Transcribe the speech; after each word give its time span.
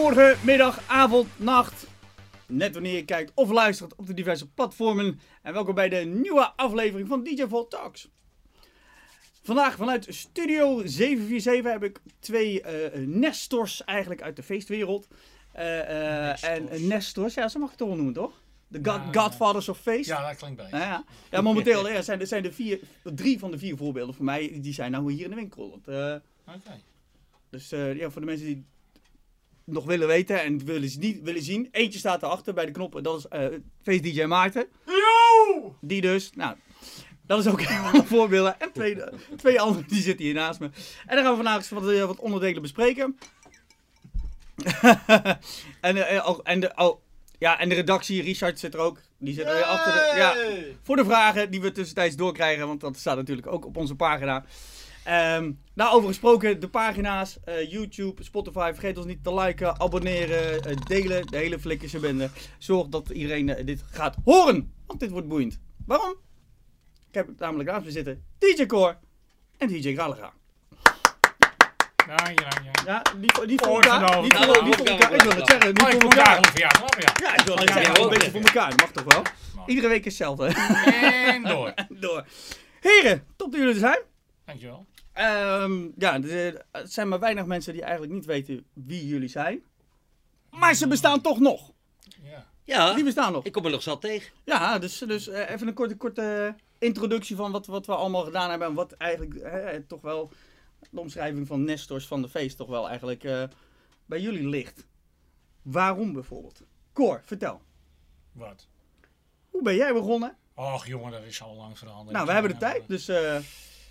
Goedemorgen, 0.00 0.44
middag, 0.44 0.88
avond, 0.88 1.28
nacht. 1.36 1.86
Net 2.46 2.72
wanneer 2.74 2.94
je 2.94 3.04
kijkt 3.04 3.32
of 3.34 3.50
luistert 3.50 3.94
op 3.94 4.06
de 4.06 4.14
diverse 4.14 4.48
platformen. 4.50 5.20
En 5.42 5.52
welkom 5.52 5.74
bij 5.74 5.88
de 5.88 5.96
nieuwe 5.96 6.52
aflevering 6.56 7.08
van 7.08 7.24
DJ 7.24 7.46
Volt 7.46 7.70
Talks. 7.70 8.08
Vandaag 9.42 9.76
vanuit 9.76 10.06
Studio 10.08 10.86
747 10.86 11.72
heb 11.72 11.82
ik 11.82 12.00
twee 12.18 12.62
eh, 12.62 13.06
Nestors 13.06 13.84
eigenlijk 13.84 14.22
uit 14.22 14.36
de 14.36 14.42
feestwereld. 14.42 15.08
Eh, 15.52 16.32
eh, 16.32 16.42
en 16.54 16.86
Nestors, 16.86 17.34
ja, 17.34 17.48
zo 17.48 17.58
mag 17.58 17.72
ik 17.72 17.78
het 17.78 17.78
toch 17.78 17.88
wel 17.88 17.96
noemen, 17.96 18.14
toch? 18.14 18.42
De 18.68 18.78
God- 18.82 19.14
Ja, 19.14 19.22
Godfathers 19.22 19.68
of 19.68 19.78
Face. 19.78 20.10
Ja, 20.10 20.28
dat 20.28 20.36
klinkt 20.36 20.56
beter. 20.56 20.78
Ja, 20.78 20.84
ja. 20.84 21.04
ja 21.30 21.40
momenteel 21.40 21.88
ja, 21.92 22.02
zijn, 22.02 22.20
er 22.20 22.26
zijn 22.26 22.44
er 22.44 22.52
vier, 22.52 22.80
drie 23.02 23.38
van 23.38 23.50
de 23.50 23.58
vier 23.58 23.76
voorbeelden 23.76 24.14
voor 24.14 24.24
mij. 24.24 24.58
Die 24.60 24.72
zijn 24.74 24.90
nou 24.90 25.12
hier 25.12 25.24
in 25.24 25.30
de 25.30 25.36
winkel. 25.36 25.70
Want, 25.70 25.86
Oké. 25.86 26.80
dus 27.50 27.72
eh, 27.72 27.96
ja, 27.96 28.10
voor 28.10 28.20
de 28.20 28.26
mensen 28.26 28.46
die 28.46 28.66
nog 29.72 29.84
willen 29.84 30.06
weten 30.06 30.42
en 30.42 30.64
willen, 30.64 30.90
niet 30.98 31.22
willen 31.22 31.42
zien. 31.42 31.68
Eentje 31.70 31.98
staat 31.98 32.22
erachter 32.22 32.54
bij 32.54 32.66
de 32.66 32.72
knoppen. 32.72 33.02
Dat 33.02 33.18
is 33.18 33.26
eh 33.26 33.46
Face 33.82 34.00
DJ 34.00 34.24
Maarten. 34.24 34.66
Die 35.80 36.00
dus. 36.00 36.30
Nou, 36.34 36.56
dat 37.26 37.38
is 37.38 37.46
ook 37.46 37.60
een 37.66 37.66
van 37.66 37.92
de 37.92 38.06
voorbeelden. 38.06 38.60
En 38.60 38.72
twee, 38.72 38.96
twee 39.36 39.60
andere 39.60 39.86
die 39.86 40.02
zitten 40.02 40.24
hier 40.24 40.34
naast 40.34 40.60
me. 40.60 40.70
En 41.06 41.16
dan 41.16 41.24
gaan 41.24 41.30
we 41.30 41.42
vandaag 41.42 41.56
eens 41.56 41.68
wat, 41.68 41.88
eh, 41.88 42.04
wat 42.04 42.18
onderdelen 42.18 42.62
bespreken. 42.62 43.18
en, 45.80 45.96
eh, 45.96 46.16
eh, 46.16 46.38
en, 46.42 46.60
de, 46.60 46.72
oh, 46.76 47.00
ja, 47.38 47.58
en 47.58 47.68
de 47.68 47.74
redactie, 47.74 48.22
Richard 48.22 48.58
zit 48.58 48.74
er 48.74 48.80
ook. 48.80 49.00
Die 49.18 49.34
zit 49.34 49.46
er 49.46 49.54
weer 49.54 49.62
achter 49.62 49.92
de, 49.92 50.12
ja, 50.16 50.34
voor 50.82 50.96
de 50.96 51.04
vragen 51.04 51.50
die 51.50 51.60
we 51.60 51.72
tussentijds 51.72 52.16
doorkrijgen. 52.16 52.66
Want 52.66 52.80
dat 52.80 52.96
staat 52.96 53.16
natuurlijk 53.16 53.46
ook 53.46 53.66
op 53.66 53.76
onze 53.76 53.94
pagina. 53.94 54.44
Ehm 55.10 55.52
daarover 55.74 56.08
gesproken, 56.08 56.60
de 56.60 56.68
pagina's, 56.68 57.38
eh, 57.44 57.70
YouTube, 57.70 58.24
Spotify. 58.24 58.70
Vergeet 58.72 58.96
ons 58.96 59.06
niet 59.06 59.24
te 59.24 59.34
liken, 59.34 59.80
abonneren, 59.80 60.62
eh, 60.64 60.76
delen. 60.86 61.26
De 61.26 61.36
hele 61.36 61.58
flikkerse 61.58 61.98
bende. 61.98 62.30
Zorg 62.58 62.88
dat 62.88 63.08
iedereen 63.10 63.48
eh, 63.48 63.66
dit 63.66 63.82
gaat 63.90 64.16
horen. 64.24 64.72
Want 64.86 65.00
dit 65.00 65.10
wordt 65.10 65.28
boeiend. 65.28 65.60
Waarom? 65.86 66.14
Ik 67.08 67.14
heb 67.14 67.28
namelijk 67.38 67.70
naast 67.70 67.84
me 67.84 67.90
zitten 67.90 68.24
DJ 68.38 68.66
Core 68.66 68.96
en 69.58 69.68
DJ 69.68 69.94
Gallagher. 69.94 70.30
Dank 72.06 72.38
je. 72.40 72.46
Ja, 72.84 73.02
niet, 73.16 73.32
voor- 73.32 73.42
elkaar. 73.44 73.50
Niet 73.50 73.60
voor, 73.60 73.84
Ja, 73.84 74.62
niet 74.62 74.76
voor 74.76 74.86
ja, 74.86 74.92
elkaar. 74.92 75.14
Ik 75.14 75.22
wil 75.22 75.36
het 75.36 75.46
zeggen, 75.48 75.68
niet 75.68 75.82
Oh, 75.82 75.90
voor 75.90 76.00
elkaar. 76.02 76.50
ja. 76.54 76.70
Ja, 77.16 77.34
ik 77.38 77.44
wil 77.44 77.56
het 77.56 77.68
Ja, 77.68 77.74
zeggen, 77.74 77.94
ja, 77.94 78.00
een 78.02 78.08
beetje 78.08 78.30
voor 78.30 78.40
elkaar. 78.40 78.70
Dat 78.70 78.80
mag 78.80 78.90
toch 78.90 79.04
wel? 79.14 79.22
Iedere 79.66 79.88
week 79.88 80.04
is 80.06 80.18
hetzelfde. 80.18 80.46
En 81.24 81.42
door. 81.42 81.74
Door. 82.06 82.24
Heren, 82.80 83.24
top 83.36 83.50
dat 83.50 83.60
jullie 83.60 83.74
er 83.74 83.80
zijn. 83.80 83.98
Dankjewel. 84.44 84.86
Ehm 85.12 85.88
ja, 85.96 86.20
het 86.20 86.92
zijn 86.92 87.08
maar 87.08 87.18
weinig 87.20 87.44
mensen 87.46 87.72
die 87.72 87.82
eigenlijk 87.82 88.12
niet 88.12 88.24
weten 88.24 88.64
wie 88.72 89.06
jullie 89.06 89.28
zijn. 89.28 89.62
Maar 90.50 90.74
ze 90.74 90.86
bestaan 90.88 91.20
toch 91.20 91.38
nog. 91.38 91.72
Ja. 92.22 92.46
Ja, 92.64 92.94
Die 92.94 93.04
bestaan 93.04 93.32
nog. 93.32 93.44
ik 93.44 93.52
kom 93.52 93.64
er 93.64 93.70
nog 93.70 93.82
zat 93.82 94.00
tegen. 94.00 94.32
Ja, 94.44 94.78
dus, 94.78 94.98
dus 94.98 95.28
eh, 95.28 95.50
even 95.50 95.68
een 95.68 95.74
korte, 95.74 95.96
korte 95.96 96.54
introductie 96.78 97.36
van 97.36 97.52
wat, 97.52 97.66
wat 97.66 97.86
we 97.86 97.94
allemaal 97.94 98.24
gedaan 98.24 98.50
hebben. 98.50 98.68
En 98.68 98.74
wat 98.74 98.92
eigenlijk 98.92 99.34
eh, 99.34 99.80
toch 99.86 100.00
wel 100.00 100.30
de 100.90 101.00
omschrijving 101.00 101.46
van 101.46 101.64
Nestors 101.64 102.06
van 102.06 102.22
de 102.22 102.28
feest 102.28 102.56
toch 102.56 102.68
wel 102.68 102.88
eigenlijk 102.88 103.24
eh, 103.24 103.42
bij 104.06 104.20
jullie 104.20 104.48
ligt. 104.48 104.86
Waarom 105.62 106.12
bijvoorbeeld? 106.12 106.62
Cor, 106.92 107.20
vertel. 107.24 107.60
Wat? 108.32 108.68
Hoe 109.50 109.62
ben 109.62 109.76
jij 109.76 109.92
begonnen? 109.92 110.36
Och 110.54 110.86
jongen, 110.86 111.12
dat 111.12 111.22
is 111.22 111.42
al 111.42 111.54
lang 111.56 111.78
veranderd. 111.78 112.10
Nou, 112.10 112.26
we 112.26 112.32
hebben 112.32 112.50
de 112.50 112.56
tijd, 112.56 112.88
dus 112.88 113.08
eh 113.08 113.36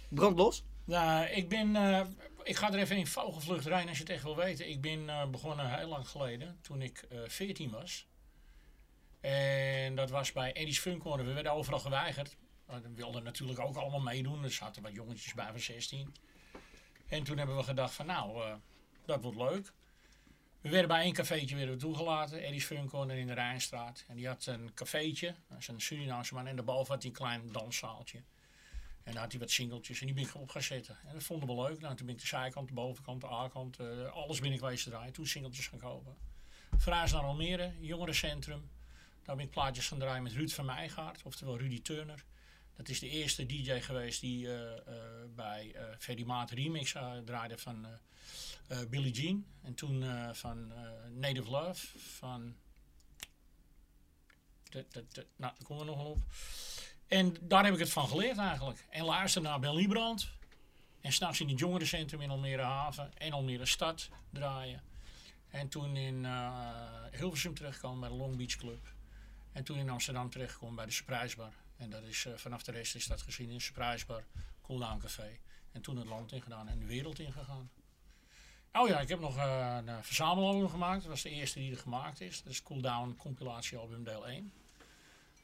brand 0.09 0.37
los. 0.37 0.63
Nou, 0.89 1.25
ik 1.25 1.49
ben... 1.49 1.75
eh, 1.75 2.05
ik 2.43 2.55
ga 2.55 2.73
er 2.73 2.79
even 2.79 2.97
in 2.97 3.07
vogelvlucht 3.07 3.65
rijden 3.65 3.87
als 3.89 3.97
je 3.97 4.03
het 4.03 4.11
echt 4.11 4.23
wil 4.23 4.35
weten. 4.35 4.69
Ik 4.69 4.81
ben 4.81 5.09
eh, 5.09 5.27
begonnen 5.27 5.77
heel 5.77 5.87
lang 5.87 6.07
geleden, 6.07 6.59
toen 6.61 6.81
ik 6.81 7.05
eh 7.09 7.19
14 7.27 7.69
was. 7.69 8.07
En 9.19 9.95
dat 9.95 10.09
was 10.09 10.31
bij 10.31 10.53
Eddie's 10.53 10.79
Funcorner. 10.79 11.25
We 11.25 11.33
werden 11.33 11.51
overal 11.51 11.79
geweigerd. 11.79 12.37
We 12.65 12.93
wilden 12.95 13.23
natuurlijk 13.23 13.59
ook 13.59 13.75
allemaal 13.75 13.99
meedoen. 13.99 14.43
Er 14.43 14.51
zaten 14.51 14.81
wat 14.81 14.93
jongetjes 14.93 15.33
bij 15.33 15.47
van 15.51 15.59
16. 15.59 16.13
En 17.07 17.23
toen 17.23 17.37
hebben 17.37 17.55
we 17.57 17.63
gedacht 17.63 17.93
van 17.93 18.05
nou, 18.05 18.57
dat 19.05 19.21
wordt 19.21 19.37
leuk. 19.37 19.73
We 20.61 20.69
werden 20.69 20.87
bij 20.87 21.01
één 21.01 21.13
cafeetje 21.13 21.55
werden 21.55 21.75
we 21.75 21.81
toegelaten. 21.81 22.43
Eddie's 22.43 22.65
Funcorner 22.65 23.17
in 23.17 23.27
de 23.27 23.33
Rijnstraat. 23.33 24.05
En 24.07 24.15
die 24.15 24.27
had 24.27 24.45
een 24.45 24.73
cafeetje. 24.73 25.35
Dat 25.49 25.57
is 25.57 25.67
een 25.67 25.81
Surinaamse 25.81 26.33
man. 26.33 26.47
En 26.47 26.55
daarboven 26.55 26.93
had 26.93 27.03
hij 27.03 27.11
een 27.11 27.17
klein 27.17 27.51
danszaaltje. 27.51 28.23
En 29.09 29.15
daar 29.15 29.23
had 29.23 29.31
hij 29.31 29.41
wat 29.41 29.51
singeltjes 29.51 29.99
en 29.99 30.05
die 30.05 30.15
ben 30.15 30.23
ik 30.23 30.35
op 30.35 30.49
gaan 30.49 30.61
zetten. 30.61 30.97
En 31.05 31.13
dat 31.13 31.23
vonden 31.23 31.47
we 31.47 31.61
leuk. 31.61 31.79
Nou, 31.79 31.95
toen 31.95 32.05
ben 32.05 32.15
ik 32.15 32.21
de 32.21 32.27
zijkant, 32.27 32.67
de 32.67 32.73
bovenkant, 32.73 33.21
de 33.21 33.27
A-kant, 33.27 33.79
eh, 33.79 34.11
alles 34.11 34.39
ben 34.39 34.51
ik 34.51 34.59
geweest 34.59 34.83
te 34.83 34.89
draaien. 34.89 35.13
Toen 35.13 35.27
singeltjes 35.27 35.67
gaan 35.67 35.79
kopen. 35.79 36.17
Verhuisd 36.77 37.13
naar 37.13 37.23
Almere, 37.23 37.73
jongerencentrum. 37.79 38.69
Daar 39.23 39.35
ben 39.35 39.45
ik 39.45 39.51
plaatjes 39.51 39.87
gaan 39.87 39.99
draaien 39.99 40.23
met 40.23 40.31
Ruud 40.31 40.49
van 40.49 40.65
Meijgaard, 40.65 41.23
oftewel 41.23 41.57
Rudy 41.57 41.81
Turner. 41.81 42.25
Dat 42.75 42.89
is 42.89 42.99
de 42.99 43.09
eerste 43.09 43.45
DJ 43.45 43.79
geweest 43.79 44.21
die 44.21 44.47
eh, 44.47 44.77
eh, 44.77 44.83
bij 45.35 45.71
eh 45.75 45.83
Ferdy 45.99 46.23
Maat 46.23 46.51
Remix 46.51 46.91
draaide 47.25 47.57
van 47.57 47.87
Billie 48.89 49.13
Jean. 49.13 49.45
En 49.61 49.73
toen 49.73 50.03
van 50.35 50.73
Native 51.13 51.49
Love, 51.49 51.99
van... 51.99 52.55
De, 54.69 54.85
de, 54.89 55.05
de, 55.11 55.25
nou, 55.35 55.53
daar 55.57 55.67
komen 55.67 55.85
we 55.85 55.91
nog 55.91 56.05
op. 56.05 56.17
En 57.09 57.35
daar 57.41 57.63
heb 57.63 57.73
ik 57.73 57.79
het 57.79 57.91
van 57.91 58.07
geleerd 58.07 58.37
eigenlijk. 58.37 58.85
En 58.89 59.05
luister 59.05 59.41
naar 59.41 59.59
Ben 59.59 59.75
Liebrand. 59.75 60.29
En 61.01 61.11
s'nachts 61.11 61.39
in 61.39 61.49
het 61.49 61.59
jongerencentrum 61.59 62.21
in 62.21 62.29
Almere 62.29 62.61
Haven 62.61 63.17
en 63.17 63.31
Almere 63.31 63.65
Stad 63.65 64.09
draaien. 64.29 64.81
En 65.49 65.69
toen 65.69 65.95
in 65.95 66.25
eh, 66.25 66.73
Hilversum 67.11 67.53
terechtkomen 67.53 67.99
bij 67.99 68.09
de 68.09 68.15
Long 68.15 68.37
Beach 68.37 68.55
Club. 68.55 68.93
En 69.51 69.63
toen 69.63 69.77
in 69.77 69.89
Amsterdam 69.89 70.29
terechtkomen 70.29 70.75
bij 70.75 70.85
de 70.85 70.91
Surprise 70.91 71.35
Bar. 71.35 71.53
En 71.77 71.89
dat 71.89 72.03
is, 72.03 72.25
eh, 72.25 72.33
vanaf 72.35 72.63
de 72.63 72.71
rest 72.71 72.95
is 72.95 73.07
dat 73.07 73.21
gezien 73.21 73.49
in 73.49 73.61
Surprise 73.61 74.05
Bar, 74.05 74.23
Cool 74.61 74.79
Down 74.79 74.99
Café. 74.99 75.37
En 75.71 75.81
toen 75.81 75.97
het 75.97 76.07
land 76.07 76.31
ingedaan 76.31 76.67
en 76.67 76.79
de 76.79 76.85
wereld 76.85 77.19
ingegaan. 77.19 77.69
Oh 78.73 78.87
ja, 78.87 78.99
ik 78.99 79.07
heb 79.07 79.19
nog 79.19 79.37
eh, 79.37 79.77
een 79.85 80.03
verzamelalbum 80.03 80.69
gemaakt. 80.69 81.01
Dat 81.01 81.09
was 81.09 81.21
de 81.21 81.29
eerste 81.29 81.59
die 81.59 81.71
er 81.71 81.77
gemaakt 81.77 82.21
is. 82.21 82.43
Dat 82.43 82.51
is 82.51 82.63
Cool 82.63 82.81
Down 82.81 83.15
compilatiealbum 83.17 84.03
deel 84.03 84.27
1. 84.27 84.53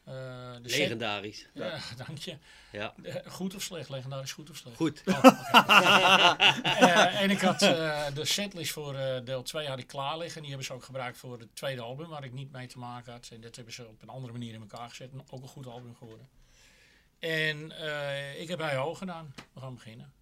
Set- 0.05 0.61
Legendarisch. 0.77 1.45
ja, 1.53 1.79
dank 2.05 2.17
je. 2.17 2.38
Ja. 2.71 2.93
Eh, 3.03 3.16
goed 3.31 3.55
of 3.55 3.61
slecht? 3.61 3.89
Legendarisch 3.89 4.31
goed 4.31 4.49
of 4.49 4.57
slecht? 4.57 4.75
Goed. 4.75 5.01
Oh. 5.05 5.23
Eh, 6.63 7.21
en 7.21 7.29
ik 7.29 7.39
had 7.41 7.59
de 7.59 8.25
setlist 8.25 8.71
voor 8.71 8.94
deel 9.23 9.44
2 9.44 9.67
had 9.67 9.79
ik 9.79 9.88
klaar 9.88 10.17
liggen. 10.17 10.39
Die 10.41 10.49
hebben 10.49 10.67
ze 10.67 10.73
ook 10.73 10.83
gebruikt 10.83 11.17
voor 11.17 11.39
het 11.39 11.55
tweede 11.55 11.81
album, 11.81 12.07
waar 12.09 12.23
ik 12.23 12.31
niet 12.33 12.51
mee 12.51 12.67
te 12.67 12.79
maken 12.79 13.11
had. 13.11 13.29
En 13.33 13.41
dat 13.41 13.55
hebben 13.55 13.73
ze 13.73 13.88
op 13.88 14.01
een 14.01 14.09
andere 14.09 14.33
manier 14.33 14.53
in 14.53 14.61
elkaar 14.61 14.89
gezet. 14.89 15.11
En 15.11 15.23
ook 15.29 15.41
een 15.41 15.47
goed 15.47 15.67
album 15.67 15.95
geworden. 15.95 16.29
En 17.19 17.71
ik 18.39 18.47
heb 18.47 18.57
bij 18.57 18.75
hoog 18.75 18.97
gedaan. 18.97 19.33
We 19.53 19.59
gaan 19.59 19.75
beginnen. 19.75 20.13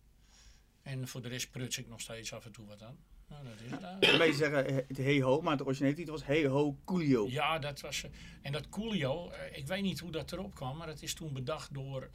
En 0.82 1.08
voor 1.08 1.22
de 1.22 1.28
rest 1.28 1.52
pruts 1.52 1.78
ik 1.78 1.88
nog 1.88 2.02
steeds 2.02 2.34
af 2.34 2.46
en 2.46 2.52
toe 2.52 2.66
wat 2.68 2.84
aan. 2.84 2.98
Nou, 3.34 3.46
dat 3.46 3.62
is 3.66 3.72
het 3.72 3.84
eigenlijk. 3.84 4.34
Zeggen 4.34 4.66
eh, 4.68 4.76
het 4.88 4.98
Hey 4.98 5.22
Ho, 5.22 5.42
maar 5.42 5.58
de 5.58 5.66
originele 5.66 5.96
titel 5.96 6.14
was 6.14 6.26
Hey 6.26 6.46
Ho 6.46 6.78
Coolio. 6.86 7.28
Ja, 7.30 7.60
dat 7.60 7.82
was. 7.82 8.04
eh, 8.04 8.10
en 8.42 8.52
dat 8.52 8.70
Coolio, 8.70 9.30
eh, 9.30 9.58
ik 9.58 9.68
weet 9.68 9.82
niet 9.82 10.00
hoe 10.00 10.12
dat 10.12 10.32
erop 10.32 10.56
kwam, 10.56 10.78
maar 10.78 10.88
dat 10.88 11.02
is 11.02 11.14
toen 11.14 11.34
bedacht 11.34 11.74
door. 11.74 12.10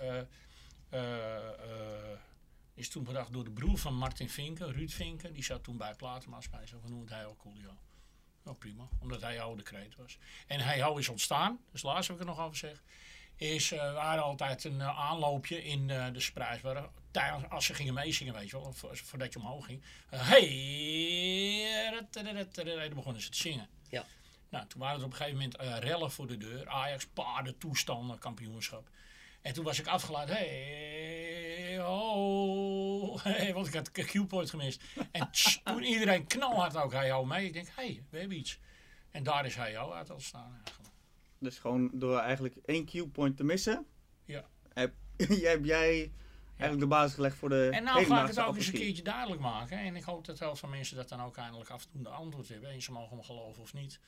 is 2.74 2.88
toen 2.88 3.04
bedacht 3.04 3.32
door 3.32 3.44
de 3.44 3.50
broer 3.50 3.78
van 3.78 3.94
Martin 3.94 4.28
Vinken, 4.28 4.72
Ruud 4.72 4.90
Vinken. 4.90 5.32
Die 5.32 5.44
zat 5.44 5.64
toen 5.64 5.76
bij 5.76 5.94
Platenmaatschappij. 5.94 6.66
Zo 6.66 6.78
genoemd 6.84 7.08
hij 7.08 7.26
ook 7.26 7.38
Coolio. 7.38 7.78
Nou 8.44 8.56
prima, 8.56 8.88
omdat 8.98 9.20
hij 9.20 9.40
oude 9.40 9.62
kreet 9.62 9.96
was. 9.96 10.19
En 10.46 10.60
hij 10.60 10.78
hou 10.78 10.98
is 10.98 11.08
ontstaan, 11.08 11.58
dus 11.72 11.82
laatst 11.82 12.08
heb 12.08 12.16
ik 12.16 12.22
er 12.22 12.28
nog 12.28 12.40
over 12.40 12.56
zeg. 12.56 12.82
Is, 13.37 13.75
hadden 13.76 14.22
altijd 14.25 14.64
een 14.64 14.82
aanloopje 14.82 15.64
in 15.64 15.87
de 15.87 16.20
sprijsbar. 16.20 16.90
Tijdens, 17.19 17.49
als 17.50 17.65
ze 17.67 17.75
gingen 17.75 17.94
meezingen, 17.94 18.35
weet 18.35 18.50
je 18.50 18.61
wel, 18.61 18.73
vo- 18.73 18.91
voordat 18.94 19.32
je 19.32 19.38
omhoog 19.38 19.67
ging. 19.67 19.82
Eh, 20.11 20.29
hey, 20.29 22.06
dan 22.11 22.94
begonnen 22.94 23.23
ze 23.23 23.31
te 23.31 23.38
zingen. 23.38 23.69
Ja. 23.88 24.05
Nou, 24.49 24.67
toen 24.67 24.81
waren 24.81 24.99
er 24.99 25.05
op 25.05 25.11
een 25.11 25.17
gegeven 25.17 25.38
moment 25.38 25.56
eh, 25.56 25.79
rellen 25.79 26.11
voor 26.11 26.26
de 26.26 26.37
deur. 26.37 26.69
Ajax, 26.69 27.06
paarden, 27.06 27.59
toestanden, 27.59 28.19
kampioenschap. 28.19 28.88
En 29.43 29.53
toen 29.53 29.65
was 29.65 29.79
ik 29.79 29.87
afgeleid. 29.87 30.29
Hey, 30.29 31.79
ho, 31.79 33.19
hey, 33.23 33.55
want 33.55 33.67
ik 33.67 33.75
had 33.75 33.91
Q-point 33.91 34.50
gemist. 34.50 34.82
En 35.11 35.31
tss, 35.31 35.61
toen 35.65 35.82
iedereen 35.82 36.26
knalhard 36.26 36.76
ook 36.76 36.93
hij 36.93 37.06
jou 37.06 37.26
mee. 37.26 37.47
Ik 37.47 37.53
denk, 37.53 37.67
hé, 37.67 37.73
hey, 37.75 38.03
we 38.11 38.19
hebben 38.19 38.38
iets. 38.38 38.59
En 39.11 39.23
daar 39.23 39.47
is 39.47 39.55
hij 39.55 39.70
jou 39.70 39.93
uit 39.94 40.11
ontstaan 40.11 40.61
eigenlijk. 40.65 40.94
Dus 41.38 41.59
gewoon 41.59 41.91
door 41.93 42.19
eigenlijk 42.19 42.56
één 42.65 42.85
Q-point 42.85 43.37
te 43.37 43.44
missen, 43.44 43.87
Ja. 44.25 44.44
heb, 44.73 44.94
heb 45.43 45.65
jij 45.65 46.12
eigenlijk 46.58 46.81
de 46.81 46.96
basis 46.96 47.14
gelegd 47.14 47.37
voor 47.37 47.49
de 47.49 47.69
En 47.72 47.82
nou 47.82 48.05
ga 48.05 48.22
ik 48.22 48.28
het 48.28 48.40
ook 48.40 48.56
eens 48.56 48.66
een 48.66 48.72
keertje 48.72 49.02
duidelijk 49.02 49.40
maken. 49.40 49.78
En 49.78 49.96
ik 49.96 50.02
hoop 50.02 50.25
dat 50.25 50.38
heel 50.38 50.56
veel 50.56 50.69
mensen 50.69 50.96
dat 50.96 51.08
dan 51.08 51.22
ook 51.22 51.37
eindelijk 51.37 51.70
af 51.70 51.84
en 51.84 51.90
toe 51.90 52.02
de 52.02 52.08
antwoord 52.08 52.49
hebben. 52.49 52.70
En 52.70 52.82
ze 52.82 52.93
mogen 52.93 53.16
me 53.16 53.22
geloven 53.22 53.62
of 53.62 53.72
niet. 53.72 54.00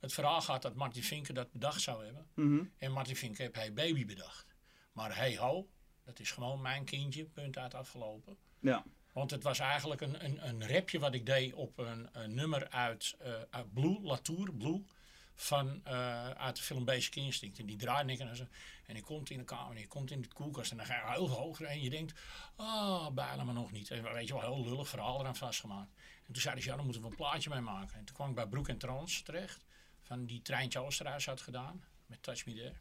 Het 0.00 0.12
verhaal 0.12 0.40
gaat 0.40 0.62
dat 0.62 0.74
Martin 0.74 1.02
Vinken 1.02 1.34
dat 1.34 1.52
bedacht 1.52 1.80
zou 1.80 2.04
hebben. 2.04 2.26
Mhm. 2.34 2.64
En 2.78 2.92
Martin 2.92 3.16
Vinken 3.16 3.42
heeft 3.42 3.56
Hey 3.56 3.72
Baby 3.72 4.06
bedacht. 4.06 4.54
Maar 4.92 5.16
Hey 5.16 5.36
Ho, 5.36 5.68
dat 6.04 6.18
is 6.18 6.30
gewoon 6.30 6.60
mijn 6.60 6.84
kindje, 6.84 7.24
punt 7.24 7.58
uit 7.58 7.74
afgelopen. 7.74 8.36
Ja. 8.60 8.84
Want 9.12 9.30
het 9.30 9.42
was 9.42 9.58
eigenlijk 9.58 10.00
een, 10.00 10.24
een, 10.24 10.48
een 10.48 10.68
rapje 10.68 10.98
wat 10.98 11.14
ik 11.14 11.26
deed 11.26 11.52
op 11.52 11.78
een, 11.78 12.08
een 12.12 12.34
nummer 12.34 12.68
uit, 12.68 13.14
eh, 13.18 13.32
uit 13.50 13.72
Blue, 13.72 14.00
Latour, 14.00 14.52
Blue. 14.54 14.84
Van, 15.42 15.80
eh, 15.84 16.30
uit 16.30 16.56
de 16.56 16.62
film 16.62 16.84
Basic 16.84 17.16
Instinct. 17.16 17.58
En 17.58 17.66
die 17.66 17.76
draaide 17.76 18.12
ik 18.12 18.18
en, 18.18 18.36
zo, 18.36 18.46
en 18.86 18.96
ik 18.96 19.02
komt 19.02 19.30
in 19.30 19.38
de 19.38 19.44
kamer 19.44 19.76
en 19.76 19.82
ik 19.82 19.88
komt 19.88 20.10
in 20.10 20.22
de 20.22 20.28
koelkast. 20.28 20.70
En 20.70 20.76
dan 20.76 20.86
ga 20.86 20.94
je 20.94 21.12
heel 21.12 21.28
hoog 21.28 21.60
en 21.60 21.80
je 21.80 21.90
denkt, 21.90 22.20
ah, 22.56 22.66
oh, 22.66 23.10
bijna 23.10 23.44
maar 23.44 23.54
nog 23.54 23.72
niet. 23.72 23.90
En 23.90 24.02
weet 24.02 24.26
je 24.26 24.32
wel, 24.32 24.42
heel 24.42 24.64
lullig 24.64 24.88
verhaal 24.88 25.20
eraan 25.20 25.36
vastgemaakt. 25.36 25.90
En 26.26 26.32
toen 26.32 26.42
zeiden 26.42 26.62
ze, 26.62 26.68
ja, 26.68 26.76
dan 26.76 26.84
moeten 26.84 27.02
we 27.02 27.08
een 27.08 27.16
plaatje 27.16 27.50
mee 27.50 27.60
maken. 27.60 27.98
En 27.98 28.04
toen 28.04 28.14
kwam 28.14 28.28
ik 28.28 28.34
bij 28.34 28.46
Broek 28.46 28.68
en 28.68 28.78
Trans 28.78 29.22
terecht. 29.22 29.64
Van 30.02 30.26
die 30.26 30.42
Treintje 30.42 30.78
Oosterhuis 30.78 31.26
had 31.26 31.40
gedaan. 31.40 31.84
Met 32.06 32.22
Touch 32.22 32.46
Me 32.46 32.54
There. 32.54 32.76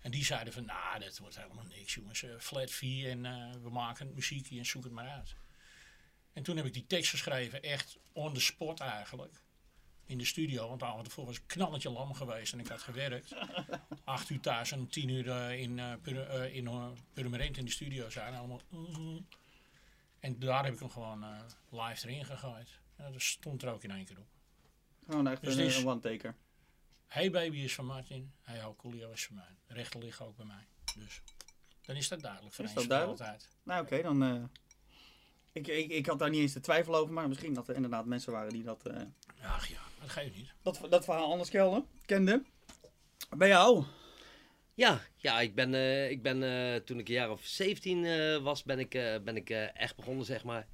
En 0.00 0.10
die 0.10 0.24
zeiden 0.24 0.52
van, 0.52 0.64
nou, 0.64 0.98
dat 0.98 1.18
wordt 1.18 1.36
helemaal 1.36 1.64
niks 1.64 1.94
jongens. 1.94 2.22
Uh, 2.22 2.38
flat 2.38 2.70
fee 2.70 3.08
en 3.08 3.24
uh, 3.24 3.52
we 3.62 3.70
maken 3.70 4.14
muziekje 4.14 4.58
en 4.58 4.66
zoek 4.66 4.84
het 4.84 4.92
maar 4.92 5.08
uit. 5.08 5.34
En 6.32 6.42
toen 6.42 6.56
heb 6.56 6.66
ik 6.66 6.72
die 6.72 6.86
tekst 6.86 7.10
geschreven, 7.10 7.62
echt 7.62 7.98
on 8.12 8.34
the 8.34 8.40
spot 8.40 8.80
eigenlijk. 8.80 9.41
In 10.06 10.18
de 10.18 10.24
studio, 10.24 10.68
want 10.68 10.80
de 10.80 10.86
avond 10.86 11.06
ervoor 11.06 11.24
was 11.24 11.36
ik 11.36 11.42
knalletje 11.46 11.90
lam 11.90 12.14
geweest 12.14 12.52
en 12.52 12.60
ik 12.60 12.66
had 12.66 12.82
gewerkt. 12.82 13.34
Acht 14.04 14.30
uur 14.30 14.40
thuis 14.40 14.72
en 14.72 14.88
tien 14.88 15.08
uur 15.08 15.26
uh, 15.26 15.60
in, 15.60 15.78
uh, 15.78 15.92
pur, 16.02 16.52
in 16.52 16.70
Purmerend 17.12 17.56
in 17.56 17.64
de 17.64 17.70
studio 17.70 18.10
zijn. 18.10 18.34
Allemaal, 18.34 18.60
En 20.20 20.38
daar 20.38 20.64
heb 20.64 20.72
ik 20.74 20.78
hem 20.78 20.90
gewoon 20.90 21.24
live 21.70 22.08
erin 22.08 22.24
gegooid. 22.24 22.80
En 22.96 23.12
dat 23.12 23.22
stond 23.22 23.62
er 23.62 23.72
ook 23.72 23.82
in 23.82 23.90
één 23.90 24.04
keer 24.04 24.18
op. 24.18 24.28
Gewoon 25.06 25.26
echt 25.26 25.42
dus 25.42 25.54
een, 25.54 25.64
is, 25.64 25.76
een 25.76 25.86
one-taker. 25.88 26.34
Hey 27.06 27.30
Baby 27.30 27.58
is 27.58 27.74
van 27.74 27.86
Martin. 27.86 28.32
Hey 28.40 28.60
Ho 28.60 28.74
Coolio 28.74 29.10
is 29.10 29.26
van 29.26 29.34
mij. 29.34 29.56
De 29.66 29.74
rechter 29.74 30.00
liggen 30.00 30.26
ook 30.26 30.36
bij 30.36 30.46
mij. 30.46 30.66
Dus 30.98 31.22
dan 31.80 31.96
is 31.96 32.08
dat 32.08 32.20
duidelijk. 32.20 32.54
Van 32.54 32.64
is 32.64 32.72
dat 32.72 32.88
duidelijk? 32.88 33.20
Altijd. 33.20 33.48
Nou 33.62 33.82
oké, 33.82 33.94
okay, 33.94 34.02
dan... 34.02 34.50
Ik, 35.52 35.68
ik, 35.68 35.90
ik 35.90 36.06
had 36.06 36.18
daar 36.18 36.30
niet 36.30 36.40
eens 36.40 36.52
de 36.52 36.60
twijfel 36.60 36.94
over, 36.94 37.12
maar 37.12 37.28
misschien 37.28 37.54
dat 37.54 37.68
er 37.68 37.74
inderdaad 37.74 38.06
mensen 38.06 38.32
waren 38.32 38.52
die 38.52 38.62
dat... 38.62 38.86
Uh, 38.86 39.02
Ach 39.42 39.68
ja, 39.68 39.80
dat 40.00 40.10
ga 40.10 40.20
je 40.20 40.30
niet. 40.36 40.52
Dat, 40.62 40.80
dat 40.90 41.04
verhaal 41.04 41.30
anders 41.30 41.50
kelden, 41.50 41.86
kende. 42.04 42.42
Bij 43.36 43.48
jou? 43.48 43.84
Ja, 44.74 45.00
ja 45.16 45.40
ik 45.40 45.54
ben, 45.54 45.72
uh, 45.72 46.10
ik 46.10 46.22
ben 46.22 46.42
uh, 46.42 46.74
toen 46.74 46.98
ik 46.98 47.08
een 47.08 47.14
jaar 47.14 47.30
of 47.30 47.44
17 47.44 48.42
was, 48.42 48.62
ben 48.62 48.78
ik, 48.78 48.90
ben 49.24 49.36
ik 49.36 49.50
echt 49.50 49.96
begonnen, 49.96 50.24
zeg 50.24 50.44
maar. 50.44 50.66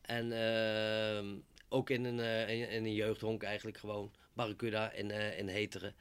En 0.00 0.32
ehm, 0.32 1.26
ook 1.68 1.90
in 1.90 2.04
een, 2.04 2.48
in, 2.48 2.70
in, 2.70 2.84
een 2.84 2.94
jeugdhonk 2.94 3.42
eigenlijk 3.42 3.78
gewoon. 3.78 4.12
Barracuda 4.38 4.92
in, 4.92 5.08
uh, 5.10 5.38
in 5.38 5.48
Heteren. 5.48 5.94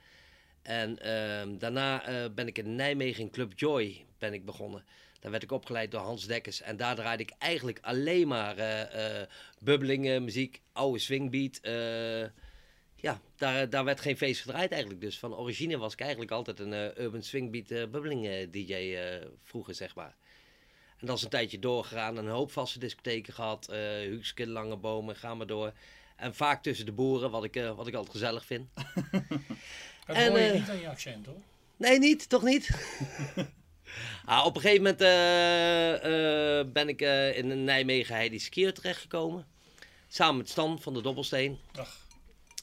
En 0.61 0.89
uh, 0.91 1.59
daarna 1.59 2.09
uh, 2.09 2.33
ben 2.33 2.47
ik 2.47 2.57
in 2.57 2.75
Nijmegen 2.75 3.23
in 3.23 3.29
Club 3.29 3.53
Joy 3.55 4.05
ben 4.17 4.33
ik 4.33 4.45
begonnen. 4.45 4.85
Daar 5.27 5.39
werd 5.39 5.51
ik 5.51 5.57
opgeleid 5.57 5.91
door 5.91 6.01
Hans 6.01 6.25
Dekkers. 6.25 6.61
En 6.61 6.77
daar 6.77 6.95
draaide 6.95 7.23
ik 7.23 7.33
eigenlijk 7.37 7.79
alleen 7.81 8.27
maar 8.27 8.57
uh, 8.57 9.21
bubbelingen, 9.59 10.23
muziek, 10.23 10.61
oude 10.71 10.99
swingbeat. 10.99 11.59
ja, 12.95 13.21
daar, 13.35 13.69
daar 13.69 13.83
werd 13.83 14.01
geen 14.01 14.17
feest 14.17 14.41
gedraaid 14.41 14.71
eigenlijk. 14.71 15.01
Dus 15.01 15.19
van 15.19 15.35
origine 15.35 15.77
was 15.77 15.93
ik 15.93 15.99
eigenlijk 15.99 16.31
altijd 16.31 16.59
een 16.59 17.01
urban 17.01 17.23
swingbeat 17.23 17.67
bubbeling 17.67 18.51
DJ 18.51 18.97
vroeger, 19.43 19.75
zeg 19.75 19.95
maar. 19.95 20.15
En 20.97 21.07
dat 21.07 21.17
is 21.17 21.23
een 21.23 21.29
tijdje 21.29 21.59
doorgegaan. 21.59 22.17
Een 22.17 22.27
hoop 22.27 22.51
vaste 22.51 22.79
discotheken 22.79 23.33
gehad. 23.33 23.67
Uh, 23.71 23.77
Huxke, 23.89 24.47
Lange 24.47 24.77
Bomen, 24.77 25.15
ga 25.15 25.35
maar 25.35 25.47
door. 25.47 25.73
En 26.15 26.35
vaak 26.35 26.63
tussen 26.63 26.85
de 26.85 26.91
boeren, 26.91 27.31
wat 27.31 27.43
ik, 27.43 27.55
uh, 27.55 27.75
wat 27.75 27.87
ik 27.87 27.93
altijd 27.93 28.11
gezellig 28.11 28.45
vind. 28.45 28.67
dat 30.05 30.15
en, 30.15 30.29
hoor 30.29 30.39
je 30.39 30.47
uh, 30.47 30.53
niet 30.53 30.69
aan 30.69 30.79
je 30.79 30.89
accent 30.89 31.25
hoor. 31.25 31.41
Nee, 31.77 31.99
niet, 31.99 32.29
toch 32.29 32.43
niet? 32.43 32.69
ah, 34.25 34.45
op 34.45 34.55
een 34.55 34.61
gegeven 34.61 34.83
moment 34.83 35.01
uh, 35.01 36.71
ben 36.73 36.89
ik 36.89 37.01
in 37.35 37.63
Nijmegen 37.63 38.15
Heidi 38.15 38.39
Skier 38.39 38.73
terechtgekomen. 38.73 39.45
Samen 40.07 40.37
met 40.37 40.49
Stan 40.49 40.81
van 40.81 40.93
de 40.93 41.01
Dobbelsteen. 41.01 41.59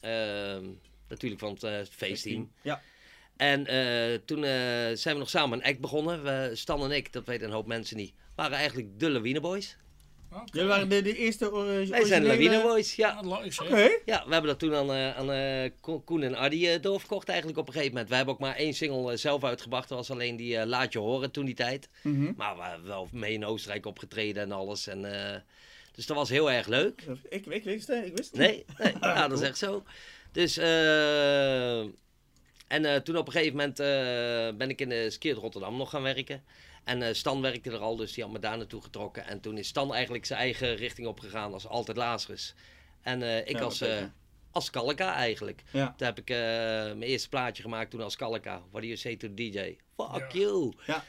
Ehm, 0.01 0.65
natuurlijk 1.07 1.41
van 1.41 1.57
het 1.59 1.89
feestteam. 1.89 2.51
Ja. 2.61 2.81
En 3.37 3.65
toen 4.25 4.43
zijn 4.97 5.13
we 5.13 5.19
nog 5.19 5.29
samen 5.29 5.57
een 5.57 5.65
act 5.65 5.79
begonnen. 5.79 6.23
We, 6.23 6.51
Stan 6.53 6.83
en 6.83 6.91
ik, 6.91 7.13
dat 7.13 7.25
weten 7.25 7.47
een 7.47 7.53
hoop 7.53 7.67
mensen 7.67 7.97
niet, 7.97 8.13
waren 8.35 8.57
eigenlijk 8.57 8.99
de 8.99 9.09
Lawine 9.09 9.39
Boys. 9.39 9.77
Okay. 10.29 10.45
Jullie 10.51 10.67
waren 10.67 10.89
de, 10.89 11.01
de 11.01 11.17
eerste 11.17 11.45
uh, 11.45 11.89
Wij 11.89 12.05
zijn 12.05 12.25
Lawine 12.25 12.61
Boys, 12.61 12.95
ja. 12.95 13.21
Oké. 13.25 13.63
Okay. 13.63 14.01
Ja, 14.05 14.23
we 14.25 14.31
hebben 14.31 14.49
dat 14.49 14.59
toen 14.59 14.75
aan, 14.75 14.91
uh, 14.91 15.17
aan 15.17 15.31
uh, 15.31 15.99
Koen 16.05 16.23
en 16.23 16.37
Adi 16.37 16.79
doorverkocht 16.79 17.27
eigenlijk 17.29 17.59
op 17.59 17.67
een 17.67 17.73
gegeven 17.73 17.93
moment. 17.93 18.09
We 18.09 18.15
hebben 18.15 18.33
ook 18.33 18.39
maar 18.39 18.55
één 18.55 18.73
single 18.73 19.17
zelf 19.17 19.43
uitgebracht. 19.43 19.89
Dat 19.89 19.97
was 19.97 20.11
alleen 20.11 20.35
die 20.35 20.65
Laat 20.65 20.93
Je 20.93 20.99
Horen 20.99 21.31
toen 21.31 21.45
die 21.45 21.55
tijd. 21.55 21.89
Mm 22.01 22.15
-hmm. 22.15 22.33
Maar 22.37 22.55
we 22.55 22.63
hebben 22.63 22.87
wel 22.87 23.07
mee 23.11 23.33
in 23.33 23.45
Oostenrijk 23.45 23.85
opgetreden 23.85 24.43
en 24.43 24.51
alles. 24.51 24.87
En, 24.87 25.01
dus 25.91 26.05
dat 26.05 26.17
was 26.17 26.29
heel 26.29 26.51
erg 26.51 26.67
leuk. 26.67 27.05
Ik, 27.29 27.45
ik 27.45 27.63
wist 27.63 27.87
het, 27.87 28.05
ik 28.05 28.17
wist 28.17 28.31
het 28.31 28.39
Nee, 28.39 28.65
nee 28.77 28.93
ja, 29.01 29.27
dat 29.27 29.41
is 29.41 29.47
echt 29.47 29.57
zo. 29.57 29.83
Dus... 30.31 30.57
en 32.67 33.03
toen 33.03 33.17
op 33.17 33.27
een 33.27 33.33
gegeven 33.33 33.57
moment 33.57 33.77
ben 34.57 34.69
ik 34.69 34.81
in 34.81 34.89
de 34.89 35.09
Skeert 35.09 35.37
Rotterdam 35.37 35.77
nog 35.77 35.89
gaan 35.89 36.03
werken. 36.03 36.43
En 36.85 37.01
uh, 37.01 37.07
Stan 37.11 37.41
werkte 37.41 37.71
er 37.71 37.77
al, 37.77 37.95
dus 37.95 38.13
die 38.13 38.23
had 38.23 38.33
me 38.33 38.39
daar 38.39 38.57
naartoe 38.57 38.81
getrokken. 38.81 39.25
En 39.25 39.39
toen 39.39 39.57
is 39.57 39.67
Stan 39.67 39.93
eigenlijk 39.93 40.25
zijn 40.25 40.39
eigen 40.39 40.75
richting 40.75 41.07
opgegaan 41.07 41.53
als 41.53 41.67
altijd 41.67 41.97
Lazarus. 41.97 42.53
En 43.01 43.21
uh, 43.21 43.37
ik 43.37 43.57
ja, 43.57 43.59
als, 43.59 43.81
uh, 43.81 44.03
als 44.51 44.69
Kalka 44.69 45.13
eigenlijk. 45.13 45.63
Ja. 45.71 45.93
Toen 45.97 46.07
heb 46.07 46.19
ik 46.19 46.29
mijn 46.29 47.01
eerste 47.01 47.29
plaatje 47.29 47.63
gemaakt 47.63 47.91
toen 47.91 48.01
als 48.01 48.15
Kalka. 48.15 48.61
What 48.71 48.81
do 48.81 48.87
you 48.87 48.95
say 48.95 49.15
to 49.15 49.27
the 49.27 49.33
DJ? 49.33 49.77
Fuck 49.95 50.31
you! 50.31 50.73
Ja. 50.85 51.03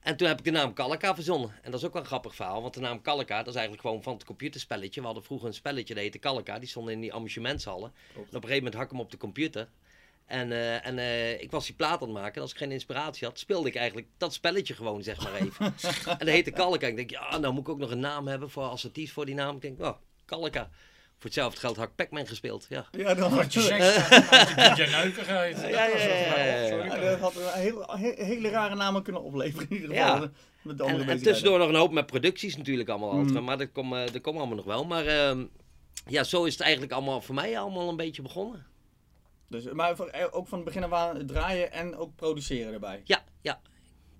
En 0.00 0.16
toen 0.16 0.28
heb 0.28 0.38
ik 0.38 0.44
de 0.44 0.50
naam 0.50 0.72
Kalka 0.72 1.14
verzonnen. 1.14 1.54
En 1.62 1.70
dat 1.70 1.80
is 1.80 1.86
ook 1.86 1.92
wel 1.92 2.02
een 2.02 2.08
grappig 2.08 2.34
verhaal, 2.34 2.62
want 2.62 2.74
de 2.74 2.80
naam 2.80 3.02
Kalka, 3.02 3.38
dat 3.38 3.48
is 3.48 3.54
eigenlijk 3.54 3.82
gewoon 3.86 4.02
van 4.02 4.12
het 4.12 4.24
computerspelletje. 4.24 5.00
We 5.00 5.06
hadden 5.06 5.24
vroeger 5.24 5.48
een 5.48 5.54
spelletje, 5.54 5.94
dat 5.94 6.02
heette 6.02 6.18
Kalka. 6.18 6.58
Die 6.58 6.68
stond 6.68 6.88
in 6.88 7.00
die 7.00 7.14
amusementshallen. 7.14 7.92
En 8.14 8.20
op 8.20 8.26
een 8.26 8.32
gegeven 8.32 8.56
moment 8.56 8.74
hak 8.74 8.84
ik 8.84 8.90
hem 8.90 9.00
op 9.00 9.10
de 9.10 9.16
computer. 9.16 9.68
En, 10.26 10.50
uh, 10.50 10.86
en 10.86 10.98
uh, 10.98 11.40
ik 11.40 11.50
was 11.50 11.66
die 11.66 11.74
plaat 11.74 12.00
aan 12.00 12.08
het 12.08 12.16
maken. 12.16 12.34
En 12.34 12.40
als 12.40 12.50
ik 12.50 12.56
geen 12.56 12.72
inspiratie 12.72 13.26
had, 13.26 13.38
speelde 13.38 13.68
ik 13.68 13.74
eigenlijk 13.74 14.06
dat 14.16 14.34
spelletje 14.34 14.74
gewoon, 14.74 15.02
zeg 15.02 15.22
maar 15.22 15.34
even. 15.34 15.66
en 16.18 16.18
dat 16.18 16.28
heette 16.28 16.50
Kalka. 16.50 16.86
Ik 16.86 16.96
denk, 16.96 17.10
ja, 17.10 17.38
nou 17.38 17.52
moet 17.52 17.62
ik 17.62 17.68
ook 17.68 17.78
nog 17.78 17.90
een 17.90 18.00
naam 18.00 18.26
hebben 18.28 18.50
voor 18.50 18.62
assertief 18.62 19.12
voor 19.12 19.26
die 19.26 19.34
naam. 19.34 19.56
Ik 19.56 19.62
denk, 19.62 19.80
oh, 19.80 19.96
Kalka. 20.24 20.70
Voor 21.22 21.30
hetzelfde 21.30 21.60
geld 21.60 21.76
had 21.76 21.88
ik 21.88 21.94
Pac-Man 21.94 22.26
gespeeld, 22.26 22.66
ja. 22.68 22.86
Ja, 22.90 23.14
dan 23.14 23.32
had 23.32 23.52
je 23.52 23.60
seks. 23.60 23.96
had 23.96 24.76
je 24.76 24.86
neukigheid. 25.02 25.60
Ja, 25.60 25.86
ja, 25.86 26.84
ja. 26.84 27.10
Dat 27.10 27.18
had 27.18 27.36
een 27.36 27.60
heel, 27.60 27.96
hele 28.16 28.48
rare 28.48 28.74
namen 28.74 29.02
kunnen 29.02 29.22
opleveren 29.22 29.70
in 29.70 29.76
ieder 29.76 29.96
geval. 29.96 30.20
Ja. 30.20 30.30
Met 30.62 30.78
de 30.78 30.84
en, 30.84 31.08
en 31.08 31.22
tussendoor 31.22 31.58
nog 31.58 31.68
een 31.68 31.74
hoop 31.74 31.92
met 31.92 32.06
producties 32.06 32.56
natuurlijk 32.56 32.88
allemaal. 32.88 33.12
Mm. 33.12 33.44
Maar 33.44 33.58
dat 33.58 33.72
komt 33.72 33.92
uh, 33.92 34.22
kom 34.22 34.36
allemaal 34.36 34.56
nog 34.56 34.64
wel. 34.64 34.84
Maar 34.84 35.06
uh, 35.06 35.44
ja, 36.06 36.24
zo 36.24 36.44
is 36.44 36.52
het 36.52 36.62
eigenlijk 36.62 36.92
allemaal 36.92 37.20
voor 37.20 37.34
mij 37.34 37.58
allemaal 37.58 37.88
een 37.88 37.96
beetje 37.96 38.22
begonnen. 38.22 38.66
Dus, 39.52 39.72
maar 39.72 40.00
eh, 40.00 40.26
ook 40.30 40.48
van 40.48 40.58
het 40.58 40.66
begin 40.66 40.84
af 40.84 40.92
aan 40.92 41.26
draaien 41.26 41.72
en 41.72 41.96
ook 41.96 42.16
produceren 42.16 42.72
erbij. 42.72 43.00
Ja, 43.04 43.24
ja, 43.40 43.60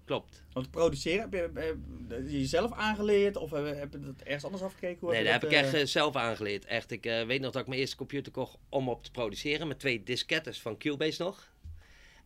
klopt. 0.04 0.44
Want 0.52 0.70
produceren, 0.70 1.20
heb 1.20 1.32
je, 1.32 1.50
heb 1.54 1.76
je 2.08 2.40
jezelf 2.40 2.72
aangeleerd 2.72 3.36
of 3.36 3.50
heb, 3.50 3.76
heb 3.76 3.92
je 3.92 4.00
dat 4.00 4.20
ergens 4.20 4.44
anders 4.44 4.62
afgekeken? 4.62 5.00
Hoe 5.00 5.12
nee, 5.12 5.24
dat 5.24 5.32
heb 5.32 5.44
ik 5.44 5.50
echt 5.50 5.74
uh, 5.74 5.84
zelf 5.84 6.16
aangeleerd. 6.16 6.64
Echt, 6.64 6.90
ik 6.90 7.06
uh, 7.06 7.22
weet 7.22 7.40
nog 7.40 7.52
dat 7.52 7.62
ik 7.62 7.68
mijn 7.68 7.80
eerste 7.80 7.96
computer 7.96 8.32
kocht 8.32 8.58
om 8.68 8.88
op 8.88 9.04
te 9.04 9.10
produceren 9.10 9.68
met 9.68 9.78
twee 9.78 10.02
diskettes 10.02 10.60
van 10.60 10.78
Cubase 10.78 11.22
nog. 11.22 11.51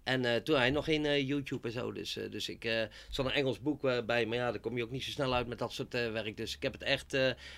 En 0.06 0.24
uh, 0.24 0.34
toen 0.34 0.54
had 0.54 0.64
hij 0.64 0.70
nog 0.70 0.84
geen 0.84 1.04
uh, 1.04 1.26
YouTube 1.26 1.68
en 1.68 1.72
zo. 1.72 1.92
Dus, 1.92 2.16
uh, 2.16 2.30
dus 2.30 2.48
ik 2.48 2.64
uh, 2.64 2.82
zat 3.08 3.26
een 3.26 3.32
Engels 3.32 3.60
boek 3.60 3.80
bij. 4.06 4.26
Maar 4.26 4.36
ja, 4.36 4.50
daar 4.50 4.60
kom 4.60 4.76
je 4.76 4.82
ook 4.82 4.90
niet 4.90 5.04
zo 5.04 5.10
snel 5.10 5.34
uit 5.34 5.46
met 5.46 5.58
dat 5.58 5.72
soort 5.72 5.92
werk. 5.92 6.36
Dus 6.36 6.54
ik 6.56 6.62
heb 6.62 6.72
het 6.72 6.82
echt. 6.82 7.16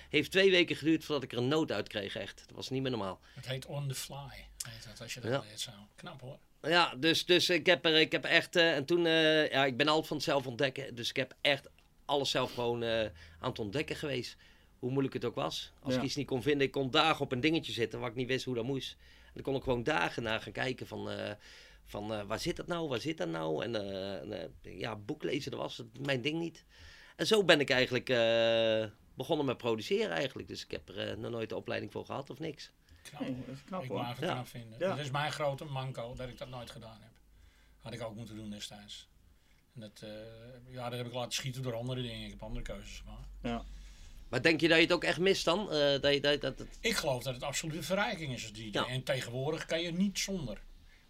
heeft 0.09 0.31
twee 0.31 0.51
weken 0.51 0.75
geduurd 0.75 1.03
voordat 1.03 1.23
ik 1.23 1.31
er 1.31 1.37
een 1.37 1.47
noot 1.47 1.71
uit 1.71 1.87
kreeg. 1.87 2.15
Echt. 2.15 2.43
Dat 2.47 2.55
was 2.55 2.69
niet 2.69 2.81
meer 2.81 2.91
normaal. 2.91 3.19
Het 3.33 3.47
heet 3.47 3.65
On 3.65 3.87
the 3.87 3.95
Fly. 3.95 4.47
Heet 4.69 4.85
dat, 4.87 5.01
als 5.01 5.13
je 5.13 5.19
dat 5.19 5.31
ja. 5.31 5.57
zo. 5.57 5.71
Knap 5.95 6.21
hoor. 6.21 6.37
Ja, 6.61 6.95
dus, 6.95 7.25
dus 7.25 7.49
ik 7.49 7.65
heb 7.65 7.85
er 7.85 7.99
ik 7.99 8.11
heb 8.11 8.25
echt. 8.25 8.55
en 8.55 8.85
toen. 8.85 9.03
ja, 9.03 9.65
ik 9.65 9.77
ben 9.77 9.87
altijd 9.87 10.07
van 10.07 10.17
het 10.17 10.25
zelf 10.25 10.47
ontdekken. 10.47 10.95
Dus 10.95 11.09
ik 11.09 11.15
heb 11.15 11.35
echt 11.41 11.69
alles 12.05 12.29
zelf 12.29 12.53
gewoon 12.53 12.83
aan 12.83 13.11
het 13.49 13.59
ontdekken 13.59 13.95
geweest. 13.95 14.35
Hoe 14.79 14.91
moeilijk 14.91 15.13
het 15.13 15.25
ook 15.25 15.35
was. 15.35 15.71
Als 15.79 15.93
ja. 15.93 15.99
ik 15.99 16.05
iets 16.05 16.15
niet 16.15 16.27
kon 16.27 16.41
vinden, 16.41 16.67
ik 16.67 16.71
kon 16.71 16.91
dagen 16.91 17.21
op 17.25 17.31
een 17.31 17.41
dingetje 17.41 17.71
zitten 17.71 17.99
waar 17.99 18.09
ik 18.09 18.15
niet 18.15 18.27
wist 18.27 18.45
hoe 18.45 18.55
dat 18.55 18.65
moest. 18.65 18.97
En 19.25 19.31
dan 19.33 19.43
kon 19.43 19.55
ik 19.55 19.63
gewoon 19.63 19.83
dagen 19.83 20.23
naar 20.23 20.41
gaan 20.41 20.51
kijken 20.51 20.87
van 20.87 21.09
van 21.89 22.11
uh, 22.11 22.21
waar 22.23 22.39
zit 22.39 22.55
dat 22.55 22.67
nou, 22.67 22.87
waar 22.87 22.99
zit 22.99 23.17
dat 23.17 23.27
nou? 23.27 23.63
En 23.63 23.75
uh, 24.63 24.79
ja, 24.79 24.95
boek 24.95 25.23
lezen, 25.23 25.51
dat 25.51 25.59
was 25.59 25.77
het, 25.77 26.05
mijn 26.05 26.21
ding 26.21 26.39
niet. 26.39 26.65
En 27.15 27.27
zo 27.27 27.43
ben 27.43 27.59
ik 27.59 27.69
eigenlijk 27.69 28.05
begonnen 29.13 29.45
met 29.45 29.57
produceren 29.57 30.15
eigenlijk. 30.15 30.47
Dus 30.47 30.63
ik 30.63 30.71
heb 30.71 30.89
er 30.89 31.17
nog 31.17 31.31
nooit 31.31 31.49
de 31.49 31.55
opleiding 31.55 31.91
voor 31.91 32.05
gehad 32.05 32.29
of 32.29 32.39
niks. 32.39 32.71
Knap, 33.01 33.21
nee, 33.21 33.35
dat 33.45 33.55
is 33.55 33.63
knap, 33.63 33.83
ik 33.83 33.89
wou 33.89 34.11
even 34.11 34.27
ja. 34.27 34.33
knap 34.33 34.47
vinden. 34.47 34.79
Ja. 34.79 34.87
Dat 34.89 34.99
is 34.99 35.11
mijn 35.11 35.31
grote 35.31 35.65
manco, 35.65 36.13
dat 36.15 36.29
ik 36.29 36.37
dat 36.37 36.49
nooit 36.49 36.69
gedaan 36.69 36.97
heb. 37.01 37.11
Had 37.79 37.93
ik 37.93 38.01
ook 38.01 38.15
moeten 38.15 38.35
doen 38.35 38.49
destijds. 38.49 39.07
En 39.73 39.81
dat, 39.81 40.03
ja, 40.69 40.89
dat 40.89 40.97
heb 40.97 41.07
ik 41.07 41.13
laten 41.13 41.31
schieten 41.31 41.61
door 41.61 41.75
andere 41.75 42.01
dingen. 42.01 42.23
Ik 42.25 42.29
heb 42.29 42.43
andere 42.43 42.61
keuzes 42.61 42.99
gemaakt. 42.99 43.27
Ja. 43.41 43.63
Maar 44.29 44.41
denk 44.41 44.61
je 44.61 44.67
dat 44.67 44.77
je 44.77 44.83
het 44.83 44.93
ook 44.93 45.03
echt 45.03 45.19
mist 45.19 45.45
dan? 45.45 45.59
Uh, 45.59 45.69
dat 46.01 46.13
je, 46.13 46.19
dat, 46.21 46.41
dat, 46.41 46.57
dat... 46.57 46.67
Ik 46.79 46.95
geloof 46.95 47.23
dat 47.23 47.33
het 47.33 47.43
absolute 47.43 47.83
verrijking 47.83 48.33
is 48.33 48.43
als 48.43 48.53
DJ. 48.53 48.69
Ja. 48.71 48.87
En 48.87 49.03
tegenwoordig 49.03 49.65
kan 49.65 49.81
je 49.81 49.91
niet 49.91 50.19
zonder. 50.19 50.61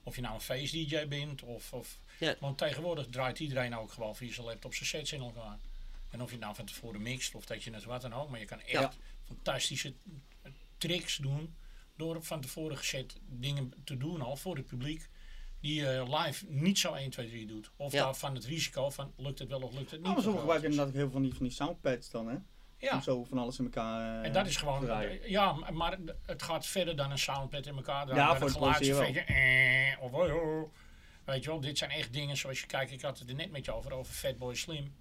Of 0.04 0.16
je 0.16 0.22
nou 0.22 0.34
een 0.34 0.42
face 0.42 0.72
DJ 0.86 1.08
bent. 1.08 1.44
Of, 1.44 1.74
of, 1.74 1.98
ja. 2.20 2.36
Want 2.40 2.58
tegenwoordig 2.58 3.08
draait 3.08 3.40
iedereen 3.40 3.76
ook 3.76 3.92
gewoon 3.92 4.16
via 4.16 4.34
zijn 4.34 4.46
laptop 4.46 4.74
zijn 4.74 4.90
sets 4.90 5.12
in 5.12 5.22
elkaar. 5.22 5.58
En 6.10 6.22
of 6.22 6.26
je 6.28 6.36
het 6.36 6.44
nou 6.44 6.56
van 6.56 6.66
tevoren 6.66 7.02
mixt 7.02 7.36
of 7.36 7.46
dat 7.46 7.64
je 7.64 7.72
het 7.74 7.84
wat 7.84 8.02
dan 8.02 8.14
ook. 8.14 8.30
Maar 8.30 8.40
je 8.40 8.46
kan 8.46 8.60
echt 8.60 8.72
Ja. 8.72 8.94
fantastische 9.28 9.94
tricks 10.78 11.16
doen. 11.18 11.56
Door 11.96 12.24
van 12.24 12.42
tevoren 12.42 12.78
gezet 12.78 13.16
dingen 13.28 13.74
te 13.84 13.98
doen 13.98 14.22
al 14.22 14.36
voor 14.36 14.56
het 14.56 14.66
publiek. 14.66 15.10
Die 15.60 15.74
je 15.74 16.06
live 16.18 16.46
niet 16.48 16.80
zo 16.80 16.94
1, 16.94 17.10
2, 17.10 17.28
3 17.28 17.46
doet. 17.48 17.70
Of 17.76 17.92
Ja. 17.92 18.04
daar 18.04 18.16
van 18.16 18.36
het 18.36 18.46
risico 18.46 18.90
van 18.90 19.14
lukt 19.18 19.40
het 19.40 19.48
wel 19.50 19.62
of 19.62 19.74
lukt 19.74 19.92
het 19.92 20.00
niet. 20.00 20.02
Nou, 20.02 20.14
maar 20.14 20.24
groot 20.24 20.38
gebruiken 20.40 20.70
inderdaad 20.70 20.94
ook 20.94 21.00
heel 21.00 21.04
veel 21.10 21.14
van 21.20 21.22
die, 21.22 21.34
van 21.34 21.46
die 21.46 21.56
soundpads 21.56 22.10
dan, 22.12 22.28
hè? 22.28 22.38
Ja. 22.80 22.94
Om 22.94 23.02
zo 23.02 23.24
van 23.24 23.38
alles 23.38 23.60
in 23.60 23.66
elkaar 23.66 24.20
eh, 24.20 24.26
En 24.26 24.34
dat 24.34 24.48
is 24.48 24.58
gewoon, 24.58 24.86
draaien. 24.86 25.30
ja, 25.30 25.54
maar 25.72 25.98
het 26.26 26.44
gaat 26.44 26.66
verder 26.66 26.96
dan 26.96 27.12
een 27.12 27.18
soundpad 27.18 27.66
in 27.66 27.76
elkaar 27.76 28.08
Ja, 28.08 28.14
draaien. 28.14 28.50
voor 28.52 28.68
een 28.68 28.74
het 28.74 29.26
eh, 29.28 30.04
of 30.04 30.12
oh, 30.14 30.34
oh. 30.36 30.74
Weet 31.26 31.44
je 31.44 31.50
wel, 31.50 31.60
dit 31.60 31.78
zijn 31.78 31.92
echt 31.92 32.14
dingen 32.14 32.38
zoals 32.38 32.60
je 32.60 32.66
kijkt. 32.66 32.92
Ik 32.92 33.02
had 33.02 33.20
het 33.20 33.30
er 33.30 33.36
net 33.36 33.52
met 33.52 33.66
je 33.66 33.72
over, 33.72 33.94
over 33.94 34.14
Fatboy 34.14 34.56
Slim. 34.56 34.94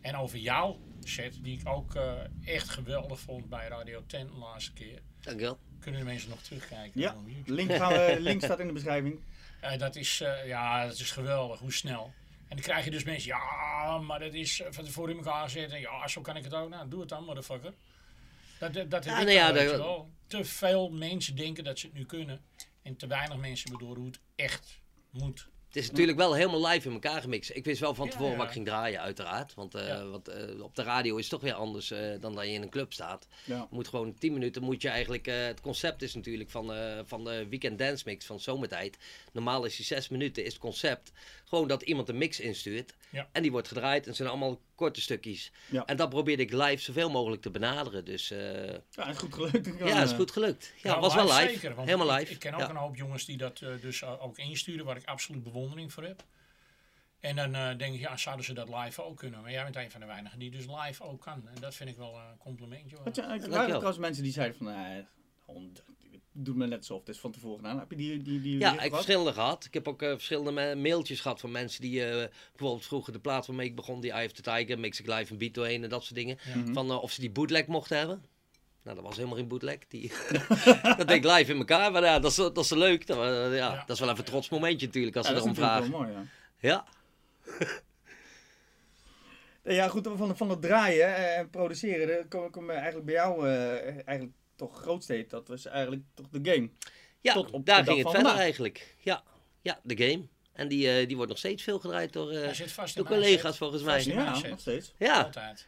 En 0.00 0.16
over 0.16 0.38
jouw 0.38 0.78
set, 1.04 1.38
die 1.42 1.58
ik 1.60 1.68
ook 1.68 1.94
eh, 1.94 2.12
echt 2.44 2.68
geweldig 2.68 3.20
vond 3.20 3.48
bij 3.48 3.68
Radio 3.68 4.02
10 4.06 4.26
de 4.26 4.32
laatste 4.32 4.72
keer. 4.72 5.00
Dankjewel. 5.20 5.58
Kunnen 5.80 6.00
de 6.00 6.06
mensen 6.06 6.30
nog 6.30 6.40
terugkijken 6.42 7.00
Ja, 7.00 7.16
link, 7.46 7.72
gaan 7.72 7.92
we, 7.92 8.16
link 8.20 8.42
staat 8.42 8.60
in 8.60 8.66
de 8.66 8.72
beschrijving. 8.72 9.20
Eh, 9.60 9.78
dat, 9.78 9.96
is, 9.96 10.20
eh, 10.20 10.46
ja, 10.46 10.86
dat 10.86 10.98
is 10.98 11.10
geweldig, 11.10 11.58
hoe 11.60 11.72
snel. 11.72 12.12
En 12.48 12.56
dan 12.56 12.64
krijg 12.64 12.84
je 12.84 12.90
dus 12.90 13.04
mensen, 13.04 13.28
ja, 13.28 13.98
maar 13.98 14.18
dat 14.18 14.34
is 14.34 14.60
eh, 14.60 14.66
van 14.70 14.84
tevoren 14.84 15.10
in 15.10 15.24
elkaar 15.24 15.50
zetten. 15.50 15.80
Ja, 15.80 16.08
zo 16.08 16.20
kan 16.20 16.36
ik 16.36 16.44
het 16.44 16.54
ook. 16.54 16.68
Nou, 16.68 16.88
doe 16.88 17.00
het 17.00 17.08
dan, 17.08 17.24
motherfucker. 17.24 17.74
Dat, 18.58 18.72
dat, 18.72 18.90
dat 18.90 19.04
Ja, 19.04 19.18
nou 19.22 19.30
ja, 19.30 19.52
dat-. 19.52 20.06
Te 20.26 20.44
veel 20.44 20.90
mensen 20.90 21.36
denken 21.36 21.64
dat 21.64 21.78
ze 21.78 21.86
het 21.86 21.94
nu 21.94 22.04
kunnen. 22.04 22.44
En 22.82 22.96
te 22.96 23.06
weinig 23.06 23.36
mensen 23.36 23.70
bedoelen 23.70 23.98
hoe 23.98 24.06
het 24.06 24.20
echt 24.34 24.80
moet. 25.10 25.48
Het 25.78 25.86
is 25.86 25.92
natuurlijk 25.92 26.18
wel 26.18 26.34
helemaal 26.34 26.66
live 26.66 26.86
in 26.86 26.92
elkaar 26.92 27.20
gemixt. 27.20 27.50
Ik 27.54 27.64
wist 27.64 27.80
wel 27.80 27.94
van 27.94 28.08
tevoren 28.08 28.36
wat 28.36 28.46
ik 28.46 28.52
ging 28.52 28.66
draaien, 28.66 29.00
uiteraard. 29.00 29.54
Want, 29.54 29.74
eh, 29.74 30.00
eh, 30.00 30.62
op 30.62 30.74
de 30.74 30.82
radio 30.82 31.16
is 31.16 31.20
het 31.20 31.30
toch 31.30 31.40
weer 31.40 31.52
anders 31.52 31.90
eh, 31.90 32.20
dan 32.20 32.34
dat 32.34 32.44
je 32.44 32.50
in 32.50 32.62
een 32.62 32.70
club 32.70 32.92
staat. 32.92 33.28
Je 33.44 33.66
moet 33.70 33.88
gewoon 33.88 34.14
10 34.14 34.32
minuten 34.32 34.62
moet 34.62 34.82
je 34.82 34.88
eigenlijk. 34.88 35.26
het 35.26 35.60
concept 35.60 36.02
is 36.02 36.14
natuurlijk 36.14 36.50
van, 36.50 36.72
van 37.06 37.24
de 37.24 37.46
weekend 37.48 37.78
dance 37.78 38.02
mix 38.06 38.26
van 38.26 38.40
zomertijd. 38.40 38.98
Normaal 39.32 39.64
is 39.64 39.76
die 39.76 39.84
6 39.84 40.08
minuten, 40.08 40.44
is 40.44 40.52
het 40.52 40.62
concept. 40.62 41.12
Gewoon 41.44 41.68
dat 41.68 41.82
iemand 41.82 42.08
een 42.08 42.18
mix 42.18 42.40
instuurt. 42.40 42.94
En 43.32 43.42
die 43.42 43.50
wordt 43.50 43.68
gedraaid. 43.68 44.06
En 44.06 44.14
zijn 44.14 44.28
allemaal 44.28 44.60
korte 44.78 45.00
stukjes. 45.00 45.52
Ja. 45.70 45.84
En 45.86 45.96
dat 45.96 46.08
probeerde 46.08 46.42
ik 46.42 46.52
live 46.52 46.82
zoveel 46.82 47.10
mogelijk 47.10 47.42
te 47.42 47.50
benaderen. 47.50 48.04
Dus 48.04 48.30
eh, 48.30 48.72
Ja, 48.90 49.06
is 49.08 49.16
goed 49.18 49.34
gelukt. 49.34 49.66
Ik 49.66 49.78
kan, 49.78 49.88
ja, 49.88 50.02
is 50.02 50.10
eh, 50.10 50.16
goed 50.16 50.30
gelukt. 50.30 50.72
Ja, 50.82 50.88
Nou, 50.90 51.00
was 51.00 51.14
wel 51.14 51.24
live. 51.24 51.48
Zeker, 51.48 51.74
want 51.74 51.88
Helemaal 51.88 52.12
ik- 52.14 52.18
live. 52.20 52.32
Ik, 52.32 52.38
ken 52.38 52.54
ook 52.54 52.60
ja. 52.60 52.70
een 52.70 52.76
hoop 52.76 52.96
jongens 52.96 53.24
die 53.24 53.36
dat 53.36 53.60
eh, 53.60 53.68
dus 53.80 54.04
ook 54.04 54.38
insturen, 54.38 54.84
waar 54.84 54.96
ik 54.96 55.04
absoluut 55.06 55.42
bewondering 55.42 55.92
voor 55.92 56.02
heb. 56.04 56.24
En 57.20 57.36
dan 57.36 57.54
eh, 57.54 57.76
denk 57.78 57.94
ik, 57.94 58.00
ja, 58.00 58.16
zouden 58.16 58.44
ze 58.44 58.52
dat 58.54 58.68
live 58.68 59.02
ook 59.02 59.16
kunnen? 59.16 59.40
Maar 59.42 59.50
jij 59.50 59.62
bent 59.62 59.76
een 59.76 59.90
van 59.90 60.00
de 60.00 60.06
weinigen 60.06 60.38
die 60.38 60.50
dus 60.50 60.64
live 60.66 61.02
ook 61.02 61.20
kan. 61.20 61.48
En 61.54 61.60
dat 61.60 61.74
vind 61.74 61.90
ik 61.90 61.96
wel 61.96 62.14
een 62.14 62.36
complimentje. 62.38 62.96
hoor. 62.96 63.04
Had 63.04 63.16
je, 63.16 63.22
er 63.22 63.48
waren 63.50 63.66
trouwens 63.68 63.98
mensen 63.98 64.22
die 64.22 64.32
zeiden 64.32 64.56
van, 64.58 64.68
eh, 64.68 65.04
hond, 65.44 65.82
doet 66.44 66.56
me 66.56 66.66
net 66.66 66.84
zo 66.86 66.94
of 66.94 67.00
het 67.00 67.08
is 67.08 67.18
van 67.18 67.32
tevoren 67.32 67.56
gedaan. 67.56 67.78
Heb 67.78 67.90
je 67.90 67.96
die, 67.96 68.22
die, 68.22 68.40
die 68.40 68.58
Ja, 68.58 68.72
ik 68.74 68.80
heb 68.80 68.92
verschillende 68.92 69.32
gehad. 69.32 69.64
Ik 69.64 69.74
heb 69.74 69.88
ook 69.88 70.02
eh, 70.02 70.08
verschillende 70.10 70.50
ma- 70.50 70.74
mailtjes 70.74 71.20
gehad 71.20 71.40
van 71.40 71.50
mensen 71.50 71.80
die 71.80 72.04
eh, 72.04 72.28
bijvoorbeeld 72.52 72.84
vroeger 72.86 73.12
de 73.12 73.18
plaat 73.18 73.46
waarmee 73.46 73.66
ik 73.66 73.74
begon, 73.76 74.00
die 74.00 74.10
Eye 74.12 74.26
of 74.26 74.32
the 74.32 74.42
Tiger, 74.42 74.78
Mix 74.78 75.00
Ik 75.00 75.06
Live 75.06 75.32
en 75.32 75.38
Beat 75.38 75.54
doorheen 75.54 75.82
en 75.82 75.88
dat 75.88 76.02
soort 76.02 76.14
dingen. 76.14 76.38
Mhm. 76.56 76.72
Van 76.72 76.90
eh, 76.90 77.02
of 77.02 77.10
ze 77.12 77.20
die 77.20 77.30
bootleg 77.30 77.66
mochten 77.66 77.98
hebben. 77.98 78.24
Nou, 78.82 78.96
dat 78.96 79.04
was 79.06 79.16
helemaal 79.16 79.36
geen 79.38 79.48
bootleg. 79.48 79.78
Die, 79.88 80.12
dat 80.96 81.08
deed 81.08 81.24
ik 81.24 81.24
live 81.24 81.52
in 81.52 81.58
elkaar. 81.58 81.92
Maar 81.92 82.02
ja, 82.04 82.18
dat 82.18 82.30
is, 82.30 82.36
dat 82.36 82.58
is 82.58 82.70
leuk. 82.70 83.06
Dat, 83.06 83.16
ja, 83.16 83.52
Ja. 83.52 83.84
dat 83.86 83.90
is 83.96 84.00
wel 84.00 84.08
even 84.08 84.20
een 84.24 84.30
trots 84.30 84.48
momentje 84.48 84.86
natuurlijk 84.86 85.16
als 85.16 85.26
ze 85.26 85.34
erom 85.34 85.54
vragen. 85.54 85.90
wel 85.90 86.00
mooi, 86.00 86.12
ja. 86.12 86.24
Ja, 86.60 86.84
Ja, 89.62 89.88
goed, 89.88 90.08
van, 90.16 90.36
van 90.36 90.50
het 90.50 90.62
draaien 90.62 91.36
en 91.36 91.50
produceren, 91.50 92.28
kom, 92.28 92.50
kom 92.50 92.70
eigenlijk 92.70 93.04
bij 93.06 93.14
jou 93.14 93.48
eigenlijk 94.04 94.32
toch 94.58 94.80
grootsteed. 94.80 95.30
Dat 95.30 95.48
was 95.48 95.66
eigenlijk 95.66 96.02
toch 96.14 96.28
de 96.28 96.50
game. 96.52 96.70
ja 97.20 97.32
Tot 97.32 97.50
op 97.50 97.66
daar 97.66 97.84
de 97.84 97.90
ging 97.90 97.98
het 97.98 98.06
verder 98.06 98.22
vandaag. 98.26 98.42
eigenlijk. 98.42 98.96
Ja, 99.00 99.22
ja, 99.62 99.80
de 99.82 99.96
game. 100.08 100.26
En 100.52 100.68
die, 100.68 100.90
eh, 100.90 101.06
die 101.06 101.16
wordt 101.16 101.30
nog 101.30 101.38
steeds 101.38 101.62
veel 101.62 101.78
gedraaid 101.78 102.12
door, 102.12 102.30
eh, 102.30 102.40
Hij 102.42 102.54
zit 102.54 102.72
vast 102.72 102.96
in 102.96 103.02
door 103.02 103.10
mijn 103.10 103.22
collega's 103.22 103.56
volgens 103.58 103.82
mij. 103.82 104.04
Ja, 104.04 104.40
nog 104.48 104.60
steeds. 104.60 104.92
Ja, 104.98 105.22
Altijd. 105.22 105.66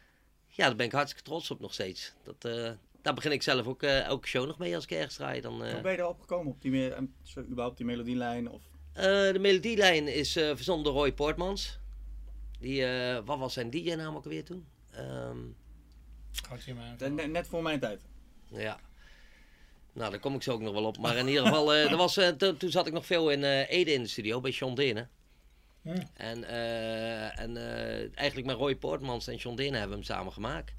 ja, 0.48 0.66
daar 0.66 0.76
ben 0.76 0.86
ik 0.86 0.92
hartstikke 0.92 1.24
trots 1.28 1.50
op 1.50 1.60
nog 1.60 1.72
steeds. 1.72 2.12
Dat, 2.22 2.44
eh, 2.44 2.70
daar 3.02 3.14
begin 3.14 3.32
ik 3.32 3.42
zelf 3.42 3.66
ook 3.66 3.82
eh, 3.82 4.00
elke 4.04 4.28
show 4.28 4.46
nog 4.46 4.58
mee 4.58 4.74
als 4.74 4.84
ik 4.84 4.90
ergens 4.90 5.14
draai. 5.14 5.40
Dan, 5.40 5.64
eh, 5.64 5.72
Hoe 5.72 5.80
ben 5.80 5.92
je 5.92 5.98
erop 5.98 6.20
gekomen? 6.20 6.52
Op 6.52 6.62
die, 6.62 6.70
me- 6.70 7.08
überhaupt 7.38 7.76
die 7.76 7.86
melodielijn? 7.86 8.50
Of... 8.50 8.62
Eh, 8.92 9.04
de 9.04 9.38
melodielijn 9.40 10.08
is 10.08 10.36
eh 10.36 10.46
verzonnen 10.54 10.84
door 10.84 10.94
Roy 10.94 11.12
Portmans. 11.12 11.78
Die, 12.58 12.84
eh, 12.84 13.18
wat 13.24 13.38
was 13.38 13.52
zijn 13.52 13.70
DJ-naam 13.70 14.16
ook 14.16 14.24
alweer 14.24 14.44
toen? 14.44 14.66
Ehm, 14.90 15.38
net 17.32 17.46
voor 17.46 17.62
mijn 17.62 17.80
tijd. 17.80 18.02
Ja. 18.52 18.78
Nou, 19.92 20.10
daar 20.10 20.20
kom 20.20 20.34
ik 20.34 20.42
zo 20.42 20.52
ook 20.52 20.60
nog 20.60 20.72
wel 20.72 20.84
op. 20.84 20.98
Maar 20.98 21.16
in 21.16 21.28
ieder 21.28 21.42
geval, 21.46 21.74
eh, 21.74 21.90
er 21.90 21.96
was, 21.96 22.16
eh, 22.16 22.28
to- 22.28 22.56
toen 22.56 22.70
zat 22.70 22.86
ik 22.86 22.92
nog 22.92 23.06
veel 23.06 23.30
in 23.30 23.44
eh, 23.44 23.70
Ede 23.70 23.92
in 23.92 24.02
de 24.02 24.08
studio, 24.08 24.40
bij 24.40 24.50
John 24.50 24.74
Dene. 24.74 25.06
En, 26.14 26.44
en 27.38 27.56
eigenlijk 28.14 28.46
met 28.46 28.56
Roy 28.56 28.76
Portmans 28.76 29.26
en 29.26 29.36
John 29.36 29.56
Dene 29.56 29.72
hebben 29.78 29.98
we 29.98 30.04
hem 30.04 30.14
samen 30.16 30.32
gemaakt. 30.32 30.72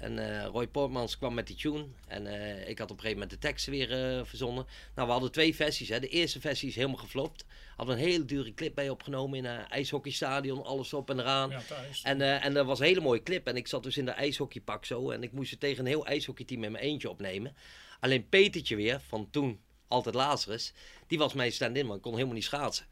En 0.00 0.18
eh, 0.18 0.46
Roy 0.46 0.66
Portmans 0.66 1.18
kwam 1.18 1.34
met 1.34 1.46
die 1.46 1.56
tune. 1.56 1.86
En 2.06 2.26
eh, 2.26 2.68
ik 2.68 2.78
had 2.78 2.90
op 2.90 2.96
een 2.96 3.02
gegeven 3.02 3.12
moment 3.12 3.30
de 3.30 3.48
teksten 3.48 3.72
weer 3.72 3.92
eh, 3.92 4.24
verzonnen. 4.24 4.66
Nou, 4.94 5.06
we 5.06 5.12
hadden 5.12 5.32
twee 5.32 5.54
versies. 5.54 5.88
Hè. 5.88 6.00
De 6.00 6.08
eerste 6.08 6.40
versie 6.40 6.68
is 6.68 6.74
helemaal 6.74 6.96
geflopt. 6.96 7.44
Hadden 7.76 7.96
een 7.96 8.02
hele 8.02 8.24
dure 8.24 8.54
clip 8.54 8.74
bij 8.74 8.88
opgenomen 8.88 9.38
in 9.38 9.44
een 9.44 9.68
ijshockeystadion. 9.68 10.64
Alles 10.64 10.92
op 10.92 11.10
en 11.10 11.18
eraan. 11.18 11.50
Ja, 11.50 11.60
thuis. 11.68 12.02
En, 12.02 12.20
en 12.20 12.54
dat 12.54 12.66
was 12.66 12.78
een 12.78 12.86
hele 12.86 13.00
mooie 13.00 13.22
clip. 13.22 13.46
En 13.46 13.56
ik 13.56 13.66
zat 13.66 13.82
dus 13.82 13.96
in 13.96 14.04
de 14.04 14.10
ijshockeypak 14.10 14.84
zo. 14.84 15.10
En 15.10 15.22
ik 15.22 15.32
moest 15.32 15.50
het 15.50 15.60
tegen 15.60 15.78
een 15.78 15.90
heel 15.90 16.06
ijshockeyteam 16.06 16.64
in 16.64 16.72
mijn 16.72 16.84
eentje 16.84 17.10
opnemen. 17.10 17.56
Alleen 18.00 18.28
Petertje 18.28 18.76
weer, 18.76 19.00
van 19.00 19.30
toen, 19.30 19.60
altijd 19.88 20.14
Lazarus. 20.14 20.72
Die 21.06 21.18
was 21.18 21.32
mijn 21.32 21.52
stand-in, 21.52 21.90
ik 21.90 22.02
kon 22.02 22.12
helemaal 22.14 22.34
niet 22.34 22.44
schaatsen. 22.44 22.84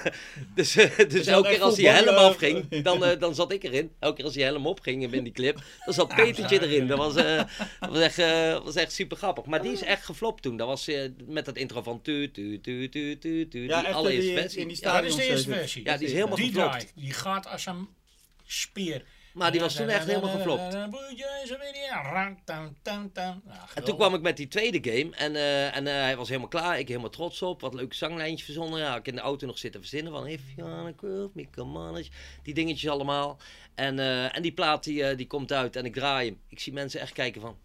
dus 0.54 0.72
dus, 0.72 0.96
dus 1.08 1.26
elke 1.26 1.48
keer 1.48 1.62
als 1.62 1.74
die 1.74 1.88
helm 1.88 2.08
eh, 2.08 2.16
afging, 2.16 2.82
dan, 2.82 3.04
eh, 3.04 3.20
dan 3.20 3.34
zat 3.34 3.52
ik 3.52 3.62
erin. 3.62 3.92
Elke 3.98 4.16
keer 4.16 4.24
als 4.24 4.34
die 4.34 4.42
helm 4.44 4.66
opging 4.66 5.12
in 5.12 5.24
die 5.24 5.32
clip, 5.32 5.62
dan 5.84 5.94
zat 5.94 6.14
Petertje 6.14 6.62
erin. 6.62 6.86
Dat 6.86 6.98
was, 6.98 7.14
eh, 7.16 7.36
dat 7.80 7.90
was, 7.90 8.00
echt, 8.00 8.18
eh, 8.18 8.64
was 8.64 8.74
echt 8.74 8.92
super 8.92 9.16
grappig. 9.16 9.44
Maar 9.44 9.62
die 9.62 9.72
is 9.72 9.82
echt 9.82 10.04
geflopt 10.04 10.42
toen. 10.42 10.56
Dat 10.56 10.66
was 10.66 10.88
eh, 10.88 11.10
met 11.26 11.44
dat 11.44 11.56
intro 11.56 11.82
van 11.82 12.02
tu 12.02 12.30
tu 12.30 12.60
tu 12.60 12.88
tu 12.88 13.18
tu 13.18 13.48
tu. 13.48 13.66
Ja, 13.66 13.80
die 13.80 13.94
allereerste 13.94 14.32
versie. 14.32 14.60
in 14.60 14.68
die 14.68 14.78
Ja, 14.80 15.00
dat 15.00 15.04
is 15.10 15.14
de 15.16 15.24
eerste 15.24 15.50
eh, 15.52 15.58
versie. 15.58 15.84
Ja, 15.84 15.96
die 15.96 16.06
is 16.06 16.12
helemaal 16.12 16.36
Die 16.36 16.46
geflopt. 16.46 16.70
draait. 16.70 16.92
Die 16.94 17.12
gaat 17.12 17.46
als 17.46 17.66
een 17.66 17.88
speer. 18.46 19.04
Maar 19.34 19.50
die 19.50 19.60
was 19.60 19.74
toen 19.74 19.88
echt 19.88 20.06
helemaal 20.06 20.30
geflopt. 20.30 20.74
En 20.74 20.90
En 23.74 23.84
toen 23.84 23.96
kwam 23.96 24.14
ik 24.14 24.20
met 24.20 24.36
die 24.36 24.48
tweede 24.48 24.90
game 24.90 25.16
en, 25.16 25.36
eh, 25.36 25.76
en 25.76 25.86
eh, 25.86 25.92
hij 25.92 26.16
was 26.16 26.28
helemaal 26.28 26.48
klaar. 26.48 26.78
Ik 26.78 26.88
helemaal 26.88 27.10
trots 27.10 27.42
op. 27.42 27.60
Wat 27.60 27.72
een 27.72 27.78
leuk 27.78 27.94
zanglijntje 27.94 28.44
verzonnen. 28.44 28.80
Ja, 28.80 28.96
ik 28.96 29.06
in 29.06 29.14
de 29.14 29.20
auto 29.20 29.46
nog 29.46 29.58
zitten 29.58 29.80
verzinnen 29.80 30.12
van 30.12 30.26
If 30.26 30.40
you 30.56 30.68
wanna 30.68 30.92
me, 31.32 31.50
come 31.50 31.90
on. 31.90 32.04
Die 32.42 32.54
dingetjes 32.54 32.90
allemaal. 32.90 33.38
En, 33.74 33.98
eh, 33.98 34.36
en 34.36 34.42
die 34.42 34.52
plaat 34.52 34.84
die, 34.84 35.14
die 35.14 35.26
komt 35.26 35.52
uit 35.52 35.76
en 35.76 35.84
ik 35.84 35.94
draai 35.94 36.28
hem. 36.28 36.40
Ik 36.48 36.60
zie 36.60 36.72
mensen 36.72 37.00
echt 37.00 37.12
kijken 37.12 37.40
van, 37.40 37.56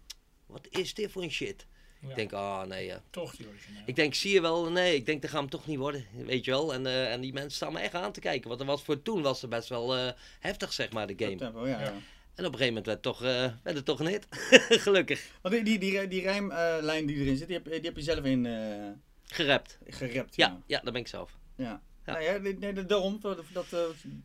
wat 0.46 0.66
is 0.70 0.94
dit 0.94 1.10
voor 1.10 1.22
een 1.22 1.30
shit? 1.30 1.66
Ja. 2.00 2.08
Ik 2.08 2.14
denk, 2.16 2.32
ah 2.32 2.66
nee. 2.66 2.86
ja. 2.86 3.02
Toch 3.10 3.36
die 3.36 3.46
origineel. 3.48 3.82
Ik 3.86 3.96
denk, 3.96 4.14
zie 4.14 4.32
je 4.32 4.40
wel, 4.40 4.70
nee, 4.70 4.94
ik 4.94 5.06
denk 5.06 5.22
dat 5.22 5.30
gaat 5.30 5.40
hem 5.40 5.50
toch 5.50 5.66
niet 5.66 5.78
worden. 5.78 6.04
Weet 6.24 6.44
je 6.44 6.50
wel. 6.50 6.74
En, 6.74 6.86
eh, 6.86 7.12
en 7.12 7.20
die 7.20 7.32
mensen 7.32 7.52
staan 7.52 7.72
me 7.72 7.78
echt 7.78 7.94
aan 7.94 8.12
te 8.12 8.20
kijken. 8.20 8.48
Want 8.48 8.60
er 8.60 8.66
was 8.66 8.82
voor 8.82 9.02
toen 9.02 9.22
was 9.22 9.40
het 9.40 9.50
best 9.50 9.68
wel 9.68 9.96
eh, 9.96 10.12
heftig, 10.40 10.72
zeg 10.72 10.92
maar, 10.92 11.06
de 11.06 11.14
game. 11.16 11.36
Tempo, 11.36 11.66
ja, 11.66 11.78
Ja. 11.80 11.84
ja. 11.84 11.92
En 12.34 12.44
op 12.44 12.52
een 12.52 12.58
gegeven 12.58 12.66
moment 12.66 12.86
werd 12.86 13.04
het 13.04 13.14
toch, 13.14 13.22
eh, 13.22 13.52
werd 13.62 13.76
het 13.76 13.84
toch 13.84 14.00
een 14.00 14.06
hit. 14.06 14.26
Gelukkig. 14.84 15.30
Want 15.42 15.54
die, 15.54 15.62
die, 15.64 15.78
die, 15.78 16.08
die 16.08 16.22
rijmlijn 16.22 17.06
die 17.06 17.16
erin 17.16 17.36
zit, 17.36 17.46
die 17.46 17.56
heb, 17.56 17.64
die 17.64 17.80
heb 17.80 17.96
je 17.96 18.02
zelf 18.02 18.24
in 18.24 18.46
eh 18.46 18.88
Gerapt. 19.24 19.78
gerept. 19.86 20.36
Ja, 20.36 20.60
ja, 20.66 20.80
dat 20.82 20.92
ben 20.92 21.00
ik 21.02 21.08
zelf. 21.08 21.36
Ja. 21.56 21.64
Ja. 22.06 22.12
Nou 22.12 22.22
ja, 22.24 22.36
nee, 22.36 22.56
nee, 22.72 22.86
daarom, 22.86 23.18
dat, 23.20 23.40
dat, 23.52 23.66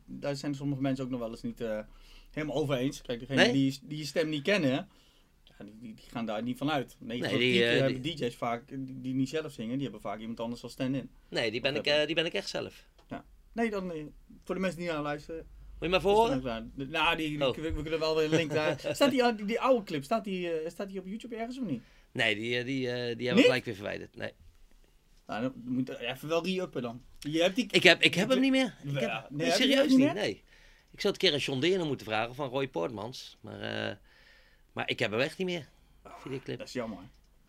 daar 0.06 0.36
zijn 0.36 0.56
sommige 0.56 0.82
mensen 0.82 1.04
ook 1.06 1.10
nog 1.12 1.20
wel 1.20 1.30
eens 1.30 1.42
niet 1.42 1.62
eh, 1.62 1.80
helemaal 2.32 2.56
over 2.56 2.76
eens. 2.78 3.02
Kijk, 3.02 3.20
degene 3.20 3.42
Nee? 3.42 3.52
die, 3.52 3.80
die 3.84 3.98
je 3.98 4.06
stem 4.06 4.30
niet 4.30 4.44
kennen, 4.44 4.70
ja, 4.70 4.88
die, 5.66 5.78
die, 5.80 5.94
die 5.94 6.06
gaan 6.12 6.26
daar 6.26 6.44
niet 6.44 6.58
van 6.58 6.72
uit. 6.72 6.96
Nee, 7.00 7.22
die, 7.22 7.38
die, 7.38 7.66
eh, 7.66 7.80
hebben 7.80 8.02
DJ's 8.02 8.36
vaak, 8.36 8.64
die, 8.78 9.14
niet 9.14 9.30
zelf 9.30 9.52
zingen, 9.52 9.74
die 9.74 9.84
hebben 9.84 10.02
vaak 10.02 10.20
iemand 10.20 10.40
anders 10.40 10.64
als 10.64 10.72
stand-in. 10.72 11.10
Nee, 11.30 11.52
die 11.52 11.62
ben, 11.62 11.76
ik, 11.76 11.86
eh, 11.86 12.06
die 12.06 12.16
ben 12.16 12.26
ik 12.26 12.34
echt 12.34 12.50
zelf. 12.50 12.90
Nee, 13.54 13.70
dan 13.70 13.92
eh, 13.92 14.06
voor 14.44 14.56
de 14.56 14.62
mensen 14.62 14.80
die 14.80 14.90
naar 14.90 15.02
luisteren. 15.02 15.38
Moet 15.38 15.80
je 15.80 15.88
maar 15.90 16.02
voor. 16.02 16.42
Nou, 16.76 17.16
die, 17.16 17.46
Oh. 17.48 17.56
we, 17.56 17.74
we 17.74 17.82
kunnen 17.82 18.00
wel 18.00 18.16
weer 18.16 18.24
een 18.26 18.30
link 18.30 18.52
daar. 18.52 18.80
Staat 18.96 19.12
die, 19.12 19.46
die, 19.46 19.60
oude 19.60 19.84
clip, 19.84 20.04
staat 20.04 20.24
die, 20.24 20.52
eh, 20.52 20.70
staat 20.70 20.90
die 20.90 21.00
op 21.00 21.08
YouTube 21.08 21.36
ergens 21.36 21.60
of 21.60 21.66
niet? 21.66 21.82
Nee, 22.12 22.36
die, 22.36 22.58
eh, 22.58 22.66
die, 22.66 22.90
eh, 22.92 23.18
die 23.18 23.26
hebben 23.26 23.36
we 23.36 23.42
gelijk 23.42 23.66
weer 23.66 23.76
verwijderd. 23.76 24.16
Nee. 24.16 24.32
Nou, 25.28 25.42
dan 25.42 25.54
moet 25.66 25.88
je 25.88 26.08
even 26.08 26.28
wel 26.28 26.46
re-uppen 26.46 26.82
dan. 26.82 27.04
Je 27.20 27.42
hebt 27.42 27.56
die... 27.56 27.68
Ik, 27.72 27.84
heb, 27.84 28.02
ik 28.02 28.16
heb 28.16 28.30
hem 28.30 28.40
niet 28.40 28.52
meer. 28.52 28.76
Ik 28.84 29.00
Ja, 29.00 29.22
heb, 29.22 29.30
nee, 29.30 29.52
serieus 29.52 29.96
niet 29.96 30.14
nee. 30.14 30.44
Ik 30.92 31.02
zou 31.02 31.14
het 31.14 31.24
een 31.24 31.30
keer 31.30 31.34
aan 31.34 31.38
John 31.46 31.60
Deerne 31.60 31.86
moeten 31.86 32.06
vragen 32.06 32.36
van 32.36 32.50
Roy 32.50 32.68
Portmans. 32.68 33.38
Maar, 33.42 33.62
eh, 33.62 33.96
maar 34.72 34.90
ik 34.90 35.00
heb 35.00 35.12
hem 35.12 35.20
echt 35.20 35.38
niet 35.38 35.48
meer. 35.48 35.70
Videoclip. 36.04 36.58
Dat 36.58 36.68
is 36.68 36.74
jammer. 36.74 37.00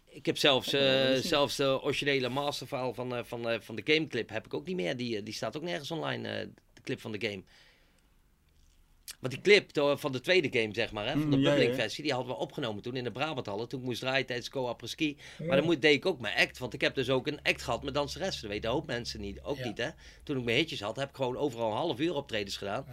Ik 0.08 0.26
heb 0.26 0.36
zelfs, 0.36 0.72
eh, 0.72 1.14
zelfs 1.14 1.56
de 1.56 1.82
originele 1.82 2.28
masterfile 2.28 2.94
van, 2.94 3.14
eh, 3.14 3.24
van, 3.24 3.48
eh, 3.48 3.60
van 3.60 3.76
de 3.76 3.82
gameclip 3.84 4.28
heb 4.28 4.46
ik 4.46 4.54
ook 4.54 4.66
niet 4.66 4.76
meer. 4.76 4.96
Die, 4.96 5.22
die 5.22 5.34
staat 5.34 5.56
ook 5.56 5.62
nergens 5.62 5.90
online, 5.90 6.52
de 6.74 6.80
clip 6.82 7.00
van 7.00 7.12
de 7.12 7.28
game. 7.28 7.42
Want 9.21 9.35
die 9.35 9.42
clip 9.42 9.71
to- 9.71 9.97
van 9.97 10.12
de 10.12 10.21
tweede 10.21 10.61
game, 10.61 10.75
zeg 10.75 10.92
maar, 10.92 11.06
hè, 11.06 11.12
van 11.12 11.30
de 11.30 11.37
Mm, 11.37 11.42
bubbling 11.42 11.71
ja. 11.71 11.76
versie, 11.76 12.02
die 12.04 12.12
hadden 12.12 12.32
we 12.35 12.38
opgenomen 12.40 12.82
toen 12.82 12.97
in 12.97 13.04
de 13.04 13.11
Brabanthallen. 13.11 13.68
Toen 13.68 13.80
ik 13.80 13.87
moest 13.87 14.00
draaien 14.00 14.26
tijdens 14.26 14.49
Co 14.49 14.66
Après 14.68 14.90
Ski. 14.90 15.16
Maar 15.47 15.56
dan 15.56 15.64
moet, 15.64 15.82
deed 15.82 15.94
ik 15.94 16.06
ook 16.06 16.21
mijn 16.21 16.37
act, 16.37 16.59
want 16.59 16.75
ik 16.75 16.80
heb 16.80 16.94
dus 16.94 17.11
ook 17.11 17.26
een 17.26 17.42
act 17.42 17.62
gehad 17.62 17.82
met 17.82 17.94
danseressen. 17.94 18.42
Dat 18.42 18.50
weten 18.50 18.71
hoop 18.71 18.87
mensen 18.87 19.21
niet, 19.21 19.40
ook 19.42 19.59
Ja. 19.59 19.66
niet, 19.66 19.78
hè. 19.78 19.88
Toen 20.23 20.38
ik 20.38 20.44
mijn 20.44 20.56
hitjes 20.56 20.80
had, 20.80 20.97
heb 20.97 21.09
ik 21.09 21.16
gewoon 21.16 21.37
overal 21.37 21.71
een 21.71 21.76
half 21.76 22.00
uur 22.00 22.14
optredens 22.14 22.56
gedaan. 22.56 22.87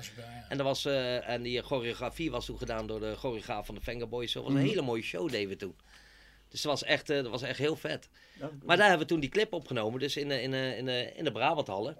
En, 0.49 0.57
dat 0.57 0.65
was, 0.65 0.85
eh, 0.85 1.29
en 1.29 1.41
die 1.41 1.61
choreografie 1.61 2.31
was 2.31 2.45
toen 2.45 2.57
gedaan 2.57 2.87
door 2.87 2.99
de 2.99 3.15
choreograaf 3.15 3.65
van 3.65 3.75
de 3.75 3.81
Fingerboys. 3.81 4.33
Dat 4.33 4.43
was 4.43 4.53
een 4.53 4.59
hele 4.59 4.81
mooie 4.81 5.01
show 5.03 5.29
deden 5.29 5.49
we 5.49 5.55
toen. 5.55 5.75
Dus 6.49 6.61
dat 6.61 6.71
was 6.71 6.83
echt, 6.83 7.09
eh, 7.09 7.17
dat 7.17 7.31
was 7.31 7.41
echt 7.41 7.57
heel 7.57 7.75
vet. 7.75 8.09
Maar 8.65 8.77
daar 8.77 8.87
hebben 8.89 9.07
we 9.07 9.13
toen 9.13 9.19
die 9.21 9.29
clip 9.29 9.53
opgenomen, 9.53 9.99
dus 9.99 10.17
in 10.17 10.27
de, 10.27 10.41
in 10.41 10.53
in 10.53 10.85
de, 10.85 11.11
in 11.15 11.23
de 11.23 11.31
Brabanthallen. 11.31 11.97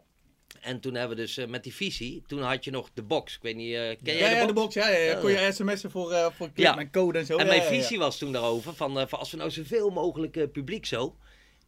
En 0.62 0.80
toen 0.80 0.94
hebben 0.96 1.18
we 1.18 1.24
dus 1.24 1.38
eh, 1.38 1.48
met 1.48 1.64
die 1.64 1.74
visie, 1.76 2.24
toen 2.28 2.42
had 2.42 2.64
je 2.64 2.72
nog 2.72 2.90
de 2.94 3.02
box. 3.04 3.36
Ik 3.36 3.42
weet 3.42 3.56
niet, 3.56 3.74
eh, 3.74 3.80
ken 3.80 3.98
ja, 4.04 4.14
jij 4.14 4.34
ja, 4.34 4.42
de 4.42 4.48
de 4.48 4.54
box? 4.54 4.76
box, 4.76 4.88
ja, 4.88 4.96
ja. 4.98 5.16
Kon 5.16 5.32
je 5.32 5.52
sms'en 5.52 5.92
voor, 5.92 6.12
eh 6.12 6.26
voor 6.38 6.52
clip 6.54 6.66
Ja. 6.66 6.78
en 6.78 6.92
code 6.92 7.20
en 7.20 7.26
zo. 7.26 7.34
En 7.38 7.40
ja, 7.46 7.52
mijn 7.52 7.64
ja, 7.64 7.72
ja. 7.72 7.80
visie 7.82 7.98
was 7.98 8.18
toen 8.18 8.32
daarover, 8.32 8.74
van, 8.76 9.00
eh, 9.00 9.08
van 9.08 9.20
als 9.20 9.32
we 9.32 9.38
nou 9.38 9.50
zoveel 9.52 9.90
mogelijk 9.90 10.38
eh, 10.38 10.44
publiek 10.52 10.86
zo 10.86 11.16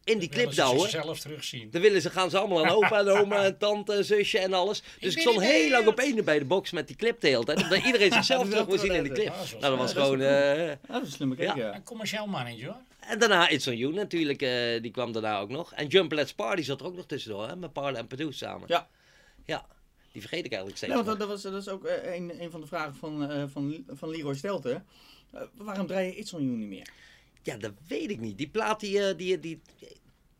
in 0.04 0.18
die 0.18 0.28
clip 0.28 0.38
Willen 0.40 0.54
ze 0.54 0.60
douwen. 0.60 0.90
zichzelf 0.90 1.20
terugzien. 1.20 1.68
Dan 1.70 1.80
willen 1.82 2.02
ze, 2.02 2.10
gaan 2.10 2.30
ze 2.30 2.38
allemaal 2.38 2.64
aan 2.66 2.70
opa 2.74 2.98
en 2.98 3.08
oma 3.08 3.44
en 3.44 3.58
tante 3.64 3.92
en 3.92 4.04
zusje 4.04 4.38
en 4.38 4.52
alles. 4.52 4.82
Dus 5.00 5.14
ik, 5.14 5.20
stond 5.20 5.40
heel 5.42 5.70
lang 5.70 5.86
op 5.86 5.98
één 5.98 6.24
bij 6.24 6.38
de 6.38 6.44
box 6.44 6.70
met 6.70 6.86
die 6.86 6.96
clip 6.96 7.20
de 7.20 7.28
hele 7.28 7.44
tijd. 7.44 7.62
Omdat 7.62 7.84
iedereen 7.84 8.12
zichzelf 8.22 8.48
terug 8.48 8.66
wil 8.66 8.78
zien 8.78 8.92
in 8.94 9.02
de 9.02 9.12
clip. 9.12 9.32
is 9.42 9.50
Nou, 9.52 9.60
dat 9.60 9.76
was 9.78 9.92
gewoon... 9.92 10.20
eh, 10.20 10.72
dat 10.88 11.02
is 11.02 11.06
een 11.08 11.12
slimme 11.12 11.34
kijk, 11.36 11.48
Ja. 11.56 11.56
ja. 11.56 11.74
Een 11.74 11.82
commercieel 11.82 12.26
mannetje 12.26 12.66
hoor. 12.66 12.76
En 13.08 13.18
daarna 13.18 13.48
It's 13.48 13.66
On 13.66 13.76
You 13.76 13.92
natuurlijk, 13.94 14.42
eh, 14.42 14.82
die 14.82 14.90
kwam 14.90 15.12
daarna 15.12 15.38
ook 15.38 15.48
nog. 15.50 15.72
En 15.72 15.86
Jump 15.86 16.12
Let's 16.12 16.34
Party 16.34 16.62
zat 16.62 16.80
er 16.80 16.86
ook 16.86 16.96
nog 16.96 17.06
tussendoor, 17.06 17.48
hè, 17.48 17.56
met 17.56 17.72
Parle 17.72 17.98
en 17.98 18.06
Perdue 18.06 18.32
samen. 18.32 18.64
Ja. 18.68 18.88
Ja, 19.44 19.66
die 20.12 20.20
vergeet 20.20 20.44
ik 20.44 20.52
eigenlijk 20.52 20.76
steeds. 20.76 20.94
Nee, 20.94 21.04
want 21.04 21.18
dat, 21.18 21.28
dat 21.28 21.28
was, 21.28 21.52
dat 21.52 21.62
is 21.62 21.68
ook 21.68 21.84
eh, 21.84 22.14
een, 22.14 22.42
een 22.42 22.50
van 22.50 22.60
de 22.60 22.66
vragen 22.66 22.94
van, 22.94 23.30
eh, 23.30 23.44
van, 23.46 23.84
van 23.88 24.08
Leroy 24.10 24.34
Stelten. 24.34 24.86
Eh, 25.32 25.42
waarom 25.54 25.86
draai 25.86 26.06
je 26.06 26.16
It's 26.16 26.32
On 26.32 26.42
You 26.44 26.56
niet 26.56 26.68
meer? 26.68 26.88
Ja, 27.42 27.56
dat 27.56 27.72
weet 27.88 28.10
ik 28.10 28.20
niet. 28.20 28.38
Die 28.38 28.48
plaat, 28.48 28.80
die, 28.80 29.16
die, 29.16 29.40
die, 29.40 29.60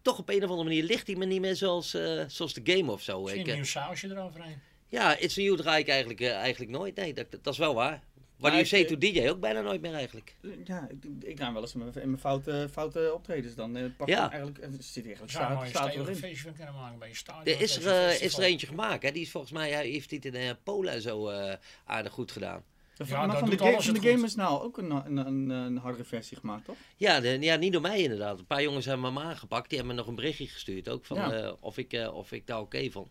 toch 0.03 0.19
op 0.19 0.29
een 0.29 0.45
of 0.45 0.51
andere 0.51 0.69
manier 0.69 0.83
ligt 0.83 1.07
die 1.07 1.17
me 1.17 1.25
niet 1.25 1.41
meer 1.41 1.57
zoals, 1.57 1.95
eh, 1.95 2.25
zoals 2.29 2.55
de 2.55 2.61
game 2.65 2.93
of 2.93 3.03
zo. 3.03 3.21
Misschien 3.23 3.41
Ik, 3.43 3.49
een 3.49 3.55
nieuw 3.55 3.65
sausje 3.65 4.09
eroverheen. 4.09 4.61
ja, 4.89 5.17
It's 5.17 5.39
On 5.39 5.45
You 5.45 5.57
draai 5.57 5.81
ik 5.83 5.89
eigenlijk, 5.89 6.21
eigenlijk 6.21 6.71
nooit. 6.71 6.95
Nee, 6.97 7.15
dat, 7.15 7.27
dat 7.31 7.53
is 7.53 7.59
wel 7.59 7.75
waar. 7.75 8.03
Waar 8.43 8.51
Maar 8.51 8.61
you 8.61 8.67
say 8.67 8.81
ik- 8.81 8.89
to 8.89 8.99
DJ 8.99 9.29
ook 9.29 9.41
bijna 9.41 9.61
nooit 9.61 9.81
meer 9.81 9.95
eigenlijk. 9.95 10.37
Ja, 10.65 10.89
ik, 10.91 11.25
ik 11.25 11.39
wel 11.39 11.57
eens 11.61 11.73
in 11.75 11.79
mijn, 11.79 11.93
in 11.95 12.09
mijn 12.09 12.21
foute, 12.21 12.69
foute 12.73 13.11
optredens 13.15 13.55
dan. 13.55 13.77
eh, 13.77 13.85
pak 13.97 14.09
Ja. 14.09 14.25
ik 14.25 14.31
eigenlijk, 14.33 14.59
er 14.65 14.71
zit 14.79 15.05
eigenlijk 15.05 15.33
Daar 15.33 15.43
staat, 15.47 15.63
een 15.63 15.69
staat 15.69 15.95
erin. 15.95 16.17
feestje 16.17 16.43
van 16.43 16.55
kunnen 16.55 16.75
maken 16.75 16.99
bij 16.99 17.09
je 17.09 17.15
stadion. 17.15 17.55
Er 17.57 17.61
is 17.63 17.77
er, 17.85 18.09
eh, 18.09 18.23
is 18.23 18.37
er 18.37 18.43
eentje 18.43 18.67
gemaakt, 18.67 19.03
hè? 19.03 19.11
Die 19.13 19.23
is 19.23 19.31
volgens 19.31 19.53
mij, 19.53 19.71
hij 19.71 19.87
heeft 19.89 20.11
dit 20.11 20.25
in 20.25 20.35
eh, 20.35 20.51
Polen 20.63 20.93
en 20.93 21.03
zo 21.03 21.29
eh, 21.29 21.55
aardig 21.85 22.13
goed 22.13 22.33
gedaan. 22.33 22.65
Ja, 22.97 23.05
Ja, 23.09 23.17
maar 23.19 23.29
dat 23.29 23.39
van 23.39 23.51
de, 23.51 23.59
game, 23.59 23.83
van 23.83 23.95
de 23.95 24.01
game 24.11 24.25
is 24.25 24.35
nou 24.35 24.63
ook 24.63 24.79
een, 24.79 24.91
een, 24.91 25.17
een, 25.17 25.51
een 25.51 25.77
hardere 25.77 26.05
versie 26.05 26.37
gemaakt, 26.37 26.65
toch? 26.65 26.77
Ja, 26.97 27.21
de, 27.21 27.39
ja, 27.41 27.57
niet 27.57 27.73
door 27.73 27.81
mij 27.83 28.01
inderdaad. 28.03 28.39
Een 28.39 28.47
paar 28.47 28.63
jongens 28.63 28.85
hebben 28.85 29.13
me 29.13 29.21
aangepakt. 29.21 29.69
Die 29.69 29.79
hebben 29.79 29.97
me 29.97 30.01
nog 30.03 30.11
een 30.11 30.17
berichtje 30.17 30.47
gestuurd 30.47 30.89
ook 30.89 31.05
van 31.05 31.17
Ja. 31.17 31.33
eh, 31.33 31.53
of, 31.61 31.79
ik, 31.79 31.93
eh, 31.93 32.15
of 32.15 32.33
ik 32.33 32.47
dat 32.47 32.61
oké 32.61 32.91
vond. 32.91 33.09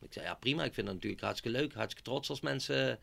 Ik 0.00 0.12
zei 0.12 0.24
ja 0.24 0.34
prima, 0.34 0.64
ik 0.64 0.74
vind 0.74 0.86
het 0.86 0.96
natuurlijk 0.96 1.22
hartstikke 1.22 1.58
leuk. 1.58 1.72
Hartstikke 1.74 2.10
trots 2.10 2.30
als 2.30 2.40
mensen 2.40 2.90
eh, 2.90 2.96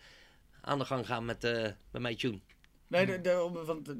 aan 0.61 0.79
de 0.79 0.85
gang 0.85 1.05
gaan 1.05 1.25
met, 1.25 1.43
eh 1.43 1.61
met 1.91 2.01
mijn 2.01 2.17
tune. 2.17 2.39
Nee, 2.87 3.05
de, 3.05 3.21
de, 3.21 3.63
want 3.65 3.89
eh, 3.89 3.97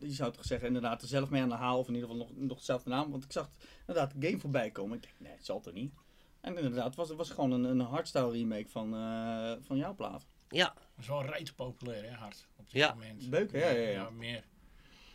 je, 0.00 0.12
zou 0.12 0.32
toch 0.32 0.44
zeggen 0.44 0.66
inderdaad 0.66 1.02
er 1.02 1.08
zelf 1.08 1.30
mee 1.30 1.42
aan 1.42 1.48
de 1.48 1.54
haal, 1.54 1.78
of 1.78 1.88
in 1.88 1.94
ieder 1.94 2.08
geval 2.10 2.26
nog, 2.26 2.36
nog 2.36 2.58
dezelfde 2.58 2.90
naam. 2.90 3.10
Want 3.10 3.24
ik 3.24 3.32
zag 3.32 3.50
inderdaad 3.86 4.12
de 4.16 4.26
game 4.26 4.40
voorbij 4.40 4.70
komen. 4.70 4.96
Ik 4.96 5.02
denk, 5.02 5.14
nee, 5.18 5.32
het 5.32 5.44
zal 5.44 5.60
toch 5.60 5.74
niet. 5.74 5.92
En 6.40 6.56
inderdaad, 6.56 6.84
het 6.86 6.94
was, 6.94 7.08
het 7.08 7.16
was 7.18 7.30
gewoon 7.30 7.50
een, 7.50 7.64
een 7.64 7.80
hardstyle 7.80 8.30
remake 8.30 8.68
van, 8.68 8.94
eh, 8.94 9.52
van 9.60 9.76
jouw 9.76 9.94
plaat. 9.94 10.26
Ja, 10.48 10.74
Dat 10.74 10.84
is 10.98 11.06
wel 11.06 11.24
rete 11.24 11.54
populair, 11.54 12.02
hè, 12.04 12.10
hard. 12.14 12.46
Op 12.56 12.64
dit 12.70 12.80
Ja. 12.80 12.92
moment. 12.92 13.30
Beuken, 13.30 13.58
ja, 13.58 13.68
ja, 13.70 13.88
ja. 13.88 14.10
meer. 14.10 14.44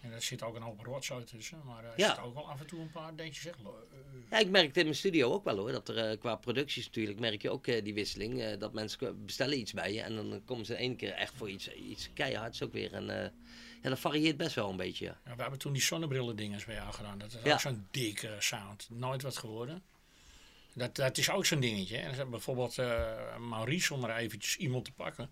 En 0.01 0.11
er 0.11 0.21
zit 0.21 0.43
ook 0.43 0.55
een 0.55 0.61
hoop 0.61 0.79
rotzooi 0.85 1.23
tussen. 1.23 1.61
Maar 1.65 1.83
er 1.83 1.93
Ja. 1.95 2.07
zit 2.15 2.19
ook 2.23 2.33
wel 2.33 2.49
af 2.49 2.59
en 2.59 2.65
toe 2.67 2.79
een 2.79 2.89
paar 2.91 3.15
dingetjes. 3.15 3.43
Zeg, 3.43 3.55
leuk. 3.63 4.03
ja, 4.29 4.37
ik 4.37 4.49
merkte 4.49 4.79
in 4.79 4.85
mijn 4.85 4.97
studio 4.97 5.31
ook 5.33 5.43
wel 5.43 5.57
hoor. 5.57 5.71
Dat 5.71 5.89
er 5.89 5.97
eh, 5.97 6.19
qua 6.19 6.35
producties 6.35 6.85
natuurlijk 6.85 7.19
merk 7.19 7.41
je 7.41 7.49
ook 7.49 7.67
eh, 7.67 7.83
die 7.83 7.93
wisseling. 7.93 8.41
eh, 8.41 8.59
dat 8.59 8.73
mensen 8.73 9.25
bestellen 9.25 9.59
iets 9.59 9.73
bij 9.73 9.93
je 9.93 10.01
en 10.01 10.15
dan 10.15 10.41
komen 10.45 10.65
ze 10.65 10.75
ene 10.77 10.95
keer 10.95 11.11
echt 11.11 11.33
voor 11.35 11.49
iets, 11.49 11.73
iets 11.73 12.09
keihards 12.13 12.63
ook 12.63 12.73
weer. 12.73 12.93
En 12.93 13.09
eh, 13.23 13.29
ja, 13.81 13.89
dat 13.89 13.99
varieert 13.99 14.37
best 14.37 14.55
wel 14.55 14.69
een 14.69 14.77
beetje. 14.77 15.05
Ja. 15.05 15.19
Ja, 15.25 15.35
we 15.35 15.41
hebben 15.41 15.59
toen 15.59 15.73
die 15.73 15.81
zonnebrillen 15.81 16.35
dinges 16.35 16.65
bij 16.65 16.75
jou 16.75 16.93
gedaan. 16.93 17.17
Dat 17.17 17.33
is 17.33 17.39
Ja. 17.43 17.53
ook 17.53 17.59
zo'n 17.59 17.87
dikke 17.91 18.35
sound. 18.39 18.87
Nooit 18.89 19.21
wat 19.21 19.37
geworden. 19.37 19.83
Dat, 20.73 20.95
dat 20.95 21.17
is 21.17 21.29
ook 21.29 21.45
zo'n 21.45 21.59
dingetje. 21.59 21.97
En 21.97 22.29
bijvoorbeeld 22.29 22.77
eh, 22.77 23.37
Maurice, 23.37 23.93
om 23.93 24.03
er 24.03 24.15
eventjes 24.15 24.57
iemand 24.57 24.85
te 24.85 24.91
pakken. 24.91 25.29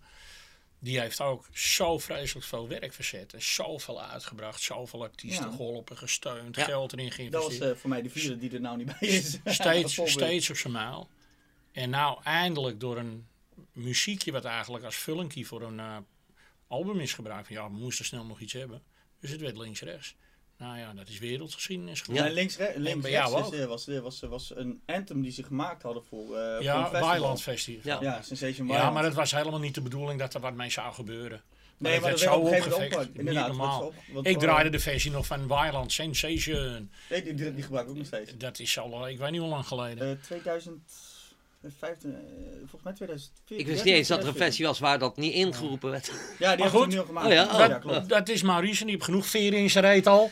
Die 0.78 1.00
heeft 1.00 1.20
ook 1.20 1.46
zo 1.52 1.98
vreselijk 1.98 2.46
veel 2.46 2.68
werk 2.68 2.92
verzet. 2.92 3.32
En 3.34 3.42
zoveel 3.42 4.02
uitgebracht. 4.02 4.60
Zoveel 4.60 5.02
artiesten 5.02 5.44
Ja. 5.50 5.56
geholpen, 5.56 5.96
gesteund. 5.96 6.56
Ja. 6.56 6.64
Geld 6.64 6.92
erin 6.92 7.04
Dat 7.06 7.14
geïnvesteerd. 7.14 7.58
was 7.60 7.68
eh, 7.70 7.76
voor 7.76 7.90
mij 7.90 8.02
de 8.02 8.10
vierde 8.10 8.38
die 8.38 8.50
er 8.50 8.60
nou 8.60 8.76
niet 8.76 8.86
bij 8.86 9.08
is. 9.08 9.38
steeds, 9.44 10.00
steeds 10.10 10.50
op 10.50 10.56
zijn 10.56 10.72
maal. 10.72 11.08
En 11.72 11.90
nou 11.90 12.22
eindelijk 12.22 12.80
door 12.80 12.96
een 12.98 13.26
muziekje 13.72 14.32
wat 14.32 14.44
eigenlijk 14.44 14.84
als 14.84 14.96
vullinkie 14.96 15.46
voor 15.46 15.62
een 15.62 15.80
eh, 15.80 15.96
album 16.66 17.00
is 17.00 17.12
gebruikt. 17.14 17.46
Van, 17.46 17.56
ja, 17.56 17.70
we 17.70 17.76
moesten 17.78 18.04
snel 18.04 18.24
nog 18.24 18.40
iets 18.40 18.52
hebben. 18.52 18.82
Dus 19.20 19.30
het 19.30 19.40
werd 19.40 19.56
links-rechts. 19.56 20.14
Nou 20.58 20.78
ja, 20.78 20.92
dat 20.94 21.08
is 21.08 21.18
wereldgeschiedenis 21.18 22.00
geworden. 22.00 22.26
Ja, 22.26 22.34
links-rechts 22.34 22.76
links 22.78 23.02
bij 23.02 23.10
jou 23.10 23.26
eh, 23.26 23.66
was, 23.66 23.88
eh, 23.88 24.00
was, 24.00 24.22
eh, 24.22 24.28
was, 24.28 24.56
een 24.56 24.82
anthem 24.86 25.22
die 25.22 25.32
ze 25.32 25.42
gemaakt 25.42 25.82
hadden 25.82 26.04
voor, 26.04 26.36
uh, 26.36 26.60
ja, 26.60 26.90
Byland 26.90 27.42
Festival. 27.42 27.92
Ja. 27.92 27.98
ja, 28.00 28.22
Sensation 28.22 28.68
Ja, 28.68 28.90
maar 28.90 29.04
het 29.04 29.14
was 29.14 29.32
helemaal 29.32 29.60
niet 29.60 29.74
de 29.74 29.80
bedoeling 29.80 30.18
dat 30.18 30.34
er 30.34 30.40
wat 30.40 30.54
mee 30.54 30.70
zou 30.70 30.94
gebeuren. 30.94 31.42
Nee, 31.78 32.00
maar 32.00 32.10
dat 32.10 32.18
zou 32.18 32.40
opgevecht. 32.40 32.96
Op, 32.96 33.22
niet 33.22 33.32
normaal. 33.32 33.86
Op, 33.86 33.94
want, 34.12 34.26
ik 34.26 34.38
draaide 34.38 34.70
de 34.70 34.78
versie 34.78 35.10
nog 35.10 35.26
van 35.26 35.48
Wildland 35.48 35.92
Sensation. 35.92 36.90
Nee, 37.10 37.34
die, 37.34 37.62
gebruik 37.62 37.84
ik 37.84 37.90
ook 37.90 37.96
nog 37.96 38.06
steeds. 38.06 38.36
Dat 38.36 38.58
is 38.58 38.78
al, 38.78 39.08
ik 39.08 39.18
weet 39.18 39.30
niet 39.30 39.40
hoe 39.40 39.48
lang 39.48 39.66
geleden. 39.66 40.20
2000... 40.20 40.80
15, 41.62 42.14
eh, 42.14 42.18
volgens 42.58 42.82
mij 42.82 42.92
2004. 42.92 43.58
Ik 43.58 43.66
wist 43.66 43.84
niet 43.84 43.94
eens 43.94 44.08
dat 44.08 44.24
er 44.24 44.42
een 44.42 44.64
was 44.64 44.78
waar 44.78 44.98
dat 44.98 45.16
niet 45.16 45.32
ingeroepen 45.32 45.90
werd. 45.90 46.12
Ja, 46.38 46.54
die 46.54 46.64
hebben 46.64 46.80
we 46.80 46.86
nu 46.86 46.98
al 46.98 47.04
gemaakt. 47.04 47.26
Oh 47.26 47.32
ja, 47.32 47.44
oh. 47.44 47.58
dat, 47.58 47.78
klopt. 47.78 48.08
dat 48.08 48.28
is 48.28 48.42
Maurice 48.42 48.80
en 48.80 48.86
die 48.86 48.94
heeft 48.94 49.04
genoeg 49.04 49.26
veren 49.26 49.58
in 49.58 49.70
zijn 49.70 49.84
reet 49.84 50.06
al. 50.06 50.30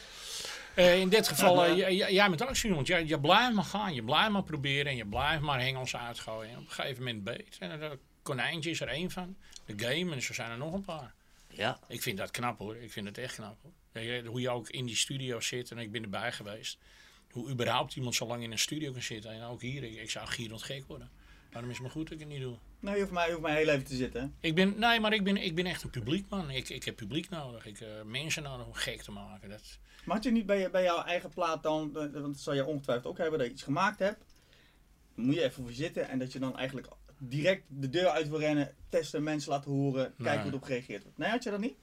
Eh, 0.74 1.00
in 1.00 1.08
dit 1.08 1.28
geval, 1.28 1.64
eh, 1.64 2.10
jij, 2.10 2.28
met 2.28 2.42
actie, 2.42 2.74
want 2.74 2.86
je, 2.86 3.20
blijft 3.20 3.54
maar 3.54 3.64
gaan. 3.64 3.94
Je 3.94 4.02
blijft 4.02 4.30
maar 4.30 4.42
proberen 4.42 4.86
en 4.86 4.96
je 4.96 5.06
blijft 5.06 5.42
maar 5.42 5.60
hengels 5.60 5.96
uitgooien. 5.96 6.58
Op 6.58 6.64
een 6.64 6.70
gegeven 6.70 7.04
moment 7.04 7.24
beet. 7.24 7.56
En 7.58 7.80
dat 7.80 7.96
konijntje 8.22 8.70
is 8.70 8.80
er 8.80 8.88
één 8.88 9.10
van. 9.10 9.36
De 9.66 9.74
game 9.76 10.12
en 10.12 10.22
zo 10.22 10.32
zijn 10.32 10.50
er 10.50 10.58
nog 10.58 10.72
een 10.72 10.84
paar. 10.84 11.14
Ja. 11.48 11.78
Ik 11.88 12.02
vind 12.02 12.18
dat 12.18 12.30
knap 12.30 12.58
hoor. 12.58 12.76
Ik 12.76 12.92
vind 12.92 13.06
het 13.06 13.18
echt 13.18 13.34
knap 13.34 13.56
hoor. 13.62 14.02
Hoe 14.26 14.40
je 14.40 14.50
ook 14.50 14.68
in 14.68 14.86
die 14.86 14.96
studio 14.96 15.40
zit 15.40 15.70
en 15.70 15.78
ik 15.78 15.92
ben 15.92 16.02
erbij 16.02 16.32
geweest. 16.32 16.78
Hoe 17.34 17.50
überhaupt 17.50 17.96
iemand 17.96 18.14
zo 18.14 18.26
lang 18.26 18.42
in 18.42 18.52
een 18.52 18.58
studio 18.58 18.92
kan 18.92 19.02
zitten. 19.02 19.30
En 19.30 19.42
ook 19.42 19.60
hier, 19.60 19.82
ik, 19.84 19.94
ik 19.94 20.10
zou 20.10 20.26
gierend 20.26 20.62
gek 20.62 20.84
worden. 20.86 21.10
Daarom 21.50 21.70
is 21.70 21.76
het 21.76 21.84
maar 21.86 21.94
goed 21.94 22.04
dat 22.04 22.12
ik 22.12 22.18
het 22.20 22.28
niet 22.28 22.40
doe. 22.40 22.56
Nou, 22.80 22.94
je 22.94 23.00
hoeft 23.02 23.12
mij, 23.14 23.24
je 23.26 23.30
hoeft 23.32 23.44
mij 23.44 23.56
heel 23.56 23.68
even 23.68 23.84
te 23.84 23.94
zitten. 23.96 24.20
hè. 24.22 24.28
Ik 24.48 24.54
ben, 24.54 24.78
nee, 24.78 25.00
maar 25.00 25.12
ik 25.12 25.24
ben, 25.24 25.36
ik 25.36 25.54
ben 25.54 25.66
echt 25.66 25.82
een 25.82 25.90
publiekman. 25.90 26.50
Ik, 26.50 26.68
ik 26.68 26.84
heb 26.84 26.96
publiek 26.96 27.28
nodig. 27.28 27.66
Ik 27.66 27.78
heb 27.78 28.04
mensen 28.04 28.42
nodig 28.42 28.66
om 28.66 28.72
gek 28.72 29.02
te 29.02 29.10
maken. 29.12 29.48
Dat, 29.48 29.78
Maar 30.04 30.14
had 30.16 30.24
je 30.24 30.30
niet 30.30 30.46
bij, 30.46 30.60
je- 30.60 30.70
bij 30.70 30.82
jouw 30.82 31.02
eigen 31.02 31.30
plaat 31.30 31.62
dan, 31.62 31.88
eh, 31.88 31.94
want 31.94 32.12
dat 32.12 32.38
zal 32.38 32.54
je 32.54 32.64
ongetwijfeld 32.66 33.06
ook 33.06 33.18
hebben, 33.18 33.38
dat 33.38 33.46
je 33.48 33.52
iets 33.54 33.62
gemaakt 33.62 33.98
hebt. 33.98 34.24
Dan 35.16 35.24
moet 35.24 35.34
je 35.34 35.42
even 35.42 35.62
voor 35.62 35.72
zitten 35.72 36.08
en 36.08 36.18
dat 36.18 36.32
je 36.32 36.38
dan 36.38 36.56
eigenlijk 36.56 36.88
direct 37.18 37.62
de 37.68 37.90
deur 37.90 38.08
uit 38.08 38.28
wil 38.28 38.38
rennen, 38.38 38.74
testen, 38.88 39.22
mensen 39.22 39.50
laten 39.50 39.70
horen, 39.70 40.02
kijken 40.04 40.24
Nee. 40.34 40.38
hoe 40.38 40.46
erop 40.50 40.62
gereageerd 40.62 41.02
wordt. 41.02 41.18
Nee, 41.18 41.28
had 41.30 41.42
je 41.42 41.50
dat 41.50 41.60
niet? 41.60 41.74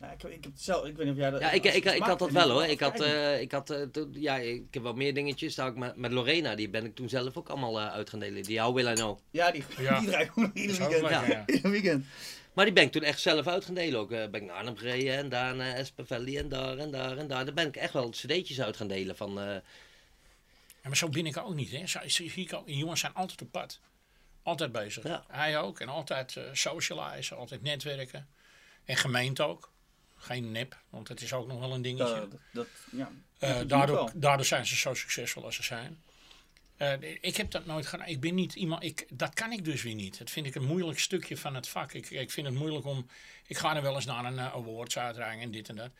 Ja, 0.00 0.10
ik, 0.10 0.22
ik, 0.22 0.44
heb 0.44 0.52
het 0.52 0.62
zelf, 0.62 0.84
ik 0.86 0.96
weet 0.96 1.06
niet 1.06 1.14
of 1.14 1.20
jij 1.20 1.30
dat... 1.30 1.40
ja 1.40 1.50
ik, 1.50 1.64
ik, 1.64 1.84
ik 1.84 2.02
had 2.02 2.18
dat 2.18 2.30
wel 2.30 2.46
ik 2.46 2.52
hoor. 2.52 2.64
Ik 2.64 2.80
had, 2.80 3.00
eh, 3.00 3.40
ik 3.40 3.52
had, 3.52 3.70
eh, 3.70 3.82
ja, 4.12 4.36
ik 4.36 4.62
heb 4.74 4.82
wel 4.82 4.92
meer 4.94 5.14
dingetjes. 5.14 5.54
Daar 5.54 5.68
ook 5.68 5.76
met, 5.76 5.96
met 5.96 6.12
Lorena, 6.12 6.54
die 6.54 6.68
ben 6.68 6.84
ik 6.84 6.94
toen 6.94 7.08
zelf 7.08 7.36
ook 7.36 7.48
allemaal 7.48 7.80
eh, 7.80 7.92
uit 7.92 8.10
gaan 8.10 8.18
delen. 8.20 8.42
Die 8.42 8.60
How 8.60 8.74
Will 8.74 8.90
I 8.92 8.94
Know. 8.94 9.18
Ja, 9.30 9.50
die, 9.50 9.64
Ja. 9.78 9.98
die 9.98 10.08
draai 10.08 10.24
ik 10.24 10.30
ook 10.30 10.36
nog 10.36 10.46
Dat 10.46 10.56
ieder 10.56 10.76
is 10.76 10.82
ook 10.82 10.90
weekend. 10.90 11.10
ja. 11.10 11.26
ja. 11.26 11.42
Ieder 11.46 11.70
weekend. 11.70 12.04
Maar 12.52 12.64
die 12.64 12.74
ben 12.74 12.82
ik 12.84 12.92
toen 12.92 13.02
echt 13.02 13.20
zelf 13.20 13.46
uit 13.46 13.64
gaan 13.64 13.74
delen 13.74 14.00
ook. 14.00 14.10
Eh, 14.12 14.28
ben 14.28 14.40
ik 14.40 14.46
naar 14.46 14.56
Arnhem 14.56 14.76
gereden 14.76 15.16
en 15.16 15.28
daar 15.28 15.54
naar 15.54 15.74
Espenvelli 15.74 16.38
en 16.38 16.48
daar 16.48 16.78
en 16.78 16.90
daar 16.90 17.16
en 17.18 17.26
daar. 17.28 17.44
Daar 17.44 17.54
ben 17.54 17.66
ik 17.68 17.76
echt 17.76 17.92
wel 17.92 18.08
cd'tjes 18.10 18.60
uit 18.60 18.76
gaan 18.76 18.88
delen 18.88 19.16
van... 19.16 19.40
eh, 19.40 19.44
Ja, 19.46 19.62
maar 20.82 20.96
zo 20.96 21.08
ben 21.08 21.26
ik 21.26 21.36
ook 21.36 21.54
niet. 21.54 21.70
Hè. 21.70 21.86
Zo, 21.86 21.98
zie 22.06 22.32
ik 22.34 22.52
ook. 22.52 22.62
Jongens 22.68 23.00
zijn 23.00 23.14
altijd 23.14 23.42
op 23.42 23.50
pad. 23.50 23.80
Altijd 24.42 24.72
bezig. 24.72 25.02
Ja. 25.04 25.24
Hij 25.28 25.58
ook. 25.58 25.80
En 25.80 25.88
altijd 25.88 26.36
eh 26.36 26.42
socializen, 26.52 27.36
altijd 27.36 27.62
netwerken. 27.62 28.28
En 28.84 28.96
gemeente 28.96 29.42
ook. 29.42 29.72
Geen 30.24 30.52
nep, 30.52 30.78
want 30.90 31.08
het 31.08 31.22
is 31.22 31.32
ook 31.32 31.46
nog 31.46 31.58
wel 31.58 31.72
een 31.72 31.82
dingetje. 31.82 32.28
Dat, 32.30 32.40
dat, 32.52 32.66
ja. 32.90 33.10
Eh, 33.38 33.56
dat 33.56 33.68
daardoor, 33.68 34.12
daardoor 34.14 34.46
zijn 34.46 34.66
ze 34.66 34.76
zo 34.76 34.94
succesvol 34.94 35.44
als 35.44 35.54
ze 35.54 35.62
zijn. 35.62 35.98
Eh, 36.76 36.92
ik 37.20 37.36
heb 37.36 37.50
dat 37.50 37.66
nooit 37.66 37.86
gedaan. 37.86 38.06
Ik 38.06 38.20
ben 38.20 38.34
niet 38.34 38.54
iemand. 38.54 38.82
Ik, 38.82 39.06
dat 39.12 39.34
kan 39.34 39.52
ik 39.52 39.64
dus 39.64 39.82
weer 39.82 39.94
niet. 39.94 40.18
Dat 40.18 40.30
vind 40.30 40.46
ik 40.46 40.54
een 40.54 40.66
moeilijk 40.66 40.98
stukje 40.98 41.36
van 41.36 41.54
het 41.54 41.68
vak. 41.68 41.92
Ik, 41.92 42.10
ik 42.10 42.30
vind 42.30 42.46
het 42.46 42.56
moeilijk 42.56 42.86
om. 42.86 43.06
Ik 43.46 43.56
ga 43.56 43.76
er 43.76 43.82
wel 43.82 43.94
eens 43.94 44.04
naar 44.04 44.24
een 44.24 44.34
uh, 44.34 44.54
awards 44.54 44.98
uitreiking 44.98 45.42
en 45.42 45.50
dit 45.50 45.68
en 45.68 45.76
dat. 45.76 45.90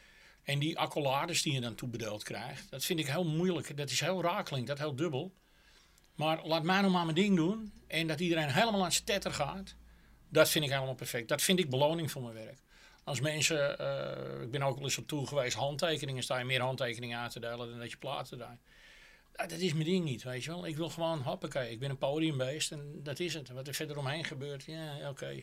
En 0.43 0.59
die 0.59 0.79
accolades 0.79 1.43
die 1.43 1.53
je 1.53 1.61
dan 1.61 1.75
toebedeeld 1.75 2.23
krijgt, 2.23 2.71
dat 2.71 2.85
vind 2.85 2.99
ik 2.99 3.07
heel 3.07 3.25
moeilijk. 3.25 3.77
Dat 3.77 3.91
is 3.91 4.01
heel 4.01 4.23
rakeling, 4.23 4.67
dat 4.67 4.79
heel 4.79 4.97
dubbel. 4.97 5.33
Maar 6.15 6.47
laat 6.47 6.63
mij 6.63 6.81
nou 6.81 6.93
maar 6.93 7.05
mijn 7.05 7.17
ding 7.17 7.37
doen. 7.37 7.73
En 7.87 8.07
dat 8.07 8.21
iedereen 8.21 8.49
helemaal 8.49 8.85
aan 8.85 8.93
zijn 8.93 9.05
tetter 9.05 9.33
gaat. 9.33 9.75
Dat 10.29 10.51
vind 10.51 10.65
ik 10.65 10.71
helemaal 10.71 10.95
perfect. 10.95 11.29
Dat 11.29 11.43
vind 11.43 11.59
ik 11.59 11.71
beloning 11.71 12.11
voor 12.11 12.23
mijn 12.23 12.35
werk. 12.35 12.59
Als 13.05 13.21
mensen, 13.21 13.79
eh, 13.79 14.43
ik 14.43 14.51
ben 14.51 14.63
ook 14.63 14.75
wel 14.75 14.85
eens 14.85 14.99
op 14.99 15.07
toe 15.07 15.27
geweest, 15.27 15.57
handtekeningen, 15.57 16.23
sta 16.23 16.39
je 16.39 16.45
meer 16.45 16.61
handtekeningen 16.61 17.19
aan 17.19 17.29
te 17.29 17.41
delen 17.41 17.69
dan 17.71 17.79
dat 17.79 17.91
je 17.91 17.97
platen. 17.97 18.43
Ah, 19.35 19.49
dat 19.49 19.59
is 19.59 19.73
mijn 19.73 19.85
ding 19.85 20.05
niet, 20.05 20.23
weet 20.23 20.45
je 20.45 20.51
wel. 20.51 20.67
Ik 20.67 20.77
wil 20.77 20.89
gewoon, 20.89 21.23
hoppakee, 21.23 21.71
ik 21.71 21.79
ben 21.79 21.91
een 21.91 21.99
podiumbeest 21.99 22.73
en 22.73 23.01
dat 23.03 23.19
is 23.19 23.35
het. 23.35 23.49
Wat 23.49 23.69
er 23.69 23.75
verder 23.75 23.99
omheen 23.99 24.25
gebeurt, 24.25 24.65
ja, 24.65 25.09
oké. 25.09 25.43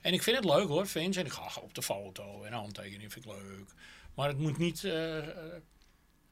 En 0.00 0.12
ik 0.12 0.22
vind 0.22 0.36
het 0.36 0.44
leuk 0.44 0.68
hoor, 0.68 0.86
fans. 0.86 1.16
En 1.16 1.24
ik 1.24 1.32
ga 1.32 1.60
op 1.60 1.74
de 1.74 1.82
foto 1.82 2.42
en 2.42 2.52
handtekeningen 2.52 3.10
vind 3.10 3.24
ik 3.24 3.30
leuk. 3.30 3.74
Maar 4.14 4.28
het 4.28 4.38
moet 4.38 4.58
niet, 4.58 4.84
eh, 4.84 5.26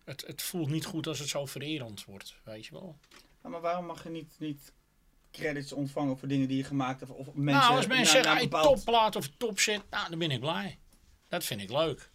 het, 0.05 0.27
het 0.27 0.43
voelt 0.43 0.69
niet 0.69 0.85
goed 0.85 1.07
als 1.07 1.19
het 1.19 1.29
zo 1.29 1.47
vererend 1.47 2.05
wordt, 2.05 2.41
weet 2.45 2.67
je 2.67 2.73
wel. 2.73 2.97
Maar 3.43 3.61
waarom 3.61 3.87
mag 3.87 4.03
je 4.03 4.11
niet, 4.11 4.37
niet 4.39 4.73
credits 5.37 5.73
ontvangen 5.73 6.19
voor 6.19 6.29
dingen 6.29 6.49
die 6.49 6.57
je 6.57 6.65
gemaakt 6.65 7.01
hebt? 7.01 7.13
Of 7.13 7.27
mensen, 7.35 7.63
nou, 7.65 7.77
als 7.77 7.87
mensen 7.87 8.23
zeggen, 8.23 8.39
bepaald- 8.49 8.77
topplaat 8.77 9.17
of 9.17 9.29
topzet, 9.37 9.83
nou, 9.91 10.11
dan 10.11 10.19
ben 10.19 10.31
ik 10.31 10.41
blij. 10.41 10.79
Dat 11.29 11.45
vind 11.45 11.61
ik 11.61 11.71
leuk. 11.71 12.11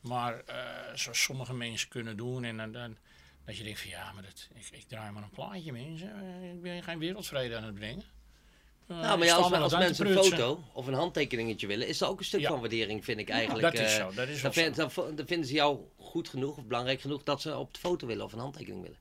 Maar 0.00 0.40
eh, 0.46 0.56
zoals 0.94 1.22
sommige 1.22 1.54
mensen 1.54 1.88
kunnen 1.88 2.16
doen 2.16 2.44
en 2.44 2.56
dan, 2.56 2.72
dan 2.72 2.96
dat 3.44 3.56
je 3.56 3.64
denkt 3.64 3.80
van 3.80 3.90
ja, 3.90 4.12
maar 4.12 4.22
dat, 4.22 4.48
ik, 4.54 4.68
ik 4.70 4.88
draai 4.88 5.10
maar 5.12 5.22
een 5.22 5.30
plaatje 5.30 5.72
mensen. 5.72 6.12
Eh, 6.42 6.50
Ik 6.52 6.62
ben 6.62 6.82
geen 6.82 6.98
wereldvrede 6.98 7.56
aan 7.56 7.64
het 7.64 7.74
brengen. 7.74 8.04
Eh, 8.86 9.00
Nou, 9.00 9.18
maar 9.18 9.26
ja, 9.26 9.34
als, 9.36 9.72
mensen 9.72 10.06
een 10.06 10.12
foto 10.24 10.64
of 10.72 10.86
een 10.86 10.94
handtekeningetje 10.94 11.66
willen, 11.66 11.88
is 11.88 11.98
dat 11.98 12.08
ook 12.08 12.18
een 12.18 12.24
stuk 12.24 12.40
Ja. 12.40 12.48
van 12.48 12.60
waardering, 12.60 13.04
vind 13.04 13.18
ik 13.20 13.28
eigenlijk. 13.28 13.74
dat 13.74 13.84
is 13.86 13.94
zo, 13.94 14.10
dat 14.14 14.28
is 14.28 14.42
dan, 14.42 14.52
wel 14.52 14.62
vind- 14.64 14.74
zo. 14.74 14.80
dan 14.80 14.90
vo- 14.90 15.14
dan 15.14 15.26
vinden 15.26 15.46
ze 15.46 15.54
jou 15.54 15.78
goed 15.96 16.28
genoeg 16.28 16.56
of 16.56 16.64
belangrijk 16.64 17.00
genoeg 17.00 17.22
dat 17.22 17.40
ze 17.40 17.56
op 17.56 17.74
de 17.74 17.80
foto 17.80 18.06
willen 18.06 18.24
of 18.24 18.32
een 18.32 18.38
handtekening 18.38 18.82
willen. 18.82 18.98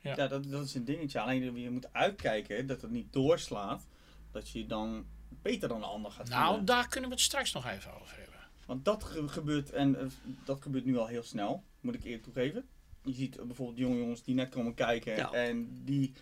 Ja. 0.00 0.14
Ja, 0.16 0.26
dat, 0.28 0.50
dat 0.50 0.64
is 0.64 0.74
een 0.74 0.84
dingetje. 0.84 1.20
Alleen 1.20 1.60
je 1.60 1.70
moet 1.70 1.92
uitkijken 1.92 2.66
dat 2.66 2.82
het 2.82 2.90
niet 2.90 3.12
doorslaat. 3.12 3.86
Dat 4.30 4.50
je 4.50 4.66
dan 4.66 5.06
beter 5.42 5.68
dan 5.68 5.80
de 5.80 5.86
ander 5.86 6.10
gaat 6.10 6.28
Nou, 6.28 6.46
vinden. 6.48 6.64
daar 6.64 6.88
kunnen 6.88 7.08
we 7.10 7.14
het 7.16 7.24
straks 7.24 7.52
nog 7.52 7.66
even 7.66 7.94
over 8.00 8.16
hebben. 8.16 8.34
Want 8.66 8.84
dat 8.84 9.04
ge- 9.04 9.28
gebeurt, 9.28 9.70
en 9.70 9.98
eh, 10.00 10.06
dat 10.44 10.62
gebeurt 10.62 10.84
nu 10.84 10.96
al 10.98 11.06
heel 11.06 11.22
snel, 11.22 11.64
moet 11.80 11.94
ik 11.94 12.04
eerlijk 12.04 12.22
toegeven. 12.22 12.68
Je 13.04 13.12
ziet 13.12 13.38
eh, 13.38 13.44
bijvoorbeeld 13.44 13.78
jonge 13.78 13.96
jongens 13.98 14.22
die 14.22 14.34
net 14.34 14.48
komen 14.48 14.74
kijken 14.74 15.16
Ja. 15.16 15.32
en 15.32 15.84
die 15.84 16.12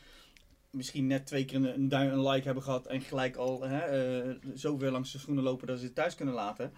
misschien 0.71 1.07
net 1.07 1.27
twee 1.27 1.45
keer 1.45 1.57
een, 1.57 1.75
een 1.75 1.89
duim, 1.89 2.11
een 2.13 2.29
like 2.29 2.45
hebben 2.45 2.63
gehad 2.63 2.87
en 2.87 3.01
gelijk 3.01 3.37
al 3.37 3.63
hè, 3.63 3.79
eh, 3.81 4.35
zo 4.57 4.77
ver 4.79 4.91
langs 4.91 5.13
de 5.13 5.19
schoenen 5.19 5.45
lopen 5.45 5.67
dat 5.67 5.79
ze 5.79 5.85
het 5.85 5.95
thuis 5.95 6.15
kunnen 6.15 6.35
laten. 6.35 6.73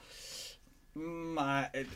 Maar 1.34 1.68
er 1.72 1.86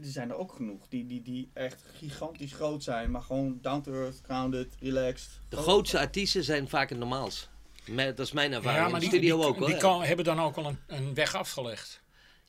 zijn 0.00 0.30
er 0.30 0.36
ook 0.36 0.52
genoeg 0.52 0.88
die, 0.88 1.06
die, 1.06 1.22
die 1.22 1.50
echt 1.52 1.82
gigantisch 1.98 2.52
groot 2.52 2.82
zijn, 2.82 3.10
maar 3.10 3.22
gewoon 3.22 3.58
down 3.62 3.80
to 3.80 3.92
earth, 3.92 4.20
grounded, 4.24 4.74
relaxed. 4.80 5.30
De 5.48 5.56
grootste 5.56 5.98
artiesten 5.98 6.44
zijn 6.44 6.68
vaak 6.68 6.88
het 6.88 6.98
normaals. 6.98 7.48
Dat 7.96 8.18
is 8.18 8.32
mijn 8.32 8.52
ervaring. 8.52 8.78
Ja, 8.80 8.84
in 8.84 8.90
maar 8.90 9.00
de 9.00 9.06
die, 9.08 9.18
studio 9.18 9.36
die, 9.38 9.46
ook 9.46 9.58
hoor. 9.58 9.66
die 9.66 9.76
kan- 9.76 10.02
hebben 10.02 10.24
dan 10.24 10.40
ook 10.40 10.56
al 10.56 10.66
een, 10.66 10.78
een 10.86 11.14
weg 11.14 11.34
afgelegd. 11.34 12.00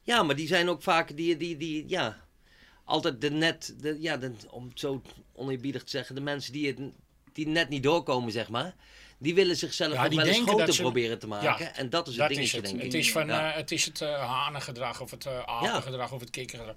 Ja, 0.04 0.24
maar 0.24 0.36
die 0.36 0.48
zijn 0.48 0.70
ook 0.70 0.82
vaak 0.82 1.18
die, 1.18 1.38
die, 1.38 1.58
die 1.58 1.84
ja, 1.88 2.18
altijd 2.84 3.22
de 3.22 3.30
net, 3.32 3.76
de, 3.82 3.98
ja, 4.02 4.18
de, 4.18 4.32
om 4.50 4.68
het 4.68 4.80
zo 4.80 5.02
oneerbiedig 5.34 5.84
te 5.84 5.90
zeggen, 5.90 6.16
de 6.16 6.22
mensen 6.22 6.54
die 6.54 6.68
het 6.68 6.80
die 7.34 7.48
net 7.48 7.70
niet 7.70 7.84
doorkomen, 7.84 8.32
zeg 8.32 8.50
maar. 8.50 8.76
Die 9.24 9.34
willen 9.36 9.56
zichzelf 9.56 9.94
Ja, 9.94 10.08
die 10.08 10.18
wel 10.18 10.28
eens 10.28 10.40
groter 10.40 10.74
ze- 10.74 10.82
proberen 10.82 11.20
te 11.20 11.28
maken. 11.28 11.66
Ja, 11.66 11.76
en 11.76 11.90
dat 11.90 12.08
is 12.08 12.14
het 12.14 12.22
Dat 12.22 12.30
is 12.30 12.36
dingetje, 12.36 12.58
het. 12.58 12.66
denk 12.66 12.78
ik. 12.78 12.84
Het 12.84 12.94
is, 12.94 13.12
van, 13.12 13.28
Ja. 13.28 13.50
eh, 13.52 13.56
het, 13.56 13.72
is 13.72 13.86
het 13.86 14.02
eh 14.02 14.26
hanengedrag 14.30 15.02
of 15.02 15.12
het 15.12 15.26
uh, 15.26 15.40
apengedrag 15.46 16.12
of 16.12 16.20
het 16.20 16.30
kikkergedrag. 16.30 16.76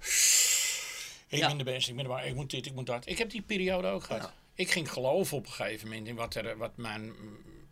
Ik 1.27 1.39
ben 1.47 1.57
de 1.57 1.63
beste, 1.63 1.89
ik 1.89 1.95
ben 1.95 2.05
de 2.05 2.11
waar, 2.11 2.27
ik 2.27 2.35
moet 2.35 2.49
dit, 2.49 2.65
ik 2.65 2.73
moet 2.73 2.85
dat. 2.85 3.07
Ik 3.07 3.17
heb 3.17 3.29
die 3.29 3.41
periode 3.41 3.87
ook 3.87 4.03
gehad. 4.03 4.31
Ik 4.55 4.71
ging 4.71 4.91
geloven 4.91 5.37
op 5.37 5.45
een 5.45 5.51
gegeven 5.51 5.87
moment 5.87 6.07
in 6.07 6.15
wat, 6.15 6.35
er, 6.35 6.57
wat 6.57 6.77
mijn 6.77 7.13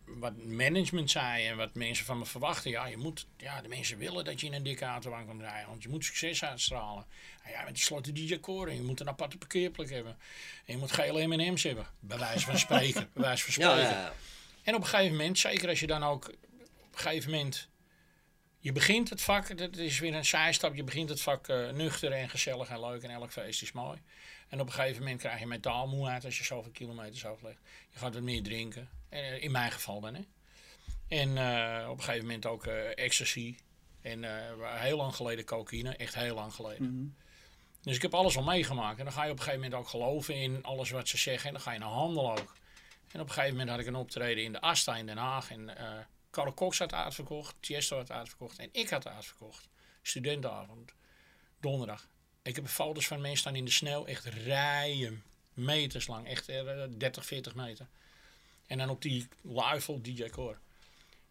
wat 0.06 0.32
management 0.44 1.10
zei 1.10 1.46
en 1.46 1.56
wat 1.56 1.74
mensen 1.74 2.04
van 2.04 2.18
me 2.18 2.24
verwachten. 2.26 2.70
Ja, 2.70 2.86
je 2.86 2.96
moet, 2.96 3.26
ja, 3.36 3.60
de 3.60 3.68
mensen 3.68 3.98
willen 3.98 4.24
dat 4.24 4.40
je 4.40 4.46
in 4.46 4.52
een 4.54 4.62
dikke 4.62 4.84
autobahn 4.84 5.26
kan 5.26 5.40
rijden, 5.40 5.68
want 5.68 5.82
je 5.82 5.88
moet 5.88 6.04
succes 6.04 6.44
uitstralen. 6.44 7.04
En 7.42 7.50
ja, 7.50 7.64
met 7.64 7.74
die 7.74 7.82
slotte 7.82 8.12
DJ-koren, 8.12 8.74
je 8.74 8.82
moet 8.82 9.00
een 9.00 9.08
aparte 9.08 9.38
parkeerplek 9.38 9.90
hebben. 9.90 10.16
En 10.64 10.72
je 10.74 10.78
moet 10.78 10.92
gele 10.92 11.26
M&M's 11.26 11.62
hebben, 11.62 11.86
bij 12.00 12.18
wijze 12.18 12.44
van 12.44 12.58
spreken. 12.58 13.08
bij 13.14 13.22
wijze 13.22 13.52
van 13.52 13.64
Ja, 13.64 13.70
spreken. 13.70 13.90
ja, 13.96 14.00
ja. 14.00 14.12
En 14.66 14.74
op 14.74 14.80
een 14.80 14.86
gegeven 14.86 15.16
moment, 15.16 15.38
zeker 15.38 15.68
als 15.68 15.80
je 15.80 15.86
dan 15.86 16.02
ook 16.02 16.28
op 16.28 16.92
een 16.92 16.98
gegeven 16.98 17.30
moment. 17.30 17.68
Je 18.58 18.72
begint 18.72 19.10
het 19.10 19.22
vak, 19.22 19.58
dat 19.58 19.76
is 19.76 19.98
weer 19.98 20.14
een 20.14 20.24
zijstap. 20.24 20.74
Je 20.74 20.84
begint 20.84 21.08
het 21.08 21.20
vak 21.20 21.48
eh, 21.48 21.70
nuchter 21.70 22.12
en 22.12 22.28
gezellig 22.28 22.68
en 22.68 22.80
leuk 22.80 23.02
en 23.02 23.10
elk 23.10 23.32
feest 23.32 23.62
is 23.62 23.72
mooi. 23.72 23.98
En 24.48 24.60
op 24.60 24.66
een 24.66 24.72
gegeven 24.72 25.02
moment 25.02 25.20
krijg 25.20 25.40
je 25.40 25.46
mentaalmoeheid 25.46 26.24
als 26.24 26.38
je 26.38 26.44
zoveel 26.44 26.72
kilometers 26.72 27.26
aflegt. 27.26 27.58
Je 27.90 27.98
gaat 27.98 28.14
wat 28.14 28.22
meer 28.22 28.42
drinken. 28.42 28.88
Eh, 29.08 29.42
in 29.42 29.50
mijn 29.50 29.72
geval 29.72 30.00
dan, 30.00 30.14
hè. 30.14 30.20
En 31.08 31.38
eh, 31.38 31.88
op 31.88 31.98
een 31.98 32.04
gegeven 32.04 32.26
moment 32.26 32.46
ook 32.46 32.66
eh, 32.66 32.98
ecstasy. 32.98 33.56
En 34.02 34.24
heel 34.78 34.96
lang 34.96 35.14
geleden 35.14 35.44
cocaïne, 35.44 35.96
echt 35.96 36.14
heel 36.14 36.34
lang 36.34 36.54
geleden. 36.54 36.94
Mhm. 36.94 37.06
Dus 37.82 37.96
ik 37.96 38.02
heb 38.02 38.14
alles 38.14 38.36
al 38.36 38.42
meegemaakt. 38.42 38.98
En 38.98 39.04
dan 39.04 39.12
ga 39.12 39.24
je 39.24 39.30
op 39.30 39.36
een 39.36 39.42
gegeven 39.42 39.64
moment 39.64 39.80
ook 39.80 39.88
geloven 39.88 40.34
in 40.34 40.62
alles 40.62 40.90
wat 40.90 41.08
ze 41.08 41.16
zeggen. 41.16 41.46
En 41.46 41.52
dan 41.54 41.62
ga 41.62 41.72
je 41.72 41.78
naar 41.78 41.88
handel 41.88 42.30
ook. 42.30 42.56
En 43.12 43.20
op 43.20 43.26
een 43.26 43.34
gegeven 43.34 43.50
moment 43.50 43.70
had 43.70 43.80
ik 43.80 43.86
een 43.86 43.94
optreden 43.94 44.44
in 44.44 44.52
de 44.52 44.60
Asta 44.60 44.96
in 44.96 45.06
Den 45.06 45.16
Haag. 45.16 45.50
En 45.50 45.76
eh 45.76 46.04
Carl 46.36 46.54
Cox 46.54 46.78
had 46.78 46.92
uitverkocht, 46.92 47.54
Tiesto 47.60 47.96
had 47.96 48.10
uitverkocht 48.10 48.58
en 48.58 48.68
ik 48.72 48.90
had 48.90 49.06
uitverkocht. 49.06 49.68
Studentenavond, 50.02 50.92
donderdag. 51.60 52.08
Ik 52.42 52.56
heb 52.56 52.66
foto's 52.66 53.06
van 53.06 53.20
mensen 53.20 53.38
staan 53.38 53.56
in 53.56 53.64
de 53.64 53.70
sneeuw, 53.70 54.04
echt 54.04 54.24
rijen, 54.24 55.22
meters 55.54 56.06
lang, 56.06 56.26
echt 56.26 56.48
eh, 56.48 56.82
30, 56.96 57.26
40 57.26 57.54
meter. 57.54 57.86
En 58.66 58.78
dan 58.78 58.88
op 58.88 59.02
die 59.02 59.28
luifel 59.40 60.02
DJ 60.02 60.28
Core. 60.28 60.56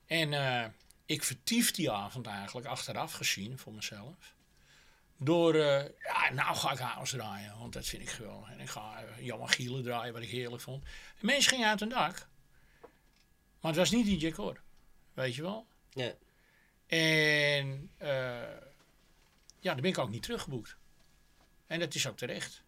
En 0.05 0.33
eh, 0.33 0.65
ik 1.05 1.23
vertief 1.23 1.71
die 1.71 1.91
avond 1.91 2.27
eigenlijk, 2.27 2.67
achteraf 2.67 3.13
gezien 3.13 3.57
voor 3.57 3.73
mezelf. 3.73 4.34
Door, 5.17 5.55
eh, 5.55 5.89
ja, 6.03 6.33
nou 6.33 6.55
ga 6.55 6.71
ik 6.71 6.77
house 6.77 7.15
draaien, 7.17 7.57
want 7.57 7.73
dat 7.73 7.85
vind 7.85 8.01
ik 8.01 8.09
geweldig. 8.09 8.49
En 8.49 8.59
ik 8.59 8.69
ga 8.69 9.03
uh, 9.03 9.25
Jan 9.25 9.49
Gielen 9.49 9.83
draaien, 9.83 10.13
wat 10.13 10.21
ik 10.21 10.29
heerlijk 10.29 10.61
vond. 10.61 10.83
De 11.19 11.25
mensen 11.25 11.51
gingen 11.51 11.69
uit 11.69 11.79
hun 11.79 11.89
dak. 11.89 12.27
Maar 13.61 13.71
het 13.71 13.75
was 13.75 13.91
niet 13.91 14.19
DJ 14.19 14.31
Core, 14.31 14.59
weet 15.13 15.35
je 15.35 15.41
wel. 15.41 15.67
Ja. 15.89 16.13
En 16.87 17.91
eh, 17.97 18.09
ja, 19.59 19.73
daar 19.73 19.81
ben 19.81 19.91
ik 19.91 19.97
ook 19.97 20.09
niet 20.09 20.23
teruggeboekt. 20.23 20.77
En 21.67 21.79
dat 21.79 21.95
is 21.95 22.07
ook 22.07 22.17
terecht. 22.17 22.63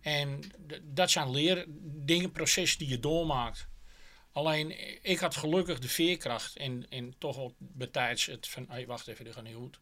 En 0.00 0.40
dat 0.82 1.10
zijn 1.10 1.30
leerdingen, 1.30 2.32
processen 2.32 2.78
die 2.78 2.88
je 2.88 3.00
doormaakt. 3.00 3.68
Alleen, 4.32 5.02
ik 5.04 5.18
had 5.18 5.36
gelukkig 5.36 5.78
de 5.78 5.88
veerkracht 5.88 6.56
en, 6.56 6.88
en 6.88 7.14
toch 7.18 7.36
wel 7.36 7.54
betijds 7.58 8.26
het 8.26 8.48
van, 8.48 8.66
hey, 8.68 8.86
wacht 8.86 9.08
even, 9.08 9.24
dit 9.24 9.34
gaat 9.34 9.44
niet 9.44 9.54
goed. 9.54 9.80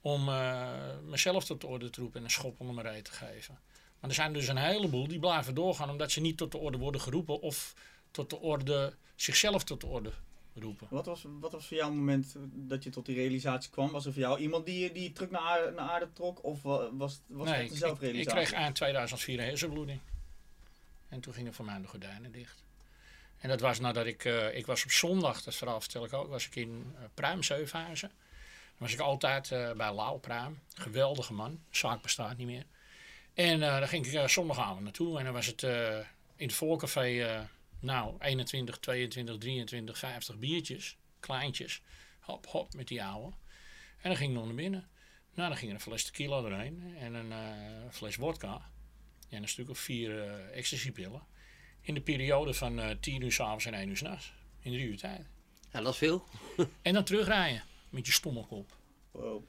Om 0.00 0.28
eh, 0.28 0.68
mezelf 1.04 1.44
tot 1.44 1.60
de 1.60 1.66
orde 1.66 1.90
te 1.90 2.00
roepen 2.00 2.18
en 2.18 2.24
een 2.24 2.30
schop 2.30 2.60
onder 2.60 2.74
mijn 2.74 2.94
reet 2.94 3.04
te 3.04 3.12
geven. 3.12 3.58
Maar 4.00 4.10
er 4.10 4.16
zijn 4.16 4.32
dus 4.32 4.48
een 4.48 4.56
heleboel 4.56 5.06
die 5.08 5.18
blijven 5.18 5.54
doorgaan 5.54 5.90
omdat 5.90 6.10
ze 6.10 6.20
niet 6.20 6.36
tot 6.36 6.52
de 6.52 6.58
orde 6.58 6.78
worden 6.78 7.00
geroepen 7.00 7.40
of 7.40 7.74
tot 8.10 8.30
de 8.30 8.38
orde, 8.40 8.94
zichzelf 9.14 9.64
tot 9.64 9.80
de 9.80 9.86
orde 9.86 10.12
roepen. 10.54 10.86
Wat 10.90 11.06
was, 11.06 11.24
wat 11.40 11.52
was 11.52 11.66
voor 11.66 11.76
jou 11.76 11.88
het 11.90 11.98
moment 11.98 12.34
dat 12.52 12.84
je 12.84 12.90
tot 12.90 13.06
die 13.06 13.14
realisatie 13.14 13.70
kwam? 13.70 13.90
Was 13.90 14.06
er 14.06 14.12
voor 14.12 14.22
jou 14.22 14.38
iemand 14.40 14.66
die, 14.66 14.78
je- 14.78 14.92
die 14.92 15.12
terug 15.12 15.30
naar 15.30 15.40
aarde, 15.40 15.70
naar 15.70 15.88
aarde 15.90 16.12
trok? 16.12 16.44
Of 16.44 16.62
wa- 16.62 16.92
was, 16.94 17.20
was 17.26 17.44
nee, 17.48 17.54
het 17.54 17.62
ik, 17.64 17.68
een 17.70 17.74
ik, 17.76 17.82
zelfrealisatie? 17.82 18.40
ik 18.40 18.46
kreeg 18.46 18.52
eind 18.60 18.74
2004 18.74 19.38
een 19.38 19.44
hersenbloeding. 19.44 20.00
En 21.08 21.20
toen 21.20 21.34
gingen 21.34 21.54
voor 21.54 21.64
mij 21.64 21.80
de 21.80 21.86
gordijnen 21.88 22.32
dicht. 22.32 22.64
En 23.38 23.48
dat 23.48 23.60
was 23.60 23.80
nadat 23.80 24.06
ik, 24.06 24.24
eh, 24.24 24.56
ik 24.56 24.66
was 24.66 24.84
op 24.84 24.90
zondag, 24.90 25.42
dat 25.42 25.54
verhaal 25.54 25.80
vertel 25.80 26.04
ik 26.04 26.12
ook, 26.12 26.28
was 26.28 26.46
ik 26.46 26.56
in 26.56 26.92
uh, 26.94 27.00
Pruim, 27.14 27.42
Zevenhuizen. 27.42 28.08
Dan 28.08 28.16
was 28.80 28.92
ik 28.92 29.00
altijd 29.00 29.52
eh, 29.52 29.72
bij 29.72 29.92
Lau 29.92 30.18
Pruim. 30.18 30.58
Geweldige 30.74 31.32
man, 31.32 31.60
zaak 31.70 32.02
bestaat 32.02 32.36
niet 32.36 32.46
meer. 32.46 32.64
En 33.34 33.62
eh 33.62 33.68
daar 33.68 33.88
ging 33.88 34.06
ik 34.06 34.12
uh, 34.12 34.26
zondagavond 34.26 34.82
naartoe 34.82 35.18
en 35.18 35.24
dan 35.24 35.32
was 35.32 35.46
het 35.46 35.62
in 36.36 36.46
het 36.46 36.52
voorcafé, 36.52 37.48
nou, 37.80 38.14
21, 38.18 38.78
22, 38.78 39.38
23, 39.38 39.98
50 39.98 40.38
biertjes, 40.38 40.96
kleintjes. 41.20 41.82
Hop, 42.20 42.46
hop, 42.46 42.74
met 42.74 42.88
die 42.88 43.04
ouwe. 43.04 43.32
En 43.96 44.08
dan 44.08 44.16
ging 44.16 44.30
ik 44.30 44.36
nog 44.36 44.46
naar 44.46 44.54
binnen. 44.54 44.88
Nou, 45.34 45.48
dan 45.48 45.58
ging 45.58 45.70
er 45.70 45.76
een 45.76 45.82
fles 45.82 46.04
tequila 46.04 46.44
erheen 46.44 46.94
en 46.98 47.14
een 47.14 47.32
fles 47.90 48.14
vodka. 48.14 48.70
En 49.28 49.42
een 49.42 49.48
stuk 49.48 49.68
of 49.68 49.78
vier 49.78 50.40
ecstasypillen. 50.50 51.22
In 51.80 51.94
de 51.94 52.00
periode 52.00 52.54
van 52.54 52.78
uh, 52.78 52.90
10 53.00 53.22
uur 53.22 53.32
s'avonds 53.32 53.64
en 53.64 53.74
1 53.74 53.88
uur 53.88 53.96
s'nachts. 53.96 54.32
In 54.60 54.72
drie 54.72 54.86
uur 54.86 54.98
tijd. 54.98 55.26
Ja, 55.72 55.80
dat 55.80 55.92
is 55.92 55.98
veel. 55.98 56.24
en 56.82 56.94
dan 56.94 57.04
terugrijden 57.04 57.62
met 57.90 58.06
je 58.06 58.12
stomme 58.12 58.46
kop. 58.46 58.76
Wow. 59.10 59.42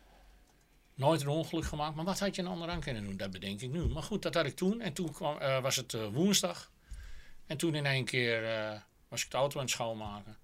Nooit 0.94 1.22
een 1.22 1.28
ongeluk 1.28 1.66
gemaakt, 1.66 1.96
maar 1.96 2.06
wat 2.06 2.20
had 2.20 2.36
je 2.36 2.42
een 2.42 2.48
ander 2.48 2.70
aan 2.70 2.80
kunnen 2.80 3.04
doen? 3.04 3.18
Dat 3.18 3.32
bedenk 3.32 3.62
ik 3.62 3.70
nu. 3.70 3.86
Maar 3.86 4.04
goed, 4.04 4.22
dat 4.22 4.34
had 4.34 4.46
ik 4.46 4.56
toen. 4.56 4.82
En 4.82 4.94
toen 4.94 5.12
kwam, 5.12 5.42
uh, 5.42 5.62
was 5.62 5.76
het 5.76 5.94
uh, 5.94 6.08
woensdag. 6.08 6.72
En 7.46 7.58
toen 7.58 7.76
in 7.76 7.86
één 7.86 8.06
keer 8.06 8.44
uh, 8.44 8.80
was 9.08 9.24
ik 9.24 9.32
de 9.32 9.38
auto 9.38 9.56
aan 9.56 9.66
het 9.66 9.72
schoonmaken. 9.72 10.38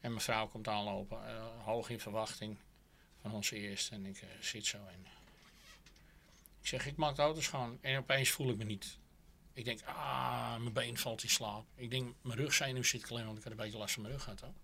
En 0.00 0.10
mijn 0.10 0.22
vrouw 0.22 0.48
komt 0.48 0.68
aanlopen, 0.68 1.18
hoog 1.64 1.90
in 1.90 2.00
verwachting 2.00 2.56
van 3.20 3.32
onze 3.32 3.56
eerste. 3.56 3.94
En 3.94 4.06
ik 4.06 4.24
zit 4.40 4.66
zo 4.66 4.76
in. 4.76 5.06
Ik 6.60 6.66
zeg, 6.66 6.86
ik 6.86 6.96
maak 6.96 7.16
de 7.16 7.22
auto 7.22 7.40
schoon. 7.40 7.78
En 7.80 7.98
opeens 7.98 8.30
voel 8.30 8.50
ik 8.50 8.56
me 8.56 8.64
niet 8.64 8.98
Ik 9.52 9.64
denk, 9.64 9.80
ah, 9.84 10.56
mijn 10.56 10.72
been 10.72 10.98
valt 10.98 11.22
in 11.22 11.28
slaap. 11.28 11.64
Ik 11.74 11.90
denk, 11.90 12.14
mijn 12.22 12.38
rugzenuw 12.38 12.82
zit 12.82 13.02
klem, 13.02 13.24
want 13.24 13.38
ik 13.38 13.42
had 13.42 13.52
een 13.52 13.58
beetje 13.58 13.78
last 13.78 13.94
van 13.94 14.02
mijn 14.02 14.14
rug 14.14 14.24
gehad 14.24 14.44
ook. 14.44 14.56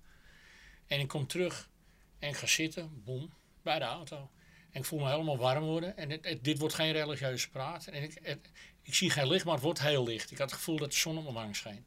En 0.87 1.01
ik 1.01 1.09
kom 1.09 1.27
terug 1.27 1.69
en 2.19 2.29
ik 2.29 2.37
ga 2.37 2.47
zitten, 2.47 3.03
boem, 3.05 3.33
bij 3.63 3.79
de 3.79 3.85
auto. 3.85 4.31
En 4.71 4.81
ik 4.81 4.85
voel 4.87 4.99
me 4.99 5.11
helemaal 5.11 5.39
warm 5.39 5.65
worden. 5.65 5.97
En 5.97 6.11
het, 6.11 6.25
het- 6.25 6.45
dit 6.45 6.59
wordt 6.59 6.75
geen 6.75 6.93
religieuze 6.93 7.51
praat. 7.51 7.87
En 7.87 8.03
ik, 8.03 8.19
het- 8.23 8.51
ik 8.83 8.95
zie 8.95 9.11
geen 9.11 9.29
licht, 9.29 9.45
maar 9.45 9.55
het 9.55 9.63
wordt 9.63 9.81
heel 9.83 10.05
licht. 10.05 10.31
Ik 10.31 10.39
had 10.39 10.51
het 10.51 10.59
gevoel 10.59 10.77
dat 10.77 10.91
de 10.91 10.97
zon 10.97 11.17
op 11.17 11.23
mijn 11.23 11.35
wang 11.35 11.57
scheen. 11.57 11.85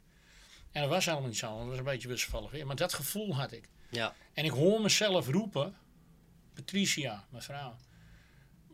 En 0.71 0.81
dat 0.81 0.89
was 0.89 1.05
helemaal 1.05 1.27
niet 1.27 1.37
zo, 1.37 1.47
want 1.47 1.59
het 1.59 1.69
was 1.69 1.77
een 1.77 1.83
beetje 1.83 2.07
wisselvallig 2.07 2.51
weer. 2.51 2.65
Maar 2.65 2.75
dat 2.75 2.93
gevoel 2.93 3.35
had 3.35 3.51
ik. 3.51 3.69
Ja. 3.89 4.15
En 4.33 4.45
ik 4.45 4.51
hoor 4.51 4.81
mezelf 4.81 5.27
roepen, 5.27 5.75
Patricia, 6.53 7.25
mijn 7.29 7.43
vrouw. 7.43 7.75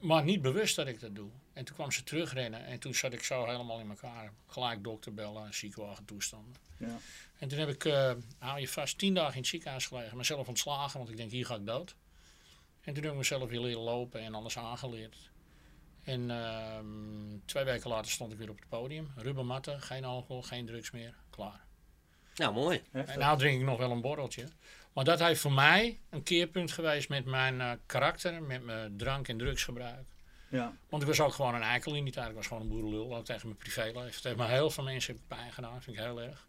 Maar 0.02 0.24
niet 0.24 0.42
bewust 0.42 0.76
dat 0.76 0.88
ik 0.88 1.00
dat 1.00 1.16
doe. 1.16 1.30
En 1.56 1.66
toen 1.66 1.76
kwam 1.76 1.92
ze 1.92 2.04
terugrennen 2.04 2.66
en 2.66 2.80
toen 2.80 2.94
zat 2.94 3.14
ik 3.14 3.24
zo 3.24 3.46
helemaal 3.46 3.80
in 3.80 3.90
elkaar. 3.90 4.32
Gelijk 4.48 4.84
dokter 4.84 5.14
bellen, 5.14 5.54
ziekenwagen 5.54 6.06
toestanden. 6.06 6.56
Ja. 6.78 6.98
En 7.38 7.48
toen 7.48 7.60
heb 7.60 7.70
ik, 7.70 7.86
eh 7.86 8.12
hou 8.38 8.60
je 8.60 8.68
vast, 8.68 8.98
tien 8.98 9.14
dagen 9.14 9.34
in 9.34 9.40
het 9.40 9.48
ziekenhuis 9.48 9.86
gelegen. 9.86 10.18
Mezelf 10.18 10.48
ontslagen, 10.48 10.98
want 10.98 11.10
ik 11.12 11.18
denk 11.18 11.32
hier 11.32 11.46
ga 11.46 11.56
ik 11.56 11.66
dood. 11.66 11.96
En 12.82 12.94
toen 12.94 13.04
heb 13.04 13.12
ik 13.12 13.18
mezelf 13.18 13.50
weer 13.50 13.60
leren 13.60 13.82
lopen 13.82 14.22
en 14.22 14.34
alles 14.34 14.58
aangeleerd. 14.58 15.30
En 16.04 16.32
ehm, 16.32 16.86
twee 17.46 17.64
weken 17.64 17.90
later 17.90 18.12
stond 18.12 18.32
ik 18.32 18.38
weer 18.38 18.50
op 18.50 18.60
het 18.60 18.70
podium. 18.70 19.12
Rubbermatten, 19.16 19.82
geen 19.82 20.06
alcohol, 20.06 20.42
geen 20.42 20.66
drugs 20.66 20.92
meer. 20.92 21.16
Klaar. 21.30 21.66
Nou, 22.36 22.54
mooi. 22.54 22.82
Heftig. 22.92 23.14
En 23.14 23.20
nou 23.20 23.38
drink 23.38 23.60
ik 23.60 23.66
nog 23.66 23.78
wel 23.78 23.92
een 23.92 24.02
borreltje. 24.02 24.48
Maar 24.94 25.04
dat 25.04 25.20
heeft 25.20 25.42
voor 25.42 25.52
mij 25.52 26.00
een 26.10 26.24
keerpunt 26.24 26.72
geweest 26.72 27.10
met 27.10 27.26
mijn 27.26 27.62
eh, 27.62 27.72
karakter, 27.86 28.44
met 28.44 28.64
mijn 28.64 28.98
drank- 28.98 29.28
en 29.28 29.38
drugsgebruik. 29.38 30.15
Ja. 30.56 30.74
Want 30.90 31.02
ik 31.02 31.08
was 31.08 31.20
ook 31.22 31.34
gewoon 31.34 31.56
een 31.56 31.62
eikel 31.62 31.96
in 31.96 32.04
die 32.04 32.14
tijd. 32.14 32.30
Ik 32.30 32.36
was 32.36 32.48
gewoon 32.48 32.62
een 32.64 32.70
boerenlul, 32.70 33.16
ook 33.16 33.26
tegen 33.26 33.48
mijn 33.48 33.58
privéleven. 33.60 34.02
Het 34.02 34.24
heeft 34.24 34.38
me 34.38 34.46
heel 34.46 34.70
veel 34.70 34.84
mensen 34.84 35.22
pijn 35.28 35.52
gedaan, 35.52 35.82
vind 35.82 35.98
ik 35.98 36.04
heel 36.04 36.22
erg. 36.22 36.48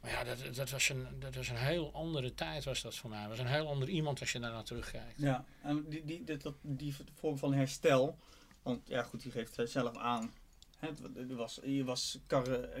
Maar 0.00 0.10
ja, 0.10 0.24
dat, 0.24 0.54
dat, 0.54 0.70
was 0.70 0.88
een, 0.88 1.06
dat 1.18 1.34
was 1.34 1.48
een 1.48 1.56
heel 1.56 1.92
andere 1.92 2.34
tijd 2.34 2.64
was 2.64 2.82
dat 2.82 2.94
voor 2.94 3.10
mij. 3.10 3.20
Het 3.20 3.28
was 3.28 3.38
een 3.38 3.46
heel 3.46 3.68
ander 3.68 3.88
iemand 3.88 4.20
als 4.20 4.32
je 4.32 4.38
daarna 4.40 4.62
terugkijkt. 4.62 5.12
Ja, 5.16 5.44
en 5.62 5.84
die, 5.88 6.04
die, 6.04 6.24
dat, 6.38 6.54
die 6.62 6.94
vorm 7.14 7.38
van 7.38 7.52
herstel, 7.54 8.18
want 8.62 8.80
ja 8.88 9.02
goed, 9.02 9.22
die 9.22 9.32
geeft 9.32 9.58
zelf 9.64 9.96
aan. 9.96 10.32
Hè, 10.78 10.88
het- 10.88 11.32
was, 11.34 11.60
je 11.64 11.84
was 11.84 12.18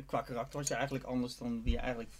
qua 0.06 0.22
karakter 0.22 0.58
was 0.58 0.68
je 0.68 0.74
eigenlijk 0.74 1.04
anders 1.04 1.36
dan 1.36 1.62
wie 1.62 1.72
je 1.72 1.78
eigenlijk, 1.78 2.14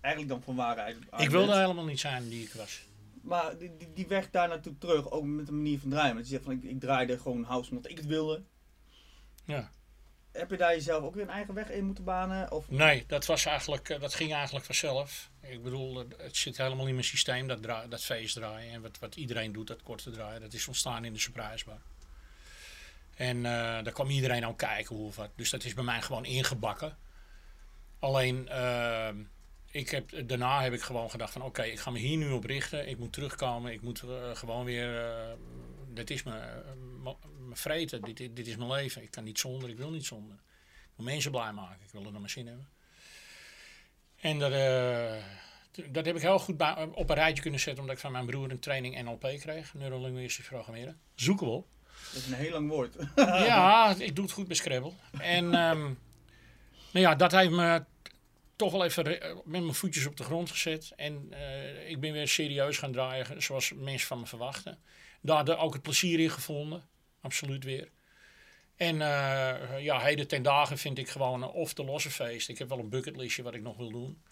eigenlijk 0.00 0.32
dan 0.32 0.42
van 0.42 0.54
waarheid. 0.54 0.96
Ik 1.16 1.30
wilde 1.30 1.58
helemaal 1.60 1.84
niet 1.84 2.00
zijn 2.00 2.28
die 2.28 2.42
ik 2.44 2.52
was. 2.52 2.80
Maar 3.22 3.58
die, 3.58 3.76
die, 3.76 3.92
die 3.92 4.06
weg 4.06 4.30
daar 4.30 4.48
naartoe 4.48 4.78
terug, 4.78 5.10
ook 5.10 5.24
met 5.24 5.46
de 5.46 5.52
manier 5.52 5.78
van 5.78 5.90
draaien. 5.90 6.14
Want 6.14 6.26
je 6.26 6.32
zegt 6.32 6.44
van 6.44 6.52
ik, 6.52 6.62
ik 6.62 6.80
draaide 6.80 7.18
gewoon 7.18 7.42
house 7.44 7.70
omdat 7.70 7.90
ik 7.90 7.96
het 7.96 8.06
wilde. 8.06 8.42
Ja. 9.44 9.70
Heb 10.32 10.50
je 10.50 10.56
daar 10.56 10.74
jezelf 10.74 11.04
ook 11.04 11.14
weer 11.14 11.22
een 11.24 11.30
eigen 11.30 11.54
weg 11.54 11.70
in 11.70 11.84
moeten 11.84 12.04
banen? 12.04 12.50
Of, 12.52 12.70
Nee, 12.70 13.04
dat, 13.06 13.26
was 13.26 13.44
eigenlijk, 13.46 13.88
eh, 13.88 14.00
dat 14.00 14.14
ging 14.14 14.32
eigenlijk 14.32 14.64
vanzelf. 14.64 15.30
Ik 15.40 15.62
bedoel, 15.62 16.00
eh, 16.00 16.06
het 16.16 16.36
zit 16.36 16.56
helemaal 16.56 16.86
in 16.86 16.94
mijn 16.94 17.06
systeem, 17.06 17.46
dat, 17.48 17.62
dra- 17.62 17.86
dat 17.86 18.02
feest 18.02 18.34
draaien. 18.34 18.72
En 18.72 18.82
wat, 18.82 18.98
wat 18.98 19.16
iedereen 19.16 19.52
doet, 19.52 19.66
dat 19.66 19.82
korte 19.82 20.10
draaien, 20.10 20.40
dat 20.40 20.52
is 20.52 20.66
ontstaan 20.68 21.04
in 21.04 21.12
de 21.12 21.18
surprise 21.18 21.64
bar. 21.64 21.80
En 23.14 23.36
eh, 23.36 23.42
daar 23.52 23.92
kwam 23.92 24.08
iedereen 24.10 24.44
aan 24.44 24.56
kijken 24.56 24.96
hoe 24.96 25.06
of 25.06 25.16
wat. 25.16 25.30
Dus 25.36 25.50
dat 25.50 25.64
is 25.64 25.74
bij 25.74 25.84
mij 25.84 26.02
gewoon 26.02 26.24
ingebakken. 26.24 26.96
Alleen, 27.98 28.48
eh, 28.48 29.08
ik 29.72 29.90
heb, 29.90 30.28
daarna 30.28 30.62
heb 30.62 30.72
ik 30.72 30.82
gewoon 30.82 31.10
gedacht 31.10 31.32
van 31.32 31.42
oké, 31.42 31.62
ik 31.62 31.78
ga 31.78 31.90
me 31.90 31.98
hier 31.98 32.16
nu 32.16 32.30
op 32.30 32.44
richten. 32.44 32.88
Ik 32.88 32.98
moet 32.98 33.12
terugkomen, 33.12 33.72
ik 33.72 33.82
moet 33.82 34.02
eh, 34.02 34.36
gewoon 34.36 34.64
weer... 34.64 35.04
eh, 35.04 35.32
dit 35.88 36.10
is 36.10 36.22
mijn, 36.22 36.40
eh, 36.40 37.12
mijn 37.38 37.56
vreten, 37.56 38.02
dit, 38.02 38.16
dit, 38.16 38.36
dit 38.36 38.46
is 38.46 38.56
mijn 38.56 38.70
leven. 38.70 39.02
Ik 39.02 39.10
kan 39.10 39.24
niet 39.24 39.38
zonder, 39.38 39.68
ik 39.68 39.76
wil 39.76 39.90
niet 39.90 40.04
zonder. 40.04 40.36
Ik 40.72 40.92
wil 40.96 41.04
mensen 41.06 41.30
blij 41.30 41.52
maken, 41.52 41.84
ik 41.84 41.90
wil 41.92 42.04
er 42.04 42.10
naar 42.10 42.20
mijn 42.20 42.32
zin 42.32 42.46
hebben. 42.46 42.68
En 44.20 44.38
dat, 44.38 44.52
dat 45.92 46.04
heb 46.04 46.16
ik 46.16 46.22
heel 46.22 46.38
goed 46.38 46.62
op 46.94 47.10
een 47.10 47.16
rijtje 47.16 47.42
kunnen 47.42 47.60
zetten, 47.60 47.80
omdat 47.80 47.96
ik 47.96 48.02
van 48.02 48.12
mijn 48.12 48.26
broer 48.26 48.50
een 48.50 48.58
training 48.58 49.02
NLP 49.02 49.28
kreeg, 49.38 49.74
neurolinguistisch 49.74 50.46
programmeren. 50.48 51.00
Zoeken 51.14 51.46
we 51.46 51.52
op. 51.52 51.66
dat 52.12 52.22
is 52.22 52.26
een 52.26 52.34
heel 52.34 52.52
lang 52.52 52.68
woord. 52.68 52.96
ja, 53.16 53.94
ik 53.98 54.14
doe 54.16 54.24
het 54.24 54.34
goed 54.34 54.46
bij 54.46 54.56
Scrabble. 54.56 54.92
En 55.18 55.44
ehm, 55.54 55.80
nou 56.92 57.04
ja, 57.06 57.14
dat 57.14 57.32
heeft 57.32 57.50
me 57.50 57.84
toch 58.62 58.72
wel 58.72 58.84
even 58.84 59.04
met 59.44 59.62
mijn 59.62 59.74
voetjes 59.74 60.06
op 60.06 60.16
de 60.16 60.24
grond 60.24 60.50
gezet. 60.50 60.92
En 60.96 61.26
eh, 61.30 61.90
ik 61.90 62.00
ben 62.00 62.12
weer 62.12 62.28
serieus 62.28 62.78
gaan 62.78 62.92
draaien, 62.92 63.42
zoals 63.42 63.72
mensen 63.72 64.06
van 64.06 64.20
me 64.20 64.26
verwachten. 64.26 64.78
Daar 65.20 65.58
ook 65.58 65.72
het 65.72 65.82
plezier 65.82 66.20
in 66.20 66.30
gevonden, 66.30 66.82
absoluut 67.20 67.64
weer. 67.64 67.90
En 68.76 69.00
eh, 69.00 69.80
ja, 69.80 70.00
heden 70.00 70.28
ten 70.28 70.42
dagen 70.42 70.78
vind 70.78 70.98
ik 70.98 71.08
gewoon 71.08 71.42
een 71.42 71.48
of 71.48 71.74
de 71.74 71.84
losse 71.84 72.10
feest. 72.10 72.48
Ik 72.48 72.58
heb 72.58 72.68
wel 72.68 72.78
een 72.78 72.88
bucketlistje 72.88 73.42
wat 73.42 73.54
ik 73.54 73.62
nog 73.62 73.76
wil 73.76 73.90
doen. 73.90 74.22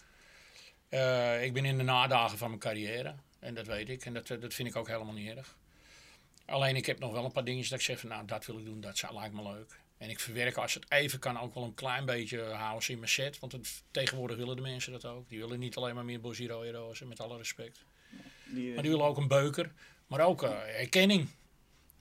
Eh, 0.89 1.43
ik 1.43 1.53
ben 1.53 1.65
in 1.65 1.77
de 1.77 1.83
nadagen 1.83 2.37
van 2.37 2.47
mijn 2.47 2.59
carrière. 2.59 3.15
En 3.39 3.53
dat 3.53 3.67
weet 3.67 3.89
ik. 3.89 4.05
En 4.05 4.13
dat, 4.13 4.27
dat 4.27 4.53
vind 4.53 4.67
ik 4.67 4.75
ook 4.75 4.87
helemaal 4.87 5.13
niet 5.13 5.29
erg. 5.29 5.57
Alleen 6.45 6.75
ik 6.75 6.85
heb 6.85 6.99
nog 6.99 7.11
wel 7.11 7.25
een 7.25 7.31
paar 7.31 7.43
dingetjes 7.43 7.69
dat 7.69 7.79
ik 7.79 7.85
zeg 7.85 7.99
van 7.99 8.09
nou 8.09 8.25
dat 8.25 8.45
wil 8.45 8.57
ik 8.57 8.65
doen, 8.65 8.81
dat 8.81 9.11
lijkt 9.11 9.33
me 9.33 9.43
leuk. 9.43 9.79
En 10.01 10.09
ik 10.09 10.19
verwerk 10.19 10.57
als 10.57 10.73
het 10.73 10.85
even 10.91 11.19
kan 11.19 11.39
ook 11.39 11.53
wel 11.53 11.63
een 11.63 11.73
klein 11.73 12.05
beetje 12.05 12.41
house 12.43 12.91
in 12.91 12.97
mijn 12.99 13.09
set. 13.11 13.39
Want 13.39 13.51
het, 13.51 13.83
tegenwoordig 13.91 14.37
willen 14.37 14.55
de 14.55 14.61
mensen 14.61 14.91
dat 14.91 15.05
ook. 15.05 15.29
Die 15.29 15.39
willen 15.39 15.59
niet 15.59 15.75
alleen 15.75 15.95
maar 15.95 16.05
meer 16.05 16.19
Rozen, 16.71 17.07
met 17.07 17.19
alle 17.19 17.37
respect. 17.37 17.83
Die, 18.45 18.73
Maar 18.73 18.81
die 18.83 18.91
willen 18.91 19.05
ook 19.05 19.17
een 19.17 19.27
beuker. 19.27 19.71
Maar 20.07 20.19
ook 20.19 20.43
eh, 20.43 20.49
herkenning. 20.49 21.27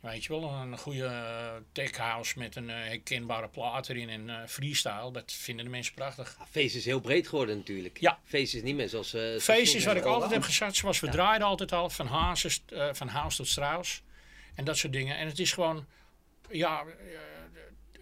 Weet 0.00 0.24
je 0.24 0.28
wel, 0.28 0.50
een 0.50 0.78
goede 0.78 1.04
eh, 1.04 1.52
tech 1.72 1.96
house 1.96 2.38
met 2.38 2.56
een 2.56 2.70
eh, 2.70 2.76
herkenbare 2.76 3.48
plaat 3.48 3.88
erin 3.88 4.08
en 4.08 4.30
eh, 4.30 4.46
freestyle. 4.46 5.12
Dat 5.12 5.32
vinden 5.32 5.64
de 5.64 5.70
mensen 5.70 5.94
prachtig. 5.94 6.36
Ja, 6.38 6.46
feest 6.50 6.74
is 6.76 6.84
heel 6.84 7.00
breed 7.00 7.28
geworden 7.28 7.56
natuurlijk. 7.56 8.00
Ja. 8.00 8.18
Feest 8.24 8.54
is 8.54 8.62
niet 8.62 8.74
meer 8.76 8.88
zoals... 8.88 9.14
eh, 9.14 9.38
Feest 9.38 9.74
is 9.74 9.84
wat 9.84 9.96
ik 9.96 10.04
Oh, 10.04 10.06
altijd 10.12 10.30
wauw. 10.30 10.40
heb 10.40 10.48
gezegd, 10.48 10.76
zoals 10.76 11.00
we 11.00 11.06
Ja. 11.06 11.12
draaiden 11.12 11.46
altijd 11.46 11.72
al, 11.72 11.90
van, 11.90 12.06
Hazes, 12.06 12.62
eh, 12.68 12.88
van 12.92 13.08
Haas 13.08 13.36
tot 13.36 13.48
Strauss. 13.48 14.02
En 14.54 14.64
dat 14.64 14.76
soort 14.76 14.92
dingen. 14.92 15.16
En 15.16 15.26
het 15.26 15.38
is 15.38 15.52
gewoon, 15.52 15.86
ja, 16.50 16.80
eh, 16.80 16.86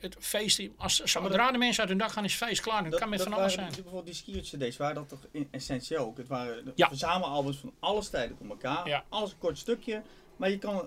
het 0.01 0.17
feest, 0.21 0.63
als 0.77 0.97
zodra 1.05 1.51
de 1.53 1.59
mensen 1.59 1.81
uit 1.81 1.89
hun 1.89 1.99
dag 1.99 2.13
gaan 2.13 2.25
is 2.25 2.35
feest 2.35 2.61
klaar. 2.61 2.85
Het 2.85 2.95
kan 2.95 3.09
met 3.09 3.23
van 3.23 3.33
alles 3.33 3.55
waren 3.55 3.73
zijn. 3.73 3.83
Bijvoorbeeld 3.83 4.07
die 4.07 4.15
skier 4.15 4.41
cd's 4.69 4.77
waren 4.77 4.95
dat 4.95 5.09
toch 5.09 5.27
in 5.31 5.49
essentieel 5.51 6.05
ook. 6.05 6.17
Het 6.17 6.29
waren 6.29 6.73
Ja. 6.75 6.89
verzamelalbums 6.89 7.57
van 7.57 7.73
alle 7.81 8.03
stijlen 8.03 8.37
op 8.41 8.49
elkaar. 8.51 8.89
Ja. 8.89 9.05
Alles 9.09 9.31
een 9.31 9.39
kort 9.39 9.59
stukje. 9.59 10.03
Maar 10.37 10.51
je 10.51 10.59
kan 10.59 10.81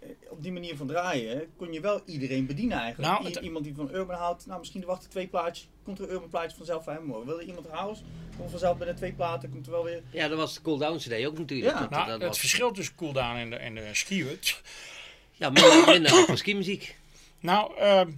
eh, 0.00 0.08
op 0.28 0.42
die 0.42 0.52
manier 0.52 0.76
van 0.76 0.86
draaien, 0.86 1.48
kon 1.56 1.72
je 1.72 1.80
wel 1.80 2.00
iedereen 2.06 2.46
bedienen 2.46 2.78
eigenlijk. 2.78 3.12
Nou, 3.12 3.24
het- 3.34 3.44
iemand 3.44 3.64
die 3.64 3.74
van 3.74 3.94
Urban 3.94 4.16
houdt, 4.16 4.46
nou 4.46 4.58
misschien 4.58 4.84
wachten 4.84 5.10
twee 5.10 5.26
plaatjes, 5.26 5.68
komt 5.84 5.98
er 5.98 6.04
een 6.04 6.10
Urban 6.10 6.28
plaatje 6.28 6.56
vanzelf 6.56 6.84
bij 6.84 6.94
hem. 6.94 7.24
Wil 7.24 7.40
er 7.40 7.46
iemand 7.46 7.66
house, 7.68 8.02
komt 8.36 8.50
vanzelf 8.50 8.78
bij 8.78 8.86
de 8.86 8.94
twee 8.94 9.12
platen, 9.12 9.50
komt 9.50 9.66
er 9.66 9.72
wel 9.72 9.84
weer... 9.84 10.02
Ja, 10.10 10.28
dat 10.28 10.38
was 10.38 10.54
de 10.54 10.60
Cool 10.62 10.78
Down 10.78 10.96
CD 10.96 11.26
ook 11.26 11.38
natuurlijk. 11.38 11.72
Ja. 11.74 11.80
Dat- 11.80 11.90
Nou, 11.90 12.04
dat 12.04 12.14
het 12.20 12.28
was- 12.28 12.38
verschil 12.38 12.72
tussen 12.72 12.94
cooldown 12.94 13.36
en 13.36 13.50
de, 13.50 13.56
en 13.56 13.74
de 13.74 13.88
skiwut. 13.92 14.60
Ja, 15.32 15.50
minder, 15.50 15.84
minder 15.86 16.38
skimuziek. 16.38 16.96
Nou, 17.40 17.76
ehm, 17.78 18.10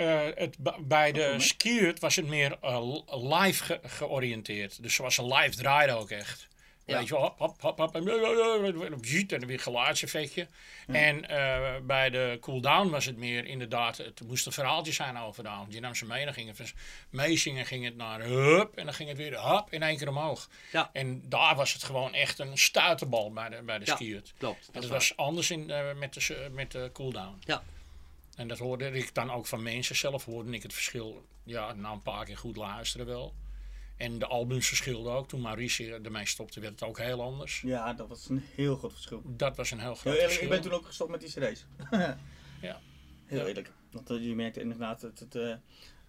eh, 0.00 0.20
het, 0.34 0.56
bij 0.80 1.12
de 1.12 1.34
skiwut 1.38 2.00
was 2.00 2.16
het 2.16 2.26
meer 2.26 2.56
eh, 2.60 2.94
live 3.08 3.64
ge- 3.64 3.80
georiënteerd. 3.82 4.82
Dus 4.82 4.94
zoals 4.94 5.18
een 5.18 5.32
live 5.32 5.56
draaide 5.56 5.92
ook 5.92 6.10
echt. 6.10 6.48
Ja. 6.84 6.98
Weet 6.98 7.08
je 7.08 7.14
hop, 7.14 7.38
hop, 7.38 7.60
hop, 7.60 7.78
hop, 7.78 7.94
en 7.94 8.02
en 9.32 9.40
dan 9.40 9.46
weer 9.46 9.60
geluidseffectje. 9.60 10.46
En 10.86 11.28
eh, 11.28 11.76
bij 11.82 12.10
de 12.10 12.38
cooldown 12.40 12.88
was 12.90 13.04
het 13.04 13.16
meer 13.16 13.44
inderdaad, 13.46 13.96
het 13.96 14.20
moest 14.26 14.46
een 14.46 14.52
verhaaltje 14.52 14.92
zijn 14.92 15.18
over 15.18 15.42
de 15.42 15.48
avond. 15.48 15.72
Je 15.72 15.80
nam 15.80 15.94
ze 15.94 16.04
mee, 16.06 16.24
dan 16.24 16.34
ging 16.34 16.56
het 16.58 16.74
meezingen, 17.10 17.66
ging 17.66 17.84
het 17.84 17.96
naar 17.96 18.20
hup, 18.22 18.76
en 18.76 18.84
dan 18.84 18.94
ging 18.94 19.08
het 19.08 19.18
weer 19.18 19.36
hop, 19.38 19.72
in 19.72 19.82
één 19.82 19.96
keer 19.96 20.08
omhoog. 20.08 20.48
Ja. 20.72 20.90
En 20.92 21.22
daar 21.28 21.54
was 21.56 21.72
het 21.72 21.82
gewoon 21.82 22.14
echt 22.14 22.38
een 22.38 22.58
stuiterbal 22.58 23.32
bij 23.32 23.48
de, 23.48 23.62
bij 23.62 23.78
de 23.78 23.84
Ja. 23.84 23.94
skiwut. 23.94 24.32
Klopt. 24.38 24.68
Dat 24.72 24.86
was 24.86 25.16
anders 25.16 25.50
in, 25.50 25.66
met, 25.98 26.14
de, 26.14 26.48
met 26.52 26.72
de 26.72 26.90
cooldown. 26.92 27.36
Ja. 27.44 27.62
En 28.40 28.48
dat 28.48 28.58
hoorde 28.58 28.90
ik 28.90 29.14
dan 29.14 29.30
ook 29.30 29.46
van 29.46 29.62
mensen 29.62 29.96
zelf, 29.96 30.24
hoorde 30.24 30.52
ik 30.52 30.62
het 30.62 30.72
verschil, 30.72 31.24
ja, 31.44 31.72
na 31.72 31.92
een 31.92 32.02
paar 32.02 32.24
keer 32.24 32.36
goed 32.36 32.56
luisteren 32.56 33.06
wel. 33.06 33.34
En 33.96 34.18
de 34.18 34.26
albums 34.26 34.66
verschilden 34.68 35.12
ook. 35.12 35.28
Toen 35.28 35.40
Maurice 35.40 36.00
ermee 36.02 36.26
stopte, 36.26 36.60
werd 36.60 36.72
het 36.80 36.88
ook 36.88 36.98
heel 36.98 37.22
anders. 37.22 37.60
Ja, 37.60 37.92
dat 37.92 38.08
was 38.08 38.28
een 38.28 38.42
heel 38.54 38.76
groot 38.76 38.92
verschil. 38.92 39.22
Dat 39.26 39.56
was 39.56 39.70
een 39.70 39.78
heel 39.80 39.94
groot 39.94 40.02
Heel 40.02 40.12
eerlijk, 40.12 40.30
verschil. 40.32 40.52
ik 40.56 40.62
ben 40.62 40.70
toen 40.70 40.78
ook 40.80 40.86
gestopt 40.86 41.10
met 41.10 41.20
die 41.20 41.28
cd's. 41.28 41.66
Ja. 42.60 42.80
Heel 43.24 43.46
eerlijk. 43.46 43.72
Want 43.90 44.10
eh, 44.10 44.24
je 44.26 44.34
merkte 44.34 44.60
inderdaad, 44.60 45.02
het, 45.02 45.18
het, 45.18 45.34
eh, 45.34 45.54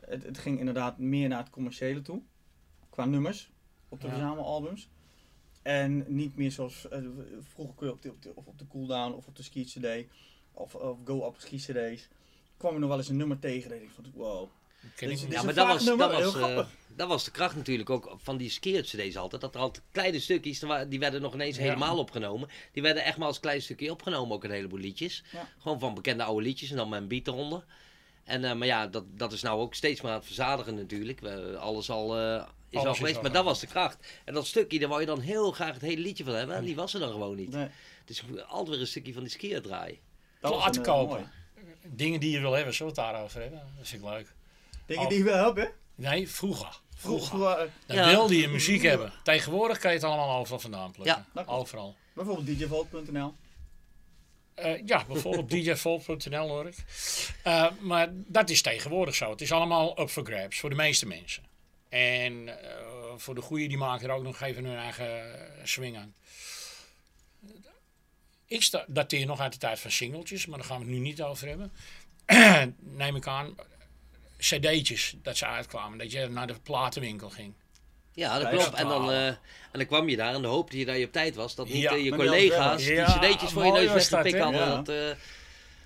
het, 0.06 0.24
het 0.24 0.38
ging 0.38 0.60
inderdaad 0.60 0.98
meer 0.98 1.28
naar 1.30 1.40
het 1.40 1.50
commerciële 1.50 2.02
toe. 2.02 2.22
Qua 2.90 3.06
nummers 3.06 3.52
op 3.90 4.02
de 4.02 4.08
Ja. 4.08 4.14
verzamelalbums. 4.14 4.90
En 5.62 6.16
niet 6.16 6.36
meer 6.36 6.52
zoals 6.52 6.88
eh, 6.88 7.00
vroeger 7.40 7.92
op 7.92 8.02
de, 8.02 8.10
op 8.12 8.22
de, 8.22 8.36
of 8.36 8.46
op 8.46 8.58
de 8.60 8.68
cooldown 8.68 9.14
of 9.14 9.28
op 9.28 9.36
de 9.36 9.44
ski 9.44 9.64
cd 9.64 10.10
of, 10.52 10.76
of 10.76 10.98
go 11.06 11.28
up 11.28 11.36
ski 11.38 11.58
cd's. 11.58 12.08
Kwam 12.62 12.74
je 12.74 12.80
nog 12.80 12.90
wel 12.90 12.98
eens 12.98 13.10
een 13.10 13.18
nummer 13.18 13.40
tegen. 13.40 13.70
Dat 13.70 13.80
ik 13.82 13.90
van 13.96 14.06
wow. 14.14 14.50
Ken 14.96 15.08
ik 15.10 15.14
is- 15.16 15.26
Ja, 15.30 15.44
maar 15.44 15.54
dat 15.54 15.68
was, 15.68 15.84
nummer, 15.84 16.10
dat, 16.10 16.24
was, 16.24 16.34
heel 16.34 16.48
eh, 16.60 16.66
dat 16.96 17.08
was 17.08 17.24
de 17.24 17.32
kracht 17.32 17.56
natuurlijk 17.56 17.90
ook 17.90 18.14
van 18.18 18.38
die 18.38 18.50
skeert 18.50 18.86
cd's 18.88 19.16
altijd. 19.16 19.42
Dat 19.42 19.56
er 19.56 19.62
altijd 19.62 19.86
kleine 19.92 20.20
stukjes, 20.20 20.64
die 20.90 21.00
werden 21.00 21.22
nog 21.22 21.34
ineens 21.34 21.56
Ja. 21.58 21.62
helemaal 21.64 21.98
opgenomen. 21.98 22.50
Die 22.72 22.82
werden 22.84 23.04
echt 23.04 23.18
maar 23.18 23.28
als 23.28 23.40
klein 23.40 23.62
stukje 23.62 23.92
opgenomen, 23.92 24.36
ook 24.36 24.44
een 24.44 24.52
heleboel 24.52 24.80
liedjes. 24.80 25.24
Ja. 25.32 25.48
Gewoon 25.60 25.80
van 25.80 25.94
bekende 25.94 26.24
oude 26.24 26.46
liedjes 26.46 26.70
en 26.70 26.76
dan 26.76 26.90
met 26.90 27.02
een 27.02 27.08
beat 27.08 27.28
eronder. 27.28 27.64
En, 28.24 28.44
eh, 28.44 28.54
maar 28.54 28.68
ja, 28.68 28.88
dat, 28.88 29.04
dat 29.18 29.32
is 29.34 29.42
nou 29.42 29.60
ook 29.62 29.74
steeds 29.76 30.02
maar 30.02 30.12
aan 30.12 30.18
het 30.18 30.26
verzadigen 30.26 30.76
natuurlijk. 30.76 31.20
We, 31.20 31.58
alles 31.58 31.90
al 31.90 32.18
eh, 32.18 32.34
is 32.70 32.78
Alles 32.78 32.86
al 32.88 32.92
is 32.92 32.98
geweest, 32.98 33.16
al 33.16 33.22
maar 33.22 33.32
dat 33.32 33.44
was 33.44 33.60
de 33.60 33.68
kracht. 33.68 34.08
En 34.26 34.34
dat 34.34 34.48
stukje, 34.48 34.80
daar 34.80 34.90
wou 34.90 35.02
je 35.02 35.08
dan 35.08 35.20
heel 35.20 35.52
graag 35.52 35.74
het 35.74 35.82
hele 35.82 36.02
liedje 36.02 36.24
van 36.24 36.34
hebben. 36.34 36.56
En 36.56 36.64
die 36.64 36.76
was 36.76 36.94
er 36.94 37.00
dan 37.00 37.12
gewoon 37.12 37.36
niet. 37.36 37.52
Nee, 37.52 37.68
Dus 38.06 38.24
altijd 38.48 38.70
weer 38.70 38.80
een 38.80 38.88
stukje 38.88 39.14
van 39.14 39.22
die 39.24 39.32
skier 39.32 39.62
draaien. 39.62 39.98
dat 40.40 40.52
was 40.52 40.62
Platen 40.64 40.82
een, 40.82 40.88
eh, 40.88 40.94
kopen. 40.94 41.32
Dingen 41.84 42.20
die 42.20 42.32
je 42.32 42.40
wil 42.40 42.52
hebben, 42.52 42.74
zullen 42.74 42.96
we 42.96 43.02
het 43.02 43.12
daarover 43.12 43.42
hebben? 43.42 43.60
Dat 43.78 43.88
vind 43.88 44.04
ik 44.04 44.10
leuk. 44.10 44.34
Dingen 44.86 45.10
die 45.10 45.18
je 45.18 45.24
wil 45.24 45.36
hebben. 45.44 45.72
Nee, 45.96 46.30
vroeger. 46.30 46.80
Vroeger. 46.96 47.28
Vroeger, 47.28 47.58
eh, 47.58 47.68
Dan 47.86 47.98
Ja. 47.98 48.08
wilde 48.10 48.38
je 48.38 48.48
muziek 48.48 48.82
hebben. 48.82 49.14
Tegenwoordig 49.24 49.78
kan 49.78 49.92
je 49.92 49.98
het 49.98 50.06
allemaal 50.06 50.38
overal 50.40 50.60
vandaan 50.60 50.92
plukken. 50.92 51.16
Ja, 51.16 51.44
klopt. 51.44 51.50
overal. 51.60 51.96
bijvoorbeeld 52.14 52.58
djvault.nl. 52.60 53.34
Eh, 54.54 54.86
ja, 54.86 55.06
bijvoorbeeld 55.06 55.50
djvolt.nl 55.66 56.48
hoor 56.48 56.68
ik. 56.68 56.76
Eh, 57.44 57.68
maar 57.80 58.08
dat 58.12 58.50
is 58.50 58.62
tegenwoordig 58.62 59.16
zo. 59.16 59.30
Het 59.30 59.42
is 59.42 59.52
allemaal 59.52 60.00
up 60.02 60.10
for 60.10 60.26
grabs 60.26 60.60
voor 60.60 60.70
de 60.70 60.76
meeste 60.76 61.06
mensen. 61.08 61.44
En 61.90 62.58
voor 63.18 63.36
de 63.36 63.42
goeie 63.42 63.68
die 63.68 63.78
maken 63.78 64.10
er 64.10 64.16
ook 64.16 64.24
nog 64.24 64.42
even 64.42 64.66
hun 64.66 64.78
eigen 64.78 65.22
swing 65.64 65.98
aan. 65.98 66.14
Ik 68.52 68.62
sta- 68.64 68.86
dateer 68.88 69.26
nog 69.26 69.40
uit 69.40 69.52
de 69.54 69.58
tijd 69.58 69.80
van 69.80 69.92
singeltjes, 69.92 70.46
maar 70.46 70.58
daar 70.58 70.68
gaan 70.68 70.78
we 70.80 70.84
het 70.86 70.94
nu 70.94 71.00
niet 71.00 71.22
over 71.22 71.48
hebben. 71.48 71.72
Neem 72.98 73.16
ik 73.16 73.28
aan, 73.28 73.56
cd'tjes 74.38 75.16
dat 75.22 75.38
ze 75.38 75.46
uitkwamen. 75.46 75.98
Dat 75.98 76.12
je 76.12 76.28
naar 76.28 76.48
de 76.48 76.56
platenwinkel 76.64 77.30
ging. 77.30 77.54
Ja, 78.14 78.40
dat 78.40 78.50
klopt. 78.50 78.74
En 78.74 78.88
dan, 78.88 79.12
eh, 79.12 79.28
en 79.28 79.38
dan 79.72 79.86
kwam 79.86 80.10
je 80.10 80.16
daar 80.16 80.34
en 80.34 80.42
dan 80.42 80.52
hoopte 80.52 80.78
je 80.78 80.86
dat 80.86 80.98
je 80.98 81.06
op 81.06 81.12
tijd 81.12 81.36
was. 81.36 81.56
Dat 81.56 81.68
niet 81.68 81.82
Ja, 81.82 81.92
eh, 81.92 82.04
je 82.04 82.16
collega's 82.16 82.84
die 82.84 82.94
Ja, 82.94 83.06
cd'tjes 83.20 83.52
voor 83.52 83.66
je 83.66 83.72
neus 83.72 83.86
dat, 83.86 83.94
weggepikt 83.94 84.34
hè? 84.38 84.42
hadden. 84.44 84.62
Ja. 84.62 84.76
Dat, 84.76 84.90
eh, 84.90 85.18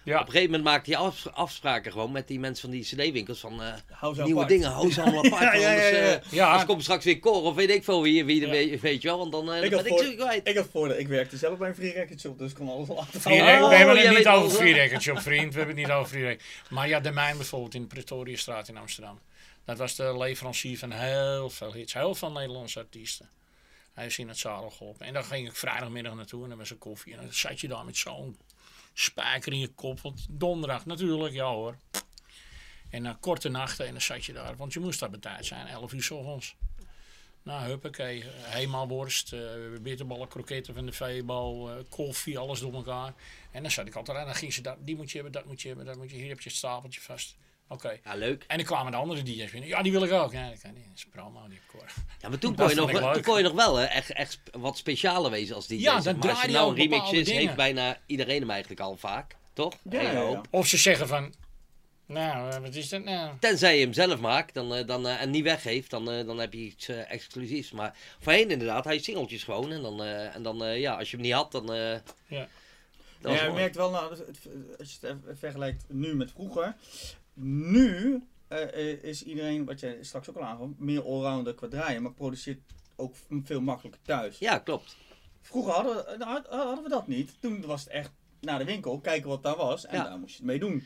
Ja, 0.06 0.14
Op 0.20 0.26
een 0.26 0.32
gegeven 0.32 0.46
moment 0.52 0.64
maakte 0.70 0.90
je 0.90 0.98
afs- 0.98 1.32
afspraken 1.32 1.92
gewoon 1.92 2.12
met 2.12 2.28
die 2.28 2.40
mensen 2.40 2.62
van 2.70 2.78
die 2.78 2.84
cd-winkels 2.84 3.40
van 3.40 3.62
eh, 3.62 3.74
Hou 3.92 4.16
ze 4.16 4.22
nieuwe 4.24 4.42
apart. 4.42 4.50
dingen, 4.54 4.72
hou 4.72 4.92
ze 4.92 5.02
allemaal 5.02 5.26
apart. 5.26 5.42
Ja, 5.42 5.54
ja, 5.54 5.60
ja, 5.72 5.84
anders, 5.86 5.90
ja. 5.90 6.14
eh, 6.22 6.32
Ja. 6.32 6.46
anders 6.46 6.66
komt 6.66 6.82
straks 6.82 7.06
weer 7.06 7.20
Cor 7.20 7.42
of 7.42 7.56
weet 7.56 7.70
ik 7.70 7.84
veel 7.84 8.02
wie, 8.02 8.26
wie 8.26 8.42
Ja. 8.42 8.50
weet, 8.50 8.82
weet 8.82 9.02
je 9.02 9.08
wel, 9.08 9.18
want 9.18 9.32
dan, 9.32 9.52
eh, 9.54 9.64
Ik 9.64 9.70
dan 9.70 9.80
had, 9.80 9.88
ik 9.88 9.94
voor, 9.98 10.04
zo 10.06 10.16
kwijt. 10.16 10.48
ik 10.48 10.58
had 10.58 10.68
voordeel, 10.72 10.98
ik 10.98 11.08
werkte 11.08 11.38
zelf 11.38 11.58
bij 11.58 11.70
een 11.70 11.76
free 11.76 11.92
record 11.94 12.20
shop, 12.20 12.38
dus 12.38 12.50
ik 12.50 12.56
kon 12.56 12.70
alles 12.70 12.90
al 12.90 13.06
vallen. 13.12 13.46
Record- 13.46 13.70
we 13.70 13.76
hebben 13.76 13.98
het 13.98 14.18
niet 14.18 14.28
over 14.28 14.50
Free? 14.50 14.74
Record 14.74 15.02
Shop, 15.02 15.20
vriend. 15.20 15.52
We 15.54 15.58
hebben 15.58 15.76
het 15.78 15.86
niet 15.88 15.96
over 15.96 16.10
Free 16.10 16.24
Record. 16.24 16.44
Maar 16.70 16.88
ja, 16.88 17.00
de 17.00 17.12
mijn 17.12 17.38
bijvoorbeeld 17.38 17.74
in 17.74 17.82
de 17.82 17.88
Pretoriastraat 17.88 18.68
in 18.68 18.78
Amsterdam. 18.78 19.20
Dat 19.66 19.78
was 19.78 19.96
de 19.96 20.18
leverancier 20.18 20.78
van 20.78 20.92
heel 20.92 21.50
veel 21.50 21.74
hits. 21.74 21.94
Heel 21.94 22.16
veel 22.16 22.32
Nederlandse 22.32 22.80
artiesten. 22.80 23.30
Hij 23.94 24.06
is 24.06 24.18
in 24.18 24.28
het 24.28 24.38
zadel 24.38 24.70
geholpen. 24.70 25.06
En 25.06 25.14
dan 25.14 25.24
ging 25.24 25.48
ik 25.48 25.56
vrijdagmiddag 25.56 26.14
naartoe 26.16 26.44
en 26.44 26.50
dan 26.50 26.58
was 26.58 26.70
er 26.70 26.76
koffie. 26.76 27.14
En 27.14 27.20
dan 27.22 27.34
zat 27.34 27.60
je 27.60 27.68
daar 27.68 27.86
met 27.86 27.98
zo'n 27.98 28.38
spijker 28.98 29.52
in 29.52 29.60
je 29.60 29.68
kop. 29.68 30.00
Want 30.00 30.26
donderdag 30.30 30.86
natuurlijk, 30.86 31.34
ja 31.34 31.52
hoor. 31.52 31.78
En 32.90 33.02
na 33.02 33.18
korte 33.20 33.50
nachten 33.50 33.86
en 33.86 33.92
dan 33.92 34.02
zat 34.02 34.26
je 34.26 34.34
daar. 34.34 34.56
Want 34.56 34.74
je 34.74 34.80
moest 34.80 35.00
daar 35.00 35.10
betijd 35.10 35.46
zijn, 35.46 35.68
11 35.68 35.94
uur 35.94 36.04
s 36.04 36.12
ochtends. 36.12 36.56
Nou, 37.44 37.66
huppakee. 37.68 38.24
Hemelworst, 38.32 39.34
uh, 39.34 39.42
bitterballen, 39.82 40.28
kroketten 40.28 40.74
van 40.74 40.86
de 40.86 40.92
veebal, 40.92 41.70
eh, 41.70 41.76
koffie, 41.90 42.38
alles 42.38 42.60
door 42.60 42.74
elkaar. 42.74 43.14
En 43.52 43.62
dan 43.62 43.72
zat 43.72 43.88
ik 43.88 43.96
altijd 43.96 44.18
aan. 44.18 44.26
Dan 44.26 44.36
ging 44.36 44.54
ze 44.54 44.62
dat, 44.62 44.78
die 44.80 44.96
moet 44.96 45.12
je 45.12 45.16
hebben, 45.16 45.34
dat 45.34 45.46
moet 45.46 45.62
je 45.62 45.68
hebben, 45.68 45.86
dat 45.86 45.96
moet 45.96 46.10
je. 46.12 46.16
Hier 46.16 46.28
heb 46.28 46.40
je 46.40 46.50
het 46.50 46.58
stapeltje 46.58 47.02
vast. 47.02 47.36
Oké. 47.68 48.00
Ja, 48.04 48.16
leuk. 48.16 48.44
En 48.48 48.58
dan 48.58 48.66
kwamen 48.66 48.92
de 48.92 48.98
andere 48.98 49.24
DJ's 49.24 49.52
binnen. 49.52 49.70
Ja, 49.70 49.82
die 49.82 49.92
wil 49.92 50.04
ik 50.04 50.12
ook. 50.12 50.32
Ja, 50.32 50.50
dat 50.50 50.62
kan 50.62 50.74
niet. 50.74 50.84
Dat 50.86 50.96
is 50.96 51.06
die 51.50 51.60
koor. 51.72 51.86
Ja, 52.22 52.30
maar 52.30 52.38
toen 52.38 52.56
kon, 52.56 52.70
je 52.70 52.76
nog, 52.76 52.90
ik 52.90 53.14
toen 53.14 53.22
kon 53.22 53.38
je 53.38 53.44
nog 53.44 53.54
wel 53.54 53.76
hè, 53.76 53.86
echt, 53.86 54.12
echt 54.12 54.40
wat 54.52 54.78
specialer 54.78 55.32
wezen 55.32 55.56
als 55.56 55.68
DJ. 55.68 55.76
Ja, 55.82 56.00
dan 56.00 56.18
maar. 56.18 56.30
Als 56.30 56.34
draai 56.40 56.52
je 56.52 56.58
nou 56.58 56.70
een 56.70 56.76
remix 56.76 57.12
is, 57.12 57.32
heeft 57.32 57.56
bijna 57.56 57.98
iedereen 58.06 58.40
hem 58.40 58.50
eigenlijk 58.50 58.82
al 58.82 58.98
vaak. 58.98 59.36
Toch? 59.54 59.74
Ja. 59.90 60.42
Of 60.50 60.68
ze 60.68 60.78
zeggen 60.78 61.08
van... 61.08 61.34
Nou, 62.08 62.52
eh, 62.52 62.58
wat 62.60 62.76
is 62.76 62.90
dat 62.90 63.04
nou? 63.04 63.32
Tenzij 63.40 63.78
je 63.78 63.84
hem 63.84 63.94
zelf 63.94 64.20
maakt 64.20 64.54
dan, 64.54 64.76
eh, 64.76 64.88
dan, 64.88 65.08
eh, 65.08 65.22
en 65.22 65.30
niet 65.30 65.44
weggeeft, 65.44 65.90
dan, 65.90 66.06
dan 66.06 66.38
heb 66.40 66.54
je 66.54 66.60
iets 66.60 66.88
exclusiefs. 66.88 67.72
Maar 67.72 67.98
voorheen 68.20 68.50
inderdaad, 68.52 68.84
hij 68.84 69.00
singeltjes 69.00 69.44
gewoon. 69.44 69.72
En 69.72 69.82
dan, 69.82 70.04
eh, 70.04 70.36
en 70.36 70.44
dan 70.44 70.64
eh, 70.64 70.80
ja, 70.80 70.96
als 70.96 71.10
je 71.12 71.16
hem 71.18 71.26
niet 71.26 71.34
had, 71.36 71.52
dan... 71.52 71.74
eh 71.74 71.92
Ja. 72.28 72.48
ja, 73.22 73.44
je 73.44 73.52
merkt 73.54 73.76
wel, 73.76 73.90
nou, 73.92 74.10
het- 74.12 74.30
als 74.80 74.98
je 75.02 75.08
het 75.08 75.40
vergelijkt 75.40 75.84
nu 75.88 76.16
met 76.16 76.32
vroeger. 76.32 76.76
Nu 77.40 78.22
eh, 78.48 78.62
eh, 78.92 79.04
is 79.04 79.24
iedereen, 79.24 79.66
wat 79.66 79.80
jij 79.80 79.98
straks 80.04 80.30
ook 80.30 80.36
al 80.36 80.44
aangaf, 80.44 80.68
meer 80.78 81.04
allrounder 81.04 81.54
qua 81.56 81.68
draaien, 81.68 82.02
maar 82.02 82.14
produceert 82.14 82.60
ook 82.96 83.16
veel 83.44 83.62
makkelijker 83.62 84.02
thuis. 84.02 84.38
Ja, 84.40 84.58
klopt. 84.60 84.98
Vroeger 85.42 85.74
hadden, 85.74 85.96
we- 85.96 86.16
nou, 86.18 86.42
hadden 86.50 86.84
we 86.84 86.90
dat 86.90 87.08
niet. 87.08 87.36
Toen 87.42 87.66
was 87.66 87.84
het 87.84 87.90
echt 87.94 88.12
naar 88.42 88.60
de 88.60 88.66
winkel, 88.66 89.00
kijken 89.00 89.30
wat 89.30 89.44
daar 89.44 89.56
was 89.56 89.86
en 89.86 89.98
Ja. 89.98 90.04
daar 90.04 90.20
moest 90.20 90.32
je 90.32 90.38
het 90.38 90.46
mee 90.46 90.60
doen. 90.60 90.84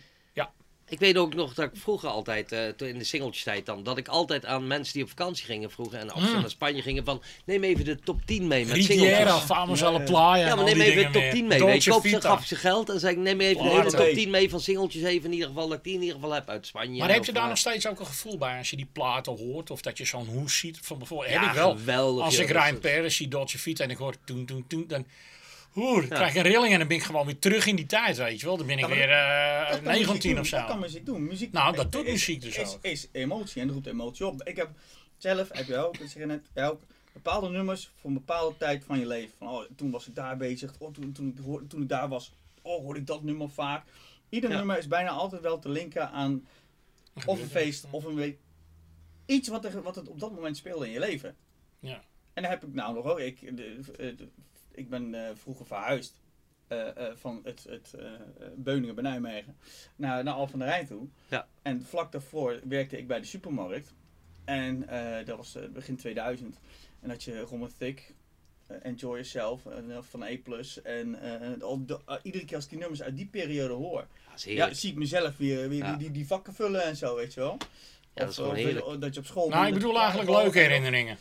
Ik 0.90 1.00
weet 1.00 1.18
ook 1.18 1.34
nog 1.36 1.54
dat 1.54 1.66
ik 1.66 1.80
vroeger 1.82 2.10
altijd, 2.10 2.52
eh, 2.52 2.88
in 2.88 2.98
de 2.98 3.04
singeltjestijd 3.04 3.66
dan, 3.66 3.84
dat 3.84 3.98
ik 3.98 4.08
altijd 4.08 4.46
aan 4.46 4.68
mensen 4.68 4.94
die 4.94 5.04
op 5.04 5.10
vakantie 5.10 5.46
gingen 5.46 5.72
vroeger 5.72 6.00
en 6.00 6.14
of 6.14 6.22
ze 6.22 6.28
Mm. 6.36 6.40
naar 6.42 6.50
Spanje 6.50 6.82
gingen 6.82 7.06
van, 7.06 7.22
neem 7.46 7.64
even 7.64 7.86
de 7.86 8.00
top 8.00 8.22
10 8.26 8.48
mee 8.48 8.66
met 8.66 8.76
Riviera, 8.76 9.42
Ja, 9.48 9.56
alle. 9.56 10.04
Playa 10.04 10.48
Ja, 10.48 10.56
maar 10.56 10.64
neem 10.66 10.82
even 10.82 10.98
de 11.04 11.10
top 11.12 11.22
meer. 11.22 11.32
10 11.32 11.48
mee. 11.48 11.60
Weet 11.64 11.68
Dolce 11.68 11.90
je, 11.90 11.92
koop 11.96 12.22
ze, 12.22 12.22
gaf 12.28 12.46
ze 12.46 12.56
geld 12.56 12.90
en 12.90 13.00
zei 13.00 13.14
ik, 13.16 13.20
neem 13.22 13.40
even 13.42 13.64
de 13.64 13.70
hele 13.70 13.92
top 13.92 14.08
10 14.14 14.30
mee 14.30 14.50
van 14.50 14.60
singeltjes 14.60 15.04
even 15.04 15.26
in 15.26 15.34
ieder 15.34 15.48
geval, 15.48 15.68
dat 15.68 15.78
ik 15.78 15.84
die 15.84 15.94
in 15.94 16.00
ieder 16.02 16.16
geval 16.16 16.32
heb 16.34 16.50
uit 16.50 16.68
Spanje. 16.68 17.00
Maar 17.00 17.12
heb 17.14 17.26
je 17.26 17.32
daar 17.32 17.44
eh, 17.44 17.50
nog 17.50 17.58
steeds 17.58 17.88
ook 17.88 18.00
een 18.00 18.06
gevoel 18.06 18.38
bij 18.38 18.58
als 18.58 18.70
je 18.70 18.76
die 18.76 18.90
platen 18.94 19.38
hoort? 19.38 19.72
Of 19.72 19.82
dat 19.82 19.98
je 19.98 20.06
zo'n 20.06 20.26
hoes 20.28 20.58
ziet? 20.58 20.80
Van 20.82 20.98
bijvoorbeeld, 20.98 21.32
Ja, 21.32 21.40
heb 21.40 21.50
ik 21.50 21.56
wel. 21.56 21.72
geweldig, 21.72 22.24
Als 22.26 22.38
ik 22.38 22.50
Ryan 22.50 22.74
is- 22.74 22.80
Perez 22.80 23.16
zie, 23.16 23.28
Dolce 23.28 23.58
Vita 23.58 23.84
en 23.84 23.90
ik 23.90 23.98
hoor 23.98 24.14
toen, 24.26 24.46
toen, 24.46 24.66
toen, 24.68 24.86
dan... 24.88 25.06
Oeh, 25.76 26.00
dan 26.00 26.08
krijg 26.10 26.30
ik 26.30 26.36
een 26.46 26.52
rilling 26.52 26.74
en 26.74 26.80
dan 26.80 26.88
ben 26.88 26.98
ik 26.98 27.04
gewoon 27.04 27.26
weer 27.26 27.40
terug 27.40 27.66
in 27.66 27.76
die 27.76 27.86
tijd, 27.86 28.18
weet 28.18 28.40
je 28.40 28.46
wel. 28.46 28.58
Dan 28.58 28.66
ben 28.68 28.78
ik 28.78 28.88
Ja, 28.88 28.90
weer 28.96 29.10
eh, 29.10 29.70
kan 29.70 29.84
muziek 29.84 30.06
19 30.08 30.32
doen, 30.32 30.40
of 30.40 30.50
Dat 30.50 30.66
kan 30.66 30.70
zo. 30.76 30.80
muziek 30.80 31.06
doen. 31.06 31.24
Muziek 31.24 31.52
Nou, 31.52 31.76
dat 31.76 31.86
is- 31.86 31.92
doet 31.92 32.06
is- 32.06 32.12
muziek 32.12 32.42
dus 32.42 32.58
is, 32.58 32.74
ook. 32.74 32.84
Is 32.84 33.08
emotie 33.12 33.62
en 33.62 33.68
dat 33.68 33.76
roept 33.76 33.88
emotie 33.88 34.26
op. 34.26 34.44
Ik 34.44 34.56
heb 34.56 34.70
zelf, 35.18 35.50
heb 35.52 35.66
je 35.68 35.78
ook, 35.78 36.00
dat 36.00 36.10
zeg 36.10 36.26
net, 36.26 36.46
ook, 36.56 36.82
bepaalde 37.14 37.50
nummers 37.50 37.92
voor 38.00 38.10
een 38.10 38.16
bepaalde 38.16 38.58
tijd 38.58 38.84
van 38.86 39.00
je 39.00 39.08
leven. 39.08 39.34
Van, 39.38 39.48
oh, 39.48 39.64
toen 39.76 39.92
was 39.92 40.08
ik 40.08 40.16
daar 40.16 40.38
bezig, 40.38 40.74
oh, 40.80 40.94
toen, 40.94 41.12
toen, 41.12 41.28
ik 41.38 41.44
hoor- 41.44 41.68
toen 41.68 41.82
ik 41.82 41.90
daar 41.90 42.08
was, 42.10 42.32
oh, 42.62 42.82
hoorde 42.84 43.00
ik 43.00 43.08
dat 43.08 43.24
nummer 43.24 43.50
vaak. 43.50 43.86
Ieder 44.30 44.50
Ja. 44.50 44.58
nummer 44.58 44.78
is 44.78 44.88
bijna 44.88 45.10
altijd 45.10 45.42
wel 45.42 45.60
te 45.60 45.70
linken 45.70 46.10
aan 46.12 46.48
of 47.26 47.42
een 47.42 47.50
feest 47.50 47.86
of 47.90 48.04
een 48.04 48.16
weet, 48.16 48.38
iets 49.26 49.48
wat, 49.48 49.66
er, 49.66 49.82
wat 49.82 49.96
het 49.96 50.08
op 50.08 50.20
dat 50.20 50.32
moment 50.34 50.58
speelde 50.58 50.86
in 50.86 50.92
je 50.92 51.00
leven. 51.00 51.36
Ja. 51.80 52.02
En 52.34 52.42
dan 52.42 52.52
heb 52.52 52.64
ik 52.64 52.74
nou 52.74 52.94
nog 52.94 53.06
ook, 53.06 53.20
ik, 53.20 53.40
de, 53.58 53.80
de- 53.98 54.16
de- 54.16 54.28
ik 54.80 54.90
ben 54.90 55.14
eh, 55.26 55.30
vroeger 55.36 55.66
verhuisd. 55.66 56.20
eh, 56.68 56.88
eh, 57.08 57.16
van 57.16 57.42
het, 57.44 57.66
het 57.70 57.94
Beuningen 58.56 58.96
bij 58.96 59.04
Nijmegen 59.04 59.56
naar, 59.96 60.24
naar 60.24 60.34
Al 60.34 60.48
van 60.48 60.60
der 60.60 60.68
Rijn 60.68 60.88
toe. 60.88 61.08
Ja. 61.28 61.48
En 61.62 61.86
vlak 61.86 62.12
daarvoor 62.12 62.60
werkte 62.64 62.98
ik 62.98 63.08
bij 63.08 63.20
de 63.20 63.26
supermarkt. 63.26 63.94
En 64.46 64.88
eh, 64.88 65.26
dat 65.26 65.38
was 65.38 65.58
begin 65.74 65.96
2000. 65.98 66.58
En 67.02 67.10
had 67.10 67.24
je 67.24 67.40
Rom 67.42 67.68
Thick, 67.78 68.14
Enjoy 68.82 69.10
Yourself 69.12 69.66
eh, 69.66 69.98
van 70.02 70.24
A+. 70.24 70.28
En 70.84 71.22
eh, 71.22 71.62
al 71.62 71.86
de- 71.86 72.00
iedere 72.24 72.46
keer 72.46 72.56
als 72.56 72.64
ik 72.64 72.70
die 72.70 72.80
nummers 72.80 73.02
uit 73.02 73.16
die 73.16 73.26
periode 73.28 73.74
hoor, 73.74 74.08
Ja, 74.46 74.74
zie 74.74 74.92
ik 74.92 74.98
mezelf 74.98 75.38
weer, 75.38 75.70
weer 75.70 75.78
Ja. 75.86 75.96
die, 75.96 76.12
die, 76.12 76.28
vakken 76.28 76.54
vullen 76.54 76.84
en 76.84 76.96
zo, 76.96 77.16
weet 77.16 77.34
je 77.34 77.40
wel. 77.40 77.58
Ja, 78.14 78.22
dat 78.22 78.30
is 78.30 78.36
gewoon 78.36 78.52
of, 78.52 78.56
heerlijk. 78.58 79.02
dat 79.02 79.14
je 79.14 79.20
op 79.20 79.26
school... 79.26 79.50
Nou, 79.50 79.68
ik 79.68 79.74
bedoel 79.74 80.00
eigenlijk 80.00 80.30
leuke 80.30 80.60
herinneringen. 80.60 81.18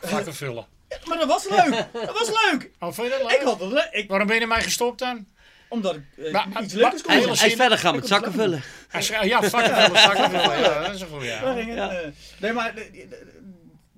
Vakken 0.00 0.34
vullen. 0.44 0.66
Ja, 0.88 0.96
maar 1.04 1.18
dat 1.18 1.28
was 1.28 1.48
leuk! 1.48 1.86
dat 1.92 2.18
was 2.18 2.28
leuk! 2.50 2.70
Oh, 2.80 2.92
vind 2.92 3.06
je 3.12 3.18
dat 3.18 3.30
Ik 3.32 3.38
leuk? 3.38 3.42
had 3.48 3.60
het 3.60 3.72
leuk. 3.72 3.88
Ik, 3.90 4.08
Waarom 4.08 4.26
ben 4.26 4.36
je 4.36 4.42
ermee 4.42 4.60
gestopt 4.60 4.98
dan? 4.98 5.26
omdat 5.70 5.94
ik 5.94 6.02
eh, 6.24 6.32
Maar- 6.32 6.62
iets 6.62 6.72
leukers 6.74 7.02
kon 7.02 7.12
Hij, 7.12 7.22
hij 7.22 7.48
is 7.48 7.54
verder 7.54 7.78
gaan 7.78 7.94
met 7.94 8.02
Ik 8.02 8.08
zakken 8.08 8.32
vullen. 8.32 8.62
Hij 8.88 9.26
ja, 9.28 9.42
vakken 9.42 9.74
vullen, 9.74 10.00
zakken 10.00 10.30
vullen. 10.30 10.58
Ja, 10.60 10.80
dat 10.86 10.94
is 10.94 11.00
een. 11.00 11.08
Daar 11.20 11.66
Ja. 11.66 11.90
eh. 11.92 12.08
nee, 12.40 12.52
maar 12.52 12.74
de- 12.74 13.08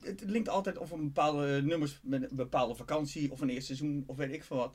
het 0.03 0.22
linkt 0.26 0.48
altijd 0.48 0.79
of 0.79 0.90
een 0.90 1.05
bepaalde 1.05 1.62
nummers 1.62 1.98
met 2.03 2.22
een 2.22 2.29
bepaalde 2.37 2.74
vakantie 2.74 3.30
of 3.32 3.41
een 3.41 3.49
eerste 3.49 3.74
seizoen 3.76 4.05
of 4.07 4.16
weet 4.16 4.32
ik 4.32 4.45
veel 4.45 4.57
wat. 4.57 4.72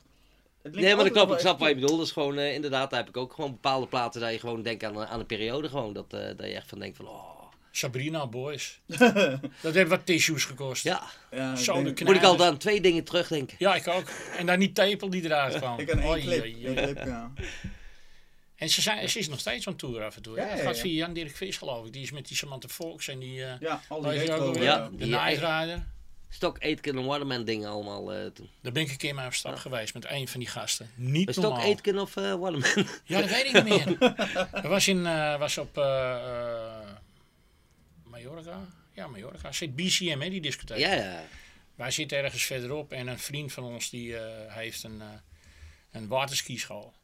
Nee, 0.62 0.94
maar 0.96 1.04
klopt. 1.10 1.26
wel 1.26 1.34
Ik 1.34 1.40
snap 1.40 1.58
wat 1.58 1.68
je 1.68 1.74
bedoelt. 1.74 1.96
Dat 1.98 2.06
is 2.06 2.12
gewoon, 2.12 2.38
eh, 2.38 2.54
inderdaad, 2.54 2.90
daar 2.90 2.98
heb 2.98 3.08
ik 3.08 3.16
ook 3.16 3.32
gewoon 3.32 3.50
bepaalde 3.50 3.86
platen 3.86 4.20
dat 4.20 4.32
je 4.32 4.38
gewoon 4.38 4.62
denkt 4.62 4.84
aan, 4.84 4.96
een- 4.96 5.06
aan 5.06 5.20
een 5.20 5.26
periode 5.26 5.68
gewoon. 5.68 5.92
Dat, 5.92 6.12
eh, 6.12 6.20
dat 6.36 6.46
je 6.46 6.54
echt 6.54 6.68
van 6.68 6.78
denkt 6.78 6.96
van, 6.96 7.08
oh, 7.08 7.35
Sabrina 7.76 8.26
Boys. 8.26 8.80
dat 9.62 9.74
heeft 9.74 9.88
wat 9.88 10.06
tissues 10.06 10.44
gekost. 10.44 10.84
ja. 10.84 11.02
Ja, 11.30 11.52
ik 11.52 11.58
Zo 11.58 11.72
denk- 11.74 11.86
de 11.86 11.92
kn- 11.92 12.04
Moet 12.04 12.16
ik 12.16 12.22
altijd 12.22 12.50
aan 12.50 12.56
twee 12.58 12.80
dingen 12.80 13.04
terugdenken. 13.04 13.56
Ja, 13.58 13.74
ik 13.74 13.88
ook. 13.88 14.08
En 14.38 14.46
dan 14.46 14.58
die 14.58 14.72
tepel 14.72 15.10
die 15.10 15.24
eruit 15.24 15.56
kwam. 15.60 15.78
Ik 15.78 15.86
kan 15.86 15.98
één 15.98 16.20
clip. 16.20 16.40
oei, 16.42 16.54
één 16.64 16.66
oei. 16.66 16.74
clip, 16.92 17.04
ja. 17.06 17.32
En 18.56 18.68
ze, 18.68 18.80
zijn, 18.80 19.08
ze 19.08 19.18
is 19.18 19.28
nog 19.28 19.40
steeds 19.40 19.66
on 19.66 19.76
tour 19.76 20.02
af 20.04 20.16
en 20.16 20.22
toe. 20.22 20.36
Ja, 20.36 20.46
Het 20.46 20.58
ja, 20.58 20.64
gaat 20.64 20.76
ja. 20.76 20.82
via 20.82 20.92
Jan 20.92 21.12
Dirk 21.12 21.36
Vis 21.36 21.56
geloof 21.56 21.86
ik. 21.86 21.92
Die 21.92 22.02
is 22.02 22.10
met 22.10 22.28
die 22.28 22.36
Samantha 22.36 22.68
Fox 22.68 23.08
en 23.08 23.18
die... 23.18 23.44
eh 23.44 23.60
Ja, 23.60 23.80
al 23.88 24.00
die? 24.00 24.62
Ja. 24.62 24.88
De 24.92 25.06
Night. 25.06 25.80
Stok, 26.28 26.58
Aitken 26.62 26.96
en 26.98 27.04
Waterman 27.04 27.44
dingen 27.44 27.68
allemaal 27.70 28.12
eh, 28.12 28.26
toen. 28.26 28.48
Daar 28.62 28.72
ben 28.72 28.82
ik 28.82 28.90
een 28.90 28.96
keer 28.96 29.14
mee 29.14 29.26
op 29.26 29.34
stap 29.34 29.56
geweest 29.56 29.94
met 29.94 30.10
een 30.10 30.28
van 30.28 30.40
die 30.40 30.48
gasten. 30.48 30.90
Niet 30.94 31.30
Stok, 31.30 31.42
normaal. 31.44 31.60
Aitken 31.62 31.98
of 31.98 32.16
eh, 32.16 32.34
Waterman? 32.34 32.86
Ja, 33.04 33.20
dat 33.20 33.30
weet 33.30 33.44
ik 33.44 33.52
niet 33.64 33.64
meer. 33.64 33.98
Dat 34.52 34.64
was, 34.64 34.88
in, 34.88 35.06
eh, 35.06 35.38
was 35.38 35.58
op 35.58 35.78
eh, 35.78 36.10
eh, 36.14 36.88
Mallorca. 38.26 38.68
Ja, 38.92 39.06
Mallorca. 39.06 39.52
Zit 39.52 39.76
BCM, 39.76 40.20
hè, 40.20 40.30
die 40.30 40.40
discotheek. 40.40 40.78
ja, 40.78 40.92
ja. 40.92 41.24
Wij 41.74 41.90
zitten 41.90 42.18
ergens 42.18 42.44
verderop 42.44 42.92
en 42.92 43.06
een 43.06 43.18
vriend 43.18 43.52
van 43.52 43.64
ons 43.64 43.90
die 43.90 44.18
eh, 44.18 44.54
heeft 44.54 44.82
een, 44.82 45.00
eh 45.00 45.08
een 45.90 46.08
waterskischool. 46.08 46.94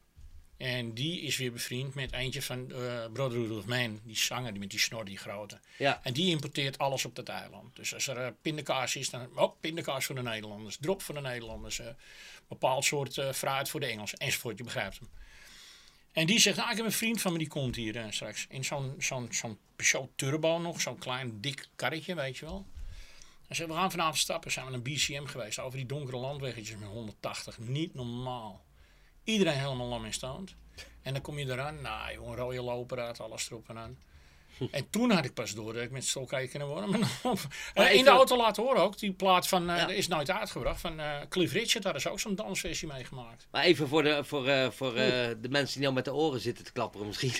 En 0.57 0.95
die 0.95 1.21
is 1.21 1.37
weer 1.37 1.53
bevriend 1.53 1.95
met 1.95 2.13
eentje 2.13 2.43
van 2.43 2.73
eh 2.73 3.05
Brother 3.13 3.39
Rudolph 3.39 3.67
Man, 3.67 4.01
die 4.05 4.17
zanger 4.17 4.51
die 4.51 4.61
met 4.61 4.71
die 4.71 4.79
snor, 4.79 5.05
die 5.05 5.19
grote. 5.19 5.59
Ja. 5.79 6.01
En 6.03 6.13
die 6.13 6.31
importeert 6.31 6.79
alles 6.79 7.05
op 7.05 7.17
dat 7.17 7.29
eiland. 7.29 7.77
Dus 7.77 7.95
als 7.95 8.07
er 8.07 8.17
eh, 8.17 8.33
pindakaas 8.43 8.97
is, 8.97 9.11
dan 9.11 9.39
oh, 9.39 9.61
pindakaas 9.61 10.05
voor 10.05 10.15
de 10.15 10.23
Nederlanders, 10.23 10.77
drop 10.81 11.03
voor 11.03 11.15
de 11.15 11.21
Nederlanders, 11.21 11.79
eh 11.79 11.87
bepaald 12.49 12.85
soort 12.85 13.19
eh, 13.19 13.33
fruit 13.33 13.69
voor 13.69 13.81
de 13.81 13.87
Engelsen, 13.87 14.19
enzovoort, 14.19 14.59
je 14.59 14.65
begrijpt 14.65 14.99
hem. 14.99 15.09
En 16.13 16.27
die 16.27 16.39
zegt, 16.39 16.57
nou, 16.57 16.71
ik 16.71 16.77
heb 16.77 16.87
een 16.87 16.93
vriend 16.93 17.21
van 17.21 17.33
me 17.33 17.39
die 17.39 17.49
komt 17.49 17.77
hier 17.77 17.97
eh, 17.97 18.05
straks 18.11 18.47
in 18.49 18.65
zo'n 18.65 18.95
zo'n 18.99 19.29
zo'n 19.31 19.59
Peugeot 19.77 20.11
Turbo 20.15 20.59
nog, 20.59 20.81
zo'n 20.81 20.99
klein 20.99 21.41
dik 21.41 21.69
karretje, 21.77 22.15
weet 22.15 22.39
je 22.39 22.45
wel. 22.45 22.67
Hij 23.47 23.57
zegt, 23.57 23.69
we 23.69 23.75
gaan 23.75 23.91
vanavond 23.91 24.19
stappen, 24.19 24.53
zijn 24.53 24.67
we 24.67 24.71
naar 24.73 24.83
BCM 24.83 25.25
geweest, 25.25 25.59
over 25.59 25.79
die 25.79 25.87
donkere 25.87 26.17
landweggetjes 26.17 26.77
met 26.77 26.89
180, 26.89 27.59
niet 27.59 27.95
normaal. 27.95 28.65
Iedereen 29.25 29.59
helemaal 29.59 29.87
lam 29.87 30.05
in 30.05 30.13
stand. 30.13 30.55
En 31.03 31.13
dan 31.13 31.23
kom 31.23 31.39
je 31.39 31.45
eraan, 31.45 31.81
nou 31.81 32.13
jongen, 32.13 32.37
rode 32.37 32.63
loper 32.63 32.99
uit, 32.99 33.21
alles 33.21 33.51
erop 33.51 33.69
en 33.69 33.79
aan. 33.79 33.99
En 34.71 34.91
toen 34.91 35.11
had 35.11 35.25
ik 35.25 35.35
pas 35.35 35.55
door 35.55 35.73
dat 35.73 35.83
ik 35.83 35.91
met 35.91 36.05
stokijker 36.07 36.49
kunnen 36.49 36.69
worden. 36.69 36.91
Maar 37.75 37.93
in 37.93 38.05
de 38.05 38.11
auto 38.11 38.37
laten 38.37 38.63
horen 38.63 38.83
ook, 38.83 38.99
die 38.99 39.13
plaat 39.13 39.49
van, 39.49 39.71
eh 39.71 39.77
Ja. 39.77 39.87
dat 39.87 39.97
is 39.97 40.09
nooit 40.09 40.31
uitgebracht, 40.31 40.81
van 40.81 41.01
eh, 41.01 41.17
Cliff 41.29 41.53
Richard, 41.53 41.85
daar 41.85 41.95
is 41.95 42.07
ook 42.09 42.21
zo'n 42.21 42.35
dansversie 42.35 42.89
meegemaakt. 42.89 43.47
Maar 43.51 43.63
even 43.65 43.89
voor, 43.89 44.03
de, 44.03 44.25
voor, 44.25 44.49
eh, 44.49 44.71
voor 44.71 44.95
eh, 44.97 45.29
de 45.41 45.49
mensen 45.49 45.73
die 45.75 45.83
nou 45.83 45.95
met 45.95 46.05
de 46.05 46.15
oren 46.15 46.41
zitten 46.41 46.65
te 46.65 46.73
klapperen 46.73 47.07
misschien. 47.07 47.33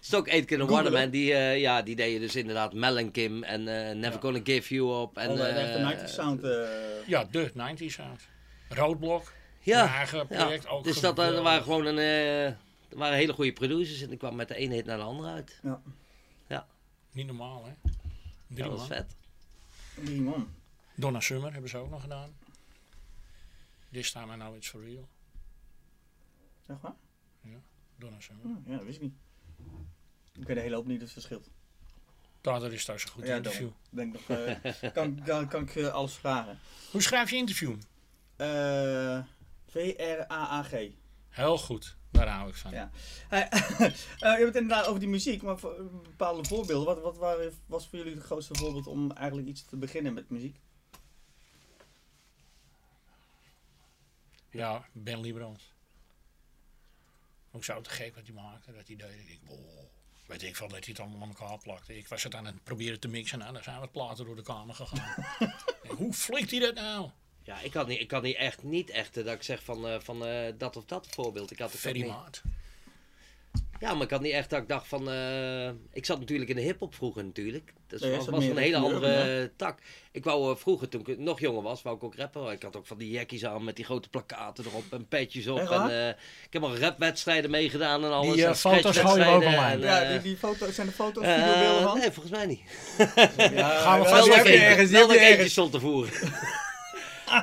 Stock 0.00 0.30
Aitken 0.30 0.60
en 0.60 0.66
Waterman, 0.66 1.10
die, 1.10 1.32
eh, 1.34 1.60
ja, 1.60 1.82
die 1.82 1.96
deden 1.96 2.20
dus 2.20 2.36
inderdaad 2.36 2.72
Mel 2.74 2.98
en 2.98 3.10
Kim 3.10 3.42
en 3.42 3.60
eh, 3.68 3.94
Never 3.94 4.12
Ja. 4.12 4.18
Gonna 4.20 4.40
Give 4.44 4.74
You 4.74 5.02
Up. 5.02 5.16
En, 5.16 5.30
uh, 5.36 5.64
eh, 5.66 5.72
de 5.72 5.78
90 5.78 6.08
sound. 6.08 6.42
eh, 6.44 6.50
Ja, 7.06 7.24
de 7.30 7.50
90s 7.54 7.94
sound. 7.94 8.20
Roodblok, 8.68 9.32
Ja, 9.60 10.04
project, 10.28 10.62
ja. 10.64 10.70
ook 10.70 10.84
dus 10.84 11.00
dat, 11.00 11.18
er 11.18 11.42
waren 11.42 11.62
gewoon 11.62 11.84
een, 11.86 11.98
eh, 11.98 12.44
er 12.44 12.56
waren 12.88 13.16
hele 13.16 13.32
goede 13.32 13.52
producers 13.52 14.02
en 14.02 14.12
ik 14.12 14.18
kwam 14.18 14.36
met 14.36 14.48
de 14.48 14.54
ene 14.56 14.74
hit 14.74 14.84
naar 14.84 14.96
de 14.96 15.02
andere 15.02 15.28
uit. 15.28 15.60
ja, 15.62 15.80
Niet 17.16 17.26
normaal, 17.26 17.64
hè? 17.64 17.70
Ja, 17.70 17.90
Drie 18.48 18.62
dat 18.62 18.68
was 18.68 18.78
man. 18.78 18.86
vet. 18.88 19.16
drie 20.04 20.20
man. 20.20 20.48
Donna 20.94 21.20
Summer 21.20 21.52
hebben 21.52 21.70
ze 21.70 21.76
ook 21.76 21.90
nog 21.90 22.00
gedaan. 22.00 22.36
This 23.92 24.10
time 24.12 24.34
I 24.34 24.38
know 24.38 24.56
it's 24.56 24.68
for 24.68 24.84
real. 24.84 25.08
Echt 26.66 26.80
waar? 26.80 26.94
Donna 27.98 28.20
Summer. 28.20 28.44
Hm, 28.44 28.70
ja, 28.70 28.76
dat 28.76 28.84
wist 28.86 28.96
ik 28.96 29.02
niet. 29.02 29.14
Ik 30.32 30.46
weet 30.46 30.56
de 30.56 30.62
hele 30.62 30.74
hoop 30.74 30.86
niet, 30.86 31.00
dus 31.00 31.14
het 31.14 31.22
scheelt. 31.24 31.50
Daardoor 32.40 32.72
is 32.72 32.84
thuis 32.84 33.02
een 33.02 33.08
goed 33.10 33.26
Ja, 33.26 33.36
interview. 33.36 33.70
Denk 33.90 34.12
nog, 34.12 34.22
eh, 34.28 34.92
kan, 34.92 35.22
kan, 35.24 35.48
kan 35.48 35.62
ik 35.62 35.76
eh, 35.76 35.88
alles 35.92 36.14
vragen. 36.14 36.58
Hoe 36.90 37.02
schrijf 37.02 37.30
je 37.30 37.36
interview? 37.36 37.76
Eh 38.36 39.22
V-R-A-A-G. 39.66 40.90
Heel 41.28 41.58
goed, 41.58 41.96
daar 42.24 42.28
hou 42.28 42.48
ik 42.48 42.54
van. 42.54 42.70
Ja. 42.70 42.90
Eh, 44.16 44.32
je 44.32 44.44
hebt 44.44 44.54
het 44.54 44.62
inderdaad 44.62 44.86
over 44.86 45.00
die 45.00 45.08
muziek, 45.08 45.42
maar 45.42 45.58
voor, 45.58 45.74
eh, 45.74 45.84
bepaalde 46.02 46.44
voorbeelden. 46.44 46.86
Wat, 46.86 47.02
wat 47.02 47.16
waren, 47.16 47.52
was 47.66 47.88
voor 47.88 47.98
jullie 47.98 48.14
het 48.14 48.24
grootste 48.24 48.54
voorbeeld 48.54 48.86
om 48.86 49.12
eigenlijk 49.12 49.48
iets 49.48 49.64
te 49.64 49.76
beginnen 49.76 50.14
met 50.14 50.30
muziek? 50.30 50.60
Ja, 54.50 54.86
Ben 54.92 55.20
Liebrand. 55.20 55.74
Ook 57.52 57.64
zo 57.64 57.80
te 57.80 57.90
gek 57.90 58.14
wat 58.14 58.26
hij 58.26 58.34
maakte, 58.34 58.72
dat 58.72 58.86
hij 58.86 58.96
deed. 58.96 59.20
Ik 59.20 59.26
denk, 59.26 59.40
wow. 59.44 59.84
Weet 60.26 60.42
ik 60.42 60.56
veel 60.56 60.68
dat 60.68 60.84
hij 60.84 60.88
het 60.88 61.00
allemaal 61.00 61.22
aan 61.22 61.36
elkaar 61.36 61.58
plakte. 61.58 61.96
Ik 61.96 62.08
was 62.08 62.22
het 62.22 62.34
aan 62.34 62.46
het 62.46 62.62
proberen 62.64 63.00
te 63.00 63.08
mixen 63.08 63.42
en 63.42 63.52
dan 63.52 63.62
zijn 63.62 63.80
wat 63.80 63.92
platen 63.92 64.24
door 64.24 64.36
de 64.36 64.42
kamer 64.42 64.74
gegaan. 64.74 65.26
Hoe 65.98 66.12
flikt 66.12 66.50
hij 66.50 66.60
dat 66.60 66.74
nou? 66.74 67.10
Ja, 67.46 67.60
ik 67.62 67.72
had 67.74 67.86
niet, 67.86 68.00
ik 68.00 68.10
had 68.10 68.22
niet 68.22 68.36
echt, 68.36 68.62
niet 68.62 68.90
echt 68.90 69.14
dat 69.14 69.26
ik 69.26 69.42
zeg 69.42 69.62
van, 69.62 69.86
eh, 69.88 69.94
van 69.98 70.26
eh, 70.26 70.52
dat 70.58 70.76
of 70.76 70.84
dat 70.84 71.06
voorbeeld. 71.10 71.50
Ik 71.50 71.58
had 71.58 71.70
Ferry 71.70 72.00
niet. 72.00 72.08
Maat. 72.10 72.42
Ja, 73.80 73.94
maar 73.94 74.02
ik 74.02 74.10
had 74.10 74.20
niet 74.20 74.32
echt 74.32 74.50
dat 74.50 74.62
ik 74.62 74.68
dacht 74.68 74.88
van... 74.88 75.10
eh, 75.10 75.68
ik 75.92 76.04
zat 76.04 76.18
natuurlijk 76.18 76.50
in 76.50 76.56
de 76.56 76.62
hip-hop 76.62 76.94
vroeger 76.94 77.24
natuurlijk. 77.24 77.72
Dat 77.86 78.00
was, 78.00 78.26
was 78.28 78.44
een 78.44 78.56
hele 78.56 78.76
andere 78.76 79.50
tak. 79.56 79.78
Ik 80.12 80.24
wou 80.24 80.50
eh, 80.52 80.56
vroeger, 80.56 80.88
toen 80.88 81.06
ik 81.06 81.18
nog 81.18 81.40
jonger 81.40 81.62
was, 81.62 81.82
wou 81.82 81.96
ik 81.96 82.04
ook 82.04 82.14
rappen. 82.16 82.52
Ik 82.52 82.62
had 82.62 82.76
ook 82.76 82.86
van 82.86 82.98
die 82.98 83.10
jackies 83.10 83.44
aan 83.44 83.64
met 83.64 83.76
die 83.76 83.84
grote 83.84 84.08
plakaten 84.08 84.64
erop 84.64 84.84
en 84.92 85.08
petjes 85.08 85.46
op. 85.46 85.58
En, 85.58 85.90
eh, 85.90 86.08
ik 86.46 86.52
heb 86.52 86.62
al 86.62 86.76
rapwedstrijden 86.76 87.50
meegedaan 87.50 88.04
en 88.04 88.10
alles. 88.12 88.34
Die, 88.34 88.46
en 88.46 88.56
foto's 88.56 88.96
gooien 88.98 89.26
we 89.26 89.32
ook 89.32 89.42
online. 89.44 89.82
ja, 89.84 90.10
die, 90.10 90.20
die 90.20 90.36
foto's, 90.36 90.74
zijn 90.74 90.86
de 90.86 90.92
foto's, 90.92 91.24
videobeelden 91.24 91.82
van? 91.82 91.98
Nee, 91.98 92.10
volgens 92.10 92.34
mij 92.34 92.46
niet. 92.46 92.60
Ja, 93.36 93.78
Gaan 93.84 94.00
we 94.00 94.08
vast 94.08 94.26
je 94.26 94.32
ergens, 94.32 94.90
Wel 94.90 95.08
je 95.08 95.14
ik 95.14 95.20
eentje 95.20 95.34
ergens. 95.34 95.52
stond 95.52 95.72
te 95.72 95.80
voeren. 95.80 96.12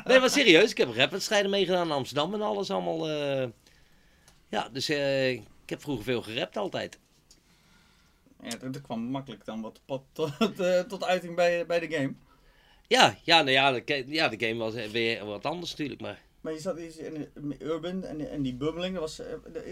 Nee, 0.06 0.20
maar 0.20 0.30
serieus. 0.30 0.72
Ik 0.72 0.78
heb 0.78 0.90
rapwedstrijden 0.96 1.50
meegedaan 1.52 1.86
in 1.88 1.92
Amsterdam 1.94 2.34
en 2.34 2.42
alles 2.42 2.72
allemaal. 2.72 3.10
eh, 3.10 3.48
ja, 4.50 4.70
dus 4.70 4.90
eh, 4.90 5.32
ik 5.32 5.44
heb 5.66 5.82
vroeger 5.82 6.04
veel 6.04 6.22
gerapt 6.22 6.58
altijd. 6.58 7.00
Ja, 8.42 8.56
dat, 8.56 8.82
kwam 8.82 9.02
makkelijk 9.02 9.46
dan 9.46 9.62
wat 9.62 9.82
tot, 9.86 10.04
tot, 10.12 10.60
eh, 10.60 10.80
tot 10.80 11.04
uiting 11.04 11.36
bij, 11.36 11.66
bij 11.66 11.80
de 11.80 11.96
game. 11.96 12.14
Ja, 12.88 13.16
ja, 13.24 13.38
nou 13.38 13.52
ja, 13.52 13.72
de, 13.72 14.04
ja, 14.08 14.28
de 14.28 14.48
game 14.48 14.60
was 14.60 14.74
weer 14.92 15.26
wat 15.26 15.46
anders 15.46 15.72
natuurlijk, 15.72 16.02
maar... 16.02 16.22
Maar 16.42 16.54
je 16.54 16.60
zat 16.60 16.78
in 16.78 17.56
Urban 17.60 18.04
en, 18.04 18.30
en 18.30 18.42
die 18.42 18.56
bubbeling, 18.56 18.98
was, 18.98 19.22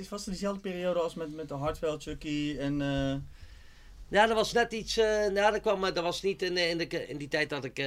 was 0.10 0.26
het 0.26 0.26
diezelfde 0.26 0.62
periode 0.62 1.00
als 1.00 1.14
met, 1.14 1.34
met 1.34 1.48
de 1.48 1.54
Hardwell, 1.54 1.98
Chucky 1.98 2.56
en... 2.60 2.82
eh, 2.82 3.16
Ja, 4.10 4.26
dat 4.28 4.36
was 4.36 4.54
net 4.54 4.74
iets. 4.74 4.96
nou, 4.96 5.34
dat, 5.34 5.62
kwam, 5.62 5.82
dat 5.82 6.00
was 6.00 6.22
niet 6.22 6.42
in, 6.42 6.58
in, 6.58 6.78
de, 6.78 7.08
in 7.08 7.18
die 7.18 7.28
tijd 7.28 7.50
dat 7.50 7.64
ik, 7.66 7.78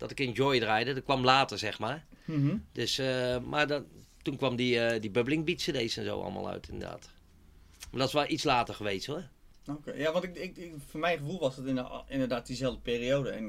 dat 0.00 0.10
ik 0.10 0.20
in 0.20 0.32
Joy 0.32 0.60
draaide. 0.60 0.94
Dat 0.94 1.04
kwam 1.04 1.24
later, 1.24 1.58
zeg 1.58 1.78
maar. 1.78 2.04
mhm. 2.24 2.56
Dus, 2.72 2.98
eh, 2.98 3.38
maar 3.38 3.66
dat, 3.66 3.82
toen 4.22 4.36
kwam 4.36 4.56
die, 4.56 4.80
eh, 4.80 5.00
die 5.00 5.10
Bubbling 5.10 5.44
Beat 5.44 5.58
CD's 5.62 5.96
en 5.96 6.04
zo 6.04 6.20
allemaal 6.20 6.48
uit, 6.48 6.68
inderdaad. 6.68 7.10
Maar 7.90 7.98
dat 8.00 8.08
is 8.08 8.14
wel 8.14 8.28
iets 8.28 8.44
later 8.44 8.74
geweest 8.74 9.06
hoor. 9.06 9.24
Oké, 9.66 9.92
ja, 9.92 10.12
want 10.12 10.24
ik, 10.24 10.36
ik, 10.36 10.56
ik- 10.56 10.74
voor 10.90 11.00
mijn 11.00 11.18
gevoel 11.18 11.38
was 11.38 11.56
het 11.56 11.66
inderdaad, 11.66 12.04
inderdaad 12.08 12.46
diezelfde 12.46 12.80
periode. 12.80 13.30
En 13.30 13.48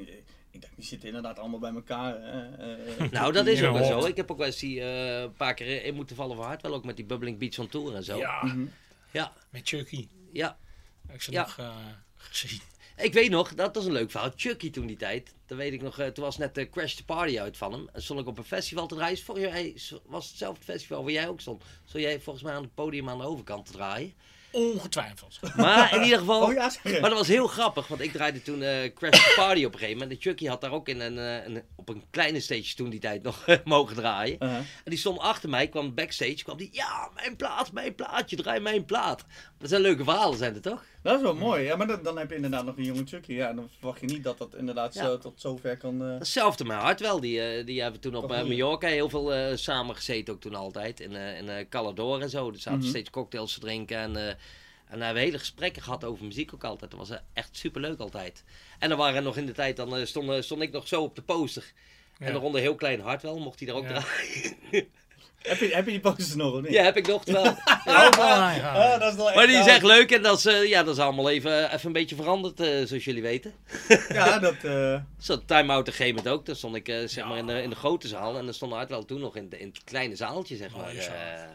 ik, 0.52 0.62
denk, 0.62 0.74
die 0.76 0.86
zitten 0.86 1.08
inderdaad 1.08 1.40
allemaal 1.40 1.60
bij 1.60 1.74
elkaar. 1.74 2.16
eh, 2.16 3.10
Nou, 3.12 3.34
dat 3.34 3.48
is 3.48 3.64
ook 3.64 3.78
wel 3.78 3.86
zo. 4.02 4.06
Ik 4.08 4.16
heb 4.18 4.32
ook 4.32 4.38
wel 4.38 4.46
eens 4.48 4.60
die, 4.60 4.82
eh, 4.82 5.22
een 5.22 5.34
paar 5.34 5.54
keer 5.54 5.84
in 5.86 5.94
moeten 5.96 6.16
vallen 6.16 6.36
voor 6.36 6.46
hard. 6.46 6.62
Wel 6.62 6.74
ook 6.74 6.86
met 6.86 6.96
die 6.96 7.06
Bubbling 7.06 7.38
Beats 7.38 7.60
on 7.60 7.68
Tour 7.68 7.96
en 7.96 8.04
zo. 8.04 8.18
Ja, 8.18 8.44
Mhm. 8.46 8.66
ja. 9.12 9.34
met 9.50 9.68
Chucky. 9.68 10.08
ja. 10.32 10.58
Heb 11.06 11.16
ik 11.16 11.22
ze 11.22 11.32
Ja. 11.32 11.42
nog 11.42 11.58
eh, 11.58 11.76
gezien. 12.16 12.60
Ik 13.02 13.14
weet 13.14 13.30
nog, 13.30 13.54
dat 13.56 13.76
was 13.76 13.86
een 13.86 13.92
leuk 13.92 14.12
verhaal. 14.12 14.32
Chucky 14.36 14.72
toen 14.72 14.86
die 14.88 14.98
tijd. 14.98 15.34
Dat 15.46 15.58
weet 15.58 15.74
ik 15.74 15.82
nog. 15.82 16.00
eh, 16.00 16.08
toen 16.08 16.24
was 16.24 16.38
net 16.38 16.56
de 16.56 16.70
Crash 16.70 16.94
the 16.94 17.06
Party 17.06 17.40
uit 17.40 17.58
van 17.58 17.72
hem. 17.72 17.90
En 17.94 18.02
stond 18.02 18.20
ik 18.20 18.28
op 18.28 18.38
een 18.38 18.44
festival 18.44 18.88
te 18.88 18.96
draaien. 18.96 19.18
Vorig 19.18 19.54
jaar 19.54 20.00
was 20.06 20.28
hetzelfde 20.28 20.64
festival 20.64 21.04
waar 21.04 21.12
jij 21.12 21.28
ook 21.28 21.42
stond. 21.42 21.64
Stond 21.86 22.04
jij 22.04 22.20
volgens 22.20 22.46
mij 22.46 22.54
aan 22.54 22.64
het 22.64 22.74
podium 22.76 23.10
aan 23.10 23.18
de 23.18 23.24
overkant 23.26 23.66
te 23.66 23.72
draaien. 23.72 24.14
Ongetwijfeld. 24.52 25.40
Maar 25.56 25.96
in 25.96 26.04
ieder 26.04 26.20
geval... 26.20 26.42
Oh 26.48 26.54
ja. 26.54 26.72
Maar 26.84 27.10
dat 27.10 27.14
was 27.14 27.28
heel 27.28 27.48
grappig, 27.48 27.88
want 27.88 28.02
ik 28.02 28.12
draaide 28.12 28.42
toen 28.42 28.62
eh 28.62 28.94
Crash 28.94 29.24
the 29.26 29.34
Party 29.36 29.64
op 29.66 29.74
een 29.74 29.80
gegeven 29.80 30.00
moment. 30.02 30.18
En 30.18 30.22
Chucky 30.24 30.46
had 30.48 30.62
daar 30.62 30.72
ook 30.72 30.88
in 30.90 31.00
een, 31.00 31.18
eh, 31.18 31.46
een, 31.46 31.64
op 31.76 31.90
een 31.90 32.04
kleine 32.10 32.40
stage 32.40 32.76
toen 32.76 32.90
die 32.90 33.00
tijd 33.00 33.24
nog 33.24 33.46
mogen 33.64 33.96
draaien. 33.96 34.36
Uh-huh. 34.40 34.58
En 34.58 34.66
die 34.84 34.98
stond 34.98 35.20
achter 35.20 35.50
mij, 35.50 35.68
kwam 35.68 35.94
backstage, 35.94 36.44
kwam 36.44 36.58
die, 36.58 36.70
ja, 36.72 37.10
mijn 37.16 37.36
plaat, 37.36 37.72
mijn 37.72 37.96
plaatje, 37.96 38.36
draai 38.36 38.60
mijn 38.60 38.86
plaat. 38.86 39.26
Dat 39.62 39.70
zijn 39.70 39.82
leuke 39.82 40.04
verhalen, 40.04 40.38
zijn 40.38 40.54
het 40.54 40.64
toch? 40.64 40.86
Dat 41.02 41.16
is 41.16 41.22
wel 41.22 41.36
mooi, 41.36 41.64
ja, 41.64 41.76
maar 41.76 41.88
dan, 41.88 42.04
dan 42.04 42.18
heb 42.18 42.30
je 42.30 42.36
inderdaad 42.36 42.66
nog 42.66 42.78
een 42.78 42.84
jonge 42.84 43.06
Chucky. 43.06 43.34
Ja, 43.34 43.54
dan 43.54 43.70
verwacht 43.78 44.00
je 44.00 44.06
niet 44.06 44.24
dat 44.24 44.38
dat 44.38 44.56
inderdaad 44.56 44.94
Ja. 44.94 45.04
zo, 45.06 45.18
tot 45.18 45.42
zover 45.42 45.78
kan... 45.78 46.02
eh, 46.06 46.18
Hetzelfde 46.18 46.64
met 46.66 46.78
Hartwell, 46.78 47.20
die, 47.20 47.42
eh, 47.42 47.66
die 47.66 47.82
hebben 47.82 48.02
toen 48.02 48.16
op 48.16 48.24
eh? 48.24 48.30
Mallorca 48.30 48.88
heel 48.88 49.10
veel 49.10 49.34
eh, 49.34 49.56
samen 49.56 49.96
gezeten, 49.96 50.34
ook 50.34 50.42
toen 50.42 50.56
altijd. 50.56 51.00
In, 51.00 51.16
eh 51.16 51.38
in 51.38 51.50
eh, 51.50 51.66
Calador 51.70 52.22
en 52.22 52.30
zo, 52.30 52.50
er 52.50 52.60
zaten 52.60 52.80
Mhm. 52.80 52.88
steeds 52.90 53.10
cocktails 53.10 53.54
te 53.54 53.60
drinken 53.60 53.98
en... 53.98 54.16
eh, 54.16 54.28
en 54.28 54.98
daar 54.98 55.06
hebben 55.06 55.14
we 55.24 55.28
hele 55.30 55.40
gesprekken 55.40 55.82
gehad 55.82 56.04
over 56.04 56.26
muziek 56.26 56.54
ook 56.54 56.64
altijd. 56.64 56.92
Dat 56.92 57.00
was 57.08 57.18
echt 57.34 57.58
superleuk 57.58 58.00
altijd. 58.00 58.44
En 58.80 58.90
dan 58.90 58.98
waren 58.98 59.24
nog 59.24 59.38
in 59.38 59.46
de 59.46 59.52
tijd, 59.52 59.76
dan 59.78 59.96
eh, 59.96 60.06
stond, 60.06 60.30
eh, 60.30 60.42
stond 60.42 60.62
ik 60.62 60.72
nog 60.72 60.88
zo 60.88 61.02
op 61.04 61.16
de 61.16 61.22
poster. 61.22 61.72
En 62.20 62.26
Ja. 62.26 62.32
daaronder 62.32 62.62
heel 62.62 62.76
klein 62.76 63.00
Hartwell, 63.00 63.34
mocht 63.40 63.60
hij 63.60 63.70
er 63.70 63.76
ook 63.76 63.84
Ja. 63.84 64.00
draaien. 64.00 64.88
heb, 65.42 65.60
je, 65.60 65.68
heb 65.76 65.86
je 65.86 65.92
die 65.92 66.00
posters 66.00 66.36
nog 66.36 66.54
of 66.54 66.62
niet? 66.62 66.72
Ja, 66.72 66.84
heb 66.84 66.98
ik 66.98 67.08
nog 67.08 67.26
wel. 67.26 67.46
Oh, 67.86 68.10
ja, 68.18 68.52
ja. 68.56 68.94
Ah, 68.94 69.00
dat 69.00 69.10
is 69.12 69.16
wel 69.18 69.28
echt 69.28 69.36
Maar 69.36 69.48
die 69.48 69.56
is 69.56 69.66
echt 69.68 69.84
leuk 69.84 70.12
en 70.12 70.22
dat 70.22 70.38
is, 70.38 70.46
eh, 70.46 70.68
ja, 70.68 70.84
dat 70.84 70.96
is 70.96 71.02
allemaal 71.04 71.30
even, 71.30 71.74
even 71.74 71.86
een 71.88 71.94
beetje 71.94 72.16
veranderd, 72.16 72.60
eh, 72.60 72.86
zoals 72.86 73.04
jullie 73.04 73.22
weten. 73.22 73.54
Ja, 74.10 74.40
dat... 74.40 74.64
eh, 74.64 75.02
Zo, 75.20 75.46
Time 75.46 75.72
Out 75.72 75.80
op 75.82 75.88
een 75.88 75.94
gegeven 75.94 76.16
moment 76.16 76.34
ook. 76.36 76.46
Dan 76.46 76.56
stond 76.56 76.76
ik 76.76 76.86
zeg 76.86 77.14
Ja. 77.16 77.26
maar 77.28 77.38
in 77.38 77.48
de, 77.48 77.62
in 77.62 77.70
de 77.70 77.76
grote 77.76 78.08
zaal 78.08 78.38
en 78.38 78.46
dan 78.46 78.54
stond 78.54 78.74
Hartwell 78.74 79.04
toen 79.04 79.20
nog 79.20 79.36
in, 79.36 79.50
de- 79.50 79.60
in 79.60 79.68
het 79.68 79.84
kleine 79.84 80.16
zaaltje, 80.16 80.56
zeg 80.56 80.72
maar. 80.76 80.82
Mooie 80.86 81.02
zaal. 81.02 81.14
eh. 81.16 81.50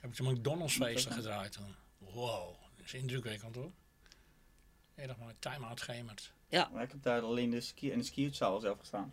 Heb 0.00 0.10
ik 0.10 0.16
de 0.16 0.22
McDonald's 0.22 0.74
feesten 0.76 1.12
gedraaid 1.12 1.52
toen. 1.52 1.74
Wow, 1.98 2.54
dat 2.76 2.86
is 2.86 2.94
indrukwekkend 2.94 3.54
hoor. 3.54 3.70
Enig 4.96 5.16
mooi 5.16 5.34
time-out 5.38 5.80
gemerd. 5.82 6.32
maar 6.72 6.82
ik 6.82 6.90
heb 6.90 7.02
daar 7.02 7.20
alleen 7.20 7.50
de 7.50 7.60
ski 7.60 7.90
in 7.90 7.98
de 7.98 8.04
skierzaal 8.04 8.60
zelf 8.60 8.78
gestaan. 8.78 9.12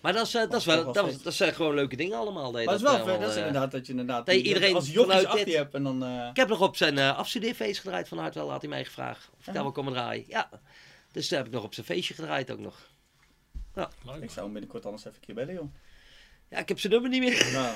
Maar 0.00 0.12
dat, 0.12 0.26
is, 0.26 0.34
eh, 0.34 0.40
dat, 0.50 0.54
is 0.60 0.64
wel, 0.64 0.92
wel 0.92 0.92
dat, 1.22 1.34
zijn 1.34 1.54
gewoon 1.54 1.74
leuke 1.74 1.96
dingen 1.96 2.18
allemaal. 2.18 2.52
dat 2.52 2.64
Maar 2.64 2.74
het 2.74 2.82
is 2.82 2.88
wel 2.88 2.98
eh, 2.98 3.04
vet, 3.04 3.06
dat 3.06 3.14
is 3.20 3.24
allemaal, 3.24 3.36
eh, 3.40 3.46
inderdaad 3.46 3.70
dat 3.70 3.86
je 3.86 3.92
inderdaad... 3.92 4.26
dat 4.26 4.34
je 4.34 4.42
die- 4.42 4.52
iedereen 4.54 4.74
als 4.74 4.86
jochies 4.90 5.06
vanuit 5.06 5.26
achter 5.26 5.48
je 5.48 5.56
hebt 5.56 5.74
en 5.74 5.82
dan... 5.82 6.04
eh, 6.04 6.26
Ik 6.30 6.36
heb 6.36 6.48
nog 6.48 6.60
op 6.60 6.76
zijn 6.76 6.96
uh, 6.96 7.18
afstudeerfeest 7.18 7.80
gedraaid 7.80 8.08
van 8.08 8.18
Hartwell, 8.18 8.44
had 8.46 8.60
hij 8.60 8.70
mij 8.70 8.84
gevraagd. 8.84 9.28
Of 9.32 9.38
ik 9.40 9.46
Ja. 9.46 9.52
daar 9.52 9.62
wil 9.62 9.72
komen 9.72 9.92
draaien. 9.92 10.24
Ja. 10.28 10.48
Dus 11.12 11.28
daar 11.28 11.38
heb 11.38 11.48
ik 11.48 11.54
nog 11.54 11.64
op 11.64 11.74
zijn 11.74 11.86
feestje 11.86 12.14
gedraaid 12.14 12.50
ook 12.50 12.58
nog. 12.58 12.88
Leuk. 13.74 13.88
ik 14.22 14.30
zou 14.30 14.44
hem 14.44 14.52
binnenkort 14.52 14.84
anders 14.84 15.04
even 15.04 15.16
een 15.20 15.24
keer 15.26 15.34
bellen, 15.34 15.54
joh. 15.54 15.72
Ja, 16.48 16.58
ik 16.58 16.68
heb 16.68 16.78
zijn 16.80 16.92
nummer 16.92 17.10
niet 17.10 17.20
meer. 17.20 17.50
Nou, 17.52 17.74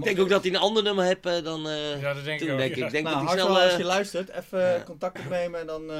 Ik 0.00 0.04
denk 0.04 0.18
ook 0.20 0.28
dat 0.28 0.42
hij 0.42 0.50
een 0.52 0.58
ander 0.60 0.82
nummer 0.82 1.04
heeft 1.04 1.26
eh, 1.26 1.42
dan 1.44 1.68
eh, 1.68 2.00
Ja, 2.02 2.14
dat 2.14 2.24
denk 2.24 2.40
ik 2.40 2.48
toen, 2.48 2.56
denk 2.56 2.74
ja. 2.74 2.80
ik. 2.80 2.84
Ik 2.84 2.90
denk 2.90 3.04
nou, 3.04 3.18
dat 3.18 3.28
hij 3.34 3.38
snel... 3.42 3.60
als 3.60 3.72
eh, 3.72 3.78
je 3.78 3.84
luistert, 3.84 4.28
even 4.28 4.60
ja. 4.60 4.82
contact 4.82 5.18
opnemen 5.18 5.60
en 5.60 5.66
dan... 5.66 5.90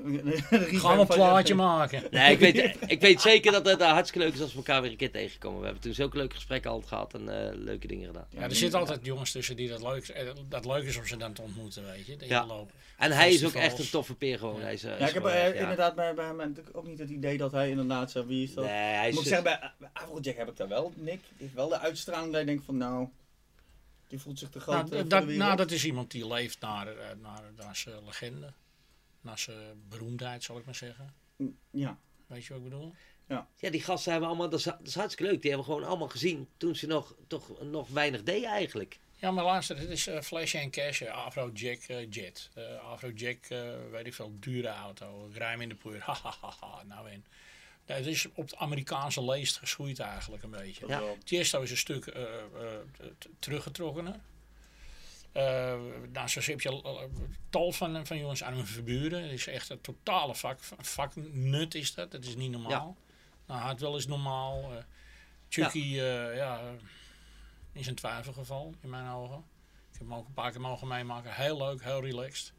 Gaan 0.00 0.94
we 0.94 1.00
een 1.00 1.06
plaatje 1.06 1.54
maken. 1.54 2.02
Nee, 2.10 2.32
ik 2.32 2.38
weet, 2.38 2.76
ik 2.86 3.00
weet 3.00 3.20
zeker 3.20 3.52
dat 3.52 3.66
het 3.66 3.80
eh, 3.80 3.90
hartstikke 3.92 4.26
leuk 4.26 4.34
is 4.34 4.40
als 4.40 4.50
we 4.50 4.56
elkaar 4.56 4.82
weer 4.82 4.90
een 4.90 4.96
keer 4.96 5.10
tegenkomen. 5.10 5.58
We 5.58 5.64
hebben 5.64 5.82
toen 5.82 5.94
zulke 5.94 6.16
leuke 6.16 6.34
gesprekken 6.34 6.70
altijd 6.70 6.88
gehad 6.88 7.14
en 7.14 7.48
eh, 7.48 7.54
leuke 7.58 7.86
dingen 7.86 8.06
gedaan. 8.06 8.26
Ja, 8.30 8.42
er 8.42 8.54
zitten 8.54 8.78
altijd 8.78 9.04
jongens 9.04 9.32
tussen 9.32 9.56
die 9.56 9.68
dat 9.68 9.82
leuk, 9.82 10.08
eh, 10.08 10.28
dat 10.48 10.64
leuk 10.64 10.84
is 10.84 10.96
om 10.96 11.06
ze 11.06 11.16
dan 11.16 11.32
te 11.32 11.42
ontmoeten, 11.42 11.84
weet 11.84 12.06
je. 12.06 12.16
De 12.16 12.26
Ja. 12.26 12.46
loop. 12.46 12.70
En 12.98 13.12
hij 13.12 13.32
is 13.32 13.44
ook 13.44 13.54
echt 13.54 13.78
een 13.78 13.90
toffe 13.90 14.14
peer 14.14 14.38
gewoon. 14.38 14.60
Hij 14.60 14.72
is, 14.72 14.82
Ja, 14.82 14.96
ik 14.96 15.14
heb 15.14 15.24
echt, 15.24 15.54
ja. 15.54 15.60
inderdaad 15.60 15.94
bij, 15.94 16.14
bij 16.14 16.26
hem 16.26 16.36
natuurlijk 16.36 16.76
ook 16.76 16.86
niet 16.86 16.98
het 16.98 17.10
idee 17.10 17.36
dat 17.36 17.52
hij 17.52 17.70
inderdaad 17.70 18.10
zo, 18.10 18.26
wie 18.26 18.44
is 18.44 18.54
dat? 18.54 18.64
Nee, 18.64 18.74
hij 18.94 19.08
is... 19.08 19.14
Moet 19.14 19.22
ik 19.22 19.28
zeggen, 19.28 19.58
bij, 19.78 19.88
Afrojack 19.92 20.36
heb 20.36 20.48
ik 20.48 20.56
daar 20.56 20.68
wel, 20.68 20.92
Nick, 20.96 21.20
die 21.20 21.36
heeft 21.38 21.54
wel 21.54 21.68
de 21.68 21.78
uitstraling 21.78 22.30
dat 22.32 22.40
je 22.40 22.46
denkt 22.46 22.64
van 22.64 22.76
nou, 22.76 23.08
die 24.08 24.18
voelt 24.20 24.38
zich 24.38 24.48
te 24.48 24.60
groot 24.60 24.90
Nou, 24.90 25.06
dat, 25.06 25.26
nou, 25.26 25.56
dat 25.56 25.70
is 25.70 25.84
iemand 25.84 26.10
die 26.10 26.26
leeft 26.26 26.60
naar, 26.60 26.86
eh, 26.86 26.94
naar, 27.22 27.42
naar 27.56 27.76
zijn 27.76 28.04
legende. 28.04 28.52
Naar 29.22 29.38
zijn 29.38 29.82
beroemdheid, 29.88 30.42
zal 30.44 30.58
ik 30.58 30.64
maar 30.64 30.74
zeggen. 30.74 31.14
Ja, 31.70 31.98
Weet 32.26 32.44
je 32.44 32.52
wat 32.52 32.62
ik 32.62 32.68
bedoel? 32.68 32.94
Ja, 33.56 33.70
die 33.70 33.82
gasten 33.82 34.10
hebben 34.10 34.28
allemaal, 34.28 34.48
dat 34.48 34.58
is, 34.58 34.64
dat 34.64 34.80
is 34.84 34.94
hartstikke 34.94 35.32
leuk. 35.32 35.42
Die 35.42 35.50
hebben 35.50 35.68
we 35.68 35.74
gewoon 35.74 35.88
allemaal 35.88 36.08
gezien 36.08 36.48
toen 36.56 36.76
ze 36.76 36.86
nog, 36.86 37.14
toch 37.26 37.62
nog 37.62 37.88
weinig 37.88 38.22
deden 38.22 38.48
eigenlijk. 38.48 38.98
Ja, 39.16 39.30
maar 39.30 39.44
luister, 39.44 39.78
het 39.78 39.88
is 39.88 40.06
eh, 40.06 40.20
Flash 40.20 40.54
en 40.54 40.70
Cash, 40.70 41.02
Afrojack 41.02 41.82
eh, 41.82 42.10
Jet. 42.10 42.50
Eh 42.54 42.78
Afrojack, 42.78 43.46
weet 43.90 44.06
ik 44.06 44.14
veel, 44.14 44.36
dure 44.40 44.68
auto, 44.68 45.30
ruim 45.32 45.60
in 45.60 45.68
de 45.68 45.74
poer. 45.74 45.98
Hahaha, 46.06 46.82
nou 46.82 47.10
en. 47.10 47.24
Ja, 47.86 47.94
het 47.94 48.06
is 48.06 48.26
op 48.34 48.48
de 48.48 48.56
Amerikaanse 48.56 49.24
leest 49.24 49.56
geschoeid 49.56 49.98
eigenlijk 49.98 50.42
een 50.42 50.50
beetje. 50.50 50.86
Ja. 50.86 51.02
Tiesto 51.24 51.60
is 51.60 51.70
een 51.70 51.76
stuk 51.76 52.06
eh, 52.06 52.22
eh, 52.22 52.40
teruggetrokkener. 53.38 54.20
Eh 55.32 55.74
nou, 56.12 56.28
zo 56.28 56.40
heb 56.40 56.60
je 56.60 57.08
tal 57.50 57.72
van, 57.72 58.06
van 58.06 58.18
jongens 58.18 58.42
aan 58.42 58.54
hun 58.54 58.66
verburen. 58.66 59.22
Het 59.22 59.32
is 59.32 59.46
echt 59.46 59.68
een 59.68 59.80
totale 59.80 60.34
vak, 60.34 60.58
vaknut 60.78 61.74
is 61.74 61.94
dat. 61.94 62.10
Dat 62.10 62.24
is 62.24 62.36
niet 62.36 62.50
normaal. 62.50 62.96
Nou, 63.46 63.60
Hartwell 63.60 63.94
is 63.94 64.06
normaal. 64.06 64.72
eh 64.72 64.84
Chucky, 65.48 65.78
ja. 65.78 66.30
ja, 66.30 66.58
eh, 66.60 66.70
is 67.72 67.86
een 67.86 67.94
twijfelgeval 67.94 68.74
in 68.80 68.90
mijn 68.90 69.08
ogen. 69.10 69.38
Ik 69.92 69.98
heb 69.98 70.08
hem 70.08 70.14
ook 70.14 70.26
een 70.26 70.32
paar 70.34 70.50
keer 70.50 70.60
mogen 70.60 70.88
meemaken. 70.88 71.34
Heel 71.34 71.56
leuk, 71.56 71.82
heel 71.82 72.00
relaxed. 72.00 72.52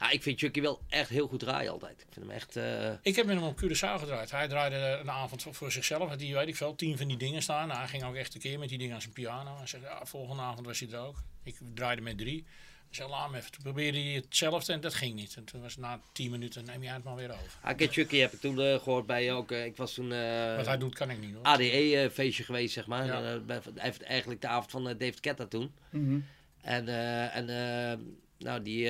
Ja, 0.00 0.10
ik 0.10 0.22
vind 0.22 0.38
Chucky 0.38 0.60
wel 0.60 0.80
echt 0.88 1.08
heel 1.08 1.26
goed 1.28 1.38
draaien 1.40 1.72
altijd. 1.72 2.00
Ik 2.00 2.06
vind 2.12 2.26
hem 2.26 2.34
echt... 2.34 2.56
eh, 2.56 2.90
Ik 3.02 3.16
heb 3.16 3.26
met 3.26 3.36
hem 3.36 3.44
op 3.44 3.60
Curaçao 3.62 3.98
gedraaid. 4.00 4.30
Hij 4.30 4.48
draaide 4.48 4.76
een 5.00 5.10
avond 5.10 5.46
voor- 5.50 5.72
zichzelf. 5.72 6.08
Had 6.08 6.20
hij, 6.20 6.32
weet 6.32 6.48
ik 6.48 6.56
veel, 6.56 6.74
tien 6.74 6.96
van 6.98 7.08
die 7.08 7.16
dingen 7.16 7.42
staan. 7.42 7.66
Nou, 7.68 7.78
hij 7.78 7.88
ging 7.88 8.04
ook 8.04 8.14
echt 8.14 8.34
een 8.34 8.40
keer 8.40 8.58
met 8.58 8.68
die 8.68 8.78
dingen 8.78 8.94
aan 8.94 9.00
zijn 9.00 9.12
piano. 9.12 9.56
Hij 9.56 9.66
zei, 9.66 9.82
ja, 9.82 10.04
volgende 10.04 10.42
avond 10.42 10.66
was 10.66 10.80
hij 10.80 10.88
er 10.90 10.98
ook. 10.98 11.22
Ik 11.42 11.56
draaide 11.74 12.02
met 12.02 12.18
drie. 12.18 12.44
Hij 12.86 12.94
zei, 13.02 13.08
laat 13.08 13.30
me 13.30 13.36
even. 13.38 13.50
Toen 13.52 13.62
probeerde 13.62 13.98
hij 13.98 14.12
hetzelfde 14.12 14.72
en 14.72 14.80
dat 14.80 14.94
ging 14.94 15.14
niet. 15.14 15.36
En 15.36 15.44
toen 15.44 15.60
was 15.60 15.76
na 15.76 16.00
tien 16.12 16.30
minuten, 16.30 16.64
neem 16.64 16.82
jij 16.82 16.92
het 16.94 17.04
maar 17.04 17.14
weer 17.14 17.30
over. 17.30 17.52
Ah, 17.62 17.76
kijk, 17.76 17.92
Chucky 17.92 18.16
heb 18.16 18.32
ik 18.32 18.40
toen 18.40 18.60
eh, 18.60 18.78
gehoord 18.78 19.06
bij 19.06 19.32
ook. 19.32 19.50
eh, 19.50 19.64
ik 19.64 19.76
was 19.76 19.94
toen 19.94 20.12
eh 20.12 20.56
Wat 20.56 20.66
hij 20.66 20.78
doet, 20.78 20.94
kan 20.94 21.10
ik 21.10 21.20
niet 21.20 21.34
hoor. 21.34 21.42
ADE-feestje 21.44 22.44
geweest, 22.44 22.72
zeg 22.74 22.86
maar. 22.86 23.06
Ja. 23.06 23.22
En, 23.22 23.46
bij- 23.46 23.60
hij 23.74 23.82
heeft 23.84 24.02
eigenlijk 24.02 24.40
de 24.40 24.46
avond 24.48 24.70
van 24.70 24.84
David 24.84 25.20
Ketta 25.20 25.46
toen. 25.46 25.72
Mhm. 25.90 26.18
En, 26.60 26.88
eh, 26.88 27.36
en 27.36 27.48
eh, 27.48 27.98
nou, 28.38 28.62
die. 28.62 28.88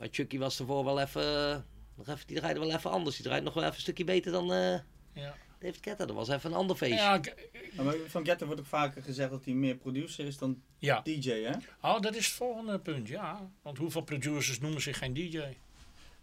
Maar 0.00 0.08
Chucky 0.10 0.38
was 0.38 0.58
ervoor 0.60 0.84
wel 0.84 1.00
even. 1.00 1.22
nog 1.94 2.08
even 2.08 2.26
die 2.26 2.36
draaide 2.36 2.60
wel 2.60 2.70
even 2.72 2.90
anders. 2.90 3.16
Die 3.16 3.24
draaide 3.24 3.44
nog 3.44 3.54
wel 3.54 3.62
even 3.62 3.74
een 3.74 3.80
stukje 3.80 4.04
beter 4.04 4.32
dan 4.32 4.52
eh, 4.52 4.78
Ja. 5.12 5.34
David 5.58 5.80
Ketta. 5.80 6.06
Dat 6.06 6.16
was 6.16 6.28
even 6.28 6.50
een 6.50 6.56
ander 6.56 6.76
feestje. 6.76 6.96
Ja, 6.98 7.14
ik- 7.14 7.50
Ja, 7.76 7.82
maar 7.82 7.94
van 8.06 8.24
Getter 8.24 8.46
wordt 8.46 8.60
ook 8.60 8.66
vaker 8.66 9.02
gezegd 9.02 9.30
dat 9.30 9.44
hij 9.44 9.54
meer 9.54 9.76
producer 9.76 10.26
is 10.26 10.38
dan 10.38 10.62
ja. 10.78 11.00
DJ, 11.00 11.30
hè? 11.30 11.52
Oh, 11.82 12.00
dat 12.00 12.14
is 12.16 12.26
het 12.26 12.34
volgende 12.34 12.78
punt, 12.78 13.08
ja. 13.08 13.50
Want 13.62 13.78
hoeveel 13.78 14.00
producers 14.02 14.60
noemen 14.60 14.80
zich 14.82 14.98
geen 14.98 15.14
DJ? 15.14 15.42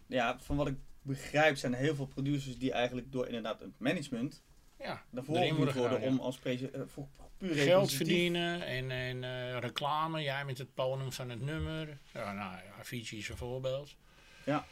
Ja, 0.08 0.38
van 0.40 0.56
wat 0.56 0.68
ik 0.68 0.76
begrijp 1.02 1.58
zijn 1.58 1.74
er 1.74 1.80
heel 1.80 1.96
veel 1.96 2.06
producers 2.06 2.58
die 2.58 2.72
eigenlijk 2.72 3.12
door 3.12 3.26
inderdaad 3.26 3.60
het 3.60 3.70
management 3.80 4.42
Ja, 4.80 5.04
daarvoor 5.10 5.54
worden 5.54 5.76
worden 5.76 6.02
om 6.02 6.20
als 6.20 6.40
eh, 6.44 6.56
voor 6.86 7.08
puur 7.38 7.56
Geld 7.56 7.94
verdienen 7.94 8.66
en, 8.66 8.92
en 8.92 9.24
eh, 9.24 9.58
reclame. 9.60 10.22
Jij 10.22 10.46
met 10.46 10.58
het 10.58 10.74
podium 10.74 11.12
van 11.12 11.30
het 11.30 11.42
nummer. 11.42 11.98
Ja, 12.14 12.32
nou, 12.32 12.56
Avicii 12.80 13.20
is 13.20 13.30
een 13.30 13.38
voorbeeld. 13.38 13.96
Ja. 14.44 14.66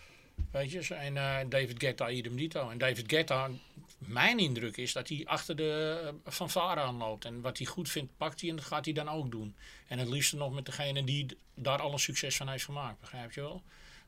Weet 0.51 0.71
je, 0.71 0.95
en 0.95 1.17
eh, 1.17 1.37
David 1.49 1.79
Guetta 1.79 2.09
idem 2.09 2.35
dito. 2.35 2.69
En 2.69 2.77
David 2.77 3.03
Guetta, 3.07 3.49
mijn 3.97 4.39
indruk 4.39 4.77
is 4.77 4.93
dat 4.93 5.09
hij 5.09 5.21
achter 5.25 5.55
de 5.55 6.01
uh, 6.25 6.31
fanfare 6.33 6.79
aanloopt. 6.79 7.25
En 7.25 7.41
wat 7.41 7.57
hij 7.57 7.67
goed 7.67 7.89
vindt, 7.89 8.17
pakt 8.17 8.41
hij 8.41 8.49
en 8.49 8.55
dat 8.55 8.65
gaat 8.65 8.85
hij 8.85 8.93
dan 8.93 9.09
ook 9.09 9.31
doen. 9.31 9.55
En 9.87 9.99
het 9.99 10.09
liefst 10.09 10.33
nog 10.33 10.53
met 10.53 10.65
degene 10.65 11.03
die 11.03 11.37
daar 11.53 11.81
alle 11.81 11.97
succes 11.97 12.37
van 12.37 12.49
heeft 12.49 12.63
gemaakt, 12.63 12.99
begrijp 12.99 13.31
je 13.31 13.41
wel? 13.41 13.63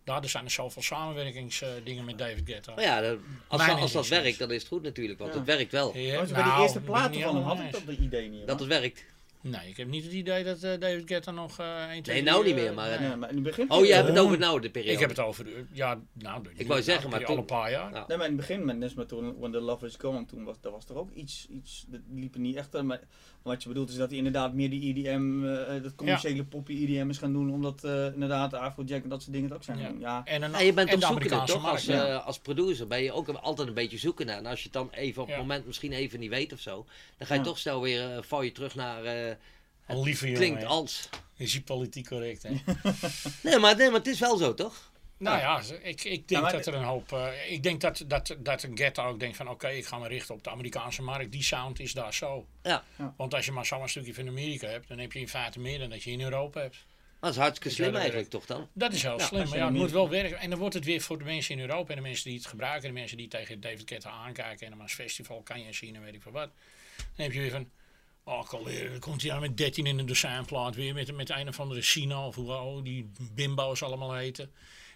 Daardoor 0.07 0.29
zijn 0.29 0.45
er 0.45 0.51
zoveel 0.51 0.81
samenwerkingsdingen 0.81 2.05
met 2.05 2.17
David 2.17 2.41
Guetta. 2.49 2.73
Maar 2.75 2.83
ja, 2.83 3.01
dat- 3.01 3.17
als, 3.47 3.65
Mijn 3.65 3.77
als 3.77 3.91
dat 3.91 4.07
werkt, 4.07 4.39
dan 4.39 4.51
is 4.51 4.59
het 4.59 4.67
goed 4.67 4.83
natuurlijk. 4.83 5.19
Want 5.19 5.31
Ja. 5.31 5.37
het 5.37 5.47
werkt 5.47 5.71
wel. 5.71 5.97
Ja, 5.97 6.15
Maar 6.17 6.25
bij 6.27 6.33
nou, 6.41 6.53
die 6.53 6.61
eerste 6.63 6.79
platen 6.81 7.21
van 7.21 7.35
hem 7.35 7.43
had 7.43 7.59
ik 7.59 7.71
dat 7.85 7.95
idee 7.97 8.29
niet. 8.29 8.47
Dat 8.47 8.59
het 8.59 8.67
werkt. 8.69 9.05
Nee, 9.41 9.69
ik 9.69 9.77
heb 9.77 9.87
niet 9.87 10.03
het 10.03 10.13
idee 10.13 10.43
dat 10.43 10.63
eh, 10.63 10.79
David 10.79 11.03
Guetta 11.05 11.31
nog 11.31 11.59
eh 11.59 11.89
1, 11.91 12.03
2, 12.03 12.15
Nee, 12.15 12.31
nou 12.31 12.45
niet 12.45 12.55
meer, 12.55 12.73
maar- 12.73 13.03
Ja, 13.03 13.15
maar 13.15 13.29
in 13.29 13.35
het 13.35 13.43
begin... 13.43 13.71
Oh, 13.71 13.85
jij 13.85 13.95
hebt 13.95 14.07
het 14.07 14.17
Oh. 14.19 14.23
over 14.25 14.37
nou, 14.39 14.61
de 14.61 14.69
periode. 14.69 14.93
Ik 14.93 14.99
heb 14.99 15.09
het 15.09 15.19
over, 15.19 15.43
de- 15.43 15.65
ja, 15.71 15.99
nou, 16.13 16.43
de- 16.43 16.49
Ik 16.55 16.67
wou 16.67 16.81
zeggen, 16.81 17.09
maar 17.09 17.23
toen- 17.25 17.45
paar 17.45 17.71
jaar. 17.71 17.93
Ja. 17.93 18.03
Nee, 18.07 18.17
maar 18.17 18.27
in 18.27 18.37
het 18.37 18.47
begin, 18.47 18.65
met, 18.65 18.77
net 18.77 18.95
met 18.95 19.07
toen 19.07 19.39
When 19.39 19.51
the 19.51 19.59
Love 19.59 19.85
Is 19.85 19.95
Gone, 19.97 20.25
toen 20.25 20.43
was, 20.43 20.55
daar 20.61 20.71
was 20.71 20.85
er 20.89 20.95
ook 20.97 21.11
iets, 21.13 21.47
iets 21.49 21.85
dat 21.87 21.99
liep 22.13 22.33
er 22.33 22.39
niet 22.39 22.55
echt 22.55 22.75
aan. 22.75 22.85
Maar 22.85 22.99
wat 23.41 23.61
je 23.63 23.67
bedoelt 23.69 23.89
is 23.89 23.95
dat 23.95 24.07
hij 24.09 24.17
inderdaad 24.17 24.53
meer 24.53 24.69
die 24.69 24.89
EDM, 24.95 25.45
eh, 25.45 25.83
dat 25.83 25.95
commerciële 25.95 26.43
poppy 26.45 26.73
EDM 26.73 27.09
is 27.09 27.17
gaan 27.17 27.33
doen, 27.33 27.51
omdat 27.51 27.83
eh, 27.83 28.05
inderdaad 28.13 28.53
Afrojack 28.53 29.03
en 29.03 29.09
dat 29.09 29.21
soort 29.21 29.33
dingen 29.33 29.47
het 29.49 29.57
ook 29.57 29.63
zijn. 29.63 29.99
Ja. 29.99 30.21
En, 30.25 30.41
een, 30.41 30.51
Ja, 30.51 30.59
je 30.59 30.73
bent 30.73 30.89
en 30.89 31.01
zoek 31.01 31.23
toch? 31.23 31.61
markt. 31.61 31.65
Als, 31.71 31.85
ja. 31.85 32.05
eh, 32.07 32.25
als 32.25 32.39
producer 32.39 32.87
ben 32.87 33.03
je 33.03 33.11
ook 33.11 33.27
altijd 33.29 33.67
een 33.67 33.73
beetje 33.73 33.97
zoeken 33.97 34.25
naar. 34.25 34.37
En 34.37 34.45
als 34.45 34.57
je 34.59 34.63
het 34.63 34.73
dan 34.73 34.89
even 34.91 35.21
op 35.21 35.27
het 35.27 35.35
Ja. 35.35 35.41
moment 35.41 35.65
misschien 35.65 35.91
even 35.91 36.19
niet 36.19 36.29
weet 36.29 36.53
of 36.53 36.59
zo, 36.59 36.85
dan 37.17 37.27
ga 37.27 37.33
je 37.33 37.39
Ja. 37.39 37.45
toch 37.45 37.57
snel 37.57 37.81
weer, 37.81 38.11
eh, 38.11 38.17
val 38.21 38.41
je 38.41 38.51
terug 38.51 38.75
naar, 38.75 39.03
eh, 39.03 39.26
Een 39.87 40.01
lieve 40.03 40.25
jongen. 40.25 40.39
klinkt 40.41 40.63
als. 40.65 41.09
Is 41.35 41.53
hij 41.53 41.61
politiek 41.61 42.07
correct, 42.07 42.43
hè? 42.43 42.49
Nee 43.43 43.57
maar, 43.59 43.75
nee, 43.77 43.87
maar 43.87 43.97
het 43.97 44.07
is 44.07 44.19
wel 44.19 44.37
zo, 44.37 44.53
toch? 44.53 44.91
nou 45.17 45.37
ja, 45.39 45.61
ik, 45.81 46.03
ik 46.03 46.27
denk 46.27 46.43
Ja, 46.45 46.51
dat 46.51 46.65
er 46.65 46.73
een 46.73 46.83
hoop... 46.83 47.11
eh, 47.13 47.51
ik 47.51 47.63
denk 47.63 47.81
dat, 47.81 48.03
dat, 48.07 48.35
dat 48.39 48.63
een 48.63 48.77
ghetto 48.77 49.03
ook 49.07 49.19
denkt 49.19 49.37
van... 49.37 49.49
Oké, 49.49 49.67
ik 49.69 49.85
ga 49.85 49.97
me 49.97 50.07
richten 50.07 50.35
op 50.35 50.43
de 50.43 50.49
Amerikaanse 50.49 51.01
markt. 51.01 51.31
Die 51.31 51.43
sound 51.43 51.79
is 51.79 51.93
daar 51.93 52.13
zo. 52.13 52.45
Ja. 52.63 52.83
Ja. 52.97 53.13
Want 53.17 53.33
als 53.33 53.45
je 53.45 53.51
maar 53.51 53.65
zo'n 53.65 53.87
stukje 53.87 54.13
van 54.13 54.27
Amerika 54.27 54.67
hebt... 54.67 54.87
dan 54.87 54.97
heb 54.99 55.11
je 55.11 55.19
in 55.19 55.29
feite 55.29 55.59
meer 55.59 55.79
dan 55.79 55.89
dat 55.89 56.03
je 56.03 56.11
in 56.11 56.21
Europa 56.21 56.59
hebt. 56.61 56.77
Dat 57.19 57.29
is 57.31 57.37
hartstikke 57.37 57.75
slim 57.75 57.95
eigenlijk, 57.95 58.29
toch 58.29 58.45
dan? 58.45 58.67
Dat 58.73 58.93
is 58.93 59.03
heel 59.03 59.17
Ja, 59.17 59.25
slim, 59.25 59.49
maar 59.49 59.57
ja, 59.57 59.65
het 59.65 59.73
moet 59.73 59.91
wel 59.91 60.09
werken. 60.09 60.39
En 60.39 60.49
dan 60.49 60.59
wordt 60.59 60.73
het 60.73 60.85
weer 60.85 61.01
voor 61.01 61.17
de 61.17 61.23
mensen 61.23 61.55
in 61.55 61.61
Europa 61.61 61.89
en 61.89 61.95
de 61.95 62.01
mensen 62.01 62.25
die 62.29 62.37
het 62.37 62.47
gebruiken, 62.47 62.87
de 62.87 62.93
mensen 62.93 63.17
die 63.17 63.27
tegen 63.27 63.61
David 63.61 63.89
Guetta 63.89 64.09
aankijken 64.09 64.65
en 64.65 64.71
hem 64.71 64.81
als 64.81 64.93
festival 64.93 65.41
kan 65.41 65.61
je 65.63 65.73
zien 65.73 65.95
en 65.95 66.01
weet 66.03 66.13
ik 66.13 66.21
veel 66.21 66.31
wat. 66.31 66.49
Dan 66.97 67.25
heb 67.25 67.31
je 67.33 67.39
weer 67.39 67.51
van, 67.51 67.69
oh 68.27 68.45
collega, 68.47 68.89
dan 68.89 68.99
komt 68.99 69.21
hij 69.21 69.31
dan 69.31 69.39
met 69.39 69.57
13 69.57 69.85
in 69.85 69.97
de 69.97 70.03
designplaat 70.03 70.75
weer 70.75 70.93
met, 70.93 71.15
met 71.15 71.29
een 71.29 71.47
of 71.47 71.59
andere 71.59 71.81
Sina 71.81 72.25
of 72.27 72.35
hoe 72.35 72.51
oh, 72.53 72.83
die 72.83 73.11
bimbo's 73.31 73.81
allemaal 73.83 74.13
heten. 74.13 74.51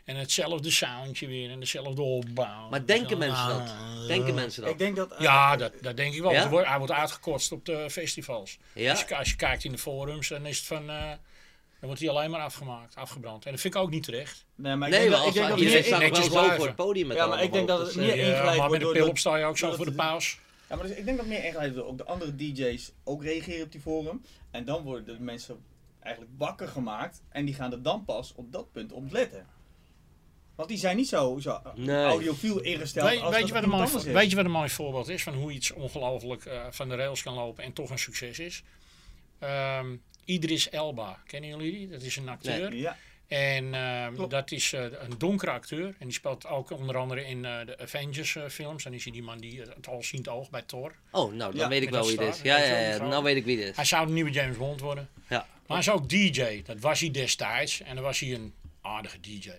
En 0.05 0.15
hetzelfde 0.15 0.71
soundje 0.71 1.27
weer 1.27 1.49
en 1.49 1.59
dezelfde 1.59 2.01
opbouw. 2.01 2.69
Maar 2.69 2.85
denken 2.85 3.17
mensen 3.17 3.47
dat? 3.47 3.59
ah, 3.69 4.07
Denken 4.07 4.33
mensen 4.33 4.61
dat? 4.61 4.71
Ik 4.71 4.77
denk 4.77 4.95
dat... 4.95 5.11
eh, 5.11 5.19
Ja, 5.19 5.55
dat, 5.55 5.73
dat 5.81 5.97
denk 5.97 6.13
ik 6.13 6.21
wel. 6.21 6.31
Ja? 6.31 6.39
Hij 6.39 6.49
wordt- 6.49 6.67
Hij 6.67 6.77
wordt 6.77 6.93
uitgekotst 6.93 7.51
op 7.51 7.65
de 7.65 7.89
festivals. 7.89 8.57
Ja? 8.73 8.91
Als, 8.91 9.03
je, 9.07 9.15
als 9.17 9.29
je 9.29 9.35
kijkt 9.35 9.63
in 9.63 9.71
de 9.71 9.77
forums, 9.77 10.27
dan 10.27 10.45
is 10.45 10.57
het 10.57 10.67
van... 10.67 10.89
eh, 10.89 11.07
dan 11.07 11.19
wordt 11.89 11.99
hij 11.99 12.09
alleen 12.09 12.29
maar 12.31 12.41
afgemaakt, 12.41 12.95
afgebrand. 12.95 13.45
En 13.45 13.51
dat 13.51 13.59
vind 13.61 13.75
ik 13.75 13.81
ook 13.81 13.89
niet 13.89 14.03
terecht. 14.03 14.45
Nee, 14.55 14.75
maar 14.75 14.87
ik 14.87 14.93
Nee, 14.93 15.09
denk 15.09 15.11
dat, 15.13 15.19
als 15.25 15.29
ik 15.29 15.35
denk 15.35 15.49
dat 15.49 15.59
iedereen 15.59 15.83
staat 15.83 15.99
wel 16.31 16.47
zo 16.49 16.55
voor 16.55 16.65
het 16.65 16.75
podium 16.75 17.07
met 17.07 17.17
Ja, 17.17 17.27
maar 17.27 17.43
ik 17.43 17.51
denk 17.53 17.67
dat 17.67 17.79
het 17.87 17.95
meer 17.95 18.09
eh, 18.11 18.17
Ja, 18.27 18.33
ingeleid 18.33 18.57
maar 18.57 18.69
met 18.69 18.79
een 18.79 18.85
door- 18.85 18.93
pil 18.93 19.07
op 19.07 19.17
sta 19.17 19.35
je 19.35 19.45
ook 19.45 19.57
zo 19.57 19.71
voor 19.73 19.85
de 19.85 19.91
paus. 19.93 20.37
Ja, 20.71 20.77
maar 20.77 20.87
dus, 20.87 20.97
ik 20.97 21.05
denk 21.05 21.17
dat 21.17 21.25
meer 21.25 21.53
wordt. 21.53 21.81
Ook 21.81 21.97
de 21.97 22.05
andere 22.05 22.35
DJ's 22.35 22.91
ook 23.03 23.23
reageren 23.23 23.65
op 23.65 23.71
die 23.71 23.81
forum. 23.81 24.21
En 24.51 24.65
dan 24.65 24.83
worden 24.83 25.05
de 25.05 25.23
mensen 25.23 25.63
eigenlijk 25.99 26.33
wakker 26.37 26.67
gemaakt. 26.67 27.21
En 27.29 27.45
die 27.45 27.53
gaan 27.55 27.71
er 27.71 27.81
dan 27.81 28.05
pas 28.05 28.33
op 28.35 28.51
dat 28.51 28.71
punt 28.71 28.91
op 28.91 29.11
letten. 29.11 29.47
Want 30.55 30.69
die 30.69 30.77
zijn 30.77 30.95
niet 30.95 31.07
zo, 31.07 31.39
zo 31.39 31.61
Nee. 31.75 32.05
audiofiel 32.05 32.59
ingesteld 32.59 33.09
Weet, 33.09 33.21
als 33.21 33.35
weet, 33.35 33.47
je 33.47 33.53
wat 33.53 33.63
een 33.63 33.69
mooi, 33.69 33.83
is. 33.83 34.03
weet 34.03 34.29
je 34.29 34.35
wat 34.35 34.45
een 34.45 34.51
mooi 34.51 34.69
voorbeeld 34.69 35.07
is 35.09 35.23
van 35.23 35.33
hoe 35.33 35.51
iets 35.51 35.71
ongelooflijk 35.71 36.45
eh, 36.45 36.65
van 36.69 36.89
de 36.89 36.95
rails 36.95 37.23
kan 37.23 37.33
lopen 37.33 37.63
en 37.63 37.73
toch 37.73 37.89
een 37.89 37.99
succes 37.99 38.39
is? 38.39 38.63
Ehm, 39.39 39.95
Idris 40.25 40.69
Elba, 40.69 41.21
kennen 41.25 41.49
jullie 41.49 41.71
die? 41.71 41.87
Dat 41.87 42.01
is 42.01 42.15
een 42.15 42.29
acteur. 42.29 42.75
Ja, 42.75 42.97
En 43.31 43.73
ehm, 43.73 44.27
dat 44.29 44.51
is 44.51 44.73
eh, 44.73 44.83
een 44.83 45.17
donkere 45.17 45.51
acteur. 45.51 45.95
En 45.99 46.05
die 46.05 46.13
speelt 46.13 46.45
ook 46.47 46.71
onder 46.71 46.97
andere 46.97 47.25
in 47.25 47.45
eh, 47.45 47.65
de 47.65 47.77
Avengers 47.77 48.35
eh, 48.35 48.47
films. 48.47 48.83
Dan 48.83 48.93
is 48.93 49.03
hij 49.03 49.13
die 49.13 49.23
man 49.23 49.37
die 49.37 49.61
het 49.61 49.87
alziend 49.87 50.27
oog 50.27 50.49
bij 50.49 50.61
Thor. 50.61 50.95
Oh, 51.11 51.33
nou, 51.33 51.51
dan 51.51 51.61
Ja, 51.61 51.67
weet 51.67 51.81
ik 51.81 51.89
wel 51.89 52.07
wie 52.07 52.19
het 52.19 52.35
is. 52.35 52.41
Ja, 52.41 52.57
ja, 52.57 52.79
ja, 52.79 52.97
nou 52.97 53.23
weet 53.23 53.35
ik 53.35 53.45
wie 53.45 53.57
het 53.57 53.69
is. 53.69 53.75
Hij 53.75 53.85
zou 53.85 54.07
de 54.07 54.13
nieuwe 54.13 54.29
James 54.29 54.57
Bond 54.57 54.79
worden. 54.79 55.09
Ja. 55.29 55.37
Maar 55.37 55.47
hij 55.67 55.79
is 55.79 55.89
ook 55.89 56.09
DJ. 56.09 56.61
Dat 56.61 56.79
was 56.79 56.99
hij 56.99 57.11
destijds. 57.11 57.81
En 57.81 57.95
dan 57.95 58.03
was 58.03 58.19
hij 58.19 58.33
een 58.33 58.53
aardige 58.81 59.19
DJ. 59.19 59.51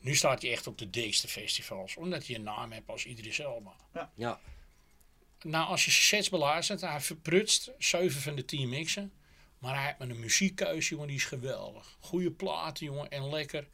Nu 0.00 0.14
staat 0.14 0.42
hij 0.42 0.50
echt 0.50 0.66
op 0.66 0.78
de 0.78 0.90
dikste 0.90 1.28
festivals. 1.28 1.96
Omdat 1.96 2.26
hij 2.26 2.36
een 2.36 2.42
naam 2.42 2.70
heeft 2.70 2.86
als 2.88 3.04
Idris 3.04 3.38
Elba. 3.38 3.74
Ja. 4.14 4.40
Nou, 5.42 5.68
als 5.68 5.84
je 5.84 5.90
sets 5.90 6.28
beluistert, 6.28 6.80
hij 6.80 7.00
verprutst 7.00 7.70
7 7.78 8.20
van 8.20 8.34
de 8.34 8.44
10 8.44 8.68
mixen. 8.68 9.12
Maar 9.66 9.74
hij 9.74 9.84
heeft 9.84 9.98
met 9.98 10.10
een 10.10 10.20
muziekkeuze, 10.20 10.90
jongen, 10.90 11.08
die 11.08 11.16
is 11.16 11.24
geweldig. 11.24 11.96
Goede 12.00 12.30
platen, 12.30 12.86
jongen, 12.86 13.10
en 13.10 13.28
lekker. 13.28 13.68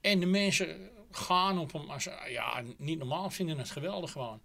En 0.00 0.20
de 0.20 0.26
mensen 0.26 0.90
gaan 1.10 1.58
op 1.58 1.72
hem, 1.72 1.90
als, 1.90 2.08
ja, 2.28 2.62
niet 2.76 2.98
normaal 2.98 3.30
vinden 3.30 3.58
het 3.58 3.70
geweldig 3.70 4.12
gewoon. 4.12 4.42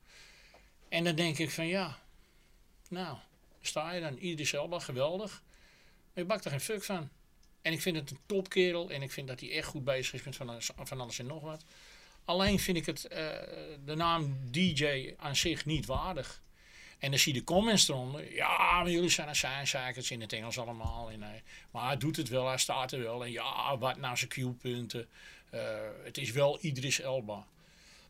En 0.90 1.04
dan 1.04 1.16
denk 1.16 1.38
ik 1.38 1.52
van, 1.52 1.68
ja, 1.68 2.00
nou, 2.90 3.18
sta 3.62 3.92
je 3.92 4.02
dan. 4.02 4.18
Idris 4.18 4.54
Elba, 4.54 4.80
geweldig. 4.80 5.44
Maar 6.14 6.24
je 6.24 6.26
bakt 6.26 6.46
er 6.46 6.52
geen 6.52 6.60
fuck 6.60 6.84
van. 6.84 7.10
En 7.62 7.74
ik 7.74 7.82
vind 7.82 7.96
het 7.96 8.12
een 8.12 8.20
topkerel. 8.26 8.90
En 8.90 9.02
ik 9.02 9.12
vind 9.12 9.28
dat 9.28 9.40
hij 9.40 9.52
echt 9.52 9.68
goed 9.68 9.84
bezig 9.84 10.14
is 10.14 10.24
met 10.24 10.36
van 10.36 10.50
alles, 10.50 10.70
van 10.76 11.12
en 11.18 11.26
nog 11.26 11.42
wat. 11.42 11.66
Alleen 12.26 12.60
vind 12.60 12.78
ik 12.78 12.86
het, 12.86 13.06
eh, 13.06 13.28
de 13.86 13.96
naam 13.96 14.52
DJ 14.52 15.14
aan 15.18 15.36
zich 15.36 15.66
niet 15.66 15.86
waardig. 15.86 16.44
En 17.00 17.10
dan 17.10 17.20
zie 17.20 17.34
je 17.34 17.40
de 17.40 17.46
comments 17.46 17.90
eronder. 17.90 18.34
Ja, 18.34 18.82
maar 18.82 18.92
jullie 18.92 19.10
zijn 19.10 19.28
een 19.28 19.36
zijn 19.68 19.96
in 20.10 20.22
het 20.22 20.34
Engels 20.34 20.58
allemaal. 20.60 21.12
En, 21.12 21.24
eh, 21.24 21.30
maar 21.72 21.86
hij 21.86 21.98
doet 21.98 22.16
het 22.16 22.30
wel, 22.30 22.48
hij 22.48 22.58
staat 22.58 22.92
er 22.92 23.00
wel. 23.00 23.26
En 23.26 23.32
ja, 23.32 23.78
wat 23.78 23.98
nou 23.98 24.18
zijn 24.18 24.30
Q-punten. 24.30 25.08
Eh, 25.50 25.62
het 26.04 26.18
is 26.18 26.32
wel 26.32 26.58
Idris 26.62 27.00
Elba. 27.02 27.46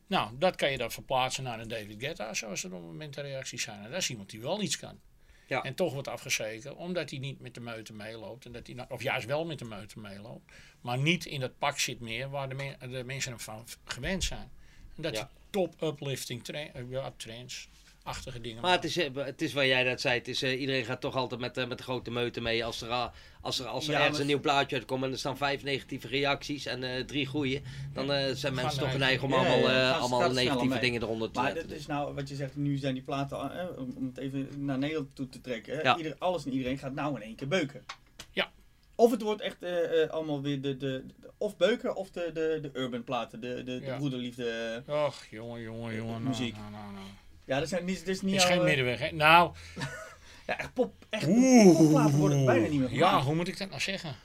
Nou, 0.08 0.32
dat 0.38 0.56
kan 0.56 0.72
je 0.72 0.78
dan 0.78 0.92
verplaatsen 0.92 1.44
naar 1.44 1.60
een 1.60 1.68
David 1.68 1.96
Guetta, 2.00 2.34
zoals 2.34 2.64
er 2.64 2.74
op 2.74 2.78
het 2.82 2.86
moment 2.92 3.14
de 3.14 3.22
reacties 3.22 3.64
zijn. 3.64 3.84
En 3.84 3.90
dat 3.92 4.00
is 4.02 4.10
iemand 4.10 4.30
die 4.30 4.42
wel 4.42 4.62
iets 4.62 4.78
kan. 4.78 5.00
Ja. 5.48 5.64
En 5.64 5.76
toch 5.76 5.94
wordt 5.94 6.08
afgezeken, 6.08 6.76
omdat 6.78 7.10
hij 7.10 7.20
niet 7.20 7.40
met 7.40 7.54
de 7.54 7.60
meute 7.60 7.94
meeloopt. 7.94 8.46
En 8.46 8.52
dat 8.52 8.68
hij, 8.68 8.76
nou- 8.76 8.90
of 8.92 9.02
juist 9.04 9.26
wel 9.28 9.46
met 9.46 9.60
de 9.60 9.66
meute 9.66 10.00
meeloopt. 10.00 10.52
Maar 10.82 10.98
niet 10.98 11.26
in 11.26 11.40
dat 11.40 11.58
pak 11.58 11.80
zit 11.80 12.00
meer 12.00 12.30
waar 12.30 12.50
de, 12.50 12.56
me- 12.56 12.76
de 12.90 13.04
mensen 13.04 13.32
hem 13.32 13.40
van 13.40 13.68
gewend 13.86 14.24
zijn. 14.24 14.52
En 14.96 15.02
dat 15.02 15.16
Ja. 15.16 15.30
top 15.50 15.82
uplifting 15.82 16.44
tra 16.44 16.68
ja, 16.90 17.14
trends, 17.18 17.68
achtige 18.06 18.42
dingen 18.42 18.62
Maar 18.62 18.72
het 18.72 18.84
is, 18.84 18.98
eh, 18.98 19.10
het 19.14 19.42
is 19.42 19.54
wat 19.54 19.66
jij 19.66 19.84
net 19.84 20.02
zei. 20.02 20.18
Het 20.18 20.28
is, 20.28 20.42
eh, 20.42 20.60
iedereen 20.60 20.86
gaat 20.86 21.02
toch 21.02 21.16
altijd 21.16 21.42
met, 21.42 21.58
eh, 21.58 21.68
met 21.68 21.78
de 21.78 21.84
grote 21.84 22.12
meute 22.12 22.42
mee. 22.42 22.66
Als 22.66 22.82
er, 22.82 23.12
als 23.42 23.60
er, 23.60 23.66
als 23.66 23.86
er 23.86 23.92
Ja, 23.92 23.98
ergens 23.98 24.12
maar- 24.12 24.22
een 24.22 24.28
nieuw 24.28 24.40
plaatje 24.40 24.76
uitkomt 24.76 25.04
en 25.04 25.12
er 25.12 25.18
staan 25.18 25.38
vijf 25.38 25.64
negatieve 25.64 26.08
reacties 26.08 26.66
en 26.66 26.84
eh, 26.84 27.04
drie 27.04 27.26
goede. 27.26 27.62
Dan 27.94 28.12
eh, 28.12 28.34
zijn 28.34 28.54
mensen 28.54 28.80
toch 28.80 28.92
geneigd 28.92 29.24
om 29.24 29.30
Ja, 29.32 29.38
allemaal, 29.38 29.60
ja, 29.60 29.90
eh, 29.92 30.00
allemaal 30.00 30.32
negatieve 30.32 30.80
dingen 30.80 31.02
eronder 31.02 31.32
te 31.32 31.40
Maar 31.40 31.52
zetten. 31.52 31.68
dit 31.70 31.78
is 31.80 31.86
nou, 31.86 32.14
wat 32.14 32.30
je 32.30 32.36
zegt, 32.36 32.56
nu 32.56 32.78
zijn 32.78 32.94
die 32.94 33.04
platen, 33.04 33.78
om 33.78 34.06
het 34.08 34.18
even 34.18 34.50
naar 34.66 34.78
Nederland 34.78 35.16
toe 35.16 35.30
te 35.30 35.42
trekken. 35.42 35.76
hè. 35.76 35.82
Ja. 35.82 35.98
Ieder, 35.98 36.16
alles 36.20 36.46
en 36.46 36.52
iedereen 36.52 36.78
gaat 36.78 36.94
nou 36.94 37.16
in 37.16 37.22
één 37.22 37.36
keer 37.36 37.48
beuken. 37.48 37.86
Ja. 38.32 38.52
Of 38.96 39.12
het 39.12 39.22
wordt 39.22 39.42
echt 39.42 39.64
eh, 39.64 40.04
eh, 40.04 40.10
allemaal 40.10 40.42
weer 40.42 40.62
de, 40.62 40.78
de, 40.78 41.04
de- 41.22 41.30
of 41.38 41.58
beuken 41.58 41.96
of 41.96 42.12
de, 42.12 42.30
de, 42.34 42.60
de 42.62 42.80
urban 42.80 43.04
platen, 43.04 43.40
de, 43.42 43.56
de, 43.56 43.80
de 43.80 43.86
Ja. 43.86 43.98
broederliefde. 43.98 44.84
Och, 44.88 45.26
jongen, 45.30 45.62
jongen, 45.62 45.96
jongen. 45.96 46.14
nou, 46.14 46.24
Muziek. 46.24 46.56
Nou, 46.56 46.72
nou, 46.72 46.94
nou. 46.94 47.06
Ja, 47.46 47.60
dat 47.60 47.70
zijn 47.70 47.86
niet, 47.86 48.00
dat 48.00 48.08
is 48.08 48.22
niet 48.22 48.34
Het 48.34 48.42
is 48.44 48.48
al, 48.50 48.50
geen 48.52 48.60
eh, 48.60 48.66
middenweg, 48.66 49.00
hè? 49.00 49.12
Nou, 49.12 49.52
Ja, 50.48 50.58
echt 50.58 50.74
pop, 50.74 50.94
echt 51.10 51.28
Oeh. 51.28 52.16
worden 52.16 52.46
bijna 52.46 52.68
niet 52.68 52.80
meer 52.80 52.94
ja, 52.94 53.22
hoe 53.22 53.36
moet 53.36 53.48
ik 53.48 53.58
dat 53.58 53.70
nou 53.70 53.82
zeggen? 53.82 54.16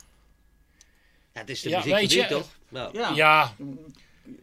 Ja, 1.35 1.41
het 1.41 1.51
is 1.51 1.61
de 1.61 1.69
Ja, 1.69 1.77
muziek 1.77 1.93
weet 1.93 2.13
je, 2.13 2.27
toch? 2.27 2.49
Nou, 2.69 2.99
Ja. 2.99 3.15
Ja, 3.15 3.41
Als 3.43 3.55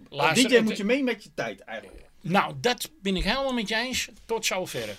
luister, 0.10 0.50
DJ 0.50 0.56
het- 0.56 0.64
moet 0.64 0.78
je 0.78 0.84
mee 0.84 1.04
met 1.04 1.24
je 1.24 1.30
tijd 1.34 1.60
eigenlijk. 1.60 2.04
Nou, 2.22 2.54
dat 2.62 2.90
ben 3.02 3.16
ik 3.16 3.24
helemaal 3.24 3.54
met 3.54 3.68
je 3.70 3.76
eens. 3.76 4.08
Tot 4.26 4.46
zover. 4.46 4.98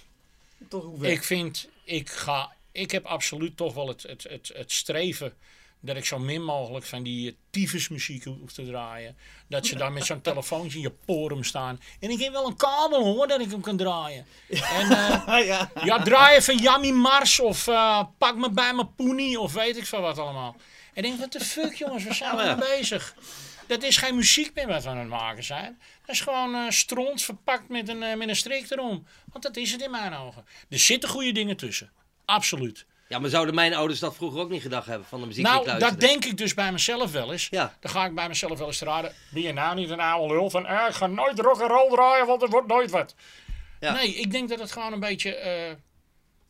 Tot 0.68 0.84
hoever. 0.84 1.06
Ik 1.08 1.22
vind, 1.24 1.68
ik 1.84 2.08
ga, 2.10 2.52
ik 2.72 2.90
heb 2.90 3.04
absoluut 3.04 3.56
toch 3.56 3.74
wel 3.74 3.88
het, 3.88 4.02
het, 4.02 4.22
het, 4.28 4.50
het 4.54 4.72
streven 4.72 5.32
dat 5.80 5.96
ik 5.96 6.04
zo 6.04 6.18
min 6.18 6.44
mogelijk 6.44 6.84
van 6.84 7.02
die 7.02 7.36
tyfusmuziek 7.50 8.24
hoef 8.24 8.52
te 8.52 8.66
draaien. 8.66 9.16
Dat 9.48 9.66
ze 9.66 9.76
dan 9.76 9.92
met 9.92 10.04
zo'n 10.04 10.20
telefoontje 10.20 10.76
in 10.76 10.82
je 10.82 10.90
porum 11.04 11.44
staan. 11.44 11.80
En 12.00 12.10
ik 12.10 12.20
heb 12.20 12.32
wel 12.32 12.46
een 12.46 12.56
kabel 12.56 13.04
hoor, 13.04 13.26
dat 13.28 13.40
ik 13.40 13.50
hem 13.50 13.60
kan 13.60 13.76
draaien. 13.76 14.26
En 14.48 14.90
eh, 15.26 15.46
ja. 15.46 15.70
ja, 15.84 16.02
draai 16.02 16.36
even 16.36 16.56
Yummy 16.58 16.90
Mars 16.90 17.40
of 17.40 17.66
eh, 17.68 18.04
pak 18.18 18.36
me 18.36 18.50
bij 18.50 18.74
mijn 18.74 18.94
poenie 18.94 19.40
of 19.40 19.52
weet 19.52 19.76
ik 19.76 19.86
veel 19.86 20.00
wat 20.00 20.18
allemaal. 20.18 20.56
En 20.94 21.04
ik 21.04 21.10
denk, 21.10 21.18
wat 21.20 21.32
de 21.32 21.40
fuck 21.40 21.74
jongens, 21.74 22.04
zijn 22.04 22.36
we 22.36 22.42
Ja. 22.42 22.54
mee 22.56 22.68
bezig? 22.76 23.14
Dat 23.66 23.82
is 23.82 23.96
geen 23.96 24.14
muziek 24.16 24.54
meer 24.54 24.66
wat 24.66 24.82
we 24.82 24.88
aan 24.88 24.96
het 24.98 25.08
maken 25.08 25.44
zijn. 25.44 25.78
Dat 26.06 26.14
is 26.14 26.20
gewoon 26.20 26.54
eh 26.54 26.70
stront 26.70 27.22
verpakt 27.22 27.68
met 27.68 27.88
een, 27.88 28.02
eh, 28.02 28.16
met 28.16 28.28
een 28.28 28.36
strik 28.36 28.70
erom. 28.70 29.06
Want 29.32 29.44
dat 29.44 29.56
is 29.56 29.72
het 29.72 29.82
in 29.82 29.90
mijn 29.90 30.14
ogen. 30.14 30.44
Er 30.68 30.78
zitten 30.78 31.08
goede 31.08 31.32
dingen 31.32 31.56
tussen. 31.56 31.90
Absoluut. 32.24 32.86
Ja, 33.08 33.18
maar 33.18 33.30
zouden 33.30 33.54
mijn 33.54 33.74
ouders 33.74 34.00
dat 34.00 34.14
vroeger 34.16 34.40
ook 34.40 34.50
niet 34.50 34.62
gedacht 34.62 34.86
hebben 34.86 35.06
van 35.08 35.20
de 35.20 35.26
muziek 35.26 35.44
die 35.44 35.52
ik 35.54 35.58
Nou, 35.58 35.70
dat 35.70 35.80
luisterde? 35.80 36.06
denk 36.06 36.24
ik 36.32 36.36
dus 36.38 36.54
bij 36.54 36.72
mezelf 36.72 37.12
wel 37.12 37.32
eens. 37.32 37.48
Ja. 37.50 37.76
Dan 37.80 37.90
ga 37.90 38.04
ik 38.06 38.14
bij 38.14 38.28
mezelf 38.28 38.58
wel 38.58 38.66
eens 38.66 38.78
te 38.78 38.84
raden. 38.84 39.14
Ben 39.30 39.42
je 39.42 39.52
nou 39.52 39.74
niet 39.74 39.90
een 39.90 40.00
oude 40.00 40.34
lul 40.34 40.50
van... 40.50 40.66
Eh, 40.66 40.86
ik 40.88 40.94
ga 40.94 41.06
nooit 41.06 41.38
rock 41.38 41.60
and 41.60 41.70
roll 41.70 41.90
draaien, 41.90 42.26
want 42.26 42.42
er 42.42 42.48
wordt 42.48 42.68
nooit 42.68 42.90
wat. 42.90 43.14
Ja. 43.80 43.92
Nee, 43.92 44.14
ik 44.14 44.30
denk 44.30 44.48
dat 44.48 44.58
het 44.58 44.72
gewoon 44.72 44.92
een 44.92 45.00
beetje... 45.00 45.34
eh, 45.34 45.74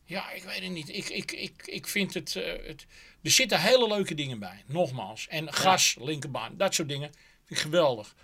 ja, 0.05 0.31
ik 0.31 0.43
weet 0.43 0.61
het 0.61 0.69
niet. 0.71 0.89
Ik, 0.89 1.09
ik, 1.09 1.31
ik, 1.31 1.53
ik 1.65 1.87
vind 1.87 2.13
het, 2.13 2.35
eh, 2.35 2.67
het... 2.67 2.85
Er 3.23 3.31
zitten 3.31 3.61
hele 3.61 3.87
leuke 3.87 4.13
dingen 4.15 4.39
bij. 4.39 4.63
Nogmaals. 4.65 5.27
En 5.27 5.53
gas, 5.53 5.95
linkerbaan, 5.99 6.53
dat 6.57 6.73
soort 6.73 6.87
dingen. 6.87 7.09
Vind 7.45 7.59
ik 7.59 7.65
geweldig. 7.65 8.15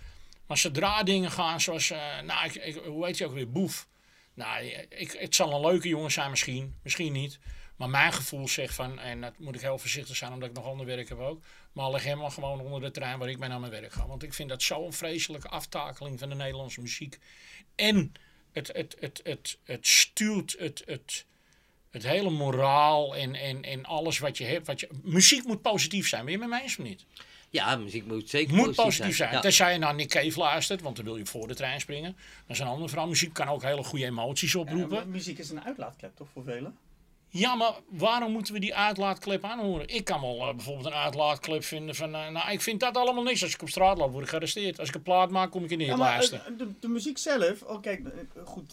Maar 0.46 0.56
zodra 0.58 1.02
dingen 1.02 1.30
gaan 1.30 1.60
zoals... 1.60 1.92
nou, 2.24 2.44
ik, 2.44 2.54
ik- 2.54 2.82
hoe 2.84 3.06
heet 3.06 3.18
je 3.18 3.26
ook 3.26 3.32
weer? 3.34 3.50
Boef. 3.50 3.86
Nou, 4.34 4.64
ik, 4.88 5.12
het 5.18 5.34
zal 5.34 5.52
een 5.54 5.60
leuke 5.70 5.88
jongen 5.88 6.10
zijn 6.12 6.30
misschien. 6.30 6.74
Misschien 6.82 7.12
niet. 7.12 7.38
Maar 7.76 7.90
mijn 7.90 8.12
gevoel 8.12 8.48
zegt 8.48 8.74
van... 8.74 8.98
En 8.98 9.20
dat 9.20 9.38
moet 9.38 9.54
ik 9.54 9.60
heel 9.60 9.78
voorzichtig 9.78 10.16
zijn 10.16 10.32
omdat 10.32 10.48
ik 10.48 10.54
nog 10.54 10.64
ander 10.64 10.86
werk 10.86 11.08
heb 11.08 11.18
ook. 11.18 11.42
Maar 11.72 11.90
leg 11.90 12.04
hem 12.04 12.18
maar 12.18 12.30
gewoon 12.30 12.60
onder 12.60 12.80
de 12.80 12.90
trein 12.90 13.18
waar 13.18 13.28
ik 13.28 13.38
mee 13.38 13.48
naar 13.48 13.60
mijn 13.60 13.72
werk 13.72 13.92
ga. 13.92 14.06
Want 14.06 14.22
ik 14.22 14.34
vind 14.34 14.48
dat 14.48 14.62
zo'n 14.62 14.92
vreselijke 14.92 15.48
aftakeling 15.48 16.18
van 16.18 16.28
de 16.28 16.34
Nederlandse 16.34 16.80
muziek. 16.80 17.18
En 17.74 18.12
het, 18.52 18.70
het, 18.72 18.96
het, 19.00 19.20
het, 19.22 19.58
het 19.64 19.86
stuurt 19.86 20.56
het, 20.58 20.82
het, 20.86 21.24
het 21.90 22.02
hele 22.02 22.30
moraal 22.30 23.16
en, 23.16 23.34
en, 23.34 23.62
en 23.62 23.84
alles 23.84 24.18
wat 24.18 24.38
je 24.38 24.44
hebt. 24.44 24.66
Wat 24.66 24.80
je, 24.80 24.88
muziek 25.02 25.44
moet 25.44 25.62
positief 25.62 26.08
zijn. 26.08 26.24
Ben 26.24 26.32
je 26.32 26.38
met 26.38 26.48
mij 26.48 26.62
eens 26.62 26.78
of 26.78 26.84
niet? 26.84 27.04
Ja, 27.50 27.76
muziek 27.76 28.06
moet 28.06 28.30
zeker 28.30 28.54
moet 28.54 28.74
positief 28.74 29.16
zijn. 29.16 29.32
Ja. 29.32 29.40
Tenzij 29.40 29.72
je 29.72 29.78
naar 29.78 29.94
Nick 29.94 30.08
Cave 30.08 30.38
luistert, 30.38 30.80
want 30.80 30.96
dan 30.96 31.04
wil 31.04 31.16
je 31.16 31.26
voor 31.26 31.48
de 31.48 31.54
trein 31.54 31.80
springen. 31.80 32.16
Dat 32.46 32.56
is 32.56 32.58
een 32.58 32.66
andere 32.66 32.88
verhaal. 32.88 33.08
Muziek 33.08 33.32
kan 33.32 33.48
ook 33.48 33.62
hele 33.62 33.84
goede 33.84 34.04
emoties 34.04 34.54
oproepen. 34.54 35.10
muziek 35.10 35.38
is 35.38 35.50
een 35.50 35.64
uitlaatklep 35.64 36.16
toch 36.16 36.28
voor 36.32 36.44
velen? 36.44 36.76
Ja, 37.28 37.54
maar 37.54 37.72
waarom 37.88 38.32
moeten 38.32 38.54
we 38.54 38.60
die 38.60 38.74
uitlaatklep 38.74 39.44
aanhoren? 39.44 39.88
Ik 39.88 40.04
kan 40.04 40.20
wel 40.20 40.48
eh, 40.48 40.54
bijvoorbeeld 40.54 40.86
een 40.86 40.92
uitlaatklep 40.92 41.64
vinden 41.64 41.94
van... 41.94 42.14
eh, 42.14 42.28
nou, 42.28 42.50
ik 42.50 42.60
vind 42.60 42.80
dat 42.80 42.96
allemaal 42.96 43.22
niks. 43.22 43.42
Als 43.42 43.54
ik 43.54 43.62
op 43.62 43.68
straat 43.68 43.98
loop, 43.98 44.10
word 44.10 44.22
ik 44.24 44.28
gearresteerd. 44.28 44.78
Als 44.78 44.88
ik 44.88 44.94
een 44.94 45.02
plaat 45.02 45.30
maak, 45.30 45.50
kom 45.50 45.64
ik 45.64 45.70
in 45.70 45.78
de 45.78 45.84
Ja, 45.84 45.90
hitlijsten. 45.90 46.40
eh, 46.46 46.52
de, 46.58 46.68
de 46.80 46.88
muziek 46.88 47.18
zelf, 47.18 47.62
oh 47.62 47.80
kijk, 47.82 48.02
goed. 48.44 48.72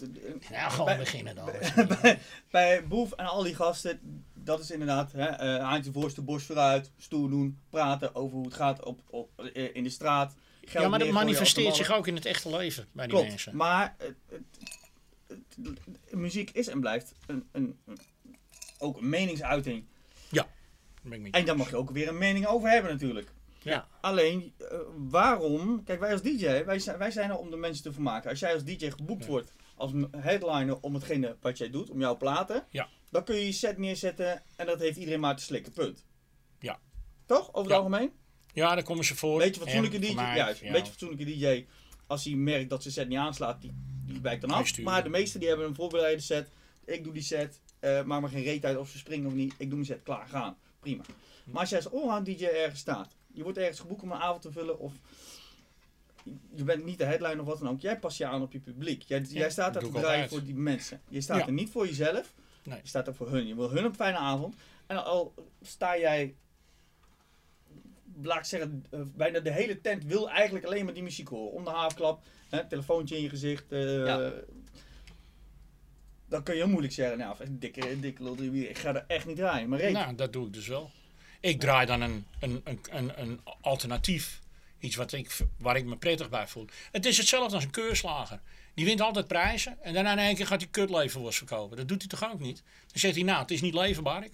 nou, 0.50 0.70
gewoon 0.70 0.86
bij- 0.86 0.96
beginnen 0.98 1.34
dan. 1.34 1.50
bij, 2.02 2.18
bij 2.50 2.86
Boef 2.86 3.12
en 3.12 3.26
al 3.26 3.42
die 3.42 3.54
gasten, 3.54 4.24
dat 4.34 4.60
is 4.60 4.70
inderdaad, 4.70 5.12
hè, 5.12 5.26
eh 5.26 5.62
haantje 5.64 5.92
voorste, 5.92 6.22
borst 6.22 6.46
vooruit, 6.46 6.90
stoer 6.98 7.30
doen, 7.30 7.58
praten 7.70 8.14
over 8.14 8.36
hoe 8.36 8.44
het 8.46 8.54
gaat 8.54 8.82
op, 8.84 9.00
op, 9.10 9.40
in 9.72 9.84
de 9.84 9.90
straat. 9.90 10.34
Geld 10.64 10.84
Ja, 10.84 10.90
maar 10.90 10.98
dat 10.98 11.10
manifesteert 11.10 11.76
zich 11.76 11.92
ook 11.92 12.06
in 12.06 12.14
het 12.14 12.26
echte 12.26 12.50
leven 12.56 12.86
bij 12.92 13.04
die 13.06 13.14
Klopt, 13.14 13.28
mensen. 13.28 13.56
maar 13.56 13.96
muziek 16.10 16.50
is 16.50 16.68
en 16.68 16.80
blijft 16.80 17.14
een, 17.26 17.48
een- 17.52 17.78
ook 18.84 18.96
een 18.96 19.08
meningsuiting. 19.08 19.84
Je 20.30 20.44
En 21.30 21.44
daar 21.44 21.56
mag 21.56 21.70
je 21.70 21.76
ook 21.76 21.90
weer 21.90 22.08
een 22.08 22.18
mening 22.18 22.46
over 22.46 22.70
hebben 22.70 22.90
natuurlijk. 22.92 23.32
Ja. 23.62 23.88
Alleen, 24.00 24.52
eh, 24.58 24.78
waarom? 24.96 25.84
Kijk, 25.84 26.00
wij 26.00 26.12
als 26.12 26.22
DJ, 26.22 26.64
wij 26.64 26.78
zijn, 26.78 26.98
wij 26.98 27.10
zijn 27.10 27.30
er 27.30 27.36
om 27.38 27.50
de 27.50 27.56
mensen 27.56 27.82
te 27.84 27.92
vermaken. 27.92 28.30
Als 28.30 28.38
jij 28.38 28.52
als 28.54 28.64
DJ 28.64 28.90
geboekt 28.90 29.24
Ja. 29.24 29.30
wordt 29.30 29.52
als 29.76 29.92
headliner 30.16 30.80
om 30.80 30.94
hetgene 30.94 31.36
wat 31.40 31.58
jij 31.58 31.70
doet, 31.70 31.90
om 31.90 32.00
jouw 32.00 32.16
platen, 32.16 32.64
Ja. 32.70 32.88
dan 33.10 33.24
kun 33.24 33.34
je 33.36 33.46
je 33.46 33.52
set 33.52 33.78
neerzetten 33.78 34.42
en 34.56 34.66
dat 34.66 34.78
heeft 34.80 34.96
iedereen 34.96 35.20
maar 35.20 35.36
te 35.36 35.42
slikken, 35.42 35.72
punt. 35.72 36.04
Ja. 36.58 36.78
Toch, 37.26 37.48
over 37.48 37.60
het 37.60 37.70
Ja. 37.70 37.76
algemeen? 37.76 38.10
Ja, 38.52 38.74
daar 38.74 38.84
komen 38.84 39.04
ze 39.04 39.16
voor. 39.16 39.38
Beetje 39.38 39.60
fatsoenlijke 39.60 39.96
En 39.96 40.02
DJ, 40.02 40.12
juist, 40.36 40.60
ja. 40.60 40.66
een 40.66 40.72
beetje 40.72 40.90
fatsoenlijke 40.90 41.24
DJ. 41.24 41.66
Als 42.06 42.24
hij 42.24 42.34
merkt 42.34 42.70
dat 42.70 42.82
zijn 42.82 42.94
set 42.94 43.08
niet 43.08 43.18
aanslaat, 43.18 43.60
die, 43.62 43.72
die 44.06 44.20
wijkt 44.20 44.40
dan 44.40 44.50
af. 44.50 44.78
Maar 44.78 45.02
de 45.02 45.08
meesten 45.08 45.40
die 45.40 45.48
hebben 45.48 45.66
een 45.66 45.74
voorbereide 45.74 46.20
set. 46.22 46.48
Ik 46.84 47.04
doe 47.04 47.12
die 47.12 47.22
set, 47.22 47.60
eh 47.84 48.02
maak 48.04 48.20
me 48.20 48.28
geen 48.28 48.42
reet 48.42 48.64
uit 48.64 48.76
of 48.76 48.88
ze 48.88 48.98
springen 48.98 49.26
of 49.26 49.34
niet. 49.34 49.52
Ik 49.58 49.66
doe 49.66 49.74
mijn 49.74 49.84
set, 49.84 50.02
klaar, 50.02 50.26
gaan. 50.26 50.56
Prima. 50.80 51.02
Maar 51.44 51.60
als 51.60 51.70
jij 51.70 51.78
als 51.84 51.92
allround 51.92 52.26
DJ 52.26 52.44
ergens 52.44 52.80
staat, 52.80 53.16
je 53.32 53.42
wordt 53.42 53.58
ergens 53.58 53.80
geboekt 53.80 54.02
om 54.02 54.10
een 54.12 54.18
avond 54.18 54.42
te 54.42 54.52
vullen 54.52 54.78
of 54.78 54.92
je 56.54 56.64
bent 56.64 56.84
niet 56.84 56.98
de 56.98 57.04
headline 57.04 57.40
of 57.40 57.46
wat 57.46 57.58
dan 57.58 57.68
ook. 57.68 57.80
Jij 57.80 57.98
past 57.98 58.18
je 58.18 58.26
aan 58.26 58.42
op 58.42 58.52
je 58.52 58.58
publiek. 58.60 59.02
Jij, 59.02 59.20
jij 59.20 59.50
staat 59.50 59.74
daar 59.74 59.82
te 59.82 59.90
draaien 59.90 60.28
voor 60.28 60.44
die 60.44 60.54
mensen. 60.54 61.00
Je 61.08 61.20
staat 61.20 61.38
Ja. 61.38 61.46
er 61.46 61.52
niet 61.52 61.70
voor 61.70 61.86
jezelf. 61.86 62.34
Nee. 62.62 62.78
Je 62.82 62.88
staat 62.88 63.06
er 63.06 63.14
voor 63.14 63.30
hun. 63.30 63.46
Je 63.46 63.54
wil 63.54 63.70
hun 63.70 63.84
een 63.84 63.94
fijne 63.94 64.16
avond. 64.18 64.54
En 64.86 65.04
al 65.04 65.34
sta 65.62 65.98
jij, 65.98 66.34
laat 68.22 68.38
ik 68.38 68.44
zeggen, 68.44 68.84
eh, 68.90 69.00
bijna 69.16 69.40
de 69.40 69.52
hele 69.52 69.80
tent 69.80 70.04
wil 70.04 70.30
eigenlijk 70.30 70.64
alleen 70.66 70.84
maar 70.84 70.94
die 70.94 71.02
muziek 71.02 71.28
horen. 71.28 71.52
Om 71.52 71.64
de 71.64 71.70
haafklap, 71.70 72.22
hè, 72.48 72.66
telefoontje 72.68 73.16
in 73.16 73.22
je 73.22 73.28
gezicht. 73.28 73.72
eh, 73.72 74.04
Ja. 74.04 74.32
Dan 76.34 76.42
kun 76.42 76.54
je 76.54 76.60
heel 76.60 76.68
moeilijk 76.68 76.94
zeggen, 76.94 77.18
nou, 77.18 77.36
dikke, 77.50 78.00
dikke 78.00 78.22
lul, 78.22 78.42
ik 78.52 78.78
ga 78.78 78.94
er 78.94 79.04
echt 79.06 79.26
niet 79.26 79.36
draaien. 79.36 79.68
Maar. 79.68 79.92
Nou, 79.92 80.14
dat 80.14 80.32
doe 80.32 80.46
ik 80.46 80.52
dus 80.52 80.66
wel. 80.66 80.90
Ik 81.40 81.60
draai 81.60 81.86
dan 81.86 82.00
een, 82.00 82.26
een, 82.40 82.60
een, 82.64 82.80
een, 82.90 83.20
een 83.20 83.40
alternatief. 83.60 84.40
Iets 84.78 84.96
wat 84.96 85.12
ik, 85.12 85.36
waar 85.58 85.76
ik 85.76 85.84
me 85.84 85.96
prettig 85.96 86.28
bij 86.28 86.46
voel. 86.46 86.66
Het 86.92 87.06
is 87.06 87.16
hetzelfde 87.16 87.54
als 87.54 87.64
een 87.64 87.70
keurslager. 87.70 88.40
Die 88.74 88.84
wint 88.84 89.00
altijd 89.00 89.26
prijzen. 89.26 89.82
En 89.82 89.94
daarna 89.94 90.12
in 90.12 90.18
één 90.18 90.34
keer 90.34 90.46
gaat 90.46 90.60
hij 90.60 90.70
kutlevenworst 90.70 91.38
verkopen. 91.38 91.76
Dat 91.76 91.88
doet 91.88 92.00
hij 92.00 92.08
toch 92.08 92.32
ook 92.32 92.40
niet? 92.40 92.62
Dan 92.86 92.98
zegt 92.98 93.14
hij, 93.14 93.24
nou, 93.24 93.40
het 93.40 93.50
is 93.50 93.60
niet 93.60 93.74
leverbaar. 93.74 94.24
Ik, 94.24 94.32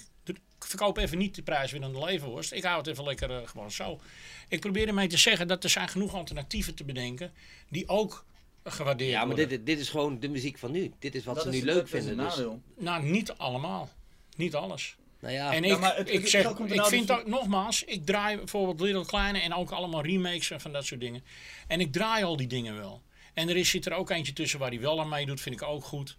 verkoop 0.58 0.96
even 0.96 1.18
niet 1.18 1.34
de 1.34 1.42
prijswinnende 1.42 2.04
levenworst. 2.04 2.52
Ik 2.52 2.62
hou 2.62 2.78
het 2.78 2.86
even 2.86 3.04
lekker 3.04 3.30
eh, 3.30 3.48
gewoon 3.48 3.70
zo. 3.70 4.00
Ik 4.48 4.60
probeer 4.60 4.88
ermee 4.88 5.08
te 5.08 5.16
zeggen 5.16 5.48
dat 5.48 5.64
er 5.64 5.70
zijn 5.70 5.88
genoeg 5.88 6.14
alternatieven 6.14 6.74
te 6.74 6.84
bedenken. 6.84 7.32
Die 7.68 7.88
ook 7.88 8.24
gewaardeerd 8.64 9.10
Ja, 9.10 9.18
maar 9.18 9.26
worden. 9.26 9.48
dit, 9.48 9.66
dit 9.66 9.78
is 9.78 9.88
gewoon 9.88 10.20
de 10.20 10.28
muziek 10.28 10.58
van 10.58 10.70
nu. 10.70 10.92
Dit 10.98 11.14
is 11.14 11.24
wat 11.24 11.34
Dat 11.34 11.44
ze 11.44 11.50
is- 11.50 11.60
nu 11.60 11.66
dat 11.66 11.74
leuk 11.74 11.84
is 11.84 11.92
een 11.92 12.02
vinden. 12.02 12.24
Dus, 12.24 12.36
nadeel. 12.36 12.62
Nou, 12.78 13.02
niet 13.04 13.32
allemaal. 13.32 13.88
Niet 14.36 14.54
alles. 14.54 14.96
nou 15.20 15.34
ja, 15.34 15.52
En 15.52 15.62
Ja, 15.62 15.74
ik, 15.74 15.80
maar 15.80 15.96
het- 15.96 16.10
ik 16.12 16.26
zeg, 16.28 16.50
ik 16.50 16.58
nou 16.58 16.88
vind 16.88 17.06
dus- 17.08 17.16
ook, 17.18 17.26
nogmaals, 17.26 17.84
ik 17.84 18.06
draai 18.06 18.36
bijvoorbeeld 18.36 18.80
Little 18.80 19.06
Kleine 19.06 19.38
en 19.40 19.54
ook 19.54 19.70
allemaal 19.70 20.02
remakes 20.02 20.50
en 20.50 20.60
van 20.60 20.72
dat 20.72 20.84
soort 20.84 21.00
dingen. 21.00 21.24
En 21.66 21.80
ik 21.80 21.92
draai 21.92 22.24
al 22.24 22.36
die 22.36 22.46
dingen 22.46 22.76
wel. 22.76 23.02
En 23.34 23.48
er 23.48 23.56
is, 23.56 23.70
zit 23.70 23.86
er 23.86 23.92
ook 23.92 24.10
eentje 24.10 24.32
tussen 24.32 24.58
waar 24.58 24.68
hij 24.70 24.80
wel 24.80 25.00
aan 25.00 25.08
meedoet, 25.08 25.40
vind 25.40 25.54
ik 25.60 25.62
ook 25.68 25.84
goed. 25.84 26.16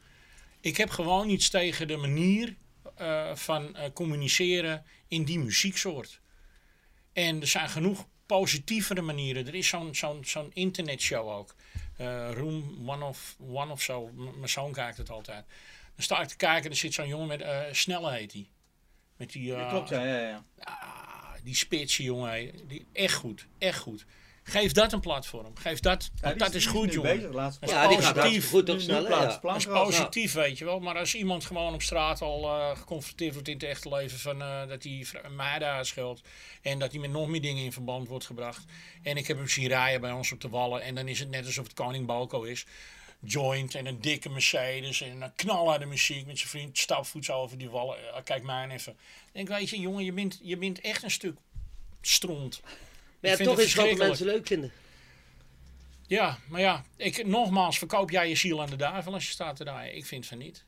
Ik 0.62 0.78
heb 0.78 0.90
gewoon 0.90 1.30
iets 1.30 1.50
tegen 1.50 1.88
de 1.88 1.98
manier 1.98 2.56
eh, 2.96 3.36
van 3.36 3.76
eh, 3.76 3.90
communiceren 3.94 4.86
in 5.08 5.24
die 5.24 5.40
muzieksoort. 5.40 6.20
En 7.14 7.42
er 7.42 7.48
zijn 7.48 7.70
genoeg 7.70 8.08
positievere 8.26 9.02
manieren. 9.02 9.48
Er 9.48 9.56
is 9.56 9.68
zo'n 9.68 9.96
zo'n 9.96 10.26
zo'n 10.26 10.52
internetshow 10.54 11.30
ook. 11.30 11.56
Eh, 12.02 12.32
Room 12.34 12.90
One 12.90 13.06
of, 13.06 13.36
one 13.40 13.72
of 13.72 13.82
zo. 13.82 14.08
M- 14.08 14.24
mijn 14.38 14.50
zoon 14.50 14.72
kijkt 14.72 14.98
het 14.98 15.10
altijd. 15.10 15.46
Dan 15.96 16.04
sta 16.04 16.22
ik 16.22 16.28
te 16.28 16.36
kijken 16.36 16.64
en 16.64 16.70
er 16.72 16.76
zit 16.78 16.94
zo'n 16.94 17.08
jongen 17.08 17.28
met... 17.28 17.42
eh 17.42 17.60
Snelle 17.72 18.12
heet 18.12 18.34
hij. 18.34 18.50
Met 19.18 19.32
die... 19.32 19.44
Ja, 19.44 19.64
eh, 19.64 19.70
klopt, 19.70 19.90
ja, 19.90 20.06
ja, 20.06 20.20
ja. 20.28 20.44
ah, 20.60 21.34
die 21.44 21.56
spitse 21.56 22.04
jongen. 22.04 22.68
Die, 22.68 22.88
echt 22.94 23.14
goed. 23.16 23.48
Echt 23.58 23.80
goed. 23.80 24.06
Geef 24.44 24.72
dat 24.72 24.94
een 24.94 25.00
platform. 25.00 25.58
Geef 25.58 25.80
dat... 25.80 26.10
Ja, 26.16 26.28
want 26.28 26.40
dat 26.40 26.54
is 26.54 26.66
goed, 26.66 26.94
jongen. 26.94 27.16
bezig, 27.16 27.32
Dat 27.32 27.58
is 27.62 27.70
ja, 27.70 27.88
die 27.88 28.02
gaat 28.02 28.14
positief. 28.16 28.50
goed 28.50 28.66
Nu- 28.66 28.72
op 28.72 28.78
nu 28.78 28.84
snelle. 28.84 29.08
plaats- 29.08 29.36
Ja. 29.42 29.42
Dat 29.42 29.56
is 29.58 29.66
positief, 29.66 30.34
weet 30.34 30.58
je 30.58 30.66
wel. 30.66 30.80
Maar 30.80 30.98
als 30.98 31.16
iemand 31.16 31.46
gewoon 31.46 31.74
op 31.74 31.82
straat 31.82 32.22
al 32.22 32.44
eh, 32.50 32.78
geconfronteerd 32.78 33.34
wordt 33.34 33.48
in 33.48 33.54
het 33.54 33.64
echte 33.64 33.90
leven 33.90 34.20
van 34.20 34.42
eh, 34.42 34.68
dat 34.68 34.84
hij 34.84 35.06
meiden 35.36 35.68
uitscheldt 35.68 36.22
en 36.62 36.80
dat 36.80 36.92
hij 36.92 37.00
met 37.02 37.10
nog 37.12 37.28
meer 37.28 37.42
dingen 37.42 37.64
in 37.64 37.72
verband 37.72 38.08
wordt 38.08 38.26
gebracht. 38.26 38.66
En 39.02 39.18
ik 39.18 39.28
heb 39.28 39.38
hem 39.38 39.48
zien 39.48 39.68
rijden 39.68 40.02
bij 40.02 40.12
ons 40.12 40.32
op 40.32 40.42
de 40.42 40.50
wallen 40.50 40.82
en 40.82 40.96
dan 40.96 41.08
is 41.08 41.20
het 41.20 41.30
net 41.30 41.46
alsof 41.46 41.64
het 41.64 41.74
koning 41.74 42.06
Balko 42.06 42.42
is. 42.44 42.66
Joint 43.24 43.76
en 43.76 43.86
een 43.86 44.02
dikke 44.02 44.30
Mercedes 44.30 45.02
en 45.02 45.22
een 45.22 45.36
knalharde 45.36 45.86
muziek 45.86 46.26
met 46.26 46.38
zijn 46.38 46.50
vriend 46.50 46.78
stapvoets 46.78 47.30
over 47.32 47.58
die 47.58 47.70
wallen. 47.70 47.98
Eh, 48.14 48.24
kijk 48.24 48.44
mij 48.44 48.70
even. 48.70 48.92
Ik 48.92 48.98
denk, 49.34 49.48
weet 49.48 49.70
je, 49.70 49.80
jongen, 49.80 50.04
je 50.04 50.14
bent, 50.14 50.40
je 50.44 50.58
bent 50.58 50.82
echt 50.82 51.04
een 51.04 51.12
stuk 51.12 51.36
stront. 52.02 52.62
Maar 53.22 53.32
ja, 53.32 53.38
toch 53.38 53.60
is 53.60 53.74
het 53.74 53.88
wat 53.90 53.98
mensen 53.98 54.26
leuk 54.26 54.48
vinden. 54.48 54.72
Ja, 56.08 56.38
maar 56.50 56.62
ja, 56.62 56.84
ik, 56.98 57.26
nogmaals, 57.28 57.78
verkoop 57.78 58.10
jij 58.10 58.30
je 58.30 58.36
ziel 58.36 58.62
aan 58.62 58.70
de 58.70 58.76
duivel 58.76 59.14
als 59.14 59.26
je 59.26 59.32
staat 59.32 59.56
te 59.56 59.64
draaien? 59.64 59.96
Ik 59.96 60.06
vind 60.06 60.26
van 60.26 60.38
niet. 60.38 60.66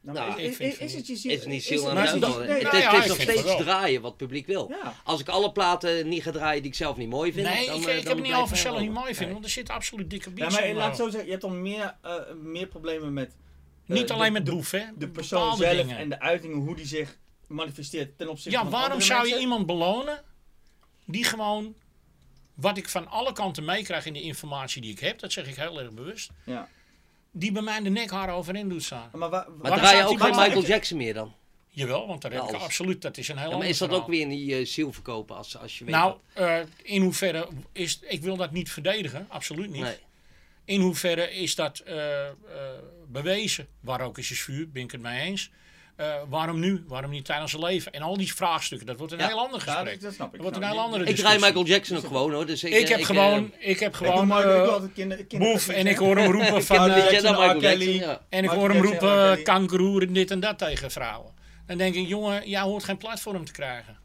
Nou, 0.00 0.18
Nou, 0.18 0.30
ik 0.30 0.36
is, 0.50 0.56
vind 0.56 0.72
is, 0.72 0.76
van 0.76 0.86
is 0.86 0.92
het 0.94 1.00
niet. 1.00 1.06
je 1.08 1.16
ziel? 1.16 1.30
Is 1.32 1.38
het 1.40 1.48
niet 1.48 1.60
is 1.60 1.66
ziel 1.66 1.90
aan 1.90 1.96
het- 1.96 2.12
de 2.12 2.18
duivel? 2.18 2.40
Het, 2.40 2.48
nou 2.48 2.76
het 2.76 2.82
ja, 2.82 3.02
is 3.02 3.06
nog 3.06 3.20
steeds 3.20 3.56
draaien 3.56 4.00
wat 4.00 4.10
het 4.10 4.18
publiek 4.20 4.46
wil. 4.46 4.68
Ja. 4.82 4.94
Als 5.04 5.20
ik 5.20 5.28
alle 5.28 5.52
platen 5.52 6.08
niet 6.08 6.22
ga 6.22 6.30
draaien 6.30 6.62
die 6.62 6.70
ik 6.70 6.76
zelf 6.76 6.96
niet 6.96 7.08
mooi 7.08 7.32
vind, 7.32 7.46
Nee, 7.46 7.66
dan, 7.66 7.80
ik, 7.80 7.86
eh, 7.86 7.90
ik 7.90 7.96
heb 7.96 8.04
dan 8.16 8.22
niet 8.22 8.32
mij 8.50 8.56
zelf 8.58 8.80
niet 8.80 8.90
mooi 8.92 9.14
vinden, 9.14 9.32
want 9.32 9.44
er 9.44 9.50
zit 9.50 9.70
absoluut 9.70 10.10
dikke 10.10 10.28
Ja, 10.28 10.34
beats 10.34 10.54
maar 10.54 10.64
in. 10.66 10.74
laat 10.74 10.82
ik 10.82 10.88
maar 10.88 10.96
zo 10.96 11.04
zeggen, 11.04 11.24
je 11.24 11.30
hebt 11.30 11.42
dan 11.42 11.62
meer, 11.62 11.96
eh, 12.02 12.14
meer 12.42 12.66
problemen 12.66 13.12
met 13.12 13.28
eh, 13.86 13.96
Niet 13.96 14.10
alleen 14.10 14.32
met 14.32 14.46
de, 14.46 14.52
boef, 14.52 14.70
hè? 14.70 14.84
de 14.98 15.08
persoon 15.08 15.56
zelf 15.56 15.88
en 15.88 16.08
de 16.08 16.20
uitingen, 16.20 16.56
hoe 16.56 16.76
die 16.76 16.86
zich 16.86 17.18
manifesteert 17.46 18.18
ten 18.18 18.28
opzichte 18.28 18.50
Ja, 18.50 18.62
van 18.62 18.70
waarom 18.70 18.90
andere 18.92 19.08
zou 19.08 19.28
je 19.28 19.38
iemand 19.38 19.66
belonen 19.66 20.22
die 21.04 21.24
gewoon, 21.24 21.74
wat 22.54 22.76
ik 22.78 22.88
van 22.88 23.08
alle 23.08 23.32
kanten 23.32 23.64
meekrijg 23.64 24.06
in 24.06 24.12
de 24.12 24.20
informatie 24.22 24.82
die 24.82 24.90
ik 24.90 25.00
heb, 25.00 25.18
dat 25.18 25.32
zeg 25.32 25.46
ik 25.46 25.54
heel 25.56 25.80
erg 25.80 25.90
bewust, 25.90 26.30
Ja. 26.44 26.68
die 27.30 27.52
bij 27.52 27.62
mij 27.62 27.80
de 27.80 27.90
nekhaar 27.90 28.30
overeind 28.34 28.70
doet 28.70 28.82
staan. 28.82 29.10
Maar, 29.12 29.30
waar, 29.30 29.46
Maar 29.50 29.56
Waarom 29.60 29.78
draai 29.78 29.96
je 29.96 30.02
ook 30.02 30.08
die 30.08 30.18
geen 30.18 30.36
Michael 30.36 30.64
Jackson 30.64 30.96
meer 30.96 31.14
dan? 31.14 31.34
Jawel, 31.68 32.06
want 32.06 32.22
daar 32.22 32.32
heb 32.32 32.42
ik 32.42 32.48
alles. 32.48 32.62
absoluut, 32.62 33.02
dat 33.02 33.16
is 33.16 33.28
een 33.28 33.38
heel 33.38 33.50
Ja, 33.50 33.56
maar 33.56 33.66
is 33.66 33.78
dat 33.78 33.88
verhaal. 33.88 34.04
ook 34.06 34.10
weer 34.12 34.26
niet 34.26 34.50
eh, 34.50 34.64
ziel 34.66 34.92
verkopen 34.92 35.36
als, 35.36 35.56
als 35.58 35.78
je 35.78 35.84
weet... 35.84 35.94
Nou, 35.94 36.16
eh, 36.32 36.58
in 36.82 37.02
hoeverre 37.02 37.48
is, 37.72 37.98
ik 38.02 38.22
wil 38.22 38.36
dat 38.36 38.50
niet 38.52 38.70
verdedigen, 38.70 39.26
absoluut 39.28 39.70
niet. 39.70 39.82
nee. 39.82 39.96
In 40.64 40.80
hoeverre 40.80 41.32
is 41.34 41.54
dat 41.54 41.78
eh, 41.78 42.26
eh, 42.28 42.34
bewezen? 43.08 43.68
Waar 43.80 44.00
ook 44.00 44.18
is 44.18 44.30
is 44.30 44.42
vuur, 44.42 44.70
ben 44.70 44.82
ik 44.82 44.90
het 44.90 45.00
mee 45.00 45.20
eens. 45.20 45.50
Eh, 45.96 46.14
waarom 46.28 46.58
nu? 46.60 46.84
Waarom 46.88 47.10
niet 47.10 47.24
tijdens 47.24 47.50
zijn 47.50 47.62
leven? 47.62 47.92
En 47.92 48.02
al 48.02 48.16
die 48.16 48.34
vraagstukken, 48.34 48.86
dat 48.86 48.96
wordt 48.98 49.12
een 49.12 49.18
Ja. 49.18 49.26
heel 49.26 49.38
ander 49.40 49.60
gesprek. 49.60 49.84
dat, 49.92 50.00
dat 50.00 50.12
snap 50.14 50.26
ik. 50.26 50.32
Dat 50.32 50.40
wordt 50.42 50.56
een 50.56 50.62
heel 50.72 50.80
andere 50.80 51.04
Ik 51.04 51.16
draai. 51.16 51.38
Michael 51.38 51.64
Jackson 51.64 51.96
ook 51.96 52.06
gewoon 52.06 52.32
hoor. 52.32 52.46
Dus 52.46 52.64
ik, 52.64 52.72
Ik 52.72 52.82
eh, 52.82 52.88
heb 52.88 52.98
ik, 52.98 53.04
gewoon, 53.04 53.52
eh, 53.60 53.68
ik 53.70 53.80
heb 53.80 53.94
gewoon 53.94 54.28
ik 54.38 54.44
eh, 54.44 54.76
kinder, 54.94 55.24
kinder- 55.24 55.48
boef 55.52 55.68
en 55.68 55.86
ik 55.86 55.96
hoor 55.96 56.16
hem 56.16 56.30
roepen 56.32 56.64
van... 56.72 56.76
eh, 56.76 56.82
Michael 56.84 57.60
Jackson, 57.60 57.92
ja. 57.92 58.20
en 58.28 58.44
ik 58.44 58.50
hoor 58.50 58.70
hem 58.70 58.82
roepen 58.82 59.38
eh, 59.38 59.44
kankeroer 59.44 60.02
en 60.02 60.12
dit 60.12 60.30
en 60.30 60.40
dat 60.40 60.58
tegen 60.58 60.90
vrouwen. 60.90 61.32
Dan 61.66 61.76
denk 61.78 61.94
ik, 61.94 62.06
jongen, 62.08 62.48
jij 62.48 62.60
hoort 62.60 62.84
geen 62.84 62.98
platform 62.98 63.44
te 63.44 63.52
krijgen. 63.52 63.96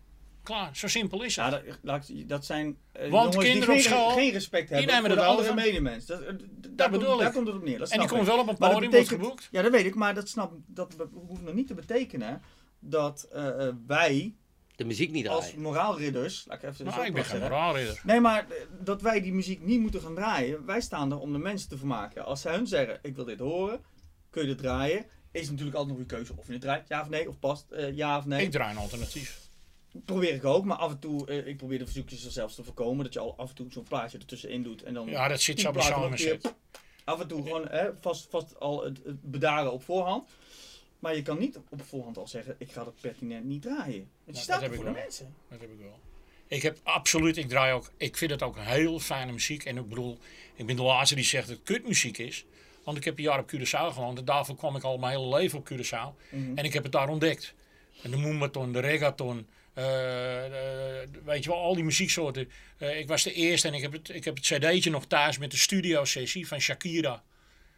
Klaar, 0.50 0.76
zo 0.76 0.88
simpel 0.88 1.24
is 1.24 1.36
het. 1.36 1.46
Ja, 1.46 1.62
dat, 1.82 2.12
dat 2.26 2.46
zijn 2.46 2.78
eh, 2.92 3.10
Want 3.12 3.34
jongens 3.34 3.52
kinderen 3.52 3.76
die 3.76 3.86
op 3.86 3.92
geen, 3.92 3.98
school, 4.00 4.10
geen 4.12 4.32
respect 4.32 4.70
hebben 4.70 5.00
voor 5.00 5.10
de 5.10 5.22
andere 5.22 5.50
over. 5.50 5.56
medemens. 5.64 6.06
Dat, 6.06 6.22
eh, 6.22 6.34
d- 6.34 6.44
daar, 6.70 6.90
bedoel 6.90 7.08
komt, 7.08 7.20
daar 7.20 7.28
ik. 7.28 7.34
komt 7.34 7.48
het 7.48 7.56
op 7.56 7.64
neer. 7.64 7.78
Dat 7.80 7.90
en 7.90 8.00
die 8.00 8.08
komt 8.08 8.26
wel 8.26 8.40
op 8.40 8.48
een 8.48 8.56
dat 8.60 8.72
podium, 8.74 8.92
wordt 8.92 9.08
geboekt. 9.08 9.48
Ja, 9.52 9.62
dat 9.62 9.72
weet 9.72 9.86
ik, 9.86 9.96
maar 9.96 10.14
dat, 10.14 10.30
snap, 10.30 10.54
dat 10.66 10.96
hoeft 11.28 11.42
nog 11.42 11.54
niet 11.54 11.68
te 11.68 11.74
betekenen 11.74 12.42
dat 12.80 13.28
eh, 13.32 13.68
wij 13.88 14.34
de 14.76 14.86
muziek 14.86 15.12
niet 15.12 15.28
als 15.30 15.44
draaien. 15.46 15.62
moraalridders, 15.62 16.46
laat 16.48 16.64
ik 16.64 16.70
even 16.70 16.86
Nou, 16.86 17.06
ik 17.06 17.14
ben 17.14 17.26
geen 17.26 17.40
moraalridder. 17.40 18.02
Nee, 18.04 18.20
maar 18.20 18.48
dat 18.84 19.02
wij 19.02 19.22
die 19.22 19.34
muziek 19.34 19.62
niet 19.66 19.80
moeten 19.80 20.02
gaan 20.02 20.16
draaien. 20.16 20.66
Wij 20.66 20.82
staan 20.82 21.12
er 21.12 21.20
om 21.20 21.32
de 21.32 21.38
mensen 21.40 21.70
te 21.70 21.78
vermaken. 21.78 22.26
Als 22.26 22.42
zij 22.42 22.56
hun 22.56 22.68
zeggen, 22.68 23.00
ik 23.02 23.16
wil 23.16 23.26
dit 23.26 23.40
horen, 23.40 23.82
kun 24.30 24.42
je 24.42 24.48
dit 24.48 24.58
draaien. 24.58 25.06
Is 25.32 25.50
natuurlijk 25.50 25.78
altijd 25.78 25.98
nog 25.98 26.08
een 26.08 26.16
keuze 26.16 26.34
of 26.38 26.46
je 26.48 26.52
het 26.52 26.62
draait, 26.62 26.88
ja 26.88 27.02
of 27.02 27.10
nee, 27.10 27.30
of 27.30 27.40
past, 27.40 27.66
ja 27.94 28.18
of 28.18 28.26
nee. 28.26 28.42
Ik 28.46 28.52
draai 28.52 28.72
een 28.72 28.78
alternatief. 28.82 29.48
Probeer 30.06 30.34
ik 30.34 30.46
ook, 30.46 30.66
maar 30.66 30.78
af 30.78 30.92
en 30.92 31.00
toe, 31.00 31.28
eh, 31.28 31.48
ik 31.48 31.58
probeer 31.58 31.78
de 31.78 31.86
verzoekjes 31.86 32.26
er 32.26 32.32
zelfs 32.32 32.56
te 32.56 32.64
voorkomen. 32.64 33.04
Dat 33.04 33.14
je 33.14 33.20
al 33.20 33.34
af 33.38 33.50
en 33.50 33.56
toe 33.56 33.72
zo'n 33.72 33.84
plaatje 33.84 34.18
ertussenin 34.18 34.64
doet. 34.64 34.84
En 34.84 34.94
dan 34.94 35.08
Ja, 35.08 35.28
dat 35.28 35.42
zit 35.42 35.60
zo 35.60 35.74
zit. 36.16 36.54
Af 37.04 37.20
en 37.20 37.28
toe 37.28 37.44
gewoon 37.44 37.68
hè, 37.68 37.90
vast, 38.00 38.28
vast 38.30 38.60
al 38.60 38.84
het, 38.84 39.00
het 39.06 39.22
bedaren 39.22 39.72
op 39.72 39.84
voorhand. 39.84 40.30
Maar 41.00 41.16
je 41.16 41.22
kan 41.22 41.40
niet 41.40 41.58
op 41.70 41.82
voorhand 41.84 42.18
al 42.18 42.28
zeggen, 42.28 42.56
ik 42.58 42.72
ga 42.72 42.84
dat 42.84 42.94
pertinent 43.02 43.46
niet 43.46 43.62
draaien. 43.62 43.84
Want 43.84 44.10
je 44.26 44.34
dat 44.34 44.42
staat 44.42 44.62
er 44.62 44.76
voor 44.76 44.86
de 44.86 44.92
mensen. 44.92 45.34
Dat 45.50 45.60
heb 45.62 45.72
ik 45.72 45.80
wel. 45.80 46.00
Ik 46.48 46.62
heb 46.62 46.78
absoluut, 46.84 47.38
ik 47.38 47.48
draai 47.48 47.74
ook, 47.74 47.92
ik 47.98 48.18
vind 48.18 48.32
het 48.32 48.44
ook 48.44 48.58
heel 48.60 49.00
fijne 49.00 49.32
muziek. 49.32 49.64
En 49.66 49.78
ik 49.78 49.90
bedoel, 49.90 50.18
ik 50.56 50.66
ben 50.66 50.76
de 50.76 50.82
laatste 50.82 51.16
die 51.16 51.24
zegt 51.24 51.48
dat 51.48 51.56
het 51.56 51.66
kutmuziek 51.66 52.18
is. 52.18 52.46
Want 52.84 52.98
ik 52.98 53.04
heb 53.04 53.18
een 53.18 53.24
jaar 53.24 53.40
op 53.40 53.52
Curaçao 53.56 53.94
gewoond. 53.94 54.18
En 54.18 54.26
daarvoor 54.26 54.56
kwam 54.56 54.76
ik 54.76 54.84
al 54.84 54.98
mijn 54.98 55.18
hele 55.18 55.36
leven 55.36 55.60
op 55.60 55.70
Curaçao. 55.72 56.30
Mhm. 56.32 56.58
En 56.58 56.66
ik 56.66 56.74
heb 56.74 56.84
het 56.84 56.92
daar 56.92 57.10
ontdekt. 57.10 57.54
En 58.04 58.12
de 58.12 58.18
moombaton, 58.18 58.72
de 58.72 58.80
reggaeton. 58.80 59.48
Eh, 59.84 61.02
eh, 61.02 61.10
weet 61.26 61.44
je 61.44 61.50
wel, 61.50 61.60
al 61.60 61.76
die 61.76 61.84
muzieksoorten. 61.84 62.52
Eh, 62.78 63.00
ik 63.00 63.08
was 63.08 63.24
de 63.24 63.34
eerste 63.34 63.68
en 63.68 63.74
ik 63.74 63.82
heb, 63.82 63.92
het, 63.92 64.10
ik 64.10 64.24
heb 64.26 64.36
het 64.36 64.46
cd'tje 64.46 64.90
nog 64.90 65.06
thuis 65.06 65.38
met 65.38 65.52
de 65.52 65.58
studiosessie 65.58 66.48
van 66.48 66.60
Shakira. 66.60 67.24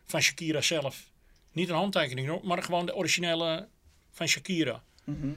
Van 0.06 0.22
Shakira 0.22 0.62
zelf. 0.62 1.10
Niet 1.52 1.70
een 1.70 1.76
handtekening, 1.76 2.42
maar 2.44 2.64
gewoon 2.64 2.86
de 2.86 2.96
originele 2.96 3.68
van 4.12 4.28
Shakira. 4.28 4.84
Mhm. 5.04 5.30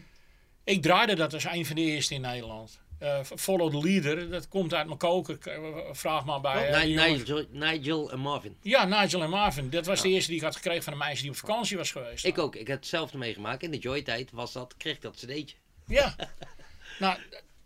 Ik 0.65 0.83
draaide 0.83 1.15
dat 1.15 1.35
als 1.35 1.45
een 1.45 1.67
van 1.67 1.77
de 1.77 1.83
eerste 1.83 2.15
in 2.15 2.21
Nederland. 2.21 2.83
Eh, 2.99 3.21
Follow 3.37 3.71
the 3.81 3.87
Leader, 3.89 4.31
dat 4.31 4.49
komt 4.49 4.75
uit 4.75 4.87
mijn 4.87 4.99
koker. 4.99 5.39
K- 5.39 5.47
eh, 5.47 5.59
Vraag 5.93 6.25
maar 6.25 6.41
bij. 6.41 6.85
die 6.85 6.93
jongens. 6.95 7.19
Nigel, 7.19 7.45
Nigel 7.51 8.11
en 8.13 8.19
Marvin. 8.19 8.57
Ja, 8.63 8.85
Nigel 8.85 9.23
en 9.23 9.31
Marvin. 9.31 9.71
Dat 9.71 9.87
was 9.87 10.03
de 10.03 10.09
eerste 10.09 10.29
die 10.31 10.39
ik 10.39 10.45
had 10.45 10.57
gekregen 10.57 10.83
van 10.83 10.93
een 10.93 10.99
meisje 10.99 11.23
die 11.23 11.31
op 11.31 11.37
vakantie 11.37 11.77
was 11.77 11.93
geweest. 11.93 12.25
Ik 12.25 12.39
ook. 12.39 12.57
Ik 12.57 12.67
heb 12.67 12.77
hetzelfde 12.79 13.19
meegemaakt. 13.19 13.63
In 13.63 13.71
de 13.71 13.79
Joy-tijd 13.79 14.31
was 14.31 14.53
dat, 14.53 14.77
kreeg 14.77 14.95
ik 14.95 15.03
dat 15.03 15.17
cd'tje. 15.17 15.57
Ja. 15.87 16.17
nou, 16.99 17.19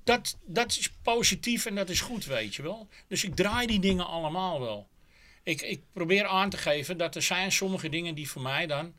dat, 0.04 0.38
dat 0.46 0.70
is 0.70 0.90
positief 1.02 1.66
en 1.66 1.74
dat 1.74 1.88
is 1.88 2.00
goed, 2.00 2.24
weet 2.24 2.54
je 2.54 2.62
wel. 2.62 2.88
Dus 3.08 3.24
ik 3.24 3.34
draai 3.36 3.66
die 3.66 3.80
dingen 3.80 4.06
allemaal 4.06 4.60
wel. 4.60 4.88
Ik, 5.42 5.60
ik 5.62 5.82
probeer 5.92 6.26
aan 6.26 6.50
te 6.50 6.56
geven 6.56 6.96
dat 6.98 7.14
er 7.14 7.22
zijn 7.22 7.52
sommige 7.52 7.88
dingen 7.88 8.14
die 8.14 8.30
voor 8.30 8.42
mij 8.42 8.66
dan 8.66 8.94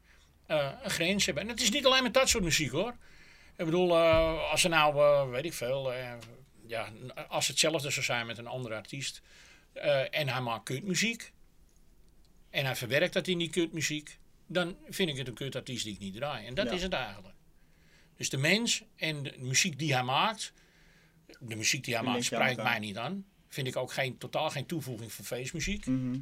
eh, 0.46 0.72
een 0.84 0.90
grens 0.90 1.26
hebben. 1.26 1.44
En 1.44 1.50
het 1.50 1.62
is 1.62 1.70
niet 1.72 1.86
alleen 1.86 2.04
met 2.04 2.14
dat 2.14 2.30
soort 2.30 2.44
muziek 2.44 2.72
hoor. 2.72 2.96
Ik 3.58 3.66
bedoel, 3.66 3.98
eh, 3.98 4.52
als 4.52 4.64
er 4.64 4.70
nou, 4.70 4.96
eh, 4.98 5.30
weet 5.30 5.46
ik 5.46 5.54
veel, 5.54 5.94
ja, 6.68 6.90
als 7.28 7.48
hetzelfde 7.48 7.90
zou 7.90 8.06
zijn 8.06 8.26
met 8.26 8.38
een 8.38 8.48
andere 8.48 8.76
artiest. 8.76 9.22
en 10.12 10.28
hij 10.28 10.42
maakt 10.42 10.64
kutmuziek. 10.64 11.32
En 12.50 12.66
hij 12.66 12.76
verwerkt 12.76 13.14
dat 13.14 13.28
in 13.28 13.38
die 13.38 13.50
kutmuziek. 13.50 14.20
Dan 14.48 14.78
vind 14.90 15.10
ik 15.10 15.18
het 15.18 15.28
een 15.28 15.34
kutartiest 15.34 15.84
die 15.84 15.94
ik 15.94 16.00
niet 16.00 16.14
draai. 16.16 16.46
En 16.48 16.54
dat 16.54 16.66
Ja. 16.68 16.72
is 16.74 16.82
het 16.82 16.94
eigenlijk. 16.94 17.36
Dus 18.20 18.30
de 18.30 18.38
mens 18.38 18.84
en 18.96 19.24
de 19.24 19.34
muziek 19.38 19.80
die 19.80 19.94
hij 19.94 20.04
maakt. 20.04 20.54
De 21.40 21.56
muziek 21.56 21.84
die 21.84 21.94
hij 21.94 22.04
maakt 22.04 22.24
spreekt 22.24 22.64
mij 22.64 22.80
niet 22.80 22.98
aan. 22.98 23.26
Vind 23.48 23.68
ik 23.68 23.76
ook 23.76 23.92
geen, 23.92 24.18
totaal 24.18 24.50
geen 24.50 24.66
toevoeging 24.66 25.14
voor 25.14 25.26
feestmuziek. 25.26 25.86
Mhm. 25.86 26.18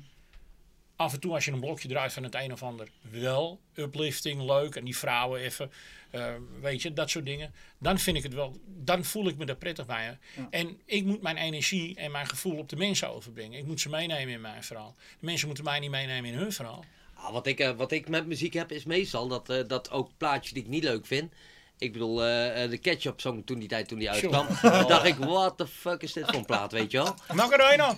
af 0.95 1.13
en 1.13 1.19
toe 1.19 1.33
als 1.33 1.45
je 1.45 1.51
een 1.51 1.59
blokje 1.59 1.87
draait 1.87 2.13
van 2.13 2.23
het 2.23 2.35
een 2.35 2.51
of 2.51 2.63
ander, 2.63 2.89
wel 3.01 3.59
uplifting, 3.73 4.41
leuk. 4.41 4.75
En 4.75 4.85
die 4.85 4.97
vrouwen 4.97 5.41
even, 5.41 5.71
eh, 6.09 6.33
weet 6.61 6.81
je, 6.81 6.93
dat 6.93 7.09
soort 7.09 7.25
dingen. 7.25 7.53
Dan 7.77 7.99
vind 7.99 8.17
ik 8.17 8.23
het 8.23 8.33
wel, 8.33 8.61
dan 8.65 9.05
voel 9.05 9.27
ik 9.27 9.37
me 9.37 9.45
er 9.45 9.55
prettig 9.55 9.85
bij. 9.85 10.17
En 10.49 10.81
ik 10.85 11.05
moet 11.05 11.21
mijn 11.21 11.37
energie 11.37 11.95
en 11.95 12.11
mijn 12.11 12.27
gevoel 12.27 12.57
op 12.57 12.69
de 12.69 12.75
mensen 12.75 13.09
overbrengen. 13.09 13.59
Ik 13.59 13.65
moet 13.65 13.81
ze 13.81 13.89
meenemen 13.89 14.33
in 14.33 14.41
mijn 14.41 14.63
verhaal. 14.63 14.95
De 15.19 15.25
mensen 15.25 15.47
moeten 15.47 15.65
mij 15.65 15.79
niet 15.79 15.89
meenemen 15.89 16.31
in 16.31 16.37
hun 16.37 16.51
verhaal. 16.51 16.85
Ah, 17.13 17.31
wat, 17.31 17.47
ik, 17.47 17.59
eh, 17.59 17.71
wat 17.71 17.91
ik 17.91 18.09
met 18.09 18.27
muziek 18.27 18.53
heb 18.53 18.71
is 18.71 18.83
meestal 18.83 19.27
dat, 19.27 19.49
eh, 19.49 19.67
dat 19.67 19.91
ook 19.91 20.11
plaatjes 20.17 20.53
die 20.53 20.63
ik 20.63 20.69
niet 20.69 20.83
leuk 20.83 21.05
vind. 21.05 21.33
Ik 21.77 21.93
bedoel, 21.93 22.23
eh, 22.23 22.63
eh, 22.63 22.69
de 22.69 22.77
Ketchup 22.77 23.19
Song 23.19 23.43
toen 23.45 23.59
die 23.59 23.67
tijd 23.67 23.87
toen 23.87 23.99
die 23.99 24.09
uitkwam. 24.09 24.47
Toen 24.47 24.87
dacht 24.87 25.05
ik, 25.05 25.15
what 25.15 25.57
the 25.57 25.67
fuck 25.67 26.01
is 26.01 26.13
dit 26.13 26.25
voor 26.25 26.35
een 26.35 26.45
plaat, 26.45 26.71
weet 26.71 26.91
je 26.91 26.97
wel? 26.97 27.15
Macarena. 27.33 27.95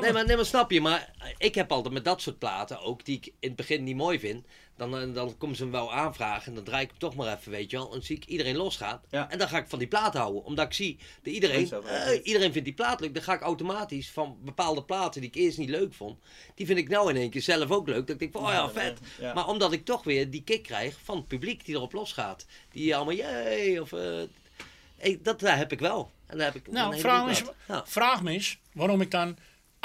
Nee 0.00 0.12
maar, 0.12 0.26
nee, 0.26 0.36
maar 0.36 0.44
snap 0.44 0.70
je, 0.70 0.80
maar 0.80 1.10
ik 1.38 1.54
heb 1.54 1.72
altijd 1.72 1.94
met 1.94 2.04
dat 2.04 2.20
soort 2.20 2.38
platen, 2.38 2.80
ook 2.80 3.04
die 3.04 3.16
ik 3.16 3.26
in 3.26 3.48
het 3.48 3.56
begin 3.56 3.84
niet 3.84 3.96
mooi 3.96 4.18
vind, 4.18 4.46
dan, 4.76 4.98
eh, 4.98 5.14
dan 5.14 5.36
komen 5.38 5.56
ze 5.56 5.62
hem 5.62 5.72
wel 5.72 5.92
aanvragen 5.92 6.46
en 6.46 6.54
dan 6.54 6.64
draai 6.64 6.82
ik 6.82 6.88
hem 6.90 6.98
toch 6.98 7.14
maar 7.14 7.36
even, 7.38 7.50
weet 7.50 7.70
je 7.70 7.76
wel. 7.76 7.86
En 7.86 7.92
dan 7.92 8.02
zie 8.02 8.16
ik 8.16 8.24
iedereen 8.24 8.56
losgaan. 8.56 9.00
Ja. 9.10 9.30
En 9.30 9.38
dan 9.38 9.48
ga 9.48 9.58
ik 9.58 9.68
van 9.68 9.78
die 9.78 9.88
plaat 9.88 10.14
houden, 10.14 10.44
omdat 10.44 10.66
ik 10.66 10.72
zie 10.72 10.98
dat 11.22 11.32
iedereen, 11.32 11.70
eh, 11.70 12.20
iedereen 12.22 12.52
vindt 12.52 12.64
die 12.64 12.74
plaat 12.74 13.00
leuk. 13.00 13.14
Dan 13.14 13.22
ga 13.22 13.34
ik 13.34 13.40
automatisch 13.40 14.10
van 14.10 14.36
bepaalde 14.40 14.84
platen 14.84 15.20
die 15.20 15.30
ik 15.30 15.36
eerst 15.36 15.58
niet 15.58 15.68
leuk 15.68 15.94
vond, 15.94 16.18
die 16.54 16.66
vind 16.66 16.78
ik 16.78 16.88
nou 16.88 17.10
in 17.10 17.16
één 17.16 17.30
keer 17.30 17.42
zelf 17.42 17.70
ook 17.70 17.86
leuk. 17.88 18.06
Dat 18.06 18.10
ik 18.10 18.18
denk 18.18 18.32
van, 18.32 18.42
oh 18.46 18.52
ja, 18.52 18.70
vet. 18.70 18.98
Ja. 19.20 19.34
Maar 19.34 19.48
omdat 19.48 19.72
ik 19.72 19.84
toch 19.84 20.04
weer 20.04 20.30
die 20.30 20.42
kick 20.42 20.62
krijg 20.62 20.98
van 21.04 21.16
het 21.16 21.28
publiek 21.28 21.64
die 21.64 21.74
erop 21.74 21.92
losgaat. 21.92 22.46
Die 22.70 22.96
allemaal, 22.96 23.14
jee, 23.14 23.80
of... 23.80 23.92
eh, 23.92 24.22
ik, 24.96 25.24
dat 25.24 25.40
daar 25.40 25.56
heb 25.56 25.72
ik 25.72 25.80
wel. 25.80 26.10
En 26.26 26.36
daar 26.36 26.46
heb 26.46 26.54
ik 26.56 26.66
een 26.66 26.72
Nou, 26.72 26.98
vraag 26.98 27.20
goede 27.20 27.24
me, 27.24 27.48
eens, 27.48 27.54
plaat. 27.66 27.78
Ja. 27.86 27.90
vraag 27.90 28.22
me 28.22 28.30
eens 28.32 28.58
waarom 28.72 29.00
ik 29.00 29.10
dan 29.10 29.36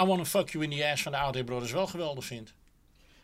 I 0.02 0.06
Wanna 0.06 0.26
Fuck 0.26 0.50
You 0.50 0.64
in 0.64 0.70
the 0.70 0.86
Ass 0.92 1.04
van 1.04 1.12
de 1.12 1.18
Out 1.18 1.46
Brothers 1.46 1.72
wel 1.72 1.88
geweldig 1.88 2.26
vind. 2.26 2.54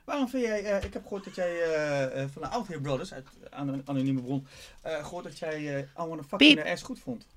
Waarom 0.06 0.30
vind 0.30 0.44
jij, 0.44 0.64
eh, 0.64 0.84
ik 0.84 0.94
heb 0.94 1.04
gehoord 1.04 1.24
dat 1.24 1.36
jij 1.36 1.62
eh, 1.62 2.22
eh, 2.22 2.30
van 2.34 2.42
de 2.42 2.48
Out 2.48 2.68
Here 2.68 2.82
Brothers, 2.82 3.14
uit 3.14 3.28
aan 3.50 3.68
een 3.68 3.82
anonieme 3.86 4.22
bron, 4.22 4.48
eh, 4.82 5.04
gehoord 5.06 5.24
dat 5.24 5.38
jij 5.40 5.76
eh 5.76 5.78
I 5.80 6.08
Wanna 6.08 6.24
Fuck 6.24 6.66
Ass 6.66 6.84
goed 6.84 7.00
vond. 7.00 7.28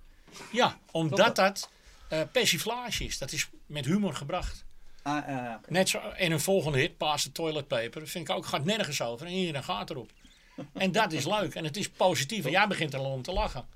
Ja, 0.52 0.78
omdat 0.90 1.36
dat 1.36 1.68
eh 2.08 2.20
persiflage 2.32 3.04
is. 3.04 3.18
Dat 3.18 3.32
is 3.32 3.48
met 3.66 3.84
humor 3.84 4.14
gebracht. 4.14 4.64
Ah, 5.02 5.28
eh, 5.28 5.54
oké. 5.56 5.72
Net 5.72 5.88
zo 5.88 6.00
in 6.16 6.32
een 6.32 6.40
volgende 6.40 6.78
hit, 6.78 6.96
Pass 6.96 7.24
the 7.24 7.32
Toilet 7.32 7.68
Paper, 7.68 8.06
vind 8.08 8.28
ik 8.28 8.36
ook, 8.36 8.46
gaat 8.46 8.64
nergens 8.64 9.02
over 9.02 9.26
en 9.26 9.32
iedereen 9.32 9.64
gaat 9.64 9.90
erop. 9.90 10.10
En 10.72 10.92
dat 10.92 11.12
is 11.12 11.24
leuk 11.26 11.54
en 11.54 11.64
het 11.64 11.76
is 11.76 11.88
positief 11.90 12.44
en 12.44 12.50
jij 12.50 12.66
begint 12.66 12.94
er 12.94 12.98
al 13.00 13.12
om 13.12 13.22
te 13.22 13.32
lachen. 13.32 13.66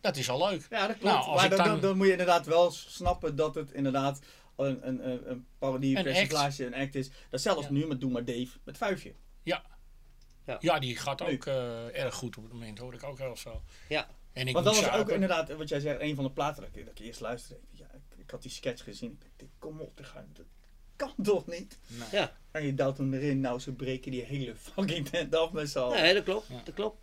Dat 0.00 0.16
is 0.16 0.30
al 0.30 0.48
leuk. 0.48 0.66
Ja, 0.70 0.86
dat 0.86 0.98
klopt. 0.98 1.14
Nou, 1.14 1.26
als 1.26 1.40
maar 1.40 1.50
dan- 1.56 1.66
dan, 1.66 1.80
dan 1.80 1.96
moet 1.96 2.06
je 2.06 2.12
inderdaad 2.12 2.46
wel 2.46 2.70
snappen 2.70 3.36
dat 3.36 3.54
het 3.54 3.72
inderdaad 3.72 4.18
een, 4.56 4.88
een, 4.88 5.08
een, 5.10 5.30
een 5.30 5.46
parodie, 5.58 5.90
Een 5.90 5.96
een 6.06 6.12
persiflage, 6.12 6.66
een 6.66 6.74
act 6.74 6.94
is. 6.94 7.10
Dat 7.30 7.40
zelfs 7.40 7.66
Ja. 7.66 7.72
nu 7.72 7.86
met 7.86 8.00
Doe 8.00 8.10
maar 8.10 8.24
Dave, 8.24 8.58
met 8.64 8.76
Vuifje. 8.76 9.14
Ja. 9.42 9.64
Ja. 10.46 10.56
Ja, 10.60 10.78
die 10.78 10.96
gaat 10.96 11.22
ook 11.22 11.46
eh, 11.46 11.98
erg 11.98 12.14
goed 12.14 12.36
op 12.36 12.42
het 12.42 12.52
moment, 12.52 12.78
hoor 12.78 12.94
ik 12.94 13.02
ook 13.02 13.18
heel 13.18 13.36
veel. 13.36 13.62
Ja. 13.88 14.08
En 14.32 14.46
ik 14.46 14.52
Want 14.54 14.64
dat 14.64 14.80
was 14.80 14.90
ook 14.90 15.10
inderdaad, 15.10 15.56
wat 15.56 15.68
jij 15.68 15.80
zegt, 15.80 16.00
een 16.00 16.14
van 16.14 16.24
de 16.24 16.30
platen 16.30 16.62
dat 16.62 16.76
ik, 16.76 16.86
dat 16.86 16.98
ik 16.98 17.06
eerst 17.06 17.20
luisterde. 17.20 17.62
Ik, 17.72 17.78
ja, 17.78 17.86
ik, 17.92 18.18
ik 18.18 18.30
had 18.30 18.42
die 18.42 18.50
sketch 18.50 18.84
gezien. 18.84 19.10
Ik 19.22 19.30
dacht, 19.36 19.52
kom 19.58 19.80
op, 19.80 19.96
dit 19.96 20.12
dat 20.32 20.46
kan 20.96 21.12
toch 21.22 21.46
niet? 21.46 21.78
Nee. 21.86 22.08
Ja. 22.12 22.36
En 22.50 22.66
je 22.66 22.74
duwt 22.74 22.98
hem 22.98 23.14
erin, 23.14 23.40
nou 23.40 23.58
ze 23.58 23.72
breken 23.72 24.10
die 24.10 24.22
hele 24.22 24.56
fucking 24.56 25.08
tent 25.08 25.34
af 25.34 25.52
met 25.52 25.70
z'n 25.70 25.78
allen. 25.78 26.02
Nee, 26.02 26.14
dat 26.14 26.24
klopt. 26.24 26.46
Ja. 26.48 26.60
Dat 26.64 26.74
klopt. 26.74 26.98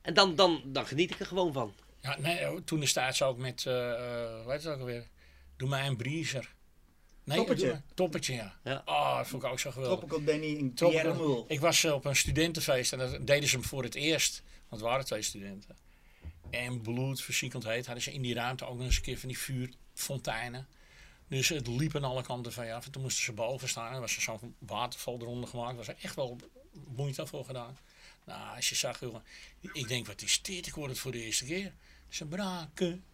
En 0.00 0.14
dan, 0.14 0.34
dan, 0.34 0.62
dan 0.64 0.86
geniet 0.86 1.10
ik 1.10 1.20
er 1.20 1.26
gewoon 1.26 1.52
van. 1.52 1.74
Ja, 2.00 2.18
nee, 2.18 2.50
oh, 2.50 2.60
toen 2.64 2.86
staat 2.86 3.16
ze 3.16 3.24
ook 3.24 3.38
met, 3.38 3.66
eh 3.66 3.90
eh, 3.92 4.42
hoe 4.42 4.52
heet 4.52 4.62
het 4.62 4.72
ook 4.72 4.80
alweer? 4.80 5.06
Doe 5.58 5.68
mij 5.68 5.86
een 5.86 5.96
breezer. 5.96 6.54
Nee, 7.24 7.36
Toppertje. 7.36 7.82
Toppertje, 7.94 8.34
ja. 8.34 8.56
Ja. 8.64 8.82
Oh, 8.84 9.16
dat 9.16 9.28
vond 9.28 9.42
ik 9.42 9.48
ook 9.50 9.58
zo 9.58 9.70
geweldig. 9.70 9.98
Tropical 9.98 10.24
Danny 10.24 10.46
in. 10.46 11.44
Ik 11.48 11.60
was 11.60 11.84
eh, 11.84 11.92
op 11.92 12.04
een 12.04 12.16
studentenfeest 12.16 12.92
en 12.92 12.98
dat 12.98 13.26
deden 13.26 13.48
ze 13.48 13.56
hem 13.56 13.64
voor 13.64 13.82
het 13.82 13.94
eerst. 13.94 14.42
Want 14.68 14.82
het 14.82 14.90
waren 14.90 15.04
twee 15.04 15.22
studenten. 15.22 15.76
En 16.50 16.80
bloed, 16.80 17.22
versiekeld 17.22 17.64
heet, 17.64 17.84
hadden 17.86 18.04
ze 18.04 18.12
in 18.12 18.22
die 18.22 18.34
ruimte 18.34 18.64
ook 18.64 18.76
nog 18.76 18.86
eens 18.86 18.96
een 18.96 19.02
keer 19.02 19.18
van 19.18 19.28
die 19.28 19.38
vuurfonteinen. 19.38 20.68
Dus 21.28 21.48
het 21.48 21.66
liep 21.66 21.96
aan 21.96 22.04
alle 22.04 22.22
kanten 22.22 22.52
van 22.52 22.66
je 22.66 22.74
af. 22.74 22.84
En 22.84 22.90
toen 22.90 23.02
moesten 23.02 23.24
ze 23.24 23.32
boven 23.32 23.68
staan. 23.68 23.94
Er 23.94 24.00
was 24.00 24.16
er 24.16 24.22
zo'n 24.22 24.54
waterval 24.58 25.18
eronder 25.20 25.48
gemaakt. 25.48 25.70
Er 25.70 25.76
was 25.76 25.88
er 25.88 25.96
echt 26.00 26.14
wel 26.14 26.38
moeite 26.96 27.26
voor 27.26 27.44
gedaan. 27.44 27.78
Nou, 28.24 28.56
als 28.56 28.68
je 28.68 28.74
zag, 28.74 29.00
jongen. 29.00 29.22
Ik 29.72 29.88
denk, 29.88 30.06
wat 30.06 30.22
is 30.22 30.42
dit? 30.42 30.66
Ik 30.66 30.72
hoor 30.72 30.88
het 30.88 30.98
voor 30.98 31.12
de 31.12 31.24
eerste 31.24 31.44
keer. 31.44 31.72
Ze 32.08 32.26
braken 32.26 33.04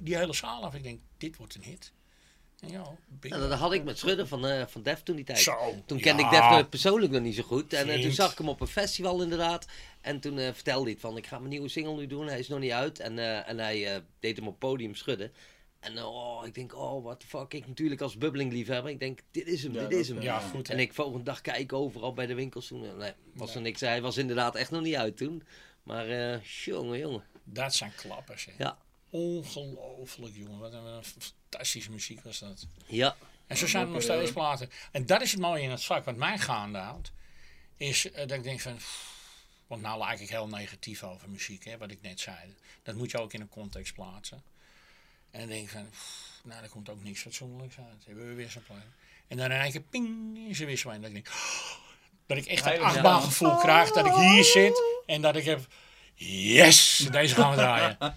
die 0.00 0.16
hele 0.16 0.32
zaal 0.32 0.62
af. 0.64 0.74
Ik 0.74 0.82
denk, 0.82 1.00
dit 1.18 1.36
wordt 1.36 1.54
een 1.54 1.62
hit. 1.62 1.92
En 2.60 2.68
ja. 2.70 2.84
Nou, 3.20 3.48
dat 3.48 3.58
had 3.58 3.72
ik 3.72 3.84
met 3.84 3.98
Schudden 3.98 4.28
van, 4.28 4.46
eh, 4.46 4.66
van 4.66 4.82
Def 4.82 5.02
toen 5.02 5.16
die 5.16 5.24
tijd. 5.24 5.38
Zo, 5.38 5.82
Toen 5.86 6.00
kende 6.00 6.22
ja. 6.22 6.28
ik 6.28 6.34
Def 6.40 6.50
nog 6.58 6.68
persoonlijk 6.68 7.12
nog 7.12 7.22
niet 7.22 7.34
zo 7.34 7.42
goed. 7.42 7.72
En 7.72 7.88
eh, 7.88 8.02
toen 8.02 8.10
zag 8.12 8.32
ik 8.32 8.38
hem 8.38 8.48
op 8.48 8.60
een 8.60 8.66
festival 8.66 9.22
inderdaad. 9.22 9.66
En 10.00 10.20
toen 10.20 10.38
eh, 10.38 10.52
vertelde 10.52 10.82
hij 10.82 10.92
het 10.92 11.00
van, 11.00 11.16
ik 11.16 11.26
ga 11.26 11.38
mijn 11.38 11.50
nieuwe 11.50 11.68
single 11.68 11.94
nu 11.96 12.06
doen. 12.06 12.26
Hij 12.26 12.38
is 12.38 12.48
nog 12.48 12.58
niet 12.58 12.70
uit. 12.70 12.98
En, 13.00 13.18
eh, 13.18 13.48
en 13.48 13.58
hij 13.58 13.94
eh, 13.94 14.00
deed 14.20 14.36
hem 14.36 14.48
op 14.48 14.58
podium 14.58 14.94
schudden. 14.94 15.32
En 15.80 15.96
eh, 15.96 16.06
oh, 16.14 16.46
ik 16.46 16.54
denk, 16.54 16.74
oh, 16.76 17.04
what 17.04 17.20
the 17.20 17.26
fuck. 17.26 17.54
Ik 17.54 17.66
natuurlijk 17.66 18.00
als 18.00 18.18
bubbling 18.18 18.52
liefhebber. 18.52 18.90
Ik 18.92 18.98
denk, 19.00 19.20
dit 19.30 19.46
is 19.46 19.62
hem, 19.62 19.72
Ja, 19.74 19.86
dit 19.86 19.98
is 19.98 20.08
hem. 20.08 20.16
eh, 20.18 20.22
Ja, 20.22 20.38
goed. 20.38 20.70
En 20.70 20.78
ik 20.78 20.92
volgende 20.94 21.24
dag 21.24 21.40
kijken 21.40 21.76
overal 21.76 22.12
bij 22.12 22.26
de 22.26 22.34
winkels 22.34 22.66
toen. 22.66 22.84
eh, 22.84 22.96
Nee, 22.96 23.12
was 23.34 23.46
Nee. 23.48 23.56
er 23.56 23.62
niks. 23.62 23.80
Hij 23.80 24.02
was 24.02 24.16
inderdaad 24.16 24.54
echt 24.54 24.70
nog 24.70 24.82
niet 24.82 24.94
uit 24.96 25.16
toen. 25.16 25.42
Maar 25.82 26.08
eh 26.08 26.40
jongen, 26.42 26.98
jongen. 26.98 27.24
Dat 27.44 27.74
zijn 27.74 27.92
klappers. 27.96 28.44
Hè. 28.44 28.52
Ja. 28.58 28.78
Ongelooflijk, 29.12 30.36
jongen. 30.36 30.58
Wat 30.58 30.72
een, 30.72 30.84
een 30.84 31.04
fantastische 31.04 31.90
muziek 31.90 32.22
was 32.22 32.38
dat. 32.38 32.66
Ja. 32.86 33.16
En 33.46 33.56
zo 33.56 33.66
zijn 33.66 33.86
er 33.86 33.92
nog 33.92 34.02
steeds 34.02 34.32
platen. 34.32 34.70
En 34.92 35.06
dat 35.06 35.22
is 35.22 35.30
het 35.32 35.40
mooie 35.40 35.62
in 35.62 35.70
het 35.70 35.84
vak. 35.84 36.04
Wat 36.04 36.16
mij 36.16 36.38
gaande 36.38 36.78
houdt, 36.78 37.12
is 37.76 38.10
eh, 38.10 38.18
dat 38.26 38.30
ik 38.30 38.42
denk 38.42 38.60
van... 38.60 38.76
pff, 38.76 39.14
Want 39.66 39.82
nou 39.82 39.98
lijk 39.98 40.20
ik 40.20 40.28
heel 40.28 40.48
negatief 40.48 41.02
over 41.02 41.28
muziek, 41.28 41.64
hè, 41.64 41.78
wat 41.78 41.90
ik 41.90 42.02
net 42.02 42.20
zei. 42.20 42.54
Dat 42.82 42.94
moet 42.94 43.10
je 43.10 43.20
ook 43.20 43.32
in 43.32 43.40
een 43.40 43.48
context 43.48 43.94
plaatsen. 43.94 44.42
En 45.30 45.40
dan 45.40 45.48
denk 45.48 45.62
ik 45.62 45.70
van... 45.70 45.88
pff, 45.90 46.40
Nou, 46.42 46.60
daar 46.60 46.70
komt 46.70 46.88
ook 46.88 47.02
niks 47.02 47.20
fatsoenlijks 47.20 47.76
uit. 47.78 48.04
Hebben 48.06 48.28
we 48.28 48.34
weer 48.34 48.50
zo'n 48.50 48.62
plaat. 48.62 48.78
En 49.28 49.36
dan 49.36 49.50
één 49.50 49.70
keer 49.70 49.80
ping, 49.80 50.38
is 50.48 50.60
er 50.60 50.66
weer 50.66 50.76
zo 50.76 50.88
een. 50.88 51.00
Dat 51.00 51.10
ik 51.10 51.14
denk... 51.14 51.30
Dat 52.26 52.36
ik 52.36 52.46
echt 52.46 52.64
dat 52.64 52.78
achtbaangevoel 52.78 53.56
krijg. 53.56 53.90
Dat 53.90 54.06
ik 54.06 54.12
hier 54.12 54.44
zit 54.44 54.82
en 55.06 55.22
dat 55.22 55.36
ik 55.36 55.44
heb... 55.44 55.66
Yes, 56.14 57.08
deze 57.10 57.34
gaan 57.34 57.50
we 57.50 57.56
draaien. 57.56 57.96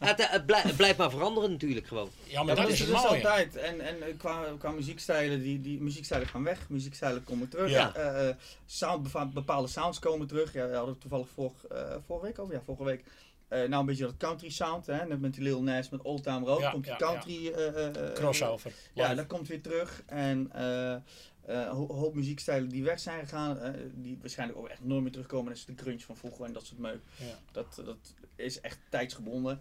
Ja, 0.00 0.06
het, 0.06 0.28
het 0.30 0.46
blij- 0.46 0.60
het 0.62 0.76
blijft 0.76 0.98
maar 0.98 1.10
veranderen 1.10 1.50
natuurlijk 1.50 1.86
gewoon. 1.86 2.10
Ja, 2.24 2.42
maar 2.42 2.56
Ja, 2.56 2.62
dat 2.62 2.70
is 2.70 2.78
het 2.78 2.88
mooie. 2.90 3.06
altijd. 3.06 3.56
En, 3.56 3.80
en 3.80 4.02
eh, 4.02 4.16
qua, 4.18 4.44
qua 4.58 4.70
muziekstijlen, 4.70 5.42
die, 5.42 5.60
die 5.60 5.80
muziekstijlen 5.80 6.28
gaan 6.28 6.42
weg, 6.44 6.68
muziekstijlen 6.68 7.24
komen 7.24 7.48
terug. 7.48 7.70
Ja. 7.70 7.94
Eh, 7.94 8.28
eh, 8.28 8.34
sound, 8.66 9.02
bepa- 9.02 9.26
bepaalde 9.26 9.68
sounds 9.68 9.98
komen 9.98 10.26
terug. 10.26 10.52
Ja, 10.52 10.66
we 10.68 10.74
hadden 10.74 10.90
het 10.92 11.00
toevallig 11.00 11.28
vor, 11.34 11.52
eh, 11.70 11.94
vorige 12.06 12.26
week 12.26 12.38
over. 12.38 12.54
Ja, 12.54 12.60
vorige 12.64 12.84
week. 12.84 13.04
Eh, 13.48 13.58
nou, 13.58 13.74
een 13.80 13.86
beetje 13.86 14.04
dat 14.04 14.16
country 14.16 14.50
sound, 14.50 14.86
hè? 14.86 15.04
net 15.06 15.20
met 15.20 15.34
die 15.34 15.42
Lil 15.42 15.62
Nas 15.62 15.88
met 15.88 16.02
Old 16.02 16.22
Town 16.22 16.44
Road. 16.44 16.60
Ja, 16.60 16.70
komt 16.70 16.84
die 16.84 16.92
ja, 16.92 16.98
country... 16.98 17.48
eh, 17.48 17.66
eh, 17.68 17.86
eh, 18.08 18.12
Crossover. 18.14 18.72
Ja, 18.94 19.14
dat 19.14 19.26
komt 19.26 19.48
weer 19.48 19.62
terug. 19.62 20.02
En 20.06 20.50
eh, 20.52 20.92
eh, 20.92 21.00
een 21.46 21.68
ho- 21.68 21.92
hoop 21.94 22.14
muziekstijlen 22.14 22.68
die 22.68 22.84
weg 22.84 23.00
zijn 23.00 23.20
gegaan, 23.20 23.58
eh, 23.58 23.72
die 23.94 24.18
waarschijnlijk 24.20 24.58
ook 24.58 24.68
echt 24.68 24.84
nooit 24.84 25.02
meer 25.02 25.12
terugkomen. 25.12 25.48
Dat 25.48 25.56
is 25.56 25.64
de 25.64 25.74
grunge 25.82 26.00
van 26.00 26.16
vroeger 26.16 26.44
en 26.44 26.52
dat 26.52 26.66
soort 26.66 26.80
meuk. 26.80 27.00
Ja. 27.18 27.24
Dat, 27.52 27.80
dat 27.84 28.14
is 28.36 28.60
echt 28.60 28.78
tijdsgebonden. 28.90 29.60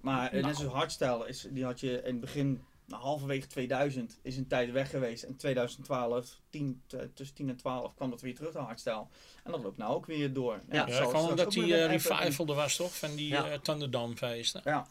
Maar 0.00 0.26
eh, 0.26 0.32
net 0.32 0.42
Nou. 0.42 0.54
zoals 0.54 0.72
hardstyle, 0.74 1.28
is, 1.28 1.46
die 1.50 1.64
had 1.64 1.80
je 1.80 1.92
in 1.96 2.02
het 2.12 2.20
begin, 2.20 2.62
nou, 2.86 3.02
halverwege 3.02 3.46
2000, 3.46 4.18
is 4.22 4.36
een 4.36 4.46
tijd 4.46 4.70
weg 4.70 4.90
geweest. 4.90 5.22
En 5.22 5.36
2012, 5.36 6.40
10, 6.50 6.82
t- 6.86 6.96
tussen 7.14 7.36
10 7.36 7.48
en 7.48 7.56
12, 7.56 7.94
kwam 7.94 8.10
dat 8.10 8.20
weer 8.20 8.34
terug, 8.34 8.52
de 8.52 8.58
hardstyle. 8.58 9.06
En 9.44 9.52
dat 9.52 9.62
loopt 9.62 9.76
nou 9.78 9.94
ook 9.94 10.06
weer 10.06 10.32
door. 10.32 10.60
Ja, 10.70 10.86
Ja, 10.86 10.92
straks 10.92 11.12
omdat 11.28 11.52
die 11.52 11.74
eh, 11.76 11.86
revival 11.86 12.46
er 12.46 12.54
was 12.54 12.76
toch? 12.76 12.96
Van 12.98 13.14
die 13.14 13.28
Ja. 13.28 13.50
eh 13.50 13.58
Thunderdome 13.58 14.16
feesten. 14.16 14.60
Ja. 14.64 14.86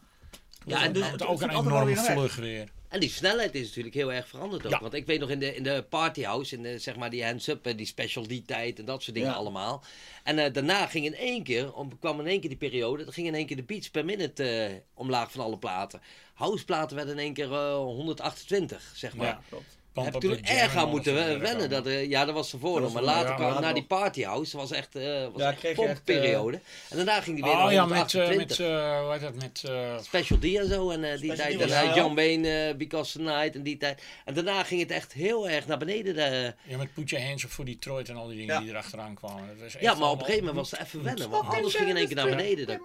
Ja, 0.66 0.84
en 0.84 0.92
dus 0.92 1.02
dus- 1.02 1.12
het 1.12 1.26
ook 1.26 1.42
een 1.42 1.50
enorme 1.50 1.96
vlug 1.96 2.36
weer. 2.36 2.68
En 2.88 3.00
die 3.00 3.10
snelheid 3.10 3.54
is 3.54 3.66
natuurlijk 3.66 3.94
heel 3.94 4.12
erg 4.12 4.28
veranderd 4.28 4.64
ook. 4.64 4.70
Ja. 4.70 4.80
Want 4.80 4.94
ik 4.94 5.06
weet 5.06 5.20
nog 5.20 5.30
in 5.30 5.38
de, 5.38 5.54
in 5.56 5.62
de 5.62 5.84
partyhouse, 5.88 6.56
in 6.56 6.62
de, 6.62 6.78
zeg 6.78 6.96
maar 6.96 7.10
die 7.10 7.24
hands-up, 7.24 7.66
eh, 7.66 7.76
die 7.76 7.86
special 7.86 8.26
die 8.26 8.44
tijd 8.44 8.78
en 8.78 8.84
dat 8.84 9.02
soort 9.02 9.16
dingen 9.16 9.30
Ja. 9.30 9.34
allemaal. 9.36 9.84
En 10.22 10.38
eh, 10.38 10.52
daarna 10.52 10.86
ging 10.86 11.04
in 11.04 11.14
één 11.14 11.42
keer, 11.42 11.72
om, 11.74 11.98
kwam 11.98 12.20
in 12.20 12.26
één 12.26 12.40
keer 12.40 12.48
die 12.48 12.58
periode, 12.58 13.04
dan 13.04 13.12
ging 13.12 13.26
in 13.26 13.34
één 13.34 13.46
keer 13.46 13.56
de 13.56 13.62
beats 13.62 13.90
per 13.90 14.04
minute 14.04 14.44
eh, 14.44 14.74
omlaag 14.94 15.32
van 15.32 15.44
alle 15.44 15.58
platen. 15.58 16.00
Houseplaten 16.34 16.96
werden 16.96 17.14
in 17.14 17.20
één 17.20 17.32
keer 17.34 17.52
eh, 17.52 17.74
128, 17.76 18.92
zeg 18.94 19.14
maar. 19.14 19.26
Ja. 19.26 19.40
Klopt. 19.48 19.78
Heb 19.94 20.14
ik 20.14 20.20
toen 20.20 20.42
erg 20.42 20.76
aan 20.76 20.88
moeten 20.88 21.14
wennen. 21.40 21.70
Dat, 21.70 21.86
eh, 21.86 22.08
ja, 22.08 22.24
dat 22.24 22.34
was 22.34 22.52
ervoor 22.52 22.72
Dat 22.80 22.82
was 22.82 22.92
Maar 22.92 23.02
later 23.02 23.28
ja, 23.28 23.34
kwam 23.34 23.54
na 23.54 23.60
dat 23.60 23.74
die 23.74 23.84
partyhouse, 23.84 24.56
dat 24.56 24.60
was 24.68 24.78
echt 24.78 24.96
eh 24.96 25.02
was 25.32 25.42
Ja, 25.42 25.50
echt 25.50 25.60
je 25.60 25.68
echt, 25.68 25.76
pomperiode. 25.76 26.60
en 26.90 26.96
daarna 26.96 27.20
ging 27.20 27.36
die 27.36 27.44
weer 27.44 27.52
Oh 27.54 27.62
naar 27.62 27.72
ja, 27.72 27.86
met, 27.86 28.14
eh, 28.14 28.20
128. 28.20 28.58
met, 28.58 28.68
eh, 28.68 29.00
hoe 29.02 29.12
heet 29.12 29.20
dat, 29.20 29.34
met 29.34 29.62
eh, 29.66 29.98
Special 30.02 30.38
D 30.38 30.44
en 30.44 30.68
zo. 30.68 30.90
En 30.90 31.04
eh, 31.04 31.10
die 31.10 31.18
Special 31.18 31.36
tijd. 31.36 31.50
D 31.58 31.60
En 31.60 31.68
was 31.68 31.76
eh, 31.76 31.82
wel- 31.86 31.96
John 31.96 32.14
Wayne, 32.14 32.48
eh, 32.68 32.74
Because 32.76 33.12
the 33.18 33.22
Night 33.24 33.54
en 33.54 33.62
die 33.62 33.76
tijd. 33.76 34.02
En 34.24 34.34
daarna 34.34 34.62
ging 34.64 34.80
het 34.80 34.90
echt 34.90 35.12
heel 35.12 35.48
erg 35.48 35.66
naar 35.66 35.78
beneden. 35.78 36.14
De, 36.14 36.54
ja, 36.62 36.76
met 36.76 36.92
Put 36.94 37.10
Your 37.10 37.26
Hands 37.26 37.42
Up 37.44 37.50
for 37.50 37.64
Detroit 37.64 38.08
en 38.08 38.16
al 38.16 38.26
die 38.26 38.36
dingen 38.36 38.54
Ja. 38.54 38.60
die 38.60 38.68
erachteraan 38.70 39.14
kwamen. 39.14 39.46
Dat 39.48 39.56
was 39.62 39.74
echt 39.74 39.84
ja, 39.84 39.94
maar 39.94 40.10
op 40.10 40.18
een 40.18 40.24
gegeven 40.24 40.46
moment 40.46 40.70
was 40.70 40.78
het 40.78 40.86
even 40.88 41.02
wennen. 41.02 41.30
Want 41.30 41.48
alles 41.48 41.74
ging 41.74 41.88
in 41.88 41.96
één 41.96 42.06
keer 42.06 42.16
naar 42.16 42.28
beneden. 42.28 42.68
Eh. 42.68 42.78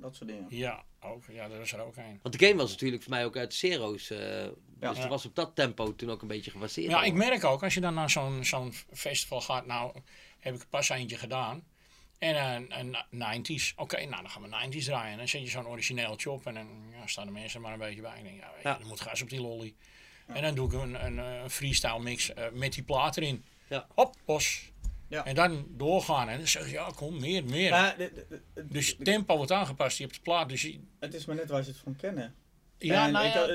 Dat 0.00 0.14
soort 0.14 0.28
dingen. 0.30 0.46
Ja, 0.48 0.82
ook. 1.06 1.24
Ja, 1.30 1.48
dat 1.48 1.58
was 1.58 1.72
er 1.72 1.80
ook 1.80 1.96
een. 1.96 2.18
want 2.22 2.38
de 2.38 2.46
game 2.46 2.58
was 2.60 2.70
natuurlijk 2.70 3.02
voor 3.02 3.12
mij 3.12 3.24
ook 3.24 3.36
uit 3.36 3.54
Zero's. 3.54 4.10
eh, 4.10 4.44
Ja. 4.80 4.90
Dus 4.92 4.98
er 4.98 5.08
was 5.08 5.24
op 5.26 5.34
dat 5.34 5.54
tempo 5.54 5.94
toen 5.94 6.10
ook 6.10 6.22
een 6.22 6.28
beetje 6.28 6.50
gebaseerd. 6.50 6.90
Ja, 6.90 7.02
ik 7.02 7.12
merk 7.14 7.44
ook, 7.44 7.62
als 7.62 7.74
je 7.74 7.80
dan 7.80 7.94
naar 7.94 8.10
zo'n 8.10 8.44
zo'n 8.44 8.72
festival 8.92 9.40
gaat, 9.40 9.66
nou 9.66 10.00
heb 10.38 10.54
ik 10.54 10.66
pas 10.70 10.88
eentje 10.88 11.16
gedaan. 11.16 11.64
En 12.18 12.36
een, 12.54 12.96
een 13.10 13.44
90s. 13.60 13.74
Oké, 13.76 13.96
nou 14.04 14.22
dan 14.22 14.30
gaan 14.30 14.42
we 14.42 14.78
90s 14.78 14.84
draaien. 14.84 15.12
En 15.12 15.18
dan 15.18 15.28
zet 15.28 15.40
je 15.42 15.48
zo'n 15.48 15.66
origineeltje 15.66 16.30
op 16.30 16.46
en 16.46 16.54
dan 16.54 16.68
ja, 17.00 17.06
staan 17.06 17.26
de 17.26 17.32
mensen 17.32 17.60
maar 17.60 17.72
een 17.72 17.78
beetje 17.78 18.00
bij. 18.00 18.18
Ik 18.18 18.24
denk, 18.24 18.40
ja, 18.40 18.50
weet 18.54 18.62
je, 18.62 18.68
Ja. 18.68 18.78
er 18.80 18.86
moet 18.86 19.00
gas 19.00 19.22
op 19.22 19.28
die 19.30 19.40
lolly. 19.40 19.74
En 20.26 20.42
dan 20.42 20.54
doe 20.54 20.66
ik 20.66 20.72
een, 20.82 21.04
een, 21.06 21.18
een 21.18 21.50
freestyle 21.50 22.00
mix 22.00 22.32
eh, 22.34 22.44
met 22.52 22.72
die 22.72 22.82
plaat 22.82 23.16
erin. 23.16 23.44
Ja. 23.68 23.86
Hop, 23.94 24.14
los. 24.26 24.70
Ja. 25.08 25.24
En 25.24 25.34
dan 25.34 25.66
doorgaan. 25.70 26.28
En 26.28 26.38
dan 26.38 26.46
zeg 26.46 26.64
je, 26.66 26.72
ja, 26.72 26.90
kom, 26.96 27.20
meer, 27.20 27.44
meer. 27.44 27.70
Maar 27.70 27.96
de- 27.96 28.12
de- 28.28 28.40
de- 28.54 28.66
dus 28.66 28.96
de- 28.96 29.04
tempo 29.04 29.36
wordt 29.36 29.52
aangepast. 29.52 29.96
Je 29.98 30.02
hebt 30.04 30.16
de 30.16 30.22
plaat. 30.22 30.48
Dus 30.48 30.62
je- 30.62 30.80
het 30.98 31.14
is 31.14 31.24
maar 31.24 31.36
net 31.36 31.48
waar 31.48 31.62
ze 31.62 31.70
het 31.70 31.78
van 31.78 31.96
kennen. 31.96 32.34
ja, 32.78 33.06
En 33.06 33.12
nou 33.12 33.26
ja. 33.26 33.46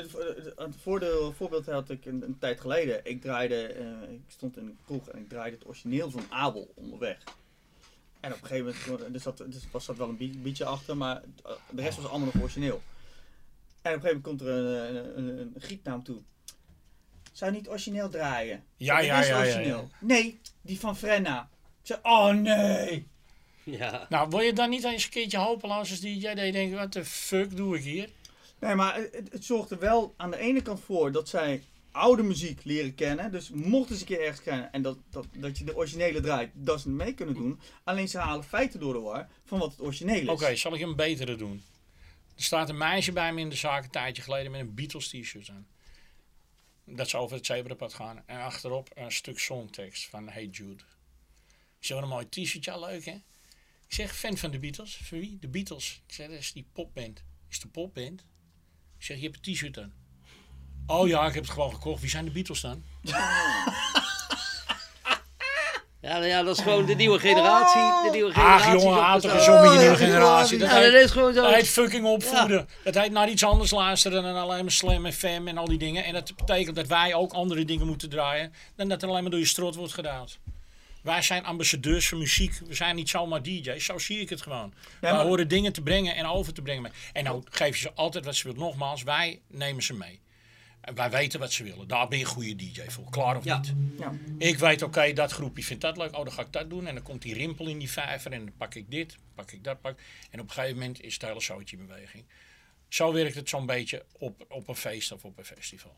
het, 0.63 0.75
voordeel, 0.81 1.33
voorbeeld 1.33 1.65
had 1.65 1.89
ik 1.89 2.05
een, 2.05 2.21
een 2.23 2.37
tijd 2.39 2.59
geleden. 2.59 2.99
Ik 3.03 3.21
draaide, 3.21 3.65
eh, 3.65 3.85
ik 4.13 4.21
stond 4.27 4.57
in 4.57 4.65
een 4.65 4.77
kroeg 4.85 5.09
en 5.09 5.19
ik 5.19 5.29
draaide 5.29 5.57
het 5.57 5.67
origineel 5.67 6.11
van 6.11 6.23
Abel 6.29 6.71
onderweg. 6.75 7.17
En 8.19 8.33
op 8.33 8.41
een 8.41 8.47
gegeven 8.47 8.91
moment, 8.91 9.13
er 9.15 9.19
zat, 9.21 9.39
er 9.39 9.47
was 9.71 9.85
zat 9.85 9.97
wel 9.97 10.09
een 10.09 10.39
beatje 10.41 10.65
achter, 10.65 10.97
maar 10.97 11.21
eh, 11.45 11.51
de 11.69 11.81
rest 11.81 11.97
was 11.97 12.07
allemaal 12.09 12.29
nog 12.33 12.41
origineel. 12.43 12.81
En 13.81 13.95
op 13.95 14.03
een 14.03 14.09
gegeven 14.09 14.21
moment 14.23 14.23
komt 14.23 14.41
er 14.41 14.47
een, 14.47 15.17
een, 15.17 15.27
een, 15.39 15.53
een 15.85 16.03
toe. 16.03 16.21
Zou 17.41 17.53
niet 17.53 17.69
origineel 17.69 18.09
draaien? 18.09 18.63
Ja, 18.77 18.99
ja, 18.99 19.19
is 19.19 19.27
ja, 19.27 19.33
ja, 19.33 19.39
origineel. 19.39 19.89
ja. 19.91 19.97
Nee, 19.99 20.39
die 20.61 20.79
van 20.79 20.97
Frenna. 20.97 21.49
Ik 21.81 21.87
zei, 21.87 21.99
oh 22.03 22.29
nee. 22.29 23.07
Ja. 23.63 24.05
Nou, 24.09 24.29
wil 24.29 24.39
je 24.39 24.53
dan 24.53 24.69
niet 24.69 24.83
eens 24.83 25.03
een 25.03 25.09
keertje 25.09 25.37
hopeloos 25.37 25.89
als 25.89 25.99
dat 25.99 26.21
je 26.21 26.51
denkt, 26.51 26.75
wat 26.75 26.93
de 26.93 27.05
fuck 27.05 27.55
doe 27.55 27.77
ik 27.77 27.83
hier? 27.83 28.09
Nee, 28.59 28.75
maar 28.75 28.95
het, 28.95 29.27
het 29.31 29.45
zorgt 29.45 29.71
er 29.71 29.79
wel 29.79 30.13
aan 30.17 30.31
de 30.31 30.37
ene 30.37 30.61
kant 30.61 30.79
voor 30.79 31.11
dat 31.11 31.29
zij 31.29 31.63
oude 31.91 32.23
muziek 32.23 32.63
leren 32.63 32.95
kennen. 32.95 33.31
Dus 33.31 33.49
mochten 33.49 33.95
ze 33.95 34.01
een 34.01 34.07
keer 34.07 34.21
ergens 34.21 34.43
kennen 34.43 34.71
en 34.71 34.81
dat, 34.81 34.97
dat, 35.09 35.25
dat 35.37 35.57
je 35.57 35.63
de 35.63 35.75
originele 35.75 36.19
draait, 36.19 36.49
dat 36.53 36.81
ze 36.81 36.87
het 36.87 36.97
mee 36.97 37.13
kunnen 37.13 37.35
doen. 37.35 37.59
Alleen 37.83 38.07
ze 38.07 38.17
halen 38.17 38.43
feiten 38.43 38.79
door 38.79 38.93
de 38.93 38.99
war 38.99 39.27
van 39.45 39.59
wat 39.59 39.71
het 39.71 39.81
origineel 39.81 40.21
is. 40.21 40.27
Oké, 40.27 40.55
zal 40.55 40.73
ik 40.73 40.81
een 40.81 40.95
betere 40.95 41.35
doen? 41.35 41.63
Er 42.35 42.43
staat 42.43 42.69
een 42.69 42.77
meisje 42.77 43.11
bij 43.11 43.33
me 43.33 43.41
in 43.41 43.49
de 43.49 43.55
zaak 43.55 43.83
een 43.83 43.89
tijdje 43.89 44.21
geleden 44.21 44.51
met 44.51 44.61
een 44.61 44.73
Beatles 44.73 45.07
t-shirt 45.07 45.49
aan. 45.49 45.67
Dat 46.95 47.09
ze 47.09 47.17
over 47.17 47.35
het 47.35 47.45
zebrapad 47.45 47.93
gaan. 47.93 48.23
En 48.25 48.39
achterop 48.39 48.89
een 48.93 49.11
stuk 49.11 49.39
songtekst 49.39 50.09
van 50.09 50.29
Hey 50.29 50.45
Jude. 50.45 50.83
Ik 51.79 51.87
zeg, 51.87 52.01
een 52.01 52.07
mooi 52.07 52.29
t-shirtje, 52.29 52.79
leuk 52.79 53.05
hè? 53.05 53.11
Ik 53.87 53.97
zeg, 53.97 54.15
fan 54.15 54.37
van 54.37 54.51
de 54.51 54.59
Beatles. 54.59 54.95
Van 54.95 55.19
wie? 55.19 55.37
De 55.39 55.47
Beatles. 55.47 56.01
Ik 56.07 56.13
zeg, 56.13 56.27
dat 56.27 56.37
is 56.37 56.53
die 56.53 56.65
popband. 56.73 57.23
Is 57.49 57.59
de 57.59 57.67
popband? 57.67 58.21
Ik 58.97 59.05
zeg, 59.05 59.17
je 59.17 59.23
hebt 59.23 59.47
een 59.47 59.53
t-shirt 59.53 59.77
aan. 59.77 59.93
Oh 60.85 61.07
ja, 61.07 61.27
ik 61.27 61.33
heb 61.33 61.43
het 61.43 61.53
gewoon 61.53 61.73
gekocht. 61.73 62.01
Wie 62.01 62.09
zijn 62.09 62.25
de 62.25 62.31
Beatles 62.31 62.61
dan? 62.61 62.83
Ja, 66.01 66.13
nou 66.13 66.25
ja, 66.25 66.43
dat 66.43 66.57
is 66.57 66.63
gewoon 66.63 66.85
de 66.85 66.95
nieuwe 66.95 67.19
generatie. 67.19 67.81
De 67.81 68.09
nieuwe 68.11 68.31
generatie. 68.33 68.67
Ach 68.75 68.81
jongen, 68.81 69.21
toch 69.21 69.33
eens 69.33 69.47
om 69.47 69.63
je 69.73 69.79
nieuwe 69.79 69.95
generatie. 69.95 70.57
Dat 70.57 70.69
Ja, 70.69 70.79
dat 70.81 70.91
heet- 70.91 71.03
is 71.03 71.11
gewoon 71.11 71.33
zo. 71.33 71.41
Dat 71.41 71.53
heet 71.53 71.67
fucking 71.69 72.05
opvoeden. 72.05 72.67
Dat 72.83 72.95
heet 72.95 73.11
naar 73.11 73.29
iets 73.29 73.43
anders 73.43 73.71
luisteren 73.71 74.23
dan 74.23 74.35
alleen 74.35 74.61
maar 74.63 74.71
Slam 74.71 75.11
FM 75.11 75.41
en 75.45 75.57
al 75.57 75.65
die 75.65 75.77
dingen. 75.77 76.03
En 76.03 76.13
dat 76.13 76.35
betekent 76.35 76.75
dat 76.75 76.87
wij 76.87 77.13
ook 77.13 77.33
andere 77.33 77.65
dingen 77.65 77.87
moeten 77.87 78.09
draaien 78.09 78.53
dan 78.75 78.89
dat 78.89 79.01
er 79.01 79.09
alleen 79.09 79.21
maar 79.21 79.31
door 79.31 79.39
je 79.39 79.45
strot 79.45 79.75
wordt 79.75 79.93
gedaan. 79.93 80.27
Wij 81.03 81.21
zijn 81.21 81.45
ambassadeurs 81.45 82.07
van 82.09 82.17
muziek. 82.17 82.59
We 82.67 82.73
zijn 82.75 82.95
niet 82.95 83.09
zomaar 83.09 83.41
DJ's. 83.43 83.85
Zo 83.85 83.97
zie 83.97 84.19
ik 84.19 84.29
het 84.29 84.41
gewoon. 84.41 84.73
maar- 85.01 85.15
horen 85.25 85.47
dingen 85.47 85.73
te 85.73 85.81
brengen 85.81 86.15
en 86.15 86.25
over 86.25 86.53
te 86.53 86.61
brengen. 86.61 86.91
En 87.13 87.23
nou 87.23 87.41
geef 87.49 87.75
je 87.75 87.81
ze 87.81 87.91
altijd 87.95 88.25
wat 88.25 88.35
ze 88.35 88.43
willen. 88.47 88.59
Nogmaals, 88.61 89.03
wij 89.03 89.39
nemen 89.47 89.83
ze 89.83 89.93
mee. 89.93 90.19
En 90.81 90.95
wij 90.95 91.09
weten 91.09 91.39
wat 91.39 91.51
ze 91.51 91.63
willen. 91.63 91.87
Daar 91.87 92.07
ben 92.07 92.17
je 92.17 92.23
een 92.23 92.29
goede 92.31 92.55
DJ 92.55 92.81
voor. 92.87 93.09
Klaar 93.09 93.37
of 93.37 93.43
Ja. 93.43 93.57
niet? 93.57 93.73
Ja. 93.99 94.11
Ik 94.37 94.57
weet, 94.59 94.81
oké, 94.81 95.13
dat 95.13 95.31
groepje 95.31 95.63
vindt 95.63 95.81
dat 95.81 95.97
leuk. 95.97 96.15
Oh, 96.17 96.23
dan 96.23 96.33
ga 96.33 96.41
ik 96.41 96.51
dat 96.53 96.69
doen. 96.69 96.87
En 96.87 96.93
dan 96.95 97.03
komt 97.03 97.21
die 97.21 97.33
rimpel 97.33 97.67
in 97.67 97.77
die 97.79 97.91
vijver. 97.91 98.31
En 98.31 98.45
dan 98.45 98.53
pak 98.57 98.75
ik 98.75 98.91
dit, 98.91 99.17
pak 99.35 99.51
ik 99.51 99.63
dat. 99.63 99.81
Pak. 99.81 99.99
En 100.29 100.39
op 100.39 100.47
een 100.47 100.53
gegeven 100.53 100.77
moment 100.77 101.01
is 101.01 101.13
het 101.13 101.21
hele 101.21 101.41
zootje 101.41 101.77
in 101.77 101.85
beweging. 101.87 102.23
Zo 102.87 103.13
werkt 103.13 103.35
het 103.35 103.49
zo'n 103.49 103.65
beetje 103.65 104.05
op, 104.11 104.45
op 104.49 104.67
een 104.67 104.75
feest 104.75 105.11
of 105.11 105.25
op 105.25 105.37
een 105.37 105.45
festival. 105.45 105.95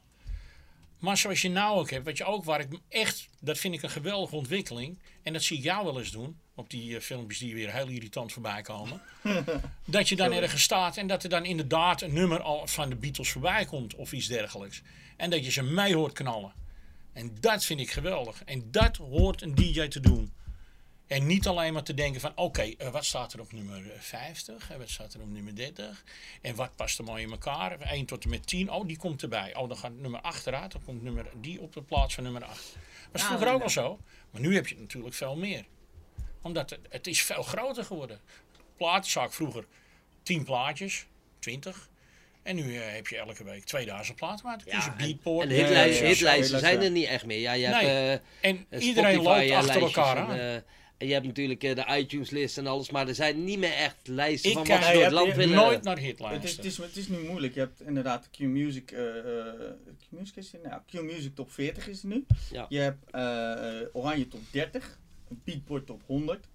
Maar 1.03 1.17
zoals 1.17 1.41
je 1.41 1.49
nou 1.49 1.79
ook 1.79 1.89
hebt, 1.89 2.05
wat 2.05 2.17
je 2.17 2.23
ook 2.23 2.43
waar 2.43 2.59
ik 2.59 2.67
echt, 2.89 3.29
dat 3.39 3.57
vind 3.57 3.73
ik 3.73 3.81
een 3.81 3.89
geweldige 3.89 4.35
ontwikkeling. 4.35 4.99
En 5.21 5.33
dat 5.33 5.43
zie 5.43 5.57
ik 5.57 5.63
jou 5.63 5.85
wel 5.85 5.99
eens 5.99 6.11
doen, 6.11 6.39
op 6.55 6.69
die 6.69 6.95
eh, 6.95 7.01
filmpjes 7.01 7.39
die 7.39 7.53
weer 7.53 7.73
heel 7.73 7.87
irritant 7.87 8.31
voorbij 8.31 8.61
komen. 8.61 9.01
dat 9.85 10.09
je 10.09 10.15
dan 10.15 10.31
ergens 10.31 10.63
staat 10.63 10.97
en 10.97 11.07
dat 11.07 11.23
er 11.23 11.29
dan 11.29 11.45
inderdaad 11.45 12.01
een 12.01 12.13
nummer 12.13 12.41
al 12.41 12.67
van 12.67 12.89
de 12.89 12.95
Beatles 12.95 13.31
voorbij 13.31 13.65
komt 13.65 13.95
of 13.95 14.11
iets 14.11 14.27
dergelijks. 14.27 14.81
En 15.17 15.29
dat 15.29 15.45
je 15.45 15.51
ze 15.51 15.63
mee 15.63 15.95
hoort 15.95 16.13
knallen. 16.13 16.53
En 17.13 17.37
dat 17.39 17.65
vind 17.65 17.79
ik 17.79 17.91
geweldig. 17.91 18.43
En 18.43 18.71
dat 18.71 18.97
hoort 18.97 19.41
een 19.41 19.55
DJ 19.55 19.87
te 19.87 19.99
doen. 19.99 20.33
En 21.07 21.25
niet 21.27 21.47
alleen 21.47 21.73
maar 21.73 21.83
te 21.83 21.93
denken 21.93 22.21
van, 22.21 22.31
oké, 22.35 22.61
eh, 22.61 22.89
wat 22.89 23.05
staat 23.05 23.33
er 23.33 23.39
op 23.39 23.51
nummer 23.51 23.91
eh, 23.91 23.99
50? 23.99 24.71
En 24.71 24.79
wat 24.79 24.89
staat 24.89 25.13
er 25.13 25.21
op 25.21 25.29
nummer 25.29 25.55
30? 25.55 26.03
En 26.41 26.55
wat 26.55 26.75
past 26.75 26.97
er 26.97 27.03
mooi 27.03 27.23
in 27.23 27.31
elkaar? 27.31 27.79
1 27.79 28.05
tot 28.05 28.23
en 28.23 28.29
met 28.29 28.47
10, 28.47 28.71
oh, 28.71 28.87
die 28.87 28.97
komt 28.97 29.21
erbij. 29.21 29.55
Oh, 29.55 29.67
dan 29.67 29.77
gaat 29.77 29.91
nummer 29.91 30.21
8 30.21 30.47
eruit, 30.47 30.71
dan 30.71 30.83
komt 30.85 31.01
nummer, 31.03 31.25
die 31.41 31.61
op 31.61 31.73
de 31.73 31.81
plaats 31.81 32.13
van 32.13 32.23
nummer 32.23 32.43
8. 32.43 32.57
Dat 32.73 33.11
was 33.11 33.21
Ja, 33.21 33.27
vroeger 33.27 33.47
ook 33.47 33.53
al 33.53 33.59
nee. 33.59 33.69
zo. 33.69 33.99
Maar 34.31 34.41
nu 34.41 34.55
heb 34.55 34.67
je 34.67 34.73
het 34.73 34.83
natuurlijk 34.83 35.15
veel 35.15 35.35
meer. 35.35 35.65
Omdat 36.41 36.69
het, 36.69 36.79
het 36.89 37.07
is 37.07 37.21
veel 37.23 37.43
groter 37.43 37.83
geworden. 37.85 38.19
Platenzaak 38.77 39.33
vroeger 39.33 39.65
10 40.23 40.43
plaatjes, 40.43 41.05
20. 41.39 41.89
En 42.43 42.55
nu 42.55 42.75
eh, 42.77 42.93
heb 42.93 43.07
je 43.07 43.17
elke 43.17 43.43
week 43.43 43.63
2000 43.63 44.17
platen. 44.17 44.45
Maar 44.45 44.57
het 44.57 44.67
is 44.67 44.73
een 44.73 44.91
en, 44.91 44.97
beatport. 44.97 45.49
en 45.49 45.55
ja, 45.55 45.67
ja. 45.83 46.03
hitlijsten 46.05 46.55
Ja, 46.55 46.59
zijn 46.59 46.79
ja. 46.79 46.85
er 46.85 46.91
niet 46.91 47.07
echt 47.07 47.25
meer. 47.25 47.39
Ja, 47.39 47.53
je 47.53 47.67
Nee. 47.67 47.85
hebt 47.85 48.21
eh, 48.41 48.49
en 48.49 48.65
eh, 48.69 48.81
iedereen 48.85 49.13
Spotify, 49.21 49.49
loopt 49.49 49.49
eh, 49.49 49.57
achter 49.57 49.81
elkaar 49.81 50.17
en, 50.17 50.53
aan. 50.55 50.63
En 51.03 51.09
je 51.09 51.13
hebt 51.13 51.25
natuurlijk 51.25 51.63
eh, 51.63 51.75
de 51.75 51.97
iTunes-list 51.97 52.57
en 52.57 52.67
alles, 52.67 52.89
maar 52.89 53.07
er 53.07 53.15
zijn 53.15 53.43
niet 53.43 53.59
meer 53.59 53.73
echt 53.73 53.95
lijsten 54.07 54.49
Ik 54.49 54.57
van 54.57 54.67
wat 54.67 54.83
ze 54.83 54.93
door 54.93 55.03
het 55.03 55.11
land 55.11 55.33
willen. 55.35 55.55
nooit 55.55 55.83
naar 55.83 55.93
Het 55.95 56.03
is, 56.03 56.09
hitlijsten. 56.09 56.55
het, 56.55 56.65
is, 56.65 56.77
het 56.77 56.95
is 56.97 57.07
nu 57.07 57.17
moeilijk. 57.19 57.53
Je 57.53 57.59
hebt 57.59 57.81
inderdaad 57.81 58.29
Q 58.31 58.39
Music. 58.39 58.91
eh, 58.91 59.17
eh, 59.17 59.53
Q 59.99 60.05
Music 60.09 60.35
is 60.35 60.53
er, 60.53 60.59
nou, 60.63 60.81
Q 60.91 60.93
Music 61.01 61.35
top 61.35 61.51
40 61.51 61.87
is 61.87 62.01
er 62.03 62.07
nu. 62.07 62.25
Ja. 62.51 62.65
Je 62.69 62.79
hebt 62.79 63.09
eh, 63.11 63.87
Oranje 64.01 64.27
top 64.27 64.41
30. 64.51 64.99
Beatport 65.43 65.85
top 65.85 66.01
100. 66.05 66.45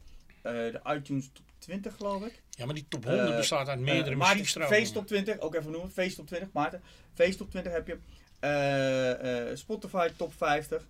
eh, 0.42 0.52
de 0.52 0.80
iTunes 0.96 1.30
top 1.32 1.44
20 1.58 1.94
geloof 1.96 2.24
ik. 2.24 2.42
Ja, 2.50 2.64
maar 2.64 2.74
die 2.74 2.86
top 2.88 3.04
100 3.04 3.28
Eh, 3.30 3.36
bestaat 3.36 3.68
uit 3.68 3.78
meerdere 3.80 4.16
maar 4.16 4.26
die 4.26 4.36
muziekstromingen. 4.36 4.78
Face 4.78 4.92
top 4.92 5.06
20, 5.06 5.38
ook 5.38 5.54
even 5.54 5.70
noemen. 5.70 5.90
Face 5.90 6.16
top 6.16 6.26
20, 6.26 6.48
Maarten. 6.52 6.82
Face 7.14 7.36
top 7.36 7.50
20 7.50 7.72
heb 7.72 7.86
je. 7.86 7.98
eh, 8.40 9.50
eh, 9.50 9.56
Spotify 9.56 10.08
top 10.16 10.32
50. 10.36 10.86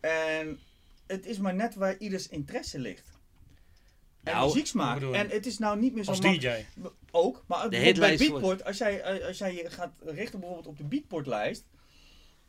En 0.00 0.58
het 1.12 1.26
is 1.26 1.38
maar 1.38 1.54
net 1.54 1.74
waar 1.74 1.96
ieders 1.98 2.28
interesse 2.28 2.78
ligt. 2.78 3.10
En 4.22 4.32
Nou, 4.32 4.94
bedoel 4.94 5.12
je? 5.12 5.18
En 5.18 5.28
het 5.28 5.46
is 5.46 5.58
nou 5.58 5.78
niet 5.78 5.94
meer 5.94 6.04
zo 6.04 6.10
Als 6.10 6.20
DJ. 6.20 6.64
ook, 7.10 7.44
maar 7.46 7.68
bij 7.68 8.16
Beatport, 8.16 8.64
als 8.64 8.78
jij, 8.78 9.26
als 9.26 9.38
jij 9.38 9.54
je 9.54 9.70
gaat 9.70 9.92
richten 10.04 10.40
bijvoorbeeld 10.40 10.68
op 10.68 10.78
de 10.78 10.84
Beatport-lijst, 10.84 11.64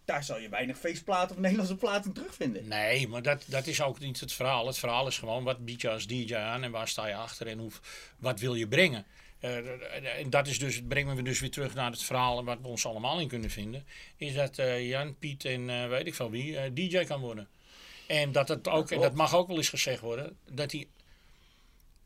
daar 0.06 0.24
zal 0.24 0.40
je 0.40 0.50
weinig 0.50 0.78
feestplaten 0.78 1.36
of 1.36 1.42
Nederlandse 1.42 1.76
platen 1.76 2.14
terugvinden. 2.14 2.68
Nee, 2.68 3.08
maar 3.08 3.22
dat, 3.22 3.44
dat 3.48 3.68
is 3.68 3.82
ook 3.82 4.00
niet 4.00 4.20
het 4.20 4.34
verhaal. 4.34 4.68
Het 4.68 4.78
verhaal 4.78 5.08
is 5.08 5.18
gewoon 5.18 5.44
wat 5.44 5.66
bied 5.66 5.82
je 5.82 5.90
als 5.90 6.08
DJ 6.08 6.36
aan 6.36 6.64
en 6.64 6.72
waar 6.72 6.88
sta 6.88 7.08
je 7.08 7.16
achter 7.16 7.48
en 7.48 7.60
hoe, 7.60 7.72
wat 8.18 8.40
wil 8.40 8.56
je 8.56 8.68
brengen. 8.68 9.06
Eh, 9.40 10.20
en 10.20 10.30
dat 10.30 10.48
is 10.48 10.60
dus, 10.60 10.82
brengen 10.88 11.16
we 11.16 11.22
dus 11.22 11.40
weer 11.40 11.52
terug 11.52 11.74
naar 11.74 11.92
het 11.92 12.04
verhaal 12.04 12.40
en 12.40 12.46
wat 12.46 12.62
we 12.62 12.68
ons 12.68 12.86
allemaal 12.86 13.20
in 13.20 13.28
kunnen 13.28 13.50
vinden. 13.50 13.86
Is 14.18 14.34
dat 14.34 14.58
eh, 14.58 14.90
Jan, 14.90 15.18
Piet 15.18 15.46
en 15.46 15.70
eh, 15.70 15.88
weet 15.88 16.08
ik 16.08 16.16
veel 16.16 16.30
wie 16.32 16.74
DJ 16.74 17.04
kan 17.04 17.20
worden. 17.20 17.48
En 18.08 18.32
dat 18.32 18.48
het 18.48 18.68
ook, 18.68 18.92
en 18.92 19.02
dat 19.02 19.14
mag 19.14 19.36
ook 19.36 19.48
wel 19.48 19.58
eens 19.58 19.70
gezegd 19.70 20.00
worden, 20.00 20.38
dat 20.52 20.70
die 20.70 20.90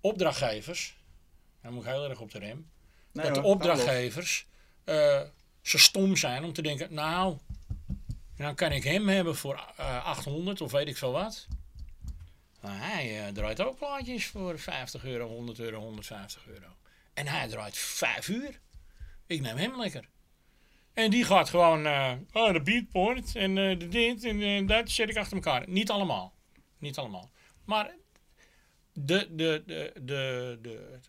opdrachtgevers, 0.01 0.97
dan 1.61 1.73
moet 1.73 1.83
ik 1.83 1.89
heel 1.89 2.09
erg 2.09 2.19
op 2.19 2.31
de 2.31 2.39
rem, 2.39 2.69
Nee, 3.11 3.25
dat 3.25 3.35
de 3.35 3.41
opdrachtgevers 3.41 4.45
eh, 4.83 5.21
zo 5.61 5.77
stom 5.77 6.15
zijn 6.15 6.43
om 6.43 6.53
te 6.53 6.61
denken, 6.61 6.93
nou, 6.93 7.37
dan 8.35 8.55
kan 8.55 8.71
ik 8.71 8.83
hem 8.83 9.07
hebben 9.07 9.35
voor 9.35 9.73
eh, 9.77 10.05
800 10.05 10.61
of 10.61 10.71
weet 10.71 10.87
ik 10.87 10.97
veel 10.97 11.11
wat. 11.11 11.47
Maar 12.61 12.91
hij 12.91 13.25
eh, 13.25 13.33
draait 13.33 13.61
ook 13.61 13.77
plaatjes 13.77 14.25
voor 14.25 14.59
50 14.59 15.03
euro, 15.03 15.27
100 15.27 15.59
euro, 15.59 15.79
150 15.79 16.47
euro. 16.47 16.67
En 17.13 17.27
hij 17.27 17.47
draait 17.47 17.77
5 17.77 18.27
uur. 18.27 18.59
Ik 19.25 19.41
neem 19.41 19.57
hem 19.57 19.79
lekker. 19.79 20.09
En 20.97 21.09
die 21.09 21.23
gaat 21.23 21.49
gewoon, 21.49 21.85
eh 21.85 22.13
oh, 22.33 22.53
de 22.53 22.61
beatport 22.61 23.35
en 23.35 23.57
eh, 23.57 23.79
de 23.79 23.87
dit 23.87 24.23
en 24.23 24.41
eh, 24.41 24.67
dat 24.67 24.89
zet 24.89 25.09
ik 25.09 25.17
achter 25.17 25.35
elkaar. 25.35 25.69
Niet 25.69 25.89
allemaal. 25.89 26.33
Niet 26.77 26.97
allemaal. 26.97 27.31
Maar 27.65 27.95
de, 28.93 29.27
de, 29.35 29.63
de, 29.65 29.93
de, 30.01 30.59
de, 30.61 30.99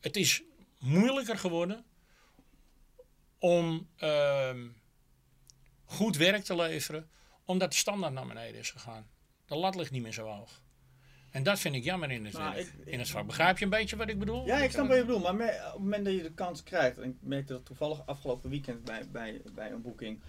het 0.00 0.16
is 0.16 0.42
moeilijker 0.78 1.38
geworden 1.38 1.84
om 3.38 3.88
ehm, 3.96 4.68
goed 5.84 6.16
werk 6.16 6.44
te 6.44 6.56
leveren, 6.56 7.10
omdat 7.44 7.70
de 7.70 7.76
standaard 7.76 8.12
naar 8.12 8.26
beneden 8.26 8.60
is 8.60 8.70
gegaan. 8.70 9.06
De 9.46 9.56
lat 9.56 9.74
ligt 9.74 9.90
niet 9.90 10.02
meer 10.02 10.12
zo 10.12 10.26
hoog. 10.26 10.62
En 11.34 11.42
dat 11.42 11.58
vind 11.58 11.74
ik 11.74 11.84
jammer 11.84 12.10
in 12.10 12.24
het, 12.24 12.32
Nou, 12.34 12.56
ik- 12.56 12.66
ik- 12.66 12.86
in 12.86 12.98
het 12.98 13.10
vak. 13.10 13.26
Begrijp 13.26 13.58
je 13.58 13.64
een 13.64 13.70
beetje 13.70 13.96
wat 13.96 14.08
ik 14.08 14.18
bedoel? 14.18 14.46
Ja, 14.46 14.56
ik 14.62 14.70
snap 14.70 14.86
wat 14.88 14.96
je 14.96 15.04
bedoelt, 15.04 15.22
maar 15.22 15.34
me- 15.34 15.62
op 15.66 15.72
het 15.72 15.80
moment 15.82 16.04
dat 16.04 16.14
je 16.14 16.22
de 16.22 16.32
kans 16.32 16.62
krijgt, 16.62 16.98
en 16.98 17.08
ik 17.10 17.16
merkte 17.20 17.52
dat 17.52 17.64
toevallig 17.66 18.06
afgelopen 18.06 18.50
weekend 18.50 18.84
bij, 18.84 19.08
bij, 19.12 19.42
bij 19.54 19.70
een 19.72 19.82
boeking, 19.82 20.20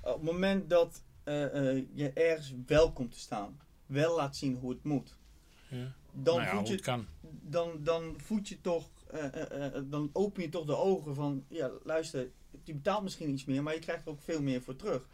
op 0.00 0.12
het 0.14 0.22
moment 0.22 0.70
dat 0.70 1.02
eh, 1.24 1.68
eh, 1.76 1.84
je 1.94 2.12
ergens 2.12 2.54
wel 2.66 2.92
komt 2.92 3.12
te 3.12 3.18
staan, 3.18 3.60
wel 3.86 4.16
laat 4.16 4.36
zien 4.36 4.54
hoe 4.56 4.70
het 4.70 4.84
moet, 4.84 5.16
Ja. 5.68 5.92
dan, 6.12 6.36
nou 6.36 6.48
ja, 6.48 6.56
voed 6.56 6.68
je, 6.68 6.80
kan. 6.80 7.06
dan, 7.42 7.70
dan 7.82 8.14
voed 8.16 8.48
je 8.48 8.60
toch, 8.60 8.88
eh, 9.10 9.70
dan 9.84 10.10
open 10.12 10.42
je 10.42 10.48
toch 10.48 10.64
de 10.66 10.76
ogen 10.76 11.14
van, 11.14 11.44
ja 11.48 11.70
luister, 11.84 12.30
je 12.64 12.74
betaalt 12.74 13.02
misschien 13.02 13.30
iets 13.30 13.44
meer, 13.44 13.62
maar 13.62 13.74
je 13.74 13.80
krijgt 13.80 14.04
er 14.04 14.10
ook 14.12 14.20
veel 14.22 14.42
meer 14.42 14.62
voor 14.62 14.76
terug. 14.76 15.08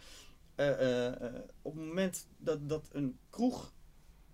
Op 1.63 1.75
het 1.77 1.85
moment 1.87 2.27
dat, 2.39 2.69
dat 2.69 2.89
een 2.93 3.19
kroeg, 3.31 3.75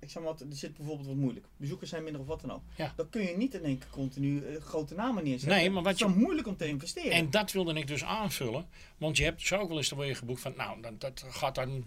ik 0.02 0.10
zeg 0.10 0.22
maar 0.22 0.32
er 0.32 0.46
zit 0.50 0.76
bijvoorbeeld 0.76 1.06
wat 1.08 1.16
moeilijk, 1.16 1.46
bezoekers 1.56 1.90
zijn 1.90 2.02
minder 2.02 2.20
of 2.20 2.26
wat 2.26 2.40
dan 2.40 2.52
ook, 2.52 2.62
Ja. 2.76 2.92
dan 2.96 3.08
kun 3.10 3.22
je 3.22 3.36
niet 3.36 3.54
in 3.54 3.64
één 3.64 3.78
keer 3.78 3.90
continu 3.90 4.44
eh, 4.46 4.60
grote 4.62 4.94
namen 4.94 5.24
neerzetten. 5.24 5.58
Nee, 5.58 5.70
maar 5.70 5.82
wat 5.82 5.92
het 5.92 6.00
is 6.00 6.06
je- 6.06 6.12
dan 6.12 6.22
moeilijk 6.22 6.46
om 6.48 6.56
te 6.56 6.66
investeren. 6.66 7.10
En 7.12 7.30
dat 7.30 7.52
wilde 7.52 7.74
ik 7.74 7.86
dus 7.86 8.04
aanvullen. 8.04 8.66
Want 8.98 9.16
je 9.16 9.24
hebt 9.24 9.38
dus 9.40 9.52
ook 9.52 9.68
wel 9.68 9.76
eens 9.76 9.90
weer 9.90 10.16
geboekt 10.16 10.40
van, 10.40 10.54
nou, 10.56 10.80
dat, 10.80 11.00
dat 11.00 11.24
gaat 11.28 11.54
dan... 11.54 11.84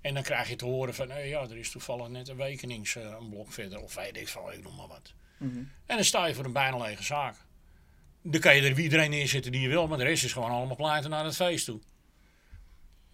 En 0.00 0.14
dan 0.14 0.22
krijg 0.22 0.48
je 0.48 0.56
te 0.56 0.64
horen 0.64 0.94
van, 0.94 1.10
eh, 1.10 1.28
ja, 1.28 1.40
er 1.42 1.56
is 1.56 1.70
toevallig 1.70 2.08
net 2.08 2.28
een 2.28 2.36
wekenings 2.36 2.96
eh, 2.96 3.16
een 3.20 3.28
blok 3.28 3.52
verder. 3.52 3.80
Of 3.82 3.94
weet 3.94 4.16
ik 4.16 4.28
veel, 4.28 4.52
ik 4.52 4.62
noem 4.62 4.76
maar 4.76 4.88
wat. 4.88 5.12
Mhm. 5.36 5.56
En 5.86 5.96
dan 5.96 6.04
sta 6.04 6.26
je 6.26 6.34
voor 6.34 6.44
een 6.44 6.52
bijna 6.52 6.76
lege 6.78 7.02
zaak. 7.02 7.36
Dan 8.22 8.40
kan 8.40 8.56
je 8.56 8.62
er 8.62 8.80
iedereen 8.80 9.10
neerzetten 9.10 9.52
die 9.52 9.60
je 9.60 9.68
wil, 9.68 9.86
maar 9.88 9.98
de 9.98 10.04
rest 10.04 10.24
is 10.24 10.32
gewoon 10.32 10.50
allemaal 10.50 10.76
pleiten 10.76 11.10
naar 11.10 11.24
het 11.24 11.36
feest 11.36 11.64
toe. 11.64 11.80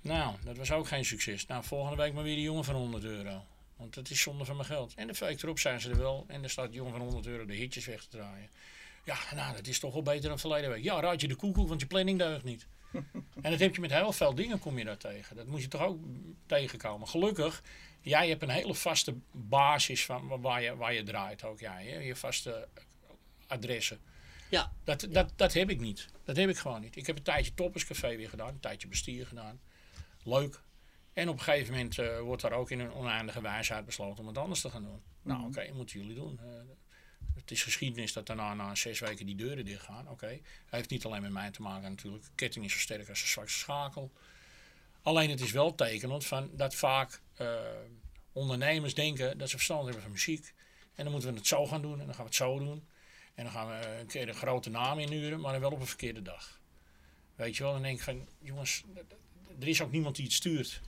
Nou, 0.01 0.35
dat 0.45 0.57
was 0.57 0.73
ook 0.73 0.89
geen 0.89 1.05
succes. 1.05 1.47
Nou, 1.47 1.65
volgende 1.65 1.97
week 2.03 2.13
maar 2.13 2.23
weer 2.23 2.35
die 2.35 2.45
jongen 2.45 2.65
van 2.65 2.75
100 2.75 3.05
euro. 3.05 3.45
Want 3.79 3.95
dat 3.95 4.11
is 4.11 4.21
zonde 4.21 4.45
van 4.45 4.57
mijn 4.57 4.69
geld. 4.69 4.95
En 4.95 5.07
de 5.07 5.15
week 5.19 5.43
erop 5.43 5.59
zijn 5.59 5.81
ze 5.81 5.91
er 5.91 5.99
wel. 5.99 6.25
En 6.29 6.41
dan 6.41 6.51
staat 6.51 6.75
jongen 6.75 6.93
van 6.93 7.01
100 7.01 7.27
euro 7.27 7.45
de 7.45 7.55
hitjes 7.55 7.87
weg 7.87 8.03
te 8.03 8.09
draaien. 8.09 8.51
Ja, 9.05 9.19
nou, 9.35 9.57
dat 9.57 9.67
is 9.67 9.79
toch 9.79 9.93
wel 9.93 10.03
beter 10.03 10.29
dan 10.29 10.39
verleden 10.39 10.71
week. 10.71 10.83
Ja, 10.83 11.01
raad 11.01 11.21
je 11.21 11.29
de 11.29 11.35
koekoek, 11.35 11.69
want 11.69 11.81
je 11.81 11.87
planning 11.87 12.19
deugt 12.19 12.45
niet. 12.45 12.67
en 13.43 13.51
dat 13.51 13.59
heb 13.59 13.75
je 13.75 13.81
met 13.81 13.93
heel 13.93 14.13
veel 14.13 14.35
dingen, 14.35 14.59
kom 14.59 14.79
je 14.79 14.85
daar 14.85 14.97
tegen. 14.97 15.37
Dat 15.37 15.47
moet 15.47 15.63
je 15.63 15.69
toch 15.69 15.83
ook 15.83 16.01
tegenkomen. 16.47 17.09
Gelukkig, 17.09 17.63
jij 18.01 18.29
hebt 18.29 18.43
een 18.43 18.49
hele 18.49 18.75
vaste 18.75 19.15
basis 19.33 20.05
van 20.05 20.41
waar 20.41 20.63
je, 20.63 20.77
waar 20.77 20.95
je 20.95 21.03
draait 21.03 21.45
ook. 21.45 21.61
Jij, 21.61 21.87
hè? 21.87 21.99
Je 21.99 22.17
vaste 22.17 22.69
adressen. 23.47 24.01
Ja. 24.49 24.73
Dat, 24.85 25.07
dat, 25.11 25.33
dat 25.37 25.53
heb 25.53 25.71
ik 25.71 25.81
niet. 25.81 26.09
Dat 26.25 26.37
heb 26.37 26.49
ik 26.49 26.57
gewoon 26.57 26.81
niet. 26.81 26.97
Ik 26.97 27.07
heb 27.07 27.17
een 27.17 27.23
tijdje 27.23 27.55
Topperscafé 27.55 28.17
weer 28.17 28.29
gedaan. 28.29 28.49
Een 28.49 28.61
tijdje 28.61 28.89
bestier 28.89 29.27
gedaan. 29.27 29.61
Leuk. 30.25 30.63
En 31.19 31.29
op 31.29 31.39
een 31.39 31.45
gegeven 31.45 31.75
moment 31.75 31.99
eh, 31.99 32.21
wordt 32.21 32.43
daar 32.43 32.53
ook 32.53 32.71
in 32.71 32.81
een 32.81 32.93
oneindige 32.93 33.41
wijsheid 33.41 33.85
besloten 33.85 34.19
om 34.19 34.27
het 34.27 34.39
anders 34.39 34.61
te 34.61 34.71
gaan 34.71 34.83
doen. 34.83 35.03
Nou, 35.23 35.47
oké, 35.47 35.73
moeten 35.73 36.01
jullie 36.01 36.15
doen. 36.15 36.39
Eh, 36.39 36.47
het 37.35 37.51
is 37.51 37.63
geschiedenis 37.63 38.13
dat 38.13 38.27
daarna 38.27 38.55
na 38.55 38.75
zes 38.75 39.01
weken 39.01 39.27
die 39.27 39.37
deuren 39.37 39.65
dicht 39.65 39.85
gaan. 39.85 40.09
Oké. 40.09 40.29
Dat 40.29 40.41
heeft 40.71 40.91
niet 40.91 41.05
alleen 41.05 41.23
met 41.23 41.31
mij 41.31 41.51
te 41.51 41.63
maken 41.63 41.91
natuurlijk. 41.91 42.25
Ketting 42.35 42.65
is 42.65 42.73
zo 42.73 42.79
sterk 42.79 43.09
als 43.09 43.21
de 43.21 43.27
zwakste 43.27 43.59
schakel. 43.59 44.13
Alleen 45.03 45.31
het 45.31 45.41
is 45.41 45.53
wel 45.53 45.75
tekenend 45.75 46.27
van 46.27 46.51
dat 46.53 46.75
vaak 46.75 47.21
eh, 47.35 47.57
ondernemers 48.33 48.95
denken 48.95 49.39
dat 49.39 49.49
ze 49.49 49.57
verstand 49.57 49.85
hebben 49.85 50.03
van 50.03 50.13
muziek. 50.13 50.55
En 50.95 51.03
dan 51.03 51.13
moeten 51.13 51.31
we 51.31 51.37
het 51.37 51.47
zo 51.47 51.67
gaan 51.67 51.83
doen 51.83 52.01
en 52.01 52.07
dan 52.07 52.15
gaan 52.15 52.25
we 52.25 52.31
het 52.31 52.35
zo 52.35 52.59
doen. 52.59 52.89
En 53.35 53.45
dan 53.45 53.53
gaan 53.53 53.69
we 53.69 53.99
een 54.01 54.07
keer 54.07 54.29
een 54.29 54.35
grote 54.35 54.71
naam 54.71 54.99
inhuren, 54.99 55.41
maar 55.41 55.53
dan 55.53 55.61
wel 55.61 55.71
op 55.71 55.81
een 55.81 55.87
verkeerde 55.87 56.23
dag. 56.23 56.61
Weet 57.35 57.57
je 57.57 57.63
wel, 57.63 57.73
dan 57.73 57.83
denk 57.83 57.99
ik 57.99 58.05
van, 58.05 58.29
jongens, 58.39 58.85
er 59.61 59.69
is 59.69 59.83
ook 59.83 59.93
niemand 59.93 60.17
die 60.17 60.25
het 60.25 60.35
stuurt. 60.35 60.81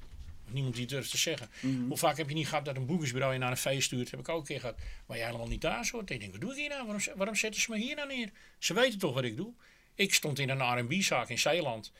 Niemand 0.52 0.74
die 0.74 0.86
durft 0.86 1.10
te 1.10 1.16
zeggen. 1.18 1.50
Mhm. 1.60 1.86
Hoe 1.88 1.96
vaak 1.96 2.16
heb 2.16 2.28
je 2.28 2.34
niet 2.34 2.48
gehad 2.48 2.64
dat 2.64 2.76
een 2.76 2.86
boekingsbureau 2.86 3.32
je 3.32 3.38
naar 3.38 3.50
een 3.50 3.56
feest 3.56 3.82
stuurt? 3.86 4.10
Heb 4.10 4.20
ik 4.20 4.28
ook 4.28 4.40
een 4.40 4.46
keer 4.46 4.60
gehad. 4.60 4.76
Waar 5.06 5.16
je 5.16 5.24
helemaal 5.24 5.46
niet 5.48 5.60
daar 5.60 5.88
hoort. 5.92 6.10
Ik 6.10 6.20
denk, 6.20 6.32
wat 6.32 6.40
doe 6.40 6.50
ik 6.50 6.56
hier 6.56 6.68
nou? 6.68 6.82
Waarom, 6.86 7.02
waarom 7.16 7.34
zetten 7.34 7.60
ze 7.60 7.70
me 7.70 7.78
hier 7.78 7.96
nou 7.96 8.08
neer? 8.08 8.30
Ze 8.58 8.74
weten 8.74 8.98
toch 8.98 9.14
wat 9.14 9.24
ik 9.24 9.36
doe? 9.36 9.52
Ik 9.94 10.14
stond 10.14 10.38
in 10.38 10.48
een 10.48 10.78
R&B-zaak 10.78 11.28
in 11.28 11.38
Zeeland. 11.38 11.92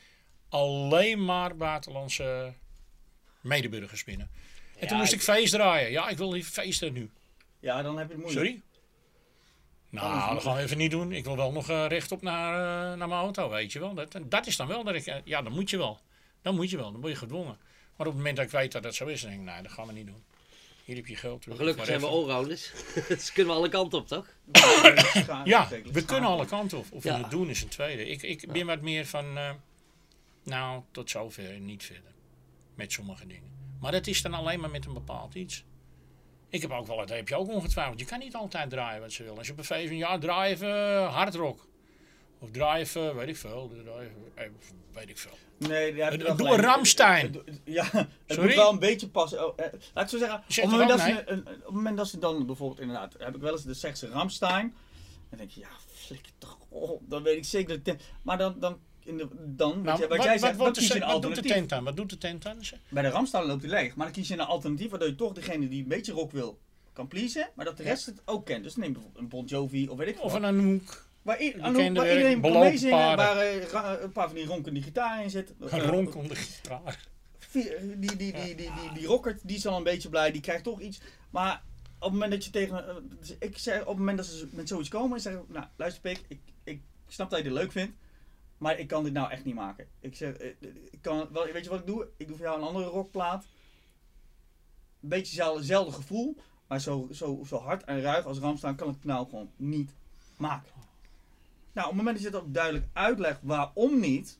Alleen 0.49 1.25
maar 1.25 1.55
buitenlandse 1.55 2.53
medeburgers 3.41 4.03
binnen. 4.03 4.29
En 4.79 4.87
toen 4.87 4.97
moest 4.97 5.11
ik 5.11 5.17
ik- 5.19 5.23
feest 5.25 5.53
draaien. 5.53 5.91
Ja, 5.91 6.09
ik 6.09 6.17
wil 6.17 6.29
die 6.29 6.43
feesten 6.43 6.93
nu. 6.93 7.09
Ja, 7.59 7.81
dan 7.81 7.97
heb 7.97 8.07
je 8.07 8.13
het 8.13 8.23
moeilijk. 8.23 8.45
Sorry? 8.47 8.61
Nou, 9.89 10.33
dat 10.33 10.43
gaan 10.43 10.55
we 10.55 10.61
even 10.61 10.77
niet 10.77 10.91
doen. 10.91 11.11
Ik 11.11 11.23
wil 11.23 11.35
wel 11.35 11.51
nog 11.51 11.69
eh, 11.69 11.85
rechtop 11.87 12.21
naar, 12.21 12.53
eh, 12.53 12.97
naar 12.97 13.07
mijn 13.07 13.19
auto, 13.21 13.49
weet 13.49 13.71
je 13.71 13.79
wel. 13.79 13.93
Dat, 13.93 14.17
dat 14.25 14.47
is 14.47 14.55
dan 14.55 14.67
wel 14.67 14.83
dat 14.83 14.95
ik... 14.95 15.05
eh, 15.05 15.15
ja, 15.23 15.41
dan 15.41 15.53
moet 15.53 15.69
je 15.69 15.77
wel. 15.77 15.99
Dan 16.41 16.55
moet 16.55 16.69
je 16.69 16.77
wel. 16.77 16.91
Dan 16.91 17.01
word 17.01 17.13
je 17.13 17.19
gedwongen. 17.19 17.57
Maar 18.01 18.09
op 18.09 18.15
het 18.15 18.25
moment 18.25 18.41
dat 18.41 18.53
ik 18.53 18.59
weet 18.61 18.71
dat 18.71 18.83
dat 18.83 18.95
zo 18.95 19.05
is, 19.05 19.21
dan 19.21 19.29
denk 19.29 19.41
ik, 19.41 19.53
nee, 19.53 19.61
dat 19.61 19.71
gaan 19.71 19.87
we 19.87 19.93
niet 19.93 20.05
doen. 20.05 20.23
Hier 20.85 20.95
heb 20.95 21.07
je 21.07 21.15
geld 21.15 21.41
terug. 21.41 21.57
Maar 21.57 21.65
gelukkig 21.65 21.85
zijn 21.85 21.99
we 21.99 22.07
allrounders. 22.07 22.71
dus 23.07 23.31
kunnen 23.31 23.53
we 23.53 23.59
alle 23.59 23.69
kanten 23.69 23.99
op, 23.99 24.07
toch? 24.07 24.27
Ja, 25.43 25.69
we 25.91 26.05
kunnen 26.05 26.29
alle 26.29 26.45
kanten 26.45 26.77
op. 26.77 26.85
Of 26.91 27.03
we 27.03 27.13
het 27.13 27.29
doen 27.29 27.49
is 27.49 27.61
een 27.61 27.67
tweede. 27.67 28.07
Ik, 28.07 28.21
ik 28.21 28.51
ben 28.51 28.65
wat 28.65 28.81
meer 28.81 29.05
van, 29.05 29.37
eh, 29.37 29.49
nou, 30.43 30.81
tot 30.91 31.09
zover 31.09 31.53
en 31.53 31.65
niet 31.65 31.83
verder. 31.83 32.11
Met 32.75 32.91
sommige 32.91 33.27
dingen. 33.27 33.51
Maar 33.79 33.91
dat 33.91 34.07
is 34.07 34.21
dan 34.21 34.33
alleen 34.33 34.59
maar 34.59 34.69
met 34.69 34.85
een 34.85 34.93
bepaald 34.93 35.35
iets. 35.35 35.63
Ik 36.49 36.61
heb 36.61 36.71
ook 36.71 36.87
wel, 36.87 36.97
dat 36.97 37.09
heb 37.09 37.27
je 37.27 37.35
ook 37.35 37.49
ongetwijfeld. 37.49 37.99
Je 37.99 38.05
kan 38.05 38.19
niet 38.19 38.35
altijd 38.35 38.69
draaien 38.69 39.01
wat 39.01 39.11
ze 39.11 39.23
willen. 39.23 39.37
Als 39.37 39.47
je 39.47 39.53
op 39.53 39.59
een 39.59 39.65
feest 39.65 39.87
bent, 39.87 39.99
ja, 39.99 40.17
draai 40.17 40.51
even 40.51 40.69
eh, 40.69 41.13
hardrock. 41.13 41.67
Of 42.41 42.51
draai 42.51 42.81
even, 42.81 43.15
weet 43.15 43.27
ik 43.27 43.37
veel, 43.37 43.71
draai 43.83 44.07
even, 44.07 44.15
eh, 44.33 44.45
weet 44.93 45.09
ik 45.09 45.17
veel. 45.17 45.37
Nee, 45.57 45.95
daar 45.95 46.11
heb 46.11 46.21
je 46.21 46.35
Doe 46.35 46.49
een. 46.49 46.61
Ramstein. 46.61 47.35
Ja, 47.63 47.83
het 47.91 48.07
Sorry? 48.27 48.45
moet 48.45 48.55
wel 48.55 48.71
een 48.71 48.79
beetje 48.79 49.07
passen. 49.07 49.47
Oh, 49.47 49.53
eh, 49.55 49.65
laat 49.93 50.03
ik 50.03 50.09
zo 50.09 50.17
zeggen, 50.17 50.37
op 50.37 50.45
het, 50.55 50.65
moment 50.65 50.89
dat 50.89 50.99
ze, 50.99 51.23
op 51.45 51.65
het 51.65 51.73
moment 51.73 51.97
dat 51.97 52.07
ze 52.07 52.19
dan 52.19 52.45
bijvoorbeeld 52.45 52.79
inderdaad, 52.79 53.15
heb 53.17 53.35
ik 53.35 53.41
wel 53.41 53.51
eens, 53.51 53.65
zegt 53.65 53.97
ze 53.97 54.07
Ramstein. 54.07 54.73
Dan 55.29 55.37
denk 55.39 55.51
je, 55.51 55.59
ja, 55.59 55.69
flikker 55.87 56.31
toch 56.37 56.57
op. 56.69 57.01
Dan 57.09 57.23
weet 57.23 57.37
ik 57.37 57.45
zeker 57.45 57.83
dat 57.83 57.95
Maar 58.21 58.37
dan, 58.37 58.55
dan, 58.59 58.79
in 59.03 59.17
de, 59.17 59.27
dan 59.33 59.81
Nou, 59.81 59.83
wat, 59.83 59.99
wat 59.99 60.17
wat, 60.17 60.23
jij 60.23 60.37
zegt, 60.37 60.57
wat, 60.57 60.77
kies 60.77 60.87
je 60.87 61.01
een 61.01 61.07
wat 61.07 61.21
doet 61.21 61.35
de 61.35 61.41
tent 61.41 61.71
aan? 61.71 61.83
Wat 61.83 61.95
doet 61.95 62.09
de 62.09 62.17
tent 62.17 62.45
aan? 62.45 62.59
Bij 62.89 63.03
de 63.03 63.09
Ramstein 63.09 63.45
loopt 63.45 63.61
hij 63.61 63.71
leeg. 63.71 63.95
Maar 63.95 64.05
dan 64.05 64.15
kies 64.15 64.27
je 64.27 64.33
een 64.33 64.39
alternatief 64.39 64.89
waardoor 64.89 65.07
je 65.07 65.15
toch 65.15 65.33
degene 65.33 65.67
die 65.67 65.81
een 65.81 65.87
beetje 65.87 66.13
rock 66.13 66.31
wil, 66.31 66.59
kan 66.93 67.07
pleasen. 67.07 67.49
Maar 67.55 67.65
dat 67.65 67.77
de 67.77 67.83
rest 67.83 68.05
het 68.05 68.21
ook 68.25 68.45
kent. 68.45 68.63
Dus 68.63 68.75
neem 68.75 68.93
bijvoorbeeld 68.93 69.23
een 69.23 69.29
Bon 69.29 69.45
Jovi 69.45 69.87
of 69.87 69.97
weet 69.97 70.07
ik 70.07 70.23
Of 70.23 70.31
veel. 70.31 70.43
een 70.43 70.45
Anouk. 70.45 71.09
Waar, 71.21 71.39
iedereen 72.13 72.41
belopen 72.41 72.61
meezingen. 72.69 72.97
Waar 73.17 73.37
eh, 73.37 73.63
ra- 73.69 73.99
een 73.99 74.11
paar 74.11 74.27
van 74.27 74.35
die 74.35 74.45
ronkende 74.45 74.81
gitaar 74.81 75.23
in 75.23 75.29
zit. 75.29 75.53
Eh, 75.59 75.85
ronk 75.85 76.15
om 76.15 76.27
de 76.27 76.35
gitaar. 76.35 77.07
Die, 77.51 77.69
die, 77.99 78.15
die, 78.15 78.33
die, 78.33 78.55
die, 78.55 78.69
die 78.93 79.05
rockert, 79.05 79.47
die 79.47 79.57
is 79.57 79.67
al 79.67 79.77
een 79.77 79.83
beetje 79.83 80.09
blij, 80.09 80.31
die 80.31 80.41
krijgt 80.41 80.63
toch 80.63 80.79
iets. 80.81 81.01
Maar 81.29 81.63
op 81.95 82.01
het 82.01 82.11
moment 82.11 82.31
dat 82.31 82.45
je 82.45 82.51
tegen. 82.51 82.87
eh, 82.89 82.95
Ik 83.39 83.57
zeg, 83.57 83.81
op 83.81 83.87
het 83.87 83.97
moment 83.97 84.17
dat 84.17 84.25
ze 84.25 84.47
met 84.51 84.67
zoiets 84.67 84.89
komen, 84.89 85.19
zeg 85.21 85.33
ik, 85.33 85.39
nou 85.47 85.65
luister 85.75 86.01
Pik, 86.01 86.21
ik, 86.27 86.39
ik 86.63 86.81
snap 87.07 87.29
dat 87.29 87.37
je 87.39 87.45
dit 87.45 87.53
leuk 87.53 87.71
vindt, 87.71 87.93
maar 88.57 88.79
ik 88.79 88.87
kan 88.87 89.03
dit 89.03 89.13
nou 89.13 89.31
echt 89.31 89.45
niet 89.45 89.55
maken. 89.55 89.87
Ik 89.99 90.15
zeg, 90.15 90.33
eh, 90.37 90.47
ik 90.91 91.01
kan, 91.01 91.27
wel, 91.31 91.45
weet 91.51 91.63
je 91.63 91.69
wat 91.69 91.79
ik 91.79 91.85
doe? 91.87 92.07
Ik 92.17 92.27
doe 92.27 92.35
voor 92.37 92.45
jou 92.45 92.59
een 92.61 92.67
andere 92.67 92.85
rockplaat. 92.85 93.43
Een 95.01 95.09
beetje 95.09 95.25
hetzelfde- 95.25 95.57
hetzelfde 95.59 95.91
gevoel, 95.91 96.35
maar 96.67 96.81
zo, 96.81 97.07
zo, 97.11 97.43
zo 97.47 97.57
hard 97.57 97.83
en 97.83 98.01
ruig 98.01 98.25
als 98.25 98.37
Ramstaan 98.39 98.75
kan 98.75 98.87
ik 98.89 98.93
het 98.95 99.03
nou 99.05 99.29
gewoon 99.29 99.51
niet 99.55 99.93
maken. 100.37 100.71
Nou, 101.73 101.87
op 101.87 101.93
het 101.93 102.03
moment 102.03 102.15
dat 102.15 102.25
je 102.31 102.37
het 102.37 102.45
ook 102.47 102.53
duidelijk 102.53 102.85
uitlegt 102.93 103.39
waarom 103.41 103.99
niet, 103.99 104.37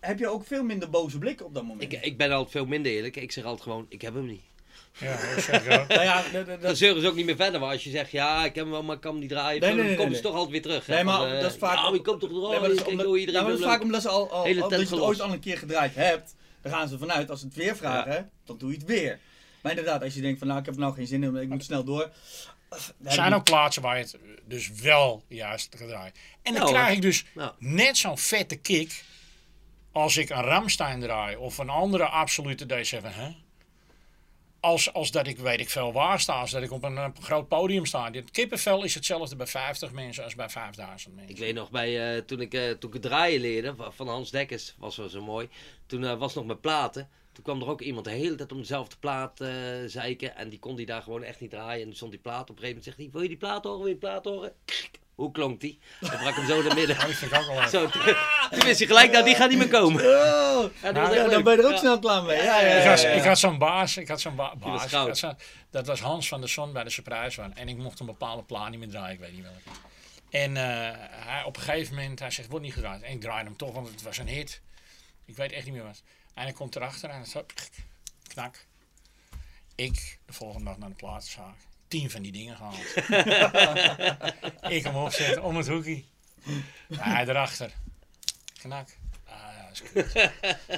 heb 0.00 0.18
je 0.18 0.28
ook 0.28 0.46
veel 0.46 0.62
minder 0.64 0.90
boze 0.90 1.18
blikken 1.18 1.46
op 1.46 1.54
dat 1.54 1.62
moment. 1.62 1.92
Ik, 1.92 2.02
ik 2.04 2.16
ben 2.16 2.30
altijd 2.30 2.50
veel 2.50 2.66
minder 2.66 2.92
eerlijk. 2.92 3.16
Ik 3.16 3.32
zeg 3.32 3.44
altijd 3.44 3.62
gewoon, 3.62 3.86
ik 3.88 4.02
heb 4.02 4.14
hem 4.14 4.26
niet. 4.26 4.42
Ja, 4.98 5.34
dat 5.34 5.42
zeg 5.44 5.64
ik 5.66 5.80
ook. 5.80 5.88
nou 5.88 6.02
ja, 6.02 6.22
dat, 6.32 6.62
Dan 6.62 6.76
zeuren 6.76 7.02
ze 7.02 7.08
ook 7.08 7.14
niet 7.14 7.24
meer 7.26 7.36
verder. 7.36 7.60
Maar 7.60 7.70
als 7.70 7.84
je 7.84 7.90
zegt, 7.90 8.10
ja, 8.10 8.44
ik 8.44 8.54
heb 8.54 8.64
hem 8.64 8.70
wel, 8.72 8.82
maar 8.82 8.94
ik 8.94 9.00
kan 9.00 9.10
hem 9.10 9.20
niet 9.20 9.28
draaien. 9.30 9.60
Nee, 9.60 9.68
dan 9.68 9.78
nee, 9.78 9.86
nee, 9.86 9.94
komen 9.96 10.10
nee, 10.12 10.20
ze 10.20 10.26
toch 10.26 10.34
altijd 10.34 10.50
weer 10.52 10.62
terug. 10.62 10.86
hè. 10.86 10.94
Nee, 10.94 11.04
maar 11.04 11.16
Van, 11.18 11.26
eh, 11.28 11.40
dat 11.40 11.50
is 11.52 11.58
vaak- 11.58 11.74
Nou, 11.76 11.94
je 11.94 12.00
komt 12.02 12.20
toch 12.20 12.30
Nee, 12.30 12.38
draaien. 12.40 12.60
maar 12.60 12.68
dat 12.68 12.78
is 12.78 12.84
ja, 12.84 12.90
iedereen 13.16 13.42
maar 13.42 13.50
dat 13.50 13.58
is 13.60 13.64
vaak 13.66 13.82
omdat 13.82 14.02
ze 14.02 14.08
al, 14.08 14.30
al, 14.30 14.44
dat 14.44 14.70
je 14.70 14.76
het 14.78 14.92
ooit 15.00 15.20
al 15.20 15.32
een 15.32 15.40
keer 15.40 15.58
gedraaid 15.58 15.94
hebt. 15.94 16.34
Dan 16.62 16.72
gaan 16.72 16.88
ze 16.88 16.98
vanuit, 16.98 17.30
als 17.30 17.40
ze 17.40 17.46
het 17.46 17.54
weer 17.54 17.76
vragen, 17.76 18.30
dan 18.44 18.58
doe 18.58 18.70
je 18.70 18.76
het 18.76 18.86
weer. 18.86 19.18
Maar 19.62 19.72
inderdaad, 19.72 20.02
als 20.02 20.14
je 20.14 20.20
denkt 20.20 20.38
van 20.38 20.46
nou, 20.48 20.60
ik 20.60 20.66
heb 20.66 20.74
er 20.74 20.80
nou 20.80 20.94
geen 20.94 21.06
zin 21.06 21.22
in, 21.22 21.36
ik 21.36 21.48
moet 21.48 21.64
snel 21.64 21.84
door. 21.84 22.10
Er 23.04 23.12
zijn 23.12 23.34
ook 23.34 23.44
plaatsen 23.44 23.82
waar 23.82 23.96
je 23.98 24.02
het 24.02 24.18
dus 24.44 24.70
wel 24.70 25.24
juist 25.28 25.74
gedraaid. 25.76 26.18
En 26.42 26.52
dan 26.52 26.54
Ja, 26.54 26.60
hoor. 26.60 26.68
krijg 26.72 26.94
ik 26.94 27.02
dus 27.02 27.24
Nou. 27.34 27.52
net 27.58 27.96
zo'n 27.96 28.18
vette 28.18 28.56
kick 28.56 29.04
als 29.92 30.16
ik 30.16 30.30
een 30.30 30.42
Ramstein 30.42 31.00
draai 31.00 31.36
of 31.36 31.58
een 31.58 31.68
andere 31.68 32.04
absolute 32.04 32.64
D7. 32.66 33.02
Hè? 33.04 33.34
Als, 34.60 34.92
als 34.92 35.10
dat 35.10 35.26
ik 35.26 35.38
weet 35.38 35.60
ik 35.60 35.70
veel 35.70 35.92
waar 35.92 36.20
sta, 36.20 36.32
als 36.40 36.50
dat 36.50 36.62
ik 36.62 36.70
op 36.72 36.82
een, 36.84 36.96
eh, 36.96 37.08
groot 37.20 37.48
podium 37.48 37.86
sta. 37.86 38.10
Dit 38.10 38.30
kippenvel 38.30 38.84
is 38.84 38.94
hetzelfde 38.94 39.36
bij 39.36 39.46
50 39.46 39.92
mensen 39.92 40.24
als 40.24 40.34
bij 40.34 40.48
5000 40.48 41.14
mensen. 41.14 41.32
Ik 41.34 41.38
weet 41.40 41.54
nog, 41.54 41.70
bij, 41.70 42.16
eh, 42.16 42.22
toen, 42.22 42.40
ik, 42.40 42.54
eh, 42.54 42.70
toen 42.70 42.88
ik 42.88 42.92
het 42.92 43.02
draaien 43.02 43.40
leerde, 43.40 43.74
va- 43.76 43.90
van 43.90 44.08
Hans 44.08 44.30
Dekkers, 44.30 44.74
was 44.78 44.96
wel 44.96 45.08
zo 45.08 45.22
mooi. 45.22 45.48
Toen 45.86 46.18
was 46.18 46.34
nog 46.34 46.44
met 46.44 46.60
platen. 46.60 47.08
Toen 47.34 47.44
kwam 47.44 47.60
er 47.60 47.68
ook 47.68 47.80
iemand 47.80 48.04
de 48.04 48.10
hele 48.10 48.34
tijd 48.34 48.52
om 48.52 48.58
dezelfde 48.58 48.96
plaat 49.00 49.40
eh 49.40 49.48
zeiken. 49.86 50.36
En 50.36 50.48
die 50.48 50.58
kon 50.58 50.76
die 50.76 50.86
daar 50.86 51.02
gewoon 51.02 51.22
echt 51.22 51.40
niet 51.40 51.50
draaien. 51.50 51.80
En 51.80 51.86
toen 51.86 51.96
stond 51.96 52.10
die 52.10 52.20
plaat 52.20 52.50
op 52.50 52.56
een 52.56 52.62
gegeven 52.62 52.68
moment. 52.68 52.84
Zegt 52.84 52.96
hij, 52.96 53.08
wil 53.12 53.22
je 53.22 53.28
die 53.28 53.36
plaat 53.36 53.64
horen? 53.64 53.78
Wil 53.78 53.86
je 53.88 53.92
die 53.98 54.08
plaat 54.08 54.24
horen? 54.24 54.52
Hoe 55.14 55.30
klonk 55.30 55.60
die? 55.60 55.78
Dan 56.00 56.10
brak 56.10 56.34
hem 56.34 56.46
zo 56.46 56.62
naar 56.62 56.74
midden. 56.74 56.96
Dat. 57.30 57.70
Zo, 57.70 57.88
toen, 57.88 58.02
toen 58.50 58.64
wist 58.64 58.78
hij 58.78 58.86
gelijk, 58.86 59.12
nou 59.12 59.24
die 59.24 59.34
gaat 59.34 59.48
niet 59.48 59.58
meer 59.58 59.68
komen. 59.68 60.04
Oh, 60.04 60.64
dat 60.82 60.92
Nou, 60.94 61.14
ja, 61.14 61.28
dan 61.28 61.42
ben 61.42 61.52
je 61.56 61.58
er 61.58 61.64
ook 61.66 61.70
Ja. 61.72 61.78
snel 61.78 61.98
klaar 61.98 62.22
mee. 62.22 62.36
Ja, 62.42 62.60
ja, 62.60 62.76
Ik 62.76 62.82
ja, 62.82 62.88
had, 62.90 63.00
ja. 63.00 63.08
ik 63.08 63.22
had 63.22 63.38
zo'n 63.38 63.58
baas, 63.58 63.96
ik 63.96 64.08
had 64.08 64.20
zo'n 64.20 64.34
ba 64.36 64.56
baas. 64.56 64.84
goud. 64.84 64.92
ik 65.02 65.08
had 65.08 65.18
zo'n- 65.18 65.36
dat 65.70 65.86
was 65.86 66.00
Hans 66.00 66.28
van 66.28 66.40
der 66.40 66.48
Son 66.48 66.72
bij 66.72 66.84
de 66.84 66.90
Surprise 66.90 67.40
One. 67.42 67.54
En 67.54 67.68
ik 67.68 67.76
mocht 67.76 68.00
een 68.00 68.06
bepaalde 68.06 68.42
plaat 68.42 68.70
niet 68.70 68.78
meer 68.78 68.88
draaien, 68.88 69.12
ik 69.14 69.20
weet 69.20 69.32
niet 69.32 69.42
welke. 69.42 69.78
En 70.30 70.56
eh, 70.56 70.62
hij, 71.10 71.42
op 71.44 71.56
een 71.56 71.62
gegeven 71.62 71.94
moment, 71.94 72.18
hij 72.20 72.30
zegt, 72.30 72.48
wordt 72.48 72.64
niet 72.64 72.74
gedraaid. 72.74 73.02
En 73.02 73.12
ik 73.12 73.20
draaide 73.20 73.48
hem 73.48 73.56
toch, 73.56 73.72
want 73.74 73.88
het 73.88 74.02
was 74.02 74.18
een 74.18 74.28
hit. 74.28 74.60
Ik 75.24 75.36
weet 75.36 75.52
echt 75.52 75.64
niet 75.64 75.74
meer 75.74 75.82
wat. 75.84 76.02
En 76.34 76.42
hij 76.42 76.52
komt 76.52 76.76
erachter 76.76 77.10
en 77.10 77.26
zo, 77.26 77.46
knak. 78.28 78.66
Ik 79.74 80.18
de 80.26 80.32
volgende 80.32 80.64
dag 80.64 80.78
naar 80.78 80.88
de 80.88 80.94
platenzaak. 80.94 81.56
Tien 81.88 82.10
van 82.10 82.22
die 82.22 82.32
dingen 82.32 82.56
gehaald. 82.56 82.96
ik 84.76 84.84
hem 84.84 84.96
opzetten 84.96 85.42
om 85.42 85.56
het 85.56 85.68
hoekje. 85.68 86.04
Hij 86.96 87.28
erachter. 87.28 87.72
Knak. 88.60 88.88
Ah, 89.24 89.70
is 89.72 89.82
kut. 89.82 90.30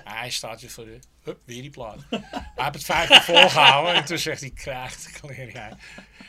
hij 0.04 0.30
staat 0.30 0.60
weer 0.60 0.70
voor 0.70 0.84
de... 0.84 0.98
Hup, 1.22 1.40
weer 1.44 1.62
die 1.62 1.70
plaat. 1.70 2.00
Hij 2.10 2.20
heeft 2.54 2.74
het 2.74 2.84
vijf 2.84 3.08
keer 3.08 3.22
volgehouden 3.22 3.94
en 3.94 4.04
toen 4.04 4.18
zegt 4.18 4.40
hij, 4.40 4.50
krijgt 4.50 5.10
kleren 5.10 5.52
jij. 5.52 5.72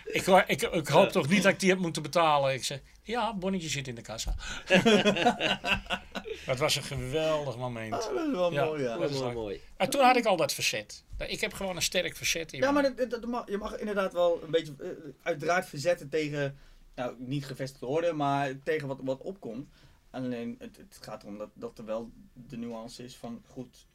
Ik, 0.06 0.28
ik, 0.28 0.62
ik 0.62 0.88
hoop 0.88 1.10
toch 1.10 1.28
niet 1.28 1.44
dat 1.44 1.52
ik 1.52 1.60
die 1.60 1.70
heb 1.70 1.80
moeten 1.80 2.02
betalen. 2.02 2.54
Ik 2.54 2.64
zeg, 2.64 2.80
ja, 3.08 3.34
bonnetje 3.34 3.70
zit 3.70 3.88
in 3.88 3.96
de 3.96 4.02
kassa. 4.02 4.36
dat 6.46 6.58
was 6.58 6.76
een 6.76 6.84
geweldig 6.84 7.58
moment. 7.58 7.94
Oh, 7.94 8.14
dat 8.16 8.26
is 8.28 8.32
wel 8.32 8.52
Ja. 8.54 8.66
mooi, 8.66 8.84
ja. 8.84 8.98
Dat 8.98 9.10
is 9.10 9.20
wel 9.20 9.32
mooi. 9.32 9.62
En 9.78 9.90
toen 9.90 10.02
had 10.02 10.16
ik 10.16 10.26
al 10.26 10.38
dat 10.38 10.54
verzet. 10.54 11.04
Ik 11.28 11.42
heb 11.42 11.54
gewoon 11.54 11.76
een 11.76 11.82
sterk 11.82 12.16
verzet 12.16 12.54
in 12.54 12.60
Ja, 12.60 12.72
maar 12.72 12.96
dat, 12.96 13.10
dat 13.10 13.26
mag, 13.26 13.50
je 13.50 13.58
mag 13.58 13.78
inderdaad 13.78 14.14
wel 14.14 14.44
een 14.44 14.52
beetje 14.52 14.74
eh, 14.80 14.88
uiteraard 15.24 15.66
verzetten 15.68 16.10
tegen, 16.10 16.58
nou 16.96 17.16
niet 17.18 17.46
gevestigde 17.46 17.86
orde, 17.86 18.14
maar 18.14 18.52
tegen 18.64 18.88
wat, 18.88 19.00
wat 19.02 19.22
opkomt. 19.22 19.70
Alleen 20.12 20.56
het, 20.60 20.78
het 20.78 20.98
gaat 21.02 21.24
erom 21.24 21.38
dat, 21.38 21.50
dat 21.54 21.78
er 21.78 21.86
wel 21.86 22.12
de 22.34 22.58
nuance 22.58 23.04
is 23.04 23.16
van 23.16 23.44
goed 23.48 23.86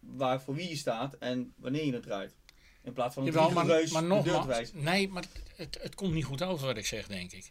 waar 0.00 0.40
voor 0.42 0.54
wie 0.54 0.68
je 0.68 0.76
staat 0.76 1.14
en 1.18 1.52
wanneer 1.56 1.84
je 1.84 1.92
het 1.92 2.02
draait. 2.02 2.34
In 2.82 2.92
plaats 2.92 3.14
van 3.14 3.26
een 3.26 3.32
Jawel, 3.32 3.50
maar, 3.50 3.66
maar 3.66 3.76
de 3.78 3.80
deur 3.80 3.88
te 4.00 4.00
nogmaals, 4.02 4.46
wijzen. 4.46 4.82
nee, 4.82 5.08
maar 5.08 5.24
het, 5.56 5.78
het 5.82 5.94
komt 5.94 6.12
niet 6.12 6.24
goed 6.24 6.42
over 6.42 6.66
wat 6.66 6.76
ik 6.76 6.86
zeg, 6.86 7.06
denk 7.06 7.32
ik. 7.32 7.50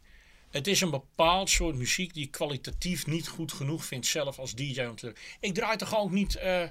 Het 0.52 0.68
is 0.68 0.82
een 0.82 0.90
bepaald 0.90 1.50
soort 1.50 1.76
muziek 1.76 2.14
die 2.14 2.26
ik 2.26 2.32
kwalitatief 2.32 3.08
niet 3.08 3.28
goed 3.28 3.52
genoeg 3.52 3.86
vind, 3.86 4.06
zelf 4.06 4.40
als 4.40 4.56
DJ. 4.56 4.82
Om 4.82 4.96
te... 4.96 5.14
Ik 5.40 5.54
draai 5.54 5.78
toch 5.78 5.98
ook 5.98 6.12
niet, 6.12 6.36
eh, 6.36 6.64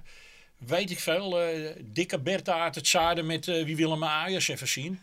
weet 0.58 0.90
ik 0.90 0.98
veel, 0.98 1.40
eh, 1.40 1.76
dikke 1.84 2.18
Bertha 2.18 2.60
uit 2.60 2.74
het 2.74 2.86
zuiden 2.86 3.26
met 3.26 3.48
eh, 3.48 3.64
wie 3.64 3.76
willen 3.76 3.98
mijn 3.98 4.10
Ajax 4.10 4.48
even 4.48 4.68
zien. 4.68 5.00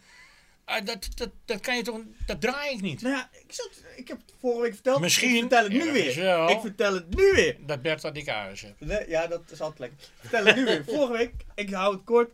Ah, 0.65 0.85
dat, 0.85 1.07
dat, 1.15 1.29
dat 1.45 1.59
kan 1.59 1.75
je 1.75 1.83
toch, 1.83 1.99
dat 2.25 2.41
draai 2.41 2.73
ik 2.73 2.81
niet. 2.81 3.01
Nou 3.01 3.15
ja, 3.15 3.29
ik, 3.31 3.53
zat, 3.53 3.69
ik 3.95 4.07
heb 4.07 4.17
het 4.17 4.33
vorige 4.39 4.61
week 4.61 4.73
verteld, 4.73 4.99
Misschien. 4.99 5.33
ik 5.33 5.39
vertel 5.39 5.63
het 5.63 5.71
nu 5.71 5.91
weer. 5.91 6.15
wel. 6.15 6.49
Ik 6.49 6.59
vertel 6.59 6.93
het 6.93 7.15
nu 7.15 7.31
weer. 7.31 7.57
Dat 7.59 7.81
Bertha 7.81 8.11
dikke 8.11 8.33
Ajax 8.33 8.61
heeft. 8.61 8.79
Nee, 8.79 9.09
ja, 9.09 9.27
dat 9.27 9.41
is 9.51 9.61
altijd 9.61 9.79
lekker. 9.79 9.97
Ik 9.99 10.29
vertel 10.29 10.45
het 10.45 10.55
nu 10.55 10.65
weer. 10.65 10.83
Vorige 10.95 11.11
week, 11.11 11.33
ik 11.55 11.69
hou 11.69 11.93
het 11.93 12.03
kort. 12.03 12.29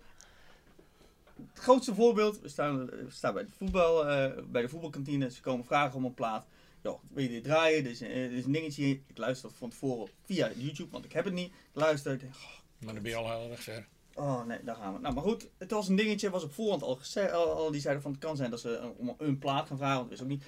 Het 1.48 1.60
grootste 1.60 1.96
voorbeeld, 1.96 2.40
we 2.40 2.48
staan, 2.48 2.86
we 2.86 3.06
staan 3.10 3.34
bij, 3.34 3.44
de 3.46 3.52
voetbal, 3.52 4.08
eh, 4.08 4.44
bij 4.46 4.62
de 4.62 4.70
voetbalkantine. 4.70 5.32
Ze 5.32 5.42
komen 5.42 5.66
vragen 5.66 5.96
om 5.98 6.06
een 6.06 6.14
plaat. 6.14 6.46
Joh, 6.84 7.00
wil 7.10 7.24
je 7.24 7.30
dit 7.30 7.44
draaien? 7.44 7.86
Is, 7.86 8.00
een- 8.02 8.08
eh, 8.08 8.32
is 8.32 8.46
een 8.46 8.52
dingetje. 8.52 8.90
Ik 8.90 9.18
luister 9.18 9.52
van 9.52 9.70
tevoren 9.70 10.12
via 10.24 10.52
YouTube, 10.56 10.92
want 10.92 11.06
ik 11.06 11.12
heb 11.14 11.26
het 11.26 11.34
niet. 11.34 11.48
Ik 11.48 11.54
luister, 11.74 12.14
ik 12.14 12.20
denk, 12.20 12.34
Maar 12.80 12.94
dan 12.94 13.04
ben 13.04 13.12
je 13.12 13.18
al 13.18 13.40
heel 13.40 13.52
erg 13.52 13.62
ver. 13.64 13.88
oh 14.14 14.46
nee, 14.46 14.64
daar 14.64 14.76
gaan 14.76 14.94
we. 14.94 15.00
Nou, 15.00 15.14
maar 15.14 15.24
goed, 15.24 15.50
het 15.58 15.72
was 15.72 15.88
een 15.88 15.96
dingetje. 15.96 16.30
was 16.30 16.44
op 16.44 16.54
voorhand 16.54 16.82
al 16.84 16.96
gezegd. 16.96 17.32
Al, 17.32 17.52
al 17.54 17.72
die 17.72 17.82
zeiden 17.82 18.04
van 18.04 18.12
het 18.12 18.20
kan 18.22 18.36
zijn 18.36 18.50
dat 18.50 18.60
ze 18.60 18.76
eh, 18.78 18.88
om 18.98 19.16
een 19.18 19.38
plaat 19.40 19.68
gaan 19.68 19.78
vragen. 19.78 19.98
Want 19.98 20.10
het 20.10 20.18
is 20.18 20.24
ook 20.24 20.30
niet. 20.32 20.44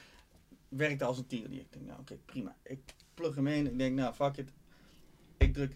Werkte 0.70 1.06
als 1.06 1.18
een 1.18 1.28
tier. 1.28 1.44
Ik 1.52 1.72
denk, 1.72 1.86
nou 1.86 2.00
oké, 2.00 2.18
prima. 2.26 2.56
Ik 2.64 2.80
plug 3.14 3.36
hem 3.36 3.48
in. 3.48 3.68
Ik 3.68 3.78
denk, 3.78 3.96
nou 3.96 4.14
fuck 4.14 4.38
it. 4.38 4.50
Ik 5.38 5.54
druk 5.54 5.76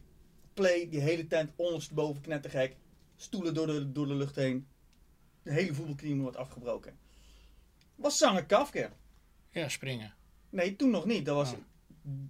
play. 0.53 0.89
Die 0.89 0.99
hele 0.99 1.27
tent 1.27 1.51
ondersteboven 1.55 2.21
knettergek. 2.21 2.75
Stoelen 3.15 3.53
door 3.53 3.67
de, 3.67 3.91
door 3.91 4.07
de 4.07 4.15
lucht 4.15 4.35
heen. 4.35 4.67
De 5.47 5.53
hele 5.53 5.73
voetbalknie 5.73 6.15
wordt 6.15 6.37
afgebroken. 6.37 6.97
Was 7.95 8.17
zanger 8.17 8.45
Kafka. 8.45 8.91
Ja, 9.51 9.69
springen. 9.69 10.13
Nee, 10.49 10.75
toen 10.75 10.89
nog 10.89 11.05
niet. 11.05 11.25
Dat 11.25 11.35
was 11.35 11.51
Oh. 11.51 11.57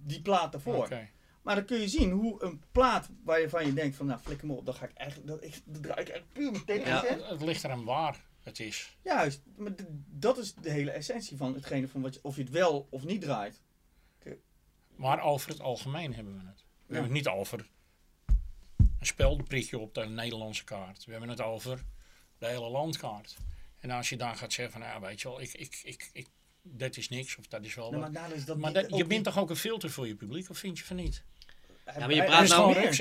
die 0.06 0.22
plaat 0.22 0.52
daarvoor. 0.52 0.76
Oké. 0.76 1.08
Maar 1.42 1.54
dan 1.54 1.64
kun 1.64 1.80
je 1.80 1.88
zien 1.88 2.10
hoe 2.10 2.42
een 2.42 2.62
plaat 2.72 3.10
waar 3.24 3.40
je 3.40 3.48
van 3.48 3.66
je 3.66 3.72
denkt 3.72 3.96
van 3.96 4.06
nou 4.06 4.20
flikker 4.20 4.46
me 4.46 4.52
op. 4.52 4.64
Dan 4.64 4.74
ga 4.74 4.84
ik 4.84 4.92
eigenlijk, 4.92 5.28
dat, 5.30 5.42
ik, 5.44 5.60
dat 5.64 5.82
draai 5.82 6.00
ik 6.00 6.08
echt 6.08 6.32
puur 6.32 6.52
meteen 6.52 6.80
Ja. 6.80 7.04
Het, 7.04 7.26
het 7.28 7.42
ligt 7.42 7.64
eraan 7.64 7.84
waar 7.84 8.24
het 8.40 8.60
is. 8.60 8.96
Juist, 9.02 9.42
maar 9.56 9.72
dat 10.06 10.38
is 10.38 10.54
de 10.54 10.70
hele 10.70 10.90
essentie 10.90 11.36
van 11.36 11.54
hetgene 11.54 11.88
van 11.88 12.00
wat 12.00 12.14
je, 12.14 12.20
of 12.22 12.36
je 12.36 12.42
het 12.42 12.50
wel 12.50 12.86
of 12.90 13.04
niet 13.04 13.20
draait. 13.20 13.62
Maar 14.96 15.20
over 15.22 15.50
het 15.50 15.60
algemeen 15.60 16.14
hebben 16.14 16.34
we 16.34 16.46
het. 16.46 16.56
We 16.86 16.94
Ja. 16.94 17.00
hebben 17.00 17.02
het 17.02 17.12
niet 17.12 17.28
over 17.28 17.68
een 18.98 19.06
speldenprikje 19.06 19.78
op 19.78 19.94
de 19.94 20.04
Nederlandse 20.04 20.64
kaart. 20.64 21.04
We 21.04 21.10
hebben 21.10 21.28
het 21.30 21.40
over 21.40 21.84
de 22.38 22.46
hele 22.46 22.68
landkaart. 22.70 23.36
En 23.80 23.90
als 23.90 24.08
je 24.08 24.16
dan 24.16 24.36
gaat 24.36 24.52
zeggen 24.52 24.80
van, 24.80 24.88
ja, 24.88 25.00
weet 25.00 25.20
je 25.20 25.28
wel, 25.28 25.40
ik, 25.40 25.52
ik, 25.54 25.80
ik, 25.84 26.10
ik, 26.12 26.26
dat 26.62 26.96
is 26.96 27.08
niks 27.08 27.36
of 27.36 27.46
dat 27.46 27.64
is 27.64 27.74
wel 27.74 27.90
Nee, 27.90 28.00
maar 28.10 28.32
is 28.32 28.44
dat 28.44 28.56
Maar 28.56 28.72
dat, 28.72 28.82
je 28.90 28.96
bent 28.96 29.08
niet- 29.08 29.24
toch 29.24 29.38
ook 29.38 29.50
een 29.50 29.56
filter 29.56 29.90
voor 29.90 30.06
je 30.06 30.14
publiek, 30.14 30.50
of 30.50 30.58
vind 30.58 30.78
je 30.78 30.84
van 30.84 30.96
niet? 30.96 31.22
Hij- 31.92 32.00
maar 32.00 32.14
je 32.14 32.24
praat 32.24 32.48
nou 32.48 32.74
meer. 32.74 32.92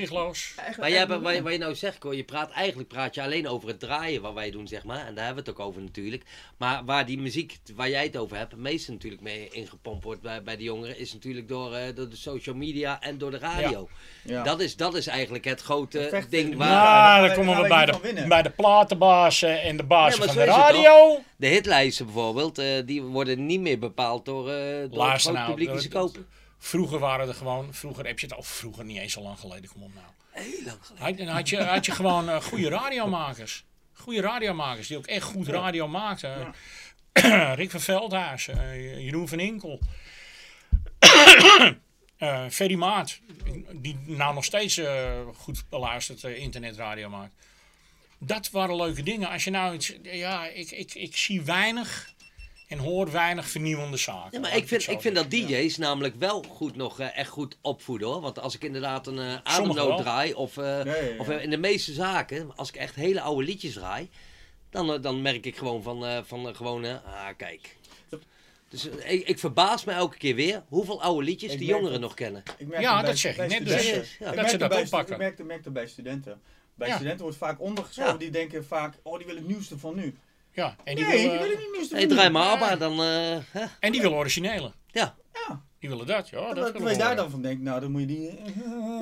Maar 0.79 0.89
jij, 0.89 1.07
wat, 1.07 1.17
je- 1.17 1.23
meer. 1.27 1.43
wat 1.43 1.51
je 1.51 1.57
nou 1.57 1.75
zegt, 1.75 2.03
hoor, 2.03 2.15
je 2.15 2.23
praat, 2.23 2.51
eigenlijk 2.51 2.89
praat 2.89 3.15
je 3.15 3.21
alleen 3.21 3.47
over 3.47 3.67
het 3.67 3.79
draaien 3.79 4.21
wat 4.21 4.33
wij 4.33 4.51
doen, 4.51 4.67
zeg 4.67 4.83
maar. 4.83 5.05
En 5.07 5.15
daar 5.15 5.25
hebben 5.25 5.43
we 5.43 5.49
het 5.49 5.59
ook 5.59 5.67
over 5.67 5.81
natuurlijk. 5.81 6.23
Maar 6.57 6.85
waar 6.85 7.05
die 7.05 7.17
muziek, 7.19 7.57
waar 7.75 7.89
jij 7.89 8.03
het 8.03 8.17
over 8.17 8.37
hebt, 8.37 8.51
het 8.51 8.59
meeste 8.61 8.91
natuurlijk 8.91 9.21
mee 9.21 9.49
ingepompt 9.51 10.03
wordt 10.03 10.21
bij, 10.21 10.43
bij 10.43 10.57
de 10.57 10.63
jongeren, 10.63 10.97
is 10.99 11.13
natuurlijk 11.13 11.47
door, 11.47 11.73
eh, 11.75 11.95
door 11.95 12.09
de 12.09 12.15
social 12.15 12.55
media 12.55 13.01
en 13.01 13.17
door 13.17 13.31
de 13.31 13.37
radio. 13.37 13.87
Ja. 14.23 14.43
Dat, 14.43 14.59
is, 14.59 14.75
dat 14.75 14.95
is 14.95 15.07
eigenlijk 15.07 15.45
het 15.45 15.61
grote 15.61 16.23
ding 16.29 16.55
waar 16.55 16.67
Ja, 16.67 16.73
Ja, 16.73 17.19
daar 17.19 17.27
dan 17.27 17.35
komen 17.45 17.61
we 17.61 17.67
bij 17.67 17.85
de, 17.85 18.25
bij 18.27 18.41
de 18.41 18.49
platenbazen 18.49 19.61
en 19.61 19.77
de 19.77 19.83
bazen 19.83 20.19
Ja, 20.19 20.25
maar 20.25 20.35
van 20.35 20.43
de 20.45 20.49
radio. 20.51 21.19
de 21.37 21.47
hitlijsten 21.47 22.05
bijvoorbeeld, 22.05 22.57
eh, 22.57 22.65
die 22.85 23.01
worden 23.01 23.45
niet 23.45 23.59
meer 23.61 23.79
bepaald 23.79 24.25
door, 24.25 24.49
eh 24.51 24.55
door 24.91 25.11
het 25.11 25.31
nou, 25.31 25.49
publiek 25.49 25.71
die 25.71 25.81
ze 25.81 25.87
kopen. 25.89 26.27
Vroeger 26.57 26.99
waren 26.99 27.27
er 27.27 27.33
gewoon, 27.33 27.73
vroeger 27.73 28.05
heb 28.05 28.19
je 28.19 28.25
het 28.25 28.35
al, 28.35 28.43
vroeger 28.43 28.85
niet 28.85 28.97
eens 28.97 29.13
zo 29.13 29.21
lang 29.21 29.39
geleden, 29.39 29.69
kom 29.69 29.83
op 29.83 29.93
nou. 29.93 30.07
Heel 30.29 30.63
lang 30.65 30.77
geleden. 30.81 31.05
Had, 31.05 31.17
dan 31.17 31.27
had 31.27 31.49
je, 31.49 31.63
had 31.63 31.85
je 31.85 31.91
gewoon 31.91 32.29
eh, 32.29 32.41
goede 32.41 32.69
radiomakers. 32.69 33.65
Goede 33.93 34.21
radiomakers 34.21 34.87
die 34.87 34.97
ook 34.97 35.07
echt 35.07 35.23
goed 35.23 35.47
radio 35.47 35.87
maakten. 35.87 36.53
Rick 37.55 37.71
van 37.71 37.79
Veldhuis, 37.79 38.47
eh, 38.47 38.99
Jeroen 38.99 39.27
van 39.27 39.39
Inkel. 39.39 39.79
eh 42.17 42.45
Ferry 42.49 42.75
Maat, 42.75 43.19
die 43.71 43.97
nou 44.05 44.33
nog 44.33 44.43
steeds 44.43 44.81
goed 45.35 45.63
beluisterd 45.69 46.23
internetradio 46.23 47.09
maakt. 47.09 47.33
Dat 48.19 48.49
waren 48.49 48.75
leuke 48.75 49.03
dingen. 49.03 49.29
Als 49.29 49.43
je 49.43 49.49
nou 49.49 49.73
iets, 49.73 49.93
ja, 50.01 50.47
ik, 50.47 50.71
ik, 50.71 50.93
ik 50.93 51.17
zie 51.17 51.41
weinig 51.41 52.15
en 52.67 52.77
hoor 52.77 53.11
weinig 53.11 53.47
vernieuwende 53.49 53.97
zaken. 53.97 54.29
Ja, 54.31 54.39
maar 54.39 54.55
ik 54.55 54.67
vind, 54.67 54.87
ik 54.87 55.01
vind 55.01 55.15
dat. 55.15 55.31
DJ's 55.31 55.77
namelijk 55.77 56.15
wel 56.15 56.43
goed 56.43 56.75
nog 56.75 56.99
eh, 56.99 57.17
echt 57.17 57.29
goed 57.29 57.57
opvoeden 57.61 58.07
hoor. 58.07 58.21
Want 58.21 58.39
als 58.39 58.55
ik 58.55 58.63
inderdaad 58.63 59.07
een 59.07 59.19
eh 59.19 59.35
ademnoot 59.43 59.97
draai, 60.01 60.33
of, 60.33 60.57
eh, 60.57 60.63
Ja, 60.63 60.83
ja, 60.85 60.95
ja. 60.95 61.17
of 61.17 61.29
in 61.29 61.49
de 61.49 61.57
meeste 61.57 61.93
zaken, 61.93 62.51
als 62.55 62.69
ik 62.69 62.75
echt 62.75 62.95
hele 62.95 63.21
oude 63.21 63.43
liedjes 63.45 63.73
draai, 63.73 64.09
dan, 64.69 65.01
dan 65.01 65.21
merk 65.21 65.45
ik 65.45 65.57
gewoon 65.57 65.83
van, 65.83 66.05
eh, 66.05 66.17
van 66.23 66.55
gewoon, 66.55 66.85
ah 66.85 67.27
kijk. 67.37 67.75
Dus 68.69 68.85
ik, 68.85 69.27
ik 69.27 69.39
verbaas 69.39 69.83
me 69.83 69.91
elke 69.91 70.17
keer 70.17 70.35
weer 70.35 70.63
hoeveel 70.67 71.01
oude 71.01 71.25
liedjes 71.25 71.51
Ik 71.51 71.57
die 71.59 71.67
jongeren 71.67 71.91
dat- 71.91 72.01
nog 72.01 72.13
kennen. 72.13 72.43
Ja, 72.79 73.01
dat 73.01 73.17
zeg 73.17 73.37
ik 73.37 73.49
net 73.49 73.65
dus. 73.65 74.17
Dat 74.19 74.35
merk 74.35 74.49
ze 74.49 74.57
dat 74.57 74.69
bij 74.69 74.81
oppakken. 74.83 75.21
Ik 75.21 75.43
merk, 75.45 75.63
het 75.63 75.73
bij 75.73 75.87
studenten. 75.87 76.41
Bij 76.75 76.87
Ja. 76.87 76.95
studenten 76.95 77.21
wordt 77.21 77.37
vaak 77.37 77.61
ondergeschoven. 77.61 78.11
Ja. 78.11 78.17
Die 78.17 78.29
denken 78.29 78.65
vaak, 78.65 78.93
oh 79.03 79.17
die 79.17 79.25
willen 79.25 79.41
het 79.41 79.51
nieuwste 79.51 79.77
van 79.77 79.95
nu. 79.95 80.15
Ja, 80.57 80.75
en 80.83 80.95
die, 80.95 81.05
nee, 81.05 81.15
willen, 81.17 81.29
die 81.31 81.39
willen 81.39 81.57
niet 81.57 81.65
het 81.65 81.71
nieuwste 81.71 81.95
Hey, 81.95 82.03
van 82.07 82.09
nu. 82.09 82.15
draai 82.15 82.29
maar 82.29 82.43
Ja. 82.43 82.51
ABBA, 82.51 82.75
dan... 82.75 82.91
eh, 83.01 83.37
hè? 83.51 83.65
en 83.79 83.91
die 83.91 84.01
willen 84.01 84.17
originele. 84.17 84.71
Ja. 84.91 85.15
Ja, 85.33 85.61
Die 85.79 85.89
willen 85.89 86.05
dat, 86.05 86.29
ja. 86.29 86.53
dat, 86.53 86.73
Dat 86.73 86.81
we 86.83 86.97
daar 86.97 87.15
dan 87.15 87.29
van 87.29 87.41
denken, 87.41 87.63
nou 87.63 87.79
dan 87.81 87.91
moet 87.91 88.01
je 88.01 88.07
die... 88.07 88.39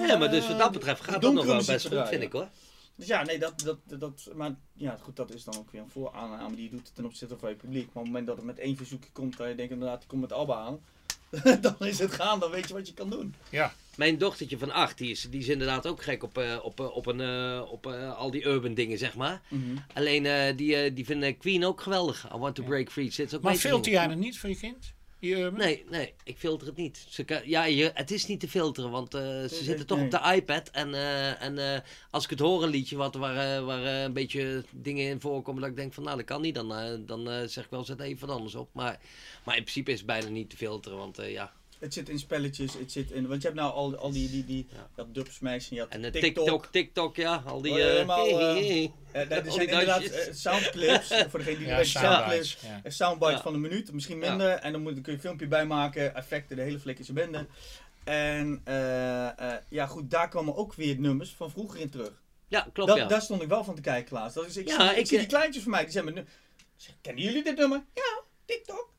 ja, 0.08 0.18
maar 0.18 0.30
dus 0.32 0.48
wat 0.48 0.58
dat 0.60 0.72
betreft 0.72 1.02
gaat 1.02 1.22
dat 1.22 1.34
nog 1.34 1.46
wel 1.46 1.66
best 1.66 1.88
goed, 1.88 2.08
vind 2.08 2.24
ik 2.24 2.32
hoor. 2.32 2.48
Dus 2.96 3.08
ja, 3.08 3.24
nee, 3.24 3.40
dat, 3.40 3.60
dat, 3.60 3.78
dat, 4.00 4.30
maar 4.36 4.56
ja, 4.74 4.98
goed, 5.02 5.16
dat 5.16 5.34
is 5.34 5.44
dan 5.44 5.58
ook 5.58 5.72
weer 5.72 5.82
een 5.82 5.90
vooroanname 5.90 6.56
die 6.56 6.64
je 6.64 6.70
doet 6.70 6.96
ten 6.96 7.06
opzichte 7.06 7.38
van 7.38 7.50
je 7.50 7.56
publiek. 7.56 7.86
Maar 7.86 7.94
op 7.96 8.02
het 8.04 8.06
moment 8.06 8.28
dat 8.28 8.36
het 8.36 8.46
met 8.46 8.60
één 8.60 8.78
verzoekje 8.78 9.12
komt, 9.12 9.38
dan 9.38 9.50
je 9.50 9.56
denkt 9.56 9.72
inderdaad, 9.72 10.00
die 10.00 10.08
komt 10.08 10.22
met 10.22 10.34
Alba 10.34 10.56
aan. 10.56 10.80
dan 11.62 11.76
is 11.80 12.00
het 12.00 12.12
gaan, 12.14 12.40
dan 12.40 12.52
weet 12.52 12.68
je 12.68 12.74
wat 12.74 12.88
je 12.88 12.94
kan 12.94 13.10
doen. 13.10 13.36
Ja, 13.50 13.74
Mijn 13.96 14.18
dochtertje 14.18 14.58
van 14.58 14.72
acht, 14.72 14.98
die 14.98 15.12
is, 15.12 15.28
die 15.30 15.40
is 15.40 15.48
inderdaad 15.48 15.88
ook 15.88 16.04
gek 16.04 16.24
op, 16.24 16.38
eh, 16.38 16.58
op, 16.64 16.80
eh, 16.80 16.96
op, 16.96 17.06
een, 17.06 17.22
eh, 17.22 17.72
op 17.72 17.88
eh, 17.88 18.18
al 18.18 18.32
die 18.32 18.46
urban 18.46 18.74
dingen, 18.74 18.98
zeg 18.98 19.16
maar. 19.16 19.42
Alleen 19.94 20.26
eh, 20.26 20.58
die, 20.58 20.76
eh, 20.76 20.96
die 20.96 21.06
vinden 21.06 21.38
Queen 21.38 21.66
ook 21.66 21.82
geweldig. 21.82 22.28
I 22.34 22.38
want 22.38 22.56
to 22.56 22.64
break 22.64 22.92
free. 22.92 23.12
Zit 23.12 23.36
ook 23.36 23.42
maar 23.42 23.56
filter 23.56 23.84
zingen. 23.84 24.00
jij 24.00 24.08
dat 24.08 24.18
niet 24.18 24.40
voor 24.40 24.50
je 24.50 24.56
kind? 24.58 24.94
Die 25.20 25.36
urban? 25.36 25.60
Nee, 25.60 25.86
nee, 25.90 26.14
ik 26.24 26.38
filter 26.38 26.68
het 26.68 26.76
niet. 26.76 27.06
Ze 27.10 27.24
kan, 27.24 27.42
ja, 27.46 27.64
je, 27.66 27.92
het 27.94 28.12
is 28.12 28.26
niet 28.26 28.40
te 28.40 28.48
filteren, 28.50 28.92
want 28.92 29.14
eh, 29.14 29.22
ze 29.22 29.48
nee, 29.52 29.64
zitten 29.64 29.88
toch 29.88 29.98
nee. 29.98 30.06
op 30.06 30.12
de 30.12 30.34
iPad. 30.36 30.70
En, 30.70 30.94
eh, 30.94 31.42
en 31.42 31.74
eh, 31.74 31.82
als 32.12 32.24
ik 32.24 32.30
het 32.30 32.40
hoor, 32.40 32.64
een 32.64 32.70
liedje 32.70 32.96
wat, 32.96 33.16
waar, 33.16 33.58
eh, 33.58 33.66
waar 33.66 33.86
eh, 33.86 34.02
een 34.02 34.14
beetje 34.14 34.64
dingen 34.72 35.10
in 35.10 35.22
voorkomen, 35.22 35.62
dat 35.62 35.70
ik 35.70 35.76
denk 35.76 35.94
van 35.94 36.04
nou, 36.04 36.18
dat 36.18 36.26
kan 36.26 36.42
niet. 36.42 36.56
Dan, 36.56 36.76
eh, 36.76 36.94
dan 37.00 37.30
eh, 37.30 37.48
zeg 37.48 37.64
ik 37.64 37.70
wel, 37.70 37.84
zet 37.84 38.00
even 38.00 38.28
wat 38.28 38.36
anders 38.38 38.56
op. 38.56 38.70
Maar, 38.74 39.00
maar 39.44 39.56
in 39.58 39.62
principe 39.64 39.92
is 39.92 39.98
het 39.98 40.08
bijna 40.08 40.28
niet 40.30 40.50
te 40.50 40.58
filteren, 40.58 40.98
want 40.98 41.20
eh, 41.20 41.32
ja. 41.32 41.54
Het 41.86 41.94
zit 41.94 42.10
in 42.10 42.20
spelletjes, 42.20 42.74
het 42.74 42.92
zit 42.92 43.12
in, 43.12 43.28
want 43.28 43.42
je 43.42 43.48
hebt 43.48 43.60
nou 43.60 43.74
al, 43.74 43.96
al 43.98 44.12
die, 44.12 44.30
die, 44.30 44.46
die, 44.46 44.68
Ja. 44.72 44.88
dat 44.96 45.14
dubsmeisje, 45.14 45.74
je 45.74 45.80
had 45.80 45.90
En 45.90 46.02
de 46.02 46.10
TikTok. 46.12 46.34
TikTok, 46.36 46.66
TikTok, 46.72 47.16
ja, 47.16 47.44
al 47.46 47.62
die... 47.62 47.72
Eh, 47.72 47.86
helemaal, 47.86 48.28
eh, 48.40 48.54
hey, 48.54 48.92
Eh, 49.12 49.22
er 49.32 49.46
Al 49.46 49.52
zijn 49.52 49.68
die 49.68 49.68
inderdaad 49.80 50.04
eh, 50.04 50.34
soundclips, 50.34 51.08
voor 51.30 51.40
degene 51.40 51.58
die 51.58 51.68
Ja, 51.68 51.78
weet, 51.78 51.88
soundclips. 51.88 52.58
Ja. 52.84 52.90
Soundbite 52.90 53.32
Ja. 53.32 53.42
van 53.42 53.54
een 53.54 53.62
minuut, 53.62 53.92
misschien 53.94 54.20
Ja. 54.20 54.30
minder. 54.30 54.50
En 54.52 54.72
dan 54.72 54.82
moet, 54.82 54.94
dan 54.94 55.02
kun 55.02 55.12
je 55.12 55.18
een 55.18 55.24
filmpje 55.24 55.48
bijmaken, 55.48 56.16
effecten, 56.16 56.56
de 56.56 56.62
hele 56.62 56.80
flik 56.80 57.00
is 57.00 57.08
een 57.08 57.14
bende. 57.14 57.48
En 58.04 58.62
eh, 58.64 59.40
eh, 59.40 59.58
ja, 59.70 59.86
goed, 59.86 60.12
daar 60.12 60.30
komen 60.30 60.56
ook 60.56 60.74
weer 60.74 61.00
nummers 61.00 61.30
van 61.34 61.52
vroeger 61.52 61.80
in 61.80 61.90
terug. 61.90 62.22
Ja, 62.48 62.68
klopt 62.74 62.90
Dat, 62.90 62.98
ja. 63.00 63.08
Daar 63.08 63.22
stond 63.22 63.42
ik 63.42 63.48
wel 63.48 63.64
van 63.64 63.76
te 63.76 63.82
kijken, 63.82 64.06
Klaas. 64.10 64.34
Dat 64.34 64.46
is, 64.46 64.58
ik, 64.58 64.68
Ja, 64.68 64.80
zie, 64.82 64.90
ik, 64.92 64.98
ik, 64.98 65.06
zie 65.08 65.18
eh, 65.18 65.24
die 65.24 65.34
kleintjes 65.34 65.64
van 65.64 65.72
mij, 65.72 65.84
die 65.84 65.92
zijn 65.92 66.06
met 66.06 66.26
Kennen 67.02 67.24
jullie 67.24 67.44
dit 67.44 67.58
nummer? 67.58 67.84
Ja, 67.94 68.22
TikTok. 68.46 68.94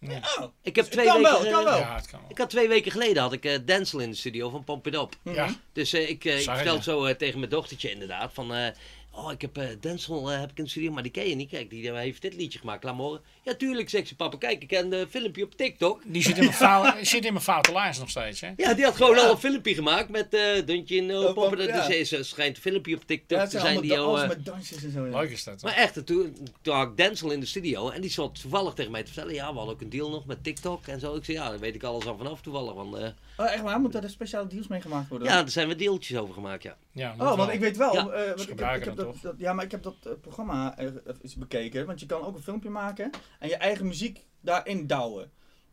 Nee. 0.00 0.20
Oh. 0.38 0.44
Ik 0.62 0.76
heb 0.76 0.84
Het 0.84 0.92
twee 0.92 1.06
kan 1.06 1.16
weken... 1.16 1.32
wel, 1.32 1.40
het 1.40 1.50
kan 1.50 1.64
wel. 1.64 1.78
Ja, 1.78 1.94
het 1.94 2.06
kan 2.06 2.20
wel. 2.20 2.30
Ik 2.30 2.38
had 2.38 2.50
twee 2.50 2.68
weken 2.68 2.92
geleden 2.92 3.22
had 3.22 3.32
ik 3.32 3.44
eh 3.44 3.58
Denzel 3.64 3.98
in 3.98 4.10
de 4.10 4.16
studio 4.16 4.50
van 4.50 4.64
Pump 4.64 4.86
It 4.86 4.94
Up. 4.94 5.14
Ja, 5.22 5.54
Dus 5.72 5.92
eh, 5.92 6.08
ik, 6.08 6.22
vertelde 6.22 6.72
ja. 6.72 6.80
zo 6.80 7.16
tegen 7.16 7.38
mijn 7.38 7.50
dochtertje 7.50 7.90
inderdaad 7.90 8.30
van... 8.32 8.72
eh, 9.18 9.24
oh, 9.24 9.32
ik 9.32 9.40
heb 9.40 9.56
eh 9.56 9.66
Denzel 9.80 10.30
eh, 10.32 10.40
heb 10.40 10.50
ik 10.50 10.58
in 10.58 10.64
de 10.64 10.70
studio, 10.70 10.92
maar 10.92 11.02
die 11.02 11.12
ken 11.12 11.28
je 11.28 11.34
niet. 11.34 11.48
Kijk, 11.50 11.70
die 11.70 11.90
eh, 11.90 11.96
heeft 11.96 12.22
dit 12.22 12.34
liedje 12.34 12.58
gemaakt. 12.58 12.84
Laat 12.84 12.96
me 12.96 13.02
horen. 13.02 13.20
Ja, 13.42 13.54
tuurlijk, 13.54 13.88
zegt 13.90 14.08
ze 14.08 14.16
papa. 14.16 14.36
Kijk, 14.36 14.62
ik 14.62 14.68
ken 14.68 14.92
een 14.92 15.08
filmpje 15.08 15.44
op 15.44 15.54
TikTok. 15.56 16.02
die 16.06 16.22
zit 16.22 16.36
in 16.36 16.42
mijn, 16.44 16.56
fout, 16.66 16.94
zit 17.06 17.24
in 17.24 17.32
mijn 17.32 17.44
foute 17.44 17.72
lijst 17.72 18.00
nog 18.00 18.10
steeds, 18.10 18.40
hè? 18.40 18.50
Ja, 18.56 18.74
die 18.74 18.84
had 18.84 18.96
gewoon 18.96 19.16
Ja. 19.16 19.22
al 19.24 19.30
een 19.30 19.38
filmpje 19.38 19.74
gemaakt 19.74 20.08
met 20.08 20.34
eh 20.34 20.66
Duntje 20.66 20.96
in 20.96 21.16
Oh, 21.16 21.22
uh, 21.22 21.52
It 21.52 21.60
Up. 21.60 21.68
ja. 21.68 21.86
Dus 21.88 22.12
er 22.12 22.18
is- 22.18 22.28
schijnt 22.28 22.56
een 22.56 22.62
filmpje 22.62 22.94
op 22.96 23.04
TikTok 23.06 23.38
Ja, 23.38 23.46
te 23.46 23.58
zijn 23.60 23.80
die 23.80 23.98
al... 23.98 24.20
eh, 24.22 24.28
met 24.28 24.44
dansjes 24.44 24.84
en 24.84 24.90
zo. 24.92 25.06
ja. 25.06 25.18
Leuk 25.20 25.30
is 25.30 25.44
dat. 25.44 25.62
Maar 25.62 25.74
echt, 25.74 26.06
toen, 26.06 26.36
toen 26.62 26.74
had 26.74 26.88
ik 26.88 26.96
Denzel 26.96 27.30
in 27.30 27.40
de 27.40 27.46
studio 27.46 27.90
en 27.90 28.00
die 28.00 28.10
zat 28.10 28.40
toevallig 28.40 28.74
tegen 28.74 28.92
mij 28.92 29.02
te 29.02 29.12
vertellen, 29.12 29.34
ja, 29.34 29.50
we 29.50 29.56
hadden 29.56 29.74
ook 29.74 29.80
een 29.80 29.90
deal 29.90 30.10
nog 30.10 30.26
met 30.26 30.44
TikTok 30.44 30.86
en 30.86 31.00
zo. 31.00 31.14
Ik 31.14 31.24
zei, 31.24 31.36
ja, 31.36 31.48
daar 31.48 31.58
weet 31.58 31.74
ik 31.74 31.82
alles 31.82 32.06
al 32.06 32.16
vanaf 32.16 32.40
toevallig, 32.40 32.72
want 32.74 32.94
eh, 32.94 33.08
Oh, 33.36 33.52
echt 33.52 33.62
waar? 33.62 33.80
Moeten 33.80 34.02
er 34.02 34.10
speciale 34.10 34.46
deals 34.46 34.66
mee 34.66 34.80
gemaakt 34.80 35.08
worden? 35.08 35.28
ja, 35.28 35.38
er 35.42 35.50
zijn 35.50 35.68
we 35.68 35.76
deeltjes 35.76 36.18
over 36.18 36.34
gemaakt, 36.34 36.62
ja. 36.62 36.76
Ja, 36.98 37.14
Oh, 37.18 37.36
want 37.36 37.52
ik 37.52 37.60
weet 37.60 37.76
wel. 37.76 37.94
Ja. 37.94 38.00
eh, 38.00 38.06
want 38.06 38.30
ik 38.30 38.38
heb, 38.38 38.48
gebruiken 38.48 38.92
ik 38.92 38.98
heb 38.98 39.22
dat 39.22 39.34
ja, 39.38 39.52
maar 39.52 39.64
ik 39.64 39.70
heb 39.70 39.82
dat 39.82 39.96
eh, 40.02 40.12
programma 40.20 40.78
eh, 40.78 40.86
eens 41.22 41.36
bekeken. 41.36 41.86
Want 41.86 42.00
je 42.00 42.06
kan 42.06 42.22
ook 42.22 42.36
een 42.36 42.42
filmpje 42.42 42.70
maken 42.70 43.10
en 43.38 43.48
je 43.48 43.56
eigen 43.56 43.86
muziek 43.86 44.24
daarin 44.40 44.86
douwen. 44.86 45.30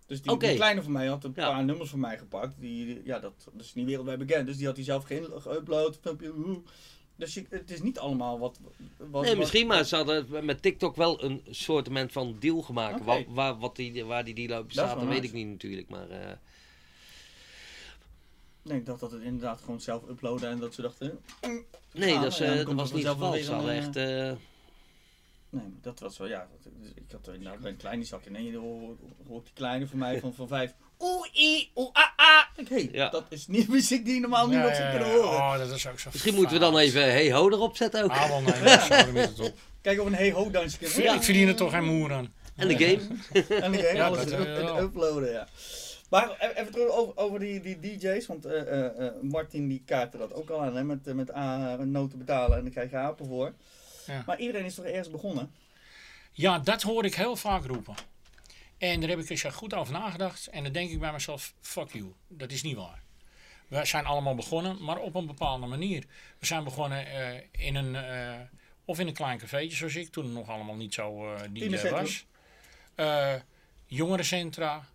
Dus 0.07 0.21
die, 0.21 0.37
kleine 0.37 0.83
van 0.83 0.91
mij 0.91 1.07
had 1.07 1.23
een 1.23 1.33
Ja. 1.35 1.49
paar 1.51 1.63
nummers 1.63 1.89
van 1.89 1.99
mij 1.99 2.17
gepakt. 2.17 2.59
Die, 2.59 3.01
ja, 3.05 3.19
dat, 3.19 3.33
dat 3.53 3.65
is 3.65 3.73
niet 3.73 3.85
wereldwijd 3.85 4.17
bekend. 4.19 4.47
Dus 4.47 4.57
die 4.57 4.65
had 4.65 4.75
hij 4.75 4.85
zelf 4.85 5.03
geen 5.03 5.23
geüpload. 5.25 5.99
Filmpje. 6.01 6.33
Dus 7.15 7.33
je, 7.33 7.45
het 7.49 7.71
is 7.71 7.81
niet 7.81 7.99
allemaal 7.99 8.39
wat. 8.39 8.59
wat 8.97 9.21
Nee, 9.21 9.29
wat- 9.31 9.37
misschien, 9.39 9.67
maar 9.67 9.83
ze 9.83 9.95
hadden 9.95 10.45
met 10.45 10.61
TikTok 10.61 10.95
wel 10.95 11.23
een 11.23 11.41
soortement 11.49 12.11
van 12.11 12.35
deal 12.39 12.61
gemaakt. 12.61 12.95
Oké. 12.95 13.03
Waar, 13.03 13.23
waar, 13.27 13.57
wat 13.57 13.75
die, 13.75 14.05
waar 14.05 14.23
die 14.23 14.33
deal 14.35 14.53
uit 14.57 14.65
bestaat, 14.65 14.99
dat 14.99 15.07
weet 15.07 15.23
ik 15.23 15.33
niet 15.33 15.47
natuurlijk, 15.47 15.89
maar... 15.89 16.09
eh, 16.09 16.31
Nee, 18.65 18.77
ik 18.77 18.85
dacht 18.85 18.99
dat 18.99 19.11
het 19.11 19.21
inderdaad 19.21 19.59
gewoon 19.59 19.81
zelf 19.81 20.01
uploaden 20.09 20.49
en 20.49 20.59
dat 20.59 20.73
ze 20.73 20.81
dachten. 20.81 21.19
nee, 21.93 22.15
Ah, 22.15 22.21
dat, 22.21 22.31
is, 22.31 22.37
ja, 22.37 22.45
eh, 22.45 22.65
dat 22.65 22.73
was 22.73 22.89
er 22.89 22.95
niet 22.95 23.05
het 23.05 23.17
vanzelf 23.17 23.17
geval. 23.17 23.43
Ze 23.43 23.51
hadden 23.53 23.75
een, 23.75 23.81
echt... 23.83 23.95
eh, 23.95 24.37
Nee, 25.49 25.63
maar 25.63 25.71
dat 25.81 25.99
was 25.99 26.17
wel, 26.17 26.27
ja. 26.27 26.47
Dat, 26.63 26.71
dus 26.81 26.89
ik 26.95 27.03
had 27.11 27.27
inderdaad 27.33 27.59
bij 27.59 27.71
een 27.71 27.77
kleine 27.77 28.03
zak 28.03 28.25
in 28.25 28.35
één 28.35 28.53
hoor, 28.53 28.95
hoor 29.27 29.37
ik 29.39 29.43
die 29.43 29.53
kleine 29.53 29.87
van 29.87 29.97
mij 29.97 30.19
van, 30.19 30.33
van 30.33 30.47
vijf. 30.47 30.73
Oeh, 30.99 31.27
i, 31.35 31.69
oeh, 31.75 31.89
ah, 31.93 32.03
ah. 32.15 32.43
Ik, 32.55 32.69
hey, 32.69 32.89
Ja. 32.91 33.09
dat 33.09 33.25
is 33.29 33.47
niet 33.47 33.67
muziek 33.67 34.05
die 34.05 34.19
normaal 34.19 34.47
niemand 34.47 34.69
Ja, 34.69 34.75
zou 34.75 34.89
kunnen 34.89 35.07
ja. 35.09 35.15
horen. 35.15 35.29
Oh, 35.37 35.57
dat 35.57 35.71
is 35.71 35.87
ook 35.87 35.99
zo 35.99 36.09
misschien 36.11 36.35
moeten 36.35 36.53
we 36.53 36.59
dan 36.59 36.77
even 36.77 37.01
Hey 37.01 37.31
Ho 37.31 37.49
erop 37.49 37.77
zetten 37.77 38.03
ook. 38.03 38.09
Ah, 38.11 38.27
wel, 38.27 38.41
nee, 38.41 38.61
nee, 38.61 39.21
het 39.27 39.39
op. 39.39 39.53
Kijk 39.81 39.99
of 39.99 40.05
een 40.05 40.13
hey 40.15 40.31
ho 40.31 40.51
dansje 40.51 40.77
kunnen. 40.77 41.13
Ik 41.15 41.23
verdien 41.23 41.47
er 41.47 41.55
toch 41.55 41.71
geen 41.71 41.83
moer 41.85 42.13
aan. 42.13 42.33
En 42.55 42.67
de 42.67 42.77
game. 42.77 42.99
En 43.61 43.73
heen 43.73 43.95
Ja, 43.95 44.05
alles 44.07 44.25
dat, 44.25 44.31
eh, 44.31 44.57
en 44.57 44.83
uploaden, 44.83 45.31
ja. 45.31 45.47
Maar 46.09 46.29
e- 46.39 46.47
even 46.59 46.71
terug 46.71 46.89
over, 46.91 47.17
over 47.17 47.39
die, 47.39 47.59
die 47.59 47.79
DJ's, 47.79 48.25
want 48.25 48.45
eh, 48.45 48.61
eh, 48.61 49.07
eh, 49.07 49.13
Martin 49.21 49.67
die 49.67 49.81
kaartte 49.85 50.17
dat 50.17 50.33
ook 50.33 50.49
al 50.49 50.61
aan, 50.61 50.75
hè, 50.75 50.83
met, 50.83 51.13
met 51.13 51.35
A- 51.35 51.75
noten 51.75 52.17
betalen 52.17 52.57
en 52.57 52.63
dan 52.63 52.71
krijg 52.71 52.89
je 52.89 52.97
apen 52.97 53.25
voor. 53.25 53.53
Ja. 54.05 54.23
Maar 54.25 54.39
iedereen 54.39 54.65
is 54.65 54.75
toch 54.75 54.85
ergens 54.85 55.09
begonnen? 55.11 55.51
Ja, 56.31 56.59
dat 56.59 56.81
hoor 56.81 57.05
ik 57.05 57.15
heel 57.15 57.35
vaak 57.35 57.65
roepen. 57.65 57.95
En 58.77 58.99
daar 58.99 59.09
heb 59.09 59.19
ik 59.19 59.29
eens 59.29 59.43
goed 59.43 59.73
over 59.73 59.93
nagedacht. 59.93 60.47
En 60.47 60.63
dan 60.63 60.71
denk 60.71 60.89
ik 60.91 60.99
bij 60.99 61.11
mezelf, 61.11 61.53
fuck 61.61 61.91
you. 61.91 62.13
Dat 62.27 62.51
is 62.51 62.63
niet 62.63 62.75
waar. 62.75 63.03
We 63.67 63.85
zijn 63.85 64.05
allemaal 64.05 64.35
begonnen, 64.35 64.83
maar 64.83 64.97
op 64.97 65.15
een 65.15 65.25
bepaalde 65.25 65.65
manier. 65.65 66.03
We 66.39 66.45
zijn 66.45 66.63
begonnen 66.63 67.05
in 67.51 67.75
een, 67.75 67.97
of 68.85 68.99
in 68.99 69.07
een 69.07 69.13
klein 69.13 69.37
cafeetje 69.37 69.77
zoals 69.77 69.95
ik, 69.95 70.09
toen 70.11 70.23
het 70.23 70.33
nog 70.33 70.49
allemaal 70.49 70.75
niet 70.75 70.93
zo 70.93 71.33
eh 71.33 71.41
DJ 71.53 71.89
was. 71.89 72.25
Jongerencentra, 73.85 74.85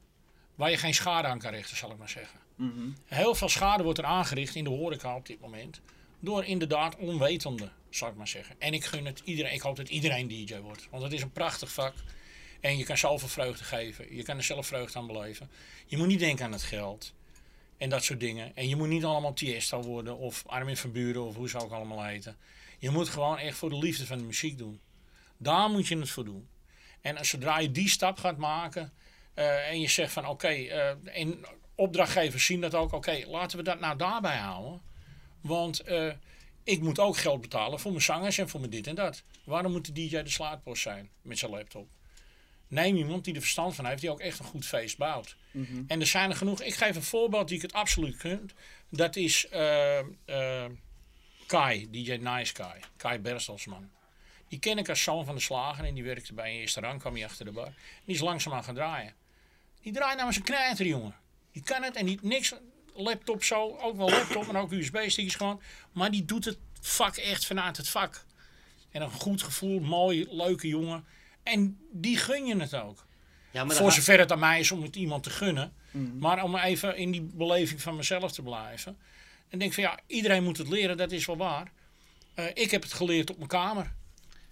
waar 0.61 0.70
je 0.70 0.77
geen 0.77 0.95
schade 0.95 1.28
aan 1.28 1.39
kan 1.39 1.53
richten, 1.53 1.77
zal 1.77 1.91
ik 1.91 1.99
maar 1.99 2.09
zeggen. 2.09 2.39
Mhm. 2.55 2.89
Heel 3.05 3.35
veel 3.35 3.49
schade 3.49 3.82
wordt 3.82 3.99
er 3.99 4.05
aangericht 4.05 4.55
in 4.55 4.65
de 4.65 4.70
horeca 4.70 5.16
op 5.16 5.27
dit 5.27 5.41
moment. 5.41 5.81
Door 6.19 6.45
inderdaad 6.45 6.97
onwetenden, 6.97 7.73
zal 7.91 8.09
ik 8.09 8.15
maar 8.15 8.28
zeggen. 8.28 8.57
En 8.59 8.74
ik 8.74 8.85
gun 8.85 9.07
het 9.07 9.23
iedereen. 9.24 9.53
Ik 9.53 9.61
hoop 9.61 9.77
dat 9.77 9.89
iedereen 9.89 10.28
DJ 10.28 10.59
wordt. 10.59 10.89
Want 10.91 11.03
het 11.03 11.12
is 11.12 11.23
een 11.23 11.32
prachtig 11.32 11.73
vak. 11.73 11.95
En 12.61 12.77
je 12.77 12.85
kan 12.85 12.99
zoveel 12.99 13.28
vreugde 13.28 13.65
geven. 13.65 14.16
Je 14.16 14.23
kan 14.23 14.37
er 14.37 14.43
zelf 14.43 14.66
vreugde 14.66 14.99
aan 14.99 15.07
beleven. 15.07 15.51
Je 15.87 15.97
moet 15.97 16.07
niet 16.07 16.19
denken 16.19 16.45
aan 16.45 16.53
het 16.53 16.62
geld. 16.62 17.15
En 17.77 17.89
dat 17.89 18.05
soort 18.05 18.20
dingen. 18.20 18.57
En 18.57 18.69
je 18.69 18.77
moet 18.77 18.89
niet 18.89 19.05
allemaal 19.05 19.32
Tiesto 19.32 19.82
worden. 19.82 20.19
Of 20.19 20.43
Armin 20.47 20.77
van 20.77 20.93
Buren. 20.93 21.24
Of 21.24 21.35
hoe 21.37 21.49
ze 21.49 21.59
ook 21.59 21.73
allemaal 21.73 22.05
heten. 22.05 22.37
Je 22.78 22.91
moet 22.91 23.09
gewoon 23.09 23.39
echt 23.39 23.57
voor 23.57 23.70
de 23.70 23.78
liefde 23.78 24.07
van 24.07 24.19
de 24.19 24.24
muziek 24.24 24.59
doen. 24.59 24.81
Daar 25.37 25.70
moet 25.70 25.87
je 25.87 25.99
het 25.99 26.11
voor 26.11 26.24
doen. 26.24 26.49
En 27.01 27.16
als 27.16 27.28
zodra 27.28 27.59
je 27.59 27.70
die 27.70 27.89
stap 27.89 28.19
gaat 28.19 28.37
maken. 28.37 28.93
Eh, 29.41 29.69
en 29.69 29.81
je 29.81 29.89
zegt 29.89 30.12
van 30.12 30.27
oké. 30.27 30.49
eh, 30.49 30.91
en 31.05 31.45
opdrachtgevers 31.75 32.45
zien 32.45 32.61
dat 32.61 32.75
ook. 32.75 32.93
Oké, 32.93 33.25
laten 33.27 33.59
we 33.59 33.65
dat 33.65 33.81
nou 33.81 33.97
daarbij 33.97 34.37
houden. 34.37 34.81
Want 35.41 35.81
eh, 35.81 36.12
ik 36.65 36.81
moet 36.81 36.99
ook 36.99 37.17
geld 37.17 37.41
betalen 37.41 37.81
voor 37.81 37.91
mijn 37.91 38.03
zangers 38.03 38.39
en 38.39 38.49
voor 38.49 38.61
mijn 38.61 38.73
dit 38.73 38.87
en 38.87 38.95
dat. 38.95 39.23
Waarom 39.45 39.73
moet 39.73 39.87
de 39.87 39.93
DJ 39.93 40.23
de 40.23 40.31
slaatpost 40.31 40.83
zijn 40.83 41.11
met 41.23 41.39
zijn 41.39 41.51
laptop? 41.51 41.89
Neem 42.69 42.97
iemand 42.97 43.25
die 43.25 43.35
er 43.35 43.41
verstand 43.41 43.75
van 43.75 43.87
heeft, 43.87 44.01
die 44.01 44.11
ook 44.11 44.21
echt 44.21 44.39
een 44.39 44.45
goed 44.45 44.67
feest 44.67 44.99
bouwt. 44.99 45.37
Mhm. 45.51 45.83
En 45.87 46.01
er 46.01 46.07
zijn 46.07 46.31
er 46.31 46.37
genoeg. 46.37 46.62
Ik 46.62 46.75
geef 46.75 46.97
een 46.97 47.03
voorbeeld 47.03 47.49
die 47.49 47.57
ik 47.57 47.62
het 47.62 47.73
absoluut 47.73 48.17
kunt. 48.17 48.55
Dat 48.89 49.17
is 49.17 49.49
Kai, 51.47 51.91
DJ 51.91 52.12
Nice 52.12 52.53
Kai. 52.53 52.81
Kai 52.97 53.19
Berstelsman. 53.19 53.91
Die 54.49 54.59
ken 54.59 54.79
ik 54.79 54.89
als 54.89 55.03
zoon 55.03 55.25
van 55.25 55.35
de 55.35 55.41
slager 55.41 55.85
en 55.85 55.95
die 55.95 56.05
werkte 56.05 56.35
bij 56.35 56.51
een 56.51 56.61
eerste 56.61 56.81
rang, 56.81 57.01
kwam 57.01 57.15
hij 57.15 57.25
achter 57.25 57.45
de 57.45 57.53
bar. 57.53 57.73
Die 58.05 58.15
is 58.15 58.21
langzaamaan 58.21 58.65
gaan 58.65 58.75
draaien. 58.75 59.15
Die 59.82 59.93
draait 59.93 60.16
namens 60.16 60.36
een 60.36 60.43
knijter, 60.43 60.86
jongen. 60.86 61.15
Die 61.52 61.62
kan 61.62 61.82
het 61.82 61.97
en 61.97 62.07
die 62.07 62.19
niks, 62.23 62.55
laptop 62.94 63.44
zo, 63.44 63.77
ook 63.77 63.97
wel 63.97 64.11
laptop 64.11 64.48
en 64.48 64.57
ook 64.57 64.73
USB-stickjes 64.73 65.35
gewoon. 65.35 65.61
Maar 65.93 66.11
die 66.11 66.24
doet 66.24 66.44
het 66.44 66.59
vak 66.81 67.16
echt 67.16 67.47
vanuit 67.47 67.77
het 67.77 67.89
vak. 67.89 68.24
En 68.90 69.02
een 69.02 69.11
goed 69.11 69.43
gevoel, 69.43 69.81
mooi, 69.81 70.27
leuke 70.31 70.69
jongen. 70.69 71.05
En 71.43 71.78
die 71.93 72.16
gun 72.16 72.47
je 72.47 72.57
het 72.57 72.74
ook. 72.74 73.07
Ja, 73.51 73.65
maar 73.65 73.77
Voor 73.77 73.93
zover 73.93 74.19
het 74.19 74.32
aan 74.32 74.39
mij 74.39 74.61
is 74.61 74.70
om 74.70 74.82
het 74.82 74.97
iemand 74.97 75.23
te 75.23 75.31
gunnen. 75.31 75.73
Mhm. 75.90 76.19
Maar 76.19 76.43
om 76.44 76.57
even 76.57 76.97
in 76.97 77.11
die 77.11 77.23
beleving 77.23 77.82
van 77.82 77.97
mezelf 77.97 78.32
te 78.32 78.43
blijven. 78.43 78.98
En 79.48 79.59
denk 79.59 79.73
van 79.73 79.82
ja, 79.82 79.98
iedereen 80.07 80.44
moet 80.44 80.59
het 80.59 80.69
leren, 80.69 80.97
dat 80.97 81.12
is 81.12 81.27
wel 81.27 81.36
waar. 81.36 81.73
Eh, 82.35 82.44
ik 82.55 82.70
heb 82.70 82.82
het 82.82 82.93
geleerd 82.93 83.31
op 83.31 83.36
mijn 83.36 83.48
kamer. 83.48 83.93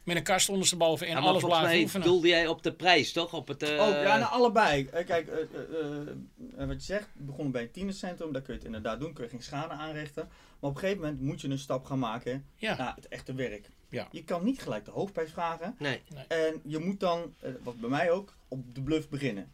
Met 0.09 0.17
een 0.17 0.23
kast 0.23 0.49
ondersteboven 0.49 1.07
en 1.07 1.13
Ja, 1.13 1.19
alles 1.19 1.45
blijven 1.45 1.69
mij 1.69 1.81
oefenen. 1.83 2.07
doelde 2.07 2.29
jij 2.29 2.47
op 2.47 2.63
de 2.63 2.73
prijs, 2.73 3.13
toch? 3.13 3.33
Op 3.35 3.49
het, 3.49 3.63
eh, 3.63 3.69
Oh, 3.71 3.89
ja, 4.03 4.17
nou 4.19 4.33
allebei. 4.33 4.89
Eh, 4.93 5.07
kijk, 5.07 5.29
eh, 5.29 6.67
wat 6.67 6.77
je 6.77 6.81
zegt, 6.93 7.09
begonnen 7.13 7.53
bij 7.53 7.63
een 7.63 7.71
tienercentrum, 7.71 8.33
daar 8.33 8.43
kun 8.43 8.53
je 8.53 8.59
het 8.59 8.67
inderdaad 8.69 9.01
doen, 9.01 9.13
kun 9.13 9.25
je 9.25 9.31
geen 9.31 9.43
schade 9.43 9.73
aanrichten. 9.73 10.29
Maar 10.61 10.71
op 10.71 10.75
een 10.77 10.81
gegeven 10.81 11.03
moment 11.03 11.21
moet 11.21 11.41
je 11.41 11.49
een 11.49 11.59
stap 11.59 11.85
gaan 11.85 11.99
maken 11.99 12.45
Ja. 12.57 12.77
naar 12.77 12.95
het 12.95 13.09
echte 13.09 13.35
werk. 13.35 13.71
Ja. 13.89 14.09
Je 14.11 14.25
kan 14.25 14.45
niet 14.45 14.63
gelijk 14.63 14.85
de 14.85 14.91
hoofdprijs 14.91 15.31
vragen. 15.31 15.75
Nee. 15.79 16.01
En 16.29 16.61
je 16.65 16.79
moet 16.79 17.01
dan, 17.01 17.35
wat 17.63 17.81
bij 17.81 17.91
mij 17.91 18.11
ook, 18.11 18.37
op 18.49 18.75
de 18.75 18.83
bluff 18.83 19.09
beginnen. 19.09 19.53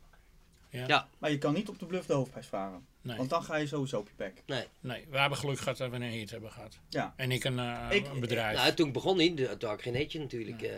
Ja. 0.74 0.84
Ja. 0.86 1.08
Maar 1.18 1.30
je 1.30 1.38
kan 1.38 1.54
niet 1.54 1.68
op 1.68 1.78
de 1.78 1.86
bluff 1.86 2.06
de 2.06 2.12
hoofdprijs 2.12 2.46
vragen. 2.46 2.86
Nee, 3.02 3.16
Want 3.16 3.30
dan 3.30 3.42
ga 3.44 3.56
je 3.56 3.66
sowieso 3.66 3.98
op 3.98 4.08
je 4.08 4.14
bek. 4.16 4.42
nee, 4.80 5.04
we 5.10 5.18
hebben 5.18 5.38
geluk 5.38 5.58
gehad 5.58 5.76
dat 5.76 5.90
we 5.90 5.96
een 5.96 6.02
hit 6.02 6.30
hebben 6.30 6.50
gehad. 6.52 6.78
Ja. 6.88 7.14
En 7.16 7.30
ik 7.32 7.44
een, 7.44 7.58
eh, 7.58 7.86
Ik- 7.90 8.06
een 8.08 8.20
bedrijf. 8.20 8.56
Nou, 8.56 8.74
toen 8.74 8.86
ik 8.86 8.92
begon 8.92 9.16
niet, 9.16 9.36
toen 9.36 9.68
had 9.68 9.78
ik 9.78 9.82
geen 9.82 9.94
etje 9.94 10.18
natuurlijk. 10.18 10.62
eh. 10.62 10.70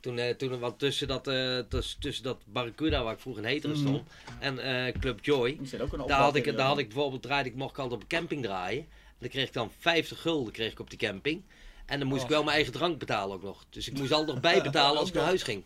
toen, 0.00 0.18
eh, 0.18 0.34
toen, 0.34 0.58
want 0.58 0.78
tussen 0.78 1.08
dat, 1.08 1.26
eh, 1.28 1.58
tussen, 1.58 2.00
tussen 2.00 2.24
dat 2.24 2.42
Barracuda, 2.46 3.02
waar 3.02 3.12
ik 3.12 3.20
vroeger 3.20 3.42
in 3.42 3.48
Heteren 3.48 3.76
Mhm. 3.76 3.86
stond, 3.86 4.08
en 4.40 4.58
eh, 4.86 4.92
Club 5.00 5.24
Joy, 5.24 5.58
zit 5.62 5.80
ook 5.80 5.92
een 5.92 6.06
daar 6.06 6.20
had, 6.20 6.34
ik, 6.36 6.56
daar 6.56 6.66
had 6.66 6.78
ik 6.78 6.88
bijvoorbeeld 6.88 7.22
draaide 7.22 7.48
ik, 7.48 7.54
mocht 7.54 7.70
ik 7.70 7.78
altijd 7.78 7.94
op 8.02 8.10
een 8.10 8.18
camping 8.18 8.42
draaien. 8.42 8.80
En 8.82 9.16
dan 9.18 9.28
kreeg 9.28 9.46
ik 9.46 9.52
dan 9.52 9.70
50 9.78 10.20
gulden 10.20 10.52
kreeg 10.52 10.72
ik 10.72 10.78
op 10.80 10.90
die 10.90 10.98
camping. 10.98 11.42
En 11.86 11.98
dan 11.98 12.08
moest 12.08 12.22
ik 12.22 12.28
wel 12.28 12.42
mijn 12.42 12.54
eigen 12.56 12.72
drank 12.72 12.98
betalen 12.98 13.36
ook 13.36 13.42
nog. 13.42 13.64
Dus 13.70 13.88
ik 13.88 13.98
moest 13.98 14.12
altijd 14.12 14.30
nog 14.30 14.40
bijbetalen 14.40 14.98
als 15.00 15.08
ik 15.08 15.14
naar 15.14 15.24
huis 15.24 15.42
ging. 15.42 15.64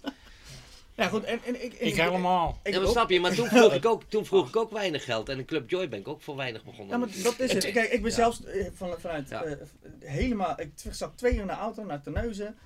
Ja, 0.97 1.09
goed. 1.09 1.24
En, 1.24 1.40
en 1.44 1.64
ik, 1.64 1.73
en 1.74 1.86
ik 1.86 1.94
helemaal. 1.94 2.60
Ik 2.62 2.73
ja, 2.73 2.78
maar 2.78 2.86
ook. 2.86 2.93
snap 2.94 3.10
je, 3.10 3.20
maar 3.20 3.35
toen 3.35 3.48
vroeg, 3.48 3.73
ik 3.73 3.86
ook, 3.86 4.02
toen 4.02 4.27
vroeg 4.27 4.48
ik 4.52 4.56
ook 4.56 4.70
weinig 4.70 5.05
geld. 5.05 5.28
En 5.28 5.39
in 5.39 5.44
Club 5.44 5.70
Joy 5.70 5.89
ben 5.89 5.98
ik 5.98 6.09
ook 6.09 6.23
voor 6.23 6.36
weinig 6.36 6.64
begonnen. 6.64 6.89
Ja, 6.89 6.97
maar 6.97 7.23
dat 7.23 7.40
is 7.40 7.52
het. 7.52 7.70
Kijk, 7.70 7.90
ik 7.90 8.01
ben 8.02 8.10
ja. 8.10 8.16
zelfs 8.16 8.44
eh, 8.44 8.66
van, 8.74 9.01
vanuit 9.01 9.28
Ja. 9.28 9.44
eh, 9.44 9.56
helemaal. 10.01 10.60
Ik 10.60 10.70
zat 10.90 11.16
twee 11.18 11.35
uur 11.35 11.40
in 11.40 11.47
de 11.47 11.52
auto 11.52 11.85
naar 11.85 12.02
Terneuzen 12.02 12.56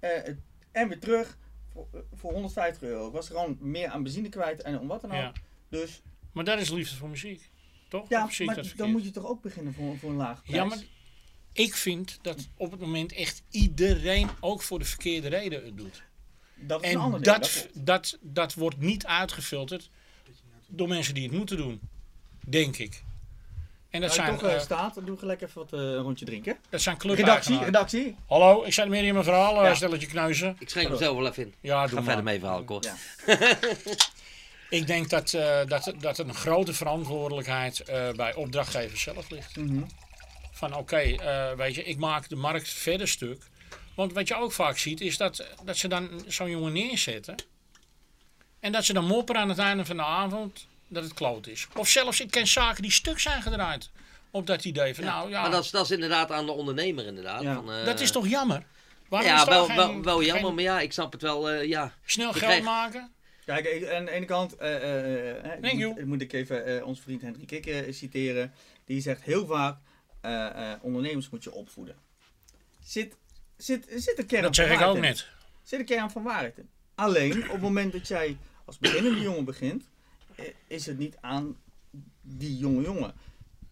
eh, 0.00 0.10
en 0.72 0.88
weer 0.88 0.98
terug 0.98 1.38
voor, 1.72 1.88
voor 2.14 2.32
150 2.32 2.82
euro. 2.82 3.06
Ik 3.06 3.12
was 3.12 3.26
gewoon 3.26 3.56
meer 3.60 3.88
aan 3.88 4.02
benzine 4.02 4.28
kwijt 4.28 4.62
en 4.62 4.78
om 4.78 4.86
wat 4.86 5.00
dan 5.00 5.10
ook. 5.10 5.16
Ja. 5.16 5.32
Dus 5.68 6.02
Maar 6.32 6.44
dat 6.44 6.60
is 6.60 6.70
liefde 6.70 6.96
voor 6.96 7.08
muziek. 7.08 7.50
Toch? 7.88 8.08
ja, 8.08 8.28
ik 8.38 8.46
maar 8.46 8.54
dat 8.54 8.72
dan 8.76 8.90
moet 8.90 9.04
je 9.04 9.10
toch 9.10 9.26
ook 9.26 9.42
beginnen 9.42 9.72
voor, 9.72 9.98
voor 9.98 10.10
een 10.10 10.16
laag 10.16 10.42
prijs. 10.42 10.56
Ja, 10.56 10.64
maar 10.64 10.78
ik 11.52 11.74
vind 11.74 12.18
dat 12.22 12.48
op 12.56 12.70
het 12.70 12.80
moment 12.80 13.12
echt 13.12 13.42
iedereen 13.50 14.28
ook 14.40 14.62
voor 14.62 14.78
de 14.78 14.84
verkeerde 14.84 15.28
reden 15.28 15.64
het 15.64 15.76
doet. 15.76 16.02
Dat 16.60 16.84
is 16.84 16.92
een 16.92 16.98
ander 16.98 17.20
En 17.20 17.24
ding. 17.24 17.36
dat, 17.36 17.68
dat, 17.72 18.18
dat 18.20 18.54
wordt 18.54 18.78
niet 18.78 19.06
uitgefilterd 19.06 19.90
door 20.66 20.88
mensen 20.88 21.14
die 21.14 21.22
het 21.28 21.32
moeten 21.32 21.56
doen. 21.56 21.80
Denk 22.46 22.76
ik. 22.76 23.02
En 23.90 24.00
dat 24.00 24.14
zijn, 24.14 24.38
toch 24.38 24.48
eh, 24.48 24.60
staat, 24.60 24.94
dan 24.94 25.04
doe 25.04 25.16
gelijk 25.18 25.40
even 25.40 25.58
wat 25.58 25.72
eh, 25.72 25.78
een 25.80 25.96
rondje 25.96 26.24
drinken. 26.24 26.56
dat 26.68 26.80
zijn 26.80 26.96
Redactie, 26.96 27.16
clubeigenaren. 27.24 27.64
redactie. 27.64 28.16
Hallo, 28.26 28.64
ik 28.64 28.72
zet 28.72 28.88
meer 28.88 29.04
in 29.04 29.12
mijn 29.12 29.24
verhaal, 29.24 29.64
Ja. 29.64 29.74
stelletje 29.74 30.06
kneuzen. 30.06 30.56
Ik 30.58 30.68
schenk 30.68 30.88
hem 30.88 30.96
zelf 30.96 31.16
wel 31.16 31.26
even 31.26 31.42
in. 31.42 31.54
Ja, 31.60 31.80
Ga 31.80 31.86
doe 31.86 31.94
maar. 31.94 32.04
verder 32.04 32.24
mee 32.24 32.38
verhaal, 32.38 32.64
kort. 32.64 32.84
Ja. 32.84 32.94
Ik 34.70 34.86
denk 34.86 35.08
dat, 35.10 35.32
eh, 35.34 35.60
dat, 35.66 35.92
dat 36.00 36.18
een 36.18 36.34
grote 36.34 36.72
verantwoordelijkheid 36.74 37.80
eh, 37.80 38.10
bij 38.10 38.34
opdrachtgevers 38.34 39.02
zelf 39.02 39.30
ligt. 39.30 39.56
Mhm. 39.56 39.82
Van 40.52 40.74
oké, 40.76 40.96
eh, 40.96 41.52
weet 41.56 41.74
je, 41.74 41.84
ik 41.84 41.96
maak 41.98 42.28
de 42.28 42.36
markt 42.36 42.68
verder 42.68 43.08
stuk. 43.08 43.42
Want 44.00 44.12
wat 44.12 44.28
je 44.28 44.34
ook 44.34 44.52
vaak 44.52 44.78
ziet 44.78 45.00
is 45.00 45.16
dat, 45.16 45.46
dat 45.64 45.76
ze 45.76 45.88
dan 45.88 46.22
zo'n 46.26 46.50
jongen 46.50 46.72
neerzetten. 46.72 47.34
En 48.60 48.72
dat 48.72 48.84
ze 48.84 48.92
dan 48.92 49.04
mopperen 49.04 49.40
aan 49.40 49.48
het 49.48 49.58
einde 49.58 49.84
van 49.84 49.96
de 49.96 50.02
avond 50.04 50.66
dat 50.88 51.04
het 51.04 51.14
kloot 51.14 51.46
is. 51.46 51.66
Of 51.76 51.88
zelfs, 51.88 52.20
ik 52.20 52.30
ken 52.30 52.46
zaken 52.46 52.82
die 52.82 52.90
stuk 52.92 53.18
zijn 53.18 53.42
gedraaid. 53.42 53.90
Op 54.30 54.46
dat 54.46 54.64
idee 54.64 54.94
van, 54.94 55.04
nou 55.04 55.30
ja, 55.30 55.40
Maar 55.42 55.50
dat 55.50 55.64
is, 55.64 55.70
dat 55.70 55.84
is 55.84 55.90
inderdaad 55.90 56.30
aan 56.32 56.46
de 56.46 56.52
ondernemer 56.52 57.06
inderdaad. 57.06 57.42
Ja. 57.42 57.54
Van, 57.54 57.72
eh, 57.72 57.84
dat 57.84 58.00
is 58.00 58.10
toch 58.10 58.28
jammer? 58.28 58.62
Waarom 59.08 59.30
is 59.32 59.38
Ja, 59.38 59.46
wel, 59.46 59.64
geen- 59.64 59.76
wel, 59.76 60.02
wel 60.02 60.22
jammer, 60.22 60.44
geen 60.44 60.54
maar 60.54 60.64
ja, 60.64 60.80
ik 60.80 60.92
snap 60.92 61.12
het 61.12 61.22
wel. 61.22 61.50
eh, 61.50 61.68
ja. 61.68 61.94
snel 62.04 62.30
geld 62.32 62.42
krijgt- 62.44 62.64
maken? 62.64 63.12
Kijk, 63.44 63.90
aan 63.92 64.04
de 64.04 64.10
ene 64.10 64.26
kant 64.26 64.56
eh, 64.56 65.72
moet, 65.86 66.04
moet 66.06 66.20
ik 66.20 66.32
even 66.32 66.66
eh, 66.66 66.86
onze 66.86 67.02
vriend 67.02 67.22
Hendrik 67.22 67.46
Kikker 67.46 67.94
citeren. 67.94 68.52
Die 68.84 69.00
zegt 69.00 69.22
heel 69.22 69.46
vaak, 69.46 69.76
eh, 70.20 70.46
eh, 70.72 70.78
ondernemers 70.84 71.30
moet 71.30 71.44
je 71.44 71.52
opvoeden. 71.52 71.96
Zit, 72.84 73.16
zit, 73.62 73.86
zit 73.94 74.18
een 74.18 74.26
kern 74.26 74.42
Dat 74.42 74.54
zeg 74.54 74.70
ik 74.72 74.80
ook 74.80 74.94
in. 74.94 75.00
net. 75.00 75.28
Zit 75.62 75.80
een 75.80 75.86
kern 75.86 76.10
van 76.10 76.22
waarheid 76.22 76.58
in. 76.58 76.68
Alleen, 76.94 77.42
op 77.44 77.50
het 77.52 77.60
moment 77.60 77.92
dat 77.92 78.08
jij 78.08 78.36
als 78.64 78.78
beginnende 78.78 79.20
jongen 79.28 79.44
begint, 79.44 79.88
eh, 80.34 80.44
is 80.66 80.86
het 80.86 80.98
niet 80.98 81.16
aan 81.20 81.56
die 82.22 82.56
jonge 82.56 82.82
jongen. 82.82 83.14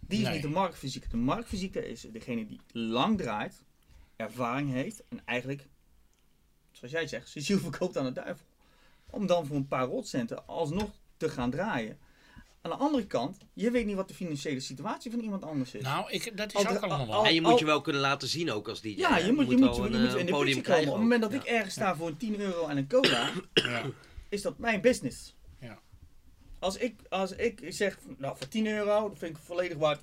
Die 0.00 0.18
is 0.18 0.24
Nee. 0.24 0.32
niet 0.32 0.42
de 0.42 0.48
marktfysieke. 0.48 1.08
De 1.08 1.16
marktfysieke 1.16 1.88
is 1.88 2.00
degene 2.12 2.46
die 2.46 2.60
lang 2.72 3.18
draait, 3.18 3.62
ervaring 4.16 4.70
heeft 4.72 5.02
en 5.08 5.20
eigenlijk, 5.24 5.66
zoals 6.72 6.92
jij 6.92 7.06
zegt, 7.06 7.28
zijn 7.28 7.44
ziel 7.44 7.58
verkoopt 7.58 7.96
aan 7.96 8.04
de 8.04 8.12
duivel. 8.12 8.46
Om 9.10 9.26
dan 9.26 9.46
voor 9.46 9.56
een 9.56 9.66
paar 9.68 9.86
rotcenten 9.86 10.46
alsnog 10.46 10.90
te 11.16 11.28
gaan 11.28 11.50
draaien. 11.50 11.98
Aan 12.72 12.78
de 12.78 12.84
andere 12.84 13.06
kant, 13.06 13.38
je 13.52 13.70
weet 13.70 13.86
niet 13.86 13.96
wat 13.96 14.08
de 14.08 14.14
financiële 14.14 14.60
situatie 14.60 15.10
van 15.10 15.20
iemand 15.20 15.44
anders 15.44 15.74
is. 15.74 15.82
Nou, 15.82 16.10
ik, 16.10 16.36
dat 16.36 16.48
is 16.54 16.66
Al- 16.66 16.72
ook 16.76 16.82
allemaal 16.82 17.06
wel. 17.06 17.24
En 17.26 17.34
je 17.34 17.40
moet 17.40 17.58
je 17.58 17.64
wel 17.64 17.80
kunnen 17.80 18.02
laten 18.02 18.28
zien 18.28 18.50
ook 18.52 18.68
als 18.68 18.80
DJ. 18.80 18.88
ja, 18.96 19.12
hè. 19.14 19.18
je 19.26 19.32
moet, 19.32 19.48
je 19.50 19.56
moet, 19.56 19.76
je 19.76 19.82
moet 19.82 19.94
eh, 19.94 20.14
in 20.16 20.26
de 20.26 20.32
podium 20.32 20.32
komen. 20.32 20.62
krijgen 20.62 20.86
Op 20.88 20.92
het 20.94 21.02
moment 21.02 21.22
dat 21.22 21.32
ik 21.32 21.42
ergens 21.44 21.74
sta 21.74 21.96
voor 21.96 22.08
een 22.08 22.16
10 22.16 22.40
euro 22.40 22.66
en 22.66 22.76
een 22.76 22.88
cola, 22.88 23.30
Ja. 23.54 23.82
is 24.28 24.42
dat 24.42 24.58
mijn 24.58 24.80
business. 24.80 25.34
Ja. 25.60 25.78
Als 26.58 26.76
ik, 26.76 26.94
als 27.08 27.32
ik 27.32 27.60
zeg, 27.68 27.98
nou 28.18 28.36
voor 28.36 28.48
10 28.48 28.66
euro, 28.66 29.08
dat 29.08 29.18
vind 29.18 29.36
ik 29.36 29.42
volledig 29.42 29.76
waard. 29.78 30.00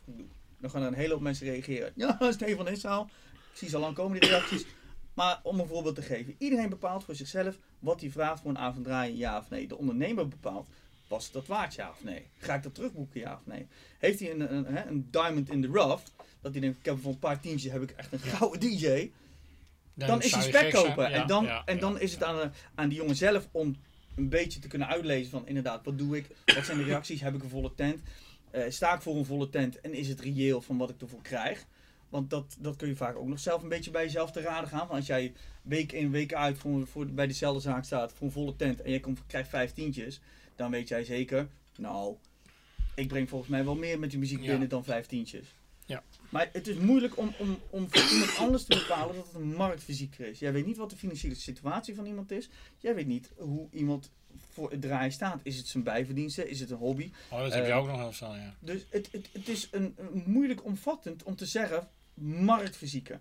Dan 0.60 0.70
gaan 0.70 0.82
er 0.82 0.88
een 0.88 0.94
hele 0.94 1.14
hoop 1.14 1.22
mensen 1.22 1.46
reageren. 1.48 1.92
Ja, 1.96 2.18
Stefan 2.32 2.68
is 2.68 2.86
al. 2.86 3.04
Ik 3.52 3.58
zie 3.58 3.70
ze 3.70 3.76
al 3.76 3.82
lang 3.82 3.96
komen, 3.96 4.20
die 4.20 4.30
reacties. 4.30 4.66
Maar 5.14 5.40
om 5.44 5.60
een 5.60 5.68
voorbeeld 5.68 5.96
te 5.96 6.02
geven. 6.02 6.36
Iedereen 6.38 6.70
bepaalt 6.70 7.04
voor 7.04 7.16
zichzelf 7.16 7.58
wat 7.80 8.02
hij 8.02 8.10
vraagt 8.12 8.42
voor 8.42 8.50
een 8.50 8.58
avond 8.58 8.84
draaien, 8.86 9.18
ja 9.18 9.38
of 9.38 9.50
nee. 9.50 9.68
De 9.68 9.78
ondernemer 9.78 10.28
bepaalt, 10.28 10.68
was 11.07 11.32
dat 11.32 11.48
waard, 11.48 11.76
ja 11.76 11.90
of 11.90 12.03
nee? 12.03 12.27
Ga 12.38 12.56
ik 12.56 12.64
dat 12.64 12.76
terugboeken, 12.76 13.19
ja 13.19 13.34
of 13.34 13.45
nee? 13.45 13.68
Heeft 13.99 14.19
hij 14.19 14.32
een, 14.32 14.56
een, 14.56 14.88
een 14.88 15.07
diamond 15.11 15.49
in 15.49 15.61
the 15.61 15.68
rough, 15.68 16.03
dat 16.41 16.52
hij 16.52 16.61
denkt, 16.61 16.77
ik 16.77 16.86
heb 16.86 16.99
voor 16.99 17.11
een 17.11 17.19
paar 17.19 17.40
tientjes 17.40 17.72
heb 17.72 17.82
ik 17.82 17.91
echt 17.91 18.14
een 18.14 18.19
gouden 18.19 18.60
DJ 18.60 19.11
dan 19.95 20.22
is 20.22 20.32
hij 20.32 20.41
zou 20.41 20.44
je 20.44 20.49
spek 20.49 20.61
gek 20.61 20.72
zijn. 20.72 20.86
kopen. 20.86 21.10
Ja, 21.10 21.22
en 21.22 21.27
dan, 21.27 21.48
en 21.65 21.80
dan 21.80 21.99
is 21.99 22.11
het 22.11 22.23
aan, 22.23 22.53
aan 22.76 22.90
die 22.90 22.98
jongen 22.98 23.15
zelf 23.15 23.48
om 23.52 23.76
een 24.15 24.30
beetje 24.30 24.60
te 24.60 24.68
kunnen 24.68 24.88
uitlezen 24.88 25.32
van 25.32 25.48
inderdaad, 25.48 25.86
wat 25.86 25.98
doe 25.98 26.18
ik? 26.18 26.27
Wat 26.45 26.65
zijn 26.65 26.77
de 26.77 26.84
reacties? 26.84 27.22
Heb 27.22 27.36
ik 27.36 27.44
een 27.44 27.49
volle 27.49 27.73
tent? 27.76 28.02
Eh, 28.52 28.64
sta 28.69 28.94
ik 28.94 29.02
voor 29.02 29.15
een 29.15 29.26
volle 29.26 29.49
tent? 29.49 29.82
En 29.82 29.94
is 29.94 30.07
het 30.07 30.19
reëel 30.19 30.61
van 30.61 30.77
wat 30.77 30.90
ik 30.90 31.02
ervoor 31.02 31.22
krijg? 31.22 31.65
Want 32.10 32.30
dat, 32.30 32.56
dat 32.60 32.76
kun 32.76 32.88
je 32.88 32.95
vaak 32.95 33.15
ook 33.15 33.27
nog 33.27 33.40
zelf 33.40 33.64
een 33.64 33.69
beetje 33.69 33.91
bij 33.91 34.03
jezelf 34.03 34.32
te 34.32 34.41
raden 34.41 34.69
gaan. 34.69 34.80
Want 34.80 34.91
als 34.91 35.07
jij 35.07 35.34
week 35.61 35.91
in 35.91 36.11
week 36.11 36.34
uit 36.34 36.57
voor, 36.57 36.88
voor, 36.88 37.06
bij 37.06 37.27
dezelfde 37.27 37.61
zaak 37.61 37.84
staat 37.84 38.14
voor 38.14 38.27
een 38.27 38.34
volle 38.34 38.56
tent 38.56 38.82
en 38.82 38.91
je 38.91 38.99
komt, 38.99 39.22
krijgt 39.27 39.49
vijf 39.49 39.73
tientjes, 39.73 40.22
dan 40.56 40.72
weet 40.72 40.88
jij 40.88 41.03
zeker, 41.03 41.48
nou, 41.77 42.15
ik 42.95 43.07
breng 43.07 43.30
volgens 43.30 43.52
mij 43.52 43.65
wel 43.65 43.76
meer 43.76 43.99
met 43.99 44.10
die 44.10 44.19
muziek 44.19 44.41
Ja. 44.41 44.49
binnen 44.49 44.69
dan 44.69 44.84
vijf 44.84 45.06
tientjes. 45.06 45.48
Ja. 45.86 46.03
Maar 46.30 46.49
het 46.53 46.68
is 46.68 46.76
moeilijk 46.77 47.18
om, 47.18 47.34
om, 47.40 47.60
om 47.69 47.88
voor 47.90 48.11
iemand 48.14 48.38
anders 48.38 48.64
te 48.64 48.76
bepalen 48.88 49.15
dat 49.15 49.26
het 49.26 49.36
een 49.36 49.53
marktfysiek 49.56 50.18
is. 50.18 50.40
Jij 50.40 50.53
weet 50.53 50.65
niet 50.65 50.77
wat 50.77 50.90
de 50.90 50.95
financiële 50.95 51.36
situatie 51.36 51.95
van 51.95 52.06
iemand 52.06 52.32
is. 52.32 52.49
Jij 52.77 52.95
weet 52.95 53.07
niet 53.07 53.30
hoe 53.38 53.68
iemand 53.72 54.11
voor 54.53 54.72
het 54.72 54.82
draaien 54.82 55.11
staat. 55.11 55.40
Is 55.44 55.57
het 55.57 55.68
zijn 55.68 55.84
bijverdiensten? 55.84 56.49
Is 56.49 56.60
het 56.60 56.69
een 56.69 56.77
hobby? 56.77 57.11
Oh, 57.30 57.40
dat 57.40 57.53
heb 57.53 57.65
je 57.65 57.72
Eh, 57.72 57.77
ook 57.77 57.88
nog 57.88 57.99
heel 57.99 58.14
snel, 58.14 58.36
ja. 58.36 58.56
Dus 58.60 58.86
het, 58.90 59.10
het, 59.11 59.30
het 59.32 59.48
is 59.48 59.68
een, 59.72 59.95
een 59.98 60.23
moeilijk 60.26 60.64
omvattend 60.65 61.23
om 61.23 61.36
te 61.36 61.45
zeggen 61.45 61.88
marktfysieke. 62.14 63.19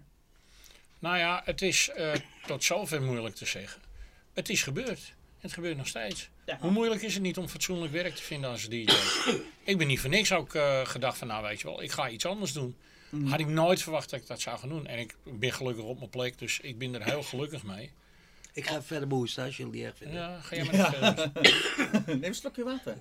Nou 0.99 1.17
ja, 1.19 1.43
het 1.45 1.63
is 1.63 1.89
eh, 1.91 2.13
tot 2.47 2.65
zover 2.65 3.03
moeilijk 3.03 3.35
te 3.35 3.47
zeggen. 3.47 3.81
Het 4.33 4.49
is 4.49 4.63
gebeurd. 4.63 5.15
Het 5.45 5.53
gebeurt 5.53 5.77
nog 5.77 5.87
steeds. 5.87 6.29
Ja. 6.47 6.59
Hoe 6.61 6.71
moeilijk 6.71 7.03
is 7.03 7.15
het 7.15 7.23
niet 7.23 7.39
om 7.39 7.49
fatsoenlijk 7.49 7.93
werk 7.93 8.15
te 8.15 8.23
vinden 8.23 8.51
als 8.51 8.69
DJ? 8.69 8.87
ik 9.65 9.79
ben 9.79 9.87
niet 9.87 10.01
voor 10.01 10.11
niks 10.11 10.33
ook 10.33 10.55
eh, 10.55 10.87
gedacht 10.87 11.19
van, 11.19 11.29
nou 11.29 11.43
weet 11.43 11.61
je 11.61 11.67
wel, 11.67 11.83
ik 11.83 11.91
ga 11.93 12.09
iets 12.09 12.27
anders 12.27 12.53
doen. 12.53 12.77
Mhm. 13.09 13.27
Had 13.27 13.41
ik 13.41 13.47
nooit 13.47 13.83
verwacht 13.83 14.11
dat 14.11 14.21
ik 14.21 14.27
dat 14.27 14.41
zou 14.41 14.59
gaan 14.59 14.69
doen. 14.69 14.87
En 14.87 14.99
ik 14.99 15.17
ben 15.25 15.53
gelukkig 15.53 15.85
op 15.85 15.99
mijn 15.99 16.11
plek, 16.11 16.39
dus 16.39 16.61
ik 16.61 16.79
ben 16.79 16.95
er 16.95 17.05
heel 17.05 17.23
gelukkig 17.23 17.63
mee. 17.63 17.91
Ik 18.53 18.67
ga 18.67 18.83
verder 18.83 19.09
behoesten 19.09 19.45
als 19.45 19.57
jullie 19.57 19.85
erg 19.85 19.97
vinden. 19.97 20.17
Ja, 20.21 20.41
ga 20.41 20.57
jij 20.57 20.65
maar 20.65 20.91
verder. 20.95 21.31
Neem 22.07 22.25
een 22.25 22.35
slokje 22.35 22.65
water. 22.65 22.97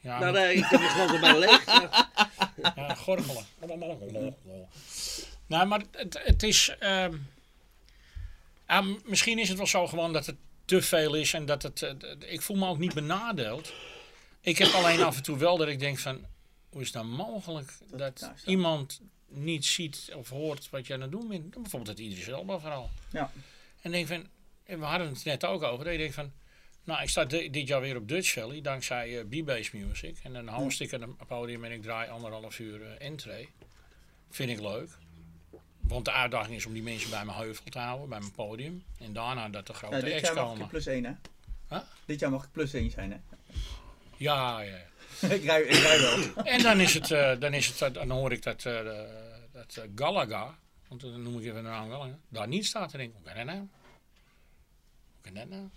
Ja, 0.00 0.18
Nou, 0.18 0.32
maar- 0.32 0.42
nee, 0.42 0.54
ik 0.54 0.64
heb 0.64 0.80
glas 0.80 1.10
al 1.10 1.18
bijna 1.20 1.38
leeg. 1.38 1.64
Ja. 1.66 2.06
Ja, 2.76 2.94
gorgelen. 2.94 3.44
nou, 5.46 5.66
maar 5.66 5.82
het, 5.90 6.20
het 6.24 6.42
is. 6.42 6.76
ehm, 6.78 7.16
ah, 8.66 8.84
m- 8.86 8.98
misschien 9.04 9.38
is 9.38 9.48
het 9.48 9.56
wel 9.56 9.66
zo 9.66 9.86
gewoon 9.86 10.12
dat 10.12 10.26
het 10.26 10.36
te 10.68 10.82
veel 10.82 11.14
is 11.14 11.32
en 11.32 11.46
dat 11.46 11.62
het. 11.62 11.82
eh, 11.82 11.92
ik 12.18 12.42
voel 12.42 12.56
me 12.56 12.66
ook 12.68 12.78
niet 12.78 12.94
benadeeld. 12.94 13.72
Ik 14.40 14.58
heb 14.58 14.68
alleen 14.72 15.02
af 15.02 15.16
en 15.16 15.22
toe 15.22 15.38
wel 15.38 15.56
dat 15.56 15.68
ik 15.68 15.78
denk 15.78 15.98
van. 15.98 16.24
Hoe 16.70 16.80
is 16.80 16.86
het 16.86 16.96
nou 16.96 17.06
mogelijk 17.06 17.72
Dat- 17.90 17.98
dat 17.98 18.20
nou, 18.20 18.32
zo. 18.38 18.50
iemand 18.50 19.00
niet 19.28 19.64
ziet 19.66 20.10
of 20.14 20.28
hoort 20.28 20.70
wat 20.70 20.86
je 20.86 20.94
aan 20.94 21.00
het 21.00 21.10
doen 21.10 21.28
bent? 21.28 21.50
Bijvoorbeeld 21.50 21.86
het 21.98 22.06
Idris 22.06 22.26
Elba 22.28 22.58
verhaal. 22.60 22.90
Ja. 23.12 23.30
En 23.82 23.90
denk 23.90 24.06
van. 24.06 24.26
en 24.64 24.78
We 24.78 24.84
hadden 24.84 25.08
het 25.08 25.24
net 25.24 25.44
ook 25.44 25.62
over. 25.62 25.84
Dat 25.84 25.92
je 25.92 25.98
denkt 25.98 26.14
van. 26.14 26.32
Nou, 26.84 27.02
ik 27.02 27.08
sta 27.08 27.24
di- 27.24 27.50
dit 27.50 27.68
jaar 27.68 27.80
weer 27.80 27.96
op 27.96 28.08
Dutch 28.08 28.32
Valley 28.32 28.60
dankzij 28.60 29.18
eh 29.18 29.42
B-Bass 29.42 29.70
Music. 29.70 30.16
En 30.22 30.32
dan 30.32 30.48
host 30.48 30.80
ik 30.80 30.92
een 30.92 31.16
podium 31.26 31.64
en 31.64 31.72
ik 31.72 31.82
draai 31.82 32.10
anderhalf 32.10 32.58
uur 32.58 32.82
eh 32.86 33.06
entree. 33.06 33.48
Vind 34.30 34.50
ik 34.50 34.60
leuk. 34.60 34.88
Want 35.88 36.04
de 36.04 36.12
uitdaging 36.12 36.56
is 36.56 36.66
om 36.66 36.72
die 36.72 36.82
mensen 36.82 37.10
bij 37.10 37.24
mijn 37.24 37.38
heuvel 37.38 37.64
te 37.64 37.78
houden, 37.78 38.08
bij 38.08 38.18
mijn 38.18 38.32
podium. 38.32 38.84
En 38.98 39.12
daarna 39.12 39.48
dat 39.48 39.66
de 39.66 39.74
grote 39.74 39.96
Ja, 39.96 40.02
dit 40.02 40.20
jaar 40.20 40.34
mag 40.34 40.58
ik 40.58 40.68
plus 40.68 40.86
1 40.86 41.04
hè? 41.04 41.12
Huh? 41.68 41.78
Dit 42.04 42.20
jaar 42.20 42.30
mag 42.30 42.44
ik 42.44 42.52
plus 42.52 42.72
1 42.72 42.90
zijn 42.90 43.10
hè? 43.10 43.18
Ja, 44.16 44.60
ja. 44.60 44.76
ik, 45.34 45.44
rij, 45.44 45.62
ik 45.62 45.76
rij 45.76 46.00
wel. 46.00 46.44
En 46.44 46.62
dan 46.62 46.80
is 46.80 46.94
het, 46.94 47.10
eh, 47.10 47.40
dan, 47.40 47.54
is 47.54 47.66
het 47.66 47.82
eh, 47.82 47.92
dan 47.92 48.10
hoor 48.10 48.32
ik 48.32 48.42
dat, 48.42 48.64
eh, 48.64 48.80
dat 49.52 49.84
Galaga, 49.94 50.58
want 50.88 51.00
dan 51.00 51.22
noem 51.22 51.38
ik 51.38 51.44
even 51.44 51.54
de 51.54 51.68
naam 51.68 51.90
Galaga, 51.90 52.18
daar 52.28 52.48
niet 52.48 52.66
staat. 52.66 52.92
En 52.92 52.98
denk 52.98 53.12
hoe 53.14 53.22
kan 53.22 53.34
dat 53.34 53.44
nou? 53.44 53.58
Hoe 53.58 53.68
kan 55.22 55.34
dat 55.34 55.48
nou? 55.48 55.68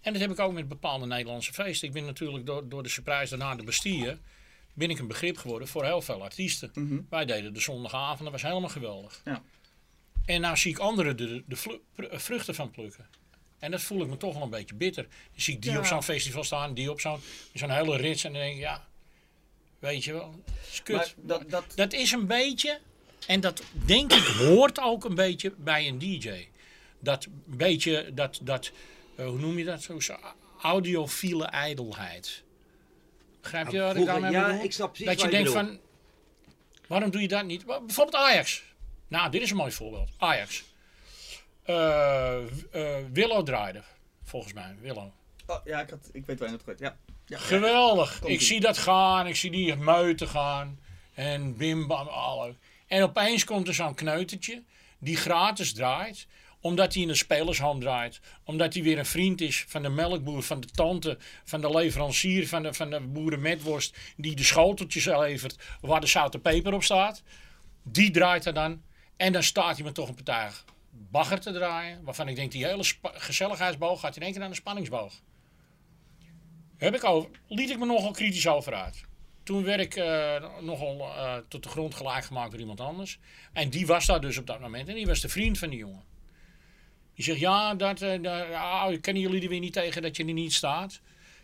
En 0.00 0.12
dat 0.12 0.22
heb 0.22 0.30
ik 0.30 0.38
ook 0.38 0.52
met 0.52 0.68
bepaalde 0.68 1.06
Nederlandse 1.06 1.52
feesten. 1.52 1.88
Ik 1.88 1.94
ben 1.94 2.04
natuurlijk 2.04 2.46
door, 2.46 2.68
door 2.68 2.82
de 2.82 2.88
surprise 2.88 3.36
daarna 3.36 3.54
de 3.54 3.62
Bastille, 3.62 4.18
ben 4.74 4.90
ik 4.90 4.98
een 4.98 5.06
begrip 5.06 5.36
geworden 5.36 5.68
voor 5.68 5.84
heel 5.84 6.02
veel 6.02 6.22
artiesten. 6.22 6.70
Mhm. 6.74 7.00
Wij 7.10 7.24
deden 7.24 7.54
de 7.54 7.60
zondagavond, 7.60 8.22
dat 8.22 8.30
was 8.32 8.42
helemaal 8.42 8.68
geweldig. 8.68 9.20
Ja. 9.24 9.42
En 10.24 10.40
nou 10.40 10.56
zie 10.56 10.70
ik 10.70 10.78
anderen 10.78 11.16
de, 11.16 11.42
de 11.46 11.80
eh, 11.96 12.18
vruchten 12.18 12.54
van 12.54 12.70
plukken. 12.70 13.06
En 13.58 13.70
dat 13.70 13.80
voel 13.82 14.02
ik 14.02 14.08
me 14.08 14.16
toch 14.16 14.34
wel 14.34 14.42
een 14.42 14.50
beetje 14.50 14.74
bitter. 14.74 15.02
Dan 15.02 15.40
zie 15.40 15.54
ik 15.54 15.62
die 15.62 15.72
Ja. 15.72 15.78
op 15.78 15.84
zo'n 15.84 16.02
festival 16.02 16.44
staan, 16.44 16.74
die 16.74 16.90
op 16.90 17.00
zo'n 17.00 17.20
zo'n 17.54 17.70
hele 17.70 17.96
rits. 17.96 18.24
En 18.24 18.32
dan 18.32 18.42
denk 18.42 18.54
ik, 18.54 18.60
ja, 18.60 18.86
weet 19.78 20.04
je 20.04 20.12
wel, 20.12 20.34
dat 20.44 20.54
is 20.70 20.82
kut. 20.82 20.96
Maar 20.96 21.14
dat, 21.16 21.50
dat, 21.50 21.64
Dat 21.74 21.92
is 21.92 22.12
een 22.12 22.26
beetje, 22.26 22.80
en 23.26 23.40
dat 23.40 23.62
denk 23.86 24.12
ik 24.12 24.24
hoort 24.24 24.80
ook 24.80 25.04
een 25.04 25.14
beetje 25.14 25.54
bij 25.58 25.88
een 25.88 25.98
DJ. 25.98 26.48
Dat 26.98 27.26
beetje, 27.44 28.10
dat, 28.14 28.40
dat 28.42 28.72
eh, 29.16 29.26
hoe 29.26 29.38
noem 29.38 29.58
je 29.58 29.64
dat? 29.64 29.82
Zo, 29.82 30.00
zo 30.00 30.16
audiofiele 30.62 31.44
ijdelheid. 31.44 32.42
Begrijp 33.42 33.70
je 33.70 33.78
wat 33.80 33.88
ik 33.88 33.94
Vroeger- 33.94 34.12
daarmee 34.12 34.40
ja, 34.40 34.46
bedoel? 34.46 34.64
ik 34.64 34.72
snap 34.72 34.88
precies 34.92 35.06
Dat 35.06 35.20
je 35.20 35.28
denkt 35.28 35.50
van, 35.50 35.78
waarom 36.88 37.10
doe 37.10 37.20
je 37.20 37.28
dat 37.28 37.44
niet? 37.44 37.66
Bijvoorbeeld 37.66 38.14
Ajax. 38.14 38.62
Nou, 39.08 39.30
dit 39.30 39.42
is 39.42 39.50
een 39.50 39.56
mooi 39.56 39.72
voorbeeld. 39.72 40.10
Ajax. 40.18 40.64
Eh 41.62 42.36
eh, 42.70 43.04
Willow 43.12 43.44
draaide, 43.46 43.82
volgens 44.22 44.52
mij. 44.52 44.76
Willow. 44.80 45.10
oh, 45.46 45.56
ja, 45.64 45.80
ik, 45.80 45.90
had, 45.90 46.08
ik 46.12 46.26
weet 46.26 46.38
waar 46.38 46.48
je 46.48 46.54
het 46.54 46.64
gaat. 46.64 46.78
Ja. 46.78 46.96
ja. 47.26 47.38
Geweldig. 47.38 48.22
Ik 48.24 48.40
zie 48.40 48.60
dat 48.60 48.78
gaan. 48.78 49.26
Ik 49.26 49.36
zie 49.36 49.50
die 49.50 49.76
meuten 49.76 50.28
gaan. 50.28 50.78
En 51.14 51.56
bim 51.56 51.86
bam. 51.86 52.06
Alle. 52.08 52.54
En 52.86 53.02
opeens 53.02 53.44
komt 53.44 53.68
er 53.68 53.74
zo'n 53.74 53.94
kneutertje. 53.94 54.62
die 54.98 55.16
gratis 55.16 55.72
draait 55.72 56.26
omdat 56.62 56.94
hij 56.94 57.02
in 57.02 57.08
een 57.08 57.16
spelershand 57.16 57.80
draait. 57.80 58.20
Omdat 58.44 58.74
hij 58.74 58.82
weer 58.82 58.98
een 58.98 59.06
vriend 59.06 59.40
is 59.40 59.64
van 59.68 59.82
de 59.82 59.88
melkboer, 59.88 60.42
van 60.42 60.60
de 60.60 60.66
tante, 60.66 61.18
van 61.44 61.60
de 61.60 61.70
leverancier, 61.70 62.48
van 62.48 62.62
de, 62.62 62.74
van 62.74 62.90
de 62.90 63.00
boerenmetworst. 63.00 63.96
Die 64.16 64.36
de 64.36 64.44
schoteltjes 64.44 65.04
levert 65.04 65.56
waar 65.80 66.00
de 66.00 66.06
zoute 66.06 66.38
peper 66.38 66.74
op 66.74 66.82
staat. 66.82 67.22
Die 67.82 68.10
draait 68.10 68.44
er 68.44 68.54
dan. 68.54 68.82
En 69.16 69.32
dan 69.32 69.42
staat 69.42 69.76
hij 69.76 69.84
me 69.84 69.92
toch 69.92 70.08
een 70.08 70.14
partij 70.14 70.50
bagger 71.10 71.40
te 71.40 71.52
draaien. 71.52 72.04
Waarvan 72.04 72.28
ik 72.28 72.36
denk, 72.36 72.52
die 72.52 72.66
hele 72.66 72.84
gezelligheidsboog 73.02 74.00
gaat 74.00 74.16
in 74.16 74.22
één 74.22 74.32
keer 74.32 74.42
aan 74.42 74.50
de 74.50 74.56
spanningsboog. 74.56 75.12
Heb 76.76 76.94
ik 76.94 77.04
over, 77.04 77.30
liet 77.48 77.70
ik 77.70 77.78
me 77.78 77.86
nogal 77.86 78.10
kritisch 78.10 78.48
over 78.48 78.74
uit. 78.74 79.04
Toen 79.42 79.64
werd 79.64 79.80
ik 79.80 79.96
eh, 79.96 80.60
nogal 80.60 81.00
eh, 81.00 81.36
tot 81.48 81.62
de 81.62 81.68
grond 81.68 81.94
gelijk 81.94 82.24
gemaakt 82.24 82.50
door 82.50 82.60
iemand 82.60 82.80
anders. 82.80 83.18
En 83.52 83.70
die 83.70 83.86
was 83.86 84.06
daar 84.06 84.20
dus 84.20 84.38
op 84.38 84.46
dat 84.46 84.60
moment. 84.60 84.88
En 84.88 84.94
die 84.94 85.06
was 85.06 85.20
de 85.20 85.28
vriend 85.28 85.58
van 85.58 85.70
die 85.70 85.78
jongen. 85.78 86.11
Die 87.14 87.24
zegt, 87.24 87.38
ja, 87.38 87.74
dat, 87.74 88.02
eh, 88.02 88.22
dat, 88.22 88.46
ja, 88.50 88.96
kennen 89.00 89.22
jullie 89.22 89.42
er 89.42 89.48
weer 89.48 89.60
niet 89.60 89.72
tegen 89.72 90.02
dat 90.02 90.16
je 90.16 90.24
er 90.24 90.32
niet 90.32 90.52
staat? 90.52 91.00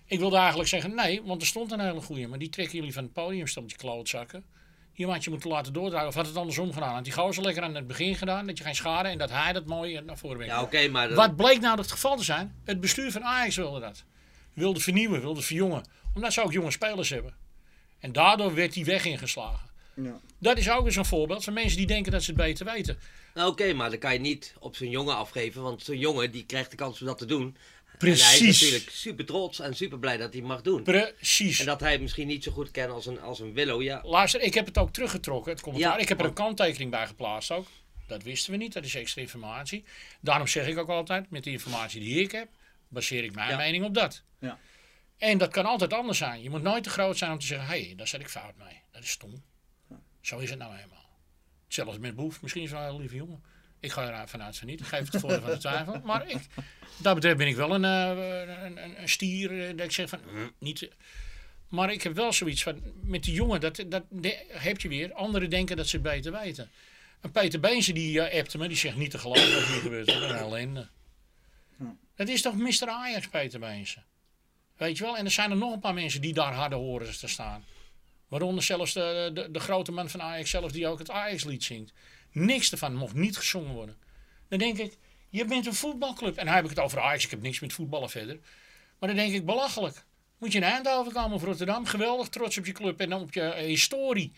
Ik 0.06 0.18
wilde 0.18 0.36
eigenlijk 0.36 0.68
zeggen, 0.68 0.94
nee, 0.94 1.22
want 1.22 1.40
er 1.40 1.46
stond 1.46 1.72
een 1.72 1.80
hele 1.80 2.00
goeie. 2.00 2.28
Maar 2.28 2.38
die 2.38 2.48
trekken 2.48 2.76
jullie 2.76 2.92
van 2.92 3.02
het 3.02 3.12
podium, 3.12 3.46
steltje 3.46 3.76
klootzakken. 3.76 4.44
Die 4.94 5.06
had 5.06 5.24
je 5.24 5.30
moeten 5.30 5.50
laten 5.50 5.72
doordraaien. 5.72 6.08
Of 6.08 6.14
had 6.14 6.26
het 6.26 6.36
andersom 6.36 6.72
gedaan? 6.72 6.94
Had 6.94 7.04
die 7.04 7.12
gozer 7.12 7.42
lekker 7.42 7.62
aan 7.62 7.74
het 7.74 7.86
begin 7.86 8.14
gedaan, 8.16 8.46
dat 8.46 8.58
je 8.58 8.64
geen 8.64 8.74
schade 8.74 9.08
en 9.08 9.18
dat 9.18 9.30
hij 9.30 9.52
dat 9.52 9.66
mooi 9.66 10.00
naar 10.00 10.18
voren 10.18 10.36
brengt. 10.36 10.54
Ja, 10.54 10.62
oké, 10.62 10.88
maar... 10.88 11.08
dat- 11.08 11.16
Wat 11.16 11.36
bleek 11.36 11.60
nou 11.60 11.78
het 11.78 11.90
geval 11.92 12.16
te 12.16 12.24
zijn? 12.24 12.54
Het 12.64 12.80
bestuur 12.80 13.12
van 13.12 13.24
Ajax 13.24 13.56
wilde 13.56 13.80
dat. 13.80 14.04
Wilde 14.54 14.80
vernieuwen, 14.80 15.20
wilde 15.20 15.42
verjongen. 15.42 15.82
Omdat 16.14 16.32
ze 16.32 16.42
ook 16.42 16.52
jonge 16.52 16.70
spelers 16.70 17.08
hebben. 17.10 17.34
En 17.98 18.12
daardoor 18.12 18.54
werd 18.54 18.72
die 18.72 18.84
weg 18.84 19.04
ingeslagen. 19.04 19.68
Ja. 19.94 20.20
Dat 20.38 20.58
is 20.58 20.70
ook 20.70 20.82
weer 20.82 20.92
zo'n 20.92 21.04
voorbeeld 21.04 21.44
van 21.44 21.52
mensen 21.52 21.76
die 21.76 21.86
denken 21.86 22.12
dat 22.12 22.22
ze 22.22 22.30
het 22.30 22.40
beter 22.40 22.66
weten. 22.66 22.98
Nou, 23.38 23.50
oké, 23.50 23.72
maar 23.72 23.90
dan 23.90 23.98
kan 23.98 24.12
je 24.12 24.18
niet 24.18 24.54
op 24.58 24.76
zo'n 24.76 24.90
jongen 24.90 25.16
afgeven. 25.16 25.62
Want 25.62 25.82
zo'n 25.82 25.98
jongen 25.98 26.30
die 26.30 26.46
krijgt 26.46 26.70
de 26.70 26.76
kans 26.76 27.00
om 27.00 27.06
dat 27.06 27.18
te 27.18 27.24
doen. 27.26 27.56
En 27.98 28.06
hij 28.06 28.10
is 28.10 28.20
Precies. 28.38 28.60
natuurlijk 28.60 28.90
super 28.90 29.24
trots 29.24 29.60
en 29.60 29.76
super 29.76 29.98
blij 29.98 30.16
dat 30.16 30.30
hij 30.32 30.38
het 30.40 30.48
mag 30.48 30.62
doen. 30.62 30.82
Precies. 30.82 31.60
En 31.60 31.66
dat 31.66 31.80
hij 31.80 31.92
het 31.92 32.00
misschien 32.00 32.26
niet 32.26 32.44
zo 32.44 32.52
goed 32.52 32.70
kent 32.70 32.90
als 32.92 33.06
een, 33.06 33.20
als 33.20 33.40
een 33.40 33.52
Willow. 33.52 33.82
Ja, 33.82 34.00
Luister, 34.04 34.40
ik 34.40 34.54
heb 34.54 34.66
het 34.66 34.78
ook 34.78 34.92
teruggetrokken, 34.92 35.52
het 35.52 35.60
commentaar. 35.60 35.92
Ja. 35.94 35.98
ik 36.02 36.08
heb 36.08 36.20
er 36.20 36.24
een 36.26 36.32
kanttekening 36.32 36.90
bij 36.90 37.06
geplaatst 37.06 37.50
ook. 37.50 37.66
Dat 38.06 38.22
wisten 38.22 38.50
we 38.52 38.56
niet, 38.58 38.72
dat 38.72 38.84
is 38.84 38.94
extra 38.94 39.20
informatie. 39.22 39.84
Daarom 40.20 40.46
zeg 40.46 40.66
ik 40.66 40.78
ook 40.78 40.88
altijd, 40.88 41.30
met 41.30 41.44
de 41.44 41.50
informatie 41.50 42.00
die 42.00 42.20
ik 42.22 42.32
heb, 42.32 42.48
baseer 42.88 43.24
ik 43.24 43.34
mijn 43.34 43.50
Ja. 43.50 43.56
mening 43.56 43.84
op 43.84 43.94
dat. 43.94 44.22
Ja. 44.40 44.58
En 45.18 45.38
dat 45.38 45.50
kan 45.50 45.64
altijd 45.64 45.92
anders 45.92 46.18
zijn. 46.18 46.42
Je 46.42 46.50
moet 46.50 46.62
nooit 46.62 46.82
te 46.82 46.90
groot 46.90 47.18
zijn 47.18 47.32
om 47.32 47.38
te 47.38 47.46
zeggen, 47.46 47.68
hé, 47.68 47.84
hey, 47.84 47.94
daar 47.96 48.08
zet 48.08 48.20
ik 48.20 48.28
fout 48.28 48.56
mee. 48.56 48.80
Dat 48.92 49.02
is 49.02 49.10
stom. 49.10 49.42
Zo 50.20 50.38
is 50.38 50.50
het 50.50 50.58
nou 50.58 50.72
eenmaal. 50.76 50.97
Hetzelfde 51.68 52.00
met 52.00 52.14
Boef, 52.14 52.42
misschien 52.42 52.62
is 52.62 52.70
hij 52.70 52.88
een 52.88 52.96
lieve 52.96 53.14
jongen. 53.16 53.42
Ik 53.80 53.90
ga 53.92 54.20
er 54.20 54.28
vanuit 54.28 54.56
van 54.56 54.66
niet. 54.68 54.80
Ik 54.80 54.86
geef 54.86 54.98
het 55.00 55.12
de 55.12 55.20
voordeel 55.20 55.40
van 55.40 55.50
de 55.50 55.56
twijfel. 55.58 56.00
Maar 56.04 56.28
ik, 56.28 56.38
dat 56.96 57.14
betreft 57.14 57.36
ben 57.36 57.46
ik 57.46 57.56
wel 57.56 57.74
een, 57.74 57.84
eh, 57.84 58.64
een, 58.64 59.00
een, 59.02 59.08
stier. 59.08 59.62
eh, 59.62 59.76
dat 59.76 59.86
ik 59.86 59.92
zeg 59.92 60.08
van, 60.08 60.20
niet... 60.58 60.88
Maar 61.68 61.92
ik 61.92 62.02
heb 62.02 62.14
wel 62.14 62.32
zoiets 62.32 62.62
van, 62.62 62.82
met 63.02 63.22
die 63.22 63.34
jongen, 63.34 63.60
dat, 63.60 63.84
dat 63.86 64.02
de- 64.10 64.44
heb 64.48 64.80
je 64.80 64.88
weer. 64.88 65.12
Anderen 65.12 65.50
denken 65.50 65.76
dat 65.76 65.86
ze 65.88 65.96
het 65.96 66.04
beter 66.04 66.32
weten. 66.32 66.70
En 67.20 67.30
Peter 67.30 67.60
Beense 67.60 67.92
die 67.92 68.12
uh, 68.30 68.38
appte 68.38 68.58
me, 68.58 68.68
die 68.68 68.76
zegt 68.76 68.96
niet 68.96 69.10
te 69.10 69.18
geloven 69.18 69.54
wat 69.54 69.64
hier 69.66 69.80
gebeurt. 69.80 70.12
Wat 70.12 70.22
een 70.30 70.36
ellende. 70.36 70.88
Dat 72.16 72.28
is 72.28 72.42
toch 72.42 72.56
Mr. 72.56 72.88
Ajax, 72.88 73.28
Peter 73.28 73.60
Beense? 73.60 73.98
Weet 74.76 74.98
je 74.98 75.04
wel? 75.04 75.16
En 75.16 75.24
er 75.24 75.30
zijn 75.30 75.50
er 75.50 75.56
nog 75.56 75.72
een 75.72 75.80
paar 75.80 75.94
mensen 75.94 76.20
die 76.20 76.32
daar 76.32 76.52
harder 76.52 76.78
horen 76.78 77.18
te 77.18 77.28
staan. 77.28 77.64
Waaronder 78.28 78.62
zelfs 78.64 78.92
de, 78.92 79.30
de, 79.34 79.50
de 79.50 79.60
grote 79.60 79.92
man 79.92 80.10
van 80.10 80.22
Ajax 80.22 80.50
zelf, 80.50 80.72
die 80.72 80.86
ook 80.86 80.98
het 80.98 81.10
Ajax-lied 81.10 81.64
zingt. 81.64 81.92
Niks 82.32 82.70
ervan 82.72 82.94
mocht 82.94 83.14
niet 83.14 83.36
gezongen 83.36 83.74
worden. 83.74 83.96
Dan 84.48 84.58
denk 84.58 84.78
ik, 84.78 84.96
je 85.28 85.44
bent 85.44 85.66
een 85.66 85.74
voetbalclub. 85.74 86.36
En 86.36 86.44
dan 86.44 86.54
heb 86.54 86.64
ik 86.64 86.70
het 86.70 86.78
over 86.78 87.00
Ajax, 87.00 87.24
ik 87.24 87.30
heb 87.30 87.42
niks 87.42 87.60
met 87.60 87.72
voetballen 87.72 88.10
verder. 88.10 88.38
Maar 88.98 89.08
dan 89.08 89.18
denk 89.18 89.32
ik, 89.32 89.44
belachelijk. 89.46 90.04
Moet 90.38 90.52
je 90.52 90.58
naar 90.58 90.72
Eindhoven 90.72 91.12
komen 91.12 91.32
of 91.36 91.42
Rotterdam? 91.42 91.86
Geweldig 91.86 92.28
trots 92.28 92.58
op 92.58 92.66
je 92.66 92.72
club 92.72 93.00
en 93.00 93.12
op 93.14 93.34
je 93.34 93.54
historie. 93.54 94.32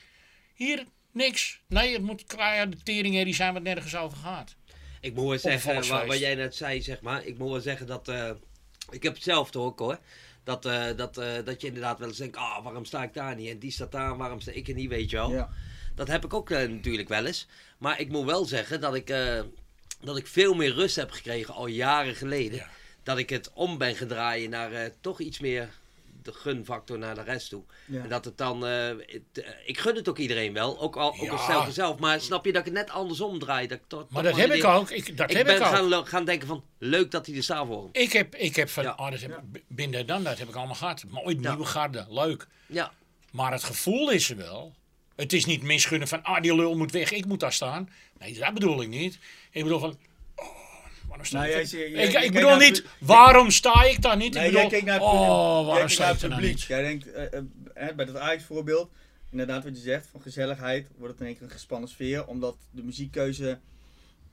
Hier, 0.55 0.85
niks. 1.13 1.61
Nee, 1.67 1.93
het 1.93 2.03
moet 2.03 2.25
qua 2.25 2.67
de 2.67 2.77
teringherrie 2.83 3.35
zijn 3.35 3.53
wat 3.53 3.63
nergens 3.63 3.97
over 3.97 4.19
gaat. 4.19 4.55
Ik 5.01 5.15
moet 5.15 5.29
wel 5.29 5.39
zeggen, 5.39 5.75
wat, 5.89 6.07
wat 6.07 6.19
jij 6.19 6.35
net 6.35 6.55
zei, 6.55 6.83
zeg 6.83 7.01
maar. 7.01 7.25
Ik 7.25 7.39
moet 7.39 7.51
wel 7.51 7.61
zeggen 7.61 7.87
dat. 7.87 8.09
eh, 8.09 8.31
ik 8.91 9.03
heb 9.03 9.15
hetzelfde 9.15 9.59
ook 9.59 9.79
hoor. 9.79 9.99
Dat, 10.51 10.67
eh, 10.67 10.97
dat, 10.97 11.19
eh, 11.19 11.45
dat 11.45 11.61
je 11.61 11.67
inderdaad 11.67 11.99
wel 11.99 12.09
eens 12.09 12.17
denkt: 12.17 12.37
ah, 12.37 12.63
waarom 12.63 12.85
sta 12.85 13.03
ik 13.03 13.15
daar 13.15 13.37
niet? 13.37 13.51
En 13.51 13.59
die 13.59 13.71
staat 13.71 13.93
daar, 13.93 14.17
waarom 14.17 14.41
sta 14.41 14.53
ik 14.53 14.69
er 14.69 14.75
niet? 14.75 14.89
Weet 14.89 15.11
je 15.11 15.17
wel. 15.17 15.31
Ja. 15.33 15.49
Dat 15.95 16.09
heb 16.09 16.25
ik 16.25 16.35
ook 16.35 16.51
eh, 16.51 16.69
natuurlijk 16.69 17.09
wel 17.09 17.27
eens. 17.27 17.47
Maar 17.79 18.01
ik 18.01 18.09
moet 18.09 18.25
wel 18.25 18.45
zeggen 18.45 18.81
dat 18.81 18.95
ik, 18.95 19.07
dat 20.01 20.17
ik 20.17 20.27
veel 20.27 20.55
meer 20.55 20.73
rust 20.73 20.97
heb 20.97 21.11
gekregen 21.11 21.55
al 21.55 21.67
jaren 21.67 22.15
geleden. 22.15 22.59
Ja. 22.59 22.69
Dat 23.03 23.19
ik 23.19 23.31
het 23.31 23.51
om 23.55 23.79
ben 23.79 23.97
gedraaid 23.97 24.51
naar 24.51 24.91
toch 25.01 25.21
iets 25.21 25.39
meer 25.39 25.69
de 26.23 26.33
gunfactor 26.33 26.99
naar 26.99 27.15
de 27.15 27.23
rest 27.23 27.49
toe. 27.49 27.63
Ja. 27.87 28.03
En 28.03 28.09
dat 28.09 28.25
het 28.25 28.39
dan, 28.39 28.67
eh, 28.67 28.89
het, 28.89 29.45
eh, 29.45 29.51
ik 29.65 29.79
gun 29.79 29.95
het 29.97 30.09
ook 30.09 30.19
iedereen 30.19 30.53
wel, 30.53 30.81
ook 30.81 30.97
al, 30.97 31.09
ook 31.09 31.39
Ja. 31.49 31.65
mezelf. 31.67 31.99
Maar 31.99 32.21
snap 32.21 32.45
je 32.45 32.53
dat 32.53 32.61
ik 32.67 32.67
het 32.67 32.87
net 32.87 32.91
andersom 32.91 33.39
draai? 33.39 33.67
Dat 33.67 33.79
ik 33.79 34.11
Maar 34.11 34.23
dat 34.23 34.37
heb 34.37 34.53
ik 34.53 34.65
ook. 34.65 34.91
Ik, 34.91 35.17
dat 35.17 35.31
Ik 35.31 35.37
heb 35.37 35.47
ben 35.47 35.57
ik 35.57 35.63
ook. 35.63 35.69
gaan, 35.69 36.07
gaan 36.07 36.25
denken 36.25 36.49
van, 36.49 36.65
leuk 36.79 37.11
dat 37.11 37.27
hij 37.27 37.37
er 37.37 37.43
staat 37.43 37.67
voor 37.67 37.79
hem. 37.83 37.89
Ik 37.93 38.13
heb, 38.13 38.35
ik 38.37 38.57
heb 38.57 38.69
van, 38.69 38.83
Ja. 38.83 38.95
oh, 38.97 39.11
dat 39.11 39.21
heb, 39.21 39.41
binnen 39.69 40.07
dan, 40.07 40.23
dat 40.25 40.39
heb 40.39 40.49
ik 40.49 40.55
allemaal 40.55 40.75
gehad. 40.75 41.05
Mooi, 41.09 41.37
nieuwe 41.37 41.65
garde, 41.65 42.07
leuk. 42.09 42.47
Ja, 42.67 42.93
Maar 43.31 43.53
het 43.53 43.65
gevoel 43.65 44.11
is 44.11 44.31
er 44.31 44.37
wel. 44.37 44.75
Het 45.17 45.33
is 45.33 45.45
niet 45.45 45.63
misgunnen 45.63 46.09
van, 46.09 46.23
ah, 46.23 46.43
die 46.43 46.55
lul 46.55 46.77
moet 46.77 46.93
weg, 46.93 47.11
ik 47.13 47.25
moet 47.27 47.41
daar 47.41 47.53
staan. 47.53 47.89
Nee, 48.19 48.39
dat 48.39 48.55
bedoel 48.55 48.83
ik 48.83 48.89
niet. 48.89 49.19
Ik 49.51 49.63
bedoel 49.63 49.79
van, 49.79 49.99
waarom 51.11 51.27
sta 51.27 51.37
Nou, 51.39 51.49
ik 51.49 51.55
jij 51.55 51.65
zie- 51.65 51.91
jij- 51.91 52.05
ik, 52.07 52.13
jij 52.13 52.25
ik 52.25 52.33
bedoel 52.33 52.57
niet, 52.57 52.85
waarom 52.99 53.51
sta 53.51 53.83
ik 53.85 54.03
daar 54.03 54.17
niet? 54.17 54.35
Nee, 54.35 54.45
ik 54.47 54.53
bedoel, 54.53 54.61
jij 54.61 54.71
kijkt 54.71 54.87
naar 54.87 54.95
het 55.01 55.05
publiek. 55.11 55.21
oh, 55.29 55.37
Jij 55.37 55.65
waarom 55.65 55.75
kijkt 55.77 55.93
sta 55.93 56.05
naar 56.05 56.15
ik 56.15 56.21
het 56.21 56.31
publiek. 56.31 56.51
niet? 56.55 56.63
Jij 56.63 56.83
denkt, 56.83 57.13
eh, 57.13 57.39
eh, 57.89 57.95
bij 57.97 58.05
dat 58.05 58.17
Ajax-voorbeeld, 58.17 58.91
inderdaad 59.31 59.65
wat 59.65 59.77
je 59.77 59.83
zegt, 59.83 60.07
van 60.11 60.23
gezelligheid 60.23 60.89
wordt 60.97 61.13
het 61.13 61.21
in 61.21 61.27
één 61.27 61.35
keer 61.37 61.45
een 61.45 61.51
gespannen 61.53 61.89
sfeer, 61.89 62.27
omdat 62.27 62.57
de 62.71 62.83
muziekkeuze 62.83 63.59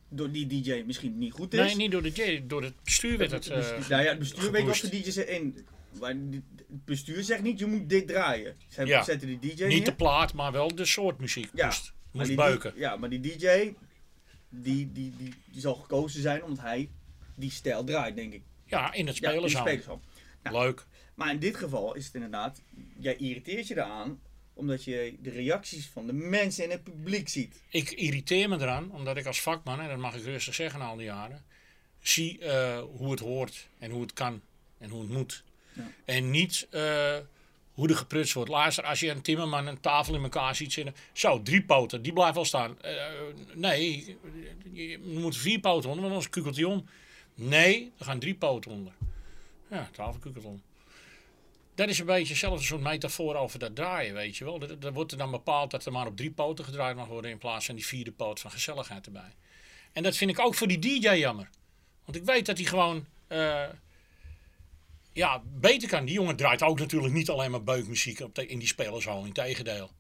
door 0.09 0.31
die 0.31 0.47
DJ 0.47 0.83
misschien 0.85 1.17
niet 1.17 1.31
goed 1.33 1.53
is. 1.53 1.59
Nee, 1.59 1.75
niet 1.75 1.91
door, 1.91 2.01
de, 2.03 2.09
J- 2.13 2.43
door 2.47 2.63
het 2.63 2.73
bestuur 2.83 3.17
werd 3.17 3.31
het... 3.31 3.47
Eh, 3.47 3.57
nou 3.89 4.03
ja, 4.03 4.09
het 4.09 4.19
bestuur 4.19 4.51
weet 4.51 4.65
wat 4.65 4.79
de. 4.91 5.53
Maar 5.99 6.13
die- 6.29 6.43
het 6.67 6.85
bestuur 6.85 7.23
zegt 7.23 7.41
niet, 7.41 7.59
je 7.59 7.65
moet 7.65 7.89
dit 7.89 8.07
draaien. 8.07 8.55
Ze 8.67 8.85
Ja. 8.85 9.03
zetten 9.03 9.27
die 9.27 9.39
DJ 9.39 9.63
niet 9.63 9.73
neer. 9.75 9.83
de 9.83 9.93
plaat, 9.93 10.33
maar 10.33 10.51
wel 10.51 10.75
de 10.75 10.85
soort 10.85 11.19
muziek. 11.19 11.49
Ja, 11.53 11.65
Moest, 11.65 11.83
maar 11.83 11.93
moest 12.11 12.27
die, 12.27 12.35
buiken. 12.35 12.73
Ja, 12.75 12.95
maar 12.95 13.09
die 13.09 13.19
DJ, 13.19 13.73
die, 14.49 14.91
die, 14.91 15.13
die, 15.17 15.33
die 15.51 15.61
zal 15.61 15.75
gekozen 15.75 16.21
zijn 16.21 16.43
omdat 16.43 16.63
hij 16.63 16.89
die 17.35 17.51
stijl 17.51 17.83
draait, 17.83 18.15
denk 18.15 18.33
ik. 18.33 18.41
Ja, 18.65 18.93
in 18.93 19.07
het 19.07 19.15
spelershal. 19.15 20.01
Ja. 20.43 20.51
Leuk. 20.51 20.85
Maar 21.15 21.31
in 21.31 21.39
dit 21.39 21.55
geval 21.55 21.95
is 21.95 22.05
het 22.05 22.13
inderdaad, 22.13 22.61
jij 22.97 23.15
irriteert 23.15 23.67
je 23.67 23.75
eraan 23.75 24.19
omdat 24.57 24.83
je 24.83 25.15
de 25.21 25.29
reacties 25.29 25.87
van 25.87 26.07
de 26.07 26.13
mensen 26.13 26.63
in 26.63 26.69
het 26.69 26.83
publiek 26.83 27.29
ziet. 27.29 27.61
Ik 27.69 27.91
irriteer 27.91 28.49
me 28.49 28.55
eraan, 28.55 28.91
omdat 28.91 29.17
ik 29.17 29.25
als 29.25 29.41
vakman, 29.41 29.81
en 29.81 29.87
dat 29.87 29.97
mag 29.97 30.15
ik 30.15 30.23
rustig 30.23 30.53
zeggen 30.53 30.81
al 30.81 30.95
die 30.95 31.05
jaren, 31.05 31.45
zie 31.99 32.39
eh, 32.39 32.83
hoe 32.97 33.11
het 33.11 33.19
hoort 33.19 33.67
en 33.79 33.91
hoe 33.91 34.01
het 34.01 34.13
kan 34.13 34.41
en 34.77 34.89
hoe 34.89 35.01
het 35.01 35.09
moet. 35.09 35.43
Ja. 35.73 35.91
En 36.05 36.31
niet 36.31 36.67
eh, 36.69 37.17
hoe 37.77 37.89
er 37.89 37.95
geprutst 37.95 38.33
wordt. 38.33 38.49
Luister, 38.49 38.83
als 38.83 38.99
je 38.99 39.09
een 39.09 39.21
timmerman 39.21 39.67
een 39.67 39.79
tafel 39.79 40.15
in 40.15 40.23
elkaar 40.23 40.55
ziet 40.55 40.73
zitten, 40.73 40.95
zo, 41.13 41.41
drie 41.41 41.63
poten, 41.63 42.01
die 42.01 42.13
blijft 42.13 42.35
wel 42.35 42.45
staan. 42.45 42.81
Eh, 42.81 42.93
nee, 43.53 44.17
je 44.73 44.99
moet 44.99 45.37
vier 45.37 45.59
poten 45.59 45.89
onder, 45.89 46.01
want 46.01 46.13
anders 46.13 46.29
kukelt 46.29 46.55
hij 46.55 46.65
om. 46.65 46.85
Nee, 47.35 47.91
er 47.97 48.05
gaan 48.05 48.19
drie 48.19 48.35
poten 48.35 48.71
onder. 48.71 48.93
Ja, 49.69 49.89
tafel 49.91 50.19
kukelt 50.19 50.45
om. 50.45 50.61
Dat 51.75 51.89
is 51.89 51.99
een 51.99 52.05
beetje 52.05 52.27
hetzelfde 52.27 52.65
soort 52.65 52.81
metafoor 52.81 53.35
over 53.35 53.59
dat 53.59 53.75
draaien, 53.75 54.13
weet 54.13 54.37
je 54.37 54.43
wel. 54.43 54.61
Er 54.81 54.93
wordt 54.93 55.11
er 55.11 55.17
dan 55.17 55.31
bepaald 55.31 55.71
dat 55.71 55.85
er 55.85 55.91
maar 55.91 56.07
op 56.07 56.17
drie 56.17 56.31
poten 56.31 56.65
gedraaid 56.65 56.95
mag 56.95 57.07
worden 57.07 57.31
in 57.31 57.37
plaats 57.37 57.65
van 57.65 57.75
die 57.75 57.85
vierde 57.85 58.11
poot 58.11 58.39
van 58.39 58.51
gezelligheid 58.51 59.05
erbij. 59.05 59.35
En 59.93 60.03
dat 60.03 60.17
vind 60.17 60.31
ik 60.31 60.39
ook 60.39 60.55
voor 60.55 60.67
die 60.67 60.79
DJ 60.79 61.09
jammer. 61.09 61.49
Want 62.05 62.17
ik 62.17 62.23
weet 62.23 62.45
dat 62.45 62.57
hij 62.57 62.65
gewoon 62.65 63.05
eh, 63.27 63.63
ja, 65.17 65.43
beter 65.45 65.87
kan. 65.89 66.05
Die 66.05 66.13
jongen 66.13 66.35
draait 66.35 66.63
ook 66.63 66.79
natuurlijk 66.79 67.13
niet 67.13 67.29
alleen 67.29 67.51
maar 67.51 67.63
beukmuziek 67.63 68.19
op 68.19 68.35
de, 68.35 68.45
in 68.47 68.59
die 68.59 68.67
spelershal, 68.67 69.25
in 69.25 69.31
tegendeel. 69.33 69.91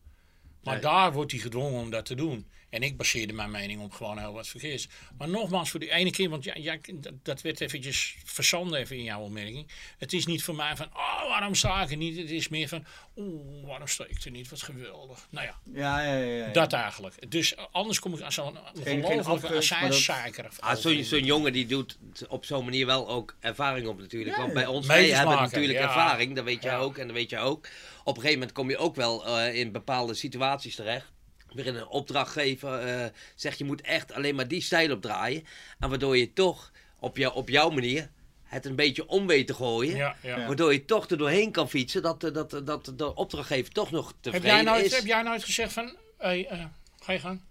Maar 0.63 0.73
Nee. 0.73 0.83
daar 0.83 1.13
wordt 1.13 1.31
hij 1.31 1.39
gedwongen 1.39 1.81
om 1.81 1.89
dat 1.89 2.05
te 2.05 2.15
doen. 2.15 2.47
En 2.69 2.83
ik 2.83 2.97
baseerde 2.97 3.33
mijn 3.33 3.51
mening 3.51 3.81
op 3.81 3.91
gewoon 3.91 4.17
heel 4.17 4.33
wat 4.33 4.47
verkeers. 4.47 4.87
Maar 5.17 5.29
nogmaals, 5.29 5.69
voor 5.69 5.79
die 5.79 5.91
ene 5.91 6.11
keer, 6.11 6.29
want 6.29 6.43
ja, 6.43 6.53
ja, 6.55 6.77
dat, 7.23 7.41
werd 7.41 7.61
eventjes 7.61 8.15
verzanden 8.25 8.79
even 8.79 8.97
in 8.97 9.03
jouw 9.03 9.21
opmerking. 9.21 9.67
Het 9.97 10.13
is 10.13 10.25
niet 10.25 10.43
voor 10.43 10.55
mij 10.55 10.75
van, 10.75 10.85
oh, 10.93 11.29
waarom 11.29 11.55
sta 11.55 11.81
ik 11.81 11.91
er 11.91 11.97
niet? 11.97 12.17
Het 12.17 12.29
is 12.29 12.47
meer 12.47 12.67
van, 12.67 12.85
oeh, 13.15 13.67
waarom 13.67 13.87
sta 13.87 14.05
ik 14.05 14.23
er 14.23 14.31
niet? 14.31 14.49
Wat 14.49 14.61
geweldig. 14.61 15.27
Nou 15.29 15.45
ja, 15.45 15.59
Ja, 15.73 16.01
ja, 16.01 16.17
ja. 16.17 16.45
ja. 16.45 16.51
dat 16.51 16.73
eigenlijk. 16.73 17.31
Dus 17.31 17.55
anders 17.71 17.99
kom 17.99 18.13
ik 18.13 18.21
aan 18.21 18.31
zo'n 18.31 18.57
ongelofelijke 18.85 19.57
azijnzeiker. 19.57 20.49
Ah, 20.59 20.75
zo'n 20.75 21.23
jongen 21.25 21.53
die 21.53 21.65
doet 21.65 21.97
op 22.27 22.45
zo'n 22.45 22.63
manier 22.63 22.85
wel 22.85 23.09
ook 23.09 23.35
ervaring 23.39 23.87
op 23.87 23.99
natuurlijk. 23.99 24.35
Ja, 24.35 24.41
Want 24.41 24.53
bij 24.53 24.65
ons, 24.65 24.87
wij 24.87 25.09
hebben 25.09 25.35
natuurlijk 25.35 25.79
ja. 25.79 25.83
ervaring. 25.83 26.35
Dat 26.35 26.43
weet 26.43 26.63
Ja. 26.63 26.77
ook 26.77 26.97
en 26.97 27.07
dat 27.07 27.15
weet 27.15 27.29
jij 27.29 27.41
ook. 27.41 27.67
Op 28.03 28.15
een 28.15 28.21
gegeven 28.21 28.39
moment 28.39 28.51
kom 28.51 28.69
je 28.69 28.77
ook 28.77 28.95
wel 28.95 29.25
eh, 29.25 29.55
in 29.55 29.71
bepaalde 29.71 30.13
situaties 30.13 30.75
terecht. 30.75 31.11
Weer 31.57 31.65
in 31.65 31.75
een 31.75 31.87
opdrachtgever 31.87 32.79
eh 32.79 33.05
zegt 33.35 33.57
je 33.57 33.63
moet 33.63 33.81
echt 33.81 34.13
alleen 34.13 34.35
maar 34.35 34.47
die 34.47 34.61
stijl 34.61 34.91
opdraaien. 34.91 35.45
En 35.79 35.89
waardoor 35.89 36.17
je 36.17 36.33
toch 36.33 36.71
op, 36.99 37.17
jou, 37.17 37.35
op 37.35 37.49
jouw 37.49 37.69
manier 37.69 38.09
het 38.43 38.65
een 38.65 38.75
beetje 38.75 39.07
om 39.07 39.27
weet 39.27 39.47
te 39.47 39.53
gooien. 39.53 39.95
Ja, 39.95 40.15
ja. 40.21 40.37
Ja. 40.37 40.47
Waardoor 40.47 40.73
je 40.73 40.85
toch 40.85 41.09
er 41.09 41.17
doorheen 41.17 41.51
kan 41.51 41.69
fietsen. 41.69 42.01
Dat, 42.01 42.23
eh, 42.23 42.33
dat, 42.33 42.61
dat 42.65 42.93
de 42.95 43.15
opdrachtgever 43.15 43.73
toch 43.73 43.91
nog 43.91 44.07
Heb, 44.07 44.15
tevreden 44.21 44.49
jij 44.49 44.61
nooit, 44.61 44.85
is. 44.85 44.95
heb 44.95 45.05
jij 45.05 45.21
nooit 45.21 45.43
gezegd 45.43 45.73
van, 45.73 45.95
hey, 46.17 46.47
eh, 46.47 46.65
ga 46.99 47.11
je 47.11 47.19
gang? 47.19 47.41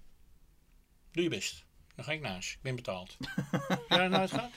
Doe 1.12 1.22
je 1.22 1.30
best. 1.30 1.64
Dan 1.94 2.04
ga 2.04 2.12
ik 2.12 2.20
naast. 2.20 2.52
Ik 2.52 2.58
ben 2.62 2.76
betaald. 2.76 3.16
heb 3.58 3.84
jij 3.88 3.98
dat 3.98 4.10
nooit 4.10 4.30
gehad? 4.30 4.50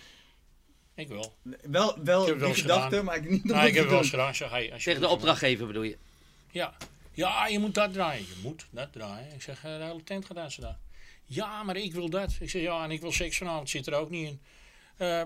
Ik 0.96 1.08
wel. 1.08 1.36
Wel, 1.62 2.04
wel 2.04 2.22
Ik 2.22 2.28
heb 2.28 2.38
wel 2.38 2.48
die 2.48 2.48
eens 2.48 2.62
gedachte, 2.62 2.90
gedaan. 2.90 3.06
maar 3.06 3.16
ik 3.16 3.30
niet 3.30 3.44
Nou, 3.44 3.60
het 3.60 3.70
ik 3.70 3.76
heb 3.76 3.90
wel 3.90 3.98
eens 3.98 4.10
gedaan. 4.10 4.36
Zeg, 4.36 4.50
hey, 4.50 4.74
als 4.74 4.84
je 4.84 4.90
Tegen 4.90 5.02
de 5.02 5.14
opdrachtgever 5.14 5.68
bedoel 5.68 5.84
je. 5.84 5.98
Ja. 6.52 6.78
Ja, 7.20 7.48
je 7.48 7.60
moet 7.60 7.74
dat 7.74 7.94
draaien. 7.94 8.22
Je 8.22 8.40
moet 8.42 8.66
dat 8.72 8.92
draaien. 8.92 9.34
Ik 9.34 9.42
zeg, 9.42 9.64
eh, 9.64 9.78
de 9.78 9.84
hele 9.84 10.04
tent 10.04 10.26
gaat 10.26 10.38
aan 10.38 10.50
daar. 10.60 10.78
Ja, 11.26 11.64
maar 11.64 11.76
ik 11.76 11.94
wil 11.94 12.10
dat. 12.10 12.38
Ik 12.40 12.50
zeg, 12.50 12.62
ja, 12.62 12.84
en 12.84 12.92
ik 12.92 13.02
wil 13.02 13.12
seks 13.12 13.38
vanavond. 13.38 13.70
Zit 13.70 13.88
er 13.88 13.94
ook 13.94 14.10
niet 14.10 14.28
in. 14.28 14.42
Eh, 14.98 15.22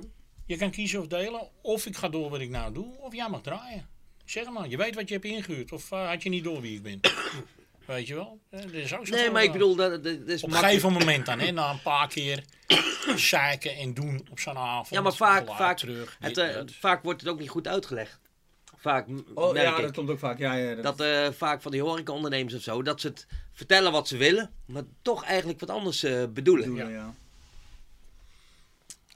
je 0.45 0.57
kan 0.57 0.71
kiezen 0.71 0.99
of 0.99 1.07
delen. 1.07 1.49
Of 1.61 1.85
ik 1.85 1.95
ga 1.95 2.09
door 2.09 2.29
wat 2.29 2.39
ik 2.39 2.49
nou 2.49 2.73
doe. 2.73 2.97
Of 2.97 3.15
jij 3.15 3.29
mag 3.29 3.41
draaien. 3.41 3.87
Zeg 4.25 4.49
maar, 4.49 4.69
je 4.69 4.77
weet 4.77 4.95
wat 4.95 5.07
je 5.07 5.13
hebt 5.13 5.25
ingehuurd. 5.25 5.71
Of 5.71 5.91
eh, 5.91 6.07
had 6.07 6.23
je 6.23 6.29
niet 6.29 6.43
door 6.43 6.61
wie 6.61 6.75
ik 6.75 6.83
ben. 6.83 6.99
weet 7.85 8.07
je 8.07 8.15
wel? 8.15 8.39
Dat 8.49 8.71
is 8.71 8.93
ook 8.93 9.07
zo 9.07 9.15
Nee, 9.15 9.29
maar 9.29 9.43
ik 9.43 9.51
bedoel, 9.51 9.75
dat, 9.75 10.03
dat, 10.03 10.13
is 10.27 10.43
Op 10.43 10.51
een 10.51 10.57
gegeven 10.57 10.93
moment 10.93 11.25
dan, 11.25 11.39
hè, 11.39 11.51
na 11.51 11.69
een 11.69 11.81
paar 11.81 12.07
keer 12.07 12.43
zeiken 13.15 13.75
en 13.75 13.93
doen 13.93 14.27
op 14.31 14.39
zo'n 14.39 14.57
avond. 14.57 14.89
Ja, 14.89 15.01
maar 15.01 15.13
vaak, 15.13 15.55
vaak, 15.55 15.77
terug. 15.77 16.17
het, 16.19 16.73
vaak 16.79 17.03
wordt 17.03 17.21
het 17.21 17.29
ook 17.29 17.39
niet 17.39 17.49
goed 17.49 17.67
uitgelegd. 17.67 18.19
Vaak 18.83 19.07
Oh 19.33 19.53
merk 19.53 19.65
ja, 19.67 19.75
ik. 19.75 19.81
dat 19.81 19.93
komt 19.93 20.09
ook 20.09 20.19
vaak. 20.19 20.37
Ja, 20.39 20.53
ja, 20.53 20.75
dat, 20.75 20.83
Dat 20.97 21.07
eh, 21.07 21.27
vaak 21.37 21.61
van 21.61 21.71
die 21.71 21.81
horecaondernemers 21.81 22.53
of 22.53 22.61
zo, 22.61 22.81
dat 22.81 23.01
ze 23.01 23.07
het 23.07 23.27
vertellen 23.53 23.91
wat 23.91 24.07
ze 24.07 24.17
willen, 24.17 24.51
maar 24.65 24.83
toch 25.01 25.23
eigenlijk 25.23 25.59
wat 25.59 25.69
anders 25.69 26.03
eh, 26.03 26.23
bedoelen. 26.29 26.69
bedoelen, 26.69 26.89
ja. 26.93 26.97
ja. 26.99 27.13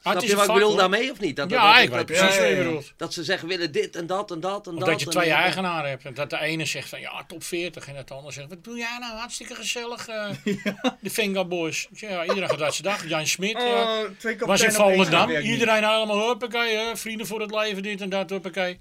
Ah, 0.01 0.13
Snap 0.13 0.23
je 0.23 0.29
is 0.29 0.33
wat 0.35 0.47
ik 0.47 0.53
bedoel 0.53 0.69
hoor. 0.69 0.77
daarmee 0.77 1.11
of 1.11 1.19
niet? 1.19 1.35
Dat, 1.35 1.49
Ja, 1.49 1.73
dat, 1.73 1.83
ik 1.83 1.89
weet 1.89 2.05
precies 2.05 2.23
ja, 2.23 2.27
wat 2.29 2.35
je 2.37 2.41
ja, 2.55 2.57
ja. 2.61 2.63
bedoelt. 2.63 2.93
dat 2.97 3.13
ze 3.13 3.23
zeggen 3.23 3.47
willen 3.47 3.71
dit 3.71 3.95
en 3.95 4.07
dat 4.07 4.31
en 4.31 4.39
dat 4.39 4.67
en 4.67 4.73
Of 4.73 4.79
dat. 4.79 4.87
dat 4.89 4.99
je 4.99 5.05
twee 5.07 5.29
eigenaren 5.31 5.89
hebt. 5.89 6.05
En 6.05 6.13
dat 6.13 6.29
de 6.29 6.39
ene 6.39 6.65
zegt 6.65 6.89
van 6.89 6.99
ja, 6.99 7.23
top 7.27 7.43
40. 7.43 7.87
En 7.87 7.95
dat 7.95 8.07
de 8.07 8.13
ander 8.13 8.33
zegt, 8.33 8.49
wat 8.49 8.63
doe 8.63 8.77
jij 8.77 8.97
nou? 8.99 9.17
Hartstikke 9.17 9.55
gezellig. 9.55 10.07
eh, 10.07 10.29
De 11.01 11.09
Venga 11.09 11.45
Boys. 11.45 11.87
Ik 11.91 11.97
zeg, 11.97 12.09
ja, 12.09 12.23
iedereen 12.25 12.49
gaat 12.49 12.57
dat 12.59 12.75
zijn 12.75 12.87
dag. 12.87 13.07
Jan 13.07 13.27
Smit. 13.27 13.51
ja. 13.51 14.01
Oh, 14.03 14.09
twee 14.17 14.37
was 14.39 14.61
in 14.61 14.71
Volendam. 14.71 15.29
Iedereen 15.29 15.83
helemaal 15.89 16.27
huppakee. 16.27 16.75
Hè? 16.77 16.97
Vrienden 16.97 17.27
voor 17.27 17.41
het 17.41 17.51
leven, 17.51 17.83
dit 17.83 18.01
en 18.01 18.09
dat, 18.09 18.29
huppakee. 18.29 18.79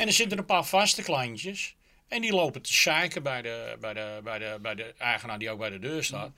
En 0.00 0.06
er 0.06 0.12
zitten 0.12 0.38
een 0.38 0.44
paar 0.44 0.64
vaste 0.64 1.02
kleintjes. 1.02 1.76
En 2.08 2.20
die 2.20 2.32
lopen 2.32 2.62
te 2.62 2.74
zeiken 2.74 3.22
bij 3.22 3.42
de, 3.42 3.76
bij, 3.80 3.94
de, 3.94 4.20
bij, 4.24 4.38
de, 4.38 4.58
bij 4.60 4.74
de 4.74 4.94
eigenaar 4.98 5.38
die 5.38 5.50
ook 5.50 5.58
bij 5.58 5.70
de 5.70 5.78
deur 5.78 6.04
staat. 6.04 6.30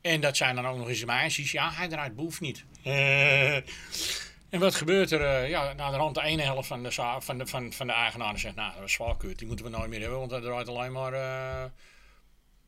En 0.00 0.20
dat 0.20 0.36
zijn 0.36 0.54
dan 0.54 0.66
ook 0.66 0.76
nog 0.76 0.88
eens 0.88 1.04
meisjes. 1.04 1.52
Ja, 1.52 1.70
hij 1.72 1.88
draait 1.88 2.16
boef 2.16 2.40
niet. 2.40 2.64
Eh, 2.82 3.54
en 3.54 4.58
wat 4.58 4.74
gebeurt 4.74 5.10
er? 5.10 5.20
eh, 5.20 5.48
ja, 5.48 5.72
na 5.72 5.90
de 5.90 5.96
rand 5.96 6.14
de 6.14 6.22
ene 6.22 6.42
helft 6.42 6.68
van 6.68 6.82
de, 6.82 6.92
van 7.18 7.38
de, 7.38 7.46
van, 7.46 7.72
van 7.72 7.86
de 7.86 7.92
eigenaren 7.92 8.40
zegt... 8.40 8.54
Nou, 8.54 8.74
dat 8.74 8.88
is 8.88 8.96
wel. 8.96 9.16
Die 9.36 9.46
moeten 9.46 9.64
we 9.64 9.70
nooit 9.70 9.90
meer 9.90 10.00
hebben. 10.00 10.18
Want 10.18 10.30
hij 10.30 10.40
draait 10.40 10.68
alleen 10.68 10.92
maar 10.92 11.12
eh, 11.12 11.64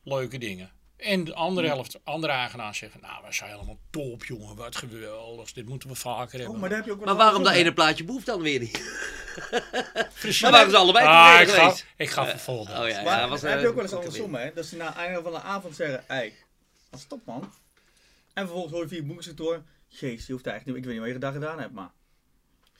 leuke 0.03 0.37
dingen. 0.37 0.71
En 0.97 1.23
de 1.23 1.33
andere 1.33 1.67
helft, 1.67 1.99
andere 2.03 2.33
eigenaar 2.33 2.75
zegt... 2.75 3.01
Nou, 3.01 3.25
we 3.25 3.33
zijn 3.33 3.49
helemaal 3.51 3.79
top, 3.89 4.25
jongen. 4.25 4.55
Wat 4.55 4.75
geweldig. 4.75 5.51
Dit 5.51 5.67
moeten 5.67 5.89
we 5.89 5.95
vaker 5.95 6.37
hebben. 6.37 6.55
Oh, 6.55 6.59
maar 6.59 6.69
daar 6.69 6.77
heb 6.77 6.87
je 6.87 6.93
ook 6.93 6.97
wel 6.97 7.07
Maar 7.07 7.25
waarom 7.25 7.43
dat 7.43 7.53
ene 7.53 7.73
plaatje 7.73 8.03
boeft 8.03 8.25
dan 8.25 8.41
weer 8.41 8.59
niet? 8.59 8.71
Precies. 10.19 10.41
Maar 10.41 10.51
waren 10.51 10.69
ze 10.69 10.77
allebei 10.77 11.05
Ah, 11.05 11.41
ik 11.41 11.47
ga, 11.47 11.61
geweest? 11.61 11.85
ik 11.97 12.09
ga 12.09 12.25
vervolgen. 12.25 12.81
Oh 12.81 12.87
ja, 12.87 13.01
Maar 13.01 13.19
ja, 13.19 13.27
was, 13.27 13.41
heb 13.41 13.59
je 13.59 13.63
eh, 13.63 13.69
ook 13.69 13.75
wel 13.75 13.83
eens 13.83 13.93
andersom, 13.93 14.35
hè? 14.35 14.53
Dat 14.53 14.65
ze 14.65 14.75
na 14.75 14.85
het 14.85 14.95
einde 14.95 15.21
van 15.21 15.31
de 15.31 15.41
avond 15.41 15.75
zeggen, 15.75 16.03
hé, 16.07 16.33
dat 16.89 16.99
is 16.99 17.05
top 17.05 17.25
man. 17.25 17.53
En 18.33 18.43
vervolgens 18.43 18.73
hoor 18.73 18.81
je 18.81 18.87
via 18.87 19.01
boekingskantoor, 19.01 19.63
jeez, 19.87 20.27
je 20.27 20.33
hoeft 20.33 20.47
eigenlijk 20.47 20.65
niet, 20.65 20.75
ik 20.77 20.83
weet 20.83 20.93
niet 20.93 21.03
wat 21.03 21.13
je 21.13 21.19
daar 21.19 21.41
gedaan 21.41 21.59
hebt, 21.59 21.73
maar 21.73 21.91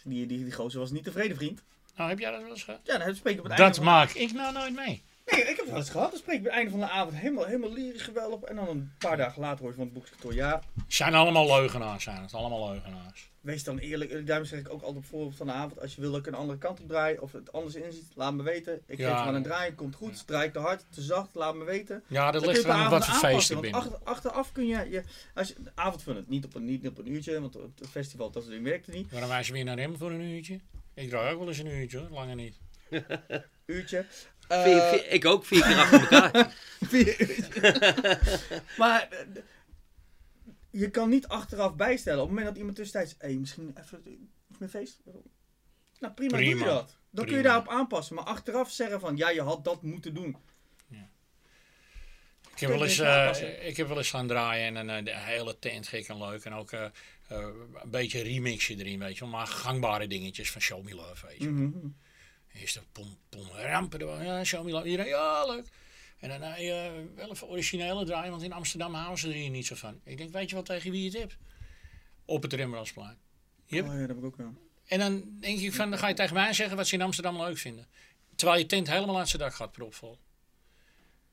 die, 0.03 0.25
die, 0.25 0.43
die 0.43 0.53
gozer 0.53 0.79
was 0.79 0.91
niet 0.91 1.03
tevreden, 1.03 1.37
vriend. 1.37 1.61
Nou, 1.95 2.09
heb 2.09 2.19
jij 2.19 2.31
dat 2.31 2.41
wel 2.41 2.49
eens 2.49 2.63
gehad? 2.63 2.79
Ja, 2.83 2.97
dan 2.97 3.15
spreek 3.15 3.33
ik 3.33 3.39
op 3.43 3.49
het 3.49 3.59
einde 3.59 3.75
Dat 3.75 3.83
maak 3.85 4.11
ik 4.11 4.31
nou 4.33 4.53
nooit 4.53 4.75
mee. 4.75 5.03
Nee, 5.25 5.39
ik 5.41 5.47
heb 5.47 5.57
het 5.57 5.67
wel 5.69 5.77
eens 5.77 5.89
gehad. 5.89 6.09
Dan 6.11 6.19
spreek 6.19 6.35
ik 6.35 6.39
op 6.41 6.45
het 6.45 6.55
einde 6.55 6.71
van 6.71 6.79
de 6.79 6.89
avond 6.89 7.15
helemaal, 7.15 7.45
helemaal 7.45 7.73
lyrisch 7.73 8.01
geweldig. 8.01 8.41
En 8.41 8.55
dan 8.55 8.67
een 8.67 8.91
paar 8.97 9.17
dagen 9.17 9.41
later 9.41 9.59
hoor 9.59 9.69
je 9.69 9.75
van 9.75 9.83
het 9.83 9.93
boekingskantoor, 9.93 10.33
ja, 10.35 10.61
Zijn 10.87 11.13
allemaal 11.13 11.45
leugenaars, 11.59 12.03
zijn 12.03 12.21
het. 12.21 12.33
Allemaal 12.33 12.69
leugenaars. 12.69 13.29
wees 13.41 13.63
dan 13.63 13.77
eerlijk. 13.77 14.27
Daarom 14.27 14.45
zeg 14.47 14.59
ik 14.59 14.69
ook 14.69 14.81
altijd 14.81 14.97
op 14.97 15.05
voorbeeld 15.05 15.35
van 15.35 15.47
de 15.47 15.53
avond, 15.53 15.81
als 15.81 15.95
je 15.95 16.01
wil 16.01 16.11
dat 16.11 16.19
ik 16.19 16.27
een 16.27 16.33
andere 16.33 16.57
kant 16.57 16.79
op 16.79 16.87
draai 16.87 17.17
of 17.17 17.31
het 17.31 17.51
anders 17.51 17.75
inziet, 17.75 18.11
laat 18.15 18.33
me 18.33 18.43
weten. 18.43 18.81
Ik 18.87 18.97
Ja. 18.97 19.09
geef 19.09 19.19
je 19.19 19.27
aan 19.29 19.35
een 19.35 19.43
draaien, 19.43 19.75
komt 19.75 19.95
goed. 19.95 20.27
Draai 20.27 20.47
ik 20.47 20.53
te 20.53 20.59
hard, 20.59 20.85
te 20.89 21.01
zacht, 21.01 21.35
laat 21.35 21.55
me 21.55 21.63
weten. 21.63 22.03
Ja, 22.07 22.31
dat 22.31 22.41
Dan 22.43 22.51
ligt 22.51 22.63
je 22.63 22.67
eraan 22.69 22.81
per 22.81 22.89
wat 22.89 23.05
voor 23.05 23.29
feest 23.29 23.49
want 23.49 23.61
ben. 23.61 23.71
achter- 23.73 23.99
achteraf 24.03 24.51
kun 24.51 24.67
je, 24.67 24.89
je 24.89 25.03
als 25.33 25.47
je 25.47 25.55
de 25.63 25.71
avond 25.75 26.03
van 26.03 26.15
het 26.15 26.29
niet 26.29 26.45
op 26.45 26.55
een, 26.55 26.65
niet 26.65 26.87
op 26.87 26.97
een 26.97 27.11
uurtje, 27.11 27.41
want 27.41 27.53
het 27.53 27.87
festival 27.89 28.29
dat 28.31 28.45
werkte 28.45 28.91
niet. 28.91 29.11
Waarom 29.11 29.29
wijzen 29.29 29.51
we 29.53 29.57
weer 29.57 29.67
naar 29.67 29.77
hem 29.77 29.97
voor 29.97 30.11
een 30.11 30.21
uurtje? 30.21 30.59
Ik 30.93 31.09
draai 31.09 31.33
ook 31.33 31.39
wel 31.39 31.47
eens 31.47 31.57
een 31.57 31.67
uurtje 31.67 31.97
hoor, 31.97 32.09
langer 32.09 32.35
niet. 32.35 32.55
Uurtje. 33.65 34.05
Vier- 34.47 34.57
Eh, 34.81 34.89
vier- 34.89 35.11
ik 35.11 35.25
ook 35.25 35.45
vier 35.45 35.61
keer 35.63 35.75
achter 35.77 35.99
elkaar. 36.01 36.55
maar 38.77 39.07
eh, 39.09 39.19
je 40.71 40.89
kan 40.89 41.09
niet 41.09 41.27
achteraf 41.27 41.75
bijstellen. 41.75 42.19
Op 42.21 42.27
het 42.27 42.29
moment 42.29 42.47
dat 42.47 42.57
iemand 42.57 42.75
tussentijds, 42.77 43.15
hé, 43.17 43.33
misschien 43.33 43.75
even 43.83 44.29
meer 44.59 44.69
feest. 44.69 45.01
Nou 45.99 46.13
prima, 46.13 46.37
doe 46.37 46.39
je 46.47 46.55
dat. 46.65 46.97
Dan 47.09 47.25
kun 47.25 47.35
je 47.37 47.43
daarop 47.43 47.67
aanpassen. 47.69 48.15
Maar 48.15 48.23
achteraf 48.23 48.71
zeggen 48.71 48.99
van, 48.99 49.17
ja, 49.17 49.29
je 49.29 49.41
had 49.41 49.63
dat 49.63 49.81
moeten 49.83 50.13
doen. 50.13 50.37
Ik 52.53 52.61
heb, 52.61 52.69
wel 52.69 52.83
eens, 52.83 52.97
eh, 52.99 53.67
ik 53.67 53.77
heb 53.77 53.87
wel 53.87 53.97
eens 53.97 54.09
gaan 54.09 54.27
draaien 54.27 54.77
en 54.77 54.89
eh, 54.89 55.05
de 55.05 55.15
hele 55.15 55.59
tent 55.59 55.87
gek 55.87 56.07
en 56.07 56.17
leuk. 56.17 56.43
En 56.45 56.53
ook 56.53 56.71
eh, 56.71 56.83
eh, 56.83 56.91
een 57.83 57.89
beetje 57.89 58.21
remixje 58.21 58.75
erin, 58.77 58.99
weet 58.99 59.13
je 59.13 59.19
wel. 59.19 59.29
Maar 59.29 59.47
gangbare 59.47 60.07
dingetjes 60.07 60.51
van 60.51 60.61
Show 60.61 60.83
Me 60.83 60.95
Love, 60.95 61.27
weet 61.27 61.37
je 61.37 61.53
wel. 61.53 61.53
Mhm. 61.63 61.87
Eerst 62.59 62.73
de 62.73 62.81
pom, 62.91 63.17
pom, 63.29 63.47
rampen, 63.47 63.99
er, 63.99 64.23
ja, 64.23 64.43
Show 64.43 64.65
Me 64.65 64.71
Love. 64.71 64.87
Iedereen, 64.87 65.11
ja, 65.11 65.45
leuk. 65.45 65.67
En 66.19 66.29
dan 66.29 66.41
eh, 66.41 66.91
wel 67.15 67.31
even 67.31 67.47
originele 67.47 68.05
draaien, 68.05 68.31
want 68.31 68.43
in 68.43 68.53
Amsterdam 68.53 68.93
houden 68.93 69.17
ze 69.17 69.27
er 69.27 69.33
hier 69.33 69.49
niet 69.49 69.65
zo 69.65 69.75
van. 69.75 69.99
Ik 70.03 70.17
denk, 70.17 70.31
weet 70.31 70.49
je 70.49 70.55
wel 70.55 70.63
tegen 70.63 70.91
wie 70.91 70.99
je 70.99 71.09
het 71.09 71.19
hebt? 71.19 71.37
Op 72.25 72.41
het 72.41 72.53
Rembrandtsplein. 72.53 73.17
Yep. 73.65 73.85
Oh 73.85 73.93
ja, 73.93 73.99
dat 73.99 74.07
heb 74.07 74.17
ik 74.17 74.23
ook 74.23 74.37
wel. 74.37 74.53
En 74.85 74.99
dan 74.99 75.23
denk 75.39 75.59
ik 75.59 75.73
van, 75.73 75.89
dan 75.89 75.99
ga 75.99 76.07
je 76.07 76.13
tegen 76.13 76.33
mij 76.33 76.53
zeggen 76.53 76.77
wat 76.77 76.87
ze 76.87 76.95
in 76.95 77.01
Amsterdam 77.01 77.37
leuk 77.37 77.57
vinden. 77.57 77.87
Terwijl 78.35 78.59
je 78.59 78.65
tent 78.65 78.87
helemaal 78.87 79.19
aan 79.19 79.27
zijn 79.27 79.41
dak 79.41 79.53
gaat 79.53 79.71
propvol. 79.71 80.17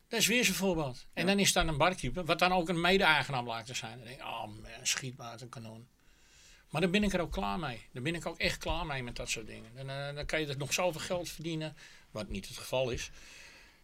Dat 0.09 0.21
is 0.21 0.27
weer 0.27 0.45
zo'n 0.45 0.55
voorbeeld. 0.55 1.07
En 1.13 1.27
dan 1.27 1.39
is 1.39 1.53
dan 1.53 1.69
een 1.69 1.77
barkeeper, 1.77 2.25
wat 2.25 2.39
dan 2.39 2.53
ook 2.53 2.69
een 2.69 2.81
mede-eigenaar 2.81 3.43
blijkt 3.43 3.67
te 3.67 3.75
zijn. 3.75 3.99
Dan 3.99 4.07
denk 4.07 4.21
ik, 4.21 4.27
oh 4.27 4.47
man, 4.47 4.57
schiet 4.83 5.17
maar 5.17 5.31
uit 5.31 5.41
een 5.41 5.49
kanon. 5.49 5.89
Maar 6.73 6.81
dan 6.81 6.91
ben 6.91 7.03
ik 7.03 7.13
er 7.13 7.21
ook 7.21 7.33
klaar 7.33 7.59
mee. 7.59 7.83
Dan 7.93 8.03
ben 8.03 8.15
ik 8.15 8.27
ook 8.27 8.39
echt 8.39 8.59
klaar 8.59 8.87
mee 8.87 9.03
met 9.03 9.17
dat 9.17 9.29
soort 9.29 9.47
dingen. 9.47 9.71
Dan, 9.75 9.91
eh, 9.91 10.15
dan 10.15 10.27
kan 10.27 10.41
je 10.41 10.47
er 10.47 10.57
nog 10.57 10.73
zoveel 10.73 11.01
geld 11.01 11.29
verdienen, 11.29 11.77
wat 12.11 12.29
niet 12.29 12.49
het 12.49 12.57
geval 12.59 12.91
is. 12.91 13.11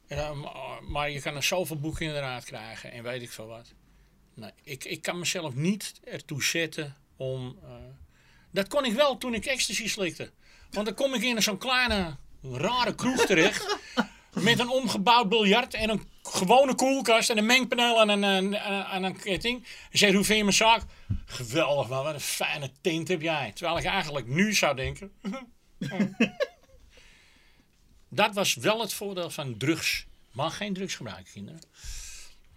Dan, 0.06 0.48
maar- 0.88 1.10
je 1.10 1.20
kan 1.20 1.36
er 1.36 1.42
zoveel 1.42 1.78
boeken 1.78 2.06
inderdaad 2.06 2.44
krijgen 2.44 2.92
en 2.92 3.02
weet 3.02 3.22
ik 3.22 3.30
veel 3.30 3.46
wat. 3.46 3.72
Nee, 4.34 4.50
ik, 4.62 4.84
ik 4.84 5.02
kan 5.02 5.18
mezelf 5.18 5.54
niet 5.54 6.00
ertoe 6.04 6.42
zetten 6.42 6.96
om... 7.16 7.58
eh, 7.62 7.70
dat 8.50 8.68
kon 8.68 8.84
ik 8.84 8.92
wel 8.92 9.18
toen 9.18 9.34
ik 9.34 9.44
ecstasy 9.46 9.88
slikte. 9.88 10.30
Want 10.70 10.86
dan 10.86 10.94
kom 10.94 11.14
ik 11.14 11.22
in 11.22 11.42
zo'n 11.42 11.58
kleine, 11.58 12.16
rare 12.42 12.94
kroeg 12.94 13.26
terecht. 13.26 13.76
Met 14.32 14.58
een 14.58 14.68
omgebouwd 14.68 15.28
biljart 15.28 15.74
en 15.74 15.90
een 15.90 16.02
gewone 16.22 16.74
koelkast 16.74 17.30
en 17.30 17.38
een 17.38 17.46
mengpaneel 17.46 18.00
en 18.00 18.08
een, 18.08 18.24
en, 18.24 18.54
en, 18.54 18.86
en 18.86 19.02
een 19.02 19.20
ketting. 19.20 19.66
En 19.90 19.98
zeg, 19.98 20.12
hoe 20.12 20.24
vind 20.24 20.38
je 20.38 20.44
mijn 20.44 20.56
zaak? 20.56 20.82
Geweldig 21.24 21.88
man, 21.88 22.04
wat 22.04 22.14
een 22.14 22.20
fijne 22.20 22.70
tint 22.80 23.08
heb 23.08 23.22
jij. 23.22 23.52
Terwijl 23.54 23.78
ik 23.78 23.84
eigenlijk 23.84 24.26
nu 24.26 24.54
zou 24.54 24.76
denken... 24.76 25.12
dat 28.08 28.34
was 28.34 28.54
wel 28.54 28.80
het 28.80 28.92
voordeel 28.92 29.30
van 29.30 29.56
drugs. 29.56 30.06
Maar 30.32 30.50
geen 30.50 30.74
drugs 30.74 30.94
gebruiken, 30.94 31.32
kinderen. 31.32 31.60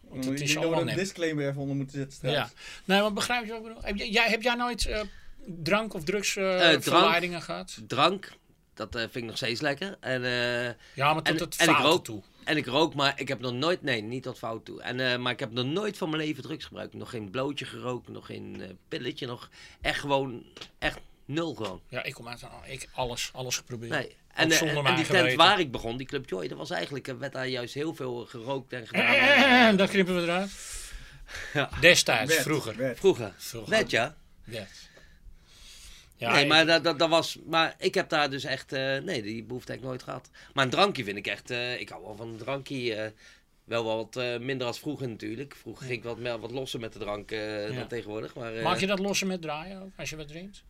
Want 0.02 0.26
het 0.26 0.40
ik 0.40 0.48
is 0.48 0.58
allemaal 0.58 0.88
een 0.88 0.96
disclaimer 0.96 1.48
even 1.48 1.62
onder 1.62 1.76
moeten 1.76 1.98
zetten 1.98 2.18
straks. 2.18 2.36
Ja. 2.36 2.50
Nee, 2.86 3.02
maar 3.02 3.14
begrijp 3.14 3.46
je 3.46 3.52
wat 3.52 3.58
ik 3.60 3.68
bedoel? 3.68 3.84
Heb 3.84 3.98
jij, 3.98 4.30
heb 4.30 4.42
jij 4.42 4.56
nooit 4.56 4.86
eh, 4.86 5.02
drank 5.46 5.94
of 5.94 6.04
drugs 6.04 6.36
eh, 6.36 6.58
drank. 6.58 6.84
verleidingen 6.84 7.42
gehad? 7.42 7.78
Drank, 7.88 8.32
dat 8.74 8.96
eh, 8.96 9.02
vind 9.02 9.16
ik 9.16 9.24
nog 9.24 9.38
steeds 9.38 9.62
lekker. 9.62 9.98
En, 10.00 10.24
eh, 10.24 10.64
Ja, 10.94 11.14
maar 11.14 11.24
tot 11.24 11.26
En- 11.26 11.38
het 11.38 11.58
en 11.58 11.84
rook. 11.84 12.04
toe. 12.06 12.22
en 12.44 12.58
ik 12.58 12.66
rook, 12.66 12.94
maar 12.94 13.20
ik 13.20 13.28
heb 13.28 13.40
nog 13.40 13.54
nooit, 13.54 13.82
nee, 13.82 14.02
niet 14.02 14.24
tot 14.24 14.38
fout 14.38 14.66
toe. 14.66 14.82
En, 14.82 15.00
eh, 15.12 15.18
maar 15.18 15.32
ik 15.32 15.40
heb 15.40 15.52
nog 15.52 15.66
nooit 15.66 15.98
van 15.98 16.10
mijn 16.10 16.22
leven 16.24 16.44
drugs 16.44 16.66
gebruikt. 16.66 16.94
Nog 16.94 17.10
geen 17.10 17.30
blootje 17.30 17.66
gerookt, 17.66 18.08
nog 18.08 18.26
geen 18.26 18.78
pilletje, 18.88 19.28
nog 19.28 19.50
echt 19.82 20.00
gewoon, 20.00 20.44
echt 20.80 21.00
nul 21.26 21.56
gewoon. 21.56 21.82
Ja, 21.88 22.04
ik 22.04 22.14
kom 22.14 22.28
uit. 22.28 22.42
Ik 22.66 22.88
alles, 22.94 23.30
alles 23.34 23.58
geprobeerd. 23.58 23.92
Nee. 23.92 24.16
En, 24.34 24.52
en 24.52 24.84
mijn 24.84 24.96
die 24.96 25.06
tent 25.06 25.34
waar 25.34 25.60
ik 25.60 25.72
begon, 25.72 25.98
die 25.98 26.08
Club 26.08 26.30
Joy, 26.30 26.48
dat 26.48 26.58
was 26.58 26.70
eigenlijk, 26.70 27.06
werd 27.20 27.34
daar 27.34 27.48
juist 27.48 27.74
heel 27.74 27.96
veel 27.96 28.26
gerookt 28.26 28.74
en 28.74 28.88
gedaan. 28.88 29.14
Eh, 29.72 29.78
dat 29.78 29.90
knippen 29.90 30.16
we 30.16 30.22
eruit. 30.22 30.52
Ja. 31.54 31.70
Destijds, 31.80 32.36
vroeger. 32.36 32.96
Vroeger. 32.96 33.34
Vroeger. 33.38 33.70
Net 33.70 33.90
ja. 33.92 34.16
Ja, 36.22 36.32
nee, 36.34 36.42
ik- 36.44 36.48
maar 36.50 36.66
dat, 36.66 36.84
dat, 36.84 37.00
dat 37.00 37.10
was. 37.10 37.38
Maar 37.46 37.76
ik 37.78 37.94
heb 37.94 38.10
daar 38.10 38.30
dus 38.30 38.44
echt. 38.44 38.74
eh, 38.74 38.98
nee, 38.98 39.22
die 39.22 39.44
behoefte 39.44 39.72
heb 39.72 39.82
ik 39.82 39.88
nooit 39.88 40.04
gehad. 40.04 40.30
Maar 40.54 40.64
een 40.66 40.72
drankje 40.72 41.04
vind 41.04 41.18
ik 41.18 41.28
echt. 41.28 41.50
eh, 41.50 41.80
ik 41.80 41.90
hou 41.90 42.04
wel 42.04 42.16
van 42.16 42.28
een 42.28 42.38
drankje. 42.38 42.94
eh, 42.94 43.12
Wel 43.64 43.84
wat 43.84 44.16
eh, 44.16 44.40
minder 44.40 44.68
als 44.68 44.80
vroeger 44.80 45.10
natuurlijk. 45.10 45.56
Vroeger 45.56 45.86
ging 45.86 45.98
ik 45.98 46.04
wat, 46.04 46.18
meer, 46.18 46.40
wat 46.40 46.52
losser 46.52 46.80
met 46.80 46.94
de 46.94 47.00
drank 47.00 47.32
eh, 47.32 47.70
Ja. 47.70 47.76
dan 47.76 47.88
tegenwoordig. 47.88 48.36
Maar, 48.36 48.56
eh, 48.56 48.64
Maak 48.64 48.80
je 48.80 48.88
dat 48.88 49.00
lossen 49.00 49.28
met 49.28 49.42
draaien 49.42 49.82
ook, 49.82 49.92
als 49.98 50.10
je 50.10 50.16
wat 50.16 50.28
drinkt? 50.28 50.64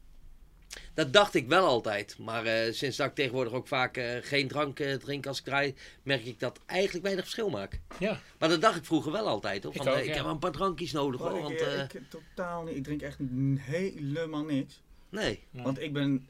Dat 0.94 1.14
dacht 1.14 1.34
ik 1.34 1.48
wel 1.48 1.66
altijd. 1.68 2.18
Maar 2.18 2.46
eh, 2.46 2.74
sinds 2.74 2.98
dat 2.98 3.08
ik 3.08 3.16
tegenwoordig 3.16 3.54
ook 3.54 3.68
vaak 3.68 3.98
eh, 3.98 4.06
geen 4.22 4.48
drank 4.48 4.80
eh, 4.80 4.94
drink 4.94 5.26
als 5.28 5.38
ik 5.40 5.44
draai, 5.46 5.76
merk 6.04 6.26
ik 6.26 6.40
dat 6.40 6.60
eigenlijk 6.66 7.04
weinig 7.04 7.24
verschil 7.24 7.50
maakt. 7.50 7.80
Ja. 8.00 8.20
Maar 8.40 8.50
dat 8.50 8.62
dacht 8.62 8.78
ik 8.78 8.86
vroeger 8.86 9.12
wel 9.12 9.28
altijd. 9.28 9.64
Hoor. 9.64 9.76
Ik 9.76 9.82
Van, 9.84 9.92
ook, 9.92 9.98
ik 9.98 10.06
ja. 10.06 10.14
heb 10.14 10.24
wel 10.24 10.32
een 10.32 10.40
paar 10.40 10.52
drankjes 10.52 10.92
nodig 10.92 11.22
hoor. 11.22 11.36
ik, 11.38 11.42
Want, 11.44 11.62
eh, 11.62 11.80
eh, 11.80 11.84
ik, 11.94 12.02
totaal 12.10 12.64
niet. 12.64 12.76
Ik 12.76 12.84
drink 12.84 13.02
echt 13.02 13.18
helemaal 13.60 14.44
niks. 14.44 14.82
Nee. 15.12 15.44
Ja. 15.52 15.62
Want 15.62 15.82
ik 15.82 15.94
ben 15.94 16.28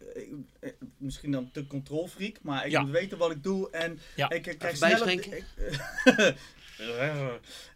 eh, 0.60 0.70
misschien 0.98 1.32
dan 1.32 1.50
te 1.52 1.68
controlfreak, 1.68 2.36
maar 2.42 2.66
ik 2.66 2.72
Ja. 2.72 2.82
moet 2.82 2.92
weten 2.92 3.18
wat 3.18 3.32
ik 3.32 3.44
doe 3.44 3.70
en 3.70 4.00
Ja. 4.16 4.30
ik 4.30 4.48
eh, 4.48 4.58
krijg 4.58 4.78
sneller... 4.78 5.10
ik- 5.10 5.44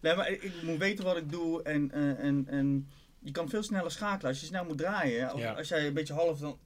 nee, 0.02 0.14
maar 0.14 0.30
ik, 0.30 0.42
ik 0.42 0.52
moet 0.62 0.78
weten 0.78 1.04
wat 1.04 1.16
ik 1.16 1.30
doe 1.30 1.62
en, 1.62 1.90
eh, 1.92 2.24
en, 2.24 2.46
en 2.48 2.88
je 3.18 3.30
kan 3.30 3.48
veel 3.48 3.62
sneller 3.62 3.90
schakelen 3.90 4.30
als 4.30 4.40
je 4.40 4.46
snel 4.46 4.64
moet 4.64 4.78
draaien. 4.78 5.32
Of 5.32 5.40
Ja. 5.40 5.52
Als 5.52 5.68
jij 5.68 5.86
een 5.86 5.92
beetje 5.94 6.14
half 6.14 6.38
dan... 6.38 6.58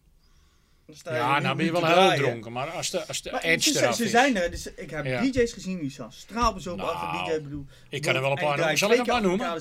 dan 0.87 0.95
sta 0.97 1.15
Ja, 1.15 1.39
nou 1.39 1.57
ben 1.57 1.65
je 1.65 1.73
wel 1.73 1.87
heel 2.09 2.17
dronken, 2.25 2.53
maar 2.53 2.71
als 2.71 2.91
de, 2.91 3.07
als 3.07 3.23
de 3.23 3.31
Maar 3.31 3.43
edge 3.43 3.73
ze, 3.73 3.79
eraf 3.83 3.95
ze 3.97 4.05
is. 4.05 4.11
zijn 4.11 4.37
er, 4.37 4.51
dus 4.51 4.67
ik 4.75 4.91
heb 4.91 5.05
Ja. 5.05 5.21
DJ's 5.21 5.53
gezien 5.53 5.79
die 5.81 5.91
zo 5.91 6.07
straalbezopen 6.11 6.85
Nou, 6.85 6.97
achter 6.97 7.35
DJ 7.37 7.43
bedoel. 7.43 7.67
Ik 7.89 8.03
kan 8.03 8.15
er 8.15 8.21
wel 8.21 8.31
een 8.31 8.37
En 8.37 8.45
paar 8.45 8.57
noemen. 8.57 8.79
Zal 8.79 8.93
ik 8.93 8.99
een 8.99 9.05
paar 9.05 9.23
noemen? 9.23 9.57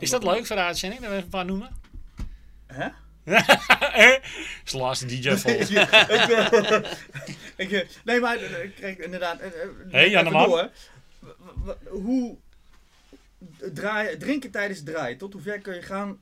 Is 0.00 0.10
dat 0.10 0.24
leuk 0.24 0.46
voor 0.46 0.56
de 0.56 0.62
uitzending? 0.62 1.00
Dat 1.00 1.10
we 1.10 1.16
even 1.16 1.24
een 1.26 1.30
paar 1.30 1.44
noemen? 1.44 1.70
Hè? 2.66 2.88
is 4.64 4.70
de 4.72 4.76
laatste 4.78 5.06
DJ 5.06 5.30
vol. 5.36 5.50
ik, 5.50 5.68
eh, 5.70 6.80
ik, 7.56 7.72
eh, 7.72 7.88
nee, 8.04 8.20
maar 8.20 8.36
eh, 8.36 8.64
ik 8.64 8.74
kreeg 8.74 8.96
inderdaad. 8.96 9.40
eh, 9.40 9.50
Hey, 9.90 10.10
Jan 10.10 10.24
de 10.24 10.30
even 10.30 10.40
Man. 10.48 10.48
door. 10.48 10.70
Hoe 11.88 12.36
draaien, 13.72 14.18
drinken 14.18 14.50
tijdens 14.50 14.78
het 14.78 14.88
draaien, 14.88 15.18
tot 15.18 15.32
hoe 15.32 15.42
ver 15.42 15.58
kun 15.60 15.74
je 15.74 15.82
gaan? 15.82 16.20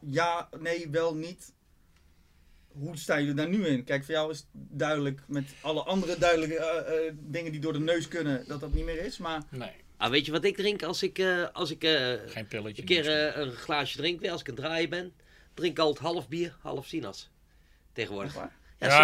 Ja, 0.00 0.48
nee, 0.58 0.88
wel 0.90 1.14
niet. 1.14 1.52
Hoe 2.72 2.96
sta 2.96 3.16
je 3.16 3.28
er 3.28 3.36
daar 3.36 3.48
nu 3.48 3.66
in? 3.66 3.84
Kijk, 3.84 4.04
voor 4.04 4.14
jou 4.14 4.30
is 4.30 4.38
het 4.38 4.46
duidelijk 4.52 5.20
met 5.26 5.44
alle 5.60 5.82
andere 5.82 6.18
duidelijke 6.18 6.56
eh, 6.56 7.06
eh, 7.06 7.12
dingen 7.18 7.52
die 7.52 7.60
door 7.60 7.72
de 7.72 7.80
neus 7.80 8.08
kunnen, 8.08 8.44
dat 8.48 8.60
dat 8.60 8.72
niet 8.72 8.84
meer 8.84 9.04
is. 9.04 9.18
Maar 9.18 9.42
Nee, 9.50 9.70
Ah, 9.98 10.10
weet 10.10 10.26
je 10.26 10.32
wat 10.32 10.44
ik 10.44 10.56
drink 10.56 10.82
als 10.82 11.02
ik, 11.02 11.18
eh, 11.18 11.44
als 11.52 11.70
ik 11.70 11.84
eh, 11.84 12.12
geen 12.26 12.46
pilletje. 12.46 12.82
een 12.82 12.88
keer 12.88 13.36
een 13.38 13.52
glaasje 13.52 13.96
drink, 13.96 14.20
weer 14.20 14.30
als 14.30 14.40
ik 14.40 14.48
aan 14.48 14.54
het 14.54 14.64
draaien 14.64 14.88
ben? 14.90 15.12
Drink 15.56 15.78
altijd 15.78 15.98
half 16.12 16.28
bier, 16.28 16.56
half 16.60 16.86
sinas. 16.86 17.30
Tegenwoordig. 17.92 18.34
Ja, 18.34 18.50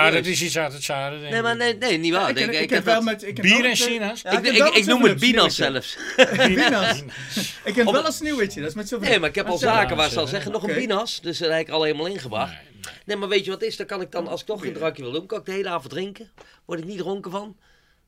ja, 0.06 0.10
dat 0.10 0.26
is 0.26 0.42
iets 0.42 0.58
uit 0.58 0.72
het 0.72 0.82
zuiden. 0.82 1.20
denk 1.20 1.32
Nee, 1.32 1.42
maar 1.42 1.56
nee, 1.56 1.76
nee 1.76 1.98
niet 1.98 2.12
waar. 2.12 2.30
ik, 2.30 2.38
Ik- 2.38 2.52
ik, 2.52 2.60
ik 2.60 2.70
heb 2.70 2.84
wel 2.84 3.02
met. 3.02 3.22
Ik 3.22 3.36
heb 3.36 3.46
Bier 3.46 3.60
wel 3.60 3.70
en 3.70 3.76
sinaas? 3.76 4.22
Ja, 4.22 4.42
ik, 4.74 4.84
noem 4.86 5.02
het 5.04 5.18
binas 5.20 5.54
zelfs. 5.56 5.96
Binas. 6.36 7.02
Ik 7.64 7.74
heb 7.74 7.84
wel 7.90 8.06
een 8.06 8.12
sneeuwwitje, 8.12 8.60
dat 8.60 8.68
is 8.68 8.74
met 8.74 8.88
zoveel. 8.88 9.08
Nee, 9.08 9.18
maar 9.18 9.28
ik 9.28 9.34
heb 9.34 9.46
al 9.46 9.58
zaken 9.58 9.96
waar 9.96 10.10
ze 10.10 10.20
al 10.20 10.26
zeggen, 10.26 10.52
nog 10.52 10.62
een 10.68 10.74
binas. 10.74 11.20
Dus 11.20 11.38
dat 11.38 11.50
heb 11.50 11.60
ik 11.60 11.68
al 11.68 11.82
helemaal 11.82 12.06
ingebracht. 12.06 12.54
Nee, 13.04 13.16
maar 13.16 13.28
weet 13.28 13.44
je 13.44 13.50
wat 13.50 13.62
is? 13.62 13.76
Dan 13.76 13.86
kan 13.86 14.00
ik 14.00 14.10
dan, 14.10 14.28
als 14.28 14.40
ik 14.40 14.46
toch 14.46 14.60
geen 14.60 14.70
Bier. 14.70 14.78
drankje 14.78 15.02
wil 15.02 15.12
doen, 15.12 15.26
kan 15.26 15.38
ik 15.38 15.44
de 15.44 15.52
hele 15.52 15.68
avond 15.68 15.90
drinken. 15.90 16.30
Word 16.64 16.78
ik 16.78 16.84
niet 16.84 16.98
dronken 16.98 17.30
van. 17.30 17.56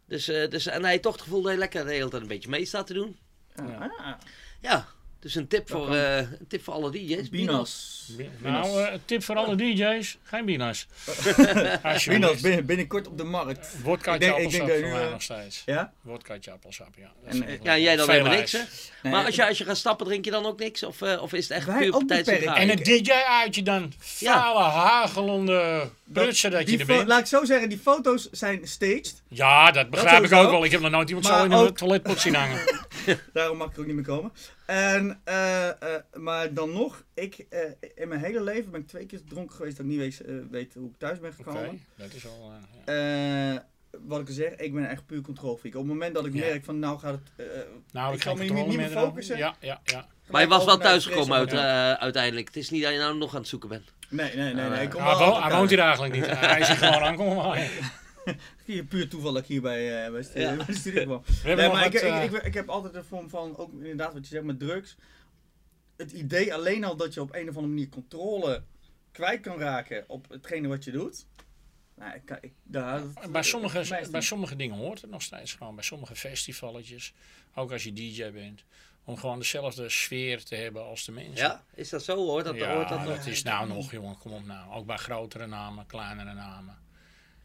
Dus, 0.08 0.28
eh, 0.28 0.50
dus, 0.50 0.66
en 0.66 0.80
hij 0.82 0.90
heeft 0.90 1.02
toch 1.02 1.12
het 1.12 1.22
gevoel 1.22 1.42
dat 1.42 1.52
je 1.52 1.58
lekker 1.58 1.84
de 1.84 1.92
hele 1.92 2.08
tijd 2.08 2.22
een 2.22 2.28
beetje 2.28 2.48
mee 2.48 2.64
staat 2.64 2.86
te 2.86 2.92
doen. 2.94 3.16
Ja. 4.60 4.88
Dus 5.24 5.34
een 5.34 5.48
tip, 5.48 5.70
voor, 5.70 5.94
eh, 5.94 6.16
een 6.16 6.46
tip 6.48 6.64
voor 6.64 6.74
alle 6.74 6.90
DJ's. 6.90 7.28
Binas. 7.28 8.02
Nou, 8.38 8.82
eh, 8.82 8.94
tip 9.04 9.22
voor 9.22 9.36
alle 9.36 9.56
DJ's: 9.56 10.18
geen 10.22 10.44
binas. 10.44 10.86
Binas 12.08 12.40
binnen- 12.40 12.66
binnenkort 12.66 13.06
op 13.06 13.18
de 13.18 13.24
markt. 13.24 13.68
Denk- 13.84 14.04
ik 14.04 14.28
appelsap 14.28 14.68
voor 14.68 14.80
nu, 14.80 14.90
mij 14.90 15.04
eh, 15.04 15.10
nog 15.10 15.22
steeds. 15.22 15.62
Ja? 15.66 15.92
Wodkaatje 16.00 16.50
appelsap, 16.50 16.88
ja. 16.96 17.12
Dat 17.24 17.34
En, 17.34 17.46
eh, 17.46 17.54
Ja, 17.62 17.78
jij 17.78 17.96
dan 17.96 18.10
helemaal 18.10 18.32
niks, 18.32 18.52
hè? 18.52 18.58
Nee, 19.02 19.12
maar 19.12 19.24
als 19.24 19.34
je, 19.34 19.46
als 19.48 19.58
je 19.58 19.64
gaat 19.64 19.76
stappen, 19.76 20.06
drink 20.06 20.24
je 20.24 20.30
dan 20.30 20.46
ook 20.46 20.58
niks? 20.58 20.82
Of, 20.82 21.02
eh, 21.02 21.22
of 21.22 21.32
is 21.32 21.48
het 21.48 21.56
echt 21.56 21.66
Wij 21.66 21.78
puur 21.78 22.06
tijdens? 22.06 22.44
En 22.46 22.70
een 22.70 22.82
DJ-uitje 22.82 23.62
dan. 23.62 23.92
Vuile, 23.98 24.58
hagelende 24.58 25.88
prutsen 26.12 26.50
dat 26.50 26.70
je 26.70 26.78
er 26.78 26.86
bent. 26.86 27.08
Laat 27.08 27.20
ik 27.20 27.26
zo 27.26 27.44
zeggen, 27.44 27.68
die 27.68 27.78
foto's 27.78 28.28
zijn 28.30 28.60
staged. 28.68 29.22
Ja, 29.28 29.70
dat 29.70 29.90
begrijp 29.90 30.24
ik 30.24 30.32
ook 30.32 30.50
wel. 30.50 30.64
Ik 30.64 30.70
heb 30.70 30.80
nog 30.80 30.90
nooit 30.90 31.08
iemand 31.08 31.28
Maar 31.28 31.38
zo 31.38 31.44
in 31.44 31.52
een 31.52 31.74
toiletpot 31.74 32.20
zien 32.20 32.34
hangen. 32.34 32.82
Daarom 33.32 33.56
mag 33.56 33.68
ik 33.68 33.74
er 33.74 33.80
ook 33.80 33.86
niet 33.86 33.94
meer 33.94 34.04
komen. 34.04 34.32
En, 34.66 35.20
eh, 35.24 35.68
eh, 35.68 35.76
maar 36.14 36.54
dan 36.54 36.72
nog, 36.72 37.04
ik, 37.14 37.46
eh, 37.50 37.60
in 37.94 38.08
mijn 38.08 38.20
hele 38.20 38.42
leven 38.42 38.70
ben 38.70 38.80
ik 38.80 38.86
twee 38.86 39.06
keer 39.06 39.20
dronken 39.28 39.56
geweest 39.56 39.76
dat 39.76 39.86
ik 39.86 39.90
niet 39.92 40.00
weet, 40.00 40.22
weet 40.50 40.74
hoe 40.74 40.88
ik 40.88 40.98
thuis 40.98 41.18
ben 41.20 41.30
Oké, 41.38 41.42
gekomen. 41.50 41.84
dat 41.96 42.12
is 42.12 42.26
al... 42.26 42.52
ja. 42.86 43.52
Eh, 43.54 43.60
wat 44.06 44.20
ik 44.20 44.26
al 44.28 44.32
zeg, 44.34 44.50
ik 44.56 44.74
ben 44.74 44.88
echt 44.88 45.06
puur 45.06 45.20
controlfreak. 45.20 45.74
Op 45.74 45.80
het 45.80 45.90
moment 45.90 46.14
dat 46.14 46.26
ik 46.26 46.34
Ja. 46.34 46.40
merk 46.44 46.64
van 46.64 46.78
nou 46.78 46.98
gaat 46.98 47.18
het... 47.36 47.66
Nou, 47.92 48.14
Ik 48.14 48.22
ga 48.22 48.34
me 48.34 48.44
niet 48.44 48.76
meer 48.76 48.88
focussen. 48.88 49.36
Ja, 49.36 49.54
ja, 49.60 49.80
ja. 49.84 50.06
Maar 50.30 50.40
je 50.40 50.48
was 50.48 50.64
wel 50.64 50.80
uit, 50.80 51.02
stress, 51.02 51.28
eh, 51.52 51.92
uiteindelijk. 51.92 52.46
Het 52.46 52.56
is 52.56 52.70
niet 52.70 52.82
dat 52.82 52.92
je 52.92 52.98
nou 52.98 53.16
nog 53.16 53.34
aan 53.34 53.40
het 53.40 53.48
zoeken 53.48 53.68
bent. 53.68 53.92
Nee, 54.08 54.36
nee, 54.36 54.54
nee. 54.54 54.68
nee. 54.68 54.82
Ik 54.82 54.90
kom 54.90 55.02
Hij, 55.02 55.14
thuis. 55.14 55.52
woont 55.52 55.70
hier 55.70 55.78
eigenlijk 55.78 56.14
niet. 56.14 56.26
Hij 56.26 56.60
is 56.60 56.66
hier 56.68 56.76
gewoon 56.76 57.02
aankomen 57.08 57.42
puur 58.88 59.08
toeval 59.08 59.32
dat 59.32 59.42
ik 59.42 59.48
hier 59.48 59.60
bij, 59.60 60.04
eh 60.04 60.12
bij, 60.12 60.24
Ja. 60.34 60.56
bij 60.64 60.66
de 60.66 61.02
kwam. 61.04 61.22
Nee, 61.44 61.56
maar 61.56 61.70
wat, 61.70 61.84
ik, 61.84 61.94
eh, 61.94 62.24
ik, 62.24 62.32
ik, 62.32 62.42
ik 62.42 62.54
heb 62.54 62.68
altijd 62.68 62.94
een 62.94 63.04
vorm 63.04 63.28
van, 63.28 63.56
ook 63.56 63.72
inderdaad 63.72 64.12
wat 64.12 64.22
je 64.22 64.34
zegt 64.34 64.44
met 64.44 64.58
drugs. 64.58 64.96
Het 65.96 66.12
idee 66.12 66.54
alleen 66.54 66.84
al 66.84 66.96
dat 66.96 67.14
je 67.14 67.20
op 67.20 67.34
een 67.34 67.42
of 67.48 67.56
andere 67.56 67.66
manier 67.66 67.88
controle 67.88 68.62
kwijt 69.12 69.40
kan 69.40 69.58
raken 69.58 70.04
op 70.06 70.28
hetgene 70.28 70.68
wat 70.68 70.84
je 70.84 70.90
doet. 70.90 71.26
Nou, 71.96 72.14
ik, 72.14 72.38
ik, 72.40 72.52
daar, 72.62 73.00
dat- 73.00 73.32
bij, 73.32 73.42
sommige, 73.42 74.08
bij 74.10 74.20
sommige 74.20 74.56
dingen 74.56 74.76
hoort 74.76 75.00
het 75.00 75.10
nog 75.10 75.22
steeds 75.22 75.52
gewoon. 75.54 75.74
Bij 75.74 75.84
sommige 75.84 76.14
festivaletjes, 76.16 77.14
ook 77.54 77.72
als 77.72 77.84
je 77.84 77.92
DJ 77.92 78.30
bent. 78.32 78.64
Om 79.06 79.16
gewoon 79.16 79.38
dezelfde 79.38 79.88
sfeer 79.88 80.44
te 80.44 80.54
hebben 80.54 80.84
als 80.84 81.04
de 81.04 81.12
mensen. 81.12 81.46
Ja, 81.46 81.64
is 81.74 81.88
dat 81.88 82.04
zo 82.04 82.16
hoor? 82.16 82.42
Dat, 82.42 82.54
ja, 82.56 82.74
hoort 82.74 82.88
dat 82.88 83.04
dat, 83.04 83.16
nog? 83.16 83.26
is 83.26 83.42
nou 83.42 83.68
nog, 83.68 83.90
jongen. 83.90 84.18
Kom 84.18 84.32
op 84.32 84.44
nou. 84.46 84.72
Ook 84.72 84.86
bij 84.86 84.96
grotere 84.96 85.46
namen, 85.46 85.86
kleinere 85.86 86.34
namen. 86.34 86.78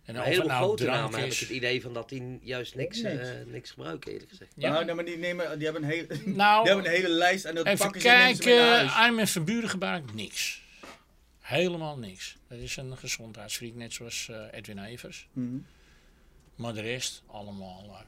En 0.09 0.15
Een 0.15 0.21
heleboel 0.21 0.47
nou 0.47 0.63
grote 0.63 0.91
heb 0.91 1.09
ik 1.09 1.25
is. 1.25 1.39
het 1.39 1.49
idee 1.49 1.81
van 1.81 1.93
dat 1.93 2.09
die 2.09 2.39
juist 2.41 2.75
niks, 2.75 3.01
niks. 3.01 3.27
eh, 3.29 3.35
niks 3.45 3.71
gebruiken, 3.71 4.11
eerlijk 4.11 4.29
gezegd. 4.29 4.51
Ja. 4.55 4.71
Nou, 4.71 4.85
nee, 4.85 4.95
maar 4.95 5.05
die, 5.05 5.17
nemen, 5.17 5.55
die, 5.57 5.63
hebben 5.67 5.83
een 5.83 5.89
hele, 5.89 6.07
die 6.23 6.35
Nou, 6.35 6.67
hebben 6.67 6.85
een 6.85 6.91
hele 6.91 7.09
lijst 7.09 7.45
en 7.45 7.55
dat 7.55 7.65
even 7.65 7.91
kijken. 7.91 8.89
Arm 8.89 9.19
en 9.19 9.27
Verburen 9.27 9.69
gebruikt 9.69 10.13
niks. 10.13 10.61
Helemaal 11.39 11.97
niks. 11.97 12.37
Dat 12.47 12.57
is 12.59 12.77
een 12.77 12.97
gezondheidsfreak, 12.97 13.73
net 13.73 13.93
zoals 13.93 14.27
eh, 14.31 14.41
Edwin 14.51 14.79
Evers. 14.83 15.27
Mhm. 15.33 15.57
Maar 16.55 16.73
de 16.73 16.81
rest 16.81 17.23
allemaal. 17.27 17.83
eh, 17.85 17.99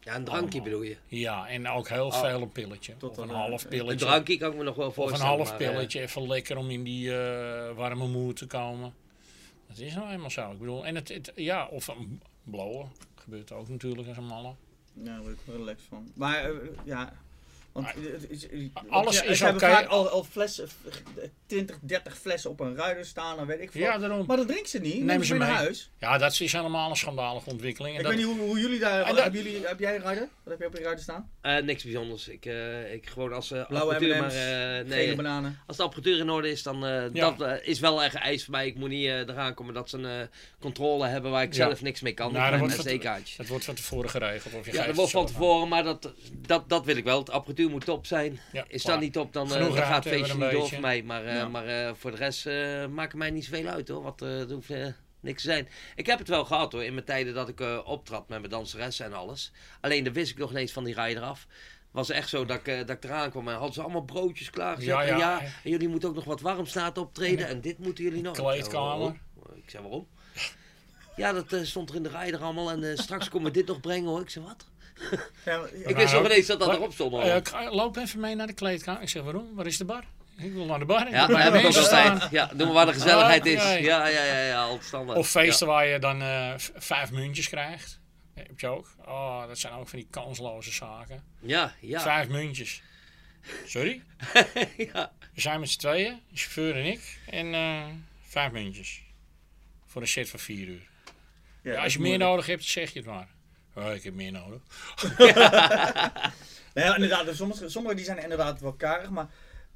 Ja, 0.00 0.14
een 0.16 0.24
drankje 0.24 0.60
Allemaal. 0.60 0.62
bedoel 0.80 0.82
je. 0.82 0.96
ja, 1.06 1.48
en 1.48 1.68
ook 1.68 1.88
heel 1.88 2.06
Oh. 2.06 2.20
veel 2.20 2.42
een 2.42 2.52
pilletje. 2.52 2.96
Tot 2.96 3.10
of 3.10 3.16
een 3.16 3.28
een, 3.28 3.34
half 3.34 3.64
eh, 3.64 3.70
Een 3.70 3.78
pilletje. 3.78 4.06
drankje 4.06 4.36
kan 4.36 4.50
ik 4.52 4.56
me 4.56 4.64
nog 4.64 4.76
wel 4.76 4.86
Of 4.86 4.96
een 4.96 5.02
voorstellen. 5.02 5.26
half 5.36 5.48
maar, 5.48 5.56
pilletje, 5.56 6.00
even 6.00 6.26
lekker 6.26 6.56
om 6.56 6.70
in 6.70 6.82
die 6.82 7.14
eh, 7.16 7.74
warme 7.76 8.06
moed 8.06 8.36
te 8.36 8.46
komen. 8.46 8.94
Dat 9.74 9.80
is 9.80 9.94
nou 9.94 10.10
eenmaal 10.10 10.30
zo. 10.30 10.50
Ik 10.50 10.58
bedoel, 10.58 10.86
en 10.86 10.94
het, 10.94 11.08
het- 11.08 11.32
ja, 11.34 11.66
of 11.66 11.86
een 11.88 12.22
blowen. 12.44 12.90
Gebeurt 13.14 13.52
ook 13.52 13.68
natuurlijk 13.68 14.08
als 14.08 14.16
een 14.16 14.26
malle. 14.26 14.54
Ja, 14.94 15.04
daar 15.04 15.20
word 15.20 15.32
ik 15.32 15.38
relaxed 15.46 15.88
van. 15.88 16.08
Maar 16.14 16.44
eh, 16.44 16.68
ja, 16.84 17.12
want 17.72 17.86
het 17.86 18.70
Alles 18.88 19.22
is 19.22 19.42
oké. 19.42 19.58
vaak 19.58 19.86
al, 19.86 20.08
al 20.08 20.24
flessen, 20.24 20.68
eh, 21.16 21.24
20, 21.46 21.78
30 21.80 22.16
flessen 22.18 22.50
op 22.50 22.60
een 22.60 22.76
ruider 22.76 23.04
staan, 23.06 23.36
dan 23.36 23.46
weet 23.46 23.60
ik 23.60 23.70
veel. 23.72 23.80
Ja, 23.80 23.98
daarom. 23.98 24.26
Maar 24.26 24.36
dat 24.36 24.46
drinken 24.48 24.68
ze 24.68 24.78
niet. 24.78 24.98
Nemen 24.98 25.18
ze 25.20 25.24
ze 25.24 25.34
mee 25.34 25.48
naar 25.48 25.56
huis. 25.56 25.90
Ja, 25.98 26.18
dat 26.18 26.40
is 26.40 26.52
helemaal 26.52 26.90
een 26.90 26.96
schandalige 26.96 27.50
ontwikkeling. 27.50 27.94
En 27.94 28.00
Ik 28.00 28.06
dat, 28.06 28.16
weet 28.16 28.26
niet 28.26 28.36
hoe, 28.36 28.46
hoe 28.46 28.58
jullie 28.60 28.78
daar. 28.78 29.06
Dat- 29.06 29.22
hebben 29.22 29.42
jullie, 29.42 29.66
heb 29.66 29.78
jij 29.78 29.94
een 29.96 30.02
ruider? 30.02 30.28
Wat 30.42 30.52
heb 30.52 30.60
je 30.60 30.66
op 30.66 30.72
je 30.76 30.82
ruider 30.82 31.02
staan? 31.02 31.30
eh, 31.40 31.56
niks 31.62 31.82
bijzonders. 31.84 32.28
Ik, 32.28 32.46
eh, 32.46 32.92
ik 32.92 33.08
gewoon 33.08 33.32
als 33.32 33.50
uh, 33.50 33.66
Blauwe 33.68 33.92
apparatuur 33.94 34.20
maar... 34.20 34.78
Eh, 34.78 34.84
nee, 34.86 35.16
bananen. 35.16 35.58
als 35.66 35.76
de 35.76 35.82
apparatuur 35.82 36.18
in 36.18 36.30
orde 36.30 36.50
is, 36.50 36.62
dan 36.62 36.84
uh, 36.86 37.04
Ja. 37.12 37.30
dat 37.30 37.60
is 37.62 37.80
wel 37.80 38.02
echt 38.02 38.14
eis 38.14 38.44
voor 38.44 38.52
mij. 38.52 38.66
Ik 38.66 38.74
moet 38.76 38.88
niet 38.88 39.06
eh, 39.06 39.18
eraan 39.18 39.54
komen 39.54 39.74
dat 39.74 39.88
ze 39.90 39.98
een 39.98 40.28
controle 40.60 41.06
hebben 41.06 41.30
waar 41.30 41.42
ik 41.42 41.54
Ja. 41.54 41.64
zelf 41.64 41.82
niks 41.82 42.00
mee 42.00 42.12
kan. 42.12 42.32
Nou, 42.32 42.50
dat 42.50 42.58
wordt 42.58 42.74
een 42.76 42.82
van- 42.82 42.90
SD-kaartje. 42.92 43.36
dat 43.36 43.46
wordt 43.46 43.64
van 43.64 43.74
tevoren 43.74 44.10
geregeld. 44.10 44.54
Of 44.54 44.66
je 44.66 44.72
Ja, 44.72 44.86
dat 44.86 44.96
wordt 44.96 45.12
het 45.12 45.20
van 45.20 45.26
tevoren, 45.26 45.68
maar 45.68 45.82
dat, 45.82 46.12
dat, 46.46 46.68
dat 46.68 46.84
wil 46.84 46.96
ik 46.96 47.04
wel. 47.04 47.24
De 47.24 47.32
apparatuur 47.32 47.61
moet 47.68 47.84
top 47.84 48.06
zijn. 48.06 48.40
Ja, 48.52 48.64
Is 48.68 48.82
dat 48.82 49.00
niet 49.00 49.12
top, 49.12 49.32
dan, 49.32 49.52
eh, 49.54 49.58
dan 49.60 49.72
gaat 49.74 50.04
het 50.04 50.14
feestje 50.14 50.38
niet 50.38 50.50
door 50.50 50.68
voor 50.68 50.80
mij. 50.80 51.02
Maar, 51.02 51.24
eh, 51.24 51.34
Ja. 51.34 51.48
maar 51.48 51.66
eh, 51.66 51.90
voor 51.94 52.10
de 52.10 52.16
rest 52.16 52.44
maakt 52.90 53.10
het 53.12 53.20
mij 53.20 53.30
niet 53.30 53.44
zoveel 53.44 53.66
uit 53.68 53.88
hoor. 53.88 54.02
Want 54.02 54.22
eh, 54.22 54.40
er 54.40 54.52
hoeft 54.52 54.70
niks 55.20 55.42
te 55.42 55.48
zijn. 55.48 55.68
Ik 55.96 56.06
heb 56.06 56.18
het 56.18 56.28
wel 56.28 56.44
gehad 56.44 56.72
hoor, 56.72 56.84
in 56.84 56.94
mijn 56.94 57.06
tijden 57.06 57.34
dat 57.34 57.48
ik 57.48 57.60
optrad 57.84 58.28
met 58.28 58.38
mijn 58.38 58.50
danseressen 58.50 59.06
en 59.06 59.12
alles. 59.12 59.52
Alleen 59.80 60.04
dan 60.04 60.12
wist 60.12 60.30
ik 60.30 60.38
nog 60.38 60.50
ineens 60.50 60.72
van 60.72 60.84
die 60.84 60.94
rij 60.94 61.16
eraf. 61.16 61.46
was 61.90 62.10
echt 62.10 62.28
zo 62.28 62.44
dat 62.44 62.56
ik, 62.66 62.86
dat 62.86 62.96
ik 62.96 63.04
eraan 63.04 63.30
kwam 63.30 63.48
en 63.48 63.54
hadden 63.54 63.72
ze 63.72 63.82
allemaal 63.82 64.04
broodjes 64.04 64.50
klaargezet. 64.50 64.88
Ja, 64.90 65.02
En, 65.02 65.06
ja. 65.08 65.16
ja, 65.18 65.40
en 65.40 65.70
jullie 65.70 65.88
moeten 65.88 66.08
ook 66.08 66.14
nog 66.14 66.24
wat 66.24 66.40
warm 66.40 66.66
staat 66.66 66.98
optreden 66.98 67.46
en 67.48 67.60
dit 67.60 67.78
moeten 67.78 68.04
jullie 68.04 68.22
nog. 68.22 68.36
Kleedkamer. 68.36 68.88
waarom? 68.88 69.20
Ik 69.54 69.70
zei 69.70 69.82
waarom? 69.82 70.06
Ja, 71.16 71.32
dat 71.32 71.54
stond 71.62 71.90
er 71.90 71.96
in 71.96 72.02
de 72.02 72.08
rij 72.08 72.32
er 72.32 72.40
allemaal 72.42 72.70
en 72.70 72.98
straks 72.98 73.28
komen 73.28 73.46
we 73.52 73.58
dit 73.58 73.66
nog 73.66 73.80
brengen 73.80 74.08
hoor. 74.08 74.20
Ik 74.20 74.30
zei 74.30 74.44
wat? 74.44 74.66
Ja, 75.44 75.58
maar- 75.58 75.72
Ik 75.72 75.96
wist 75.96 76.12
nog 76.12 76.24
ineens 76.24 76.46
dat 76.46 76.58
dat 76.60 76.74
erop 76.74 76.92
stond. 76.92 77.12
loop 77.70 77.96
even 77.96 78.20
mee 78.20 78.34
naar 78.34 78.46
de 78.46 78.52
kleedkamer. 78.52 79.02
Ik 79.02 79.08
zeg, 79.08 79.22
waarom? 79.22 79.54
Waar 79.54 79.66
is 79.66 79.76
de 79.76 79.84
bar? 79.84 80.04
Ik 80.38 80.52
wil 80.52 80.64
naar 80.64 80.78
de 80.78 80.84
bar. 80.84 81.10
Ja, 81.10 81.10
wil 81.10 81.18
dat 81.26 81.36
bij 81.36 81.42
heb 81.44 81.52
de 81.52 81.58
ik 81.58 81.66
ook 81.66 81.76
altijd. 81.76 82.30
Ja, 82.30 82.46
doen 82.54 82.66
we 82.68 82.72
waar 82.74 82.86
de 82.86 82.92
gezelligheid 82.92 83.46
is. 83.46 83.62
Ja, 83.62 83.78
ja, 83.78 84.06
ja, 84.06 84.38
ja, 84.44 84.62
altijd 84.62 84.84
standaard. 84.84 85.18
Of 85.18 85.28
feesten 85.30 85.66
waar 85.66 85.86
je 85.86 85.98
dan 85.98 86.22
eh, 86.22 86.52
vijf 86.76 87.10
muntjes 87.10 87.48
krijgt. 87.48 88.00
Heb 88.34 88.60
je 88.60 88.66
ook? 88.66 88.94
Oh, 89.06 89.46
dat 89.46 89.58
zijn 89.58 89.72
ook 89.72 89.88
van 89.88 89.98
die 89.98 90.08
kansloze 90.10 90.72
zaken. 90.72 91.22
Ja, 91.40 91.74
ja. 91.80 92.00
Vijf 92.00 92.28
muntjes. 92.28 92.82
Sorry? 93.66 94.02
ja. 94.92 95.12
We 95.34 95.40
zijn 95.40 95.60
met 95.60 95.70
z'n 95.70 95.78
tweeën, 95.78 96.20
de 96.30 96.36
chauffeur 96.36 96.76
en 96.76 96.84
ik. 96.84 97.18
En 97.30 97.54
eh, 97.54 97.82
vijf 98.28 98.52
muntjes. 98.52 99.02
Voor 99.86 100.02
een 100.02 100.08
set 100.08 100.28
van 100.28 100.38
vier 100.38 100.66
uur. 100.68 100.88
Ja, 101.62 101.82
als 101.82 101.92
je 101.92 102.00
meer 102.00 102.18
nodig 102.18 102.46
hebt, 102.46 102.64
zeg 102.64 102.92
je 102.92 102.98
het 102.98 103.08
maar. 103.08 103.28
Oh, 103.74 103.94
ik 103.94 104.02
heb 104.02 104.14
meer 104.14 104.32
nodig. 104.32 104.60
Nou 106.74 106.94
inderdaad, 106.94 107.24
dus 107.24 107.36
sommige, 107.36 107.68
sommige 107.68 107.94
die 107.94 108.04
zijn 108.04 108.18
inderdaad 108.22 108.60
wel 108.60 108.72
karig, 108.72 109.10
maar 109.10 109.28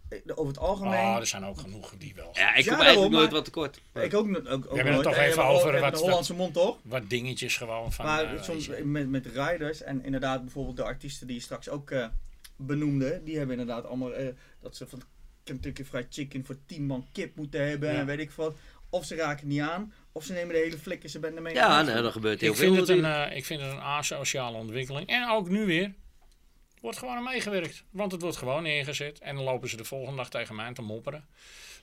eh, 0.08 0.18
over 0.26 0.46
het 0.46 0.58
algemeen... 0.58 0.92
Ah, 1.04 1.16
er 1.16 1.26
zijn 1.26 1.44
ook 1.44 1.58
genoeg 1.58 1.92
die 1.98 2.14
wel. 2.14 2.30
Ja, 2.32 2.54
ik 2.54 2.64
Ja, 2.64 2.70
kom 2.70 2.70
daarom, 2.70 2.80
eigenlijk 2.86 3.12
nooit 3.12 3.32
wat 3.32 3.44
tekort. 3.44 3.80
Ik 3.94 4.14
ook, 4.14 4.28
ook, 4.48 4.66
ook 4.66 4.74
hebben 4.76 4.94
het 4.94 5.02
toch 5.02 5.16
even 5.16 5.36
we 5.42 5.48
over 5.48 5.80
wat- 5.80 5.92
de 5.94 5.98
Hollandse 6.00 6.34
mond 6.34 6.54
toch? 6.54 6.78
Wat 6.82 7.10
dingetjes 7.10 7.56
gewoon 7.56 7.92
van... 7.92 8.04
Maar 8.04 8.34
eh, 8.34 8.42
soms 8.42 8.68
met, 8.84 9.08
met 9.08 9.26
riders 9.26 9.82
en 9.82 10.04
inderdaad 10.04 10.42
bijvoorbeeld 10.42 10.76
de 10.76 10.82
artiesten 10.84 11.26
die 11.26 11.36
je 11.36 11.42
straks 11.42 11.68
ook 11.68 11.90
eh, 11.90 12.06
benoemde, 12.56 13.20
die 13.24 13.38
hebben 13.38 13.58
inderdaad 13.58 13.86
allemaal 13.86 14.14
eh, 14.14 14.26
dat 14.60 14.76
ze 14.76 14.86
van 14.86 15.02
Kentucky 15.44 15.84
Fried 15.84 16.06
Chicken 16.10 16.44
voor 16.44 16.56
10 16.66 16.86
man 16.86 17.06
kip 17.12 17.36
moeten 17.36 17.68
hebben 17.68 17.92
Ja. 17.92 17.98
en 17.98 18.06
weet 18.06 18.18
ik 18.18 18.30
wat. 18.30 18.54
Of 18.90 19.04
ze 19.04 19.14
raken 19.14 19.46
niet 19.48 19.60
aan, 19.60 19.92
of 20.16 20.24
ze 20.24 20.32
nemen 20.32 20.54
de 20.54 20.60
hele 20.60 20.78
flikker, 20.78 21.08
ze 21.08 21.18
benden 21.18 21.42
mee. 21.42 21.54
Ja, 21.54 21.82
nou, 21.82 22.02
dat 22.02 22.12
gebeurt 22.12 22.40
heel 22.40 22.50
Ik 22.50 22.56
veel 22.56 22.74
vind, 22.74 22.88
het 22.88 22.98
een, 22.98 23.04
eh, 23.04 23.36
ik 23.36 23.44
vind 23.44 23.60
het 23.60 23.70
een 23.70 23.80
asociale 23.80 24.56
ontwikkeling. 24.56 25.08
En 25.08 25.28
ook 25.28 25.48
nu 25.48 25.66
weer. 25.66 25.84
Er 26.74 26.82
wordt 26.82 26.98
gewoon 26.98 27.16
aan 27.16 27.22
meegewerkt. 27.24 27.84
Want 27.90 28.12
het 28.12 28.22
wordt 28.22 28.36
gewoon 28.36 28.62
neergezet. 28.62 29.18
En 29.18 29.34
dan 29.34 29.44
lopen 29.44 29.68
ze 29.68 29.76
de 29.76 29.84
volgende 29.84 30.16
dag 30.16 30.30
tegen 30.30 30.54
mij 30.54 30.64
aan 30.64 30.74
te 30.74 30.82
mopperen. 30.82 31.26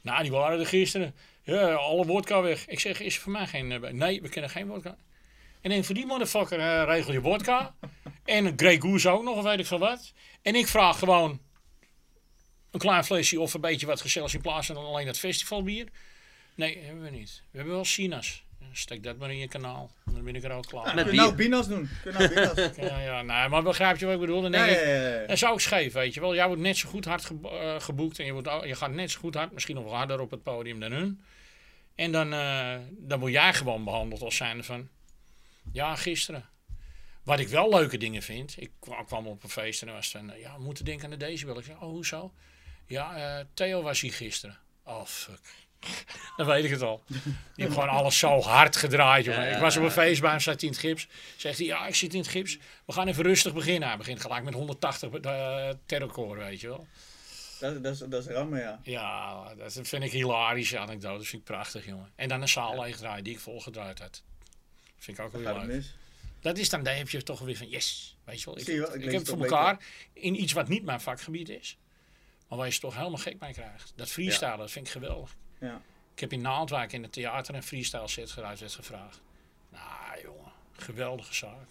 Nou, 0.02 0.22
die 0.22 0.32
waren 0.32 0.60
er 0.60 0.66
gisteren. 0.66 1.16
Ja, 1.44 1.74
alle 1.74 2.06
wodka 2.06 2.42
weg. 2.42 2.68
Ik 2.68 2.80
zeg, 2.80 3.00
is 3.00 3.16
er 3.16 3.22
voor 3.22 3.32
mij 3.32 3.48
geen... 3.48 3.72
eh, 3.72 3.92
nee, 3.92 4.22
we 4.22 4.30
kennen 4.30 4.52
geen 4.52 4.68
wodka. 4.68 4.98
En 5.62 5.70
dan 5.70 5.84
voor 5.84 5.96
die 5.96 6.06
motherfucker 6.06 6.60
eh, 6.60 6.84
regel 6.86 7.14
je 7.14 7.22
wodka. 7.22 7.76
en 8.26 8.46
een 8.46 8.54
Grey 8.56 8.80
Goose 8.80 9.10
ook 9.10 9.24
nog, 9.24 9.38
of 9.38 9.44
weet 9.44 9.60
ik 9.60 9.66
veel 9.66 9.80
wat. 9.80 10.14
En 10.42 10.56
ik 10.56 10.68
vraag 10.68 11.00
gewoon 11.00 11.40
een 12.72 12.80
klein 12.80 13.04
flesje 13.04 13.40
of 13.40 13.54
een 13.54 13.62
beetje 13.62 13.86
wat 13.86 14.02
gezelligs 14.02 14.34
in 14.34 14.42
plaats 14.42 14.68
van 14.68 14.78
alleen 14.78 15.06
dat 15.06 15.20
festivalbier. 15.20 15.88
Nee, 16.56 16.78
hebben 16.78 17.04
we 17.04 17.10
niet. 17.10 17.42
We 17.52 17.58
hebben 17.58 17.76
wel 17.76 17.86
Sina's. 17.86 18.44
Steek 18.72 19.04
dat 19.04 19.18
maar 19.18 19.32
in 19.32 19.38
je 19.38 19.48
kanaal. 19.48 19.92
Dan 20.06 20.24
ben 20.24 20.36
ik 20.36 20.44
er 20.44 20.52
ook 20.52 20.66
klaar. 20.66 20.96
Met 20.96 21.04
Kun 21.04 21.14
je 21.14 21.20
nou 21.20 21.36
binas 21.36 21.68
doen? 21.68 21.90
Kun 22.04 22.12
je 22.12 22.18
nou 22.18 22.34
binas? 22.34 22.76
Ja, 22.92 23.00
ja, 23.00 23.22
nee, 23.22 23.48
maar 23.50 23.64
begrijp 23.64 23.98
je 23.98 24.06
wat 24.06 24.14
ik 24.14 24.20
bedoel? 24.20 24.42
Dan 24.42 24.52
ja, 24.52 24.66
denk 24.66 24.78
ja, 24.78 24.82
ik, 24.82 24.88
ja, 24.88 25.10
ja. 25.12 25.20
dat 25.20 25.30
is 25.30 25.46
ook 25.46 25.62
scheef, 25.62 25.94
weet 25.94 26.14
je 26.14 26.20
wel. 26.20 26.36
Jij 26.36 26.48
wordt 26.48 26.62
net 26.62 26.78
zo 26.78 26.90
goed 26.90 27.06
hard 27.06 27.32
eh, 27.44 27.80
geboekt 27.80 28.20
en 28.20 28.26
je, 28.26 28.32
wordt, 28.32 28.48
je 28.66 28.76
gaat 28.76 28.92
net 28.92 29.12
zo 29.12 29.20
goed 29.20 29.36
hard, 29.36 29.52
misschien 29.52 29.76
nog 29.76 29.84
wel 29.84 29.96
harder 29.96 30.20
op 30.20 30.32
het 30.32 30.44
podium 30.44 30.80
dan 30.80 30.92
hun. 30.92 31.24
En 31.96 32.12
dan, 32.12 32.34
eh, 32.34 32.76
dan 32.92 33.20
word 33.20 33.32
jij 33.32 33.54
gewoon 33.54 33.84
behandeld 33.84 34.22
als 34.22 34.36
zijnde 34.36 34.64
van, 34.64 34.90
ja, 35.72 35.96
gisteren. 35.96 36.46
Wat 37.24 37.40
ik 37.40 37.48
wel 37.48 37.70
leuke 37.70 37.98
dingen 37.98 38.22
vind, 38.22 38.56
ik 38.58 38.72
kwa- 38.80 39.04
kwam 39.04 39.28
op 39.28 39.44
een 39.44 39.50
feest 39.50 39.82
en 39.82 39.88
er 39.88 39.94
was 39.94 40.10
van, 40.10 40.32
ja, 40.40 40.58
we 40.58 40.64
moeten 40.64 40.86
denken 40.86 41.04
aan 41.06 41.18
de 41.20 41.26
decibel. 41.26 41.58
Ik 41.58 41.64
zei, 41.66 41.78
oh, 41.78 41.82
hoezo? 41.90 42.34
Ja, 42.88 43.16
eh, 43.40 43.46
Theo 43.54 43.82
was 43.82 44.02
hier 44.02 44.14
gisteren. 44.14 44.58
Oh, 44.84 45.06
fuck. 45.06 45.40
Dan 46.38 46.46
weet 46.46 46.64
ik 46.64 46.72
het 46.72 46.82
al. 46.82 47.04
Die 47.08 47.22
heeft 47.56 47.74
gewoon 47.74 47.90
alles 47.90 48.20
zo 48.20 48.42
hard 48.42 48.76
gedraaid. 48.76 49.26
Jongen. 49.26 49.52
Ik 49.52 49.60
was 49.60 49.78
op 49.78 49.84
een 49.84 49.92
feest 49.92 50.22
bij 50.22 50.30
hem, 50.30 50.40
zat 50.40 50.62
hij 50.62 50.70
in 50.70 50.76
het 50.76 50.84
gips. 50.84 51.08
Zegt 51.38 51.58
hij, 51.58 51.68
ja, 51.68 51.88
ik 51.88 51.96
zit 51.96 52.14
in 52.14 52.20
het 52.20 52.30
gips. 52.30 52.58
We 52.86 52.94
gaan 52.94 53.08
even 53.08 53.24
rustig 53.24 53.54
beginnen. 53.54 53.88
Hij 53.88 53.98
begint 53.98 54.22
gelijk 54.22 54.44
met 54.44 54.54
180 54.54 55.10
uh, 55.12 55.70
terrorcore, 55.86 56.40
weet 56.40 56.62
je 56.62 56.68
wel. 56.68 56.88
Dat, 57.60 57.84
dat, 57.84 57.94
is, 57.94 58.00
dat 58.00 58.26
is 58.26 58.34
rammen, 58.34 58.60
ja. 58.60 58.80
Ja, 58.84 59.54
dat 59.56 59.80
vind 59.84 60.04
ik 60.04 60.12
hilarische 60.12 60.80
anekdote. 60.80 61.18
Dat 61.18 61.28
vind 61.28 61.42
ik 61.42 61.48
prachtig, 61.48 61.86
jongen. 61.86 62.12
En 62.16 62.28
dan 62.28 62.42
een 62.42 62.50
zaal 62.50 62.82
leegdraaien 62.82 63.24
die 63.24 63.34
ik 63.34 63.40
volgedraaid 63.40 64.00
had. 64.00 64.24
Vind 64.98 65.18
ik 65.18 65.24
ook 65.24 65.34
het 65.34 65.42
leuk. 65.42 65.64
mis. 65.64 65.96
Dat 66.42 66.58
is 66.58 66.70
dan, 66.70 66.84
daar 66.84 66.98
heb 66.98 67.10
je 67.10 67.24
toch 67.24 67.40
weer 67.40 67.58
van, 67.58 67.70
yes. 67.70 68.18
Weet 68.24 68.40
je 68.40 68.46
wel, 68.46 68.58
ik, 68.58 68.66
Zie 68.66 68.74
je 68.74 68.80
wel, 68.80 68.96
ik 68.96 69.04
heb 69.04 69.14
het 69.14 69.30
voor 69.30 69.42
elkaar 69.42 69.78
in 70.14 70.42
iets 70.42 70.54
wat 70.54 70.68
niet 70.68 70.84
mijn 70.84 71.02
vakgebied 71.02 71.50
is. 71.50 71.78
Maar 72.48 72.58
waar 72.58 72.68
je 72.68 72.74
ze 72.74 72.80
toch 72.80 72.96
helemaal 72.96 73.18
gek 73.18 73.40
mee 73.40 73.54
krijgt. 73.54 73.94
Dat 73.96 74.10
freestyle, 74.10 74.58
dat 74.58 74.72
vind 74.72 74.88
ik 74.88 74.92
geweldig. 74.92 75.36
Ja. 75.64 75.82
Ik 76.14 76.20
heb 76.20 76.32
in 76.34 76.42
Naaldwijk 76.42 76.92
in 76.92 77.04
het 77.04 77.12
theater 77.12 77.56
een 77.56 77.64
freestyle 77.64 78.08
set 78.08 78.32
gedraaid, 78.32 78.60
werd 78.60 78.74
gevraagd. 78.74 79.22
Nou, 79.70 80.22
jongen, 80.24 80.52
geweldige 80.72 81.34
zaak. 81.34 81.68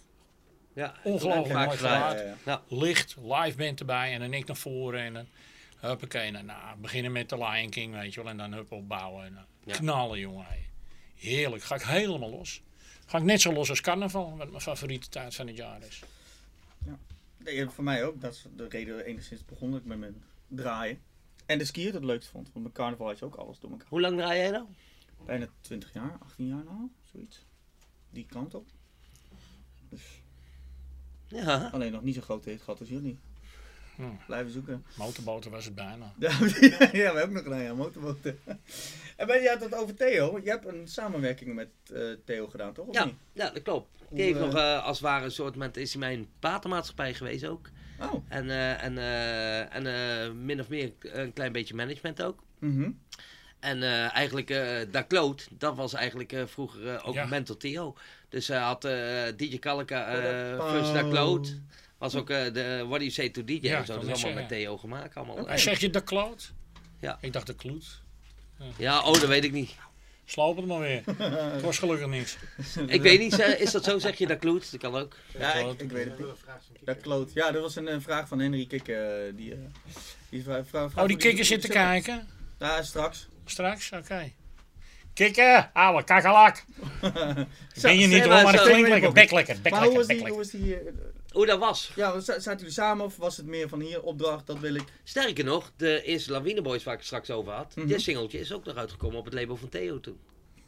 Ja, 0.73 0.93
Ongelooflijk 1.03 1.65
mooi 1.65 1.77
gedaan. 1.77 2.15
Ja, 2.17 2.35
ja. 2.45 2.61
Licht, 2.67 3.15
live 3.21 3.57
band 3.57 3.79
erbij 3.79 4.13
en 4.13 4.19
dan 4.19 4.33
ik 4.33 4.45
naar 4.47 4.55
voren 4.55 4.99
en 5.01 5.13
dan 5.13 5.27
huppakee. 5.79 6.31
Nou, 6.31 6.45
nou, 6.45 6.77
beginnen 6.77 7.11
met 7.11 7.29
de 7.29 7.37
Lion 7.37 7.69
King, 7.69 7.93
weet 7.93 8.13
je 8.13 8.21
wel, 8.21 8.29
en 8.31 8.37
dan 8.37 8.53
hup 8.53 8.71
opbouwen. 8.71 9.25
En 9.25 9.33
dan 9.33 9.43
Ja. 9.63 9.73
knallen, 9.77 10.19
jongen. 10.19 10.45
Heerlijk, 11.15 11.63
ga 11.63 11.75
ik 11.75 11.81
helemaal 11.81 12.29
los. 12.29 12.61
Ga 13.05 13.17
ik 13.17 13.23
net 13.23 13.41
zo 13.41 13.53
los 13.53 13.69
als 13.69 13.81
carnaval, 13.81 14.37
wat 14.37 14.49
mijn 14.49 14.61
favoriete 14.61 15.09
tijd 15.09 15.35
van 15.35 15.47
het 15.47 15.57
jaar 15.57 15.81
is. 15.81 16.01
Nee, 17.37 17.69
voor 17.69 17.83
mij 17.83 18.05
ook. 18.05 18.21
Dat 18.21 18.33
is 18.33 18.45
de 18.55 18.67
reden 18.67 19.05
enigszins 19.05 19.45
begon 19.45 19.75
ik 19.75 19.85
met 19.85 19.97
mijn 19.97 20.23
draaien. 20.47 21.01
En 21.45 21.57
de 21.57 21.65
dat 21.65 21.93
het 21.93 22.03
leukst 22.03 22.29
vond. 22.29 22.49
Want 22.51 22.63
mijn 22.65 22.73
carnaval 22.75 23.11
is 23.11 23.21
ook 23.23 23.35
alles 23.35 23.59
door 23.59 23.71
elkaar. 23.71 23.87
Hoe 23.89 24.01
lang 24.01 24.17
draai 24.17 24.39
jij 24.39 24.49
nou? 24.51 24.65
Bijna 25.25 25.47
20 25.61 25.93
jaar, 25.93 26.17
18 26.19 26.47
jaar 26.47 26.63
nou, 26.63 26.89
zoiets. 27.11 27.45
Die 28.09 28.25
kant 28.29 28.53
op. 28.53 28.67
Dus 29.89 30.21
Ja. 31.27 31.69
alleen 31.73 31.91
nog 31.91 32.01
niet 32.03 32.13
zo'n 32.13 32.23
grote 32.23 32.49
hit 32.49 32.61
gehad 32.61 32.79
als 32.79 32.89
jullie. 32.89 33.19
Hm. 33.95 34.03
Blijven 34.25 34.51
zoeken. 34.51 34.85
Motorboten 34.97 35.51
was 35.51 35.65
het 35.65 35.75
bijna. 35.75 36.13
Ja, 36.19 36.29
ja, 36.39 36.89
we 36.91 36.97
hebben 36.99 37.23
ook 37.23 37.31
nog 37.31 37.43
gedaan, 37.43 37.61
ja, 37.63 37.73
motorboten. 37.73 38.39
En 39.17 39.27
ben 39.27 39.41
je 39.41 39.49
had 39.49 39.61
het 39.61 39.75
over 39.75 39.95
Theo. 39.95 40.39
Je 40.43 40.49
hebt 40.49 40.65
een 40.65 40.87
samenwerking 40.87 41.55
met 41.55 41.69
eh, 41.93 42.01
Theo 42.25 42.47
gedaan, 42.47 42.73
toch? 42.73 42.85
Of 42.87 42.93
Ja, 42.95 43.05
niet? 43.05 43.15
ja, 43.33 43.49
dat 43.49 43.61
klopt. 43.61 43.97
Die 44.09 44.23
heeft 44.23 44.37
eh, 44.39 44.45
nog 44.45 44.55
eh, 44.55 44.83
als 44.85 44.97
het 44.97 45.07
ware 45.07 45.25
een 45.25 45.31
soort 45.31 45.53
moment 45.53 45.77
is 45.77 45.91
hij 45.91 45.99
mijn 45.99 46.27
platenmaatschappij 46.39 47.13
geweest 47.13 47.45
ook. 47.45 47.69
Oh. 48.11 48.23
En, 48.27 48.49
eh, 48.49 48.83
en, 48.83 48.97
eh, 48.97 49.75
en 49.75 49.87
eh, 50.25 50.31
min 50.31 50.59
of 50.59 50.69
meer 50.69 50.91
een 51.01 51.33
klein 51.33 51.51
beetje 51.51 51.75
management 51.75 52.21
ook. 52.23 52.43
Mhm. 52.59 52.89
En 53.59 53.83
eh, 53.83 54.15
eigenlijk, 54.15 54.49
eh 54.49 54.77
Da 54.91 55.01
Kloot, 55.01 55.47
dat 55.51 55.75
was 55.75 55.93
eigenlijk 55.93 56.31
eh, 56.31 56.45
vroeger 56.45 57.03
ook 57.03 57.13
Ja. 57.13 57.25
Mental 57.25 57.57
Theo. 57.57 57.95
Dus 58.29 58.47
hij 58.47 58.57
had 58.57 58.85
eh, 58.85 59.23
DJ 59.37 59.57
Kalka 59.59 60.05
eh 60.07 60.59
Oh. 60.59 60.71
first 60.71 60.93
Da 60.93 61.01
Kloot. 61.03 61.59
Was 61.97 62.15
ook 62.15 62.29
eh, 62.29 62.53
de 62.53 62.75
What 62.77 62.89
Do 62.99 63.05
You 63.05 63.09
Say 63.09 63.29
to 63.29 63.43
DJ 63.43 63.57
Ja, 63.61 63.77
en 63.79 63.85
zo. 63.85 63.93
Dat 63.93 64.03
wou 64.03 64.15
is 64.17 64.23
allemaal 64.23 64.41
met 64.41 64.49
Theo 64.51 64.77
gemaakt. 64.77 65.15
Allemaal. 65.15 65.47
En 65.47 65.59
zeg 65.59 65.79
je 65.79 65.89
de 65.89 66.03
kloot? 66.03 66.53
Ja. 66.99 67.17
Ik 67.21 67.33
dacht 67.33 67.47
de 67.47 67.55
kloet. 67.55 68.01
Ja, 68.77 68.99
oh, 68.99 69.13
dat 69.13 69.25
weet 69.25 69.43
ik 69.43 69.51
niet. 69.51 69.75
Sloop 70.25 70.55
het 70.57 70.65
maar 70.65 70.79
weer. 70.79 71.01
het 71.53 71.61
was 71.61 71.77
gelukkig 71.77 72.07
niks. 72.07 72.37
Ik 72.87 73.01
weet 73.01 73.19
niet, 73.19 73.39
is 73.39 73.71
dat 73.71 73.83
zo? 73.83 73.99
Zeg 73.99 74.17
je 74.17 74.27
Da 74.27 74.35
Kloot? 74.35 74.71
Dat 74.71 74.79
kan 74.81 74.95
ook. 74.95 75.15
Ja, 75.39 75.53
ik, 75.53 75.81
ik 75.81 75.91
weet 75.91 76.05
het 76.05 76.19
niet. 76.19 76.27
Dat 76.81 77.01
kloot. 77.01 77.33
Ja, 77.33 77.51
dat 77.51 77.61
was 77.61 77.75
een, 77.75 77.87
eh, 77.87 77.95
vraag 77.99 78.27
van 78.27 78.39
Henry 78.39 78.65
Kikker. 78.65 79.25
eh, 79.27 79.33
die, 79.35 79.51
eh, 79.51 79.57
die 80.29 80.43
vra- 80.43 80.63
vra- 80.65 80.89
vraag 80.89 81.01
Oh, 81.03 81.07
die 81.07 81.17
kikker 81.17 81.45
zit 81.45 81.61
te 81.61 81.67
kijken. 81.67 82.27
Ja, 82.59 82.83
straks. 82.83 83.27
Straks? 83.45 83.91
Oké. 83.91 84.31
Kikker, 85.13 85.69
ouwe 85.73 86.03
kakkelak. 86.03 86.63
Ben 87.81 87.97
je 87.99 88.07
niet 88.07 88.23
hoor, 88.23 88.43
maar 88.43 88.51
dat 88.53 88.61
klinkt 88.63 88.89
lekker. 88.89 89.11
Bek 89.11 89.31
lekker, 89.31 89.57
bek 89.61 89.71
Maar 89.71 89.83
hoe 89.83 89.93
was 89.95 90.07
lekker, 90.07 90.25
die, 90.25 90.35
bek 90.35 90.51
hoe 90.51 90.61
lekker. 90.61 90.81
was 90.81 90.93
die 90.93 91.12
Hoe 91.33 91.45
dat 91.45 91.59
was. 91.59 91.91
ja, 91.95 92.19
za- 92.19 92.39
zaten 92.39 92.57
jullie 92.59 92.73
samen 92.73 93.05
of 93.05 93.17
was 93.17 93.37
het 93.37 93.45
meer 93.45 93.69
van 93.69 93.79
hier 93.79 94.01
opdracht, 94.01 94.47
dat 94.47 94.59
wil 94.59 94.75
ik? 94.75 94.83
Sterker 95.03 95.43
nog, 95.43 95.71
de 95.75 96.01
eerste 96.03 96.31
Lawine 96.31 96.61
Boys 96.61 96.83
waar 96.83 96.93
ik 96.93 96.99
het 96.99 97.07
straks 97.07 97.29
over 97.29 97.53
had. 97.53 97.75
Mhm. 97.75 97.87
Dit 97.87 98.01
singeltje 98.01 98.39
is 98.39 98.51
ook 98.53 98.65
nog 98.65 98.75
uitgekomen 98.75 99.17
op 99.19 99.25
het 99.25 99.33
label 99.33 99.55
van 99.57 99.69
Theo 99.69 99.99
toen. 99.99 100.19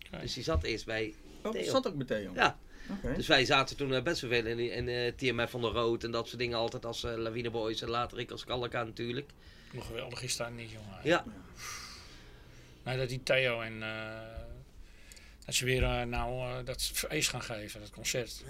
Oké. 0.07 0.19
Dus 0.21 0.33
die 0.33 0.43
zat 0.43 0.63
eerst 0.63 0.85
bij 0.85 1.13
Oh, 1.43 1.51
Theo. 1.51 1.63
zat 1.71 1.87
ook 1.87 1.95
met 1.95 2.07
Theo. 2.07 2.31
Ja, 2.35 2.57
Oké. 2.89 3.13
dus 3.15 3.27
wij 3.27 3.45
zaten 3.45 3.77
toen 3.77 3.93
eh, 3.93 4.01
best 4.03 4.21
wel 4.21 4.29
veel 4.29 4.45
in, 4.45 4.59
in 4.59 4.87
eh, 4.89 5.11
TMF 5.15 5.49
van 5.49 5.61
de 5.61 5.67
Rood 5.67 6.03
en 6.03 6.11
dat 6.11 6.27
soort 6.27 6.39
dingen 6.39 6.57
altijd 6.57 6.85
als 6.85 7.03
eh 7.03 7.15
Lawine 7.17 7.49
Boys 7.49 7.81
en 7.81 7.89
later 7.89 8.19
ik 8.19 8.31
als 8.31 8.43
Kalka 8.45 8.83
natuurlijk. 8.83 9.29
Hoe 9.71 9.81
geweldig 9.81 10.23
is 10.23 10.37
dat 10.37 10.51
niet, 10.51 10.71
jongen. 10.71 10.99
Ja, 11.03 11.25
Nou, 12.83 12.97
dat 12.97 13.09
die 13.09 13.23
Theo 13.23 13.61
en... 13.61 13.83
eh, 13.83 14.19
dat 15.45 15.55
ze 15.55 15.65
weer 15.65 16.07
nou 16.07 16.63
dat 16.63 16.81
feest 16.81 17.29
gaan 17.29 17.41
geven, 17.41 17.79
dat 17.79 17.89
concert. 17.89 18.43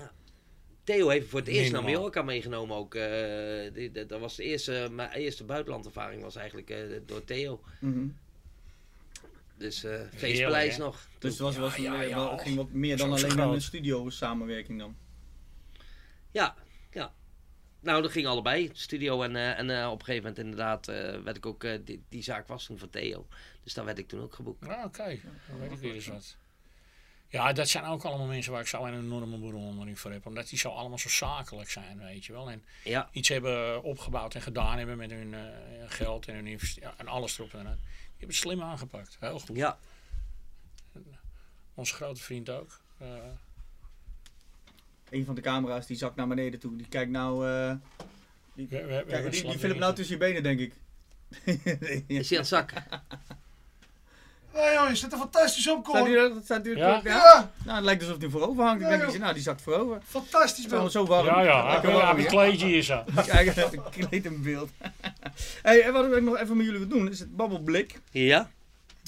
Theo 0.85 1.09
heeft 1.09 1.27
voor 1.29 1.39
het 1.39 1.47
eerst 1.49 1.71
naar. 1.71 1.83
Mallorca 1.83 2.21
meegenomen 2.21 2.77
ook. 2.77 2.95
eh, 2.95 3.73
die- 3.73 3.91
dat 3.91 4.09
dat 4.09 4.19
was 4.19 4.35
de 4.35 4.43
eerste, 4.43 4.87
mijn 4.91 5.11
eerste 5.11 5.43
buitenlandervaring 5.43 6.21
was 6.21 6.35
eigenlijk 6.35 6.69
eh, 6.69 6.77
door 7.05 7.23
Theo. 7.23 7.61
Mhm. 7.79 8.07
Dus 9.57 9.83
eh 9.83 10.01
feestpaleis 10.15 10.77
nog. 10.77 11.07
Dus 11.19 11.31
het 11.31 11.39
was, 11.39 11.57
was 11.57 11.73
ging 12.41 12.55
wat 12.55 12.71
meer 12.71 12.97
dan 12.97 13.09
alleen 13.11 13.29
groot. 13.31 13.53
een 13.53 13.61
studio 13.61 14.09
samenwerking 14.09 14.79
dan. 14.79 14.95
Ja, 16.31 16.55
ja. 16.91 17.13
Nou, 17.79 18.01
dat 18.01 18.11
ging 18.11 18.27
allebei. 18.27 18.69
Studio 18.73 19.21
en, 19.21 19.35
eh, 19.35 19.59
en 19.59 19.69
eh, 19.81 19.85
op 19.91 19.99
een 19.99 20.05
gegeven 20.05 20.27
moment 20.29 20.37
inderdaad 20.45 20.87
eh, 20.87 21.21
werd 21.23 21.37
ik 21.37 21.45
ook, 21.45 21.63
eh, 21.63 21.79
die, 21.85 22.03
die 22.09 22.23
zaak 22.23 22.47
was 22.47 22.65
toen 22.65 22.77
van 22.77 22.89
Theo. 22.89 23.27
Dus 23.63 23.73
daar 23.73 23.85
werd 23.85 23.97
ik 23.97 24.07
toen 24.07 24.21
ook 24.21 24.33
geboekt. 24.35 24.65
Ja, 24.65 24.83
oké. 24.85 25.19
Dan 25.49 25.59
weet 25.59 25.71
ik 25.71 25.77
weer 25.79 25.93
eens 25.93 26.07
wat. 26.07 26.35
Ja, 27.35 27.53
dat 27.53 27.69
zijn 27.69 27.83
ook 27.85 28.03
allemaal 28.03 28.25
mensen 28.27 28.51
waar 28.51 28.61
ik 28.61 28.67
zo 28.67 28.85
een 28.85 28.93
enorme 28.99 29.37
bewondering 29.37 29.99
voor 29.99 30.11
heb. 30.11 30.25
Omdat 30.25 30.49
die 30.49 30.59
zo 30.59 30.69
allemaal 30.69 30.97
zo 30.97 31.09
zakelijk 31.09 31.69
zijn, 31.69 31.97
weet 31.99 32.25
je 32.25 32.33
wel. 32.33 32.49
En 32.49 32.63
Ja, 32.83 33.09
iets 33.11 33.29
hebben 33.29 33.83
opgebouwd 33.83 34.35
en 34.35 34.41
gedaan 34.41 34.77
hebben 34.77 34.97
met 34.97 35.11
hun 35.11 35.33
eh, 35.33 35.41
geld 35.87 36.27
en 36.27 36.35
hun. 36.35 36.59
Ja, 36.75 36.93
en 36.97 37.07
alles 37.07 37.37
erop 37.39 37.53
en 37.53 37.59
eraan. 37.59 37.79
Die 37.83 38.09
hebben 38.09 38.27
het 38.27 38.35
slim 38.37 38.61
aangepakt. 38.61 39.17
Heel 39.19 39.39
goed. 39.39 39.55
ja. 39.57 39.77
Onze 41.73 41.93
grote 41.93 42.21
vriend 42.21 42.49
ook. 42.49 42.79
Eh, 42.97 43.07
een 45.09 45.25
van 45.25 45.35
de 45.35 45.41
camera's 45.41 45.85
die 45.87 45.97
zakt 45.97 46.15
naar 46.15 46.27
beneden 46.27 46.59
toe. 46.59 46.75
Die 46.77 46.87
kijkt 46.87 47.11
nou... 47.11 47.47
eh, 47.49 47.75
die, 48.53 48.67
We- 48.67 48.85
we- 48.85 49.03
we 49.05 49.11
kijk, 49.11 49.31
die, 49.31 49.43
die 49.43 49.59
Philip 49.59 49.77
nou 49.77 49.95
tussen 49.95 50.13
je 50.15 50.21
benen, 50.21 50.43
denk 50.43 50.59
ik. 50.59 50.73
Is 52.07 52.29
hij 52.29 52.37
aan 52.37 52.37
het 52.37 52.47
zakken? 52.47 52.83
Ja, 54.56 54.73
joh, 54.73 54.90
je 54.90 54.95
zit 54.95 55.11
er 55.11 55.18
fantastisch 55.18 55.69
op, 55.69 55.86
Staat 55.88 55.95
Cor. 55.98 56.06
die, 56.07 56.15
dat 56.15 56.32
staat 56.44 56.57
natuurlijk... 56.57 56.86
Ja? 56.86 57.11
Ja? 57.11 57.18
Ja, 57.18 57.52
Nou, 57.64 57.76
het 57.76 57.86
lijkt 57.86 58.02
alsof 58.03 58.18
hij 58.19 58.30
voorover 58.30 58.64
hangt. 58.64 58.82
Ik 58.82 58.88
denk, 58.90 59.02
dat 59.02 59.14
je- 59.14 59.19
nou, 59.19 59.34
die 59.34 59.44
zakt 59.44 59.61
voorover. 59.61 60.02
fantastisch, 60.07 60.68
man. 60.68 60.91
zo 60.91 61.06
warm. 61.06 61.26
Ja, 61.26 61.41
ja, 61.41 61.80
hij 61.82 61.91
warm 61.91 62.10
een 62.10 62.18
hier. 62.18 62.26
kleedje 62.30 62.72
is 62.72 62.90
er. 62.90 63.03
Kijk, 63.26 63.56
een 63.57 64.07
kleed 64.10 64.26
in 64.26 64.41
beeld. 64.44 64.69
hey, 65.64 65.82
en 65.82 65.94
wat 65.94 66.06
ik 66.06 66.22
nog 66.23 66.38
even 66.38 66.57
met 66.57 66.65
jullie 66.65 66.80
wil 66.80 66.90
doen, 66.98 67.10
is 67.10 67.19
het 67.19 67.36
babbelblik. 67.36 67.99
Ja? 68.11 68.49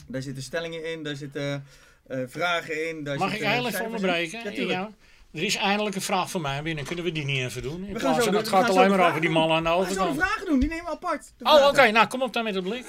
Daar 0.07 0.21
zitten 0.21 0.43
stellingen 0.43 0.91
in, 0.91 1.03
daar 1.03 1.15
zitten 1.15 1.65
eh, 2.07 2.19
vragen 2.27 2.87
in. 2.89 3.03
Daar 3.03 3.17
Mag 3.17 3.27
ik 3.27 3.33
zitten 3.33 3.51
heel 3.51 3.59
even 3.67 3.71
cijfers 3.71 4.01
in. 4.01 4.07
onderbreken? 4.09 4.67
Ja. 4.67 4.89
Er 5.33 5.43
is 5.43 5.55
eindelijk 5.55 5.95
een 5.95 6.01
vraag 6.01 6.29
voor 6.29 6.41
mij 6.41 6.61
binnen. 6.61 6.85
Kunnen 6.85 7.03
we 7.05 7.11
die 7.11 7.25
niet 7.25 7.37
even 7.39 7.61
doen? 7.61 7.79
In 7.81 7.85
gaan 7.85 7.93
plaats 7.99 8.17
zo 8.17 8.23
van 8.23 8.33
het 8.35 8.49
we 8.49 8.55
gaat 8.55 8.65
gaan 8.65 8.75
alleen 8.77 8.89
maar 8.89 9.07
over 9.09 9.21
die 9.21 9.29
mannen 9.29 9.57
aan 9.57 9.63
de 9.63 9.69
We 9.69 9.75
gaan 9.75 9.85
zo 9.87 9.93
de 9.93 9.99
overkant. 9.99 10.29
vragen 10.29 10.45
doen, 10.45 10.59
die 10.59 10.69
nemen 10.69 10.85
we 10.85 10.91
apart. 10.91 11.31
Oh, 11.39 11.67
oké. 11.67 11.91
Nou, 11.91 12.07
kom 12.07 12.21
op 12.21 12.33
dan 12.33 12.43
met 12.43 12.55
het 12.55 12.63
blik. 12.63 12.85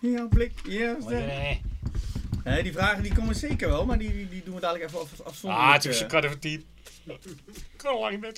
Ja, 0.00 0.26
blik. 0.26 0.52
Ja, 0.68 0.96
is 0.96 1.04
de- 1.04 1.14
Eh, 1.16 1.56
Nee, 2.48 2.62
die 2.62 2.72
vragen 2.72 3.02
die 3.02 3.14
komen 3.14 3.34
zeker 3.34 3.68
wel, 3.68 3.84
maar 3.86 3.98
die, 3.98 4.28
die, 4.28 4.42
doen 4.44 4.54
we 4.54 4.60
dadelijk 4.60 4.84
even 4.84 5.00
af, 5.00 5.20
afzonderlijk. 5.24 5.68
Ah, 5.68 5.74
het 5.74 5.84
is 5.84 6.00
een 6.00 6.08
kwart 6.08 6.24
over 6.24 6.38
tien. 6.38 6.66
Ik 7.04 7.18
kan 7.76 7.98
lang 7.98 8.20
liggen. 8.22 8.36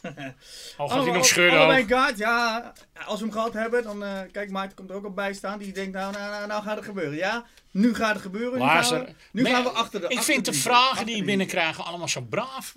Al 0.76 0.88
gaat 0.88 1.04
hij 1.04 1.12
nog 1.12 1.36
Allebei 1.38 1.70
ook. 1.72 1.78
een 1.78 1.86
kaart, 1.86 2.18
ja. 2.18 2.72
Als 3.06 3.18
we 3.18 3.24
hem 3.24 3.34
gehad 3.34 3.52
hebben, 3.52 3.82
dan... 3.82 4.04
eh, 4.04 4.20
kijk, 4.32 4.50
Maarten 4.50 4.76
komt 4.76 4.90
er 4.90 4.96
ook 4.96 5.04
al 5.04 5.10
bij 5.10 5.32
staan. 5.32 5.58
Die 5.58 5.72
denkt, 5.72 5.92
nou, 5.92 6.12
nou, 6.12 6.30
nou, 6.30 6.46
nou 6.46 6.62
gaat 6.62 6.76
het 6.76 6.84
gebeuren. 6.84 7.16
Ja, 7.16 7.44
nu 7.70 7.94
gaat 7.94 8.12
het 8.12 8.22
gebeuren. 8.22 8.58
Nu, 8.58 8.64
Luister, 8.64 8.96
gaan 8.96 9.06
we, 9.06 9.12
nu 9.30 9.42
maar 9.42 9.52
gaan 9.52 9.62
we 9.62 9.68
achter 9.68 10.00
de... 10.00 10.06
Ik 10.06 10.18
achter 10.18 10.32
vind 10.32 10.44
de 10.44 10.52
vragen 10.52 10.88
achter 10.88 11.04
die 11.04 11.14
je 11.14 11.20
die- 11.20 11.30
binnenkrijgen 11.30 11.84
allemaal 11.84 12.08
zo 12.08 12.20
braaf. 12.20 12.74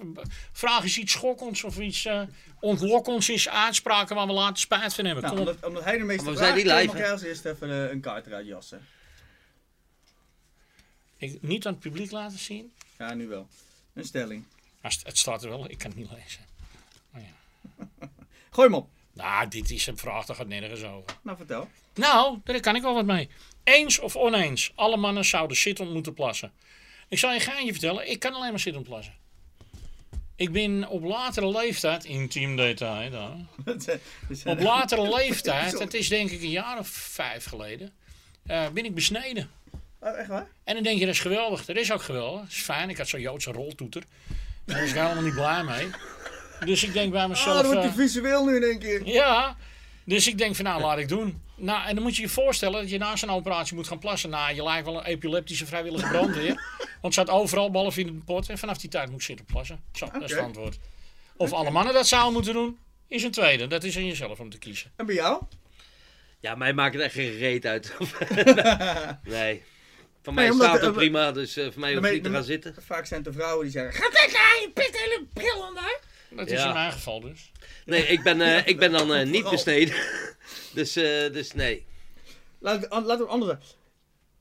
Vraag 0.52 0.84
is 0.84 0.98
iets 0.98 1.12
schokkends 1.12 1.64
of 1.64 1.80
iets 1.80 2.06
eh 2.06 2.22
ontlokkends 2.60 3.30
is 3.30 3.50
uitspraken 3.50 4.16
waar 4.16 4.28
we 4.28 4.34
later 4.34 4.58
spijt 4.58 4.94
van 4.94 5.06
hebben. 5.06 5.24
Nou, 5.24 5.36
op. 5.36 5.40
omdat, 5.48 5.66
omdat 5.66 5.84
hij 5.84 5.98
de 5.98 6.04
meeste 6.04 6.24
Maar 6.24 6.34
we 6.34 6.40
vragen 6.40 6.58
live, 6.58 6.86
mag 6.86 6.98
jij 6.98 7.12
als 7.12 7.22
eerste 7.24 7.50
even 7.50 7.70
eh, 7.70 7.92
een 7.92 8.00
kaart 8.02 8.28
eruit 8.28 8.46
jassen. 8.48 8.88
Ik, 11.20 11.42
niet 11.42 11.66
aan 11.66 11.74
het 11.74 11.82
publiek 11.82 12.12
laten 12.12 12.40
zien. 12.40 12.72
Ja, 12.98 13.14
nu 13.14 13.28
wel. 13.28 13.48
Een 13.94 14.06
stelling. 14.06 14.44
Maar 14.82 14.98
het 15.04 15.18
staat 15.18 15.44
er 15.44 15.50
wel, 15.50 15.70
ik 15.70 15.78
kan 15.78 15.90
het 15.90 16.00
niet 16.00 16.10
lezen. 16.12 16.42
Gooi 18.50 18.68
hem 18.68 18.78
op. 18.78 18.90
Nou, 19.14 19.48
dit 19.48 19.70
is 19.72 19.88
een 19.88 19.98
vraag, 19.98 20.26
daar 20.26 20.36
gaat 20.36 20.48
nergens 20.48 20.84
over. 20.84 21.18
Nou, 21.22 21.38
vertel. 21.38 21.70
Nou, 21.94 22.40
daar 22.44 22.60
kan 22.60 22.76
ik 22.76 22.82
wel 22.82 22.94
wat 22.94 23.06
mee. 23.06 23.30
Eens 23.64 24.00
of 24.00 24.16
oneens, 24.16 24.72
alle 24.76 24.98
mannen 24.98 25.26
zouden 25.26 25.58
zittend 25.58 25.94
moeten 25.94 26.14
plassen. 26.14 26.52
Ik 27.08 27.20
zal 27.20 27.30
je 27.30 27.36
een 27.36 27.42
geintje 27.42 27.72
vertellen, 27.72 28.10
ik 28.10 28.20
kan 28.20 28.34
alleen 28.34 28.50
maar 28.50 28.60
zittend 28.60 28.86
plassen. 28.86 29.14
Ik 30.36 30.52
ben 30.52 30.88
op 30.88 31.04
latere 31.04 31.48
leeftijd, 31.48 32.06
intiem 32.06 32.56
detail 32.56 33.12
dan, 33.12 33.48
Dat 33.66 33.86
dat 33.86 34.00
op 34.46 34.60
latere 34.60 35.10
leeftijd, 35.18 35.80
het 35.80 35.94
is 35.94 36.08
denk 36.08 36.30
ik 36.30 36.42
een 36.42 36.50
jaar 36.50 36.80
of 36.80 36.88
vijf 36.88 37.46
geleden, 37.46 37.94
eh, 38.46 38.70
ben 38.70 38.86
ik 38.86 38.96
besneden. 38.96 39.50
Oh, 40.02 40.18
echt 40.18 40.28
waar? 40.28 40.48
En 40.64 40.74
dan 40.74 40.84
denk 40.84 41.00
je, 41.00 41.06
dat 41.06 41.14
is 41.14 41.20
geweldig. 41.20 41.66
Dat 41.66 41.76
is 41.76 41.92
ook 41.92 42.02
geweldig. 42.02 42.42
Dat 42.42 42.50
is 42.52 42.62
fijn. 42.62 42.90
Ik 42.90 42.98
had 42.98 43.08
zo'n 43.08 43.20
Joodse 43.22 43.52
roltoeter. 43.52 44.04
Daar 44.66 44.80
was 44.80 44.90
ik 44.90 44.96
helemaal 44.96 45.24
niet 45.24 45.34
blij 45.34 45.64
mee. 45.64 45.90
Dus 46.66 46.84
ik 46.84 46.94
denk 46.94 47.12
bij 47.12 47.22
Ah, 47.22 47.30
mezelf... 47.30 47.56
dat 47.62 47.66
wordt 47.66 47.82
eh, 47.84 47.90
te 47.90 47.96
visueel 48.02 48.46
nu 48.46 48.56
in 48.56 48.64
één 48.64 48.80
keer. 48.80 49.08
ja, 49.08 49.56
dus 50.04 50.28
ik 50.28 50.38
denk 50.38 50.56
van 50.56 50.66
nou, 50.66 50.82
laat 50.82 50.98
ik 50.98 51.08
doen. 51.08 51.42
Nou, 51.56 51.88
en 51.88 51.96
dan 51.96 52.04
moet 52.04 52.16
je 52.16 52.22
je 52.22 52.30
voorstellen 52.30 52.82
dat 52.82 52.90
je 52.90 52.98
na 52.98 53.16
zo'n 53.16 53.30
operatie 53.30 53.76
moet 53.76 53.88
gaan 53.88 54.00
plassen. 54.00 54.30
Nou, 54.30 54.56
je 54.56 54.64
lijkt 54.64 54.86
wel 54.86 54.98
een 54.98 55.06
epileptische 55.06 55.66
vrijwillige 55.66 56.08
brandweer. 56.08 56.54
Want 57.02 57.16
het 57.16 57.26
staat 57.26 57.30
overal, 57.30 57.72
behalve 57.72 58.00
in 58.00 58.06
de 58.08 58.14
pot. 58.26 58.50
En 58.50 58.58
vanaf 58.58 58.78
die 58.78 58.90
tijd 58.90 59.08
moet 59.10 59.20
ik 59.20 59.26
zitten 59.26 59.46
plassen. 59.46 59.80
Zo, 59.94 60.10
dat 60.14 60.22
is 60.24 60.32
het 60.32 60.40
antwoord. 60.40 60.78
Of 61.38 61.54
alle 61.54 61.70
mannen 61.70 61.94
dat 61.94 62.08
zouden 62.08 62.34
moeten 62.34 62.54
doen, 62.54 62.78
is 63.08 63.24
een 63.24 63.32
tweede. 63.32 63.68
Dat 63.68 63.84
is 63.84 63.98
aan 63.98 64.06
jezelf 64.06 64.40
om 64.40 64.50
te 64.50 64.58
kiezen. 64.58 64.92
En 64.96 65.06
bij 65.06 65.16
jou? 65.16 65.42
Ja, 66.40 66.56
mij 66.56 66.74
maakt 66.74 66.94
het 66.94 67.04
echt 67.04 67.14
geen 67.14 67.38
reet 67.38 67.66
uit. 67.66 67.94
nee. 69.24 69.64
Van 70.22 70.34
Nee, 70.34 70.44
mij 70.44 70.54
omdat- 70.54 70.68
staat 70.68 70.82
het 70.82 70.94
prima, 70.96 71.32
dus 71.32 71.58
eh, 71.58 71.72
voor 71.72 71.80
mij 71.80 71.96
hoeft 71.96 72.12
niet 72.12 72.24
te 72.24 72.30
gaan 72.30 72.44
zitten. 72.44 72.76
Vaak 72.80 73.06
zijn 73.06 73.24
het 73.24 73.34
de 73.34 73.40
vrouwen 73.40 73.64
die 73.64 73.72
zeggen... 73.72 73.94
Ga 74.04 74.12
weg, 74.12 74.32
je 74.62 74.72
pist 74.74 74.98
hele 75.00 75.26
bril 75.34 75.62
onder. 75.68 76.00
Dat 76.30 76.48
is 76.48 76.60
Ja. 76.62 76.68
in 76.68 76.74
mijn 76.74 76.92
geval 76.92 77.20
dus. 77.20 77.52
Nee, 77.86 78.04
ik 78.08 78.24
ben, 78.24 78.42
eh, 78.42 78.68
ik 78.72 78.80
ben 78.80 78.92
dan 78.92 79.14
eh, 79.14 79.26
niet 79.28 79.50
besneden. 79.50 79.96
dus, 80.74 80.96
eh, 80.96 81.04
dus 81.34 81.52
nee. 81.54 81.86
Laten 82.60 82.90
we, 82.90 83.02
laten 83.02 83.26
we 83.26 83.32
andere. 83.32 83.60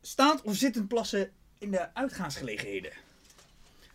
Staand 0.02 0.42
of 0.42 0.56
zittend 0.56 0.88
plassen 0.88 1.30
in 1.58 1.70
de 1.70 1.94
uitgaansgelegenheden? 1.94 2.92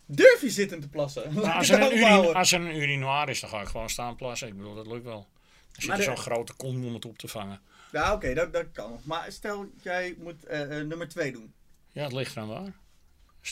Durf 0.06 0.40
je 0.40 0.50
zittend 0.50 0.82
te 0.82 0.88
plassen? 0.88 1.32
Maar 1.34 1.52
als, 1.52 1.68
Laat 1.68 1.78
er 1.80 1.86
een 1.86 1.98
urine, 1.98 2.34
als 2.34 2.52
er 2.52 2.60
een 2.60 2.76
urinoir 2.76 3.28
is, 3.28 3.40
dan 3.40 3.50
ga 3.50 3.60
ik 3.60 3.68
gewoon 3.68 3.90
staan 3.90 4.16
plassen. 4.16 4.48
Ik 4.48 4.56
bedoel, 4.56 4.74
dat 4.74 4.86
lukt 4.86 5.04
wel. 5.04 5.28
Er 5.72 5.80
zit 5.80 5.86
Maar 5.88 5.98
er 5.98 6.04
de- 6.04 6.10
zo'n 6.10 6.22
grote 6.22 6.52
kom 6.54 6.84
om 6.86 6.94
het 6.94 7.04
op 7.04 7.18
te 7.18 7.28
vangen. 7.28 7.60
Ja, 7.92 8.12
oké, 8.12 8.34
dat, 8.34 8.52
dat 8.52 8.66
kan. 8.72 9.00
Maar 9.04 9.32
stel, 9.32 9.66
jij 9.82 10.14
moet 10.18 10.44
eh, 10.44 10.78
eh, 10.80 10.86
nummer 10.86 11.08
2 11.08 11.32
doen. 11.32 11.52
Ja, 11.94 12.02
het 12.02 12.12
ligt 12.12 12.36
eraan 12.36 12.48
waar. 12.48 12.72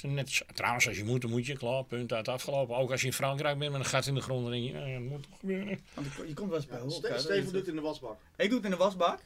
Er 0.02 0.08
net, 0.08 0.42
trouwens, 0.54 0.88
als 0.88 0.96
je 0.96 1.04
moet, 1.04 1.20
dan 1.22 1.30
moet 1.30 1.46
je. 1.46 1.56
Klaar, 1.56 1.84
punt 1.84 2.12
uit 2.12 2.28
afgelopen. 2.28 2.76
Ook 2.76 2.90
als 2.90 3.00
je 3.00 3.06
in 3.06 3.12
Frankrijk 3.12 3.58
bent 3.58 3.70
met 3.72 3.80
een 3.80 3.86
gat 3.86 4.06
in 4.06 4.14
de 4.14 4.20
grond, 4.20 4.42
dan 4.42 4.50
denk 4.52 4.64
je, 4.64 4.72
dat 4.72 5.00
moet 5.00 5.22
toch 5.30 5.38
gebeuren. 5.38 5.78
Want 5.94 6.06
je, 6.16 6.24
je 6.28 6.34
komt 6.34 6.48
wel 6.48 6.58
eens 6.58 6.66
bij 6.66 6.78
dat 6.78 6.92
Steven 7.20 7.36
is- 7.36 7.44
doet 7.44 7.54
het 7.54 7.68
in 7.68 7.74
de 7.74 7.80
wasbak. 7.80 8.16
Ik 8.36 8.46
doe 8.48 8.56
het 8.56 8.64
in 8.64 8.70
de 8.70 8.76
wasbak. 8.76 9.18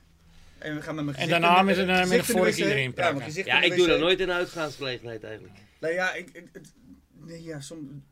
En 0.59 0.75
we 0.75 0.83
gaan 0.83 0.95
met 0.95 1.05
mijn 1.05 1.17
En 1.17 1.23
gezicht 1.23 1.41
daarna 1.41 1.61
in 1.61 1.67
de- 1.67 1.73
met 1.75 1.79
een, 1.79 1.89
eh, 1.89 1.99
met 1.99 2.07
gezicht 2.09 2.29
een 2.29 2.35
in 2.35 2.41
de 2.41 2.45
vork 2.45 2.57
iedereen 2.57 2.93
Ja, 2.97 3.21
gezicht 3.25 3.47
Ja, 3.47 3.61
de 3.61 3.67
ik 3.67 3.77
doe 3.77 3.87
dat 3.87 3.99
nooit 4.01 4.21
in 4.21 4.29
een 4.29 4.35
uitgaansgelegenheid 4.35 5.25
eigenlijk. 5.25 5.55
Nee, 5.81 5.93
ja, 5.93 6.15
ik, 6.15 6.31
ik- 6.33 6.49
het, 6.53 6.73
nee, 7.13 7.43
ja, 7.43 7.61
som, 7.61 8.05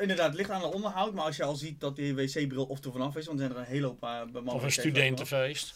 inderdaad, 0.00 0.26
het 0.26 0.34
ligt 0.34 0.50
aan 0.50 0.60
de 0.60 0.72
onderhoud. 0.72 1.14
Maar 1.14 1.24
als 1.24 1.36
je 1.36 1.44
al 1.44 1.54
ziet 1.56 1.80
dat 1.80 1.96
die 1.96 2.14
wc-bril 2.14 2.64
of 2.64 2.84
er 2.84 2.92
vanaf 2.92 3.16
is, 3.16 3.26
want 3.26 3.38
er 3.40 3.44
zijn 3.46 3.56
er 3.58 3.64
een 3.64 3.70
hele 3.72 3.86
hoop 3.86 4.02
uh, 4.04 4.54
Of 4.54 4.62
een 4.62 4.72
studentenfeest. 4.72 5.74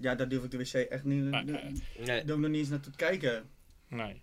Ja, 0.00 0.14
daar 0.14 0.28
durf 0.28 0.44
ik 0.44 0.50
de 0.50 0.56
wc 0.58 0.72
echt 0.72 1.04
niet. 1.04 1.24
Maar, 1.30 1.46
Daar 1.46 1.62
eh, 1.62 2.06
Nee. 2.06 2.20
ik 2.20 2.26
nog 2.26 2.38
niet 2.38 2.54
eens 2.54 2.68
naar 2.68 2.80
te 2.80 2.90
kijken. 2.96 3.50
Nee. 3.92 4.22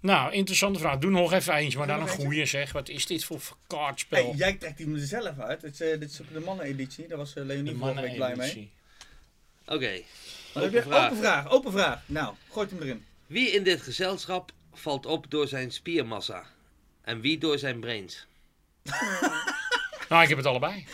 Nou, 0.00 0.32
interessante 0.32 0.78
vraag. 0.78 0.98
Doe 0.98 1.10
nog 1.10 1.32
even 1.32 1.54
eentje, 1.54 1.78
maar 1.78 1.86
Doe 1.86 1.96
dan 1.96 2.04
een 2.08 2.14
goeie 2.14 2.46
zeg. 2.46 2.72
Wat 2.72 2.88
is 2.88 3.06
dit 3.06 3.24
voor 3.24 3.40
kaartspel? 3.66 4.26
Hey, 4.28 4.36
jij 4.36 4.52
trekt 4.52 4.76
die 4.76 4.94
er 4.94 5.06
zelf 5.06 5.38
uit. 5.38 5.62
Het 5.62 5.80
eh, 5.80 6.00
dit 6.00 6.10
is 6.10 6.20
ook 6.22 6.32
de 6.32 6.40
manneneditie. 6.40 7.06
Daar 7.08 7.18
was 7.18 7.34
eh, 7.34 7.44
Leonie 7.44 7.76
vorige 7.76 8.00
week 8.00 8.14
blij 8.14 8.36
mee. 8.36 8.70
Oké. 9.66 9.90
Je 9.90 10.04
Open 10.54 10.82
vraag. 10.82 11.04
open 11.04 11.18
vraag, 11.18 11.50
open 11.50 11.72
vraag. 11.72 12.00
Nou, 12.06 12.34
gooi 12.50 12.68
hem 12.70 12.82
erin. 12.82 13.04
Wie 13.26 13.50
in 13.50 13.62
dit 13.62 13.82
gezelschap 13.82 14.52
valt 14.72 15.06
op 15.06 15.30
door 15.30 15.48
zijn 15.48 15.70
spiermassa? 15.70 16.44
En 17.02 17.20
wie 17.20 17.38
door 17.38 17.58
zijn 17.58 17.80
brains? 17.80 18.26
Nou, 20.08 20.22
ik 20.22 20.28
heb 20.28 20.38
het 20.38 20.46
allebei. 20.46 20.74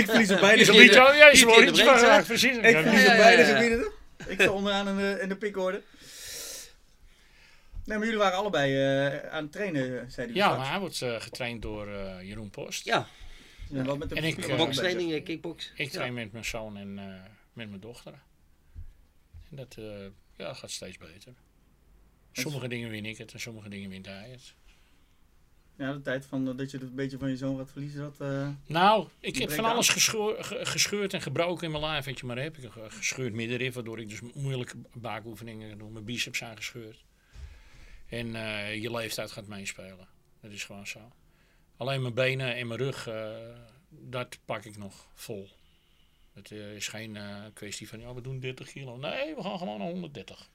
ik 0.00 0.04
verlies 0.04 0.30
op 0.30 0.40
beide 0.40 0.72
oh, 0.72 1.16
ja, 1.16 2.22
precies. 2.22 2.56
Ik 2.56 2.76
verlies 2.76 3.08
op 3.08 3.16
beide 3.16 3.44
gebieden. 3.44 3.90
Ik 4.26 4.40
sta 4.40 4.50
onderaan 4.50 4.88
in 4.88 4.96
de, 4.96 5.18
in 5.22 5.28
de 5.28 5.36
pickorde. 5.36 5.82
Nee, 7.88 7.96
maar 7.96 8.06
jullie 8.06 8.22
waren 8.22 8.38
allebei 8.38 8.74
eh, 8.74 9.30
aan 9.32 9.42
het 9.42 9.52
trainen, 9.52 9.82
zeiden 9.82 10.14
jullie 10.16 10.34
Ja, 10.34 10.42
straks. 10.44 10.58
maar 10.62 10.70
hij 10.70 10.80
wordt 10.80 11.02
eh, 11.02 11.20
getraind 11.20 11.62
door 11.62 11.88
eh, 11.88 12.22
Jeroen 12.22 12.50
Post. 12.50 12.84
Ja, 12.84 13.06
Ja, 13.70 13.82
wat 13.82 13.98
met 13.98 14.08
de 14.08 14.14
En 14.14 14.24
ik, 14.24 14.34
kickbox. 15.24 15.72
Ik 15.74 15.90
train 15.90 16.14
met 16.14 16.32
mijn 16.32 16.44
zoon 16.44 16.76
en 16.76 16.98
eh, 16.98 17.04
met 17.52 17.68
mijn 17.68 17.80
dochter. 17.80 18.12
En 19.50 19.56
dat 19.56 19.74
eh, 19.78 19.84
ja, 20.36 20.54
gaat 20.54 20.70
steeds 20.70 20.98
beter. 20.98 21.32
Sommige 22.32 22.68
dingen 22.68 22.90
win 22.90 23.04
ik 23.06 23.18
het 23.18 23.32
en 23.32 23.40
sommige 23.40 23.68
dingen 23.68 23.90
wint 23.90 24.06
hij 24.06 24.28
het. 24.30 24.54
Ja, 25.76 25.92
de 25.92 26.00
tijd 26.00 26.26
van, 26.26 26.44
dat 26.56 26.70
je 26.70 26.78
het 26.78 26.86
een 26.88 26.94
beetje 26.94 27.18
van 27.18 27.28
je 27.30 27.36
zoon 27.36 27.56
gaat 27.58 27.70
verliezen, 27.70 28.00
dat... 28.00 28.20
eh, 28.20 28.48
Nou, 28.66 29.08
ik 29.20 29.36
heb 29.36 29.50
van 29.50 29.64
alles 29.64 29.88
geschoor- 29.88 30.44
ge- 30.44 30.64
gescheurd 30.66 31.14
en 31.14 31.22
gebroken 31.22 31.64
in 31.64 31.70
mijn 31.70 31.82
lijf. 31.82 32.04
Weet 32.04 32.18
je, 32.18 32.26
maar 32.26 32.38
heb 32.38 32.56
ik 32.56 32.64
een 32.64 32.72
ge- 32.72 32.90
gescheurd 32.90 33.32
middenrif, 33.32 33.74
waardoor 33.74 34.00
ik 34.00 34.08
dus 34.08 34.20
moeilijke 34.34 34.76
baakoefeningen 34.94 35.78
doe. 35.78 35.90
Mijn 35.90 36.04
biceps 36.04 36.38
zijn 36.38 36.56
gescheurd. 36.56 37.04
En 38.08 38.34
eh, 38.36 38.82
je 38.82 38.90
leeftijd 38.90 39.30
gaat 39.30 39.46
meespelen. 39.46 40.08
Dat 40.40 40.50
is 40.50 40.64
gewoon 40.64 40.86
zo. 40.86 41.12
Alleen 41.76 42.02
mijn 42.02 42.14
benen 42.14 42.54
en 42.54 42.66
mijn 42.66 42.80
rug, 42.80 43.06
eh, 43.06 43.36
dat 43.88 44.38
pak 44.44 44.64
ik 44.64 44.76
nog 44.76 45.06
vol. 45.14 45.48
Het 46.34 46.50
eh, 46.50 46.74
is 46.74 46.88
geen 46.88 47.18
kwestie 47.54 47.88
van, 47.88 48.00
ja, 48.00 48.14
we 48.14 48.20
doen 48.20 48.40
30 48.40 48.70
kilo. 48.72 48.96
Nee, 48.96 49.34
we 49.34 49.42
gaan 49.42 49.58
gewoon 49.58 49.78
naar 49.78 49.88
130. 49.88 50.48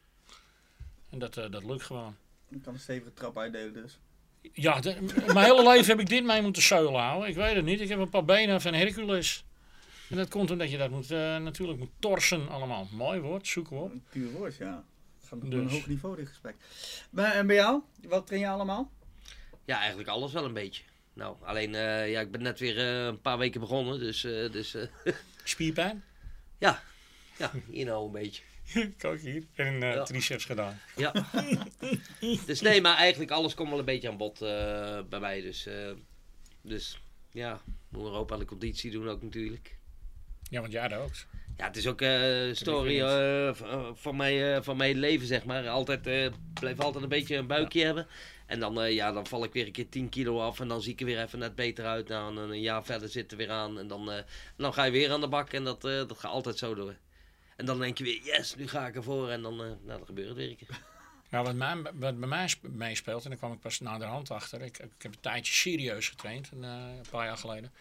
En 1.10 1.20
dat, 1.20 1.34
dat 1.34 1.64
lukt 1.64 1.84
gewoon. 1.84 2.16
ik 2.50 2.62
kan 2.62 2.74
een 2.74 2.80
stevige 2.80 3.14
trap 3.14 3.38
uitdelen 3.38 3.74
dus. 3.74 4.00
Ja, 4.54 4.80
de- 4.80 5.02
mijn 5.34 5.46
hele 5.46 5.70
leven 5.70 5.88
heb 5.88 6.00
ik 6.00 6.10
dit 6.10 6.24
mee 6.24 6.42
moeten 6.42 6.62
zeulen 6.62 7.02
houden. 7.02 7.30
Ik 7.30 7.36
weet 7.36 7.56
het 7.56 7.66
niet. 7.66 7.82
Ik 7.82 7.90
heb 7.90 8.00
een 8.00 8.10
paar 8.10 8.26
benen 8.26 8.62
van 8.62 8.74
Hercules. 8.74 9.44
En 10.10 10.16
dat 10.18 10.30
komt 10.30 10.52
omdat 10.52 10.72
je 10.72 10.78
dat 10.78 10.90
moet, 10.90 11.10
natuurlijk 11.10 11.80
moet 11.80 11.92
torsen 12.00 12.50
allemaal. 12.50 12.88
Mooi 12.92 13.20
woord, 13.20 13.48
zoeken 13.48 13.76
we 13.78 13.82
op. 13.84 13.92
Een 13.92 14.04
puur 14.10 14.32
woord, 14.32 14.56
ja. 14.56 14.84
Gaat 15.34 15.44
op 15.44 15.52
Dus. 15.52 15.62
een 15.62 15.70
hoog 15.70 15.88
niveau 15.88 16.16
dit 16.16 16.28
gesprek. 16.28 16.56
Maar, 17.10 17.34
en 17.34 17.48
bij 17.48 17.56
jou? 17.56 17.82
Wat 18.08 18.26
train 18.28 18.42
je 18.42 18.48
allemaal? 18.48 18.92
Ja, 19.66 19.78
eigenlijk 19.80 20.10
alles 20.10 20.32
wel 20.34 20.46
een 20.46 20.54
beetje. 20.54 20.84
Nou, 21.14 21.36
alleen, 21.42 21.76
eh, 21.76 22.12
ja, 22.12 22.20
ik 22.20 22.32
ben 22.32 22.42
net 22.42 22.60
weer 22.60 22.78
eh, 22.78 23.06
een 23.06 23.22
paar 23.22 23.38
weken 23.38 23.60
begonnen, 23.60 24.00
dus, 24.00 24.24
eh, 24.24 24.52
dus 24.52 24.74
eh, 24.76 24.84
Spierpijn? 25.44 26.04
ja, 26.58 26.82
hier 27.72 27.86
nou 27.86 28.06
een 28.06 28.12
beetje. 28.12 28.44
Kijk 28.98 29.22
hier. 29.22 29.44
En 29.56 29.80
Ja. 29.80 30.04
triceps 30.04 30.46
gedaan. 30.46 30.80
Ja. 30.96 31.14
dus 32.46 32.62
nee, 32.62 32.82
maar 32.82 32.96
eigenlijk 32.98 33.32
alles 33.32 33.54
komt 33.54 33.70
wel 33.70 33.80
een 33.80 33.86
beetje 33.86 34.10
aan 34.10 34.18
bod 34.18 34.42
eh, 34.42 35.00
bij 35.10 35.20
mij. 35.20 35.42
Dus 35.42 35.66
eh, 35.66 35.92
Dus 36.62 37.02
ja, 37.32 37.62
moet 37.90 38.06
er 38.06 38.12
ook 38.14 38.32
aan 38.32 38.40
de 38.40 38.46
conditie 38.46 38.92
doen 38.92 39.10
ook 39.10 39.22
natuurlijk. 39.22 39.78
Ja, 40.50 40.60
want 40.62 40.72
jij 40.72 40.98
ook. 40.98 41.12
Ja, 41.58 41.66
het 41.66 41.78
is 41.78 41.88
ook 41.88 42.02
een 42.02 42.56
story 42.56 43.00
eh, 43.02 43.54
v- 43.54 43.62
eh, 43.62 43.90
van, 43.94 44.16
mijn, 44.16 44.56
eh, 44.56 44.62
van 44.62 44.78
mijn 44.78 44.98
leven, 44.98 45.28
zeg 45.28 45.46
maar. 45.46 45.68
Altijd, 45.70 46.02
blijf 46.60 46.80
altijd 46.80 47.04
een 47.04 47.10
beetje 47.10 47.36
een 47.36 47.48
buikje 47.48 47.86
hebben. 47.86 48.08
En 48.46 48.60
dan, 48.60 48.94
ja, 48.94 49.12
dan 49.12 49.28
val 49.28 49.44
ik 49.44 49.54
weer 49.54 49.66
een 49.66 49.72
keer 49.72 49.90
10 49.90 50.10
kilo 50.10 50.40
af. 50.40 50.60
En 50.60 50.68
dan 50.68 50.82
zie 50.82 50.92
ik 50.94 51.00
er 51.00 51.06
weer 51.06 51.22
even 51.22 51.40
net 51.40 51.56
beter 51.56 51.86
uit. 51.86 52.08
Nou, 52.08 52.30
en 52.30 52.36
dan 52.36 52.50
een 52.50 52.62
jaar 52.62 52.84
verder 52.86 53.10
zit 53.10 53.32
er 53.32 53.38
weer 53.38 53.50
aan. 53.52 53.80
En 53.80 53.88
dan, 53.88 54.12
dan 54.58 54.74
ga 54.74 54.84
je 54.84 54.92
weer 54.92 55.12
aan 55.12 55.22
de 55.22 55.28
bak. 55.28 55.54
En 55.54 55.64
dat, 55.64 55.82
dat 55.82 56.20
gaat 56.20 56.32
altijd 56.32 56.58
zo 56.58 56.74
door. 56.76 56.96
En 57.56 57.66
dan 57.66 57.80
denk 57.80 57.98
je 57.98 58.04
weer, 58.04 58.20
yes, 58.24 58.56
nu 58.56 58.68
ga 58.68 58.88
ik 58.88 58.96
ervoor. 58.96 59.30
En 59.30 59.42
dan, 59.42 59.56
nou, 59.56 59.78
dan 59.86 60.06
gebeurt 60.06 60.28
het 60.28 60.38
weer 60.38 60.50
een 60.50 60.56
keer. 60.56 60.68
Nou, 61.30 61.46
wat, 61.46 61.56
mij, 61.56 61.76
wat 61.82 62.20
bij 62.20 62.28
mij 62.28 62.48
sp- 62.48 62.68
meespeelt, 62.72 63.24
en 63.24 63.30
daar 63.30 63.40
kwam 63.40 63.52
ik 63.54 63.60
pas 63.60 63.80
na 63.80 63.98
de 63.98 64.04
hand 64.06 64.32
achter. 64.32 64.62
Ik, 64.62 64.78
ik 64.78 65.02
heb 65.02 65.14
een 65.14 65.20
tijdje 65.20 65.54
serieus 65.54 66.10
getraind, 66.10 66.50
een, 66.54 66.64
een 66.64 67.02
paar 67.10 67.26
jaar 67.26 67.38
geleden. 67.38 67.72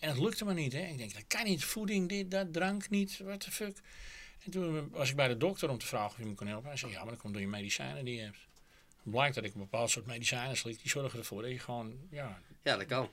En 0.00 0.08
het 0.08 0.18
lukte 0.18 0.44
me 0.44 0.54
niet. 0.54 0.72
Hè. 0.72 0.86
Ik 0.86 0.98
denk, 0.98 1.14
dat 1.14 1.24
kan 1.26 1.44
niet. 1.44 1.64
Voeding, 1.64 2.08
dit, 2.08 2.30
dat, 2.30 2.52
drank 2.52 2.90
niet. 2.90 3.18
What 3.18 3.40
the 3.40 3.50
fuck. 3.50 3.76
En 4.44 4.50
toen 4.50 4.90
was 4.90 5.10
ik 5.10 5.16
bij 5.16 5.28
de 5.28 5.36
dokter 5.36 5.70
om 5.70 5.78
te 5.78 5.86
vragen 5.86 6.10
of 6.10 6.16
hij 6.16 6.26
me 6.26 6.34
kon 6.34 6.46
helpen. 6.46 6.68
Hij 6.68 6.76
zei, 6.78 6.92
ja, 6.92 7.00
maar 7.00 7.10
dat 7.12 7.20
komt 7.20 7.32
door 7.32 7.42
je 7.42 7.48
medicijnen 7.48 8.04
die 8.04 8.14
je 8.14 8.22
hebt. 8.22 8.38
Het 9.02 9.10
blijkt 9.10 9.34
dat 9.34 9.44
ik 9.44 9.54
een 9.54 9.60
bepaald 9.60 9.90
soort 9.90 10.06
medicijnen 10.06 10.56
slik. 10.56 10.80
Die 10.80 10.90
zorgen 10.90 11.18
ervoor 11.18 11.42
dat 11.42 11.50
je 11.50 11.58
gewoon 11.58 11.98
ja, 12.10 12.40
Ja, 12.62 12.76
dat 12.76 12.86
kan. 12.86 13.10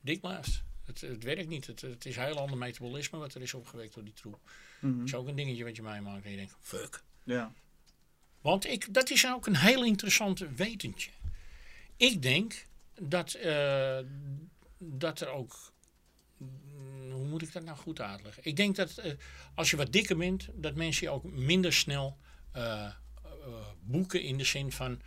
dik 0.00 0.20
blijft. 0.20 0.62
Het, 0.84 1.00
het 1.00 1.22
werkt 1.22 1.48
niet. 1.48 1.66
Het, 1.66 1.80
het 1.80 2.06
is 2.06 2.16
heel 2.16 2.38
ander 2.38 2.58
metabolisme 2.58 3.18
wat 3.18 3.34
er 3.34 3.42
is 3.42 3.54
opgewekt 3.54 3.94
door 3.94 4.04
die 4.04 4.12
troep. 4.12 4.38
Mhm. 4.80 4.96
Dat 4.98 5.06
is 5.06 5.14
ook 5.14 5.28
een 5.28 5.36
dingetje 5.36 5.64
wat 5.64 5.76
je 5.76 5.82
meemaakt. 5.82 6.24
En 6.24 6.30
je 6.30 6.36
denkt, 6.36 6.56
fuck. 6.60 7.02
Ja. 7.24 7.52
Want 8.40 8.66
ik, 8.66 8.94
dat 8.94 9.10
is 9.10 9.26
ook 9.26 9.46
een 9.46 9.56
heel 9.56 9.84
interessant 9.84 10.38
wetentje. 10.38 11.10
Ik 11.96 12.22
denk 12.22 12.66
dat, 13.00 13.34
eh, 13.34 13.98
dat 14.78 15.20
er 15.20 15.28
ook. 15.28 15.74
Hoe 17.26 17.34
moet 17.34 17.46
ik 17.48 17.52
dat 17.52 17.64
nou 17.64 17.76
goed 17.76 18.00
uitleggen? 18.00 18.44
Ik 18.44 18.56
denk 18.56 18.76
dat 18.76 18.96
eh, 18.96 19.12
als 19.54 19.70
je 19.70 19.76
wat 19.76 19.92
dikker 19.92 20.16
bent, 20.16 20.48
dat 20.54 20.74
mensen 20.74 21.06
je 21.06 21.12
ook 21.12 21.24
minder 21.24 21.72
snel 21.72 22.18
eh, 22.52 22.84
eh, 22.84 22.92
boeken 23.80 24.22
in 24.22 24.38
de 24.38 24.44
zin 24.44 24.72
van. 24.72 25.00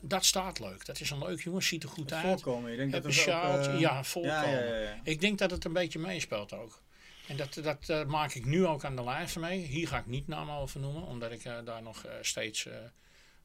dat 0.00 0.24
staat 0.24 0.58
leuk. 0.58 0.84
Dat 0.86 1.00
is 1.00 1.10
een 1.10 1.18
leuk 1.18 1.40
jongen, 1.40 1.62
ziet 1.62 1.82
er 1.82 1.88
goed 1.88 2.10
Het 2.10 2.12
uit. 2.12 2.24
voorkomen. 2.24 2.70
Ik 2.70 2.76
denk 2.76 2.92
Heb 2.92 3.02
dat 3.02 3.14
het 3.14 3.22
ook, 3.22 3.80
ja, 3.80 4.04
voorkomen. 4.04 4.50
Ja, 4.50 4.58
ja, 4.58 4.64
ja, 4.64 4.80
ja. 4.80 5.00
Ik 5.02 5.20
denk 5.20 5.38
dat 5.38 5.50
het 5.50 5.64
een 5.64 5.72
beetje 5.72 5.98
meespeelt 5.98 6.52
ook. 6.52 6.82
En 7.28 7.36
dat, 7.36 7.60
dat 7.62 8.06
maak 8.06 8.34
ik 8.34 8.44
nu 8.44 8.66
ook 8.66 8.84
aan 8.84 8.96
de 8.96 9.04
lijf 9.04 9.36
mee. 9.36 9.58
Hier 9.58 9.88
ga 9.88 9.98
ik 9.98 10.06
niet 10.06 10.26
namen 10.26 10.54
over 10.54 10.80
noemen, 10.80 11.02
omdat 11.02 11.32
ik 11.32 11.42
daar 11.42 11.82
nog 11.82 12.06
steeds 12.20 12.68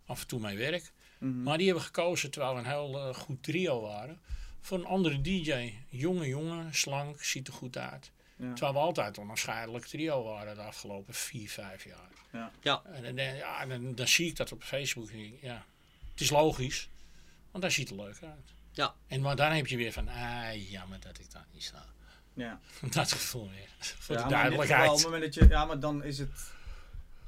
af 0.05 0.21
en 0.21 0.27
toe 0.27 0.39
mee 0.39 0.57
werk. 0.57 0.91
Mhm. 1.19 1.43
Maar 1.43 1.57
die 1.57 1.65
hebben 1.67 1.85
gekozen, 1.85 2.31
terwijl 2.31 2.53
we 2.53 2.59
een 2.59 2.65
heel 2.65 3.13
goed 3.13 3.43
trio 3.43 3.81
waren, 3.81 4.21
voor 4.63 4.77
een 4.77 4.85
andere 4.85 5.21
DJ. 5.21 5.73
Jonge 5.89 6.27
jongen, 6.27 6.73
slank, 6.73 7.23
ziet 7.23 7.47
er 7.47 7.53
goed 7.53 7.77
uit. 7.77 8.11
Ja. 8.35 8.53
Terwijl 8.53 8.73
we 8.73 8.79
altijd 8.79 9.17
een 9.17 9.29
onscheidelijk 9.29 9.85
trio 9.85 10.23
waren 10.23 10.55
de 10.55 10.61
afgelopen 10.61 11.13
vier, 11.13 11.49
vijf 11.49 11.83
jaar. 11.85 12.09
Ja. 12.31 12.51
Ja. 12.61 12.81
En, 12.83 13.15
ja, 13.15 13.61
en 13.61 13.69
dan, 13.69 13.95
dan 13.95 14.07
zie 14.07 14.27
ik 14.27 14.35
dat 14.35 14.51
op 14.51 14.63
Facebook. 14.63 15.09
en 15.09 15.17
denk 15.17 15.33
ik, 15.33 15.41
ja, 15.41 15.65
het 16.11 16.21
is 16.21 16.29
logisch, 16.29 16.89
want 17.51 17.63
daar 17.63 17.71
ziet 17.71 17.89
het 17.89 17.97
leuk 17.99 18.21
uit. 18.23 18.53
Ja. 18.71 18.93
En 19.07 19.21
maar 19.21 19.35
dan 19.35 19.51
heb 19.51 19.67
je 19.67 19.77
weer 19.77 19.91
van, 19.91 20.07
ah, 20.07 20.69
jammer 20.71 20.99
dat 20.99 21.19
ik 21.19 21.31
daar 21.31 21.45
niet 21.51 21.63
sta. 21.63 21.85
Ja. 22.33 22.59
Dat 22.91 23.11
gevoel 23.11 23.49
weer. 23.49 23.69
Voor 23.79 24.15
Ja, 24.15 24.21
de 24.23 24.29
maar 24.29 24.41
geval, 24.43 24.49
duidelijkheid. 24.49 24.89
op 24.89 24.95
het 24.95 25.03
moment 25.05 25.23
dat 25.23 25.33
je, 25.33 25.47
ja, 25.47 25.65
maar 25.65 25.79
dan 25.79 26.03
is 26.03 26.17
het. 26.19 26.51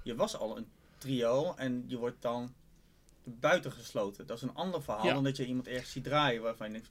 Je 0.04 0.16
was 0.16 0.36
al 0.36 0.58
een 0.58 0.68
trio 0.98 1.54
en 1.56 1.84
je 1.88 1.98
wordt 1.98 2.22
dan 2.22 2.54
buitengesloten. 3.24 4.26
Dat 4.28 4.38
is 4.38 4.44
een 4.44 4.54
ander 4.56 4.84
verhaal 4.84 5.06
Ja. 5.06 5.14
dan 5.14 5.24
dat 5.24 5.38
je 5.38 5.46
iemand 5.46 5.68
ergens 5.68 5.92
ziet 5.92 6.04
draaien 6.04 6.42
waarvan 6.42 6.68
je 6.68 6.74
denkt. 6.74 6.90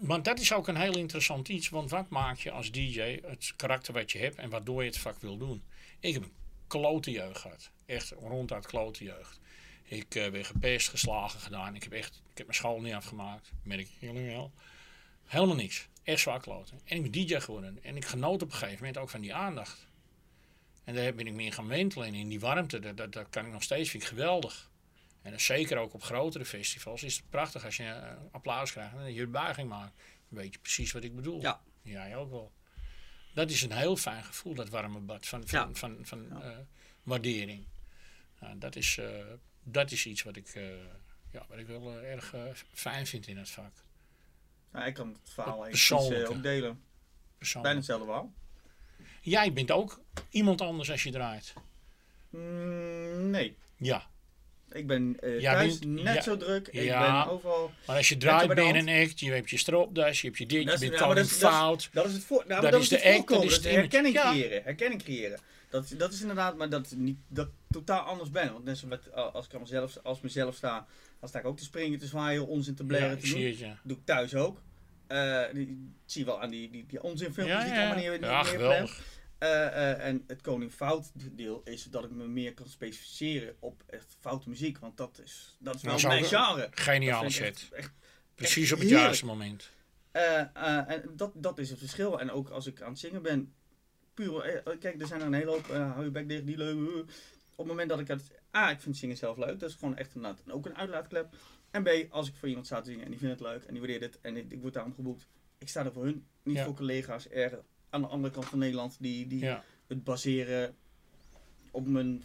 Want 0.00 0.24
dat 0.24 0.40
is 0.40 0.52
ook 0.52 0.68
een 0.68 0.76
heel 0.76 0.96
interessant 0.96 1.48
iets. 1.48 1.68
Want 1.68 1.90
wat 1.90 2.08
maak 2.08 2.38
je 2.38 2.50
als 2.50 2.70
DJ, 2.70 3.20
het 3.26 3.52
karakter 3.56 3.92
wat 3.92 4.12
je 4.12 4.18
hebt 4.18 4.36
en 4.36 4.50
waardoor 4.50 4.82
je 4.82 4.88
het 4.88 4.98
vak 4.98 5.20
wil 5.20 5.36
doen? 5.36 5.62
Ik 6.00 6.14
heb 6.14 6.22
een 6.22 6.32
klote 6.66 7.10
jeugd 7.10 7.40
gehad. 7.40 7.70
Echt 7.86 8.10
ronduit 8.10 8.66
klote 8.66 9.04
jeugd. 9.04 9.40
Ik 9.84 10.14
eh 10.14 10.30
ben 10.30 10.44
gepest, 10.44 10.88
geslagen 10.88 11.40
gedaan. 11.40 11.74
Ik 11.74 11.82
heb 11.82 11.92
echt, 11.92 12.22
ik 12.30 12.38
heb 12.38 12.46
mijn 12.46 12.58
school 12.58 12.80
niet 12.80 12.92
afgemaakt. 12.92 13.52
Merk 13.62 13.88
jullie 13.98 14.26
wel. 14.26 14.52
Helemaal 15.24 15.56
niks. 15.56 15.88
Echt 16.02 16.20
zwaar 16.20 16.40
kloten. 16.40 16.80
En 16.84 16.96
ik 16.96 17.02
ben 17.02 17.26
DJ 17.26 17.40
geworden. 17.40 17.78
En 17.82 17.96
ik 17.96 18.04
genoot 18.04 18.42
op 18.42 18.48
een 18.48 18.56
gegeven 18.56 18.78
moment 18.78 18.98
ook 18.98 19.10
van 19.10 19.20
die 19.20 19.34
aandacht. 19.34 19.86
En 20.84 20.94
daar 20.94 21.14
ben 21.14 21.26
ik 21.26 21.32
meer 21.32 21.52
gaan 21.52 21.68
wentelen. 21.68 22.06
En 22.06 22.14
in 22.14 22.28
die 22.28 22.40
warmte, 22.40 22.78
dat, 22.78 22.96
dat, 22.96 23.12
dat 23.12 23.26
kan 23.30 23.46
ik 23.46 23.52
nog 23.52 23.62
steeds, 23.62 23.90
vind 23.90 24.02
ik 24.02 24.08
geweldig. 24.08 24.70
En 25.26 25.40
zeker 25.40 25.78
ook 25.78 25.94
op 25.94 26.02
grotere 26.02 26.44
festivals 26.44 27.02
is 27.02 27.16
het 27.16 27.30
prachtig 27.30 27.64
als 27.64 27.76
je 27.76 27.84
eh, 27.84 28.12
applaus 28.30 28.72
krijgt 28.72 28.94
en 28.96 29.14
je 29.14 29.22
een 29.22 29.30
buiging 29.30 29.68
maakt. 29.68 30.02
Weet 30.28 30.52
je 30.52 30.58
precies 30.58 30.92
wat 30.92 31.04
ik 31.04 31.16
bedoel. 31.16 31.40
Ja. 31.40 31.60
Jij 31.82 32.16
ook 32.16 32.30
wel. 32.30 32.52
Dat 33.34 33.50
is 33.50 33.62
een 33.62 33.72
heel 33.72 33.96
fijn 33.96 34.24
gevoel, 34.24 34.54
dat 34.54 34.68
warme 34.68 35.00
bad 35.00 35.26
van, 35.26 35.46
van, 35.46 35.68
Ja. 35.68 35.74
van, 35.74 35.98
van, 36.02 36.42
eh, 36.42 36.56
waardering. 37.02 37.66
Nou, 38.40 38.58
dat, 38.58 38.76
is, 38.76 38.98
eh, 38.98 39.24
dat 39.62 39.90
is 39.90 40.06
iets 40.06 40.22
wat 40.22 40.36
ik, 40.36 40.48
eh, 40.48 40.62
ja, 41.30 41.44
wat 41.48 41.58
ik 41.58 41.66
wel 41.66 42.02
erg 42.02 42.34
fijn 42.72 43.06
vind 43.06 43.26
in 43.26 43.36
het 43.36 43.50
vak. 43.50 43.72
Nou, 44.72 44.86
ik 44.86 44.94
kan 44.94 45.08
het 45.08 45.30
verhaal 45.32 45.66
eh, 45.66 46.30
ook 46.30 46.42
delen. 46.42 46.82
Bijna 47.52 47.74
hetzelfde 47.74 48.04
verhaal. 48.04 48.32
Jij 49.20 49.52
bent 49.52 49.70
ook 49.70 50.00
iemand 50.30 50.60
anders 50.60 50.90
als 50.90 51.02
je 51.02 51.10
draait. 51.10 51.52
Mm, 52.30 53.30
nee. 53.30 53.56
Ja, 53.76 54.10
Ik 54.76 54.86
ben 54.86 55.16
eh, 55.20 55.42
thuis 55.42 55.78
bent- 55.78 56.02
net 56.02 56.14
ja. 56.14 56.22
zo 56.22 56.36
druk. 56.36 56.68
Ik 56.68 56.82
Ja. 56.82 57.24
ben 57.24 57.32
overal. 57.32 57.70
maar 57.86 57.96
als 57.96 58.08
je 58.08 58.16
draait 58.16 58.54
ben 58.54 58.66
je 58.66 58.74
een 58.74 59.02
act, 59.08 59.20
je 59.20 59.30
hebt 59.32 59.50
je 59.50 59.56
stropdas, 59.58 60.20
je 60.20 60.26
hebt 60.26 60.38
je 60.38 60.46
dit, 60.46 60.66
Dat 60.66 60.80
je 60.80 60.88
bent 60.88 61.00
gewoon 61.00 61.14
dat 61.14 61.28
fout. 61.30 61.88
Dat 61.92 62.06
is 62.06 62.12
het 62.12 62.24
voor. 62.24 62.44
Nou, 62.48 62.60
Dat 62.62 62.72
dat 62.72 62.80
is 62.82 62.88
de 62.88 63.04
act, 63.04 63.28
dat 63.28 63.44
is 63.44 63.62
de 63.62 63.68
herkenning 63.68 64.14
creëren. 64.20 64.62
Herkenning 64.62 65.02
creëren. 65.02 65.38
Dat, 65.70 65.94
dat 65.98 66.12
is 66.12 66.20
inderdaad, 66.20 66.56
maar 66.56 66.68
dat, 66.68 66.92
niet, 66.96 67.16
dat 67.28 67.46
ik 67.46 67.52
totaal 67.70 68.00
anders 68.00 68.30
ben. 68.30 68.52
Want 68.52 68.64
net 68.64 68.78
zo 68.78 68.86
met, 68.86 69.08
eh, 69.14 69.34
als 69.34 69.46
ik 69.46 69.54
aan 69.54 69.60
mezelf, 69.60 69.96
als 70.02 70.20
mezelf 70.20 70.54
sta, 70.54 70.86
dan 71.20 71.28
sta 71.28 71.38
ik 71.38 71.44
ook 71.46 71.56
te 71.58 71.64
springen, 71.64 71.98
te 71.98 72.06
zwaaien, 72.06 72.46
onzin 72.46 72.74
te 72.74 72.84
blaren, 72.84 73.18
te 73.18 73.28
doen. 73.28 73.42
het, 73.42 73.76
doe 73.82 73.96
ik 73.96 74.04
thuis 74.04 74.34
ook. 74.34 74.60
Die, 75.52 75.66
die 75.66 75.92
zie 76.06 76.20
je 76.20 76.26
wel 76.26 76.42
aan 76.42 76.50
die, 76.50 76.70
die, 76.70 76.84
die 76.88 77.02
onzinfilmpjes 77.02 77.62
die 77.64 77.72
ik 77.72 77.78
allemaal 77.78 77.98
ja. 77.98 78.10
neer, 78.18 78.90
Eh, 79.38 79.66
eh, 79.66 80.06
en 80.06 80.24
het 80.26 80.40
koning 80.40 80.72
fout 80.72 81.10
deel 81.36 81.60
is 81.64 81.84
dat 81.84 82.04
ik 82.04 82.10
me 82.10 82.26
meer 82.26 82.54
kan 82.54 82.68
specificeren 82.68 83.56
op 83.58 83.82
echt 83.86 84.16
foute 84.20 84.48
muziek. 84.48 84.78
Want 84.78 84.96
dat 84.96 85.20
is, 85.24 85.56
dat 85.58 85.74
is 85.74 85.82
wel 85.82 85.90
Nou, 85.98 86.04
zou 86.04 86.20
mijn 86.20 86.24
genre. 86.44 86.68
Geniale 86.70 87.30
set. 87.30 87.44
echt- 87.54 87.72
echt- 87.72 87.92
Precies 88.34 88.72
op 88.72 88.78
het 88.78 88.88
juiste 88.88 89.24
moment. 89.26 89.70
eh, 90.10 90.90
en 90.90 91.02
dat, 91.16 91.32
dat 91.34 91.58
is 91.58 91.70
het 91.70 91.78
verschil. 91.78 92.20
En 92.20 92.30
ook 92.30 92.48
als 92.48 92.66
ik 92.66 92.80
aan 92.82 92.90
het 92.90 92.98
zingen 92.98 93.22
ben, 93.22 93.54
puur, 94.14 94.62
kijk, 94.80 95.00
er 95.00 95.06
zijn 95.06 95.20
er 95.20 95.26
een 95.26 95.32
hele 95.32 95.50
hoop, 95.50 95.66
hou 95.66 96.04
je 96.04 96.10
bek 96.10 96.28
dicht, 96.28 96.46
die 96.46 96.56
leuk. 96.56 97.00
Op 97.54 97.56
het 97.56 97.66
moment 97.66 97.88
dat 97.88 98.00
ik 98.00 98.08
het, 98.08 98.22
A, 98.56 98.70
ik 98.70 98.80
vind 98.80 98.96
zingen 98.96 99.16
zelf 99.16 99.36
leuk, 99.36 99.60
dat 99.60 99.70
is 99.70 99.74
gewoon 99.76 99.96
echt 99.96 100.14
inderdaad 100.14 100.50
ook 100.50 100.66
een 100.66 100.76
uitlaatklep. 100.76 101.34
En 101.70 101.82
B, 101.82 101.88
als 102.10 102.28
ik 102.28 102.34
voor 102.36 102.48
iemand 102.48 102.66
sta 102.66 102.80
te 102.80 102.90
zingen 102.90 103.04
en 103.04 103.10
die 103.10 103.18
vindt 103.18 103.38
het 103.40 103.48
leuk 103.48 103.62
en 103.64 103.70
die 103.72 103.78
waardeert 103.80 104.02
het 104.02 104.18
en 104.20 104.36
ik, 104.36 104.52
ik 104.52 104.60
word 104.60 104.74
daarom 104.74 104.94
geboekt, 104.94 105.26
ik 105.58 105.68
sta 105.68 105.84
er 105.84 105.92
voor 105.92 106.04
hun, 106.04 106.26
niet 106.42 106.56
Ja. 106.56 106.64
voor 106.64 106.74
collega's 106.74 107.30
er 107.30 107.58
aan 107.90 108.00
de 108.00 108.06
andere 108.08 108.32
kant 108.34 108.46
van 108.46 108.58
Nederland 108.58 108.96
die, 109.00 109.26
die 109.26 109.40
Ja, 109.44 109.64
het 109.86 110.04
baseren 110.04 110.74
op 111.70 111.86
mijn 111.86 112.24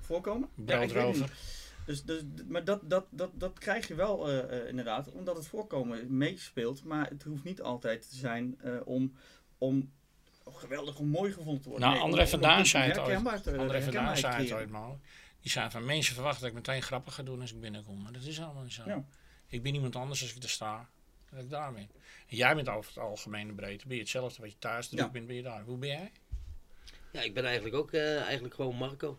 voorkomen. 0.00 0.48
Broodrover. 0.54 1.30
Dus, 1.86 2.04
dus, 2.04 2.22
maar 2.48 2.64
dat, 2.64 2.80
dat, 2.90 3.06
dat, 3.10 3.30
dat 3.34 3.58
krijg 3.58 3.88
je 3.88 3.94
wel 3.94 4.28
eh, 4.28 4.38
eh, 4.60 4.68
inderdaad, 4.68 5.12
omdat 5.12 5.36
het 5.36 5.46
voorkomen 5.46 6.16
meespeelt. 6.16 6.84
Maar 6.84 7.08
het 7.08 7.22
hoeft 7.22 7.44
niet 7.44 7.62
altijd 7.62 8.08
te 8.10 8.16
zijn 8.16 8.56
eh, 8.60 8.76
om, 8.84 9.12
om 9.58 9.92
geweldig 10.52 10.98
of 10.98 11.04
mooi 11.06 11.32
gevonden 11.32 11.62
te 11.62 11.68
worden. 11.68 11.88
Nou, 11.88 12.00
André 12.00 12.20
om- 12.22 12.26
van 12.28 12.38
om 12.38 12.44
Duin 12.44 12.58
een 12.58 12.66
zei 12.66 12.88
het 12.88 12.98
ooit. 12.98 13.16
André 13.16 13.40
van 13.42 13.52
Duin 13.52 13.70
herkenbaarheid 13.70 14.18
zei 14.18 14.32
het 14.32 14.42
creëren. 14.42 14.58
ooit 14.58 14.70
maar. 14.70 14.96
Die 15.40 15.50
zei 15.50 15.70
van 15.70 15.84
mensen 15.84 16.14
verwachten 16.14 16.40
dat 16.40 16.50
ik 16.50 16.56
meteen 16.56 16.82
grappen 16.82 17.12
ga 17.12 17.22
doen 17.22 17.40
als 17.40 17.52
ik 17.52 17.60
binnenkom. 17.60 18.02
Maar 18.02 18.12
dat 18.12 18.22
is 18.22 18.40
allemaal 18.40 18.62
niet 18.62 18.72
zo. 18.72 18.82
Ja. 18.86 19.04
Ik 19.48 19.62
ben 19.62 19.74
iemand 19.74 19.96
anders 19.96 20.22
als 20.22 20.34
ik 20.34 20.42
er 20.42 20.48
sta. 20.48 20.88
Dat 21.36 21.44
ik 21.44 21.50
daar 21.50 21.72
ben. 21.72 21.88
En 22.28 22.36
jij 22.36 22.54
bent 22.54 22.68
over 22.68 22.90
het 22.94 23.02
algemene 23.02 23.52
breedte. 23.52 23.86
Ben 23.86 23.96
je 23.96 24.02
hetzelfde 24.02 24.40
wat 24.42 24.50
je 24.50 24.58
thuis 24.58 24.88
druk 24.88 25.00
Ja. 25.00 25.08
bent, 25.08 25.26
ben 25.26 25.36
je 25.36 25.42
daar. 25.42 25.62
Hoe 25.62 25.78
ben 25.78 25.88
jij? 25.88 26.10
Ja, 27.12 27.20
ik 27.22 27.34
ben 27.34 27.44
eigenlijk 27.44 27.74
ook 27.76 27.92
eh, 27.92 28.20
eigenlijk 28.22 28.54
gewoon 28.54 28.76
Marco. 28.76 29.18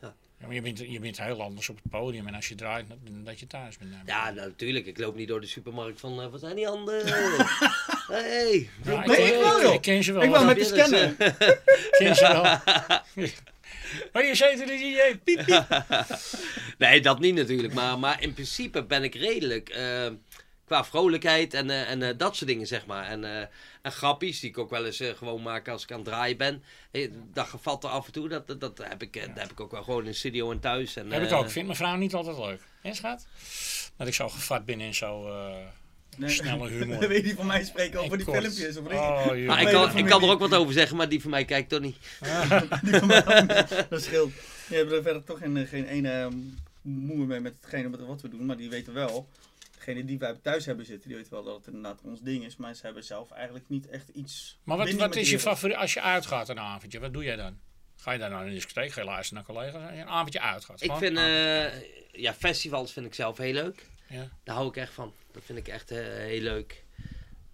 Ja, 0.00 0.14
maar 0.48 0.56
je, 0.56 0.62
bent, 0.62 0.78
je 0.78 1.00
bent 1.00 1.22
heel 1.22 1.42
anders 1.42 1.68
op 1.68 1.76
het 1.82 1.90
podium. 1.90 2.26
En 2.26 2.34
als 2.34 2.48
je 2.48 2.54
draait, 2.54 2.88
dan 2.88 3.24
dat 3.24 3.40
je 3.40 3.46
thuis 3.46 3.78
bent. 3.78 3.94
Ja, 4.06 4.30
nou, 4.30 4.48
natuurlijk. 4.48 4.86
Ik 4.86 4.98
loop 4.98 5.14
niet 5.16 5.28
door 5.28 5.40
de 5.40 5.46
supermarkt 5.46 6.00
van, 6.00 6.20
eh, 6.22 6.28
wat 6.30 6.40
zijn 6.40 6.56
die 6.56 6.66
handen? 6.66 7.06
hey, 7.06 8.68
Ja, 8.84 9.06
Nee, 9.06 9.32
ik 9.34 9.40
wel, 9.40 9.62
joh. 9.62 9.74
Ik 9.74 9.80
ken 9.80 10.04
ze 10.04 10.12
wel. 10.12 10.22
Ik 10.22 10.30
wou 10.30 10.44
hoor. 10.44 10.54
met 10.56 10.68
de 10.68 10.74
Ja, 10.76 10.88
dus, 10.88 10.88
scanner. 10.88 11.14
Ik 11.88 11.94
ken 11.98 12.16
ze 12.16 12.22
wel. 12.32 12.42
Maar 14.12 14.24
je 14.24 14.34
zei 14.34 14.56
die 14.56 14.66
DJ, 14.66 15.16
piep, 15.24 15.44
piep. 15.46 15.84
Nee, 16.78 17.00
dat 17.00 17.18
niet 17.20 17.34
natuurlijk. 17.34 17.74
Maar, 17.74 17.98
maar 17.98 18.22
in 18.22 18.32
principe 18.32 18.84
ben 18.84 19.02
ik 19.02 19.14
redelijk 19.14 19.68
eh, 19.68 20.06
qua 20.72 20.84
vrolijkheid 20.84 21.54
en, 21.54 21.70
eh, 21.70 21.90
en 21.90 22.02
eh, 22.02 22.08
dat 22.16 22.36
soort 22.36 22.50
dingen, 22.50 22.66
zeg 22.66 22.86
maar. 22.86 23.04
En, 23.06 23.24
eh, 23.24 23.46
en 23.82 23.92
grappies 23.92 24.40
die 24.40 24.50
ik 24.50 24.58
ook 24.58 24.70
wel 24.70 24.84
eens 24.86 25.02
gewoon 25.16 25.42
maak 25.42 25.68
als 25.68 25.82
ik 25.82 25.90
aan 25.92 25.96
het 25.98 26.06
draaien 26.06 26.36
ben. 26.36 26.62
Dat 27.32 27.46
gevat 27.46 27.84
er 27.84 27.90
af 27.90 28.06
en 28.06 28.12
toe. 28.12 28.28
Dat, 28.28 28.46
dat, 28.46 28.60
dat 28.60 28.78
heb 28.88 29.02
ik, 29.02 29.12
dat 29.12 29.38
heb 29.42 29.50
ik 29.50 29.60
ook 29.60 29.70
wel 29.70 29.82
gewoon 29.82 30.00
in 30.00 30.10
de 30.10 30.12
studio 30.12 30.50
en 30.50 30.60
thuis. 30.60 30.96
En, 30.96 31.10
heb 31.12 31.22
ik 31.22 31.32
ook. 31.32 31.50
Vindt 31.50 31.66
mijn 31.66 31.76
vrouw 31.78 31.96
niet 31.96 32.14
altijd 32.14 32.38
leuk. 32.38 32.60
Hè, 32.82 32.94
schat? 32.94 33.26
Dat 33.96 34.06
ik 34.06 34.14
zo 34.14 34.28
gevat 34.28 34.64
ben 34.64 34.80
en 34.80 34.94
zo... 34.94 35.26
eh, 35.28 35.54
Nee. 36.16 36.30
Snelle 36.30 36.68
humor. 36.68 36.98
Weet 37.08 37.16
je 37.16 37.22
die 37.22 37.34
van 37.34 37.46
mij 37.46 37.64
spreken 37.64 38.00
over 38.00 38.16
die 38.16 38.26
filmpjes? 38.26 38.76
Of? 38.76 38.86
Oh, 38.92 39.36
ik 39.36 39.68
kan, 39.68 39.96
ik 39.96 40.06
kan 40.06 40.22
er 40.22 40.28
ook 40.30 40.38
wat 40.38 40.54
over 40.54 40.72
zeggen, 40.72 40.96
maar 40.96 41.08
die 41.08 41.20
van 41.20 41.30
mij 41.30 41.44
kijkt 41.44 41.68
toch 41.68 41.80
niet. 41.80 41.96
Die 42.82 42.98
van 42.98 43.06
mij 43.06 43.26
ook 43.26 43.40
niet. 43.48 43.86
dat 43.90 44.02
scheelt. 44.02 44.32
Die 44.68 44.76
hebben 44.76 44.96
er 44.96 45.02
verder 45.02 45.24
toch 45.24 45.38
geen, 45.38 45.66
geen 45.66 45.86
ene 45.86 46.10
ehm, 46.10 46.34
moeite 46.82 47.26
mee 47.26 47.40
met 47.40 47.54
hetgene 47.60 47.90
wat- 47.90 48.00
wat 48.06 48.20
we 48.22 48.28
doen, 48.28 48.46
maar 48.46 48.56
die 48.56 48.70
weten 48.70 48.92
wel. 48.94 49.28
Degene 49.84 50.04
die 50.04 50.18
wij 50.18 50.34
thuis 50.42 50.66
hebben 50.66 50.86
zitten, 50.86 51.08
die 51.08 51.16
weten 51.16 51.32
wel 51.32 51.42
dat 51.42 51.56
het 51.56 51.66
inderdaad 51.66 52.00
ons 52.02 52.20
ding 52.20 52.44
is, 52.44 52.56
maar 52.56 52.74
ze 52.74 52.84
hebben 52.84 53.04
zelf 53.04 53.30
eigenlijk 53.30 53.68
niet 53.68 53.88
echt 53.88 54.08
iets. 54.08 54.58
Maar 54.64 54.76
wat, 54.76 54.92
wat 54.92 55.16
is 55.16 55.30
je 55.30 55.38
favoriet 55.38 55.76
als 55.76 55.92
je 55.94 56.00
uitgaat 56.00 56.48
een 56.48 56.58
avondje? 56.60 57.00
Wat 57.00 57.12
doe 57.12 57.24
jij 57.24 57.36
dan? 57.36 57.58
Ga 57.96 58.12
je 58.12 58.18
dan 58.18 58.30
naar 58.30 58.46
een 58.46 58.52
discotheek? 58.52 58.92
Ga 58.92 59.00
je 59.00 59.06
luisteren 59.06 59.44
naar 59.46 59.54
collega's? 59.54 59.98
Een 59.98 60.08
avondje 60.08 60.40
uitgaat? 60.40 60.82
Ik 60.82 60.92
vind, 60.92 61.16
eh, 61.16 62.20
ja, 62.20 62.34
festivals 62.34 62.92
vind 62.92 63.06
ik 63.06 63.14
zelf 63.14 63.38
heel 63.38 63.52
leuk. 63.52 63.86
Ja. 64.08 64.28
Daar 64.44 64.54
hou 64.54 64.68
ik 64.68 64.76
echt 64.76 64.92
van. 64.92 65.12
Dat 65.32 65.44
vind 65.44 65.58
ik 65.58 65.68
echt 65.68 65.90
eh, 65.90 65.98
heel 65.98 66.40
leuk. 66.40 66.84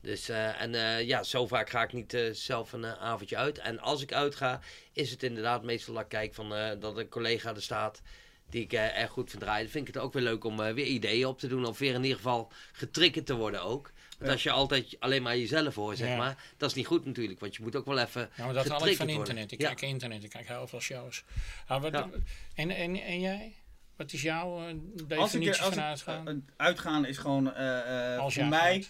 Dus, 0.00 0.28
eh, 0.28 0.60
en 0.60 0.74
eh, 0.74 1.06
ja, 1.06 1.22
zo 1.22 1.46
vaak 1.46 1.70
ga 1.70 1.82
ik 1.82 1.92
niet 1.92 2.14
eh, 2.14 2.32
zelf 2.32 2.72
een 2.72 2.86
avondje 2.86 3.36
uit. 3.36 3.58
En 3.58 3.78
als 3.80 4.02
ik 4.02 4.12
uitga, 4.12 4.60
is 4.92 5.10
het 5.10 5.22
inderdaad 5.22 5.62
meestal 5.62 5.94
dat 5.94 6.02
ik 6.02 6.08
kijk 6.08 6.34
van, 6.34 6.54
eh, 6.54 6.80
dat 6.80 6.96
een 6.96 7.08
collega 7.08 7.54
er 7.54 7.62
staat 7.62 8.02
die 8.50 8.62
ik 8.62 8.72
eh, 8.72 8.98
erg 9.00 9.10
goed 9.10 9.30
vind 9.30 9.42
draaien. 9.42 9.62
Dan 9.62 9.72
vind 9.72 9.88
ik 9.88 9.94
het 9.94 10.02
ook 10.02 10.12
weer 10.12 10.22
leuk 10.22 10.44
om 10.44 10.60
eh, 10.60 10.72
weer 10.72 10.86
ideeën 10.86 11.26
op 11.26 11.38
te 11.38 11.46
doen. 11.48 11.64
Of 11.64 11.78
weer 11.78 11.94
in 11.94 12.02
ieder 12.02 12.16
geval 12.16 12.52
getriggerd 12.72 13.26
te 13.26 13.34
worden 13.34 13.62
ook. 13.62 13.90
Want 14.10 14.24
Ja. 14.26 14.32
als 14.32 14.42
je 14.42 14.50
altijd 14.50 14.96
alleen 14.98 15.22
maar 15.22 15.36
jezelf 15.36 15.74
hoort, 15.74 15.98
zeg 15.98 16.08
Ja. 16.08 16.16
maar, 16.16 16.44
dat 16.56 16.70
is 16.70 16.76
niet 16.76 16.86
goed 16.86 17.04
natuurlijk. 17.04 17.40
Want 17.40 17.56
je 17.56 17.62
moet 17.62 17.76
ook 17.76 17.86
wel 17.86 17.98
even 17.98 18.30
Ja, 18.36 18.44
maar 18.44 18.54
dat 18.54 18.68
haal 18.68 18.86
ik 18.86 18.96
van 18.96 19.06
worden. 19.06 19.18
internet. 19.18 19.52
Ik 19.52 19.60
Ja. 19.60 19.66
kijk 19.68 19.80
internet, 19.80 20.24
ik 20.24 20.30
kijk 20.30 20.48
heel 20.48 20.66
veel 20.66 20.80
shows. 20.80 21.24
Ah, 21.66 21.82
wat, 21.82 21.92
Ja. 21.92 22.08
en, 22.54 22.70
en, 22.70 22.96
en 23.02 23.20
jij? 23.20 23.54
Wat 23.96 24.12
is 24.12 24.22
jouw 24.22 24.58
eh, 24.58 24.64
Als 24.64 25.06
definitie 25.06 25.38
ik, 25.38 25.48
als 25.48 25.58
van 25.58 25.72
ik, 25.72 25.78
uitgaan? 25.78 26.28
eh, 26.28 26.34
uitgaan 26.56 27.04
is 27.06 27.18
gewoon 27.18 27.54
eh, 27.54 28.14
eh, 28.14 28.20
Als 28.20 28.34
je 28.34 28.40
voor 28.40 28.48
mij 28.48 28.84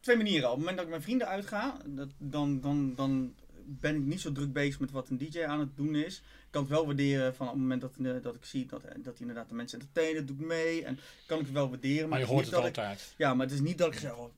twee 0.00 0.16
manieren. 0.16 0.44
Op 0.44 0.50
het 0.50 0.58
moment 0.58 0.76
dat 0.76 0.86
ik 0.86 0.92
met 0.92 1.02
vrienden 1.02 1.26
uitga, 1.26 1.76
dat, 1.86 2.08
dan, 2.18 2.60
dan, 2.60 2.94
dan 2.94 3.34
ben 3.80 3.96
ik 3.96 4.02
niet 4.02 4.20
zo 4.20 4.32
druk 4.32 4.52
bezig 4.52 4.80
met 4.80 4.90
wat 4.90 5.08
een 5.08 5.18
DJ 5.18 5.42
aan 5.44 5.60
het 5.60 5.76
doen 5.76 5.94
is. 5.94 6.16
Ik 6.18 6.22
kan 6.50 6.62
het 6.62 6.70
wel 6.70 6.86
waarderen 6.86 7.34
van 7.34 7.46
op 7.46 7.52
het 7.52 7.62
moment 7.62 7.80
dat, 7.80 7.94
eh, 8.02 8.22
dat 8.22 8.34
ik 8.34 8.44
zie 8.44 8.66
dat, 8.66 8.82
dat 8.82 8.92
hij 9.04 9.14
inderdaad 9.18 9.48
de 9.48 9.54
mensen 9.54 9.78
entertainen, 9.80 10.26
doet 10.26 10.40
mee. 10.40 10.84
En 10.84 10.98
kan 11.26 11.38
ik 11.38 11.44
het 11.44 11.54
wel 11.54 11.68
waarderen. 11.70 12.08
maar 12.08 12.18
je 12.18 12.24
hoort 12.24 12.44
het 12.44 12.50
dat 12.54 12.60
ik- 12.66 12.66
altijd. 12.76 13.14
ja, 13.16 13.34
maar 13.34 13.46
het 13.46 13.54
is 13.54 13.60
niet 13.60 13.78
dat 13.78 13.92
ik 13.92 13.98
zeg, 13.98 14.16
oh, 14.16 14.32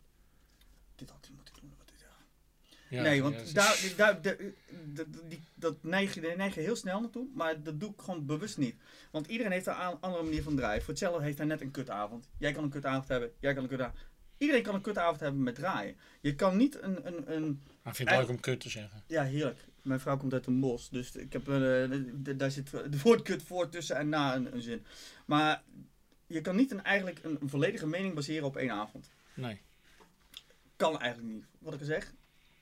dit 0.96 1.10
had 1.10 1.18
hij 1.26 1.34
moeten 1.36 1.54
doen. 1.60 1.72
Wat 1.78 1.88
dit, 1.88 2.00
ja. 2.00 2.96
Ja, 2.96 3.02
nee, 3.02 3.22
want 3.22 3.54
daar, 3.54 3.92
daar, 3.96 4.22
daar- 4.22 4.36
dat- 4.84 5.06
die, 5.28 5.40
dat 5.54 5.82
neig 5.82 6.14
je, 6.14 6.34
neig 6.36 6.54
je 6.54 6.60
heel 6.60 6.76
snel 6.76 7.00
naartoe, 7.00 7.26
maar 7.34 7.62
dat 7.62 7.80
doe 7.80 7.90
ik 7.90 8.00
gewoon 8.00 8.26
bewust 8.26 8.59
niet. 8.59 8.74
Want 9.10 9.26
iedereen 9.26 9.52
heeft 9.52 9.66
een 9.66 9.74
andere 9.74 10.22
manier 10.22 10.42
van 10.42 10.56
draaien. 10.56 10.80
Voor 10.82 10.90
hetzelfde 10.90 11.22
heeft 11.24 11.38
hij 11.38 11.46
net 11.46 11.60
een 11.60 11.70
kutavond. 11.70 12.28
Jij 12.38 12.52
kan 12.52 12.64
een 12.64 12.70
kutavond 12.70 13.09
hebben, 13.09 13.30
jij 13.40 13.54
kan 13.54 13.62
een 13.62 13.68
kutavond 13.68 13.98
Iedereen 14.38 14.62
kan 14.62 14.74
een 14.74 14.80
kutavond 14.80 15.20
hebben 15.20 15.42
met 15.42 15.54
draaien. 15.54 15.96
Je 16.20 16.34
kan 16.34 16.56
niet 16.56 16.82
een, 16.82 17.06
een, 17.06 17.32
een 17.36 17.62
Maar 17.82 17.94
vind 17.94 18.09
het 18.10 18.18
leuk 18.18 18.28
om 18.28 18.40
kut 18.40 18.60
te 18.60 18.68
zeggen. 18.68 19.02
ja, 19.06 19.24
heerlijk. 19.24 19.59
Mijn 19.82 20.00
vrouw 20.00 20.16
komt 20.16 20.32
uit 20.32 20.46
een 20.46 20.60
bos, 20.60 20.88
dus 20.90 21.14
ik 21.16 21.32
heb, 21.32 21.44
d- 22.24 22.38
daar 22.38 22.50
zit 22.50 22.70
de 22.70 22.98
woord 23.02 23.22
kut 23.22 23.42
voor 23.42 23.68
tussen 23.68 23.96
en 23.96 24.09
na 24.09 24.34
een, 24.34 24.54
een 24.54 24.62
zin. 24.62 24.84
Maar 25.26 25.62
je 26.26 26.40
kan 26.40 26.56
niet 26.56 26.70
een, 26.70 26.82
eigenlijk 26.84 27.24
een, 27.24 27.36
een 27.40 27.48
volledige 27.48 27.86
mening 27.86 28.14
baseren 28.14 28.46
op 28.46 28.56
één 28.56 28.70
avond. 28.70 29.10
Nee. 29.34 29.60
Kan 30.76 31.00
eigenlijk 31.00 31.34
niet. 31.34 31.44
Wat 31.59 31.74
ik 31.74 31.80
al 31.80 31.86
zeg, 31.86 32.12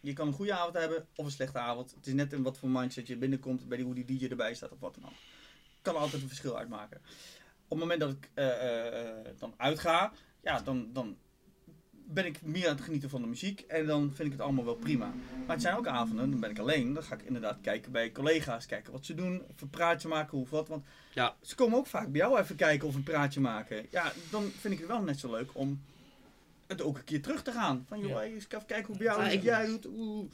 je 0.01 0.13
kan 0.13 0.27
een 0.27 0.33
goede 0.33 0.53
avond 0.55 0.75
hebben 0.75 1.07
of 1.15 1.25
een 1.25 1.31
slechte 1.31 1.59
avond. 1.59 1.91
Het 1.95 2.07
is 2.07 2.13
net 2.13 2.33
in 2.33 2.43
wat 2.43 2.59
voor 2.59 2.69
mindset 2.69 3.07
je 3.07 3.17
binnenkomt, 3.17 3.69
bij 3.69 3.77
die, 3.77 3.87
hoe 3.87 3.95
die 3.95 4.05
DJ 4.19 4.27
erbij 4.27 4.55
staat 4.55 4.71
of 4.73 4.81
wat 4.81 4.95
dan 4.95 5.05
ook. 5.05 5.17
Kan 5.83 5.97
altijd 5.97 6.23
een 6.23 6.29
verschil 6.29 6.59
uitmaken. 6.59 6.97
Op 7.69 7.71
het 7.71 7.79
moment 7.79 8.01
dat 8.01 8.11
ik 8.11 8.31
eh, 8.35 8.97
eh, 9.09 9.27
dan 9.39 9.55
uitga, 9.57 10.13
ja, 10.43 10.61
dan, 10.61 10.93
dan 10.93 11.17
ben 12.13 12.27
ik 12.27 12.43
meer 12.43 12.69
aan 12.69 12.75
het 12.75 12.85
genieten 12.85 13.11
van 13.11 13.21
de 13.23 13.27
muziek 13.29 13.61
en 13.61 13.87
dan 13.87 14.11
vind 14.15 14.27
ik 14.27 14.33
het 14.33 14.41
allemaal 14.41 14.65
wel 14.65 14.75
prima. 14.75 15.07
Maar 15.47 15.57
het 15.57 15.63
zijn 15.63 15.77
ook 15.77 15.87
avonden, 15.87 16.31
dan 16.31 16.41
ben 16.41 16.51
ik 16.51 16.59
alleen. 16.59 16.93
Dan 16.93 17.03
ga 17.03 17.15
ik 17.15 17.23
inderdaad 17.23 17.59
kijken 17.63 17.93
bij 17.93 18.13
collega's, 18.13 18.67
kijken 18.67 18.93
wat 18.93 19.07
ze 19.07 19.15
doen, 19.15 19.43
of 19.49 19.61
een 19.61 19.71
praatje 19.71 20.09
maken 20.09 20.39
of 20.39 20.51
wat. 20.51 20.69
Want 20.69 20.85
Ja. 21.15 21.35
ze 21.43 21.55
komen 21.55 21.79
ook 21.79 21.87
vaak 21.87 22.09
bij 22.13 22.21
jou 22.21 22.39
even 22.39 22.57
kijken 22.57 22.89
of 22.89 22.95
een 22.95 23.03
praatje 23.03 23.41
maken. 23.41 23.87
Ja, 23.91 24.13
dan 24.31 24.43
vind 24.59 24.73
ik 24.75 24.79
het 24.81 24.89
wel 24.89 25.03
net 25.03 25.19
zo 25.19 25.31
leuk 25.31 25.51
om 25.53 25.83
het 26.67 26.83
ook 26.83 26.97
een 26.99 27.05
keer 27.05 27.23
terug 27.23 27.43
te 27.43 27.53
gaan. 27.53 27.85
Van 27.89 28.01
joh, 28.01 28.23
eens 28.23 28.45
even 28.45 28.67
kijken 28.67 28.87
hoe 28.87 28.97
bij 28.97 29.07
jou 29.07 29.23
Ja, 29.23 29.29
is, 29.29 29.43
jij 29.43 29.67
doet. 29.67 29.87
Oeh. 29.87 30.31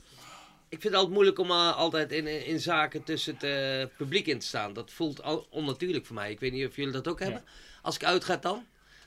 Ik 0.68 0.80
vind 0.80 0.82
het 0.82 0.94
altijd 0.94 1.12
moeilijk 1.14 1.38
om 1.38 1.50
eh, 1.50 1.76
altijd 1.76 2.12
in, 2.12 2.26
in 2.26 2.46
in 2.46 2.60
zaken 2.60 3.02
tussen 3.02 3.34
het 3.34 3.42
eh, 3.42 3.96
publiek 3.96 4.26
in 4.26 4.38
te 4.38 4.46
staan. 4.46 4.72
Dat 4.72 4.90
voelt 4.92 5.22
al 5.22 5.46
onnatuurlijk 5.50 6.06
voor 6.06 6.14
mij. 6.14 6.30
Ik 6.30 6.40
weet 6.40 6.52
niet 6.52 6.66
of 6.66 6.76
jullie 6.76 6.92
dat 6.92 7.08
ook 7.08 7.20
hebben. 7.20 7.44
Als 7.82 7.94
ik 7.94 8.04
uitga 8.04 8.36
dan, 8.36 8.64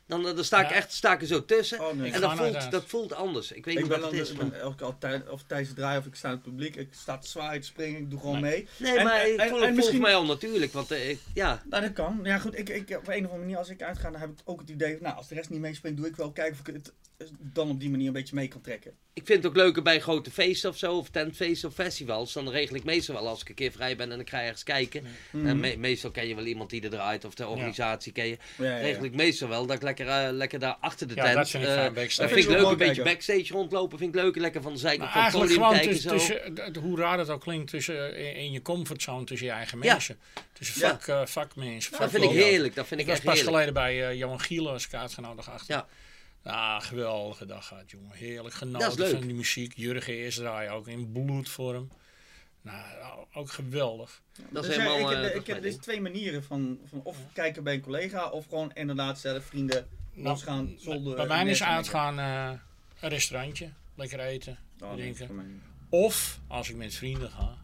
dan, 0.10 0.23
dan 0.23 0.44
sta 0.44 0.61
ik 0.61 0.69
Ja. 0.69 0.76
echt 0.76 0.91
sta 0.94 1.14
ik 1.14 1.22
er 1.22 1.27
zo 1.27 1.45
tussen. 1.45 1.80
Oh, 1.88 1.94
nee. 1.94 2.07
Ik 2.07 2.14
en 2.14 2.22
dat 2.22 2.36
voelt, 2.38 2.72
dat 2.72 2.86
voelt 2.86 3.14
anders. 3.14 3.52
Ik 3.52 3.65
weet 3.65 3.73
Ik 3.76 3.80
niet 3.81 3.90
ben 3.90 3.99
wat 4.02 4.11
het 4.11 4.19
is. 4.19 4.34
maar- 4.34 4.52
elke 4.52 4.84
altijd, 4.84 5.30
of 5.30 5.44
tijdens 5.48 5.69
het 5.69 5.77
draaien 5.77 5.99
of 5.99 6.06
ik 6.06 6.15
sta 6.15 6.27
in 6.27 6.34
het 6.34 6.44
publiek, 6.44 6.76
ik 6.76 6.88
sta 6.91 7.18
te 7.18 7.27
zwaaien, 7.27 7.64
springen, 7.64 7.99
ik 8.02 8.10
doe 8.10 8.19
gewoon 8.19 8.40
Nee. 8.41 8.52
mee. 8.52 8.68
Nee, 8.91 8.98
En- 8.99 9.03
maar 9.06 9.19
en- 9.22 9.34
ik 9.34 9.40
en- 9.40 9.48
voel, 9.48 9.48
en 9.48 9.53
het 9.53 9.64
voelt 9.64 9.76
misschien- 9.76 10.02
mij 10.02 10.15
onnatuurlijk. 10.15 10.73
Want 10.73 10.91
eh, 10.91 11.10
ik- 11.10 11.19
ja, 11.34 11.61
Nou, 11.69 11.84
dat 11.84 11.94
kan. 11.94 12.19
Ja, 12.23 12.38
goed, 12.40 12.57
ik, 12.57 12.69
ik, 12.69 12.90
op 12.90 12.90
een 12.90 12.99
of 13.07 13.07
andere 13.14 13.38
manier, 13.38 13.57
als 13.57 13.69
ik 13.69 13.81
uitga, 13.81 14.11
dan 14.11 14.19
heb 14.22 14.30
ik 14.30 14.38
ook 14.44 14.60
het 14.60 14.69
idee, 14.69 14.98
nou, 15.02 15.15
als 15.15 15.27
de 15.27 15.36
rest 15.36 15.49
niet 15.49 15.60
meespringt, 15.60 15.98
doe 15.98 16.07
ik 16.07 16.15
wel 16.15 16.31
kijken 16.31 16.53
of 16.61 16.68
ik 16.68 16.73
het 16.76 16.94
dan 17.40 17.70
op 17.70 17.80
die 17.80 17.90
manier 17.90 18.08
een 18.08 18.14
beetje 18.14 18.36
mee 18.36 18.48
kan 18.48 18.62
trekken. 18.62 18.91
ik 19.14 19.26
vind 19.26 19.44
het 19.44 19.52
ook 19.52 19.58
leuker 19.58 19.82
bij 19.82 20.00
grote 20.00 20.32
feesten 20.32 20.70
of 20.70 20.78
zo, 20.78 20.98
of 20.98 21.10
tentfeesten 21.10 21.70
of 21.70 21.76
festivals. 21.76 22.34
Dan 22.34 22.50
regel 22.50 22.76
ik 22.76 22.84
meestal 22.84 23.16
wel 23.16 23.28
als 23.28 23.41
ik 23.41 23.50
een 23.50 23.56
keer 23.56 23.72
vrij 23.72 23.96
ben 23.96 24.12
en 24.12 24.20
ik 24.20 24.30
ga 24.30 24.41
ergens 24.41 24.64
kijken. 24.64 25.04
Mhm. 25.32 25.48
En 25.48 25.60
me- 25.60 25.76
meestal 25.78 26.12
ken 26.12 26.28
je 26.28 26.36
wel 26.36 26.46
iemand 26.46 26.70
die 26.70 26.82
er 26.82 26.90
draait 26.90 27.26
of 27.26 27.34
de 27.34 27.48
organisatie 27.48 28.12
ken 28.12 28.28
je. 28.28 28.38
Ja, 28.58 28.66
ja, 28.66 28.72
ja. 28.72 28.78
Regel 28.78 29.04
ik 29.04 29.16
meestal 29.16 29.48
wel 29.48 29.66
dat 29.66 29.76
ik 29.76 29.82
lekker, 29.82 30.08
eh, 30.08 30.28
lekker 30.32 30.60
daar 30.60 30.78
achter 30.80 31.08
de 31.08 31.16
Ja, 31.16 31.24
tent. 31.24 31.36
dat 31.36 31.50
vind 31.50 31.64
ik 31.64 31.70
eh, 31.70 31.76
fijn, 31.76 31.94
backstage. 31.94 32.22
dat 32.28 32.38
vind 32.38 32.50
ik 32.50 32.52
Dat 32.58 32.62
leuk, 32.62 32.72
een 32.72 32.88
beetje 32.88 33.04
backstage 33.04 33.54
rondlopen. 33.54 33.98
Vind 33.98 34.16
ik 34.16 34.22
leuk, 34.22 34.36
lekker 34.36 34.62
van 34.62 34.74
de 34.74 34.80
zijkant 34.80 35.12
van 35.12 35.22
het 35.24 35.34
eigenlijk 35.34 35.62
podium 35.62 35.86
gewoon 35.88 36.02
kijken. 36.02 36.58
tussen, 36.66 36.82
hoe 36.84 36.98
raar 36.98 37.18
dat 37.18 37.30
ook 37.30 37.41
klinkt, 37.41 37.70
tussen, 37.70 38.16
eh, 38.16 38.28
in, 38.28 38.36
in 38.36 38.52
je 38.52 38.62
comfortzone 38.62 39.24
tussen 39.26 39.48
je 39.48 39.54
eigen 39.54 39.80
Ja. 39.82 39.91
mensen. 39.94 40.20
Tussen 40.54 40.82
Ja. 40.82 40.90
vak, 40.90 41.08
eh, 41.08 41.26
vakmensen. 41.26 41.98
dat 42.00 42.10
vind 42.10 42.24
ik 42.24 42.30
heerlijk. 42.30 42.76
Dat 42.76 42.88
vind 42.88 43.00
Ik 43.02 43.06
ik, 43.08 43.12
was 43.12 43.16
echt 43.22 43.26
pas 43.26 43.34
heerlijk. 43.40 43.56
geleden 43.56 43.74
bij 43.74 44.10
eh, 44.10 44.18
Johan 44.18 44.40
Gielen 44.41 44.72
als 44.72 44.86
ik 44.86 44.94
uitgenodigd 44.94 45.48
achter. 45.48 45.76
Ja. 45.76 45.88
Ja, 46.44 46.80
geweldige 46.80 47.45
dag 47.45 47.68
gehad, 47.68 47.91
jongen. 47.91 48.11
Heerlijk 48.11 48.44
Dat 48.44 48.52
is 48.52 48.57
genoten 48.57 49.10
van 49.10 49.22
die 49.22 49.36
muziek. 49.36 49.74
Jurgen 49.76 50.14
eerst 50.14 50.38
draaien 50.38 50.72
ook 50.72 50.88
in 50.88 51.11
bloedvorm. 51.11 51.90
Nou, 52.61 53.26
ook 53.34 53.52
geweldig. 53.52 54.22
Dat 54.49 54.64
is 54.64 54.70
Dus 54.70 54.78
ja, 54.78 54.82
helemaal. 54.82 55.11
ik, 55.11 55.18
eh, 55.18 55.34
heb, 55.34 55.48
ik 55.48 55.61
dus 55.61 55.76
twee 55.76 56.02
manieren 56.02 56.44
van, 56.44 56.80
van 56.86 57.02
of 57.03 57.18
kijken 57.34 57.64
bij 57.64 57.74
een 57.74 57.82
collega 57.82 58.30
of 58.30 58.45
gewoon 58.45 58.72
inderdaad 58.74 59.20
zelf 59.20 59.45
vrienden 59.45 59.88
losgaan 60.14 60.66
Nou, 60.66 60.78
zonder... 60.80 61.16
bij 61.16 61.28
mij 61.28 61.45
is 61.45 61.64
uitgaan 61.64 62.20
eh, 62.20 62.60
een 62.99 63.10
restaurantje. 63.10 63.70
Lekker 63.95 64.20
eten, 64.20 64.57
Oh, 64.84 64.94
drinken. 64.94 65.61
Of, 65.90 66.40
als 66.48 66.70
ik 66.70 66.76
met 66.76 66.95
vrienden 66.95 67.30
ga, 67.30 67.57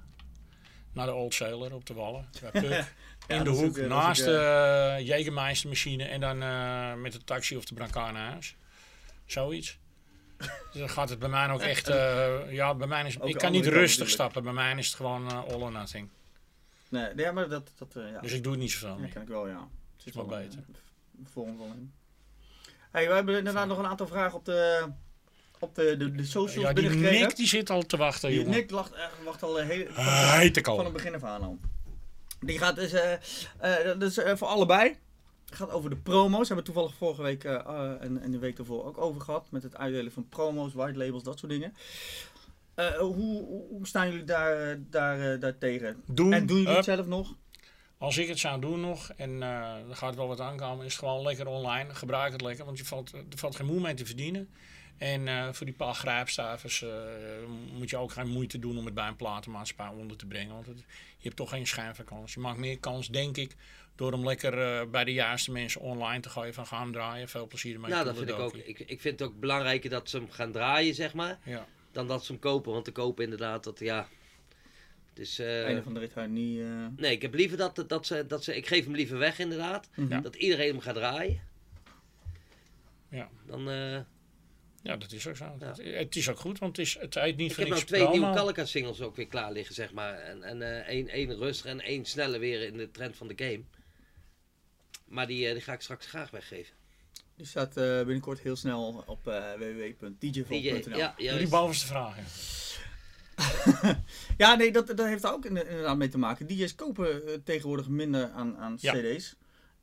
naar 0.93 1.06
de 1.06 1.14
Old 1.14 1.34
Sailor 1.34 1.73
op 1.73 1.85
de 1.85 1.93
Wallen. 1.93 2.30
Bij 2.41 2.52
Puk. 2.61 2.85
Ja, 3.27 3.35
in 3.35 3.43
de 3.43 3.49
hoek, 3.49 3.65
ook, 3.65 3.77
eh, 3.77 3.88
naast 3.88 4.23
de 4.23 4.31
ook, 4.31 5.02
uh, 5.02 5.07
Jägermeister 5.07 5.68
machine. 5.68 6.03
En 6.03 6.19
dan 6.19 6.41
eh, 6.41 6.93
met 6.93 7.11
de 7.11 7.23
taxi 7.23 7.57
of 7.57 7.65
de 7.65 7.73
brancard 7.73 8.14
naar 8.14 8.31
huis. 8.31 8.56
Zoiets. 9.26 9.80
Dus 10.72 10.80
dan 10.80 10.89
gaat 10.89 11.10
het 11.10 11.19
bij 11.19 11.30
mij 11.30 11.49
ook 11.49 11.61
echt... 11.61 11.88
eh, 11.88 12.52
ja, 12.52 12.76
bij 12.76 12.88
mij 12.88 13.06
is, 13.07 13.19
Ook 13.19 13.30
ik 13.30 13.38
kan 13.38 13.52
niet 13.52 13.64
rustig 13.65 13.80
natuurlijk. 13.84 14.10
stappen. 14.10 14.43
Bij 14.43 14.53
mij 14.53 14.76
is 14.76 14.85
het 14.88 14.95
gewoon 14.95 15.31
eh, 15.31 15.38
all 15.43 15.61
or 15.61 15.72
nothing. 15.72 16.10
Nee, 16.89 17.10
ja, 17.15 17.31
maar 17.31 17.49
dat... 17.49 17.72
dat 17.77 17.95
eh, 17.95 18.11
ja. 18.11 18.19
Dus 18.22 18.31
ik 18.31 18.43
doe 18.43 18.52
het 18.52 18.61
niet 18.61 18.72
zoveel 18.72 18.89
Ja, 18.89 18.95
meer. 18.95 19.10
kan 19.14 19.22
ik 19.22 19.27
wel, 19.27 19.47
ja. 19.47 19.68
Het 19.97 20.06
Is 20.06 20.14
wel 20.14 20.26
beter. 20.26 20.60
vorm 21.31 21.57
van. 21.57 21.91
Hey, 22.91 23.07
we 23.07 23.14
hebben 23.14 23.38
inderdaad 23.38 23.68
nog 23.68 23.77
een 23.77 23.85
aantal 23.85 24.07
vragen 24.07 24.38
op 24.38 24.45
de, 24.45 24.88
op 25.60 25.76
de, 25.76 25.97
de, 25.97 26.11
de 26.11 26.26
socials 26.26 26.68
Ja, 26.68 26.73
die. 26.73 26.89
Nick 26.89 27.35
die 27.35 27.47
zit 27.47 27.69
al 27.69 27.81
te 27.81 27.97
wachten, 27.97 28.30
Die 28.30 28.38
jongen. 28.39 28.52
Nick 28.53 28.72
lacht, 28.72 28.91
wacht 29.23 29.43
al 29.43 29.60
een 29.60 29.68
hele, 29.68 29.88
heet 30.39 30.57
ik 30.57 30.65
van 30.65 30.77
al. 30.77 30.84
het 30.84 30.93
begin 30.93 31.15
af 31.15 31.23
aan 31.23 31.41
al. 31.41 31.60
Die 32.39 32.57
gaat 32.57 32.76
dus, 32.76 32.91
dat 33.97 34.02
is 34.02 34.19
voor 34.39 34.47
allebei. 34.47 34.97
Het 35.45 35.55
gaat 35.55 35.72
over 35.72 35.89
de 35.89 35.95
promo's. 35.95 36.47
Hebben 36.47 36.65
we 36.65 36.72
toevallig 36.72 36.95
vorige 36.95 37.22
week 37.22 37.43
eh, 37.43 37.53
eh, 37.53 38.01
en, 38.01 38.22
en 38.22 38.31
de 38.31 38.39
week 38.39 38.55
daarvoor 38.55 38.85
ook 38.85 38.97
over 38.97 39.22
gehad. 39.22 39.51
Met 39.51 39.63
het 39.63 39.77
uitdelen 39.77 40.11
van 40.11 40.27
promo's, 40.30 40.73
white 40.73 40.97
labels, 40.97 41.23
dat 41.23 41.39
soort 41.39 41.51
dingen. 41.51 41.73
Eh, 42.73 42.97
hoe, 42.97 43.45
hoe 43.69 43.88
staan 43.88 44.09
jullie 44.09 44.23
daar, 44.23 44.80
daar, 44.89 45.39
daar 45.39 45.57
tegen? 45.57 46.03
Doen, 46.05 46.34
En 46.34 46.45
doen 46.45 46.57
jullie 46.57 46.76
het 46.76 46.85
zelf 46.85 47.05
nog? 47.05 47.35
Als 48.06 48.18
ik 48.18 48.27
het 48.27 48.40
zou 48.40 48.61
doen 48.61 48.80
nog, 48.80 49.11
en 49.15 49.44
eh 49.44 49.90
er 49.90 49.95
gaat 49.95 50.15
wel 50.15 50.27
wat 50.27 50.40
aankomen, 50.41 50.86
is 50.86 50.91
het 50.91 50.99
gewoon 50.99 51.22
lekker 51.23 51.48
online. 51.48 51.95
Gebruik 51.95 52.32
het 52.32 52.41
lekker, 52.41 52.65
want 52.65 52.77
je 52.77 52.86
valt, 52.86 53.11
er 53.14 53.23
valt 53.38 53.56
geen 53.56 53.65
moe 53.65 53.80
mee 53.80 53.94
te 53.94 54.06
verdienen. 54.06 54.49
En 54.98 55.27
eh, 55.27 55.48
voor 55.52 55.65
die 55.65 55.76
paar 55.76 55.94
grijpstavers 55.94 56.82
eh, 56.82 56.90
moet 57.73 57.90
je 57.90 57.98
ook 57.98 58.11
geen 58.11 58.27
moeite 58.27 58.60
doen 58.60 58.77
om 58.77 58.86
het 58.86 58.94
bij 58.94 59.07
een 59.07 59.15
platenmaatschappij 59.15 59.98
onder 59.99 60.18
te 60.18 60.26
brengen. 60.26 60.53
Want 60.53 60.65
het- 60.65 60.77
je 61.18 61.23
hebt 61.23 61.36
toch 61.36 61.49
geen 61.49 61.68
schijn 61.68 61.95
van 61.95 62.06
kans. 62.06 62.34
Je 62.34 62.40
maakt 62.40 62.57
meer 62.57 62.80
kans, 62.80 63.07
denk 63.07 63.38
ik, 63.38 63.56
door 63.95 64.11
hem 64.11 64.26
lekker 64.26 64.61
eh, 64.61 64.88
bij 64.90 65.03
de 65.03 65.14
juiste 65.14 65.52
mensen 65.52 65.82
online 65.82 66.19
te 66.19 66.30
gooien 66.30 66.53
van 66.53 66.65
ga 66.68 66.80
hem 66.82 66.91
draaien. 66.91 67.30
Veel 67.30 67.48
plezier 67.48 67.73
ermee. 67.73 67.91
Nou, 67.91 68.06
dat 68.06 68.15
vind 68.18 68.30
ik 68.30 68.36
ook. 68.40 68.53
Ik, 68.68 68.80
ik 68.80 69.02
vind 69.02 69.19
het 69.19 69.30
ook 69.30 69.40
belangrijker 69.40 69.90
dat 69.90 70.10
ze 70.10 70.18
hem 70.18 70.32
gaan 70.32 70.52
draaien, 70.52 70.95
zeg 70.95 71.14
maar. 71.14 71.40
Ja. 71.44 71.65
Dan 71.91 72.07
dat 72.07 72.26
ze 72.26 72.32
hem 72.32 72.41
kopen. 72.41 72.72
Want 72.72 72.86
te 72.86 72.91
kopen 72.91 73.23
inderdaad, 73.23 73.64
dat 73.64 73.80
ja. 73.80 74.07
Dus, 75.15 75.39
eh, 75.39 75.65
Einde 75.65 75.83
van 75.83 75.93
de 75.93 75.99
rit 75.99 76.27
niet... 76.29 76.59
eh, 76.59 76.87
nee, 76.95 77.11
ik 77.11 77.21
heb 77.21 77.33
liever 77.33 77.57
dat, 77.57 77.83
dat, 77.87 78.05
ze, 78.05 78.25
dat 78.27 78.43
ze. 78.43 78.55
Ik 78.55 78.67
geef 78.67 78.83
hem 78.85 78.95
liever 78.95 79.17
weg, 79.17 79.39
inderdaad. 79.39 79.89
mhm. 79.95 80.11
Ja. 80.13 80.19
Dat 80.19 80.35
iedereen 80.35 80.69
hem 80.71 80.79
gaat 80.79 80.95
draaien. 80.95 81.41
Ja. 83.09 83.29
Dan, 83.47 83.69
eh, 83.69 83.99
Ja, 84.81 84.95
dat 84.97 85.11
is 85.11 85.27
ook 85.27 85.35
zo. 85.35 85.57
Het, 85.59 85.77
het 85.83 86.15
is 86.15 86.29
ook 86.29 86.39
goed, 86.39 86.59
want 86.59 86.77
het 86.77 86.85
is 86.85 86.97
het 86.99 87.13
heet 87.13 87.37
niet 87.37 87.49
Ik 87.49 87.55
voor 87.55 87.63
heb 87.63 87.73
nou 87.73 87.85
twee 87.85 88.07
nieuwe 88.09 88.33
Kalika 88.33 88.65
singles 88.65 89.01
ook 89.01 89.15
weer 89.15 89.27
klaar 89.27 89.51
liggen, 89.51 89.75
zeg 89.75 89.93
maar. 89.93 90.13
En, 90.13 90.43
en 90.43 90.61
eh, 90.61 90.87
één, 90.87 91.07
één 91.07 91.35
rustig 91.37 91.65
en 91.65 91.81
één 91.81 92.05
sneller 92.05 92.39
weer 92.39 92.61
in 92.61 92.77
de 92.77 92.91
trend 92.91 93.15
van 93.15 93.27
de 93.27 93.33
game. 93.37 93.61
Maar 95.05 95.27
die, 95.27 95.47
eh, 95.47 95.53
die 95.53 95.61
ga 95.61 95.73
ik 95.73 95.81
straks 95.81 96.05
graag 96.05 96.29
weggeven. 96.31 96.73
Die 97.35 97.45
staat 97.45 97.77
eh, 97.77 97.97
binnenkort 97.97 98.39
heel 98.39 98.55
snel 98.55 99.03
op 99.05 99.27
eh 99.27 99.53
www.djvolk.nl. 99.53 100.97
DJ, 100.97 101.11
ja, 101.17 101.37
die 101.37 101.47
bovenste 101.47 101.85
vraag. 101.87 102.15
ja. 102.17 102.23
Ja, 104.38 104.56
nee, 104.56 104.72
dat, 104.72 104.88
dat 104.88 105.06
heeft 105.06 105.22
daar 105.22 105.34
ook 105.34 105.45
inderdaad 105.45 105.98
mee 105.98 106.07
te 106.10 106.18
maken. 106.18 106.48
DJ's 106.48 106.76
kopen 106.76 107.28
eh, 107.28 107.34
tegenwoordig 107.44 107.88
minder 107.88 108.30
aan, 108.30 108.57
aan 108.57 108.78
Ja. 108.82 108.94
CD's. 108.94 109.36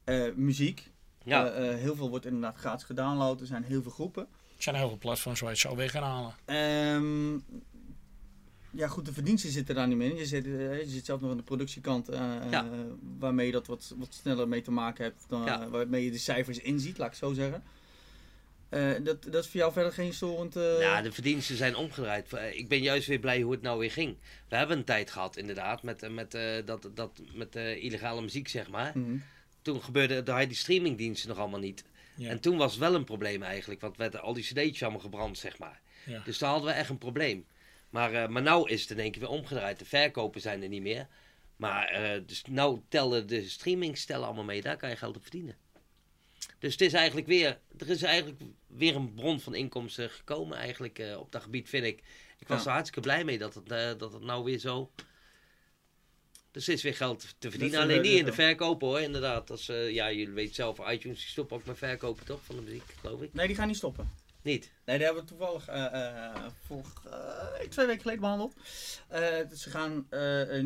Eh, 0.05 0.23
muziek. 0.35 0.91
Ja. 1.25 1.51
Eh, 1.51 1.75
heel 1.75 1.97
veel 1.97 2.09
wordt 2.11 2.27
inderdaad 2.27 2.57
gratis 2.57 2.85
gedownload. 2.85 3.41
Er 3.41 3.47
zijn 3.47 3.63
heel 3.65 3.83
veel 3.83 3.91
groepen. 3.91 4.23
Er 4.57 4.63
zijn 4.63 4.77
heel 4.77 4.89
veel 4.89 4.99
platforms 4.99 5.41
waar 5.41 5.49
je 5.51 5.57
het 5.61 5.65
zo 5.71 5.77
weg 5.77 5.93
kan 5.93 6.03
halen. 6.03 6.35
Ehm, 6.45 7.33
ja, 8.71 8.89
goed, 8.89 9.05
de 9.07 9.13
verdiensten 9.13 9.51
zitten 9.51 9.75
daar 9.75 9.89
niet 9.89 9.97
meer 9.97 10.11
in. 10.11 10.17
Je 10.17 10.27
zit, 10.27 10.45
je 10.45 10.85
zit 10.87 11.05
zelf 11.05 11.21
nog 11.21 11.31
aan 11.31 11.37
de 11.37 11.43
productiekant, 11.43 12.09
Ja. 12.51 12.67
waarmee 13.19 13.47
je 13.47 13.53
dat 13.53 13.67
wat, 13.67 13.95
wat 13.97 14.15
sneller 14.15 14.49
mee 14.49 14.63
te 14.63 14.71
maken 14.71 15.05
hebt. 15.05 15.25
Dan, 15.29 15.71
waarmee 15.71 16.05
je 16.05 16.11
de 16.11 16.19
cijfers 16.19 16.59
inziet, 16.59 16.99
laat 16.99 17.07
ik 17.13 17.19
het 17.21 17.29
zo 17.29 17.33
zeggen. 17.35 17.63
Eh, 18.73 18.91
dat, 19.05 19.23
dat 19.23 19.45
is 19.45 19.51
voor 19.51 19.61
jou 19.61 19.73
verder 19.73 19.93
geen 19.93 20.13
storend... 20.13 20.57
eh, 20.57 20.81
Ja, 20.81 21.03
de 21.03 21.13
verdiensten 21.13 21.57
zijn 21.57 21.77
omgedraaid. 21.77 22.33
Eh, 22.33 22.59
Ik 22.59 22.69
ben 22.69 22.83
juist 22.83 23.07
weer 23.09 23.19
blij 23.19 23.41
hoe 23.41 23.53
het 23.53 23.63
nou 23.63 23.79
weer 23.79 23.91
ging. 23.91 24.17
We 24.49 24.57
hebben 24.57 24.79
een 24.79 24.85
tijd 24.85 25.11
gehad, 25.11 25.37
inderdaad, 25.37 25.83
met, 25.83 26.11
met, 26.11 26.35
eh, 26.35 26.43
dat, 26.65 26.89
dat, 26.95 27.23
met 27.35 27.57
eh, 27.57 27.83
illegale 27.85 28.21
muziek, 28.23 28.49
zeg 28.49 28.69
maar. 28.71 28.99
mhm. 28.99 29.17
Toen 29.63 29.83
gebeurde 29.83 30.23
daar 30.23 30.49
die 30.49 30.57
streamingdiensten 30.57 31.29
nog 31.29 31.39
allemaal 31.39 31.61
niet. 31.61 31.85
Ja. 32.15 32.29
En 32.29 32.41
toen 32.41 32.57
was 32.57 32.71
het 32.71 32.81
wel 32.81 32.95
een 32.95 33.05
probleem 33.05 33.43
eigenlijk, 33.43 33.81
want 33.81 33.97
werden 33.97 34.21
al 34.21 34.33
die 34.33 34.43
cd'tjes 34.45 34.83
allemaal 34.83 35.01
gebrand, 35.01 35.39
zeg 35.39 35.59
maar. 35.59 35.81
Ja. 36.07 36.23
Dus 36.25 36.39
daar 36.39 36.51
hadden 36.51 36.69
we 36.69 36.75
echt 36.75 36.89
een 36.91 36.99
probleem. 36.99 37.47
Maar, 37.91 38.13
eh 38.13 38.29
maar 38.29 38.43
nou 38.43 38.71
is 38.71 38.81
het 38.81 38.91
in 38.91 38.99
één 38.99 39.11
keer 39.11 39.21
weer 39.21 39.31
omgedraaid. 39.31 39.79
De 39.79 39.85
verkopen 39.85 40.41
zijn 40.41 40.63
er 40.63 40.69
niet 40.69 40.83
meer. 40.83 41.07
Maar 41.57 41.87
eh, 41.89 42.21
dus 42.27 42.43
nou 42.49 42.81
tellen 42.89 43.27
de 43.27 43.49
streamings 43.49 44.05
tellen 44.05 44.25
allemaal 44.27 44.45
mee. 44.45 44.63
Daar 44.63 44.77
kan 44.77 44.89
je 44.89 44.97
geld 44.97 45.17
op 45.17 45.23
verdienen. 45.23 45.57
Dus 46.63 46.73
het 46.73 46.81
is 46.81 46.93
eigenlijk 46.93 47.27
weer, 47.27 47.59
er 47.79 47.91
is 47.91 48.03
eigenlijk 48.03 48.41
weer 48.67 48.97
een 48.97 49.15
bron 49.15 49.41
van 49.41 49.55
inkomsten 49.55 50.11
gekomen 50.11 50.57
eigenlijk 50.59 50.99
eh, 50.99 51.19
op 51.19 51.33
dat 51.33 51.43
gebied, 51.43 51.69
vind 51.69 51.85
ik. 51.85 52.03
Ik 52.39 52.49
was 52.49 52.59
Ja. 52.59 52.65
er 52.67 52.73
hartstikke 52.73 53.01
blij 53.01 53.25
mee 53.25 53.39
dat 53.39 53.55
het, 53.55 53.71
eh, 53.71 53.91
dat 53.99 54.13
het 54.13 54.23
nou 54.23 54.45
weer 54.45 54.59
zo... 54.59 54.91
Dus 56.51 56.67
er 56.67 56.73
is 56.73 56.83
weer 56.83 56.95
geld 56.97 57.35
te 57.39 57.51
verdienen. 57.51 57.81
Alleen 57.81 58.01
niet 58.03 58.19
in 58.19 58.25
de 58.25 58.33
verkopen 58.33 58.89
hoor, 58.89 59.01
inderdaad. 59.01 59.51
Is, 59.51 59.69
eh, 59.69 59.91
ja, 59.91 60.13
jullie 60.13 60.35
weten 60.35 60.55
zelf, 60.55 60.79
iTunes 60.91 61.19
die 61.19 61.29
stoppen 61.29 61.57
ook 61.57 61.65
met 61.65 61.79
verkopen 61.79 62.25
toch, 62.25 62.45
van 62.45 62.57
de 62.57 62.63
muziek, 62.63 62.85
geloof 63.01 63.23
ik. 63.23 63.35
Nee, 63.35 63.47
die 63.47 63.57
gaan 63.57 63.67
niet 63.67 63.77
stoppen. 63.77 64.11
Niet? 64.43 64.71
Nee, 64.85 64.97
die 64.97 65.07
hebben 65.07 65.23
we 65.23 65.29
toevallig 65.29 65.69
eh 65.69 65.85
eh 66.35 66.47
vorig, 66.67 67.03
eh, 67.11 67.69
twee 67.69 67.87
weken 67.87 68.01
geleden 68.03 68.21
behandeld. 68.21 68.55
Eh, 69.09 69.49
dus 69.49 69.63
ze 69.63 69.71
gaan, 69.71 70.07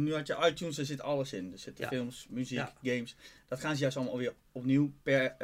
nu 0.02 0.14
had 0.14 0.26
je 0.26 0.36
iTunes, 0.50 0.76
daar 0.76 0.84
zit 0.84 1.00
alles 1.00 1.32
in. 1.32 1.52
Er 1.52 1.58
zitten 1.58 1.84
Ja. 1.84 1.90
films, 1.90 2.26
muziek, 2.30 2.58
Ja. 2.58 2.72
games. 2.82 3.16
Dat 3.48 3.60
gaan 3.60 3.74
ze 3.74 3.80
juist 3.80 3.96
allemaal 3.96 4.16
weer 4.18 4.34
opnieuw 4.52 4.92
per 5.02 5.36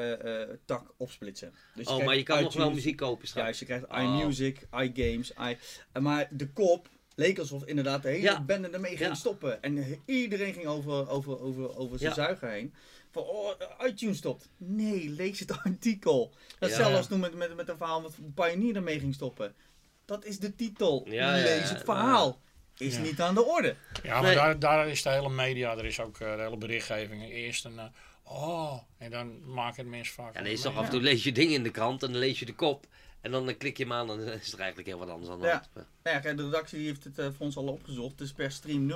tak 0.64 0.92
opsplitsen. 0.96 1.54
Dus 1.74 1.86
oh, 1.86 2.04
maar 2.04 2.16
je 2.16 2.22
kan 2.22 2.42
nog 2.42 2.52
wel 2.52 2.62
iTunes- 2.62 2.82
muziek 2.84 2.96
kopen 2.96 3.26
straks. 3.28 3.44
Juist, 3.44 3.60
je 3.60 3.66
krijgt 3.66 3.86
Oh. 3.86 4.20
iMusic, 4.20 4.66
iGames, 4.72 5.30
i... 5.30 5.56
maar 6.00 6.28
de 6.30 6.48
kop 6.48 6.88
leek 7.14 7.38
alsof 7.38 7.64
inderdaad 7.64 8.02
de 8.02 8.09
hele 8.09 8.22
Ja. 8.22 8.42
bende 8.42 8.68
ermee 8.68 8.96
ging 8.96 9.09
Ja. 9.09 9.14
stoppen. 9.14 9.62
En 9.62 10.00
iedereen 10.04 10.52
ging 10.52 10.66
over, 10.66 11.09
over, 11.09 11.40
over, 11.40 11.76
over 11.76 11.98
zijn 11.98 12.10
Ja. 12.10 12.16
zuiger 12.16 12.48
heen. 12.50 12.74
Van, 13.12 13.22
oh, 13.22 13.51
iTunes 13.86 14.16
stopt. 14.18 14.48
Nee, 14.56 15.09
lees 15.09 15.40
het 15.40 15.52
artikel. 15.64 16.32
Ja. 16.60 16.97
als 16.97 17.06
toen 17.06 17.20
met, 17.20 17.34
met, 17.34 17.56
met 17.56 17.68
een 17.68 17.76
verhaal 17.76 18.02
wat 18.02 18.14
Pioneer 18.34 18.76
ermee 18.76 18.98
ging 19.01 19.14
stoppen. 19.14 19.55
Dat 20.05 20.24
is 20.24 20.39
de 20.39 20.55
titel. 20.55 21.06
Ja, 21.09 21.32
lees 21.32 21.68
ja. 21.68 21.74
het 21.74 21.84
verhaal. 21.84 22.40
Is 22.76 22.94
Ja. 22.97 23.01
niet 23.02 23.20
aan 23.20 23.34
de 23.34 23.44
orde. 23.44 23.76
Ja, 24.02 24.12
maar 24.12 24.22
Nee. 24.22 24.34
daar, 24.34 24.59
daar 24.59 24.89
is 24.89 25.02
de 25.02 25.10
hele 25.10 25.28
media, 25.30 25.76
er 25.76 25.84
is 25.84 26.01
ook 26.01 26.20
eh, 26.20 26.36
de 26.36 26.43
hele 26.43 26.56
berichtgeving. 26.56 27.30
Eerst 27.30 27.64
een, 27.64 27.78
eh, 27.78 27.84
oh, 28.24 28.78
en 28.98 29.10
dan 29.10 29.52
maken 29.52 29.90
mensen 29.90 30.14
vaak... 30.14 30.40
Nee, 30.40 30.52
is 30.52 30.60
toch 30.60 30.76
af 30.76 30.84
en 30.84 30.90
toe 30.90 31.01
lees 31.01 31.24
je 31.24 31.32
dingen 31.32 31.55
in 31.55 31.62
de 31.62 31.70
krant 31.70 32.02
en 32.02 32.10
dan 32.12 32.20
lees 32.20 32.39
je 32.39 32.44
de 32.47 32.55
kop. 32.55 32.86
En 33.22 33.30
dan 33.30 33.48
eh, 33.48 33.58
klik 33.58 33.76
je 33.76 33.82
hem 33.82 33.92
aan 33.92 34.10
en 34.10 34.16
dan 34.18 34.28
is 34.42 34.52
er 34.52 34.58
eigenlijk 34.58 34.88
heel 34.88 34.98
wat 34.98 35.08
anders 35.08 35.30
aan 35.30 35.40
de 35.40 35.46
Ja. 35.46 35.52
hand. 35.52 35.68
Maar- 35.74 35.84
Nou 36.02 36.16
ja, 36.16 36.22
kijk, 36.22 36.36
de 36.36 36.44
redactie 36.44 36.84
heeft 36.86 37.04
het 37.04 37.18
eh, 37.18 37.24
voor 37.26 37.46
ons 37.46 37.56
al 37.56 37.66
opgezocht. 37.66 38.18
Dus 38.18 38.32
per 38.32 38.50
stream 38.50 38.86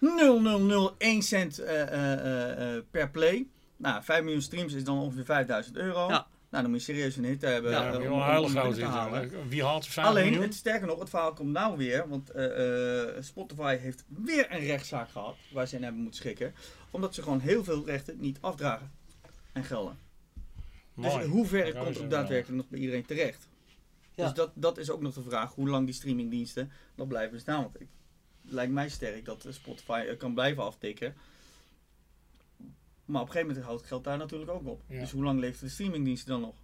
0,0001 0.00 1.18
cent 1.22 1.58
eh, 1.58 1.82
eh, 1.82 2.12
eh, 2.12 2.76
eh, 2.76 2.82
per 2.90 3.10
play. 3.10 3.46
Nou, 3.76 4.02
5 4.02 4.22
miljoen 4.22 4.42
streams 4.42 4.72
is 4.72 4.84
dan 4.84 4.98
ongeveer 4.98 5.24
5000 5.24 5.76
euro. 5.76 6.08
Ja. 6.08 6.26
Nou, 6.50 6.62
dan 6.64 6.72
moet 6.72 6.84
je 6.84 6.92
serieus 6.92 7.16
een 7.16 7.24
hit 7.24 7.42
hebben. 7.42 7.70
Ja, 7.70 7.90
dan 7.90 8.02
om- 8.02 8.12
om- 8.12 8.20
een 8.20 8.26
hele 8.26 8.40
om 8.40 8.48
grote 8.50 8.68
binnen 8.68 8.90
te 8.92 8.96
halen. 8.98 9.48
Wie 9.48 9.64
haalt 9.64 9.84
er 9.84 9.90
5 9.90 10.06
Alleen, 10.06 10.24
miljoen? 10.24 10.42
het, 10.42 10.54
sterker 10.54 10.86
nog, 10.86 10.98
het 10.98 11.08
verhaal 11.10 11.32
komt 11.32 11.52
nou 11.52 11.76
weer. 11.76 12.08
Want 12.08 12.30
eh, 12.30 13.00
eh, 13.16 13.22
Spotify 13.22 13.76
heeft 13.76 14.04
weer 14.06 14.46
een 14.52 14.64
rechtszaak 14.64 15.08
gehad. 15.10 15.36
Waar 15.52 15.66
ze 15.66 15.76
in 15.76 15.82
hebben 15.82 16.00
moeten 16.02 16.20
schikken. 16.20 16.54
Omdat 16.90 17.14
ze 17.14 17.22
gewoon 17.22 17.40
heel 17.40 17.64
veel 17.64 17.86
rechten 17.86 18.16
niet 18.20 18.38
afdragen. 18.40 18.90
En 19.52 19.64
gelden. 19.64 19.98
Dus 20.94 21.14
in 21.14 21.28
hoeverre 21.30 21.72
Dan 21.72 21.84
komt 21.84 21.98
het 21.98 22.10
daadwerkelijk 22.10 22.56
nog 22.62 22.68
bij 22.68 22.78
iedereen 22.80 23.06
terecht? 23.06 23.48
Ja. 24.14 24.24
Dus 24.24 24.34
dat, 24.34 24.50
dat 24.54 24.78
is 24.78 24.90
ook 24.90 25.00
nog 25.00 25.14
de 25.14 25.22
vraag. 25.22 25.54
Hoe 25.54 25.68
lang 25.68 25.84
die 25.86 25.94
streamingdiensten 25.94 26.70
nog 26.94 27.08
blijven 27.08 27.32
bestaan. 27.32 27.62
Want 27.62 27.80
ik, 27.80 27.86
het 28.42 28.52
lijkt 28.52 28.72
mij 28.72 28.88
sterk 28.88 29.24
dat 29.24 29.46
Spotify 29.50 30.04
eh, 30.08 30.18
kan 30.18 30.34
blijven 30.34 30.62
aftikken. 30.62 31.14
Maar 33.04 33.20
op 33.20 33.26
een 33.26 33.32
gegeven 33.32 33.46
moment 33.46 33.64
houdt 33.64 33.80
het 33.80 33.88
geld 33.90 34.04
daar 34.04 34.18
natuurlijk 34.18 34.50
ook 34.50 34.66
op. 34.66 34.82
Ja. 34.88 35.00
Dus 35.00 35.10
hoe 35.10 35.22
lang 35.24 35.40
leeft 35.40 35.60
de 35.60 35.68
streamingdiensten 35.68 36.28
dan 36.28 36.40
nog? 36.40 36.54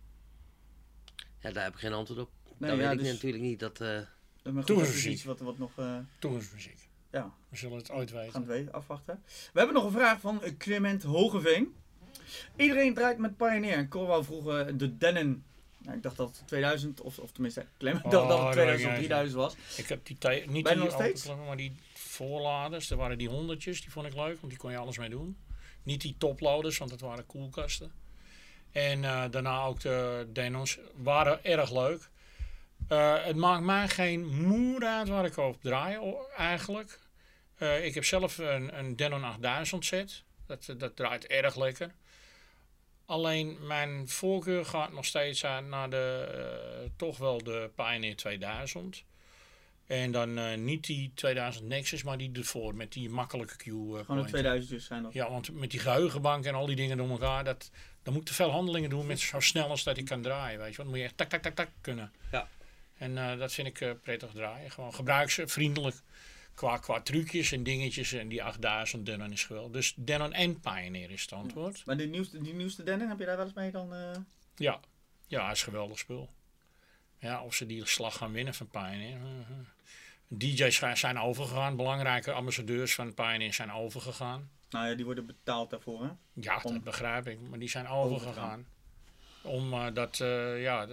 Ja, 1.39 1.51
daar 1.53 1.65
heb 1.65 1.73
ik 1.73 1.79
geen 1.79 1.93
antwoord 1.93 2.21
op. 2.21 2.31
Nee, 2.57 2.71
dat 2.71 2.79
ja, 2.79 2.85
weet 2.89 2.99
ik 2.99 3.05
dus- 3.05 3.13
natuurlijk 3.13 3.43
niet. 3.43 3.59
Dat, 3.61 3.81
eh, 3.81 3.99
is 4.43 4.67
muziek. 4.67 5.13
iets 5.13 5.25
wat, 5.25 5.41
wat 5.41 5.59
nog... 5.59 5.79
eh, 5.79 5.99
Toekomstmuziek. 6.19 6.89
ja, 7.11 7.35
We 7.49 7.57
zullen 7.57 7.77
het 7.77 7.91
ooit 7.91 8.11
We 8.11 8.17
weten. 8.17 8.33
gaan 8.33 8.41
het 8.43 8.51
weten, 8.51 8.73
afwachten. 8.73 9.23
We 9.53 9.59
hebben 9.59 9.75
nog 9.77 9.85
een 9.85 9.93
vraag 9.99 10.21
van 10.21 10.43
Clement 10.59 11.03
Hogeveen. 11.03 11.75
Iedereen 12.57 12.95
draait 12.95 13.19
met 13.19 13.37
Pioneer. 13.37 13.77
En 13.77 13.89
Corwal 13.89 14.25
vroeg 14.25 14.49
eh, 14.49 14.67
de 14.75 14.97
Denon. 14.99 15.45
Nou, 15.79 15.97
ik 15.97 16.03
dacht 16.03 16.17
dat 16.17 16.37
het 16.37 16.47
2000, 16.47 17.01
of, 17.01 17.19
of 17.19 17.31
tenminste, 17.31 17.61
Oh, 17.61 17.67
dacht 17.81 18.03
dat 18.03 18.13
het 18.13 18.29
dat 18.29 18.53
2000 18.53 18.91
of 18.91 18.95
weet 18.95 19.03
ik 19.03 19.07
3000 19.07 19.41
was. 19.41 19.57
Ik 19.77 19.89
heb 19.89 20.07
die 20.07 20.19
tijd, 20.19 20.51
niet 20.51 20.67
die 20.67 20.75
nog 20.77 20.93
steeds? 20.93 21.01
openklippen, 21.01 21.47
maar 21.47 21.57
die 21.57 21.73
voorladers. 21.95 22.91
Er 22.91 22.97
waren 22.97 23.19
die 23.19 23.29
honderdjes, 23.29 23.81
die 23.81 23.91
vond 23.91 24.07
ik 24.07 24.15
leuk, 24.15 24.41
want 24.41 24.49
die 24.49 24.57
kon 24.57 24.71
je 24.71 24.77
alles 24.77 24.99
mee 24.99 25.09
doen. 25.09 25.37
Niet 25.83 26.01
die 26.01 26.15
toploaders, 26.19 26.79
want 26.79 26.91
het 26.91 27.01
waren 27.01 27.27
koelkasten. 27.27 27.93
En 28.73 29.05
eh, 29.05 29.25
daarna 29.31 29.63
ook 29.63 29.81
de 29.81 30.27
Denons 30.33 30.79
waren 30.95 31.45
erg 31.45 31.73
leuk. 31.73 32.09
Eh, 32.89 33.25
het 33.25 33.37
maakt 33.37 33.65
mij 33.65 33.89
geen 33.89 34.27
moer 34.47 34.85
uit 34.85 35.09
waar 35.09 35.25
ik 35.25 35.37
op 35.37 35.63
draai 35.63 36.15
eigenlijk. 36.37 37.01
Eh, 37.57 37.85
ik 37.85 37.95
heb 37.95 38.05
zelf 38.05 38.39
een, 38.39 38.79
een 38.79 38.97
Denon 38.97 39.25
8000 39.25 39.85
set. 39.85 40.23
Dat, 40.47 40.75
dat 40.79 40.97
draait 40.97 41.27
erg 41.27 41.57
lekker. 41.57 41.95
Alleen 43.09 43.67
mijn 43.67 44.09
voorkeur 44.09 44.65
gaat 44.65 44.93
nog 44.93 45.05
steeds 45.05 45.45
aan 45.45 45.69
naar 45.69 45.91
de, 45.91 46.29
eh, 46.83 46.91
toch 46.97 47.19
wel 47.19 47.43
de 47.43 47.71
Pioneer 47.75 48.17
2000. 48.17 49.05
En 49.87 50.13
dan 50.13 50.39
eh, 50.39 50.57
niet 50.57 50.87
die 50.87 51.13
2000 51.15 51.67
Nexus, 51.67 52.03
maar 52.03 52.19
die 52.19 52.31
ervoor 52.33 52.75
met 52.75 52.93
die 52.93 53.11
makkelijke 53.11 53.57
Q. 53.57 53.67
eh, 53.67 53.73
Gewoon 53.73 53.97
de 53.97 54.05
point. 54.07 54.29
2000 54.29 54.71
dus 54.71 54.85
zijn 54.87 55.03
dat. 55.03 55.13
Ja, 55.13 55.31
want 55.31 55.53
met 55.53 55.71
die 55.71 55.81
geheugenbank 55.81 56.45
en 56.45 56.55
al 56.55 56.67
die 56.67 56.77
dingen 56.77 56.97
door 56.97 57.09
elkaar, 57.11 57.45
dat, 57.45 57.71
dan 58.03 58.13
moet 58.13 58.23
ik 58.23 58.29
te 58.29 58.35
veel 58.35 58.51
handelingen 58.51 58.91
doen 58.91 59.07
met 59.07 59.21
zo 59.21 59.41
snel 59.41 59.69
als 59.69 59.83
dat 59.85 59.97
ik 59.97 60.05
kan 60.05 60.23
draaien. 60.23 60.59
Weet 60.59 60.71
je, 60.71 60.77
want 60.77 60.77
dan 60.77 60.87
moet 60.89 60.99
je 60.99 61.05
echt 61.05 61.17
tak, 61.17 61.29
tak, 61.29 61.43
tak, 61.43 61.55
tak 61.55 61.69
kunnen. 61.81 62.13
Ja. 62.33 62.49
En 62.99 63.19
eh, 63.19 63.39
dat 63.39 63.53
vind 63.53 63.67
ik 63.69 63.81
eh, 63.81 63.91
prettig 64.03 64.31
draaien. 64.31 64.71
Gewoon 64.71 64.95
gebruiksvriendelijk 64.95 65.97
qua, 66.59 66.77
qua 66.77 67.01
trucjes 67.01 67.53
en 67.53 67.63
dingetjes. 67.63 68.13
En 68.13 68.29
die 68.29 68.43
8000 68.43 69.07
Denon 69.07 69.33
is 69.33 69.45
geweldig. 69.45 69.73
Dus 69.73 69.95
Denon 69.97 70.33
en 70.33 70.61
Pioneer 70.61 71.11
is 71.11 71.23
het 71.23 71.33
antwoord. 71.33 71.83
Maar 71.87 71.97
die 71.97 72.07
nieuwste, 72.09 72.43
die 72.43 72.55
nieuwste 72.55 72.83
Denon, 72.83 73.09
heb 73.09 73.19
je 73.19 73.25
daar 73.25 73.37
wel 73.37 73.45
eens 73.45 73.55
mee 73.55 73.71
dan? 73.71 73.95
eh? 73.95 74.11
Ja, 74.57 74.81
ja, 75.27 75.51
is 75.51 75.59
een 75.59 75.65
geweldig 75.65 75.99
spul. 75.99 76.29
Ja, 77.19 77.43
of 77.43 77.55
ze 77.55 77.67
die 77.67 77.87
slag 77.87 78.17
gaan 78.17 78.33
winnen 78.33 78.55
van 78.55 78.69
Pioneer. 78.69 79.19
DJ's 80.29 80.83
zijn 80.95 81.19
overgegaan. 81.19 81.77
Belangrijke 81.77 82.33
ambassadeurs 82.33 82.95
van 82.95 83.15
Pioneer 83.15 83.55
zijn 83.55 83.73
overgegaan. 83.73 84.51
Nou 84.71 84.89
ja, 84.89 84.95
die 84.95 85.05
worden 85.05 85.27
betaald 85.27 85.71
daarvoor, 85.71 86.03
hè? 86.05 86.11
Ja, 86.33 86.61
Om- 86.63 86.73
dat 86.73 86.83
begrijp 86.85 87.27
ik. 87.27 87.41
Maar 87.41 87.59
die 87.59 87.69
zijn 87.69 87.89
overgegaan. 87.89 88.67
Eh, 89.73 89.87
dat, 89.95 90.21
eh, 90.21 90.63
ja, 90.63 90.87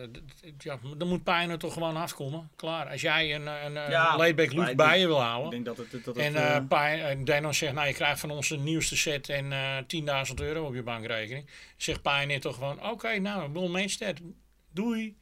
ja, 0.58 0.78
dan 0.98 1.08
moet 1.08 1.24
Pioneer 1.24 1.58
toch 1.58 1.74
gewoon 1.74 1.96
afkomen. 1.98 2.50
Klaar. 2.56 2.90
Als 2.90 3.02
jij 3.02 3.36
een, 3.36 3.48
een, 3.48 3.76
een 3.76 3.90
Ja, 3.92 4.24
ik 4.26 4.36
bij 4.78 5.00
je 5.00 5.08
wil 5.08 5.16
Ik 5.16 5.22
houden. 5.22 5.50
denk 5.52 5.66
dat 5.66 5.78
het... 5.78 5.92
Dat 5.92 6.06
het 6.06 6.18
En 6.18 6.36
eh, 6.36 6.56
eh 6.56 6.64
Pi- 6.68 7.02
en 7.02 7.26
Denon 7.26 7.54
zegt, 7.54 7.74
nou 7.74 7.88
je 7.88 7.94
krijgt 7.94 8.20
van 8.20 8.32
ons 8.32 8.48
de 8.50 8.58
nieuwste 8.58 8.98
set 8.98 9.30
en 9.30 9.52
eh 9.52 10.26
10.000 10.30 10.34
euro 10.36 10.66
op 10.66 10.74
je 10.76 10.84
bankrekening. 10.84 11.50
Zegt 11.78 12.02
Pioneer 12.02 12.40
toch 12.42 12.54
gewoon, 12.56 12.90
oké 12.90 13.20
nou, 13.20 13.50
Bull 13.50 13.68
Mainstead, 13.68 14.18
doei. 14.72 15.18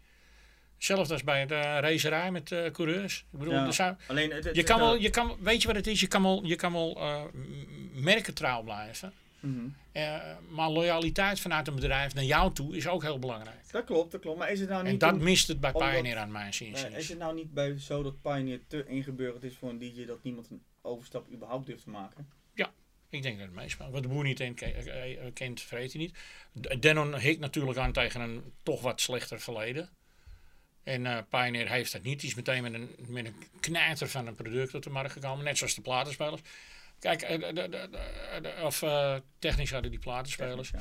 Hetzelfde 0.76 1.14
als 1.14 1.24
bij 1.24 1.46
de 1.46 1.54
uh, 1.54 1.62
racerij 1.62 2.32
met 2.32 2.52
eh, 2.52 2.72
coureurs. 2.72 3.26
Ik 3.34 3.40
bedoel, 3.40 3.54
ja. 3.54 3.72
zijn, 3.72 3.98
Alleen, 4.08 4.32
het, 4.32 4.44
het 4.44 4.56
je 4.56 4.64
kan 4.64 4.80
wel, 4.80 4.96
je 4.96 5.10
kan, 5.10 5.38
weet 5.40 5.62
je 5.62 5.68
wat 5.68 5.76
het 5.76 5.88
is? 5.88 6.00
Je 6.00 6.08
kan 6.08 6.22
wel, 6.24 6.44
je 6.46 6.56
kan 6.56 6.74
wel 6.74 6.96
eh, 6.98 7.22
m- 7.34 8.02
merkentrouw 8.04 8.62
blijven. 8.64 9.14
Mhm. 9.44 9.68
Eh, 9.92 10.20
maar 10.50 10.70
loyaliteit 10.70 11.40
vanuit 11.40 11.68
een 11.68 11.76
bedrijf 11.76 12.14
naar 12.14 12.24
jou 12.24 12.54
toe 12.54 12.76
is 12.76 12.88
ook 12.88 13.02
heel 13.02 13.20
belangrijk. 13.20 13.72
Dat 13.72 13.84
klopt, 13.86 14.12
dat 14.12 14.22
klopt. 14.22 14.38
Maar 14.38 14.52
is 14.52 14.60
het 14.60 14.70
nou 14.70 14.84
niet... 14.84 14.92
En 14.92 14.98
dat 14.98 15.14
een- 15.14 15.24
mist 15.24 15.48
het 15.48 15.60
bij 15.60 15.74
omdat- 15.74 15.90
Pioneer 15.92 16.18
aan 16.18 16.32
mijn 16.32 16.54
zin. 16.54 16.72
Nee, 16.72 16.86
is 16.92 17.10
het 17.10 17.18
nou 17.18 17.36
niet 17.36 17.54
bij 17.54 17.80
zo 17.80 18.04
dat 18.04 18.22
Pioneer 18.22 18.60
te 18.68 18.86
ingeburgerd 18.88 19.44
is 19.44 19.56
voor 19.56 19.70
een 19.70 19.80
DJ 19.80 20.06
dat 20.06 20.24
niemand 20.24 20.50
een 20.50 20.62
overstap 20.82 21.32
überhaupt 21.32 21.66
durft 21.66 21.84
te 21.84 21.90
maken? 21.90 22.28
Ik 23.10 23.22
denk 23.22 23.38
dat 23.38 23.48
het 23.48 23.56
meespeelt. 23.56 23.92
Wat 23.92 24.02
de 24.02 24.08
boer 24.08 24.24
niet 24.24 24.38
kent, 24.38 24.62
eh, 24.62 25.26
eh, 25.26 25.34
kent 25.34 25.62
vreet 25.62 25.94
hij 25.94 26.02
niet. 26.02 26.18
Denon 26.82 27.16
hikt 27.18 27.40
natuurlijk 27.40 27.78
aan 27.78 27.92
tegen 27.92 28.22
een 28.22 28.44
toch 28.64 28.82
wat 28.82 29.02
slechter 29.02 29.40
verleden. 29.40 29.90
En 30.84 31.06
eh 31.06 31.18
Pioneer 31.30 31.70
heeft 31.70 31.92
dat 31.92 32.02
niet. 32.04 32.20
Die 32.20 32.30
is 32.30 32.36
meteen 32.36 32.62
met 32.64 32.74
een, 32.74 32.96
met 33.08 33.26
een 33.26 33.36
knijter 33.60 34.10
van 34.10 34.28
een 34.28 34.36
product 34.36 34.74
op 34.76 34.82
de 34.84 34.90
markt 34.90 35.12
gekomen. 35.12 35.46
Net 35.46 35.58
zoals 35.58 35.76
de 35.76 35.82
platenspelers. 35.82 36.42
Kijk, 37.04 37.22
eh, 37.22 37.40
de, 37.40 37.54
de, 37.54 37.70
de- 37.70 37.90
de- 38.42 38.54
of 38.64 38.82
eh, 38.82 39.16
technisch 39.40 39.72
hadden 39.72 39.92
die 39.92 40.00
platenspelers. 40.00 40.70
Ja. 40.72 40.80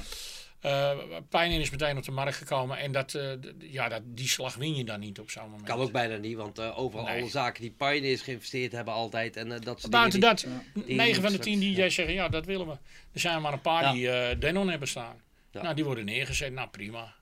Eh 0.60 0.98
Pioneer 1.28 1.60
is 1.60 1.70
meteen 1.70 1.96
op 1.96 2.04
de 2.04 2.10
markt 2.10 2.36
gekomen. 2.36 2.78
En 2.78 2.92
dat, 2.92 3.14
eh, 3.14 3.30
ja, 3.58 3.88
dat, 3.88 4.02
die 4.04 4.28
slag 4.28 4.54
win 4.54 4.74
je 4.74 4.84
dan 4.84 5.00
niet 5.00 5.18
op 5.20 5.30
zo'n 5.30 5.42
moment. 5.50 5.62
Kan 5.68 5.80
ook 5.80 5.92
bijna 5.92 6.16
niet, 6.16 6.36
want 6.36 6.58
eh, 6.58 6.78
overal 6.78 7.04
Nee. 7.04 7.20
alle 7.20 7.30
zaken 7.30 7.60
die 7.62 7.70
Pioneers 7.70 8.20
geïnvesteerd 8.22 8.72
hebben 8.72 8.94
altijd. 8.94 9.36
En 9.36 9.48
dat 9.48 9.90
Buiten 9.90 10.20
dat, 10.20 10.46
die 10.74 10.96
9 10.96 11.14
van 11.14 11.22
de 11.22 11.28
straks- 11.38 11.44
10 11.44 11.60
DJ's 11.74 11.94
zeggen 11.94 12.14
ja, 12.14 12.28
dat 12.28 12.46
willen 12.46 12.66
we. 12.66 12.72
Er 13.12 13.20
zijn 13.20 13.42
maar 13.42 13.52
een 13.52 13.60
paar 13.60 13.82
Ja. 13.82 13.92
die 13.92 14.10
eh, 14.10 14.40
Denon 14.40 14.68
hebben 14.68 14.88
staan. 14.88 15.16
Ja. 15.50 15.62
Nou, 15.62 15.74
die 15.74 15.84
worden 15.84 16.04
neergezet. 16.04 16.52
Nou, 16.52 16.68
prima. 16.68 17.14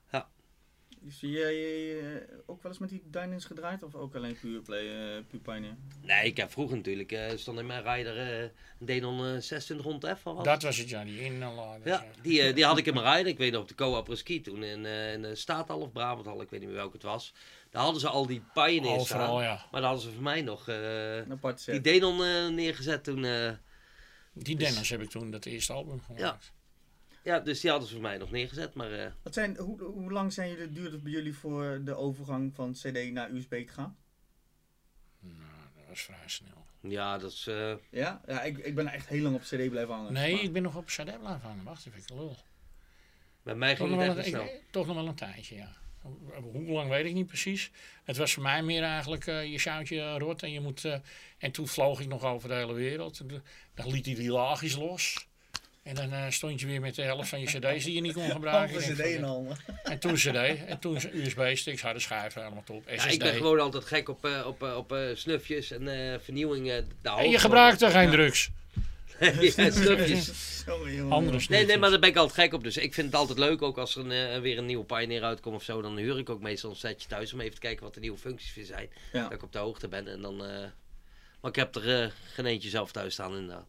Zie 1.07 1.29
jij 1.31 1.55
eh, 1.99 2.21
ook 2.45 2.63
wel 2.63 2.71
eens 2.71 2.79
met 2.81 2.89
die 2.89 3.01
Dynans 3.05 3.45
gedraaid 3.45 3.83
of 3.83 3.95
ook 3.95 4.15
alleen 4.15 4.37
puur 4.39 4.61
play, 4.61 4.83
puur 5.23 5.39
Pioneer? 5.39 5.75
die- 5.99 6.05
Nee, 6.07 6.25
ik 6.25 6.37
heb 6.37 6.51
vroeger 6.51 6.75
natuurlijk, 6.77 7.11
eh, 7.11 7.37
stond 7.37 7.59
in 7.59 7.65
mijn 7.65 7.83
rider 7.83 8.17
eh, 8.17 8.41
een 8.41 8.85
Denon 8.85 9.13
eh 9.17 9.25
2600 9.25 10.17
F. 10.19 10.25
of 10.27 10.35
wat? 10.35 10.45
Dat 10.45 10.61
was 10.63 10.77
het, 10.77 10.89
ja, 10.89 11.03
die 11.03 11.21
inladen. 11.21 11.81
Ja, 11.85 12.05
die, 12.21 12.53
die 12.53 12.65
had 12.65 12.77
ik 12.77 12.85
in 12.85 12.93
mijn 13.01 13.15
rider. 13.15 13.31
Ik 13.31 13.37
weet 13.37 13.51
nog 13.51 13.61
op 13.61 13.67
de 13.67 13.75
Coa 13.75 14.01
Preski 14.01 14.41
toen 14.41 14.63
in, 14.63 14.85
eh 14.85 15.13
in 15.13 15.21
de 15.21 15.35
Staathal 15.35 15.79
of 15.79 15.91
Brabanthal, 15.91 16.41
ik 16.41 16.49
weet 16.49 16.59
niet 16.59 16.69
meer 16.69 16.77
welke 16.77 16.93
het 16.93 17.03
was. 17.03 17.33
Daar 17.69 17.81
hadden 17.83 18.01
ze 18.01 18.07
al 18.07 18.25
die 18.25 18.43
Pioneers 18.53 19.05
staan. 19.05 19.19
Overal, 19.21 19.41
ja. 19.41 19.65
Maar 19.71 19.81
daar 19.81 19.89
hadden 19.89 20.01
ze 20.09 20.13
voor 20.13 20.23
mij 20.23 20.41
nog 20.41 20.67
eh, 20.67 20.77
die. 21.71 21.81
Denon 21.81 22.55
neergezet 22.55 23.03
toen. 23.03 23.25
eh, 23.25 23.51
Die 24.33 24.55
Dennis 24.55 24.89
heb 24.89 25.01
ik 25.01 25.09
toen 25.09 25.31
dat 25.31 25.45
eerste 25.45 25.73
album 25.73 26.01
gemaakt. 26.01 26.21
ja, 26.21 26.39
dus 27.23 27.59
die 27.59 27.69
hadden 27.69 27.87
ze 27.87 27.93
voor 27.93 28.03
mij 28.03 28.17
nog 28.17 28.31
neergezet. 28.31 28.73
Maar 28.73 28.91
eh, 28.91 29.11
Wat 29.23 29.33
zijn, 29.33 29.57
hoe, 29.57 29.81
hoe 29.83 30.11
lang 30.11 30.33
zijn 30.33 30.49
jullie, 30.49 30.71
duurde 30.71 30.91
het 30.91 31.03
bij 31.03 31.11
jullie 31.11 31.35
voor 31.35 31.81
de 31.83 31.95
overgang 31.95 32.55
van 32.55 32.73
CD 32.73 33.11
naar 33.11 33.31
USB 33.31 33.67
te 33.67 33.73
gaan? 33.73 33.97
Nou, 35.19 35.35
dat 35.75 35.83
was 35.87 36.01
vrij 36.01 36.17
snel. 36.27 36.65
ja, 36.81 37.17
dat 37.17 37.31
is... 37.31 37.47
eh, 37.47 37.73
Ja, 37.89 38.21
ja 38.27 38.41
ik, 38.41 38.57
ik 38.57 38.75
ben 38.75 38.87
echt 38.87 39.07
heel 39.07 39.21
lang 39.23 39.35
op 39.35 39.41
CD 39.41 39.69
blijven 39.69 39.93
hangen. 39.93 40.13
Nee, 40.13 40.33
Maar- 40.33 40.43
ik 40.43 40.53
ben 40.53 40.61
nog 40.61 40.75
op 40.75 40.85
CD 40.85 41.03
blijven 41.03 41.41
hangen. 41.41 41.63
Wacht 41.63 41.85
even, 41.87 41.99
ik 41.99 42.09
lul. 42.09 42.37
bij 43.43 43.55
mij 43.55 43.75
Toch 43.75 43.87
ging 43.87 43.89
nog, 43.89 43.99
het 43.99 44.07
wel 44.07 44.17
echt 44.17 44.27
snel. 44.27 44.43
ik- 44.43 44.63
toch 44.71 44.85
nog 44.87 44.95
wel 44.95 45.07
een 45.07 45.15
tijdje, 45.15 45.55
ja. 45.55 45.79
Hoe 46.41 46.71
lang 46.71 46.89
weet 46.89 47.05
ik 47.05 47.13
niet 47.13 47.27
precies. 47.27 47.71
Het 48.03 48.17
was 48.17 48.33
voor 48.33 48.43
mij 48.43 48.63
meer 48.63 48.83
eigenlijk 48.83 49.27
eh, 49.27 49.51
je 49.51 49.59
zoutje 49.59 50.17
rot 50.17 50.43
en 50.43 50.51
je 50.51 50.59
moet... 50.59 50.85
eh, 50.85 50.99
en 51.37 51.51
toen 51.51 51.67
vloog 51.67 51.99
ik 51.99 52.07
nog 52.07 52.23
over 52.23 52.49
de 52.49 52.55
hele 52.55 52.73
wereld. 52.73 53.21
Dan 53.73 53.87
liet 53.91 54.05
hij 54.05 54.15
die 54.15 54.31
laagjes 54.31 54.75
los. 54.75 55.27
En 55.83 55.95
dan 55.95 56.11
eh, 56.13 56.25
stond 56.29 56.59
je 56.59 56.67
weer 56.67 56.81
met 56.81 56.95
de 56.95 57.01
helft 57.01 57.29
van 57.29 57.39
je 57.39 57.45
cd's 57.45 57.83
die 57.83 57.93
je 57.93 58.01
niet 58.01 58.13
kon 58.13 58.31
gebruiken. 58.31 58.77
CD 58.81 58.97
denk 58.97 59.15
en 59.15 59.19
van, 59.19 59.29
al. 59.29 59.47
En 59.83 59.99
toen 59.99 60.13
cd. 60.13 60.35
En 60.65 60.79
toen 60.79 60.97
USB-sticks, 61.13 61.81
harde 61.81 61.99
schijven, 61.99 62.41
helemaal 62.41 62.63
top. 62.63 62.83
SSD. 62.87 63.03
Ja, 63.03 63.09
ik 63.09 63.19
ben 63.19 63.33
gewoon 63.33 63.59
altijd 63.59 63.85
gek 63.85 64.09
op, 64.09 64.25
eh, 64.25 64.43
op, 64.47 64.63
eh, 64.63 64.75
op 64.77 64.91
eh, 64.93 64.99
snufjes 65.13 65.71
en 65.71 65.87
eh 66.13 66.19
vernieuwingen. 66.23 66.89
en 67.01 67.29
je 67.29 67.39
gebruikt 67.39 67.81
er 67.81 67.91
geen 67.91 68.05
Ja. 68.05 68.11
drugs. 68.11 68.49
ja, 69.55 69.71
snufjes. 69.71 70.59
Sorry, 70.65 70.95
jongen. 70.95 71.11
Andere 71.11 71.31
Nee, 71.31 71.41
snoepjes. 71.41 71.67
nee, 71.67 71.77
maar 71.77 71.89
daar 71.89 71.99
ben 71.99 72.09
ik 72.09 72.15
altijd 72.15 72.39
gek 72.39 72.53
op. 72.53 72.63
Dus 72.63 72.77
ik 72.77 72.93
vind 72.93 73.07
het 73.07 73.15
altijd 73.15 73.37
leuk, 73.37 73.61
ook 73.61 73.77
als 73.77 73.95
er 73.95 74.05
een, 74.05 74.11
eh, 74.35 74.39
weer 74.41 74.57
een 74.57 74.65
nieuwe 74.65 74.83
Pioneer 74.85 75.23
uitkomt 75.23 75.55
of 75.55 75.63
zo. 75.63 75.81
Dan 75.81 75.97
huur 75.97 76.17
ik 76.19 76.29
ook 76.29 76.41
meestal 76.41 76.69
een 76.69 76.75
setje 76.75 77.07
thuis 77.07 77.33
om 77.33 77.39
even 77.41 77.53
te 77.53 77.59
kijken 77.59 77.83
wat 77.83 77.93
de 77.93 77.99
nieuwe 77.99 78.17
functies 78.17 78.53
weer 78.55 78.65
zijn. 78.65 78.89
Ja. 79.13 79.21
Dat 79.23 79.31
ik 79.31 79.43
op 79.43 79.51
de 79.51 79.59
hoogte 79.59 79.87
ben. 79.87 80.07
En 80.07 80.21
dan, 80.21 80.45
eh, 80.45 80.59
maar 81.41 81.51
ik 81.51 81.55
heb 81.55 81.75
er 81.75 82.11
geen 82.33 82.45
eentje 82.45 82.69
zelf 82.69 82.91
thuis 82.91 83.13
staan 83.13 83.35
inderdaad. 83.35 83.67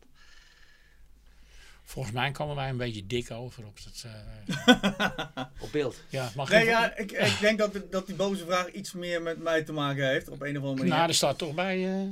Volgens 1.84 2.14
mij 2.14 2.30
komen 2.30 2.56
wij 2.56 2.68
een 2.68 2.76
beetje 2.76 3.06
dik 3.06 3.30
over 3.30 3.64
op 3.66 3.78
dat... 3.84 4.04
eh, 4.06 5.44
Op 5.62 5.72
beeld. 5.72 6.00
ja, 6.08 6.30
mag 6.34 6.48
Nee, 6.50 6.60
ik- 6.62 6.68
ja, 6.68 6.96
ik, 6.96 7.12
ik 7.12 7.36
denk 7.40 7.58
dat, 7.58 7.76
dat 7.90 8.06
die 8.06 8.14
boze 8.14 8.44
vraag 8.44 8.70
iets 8.72 8.92
meer 8.92 9.22
met 9.22 9.38
mij 9.38 9.62
te 9.62 9.72
maken 9.72 10.08
heeft. 10.08 10.28
Op 10.28 10.40
een 10.42 10.48
of 10.56 10.62
andere 10.62 10.74
manier. 10.74 10.92
Nou, 10.92 11.08
er 11.08 11.14
staat 11.14 11.38
toch 11.38 11.54
bij 11.54 11.92
eh, 11.94 12.08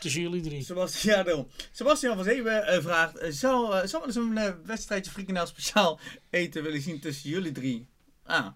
tussen 0.00 0.20
jullie 0.22 0.42
drie. 0.42 0.64
Sebastian, 0.64 1.16
ja, 1.16 1.22
daarom. 1.22 1.48
Sebastian 1.72 2.14
van 2.16 2.24
Zeven 2.24 2.66
eh, 2.66 2.80
vraagt: 2.82 3.18
Zou, 3.34 3.88
zou 3.88 3.90
wel 3.92 4.06
eens 4.06 4.16
een 4.16 4.64
wedstrijdje 4.66 5.10
frikandel 5.10 5.46
speciaal 5.46 6.00
eten 6.30 6.62
willen 6.62 6.80
zien 6.80 7.00
tussen 7.00 7.30
jullie 7.30 7.52
drie? 7.52 7.88
Ah. 8.24 8.46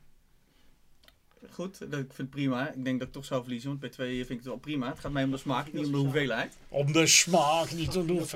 Goed, 1.50 1.78
dat, 1.78 1.92
ik 1.92 2.06
vind 2.06 2.16
het 2.16 2.30
prima. 2.30 2.72
Ik 2.72 2.84
denk 2.84 2.98
dat 2.98 3.08
ik 3.08 3.14
toch 3.14 3.24
zou 3.24 3.42
verliezen, 3.42 3.68
want 3.68 3.80
bij 3.80 3.88
twee 3.90 4.16
vind 4.16 4.30
ik 4.30 4.36
het 4.36 4.46
wel 4.46 4.56
prima. 4.56 4.88
Het 4.88 4.98
gaat 4.98 5.12
mij 5.12 5.24
om 5.24 5.30
de 5.30 5.36
smaak, 5.36 5.72
niet 5.72 5.84
om 5.86 5.92
de 5.92 5.98
hoeveelheid. 5.98 6.56
Om 6.68 6.92
de 6.92 7.06
smaak 7.06 7.72
niet 7.72 7.90
te 7.90 8.04
doen. 8.04 8.26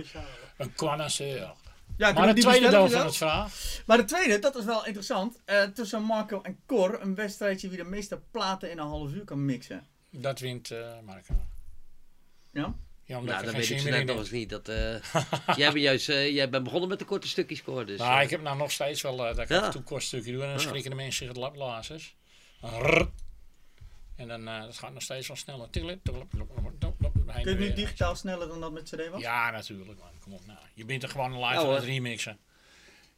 Een 0.56 0.74
connoisseur. 0.74 1.52
Ja, 1.98 2.12
Maar 2.12 2.34
de 2.34 2.40
tweede 2.40 2.68
deel 2.68 2.88
van 2.88 3.04
het 3.04 3.16
vraag. 3.16 3.82
Maar 3.86 3.96
de 3.96 4.04
tweede, 4.04 4.38
dat 4.38 4.56
is 4.56 4.64
wel 4.64 4.86
interessant. 4.86 5.38
Eh, 5.44 5.62
tussen 5.62 6.02
Marco 6.02 6.42
en 6.42 6.58
Cor, 6.66 7.00
een 7.02 7.14
wedstrijdje 7.14 7.68
wie 7.68 7.76
de 7.78 7.84
meeste 7.84 8.20
platen 8.30 8.70
in 8.70 8.78
een 8.78 8.86
half 8.86 9.12
uur 9.12 9.24
kan 9.24 9.44
mixen. 9.44 9.86
Dat 10.10 10.38
wint 10.40 10.70
eh 10.70 10.98
Marco. 11.04 11.34
Ja? 12.52 12.74
Ja, 13.04 13.18
omdat 13.18 13.34
Nou, 13.34 13.46
ik 13.48 13.52
dat 13.54 13.64
geen 13.64 13.68
weet 13.76 13.86
ik 13.86 13.92
zo 13.92 13.98
net 13.98 14.06
nog 14.06 14.18
eens 14.18 14.30
niet. 14.30 14.48
Dat, 14.50 14.68
eh, 14.68 14.94
jij, 15.56 15.72
bent 15.72 15.82
juist, 15.84 16.08
eh, 16.08 16.34
jij 16.34 16.48
bent 16.50 16.64
begonnen 16.64 16.88
met 16.88 16.98
de 16.98 17.04
korte 17.04 17.28
stukjes 17.28 17.58
score. 17.58 17.84
Dus, 17.84 17.98
Nou, 17.98 18.22
ik 18.22 18.30
heb 18.30 18.42
nou 18.42 18.56
nog 18.56 18.70
steeds 18.70 19.02
wel 19.02 19.26
eh, 19.26 19.34
dat 19.36 19.38
ik 19.38 19.48
Ja. 19.48 19.58
af 19.58 19.64
en 19.64 19.70
toe 19.70 19.80
een 19.80 19.86
kort 19.86 20.02
stukje 20.02 20.32
doe. 20.32 20.42
En 20.42 20.48
dan 20.48 20.56
Ja. 20.58 20.62
schrikken 20.68 20.90
de 20.90 20.96
mensen 20.96 21.16
zich 21.18 21.28
het 21.28 21.36
laplazers. 21.36 22.16
En 24.18 24.28
dan 24.28 24.48
eh, 24.48 24.62
dat 24.62 24.78
gaat 24.78 24.92
nog 24.92 25.02
steeds 25.02 25.26
wel 25.28 25.36
sneller. 25.36 25.68
Kun 25.70 25.86
je 27.42 27.44
nu 27.44 27.56
weer. 27.56 27.74
digitaal 27.74 28.16
sneller 28.16 28.48
dan 28.48 28.60
dat 28.60 28.72
met 28.72 28.82
CD 28.94 29.08
was? 29.10 29.20
Ja, 29.20 29.50
natuurlijk 29.50 29.98
man. 29.98 30.08
Kom 30.20 30.32
op 30.32 30.46
nou. 30.46 30.58
Je 30.74 30.84
bent 30.84 31.02
er 31.02 31.08
gewoon 31.08 31.32
live 31.32 31.60
aan 31.60 31.74
het 31.74 31.84
remixen. 31.84 32.38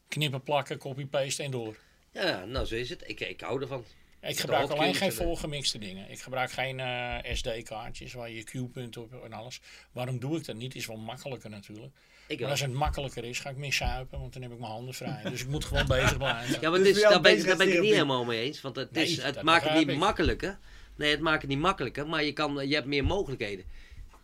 Knippen, 0.08 0.42
plakken, 0.42 0.78
copy-paste 0.78 1.42
en 1.42 1.50
door. 1.50 1.76
Ja, 2.12 2.44
nou 2.44 2.66
zo 2.66 2.74
is 2.74 2.88
het. 2.90 3.02
Ik, 3.06 3.20
ik 3.20 3.40
hou 3.40 3.60
ervan. 3.60 3.84
Ik 4.20 4.38
gebruik 4.40 4.70
alleen 4.70 4.94
geen 4.94 5.08
er. 5.08 5.14
volgemixte 5.14 5.78
dingen. 5.78 6.10
Ik 6.10 6.20
gebruik 6.20 6.50
geen 6.50 6.80
eh, 6.80 7.34
SD-kaartjes 7.34 8.12
waar 8.12 8.30
je 8.30 8.42
Q-punten 8.44 9.02
op 9.02 9.24
en 9.24 9.32
alles. 9.32 9.60
Waarom 9.92 10.18
doe 10.18 10.36
ik 10.38 10.44
dat 10.44 10.56
niet? 10.56 10.74
Is 10.74 10.86
wel 10.86 10.96
makkelijker 10.96 11.50
natuurlijk. 11.50 11.92
Ik 12.26 12.40
Maar 12.40 12.50
als 12.50 12.60
het 12.60 12.72
makkelijker 12.72 13.24
is, 13.24 13.38
ga 13.38 13.50
ik 13.50 13.56
meer 13.56 13.72
suipen, 13.72 14.18
want 14.20 14.32
dan 14.32 14.42
heb 14.42 14.52
ik 14.52 14.58
mijn 14.58 14.70
handen 14.72 14.94
vrij. 14.94 15.22
Dus 15.22 15.40
ik 15.40 15.48
moet 15.48 15.64
gewoon 15.64 15.86
bezig 15.96 16.16
blijven. 16.16 16.60
Ja, 16.60 16.70
maar 16.70 16.78
Dus 16.78 16.88
is, 16.88 16.98
jou 17.00 17.12
daar, 17.12 17.20
ben 17.22 17.38
ik, 17.38 17.44
daar 17.46 17.56
ben 17.56 17.66
ik 17.66 17.72
het 17.72 17.82
niet 17.82 17.92
helemaal 17.92 18.24
mee 18.24 18.40
eens. 18.40 18.60
Want 18.60 18.76
het, 18.76 18.92
Nee, 18.92 19.04
is, 19.04 19.22
het 19.22 19.42
maakt 19.42 19.64
het 19.64 19.74
niet 19.78 19.88
ik. 19.88 19.96
makkelijker. 19.96 20.58
Nee, 21.00 21.10
het 21.10 21.20
maakt 21.20 21.40
het 21.42 21.50
niet 21.50 21.58
makkelijker. 21.58 22.06
Maar 22.08 22.24
je, 22.24 22.32
kan, 22.32 22.68
je 22.68 22.74
hebt 22.74 22.86
meer 22.86 23.04
mogelijkheden. 23.04 23.64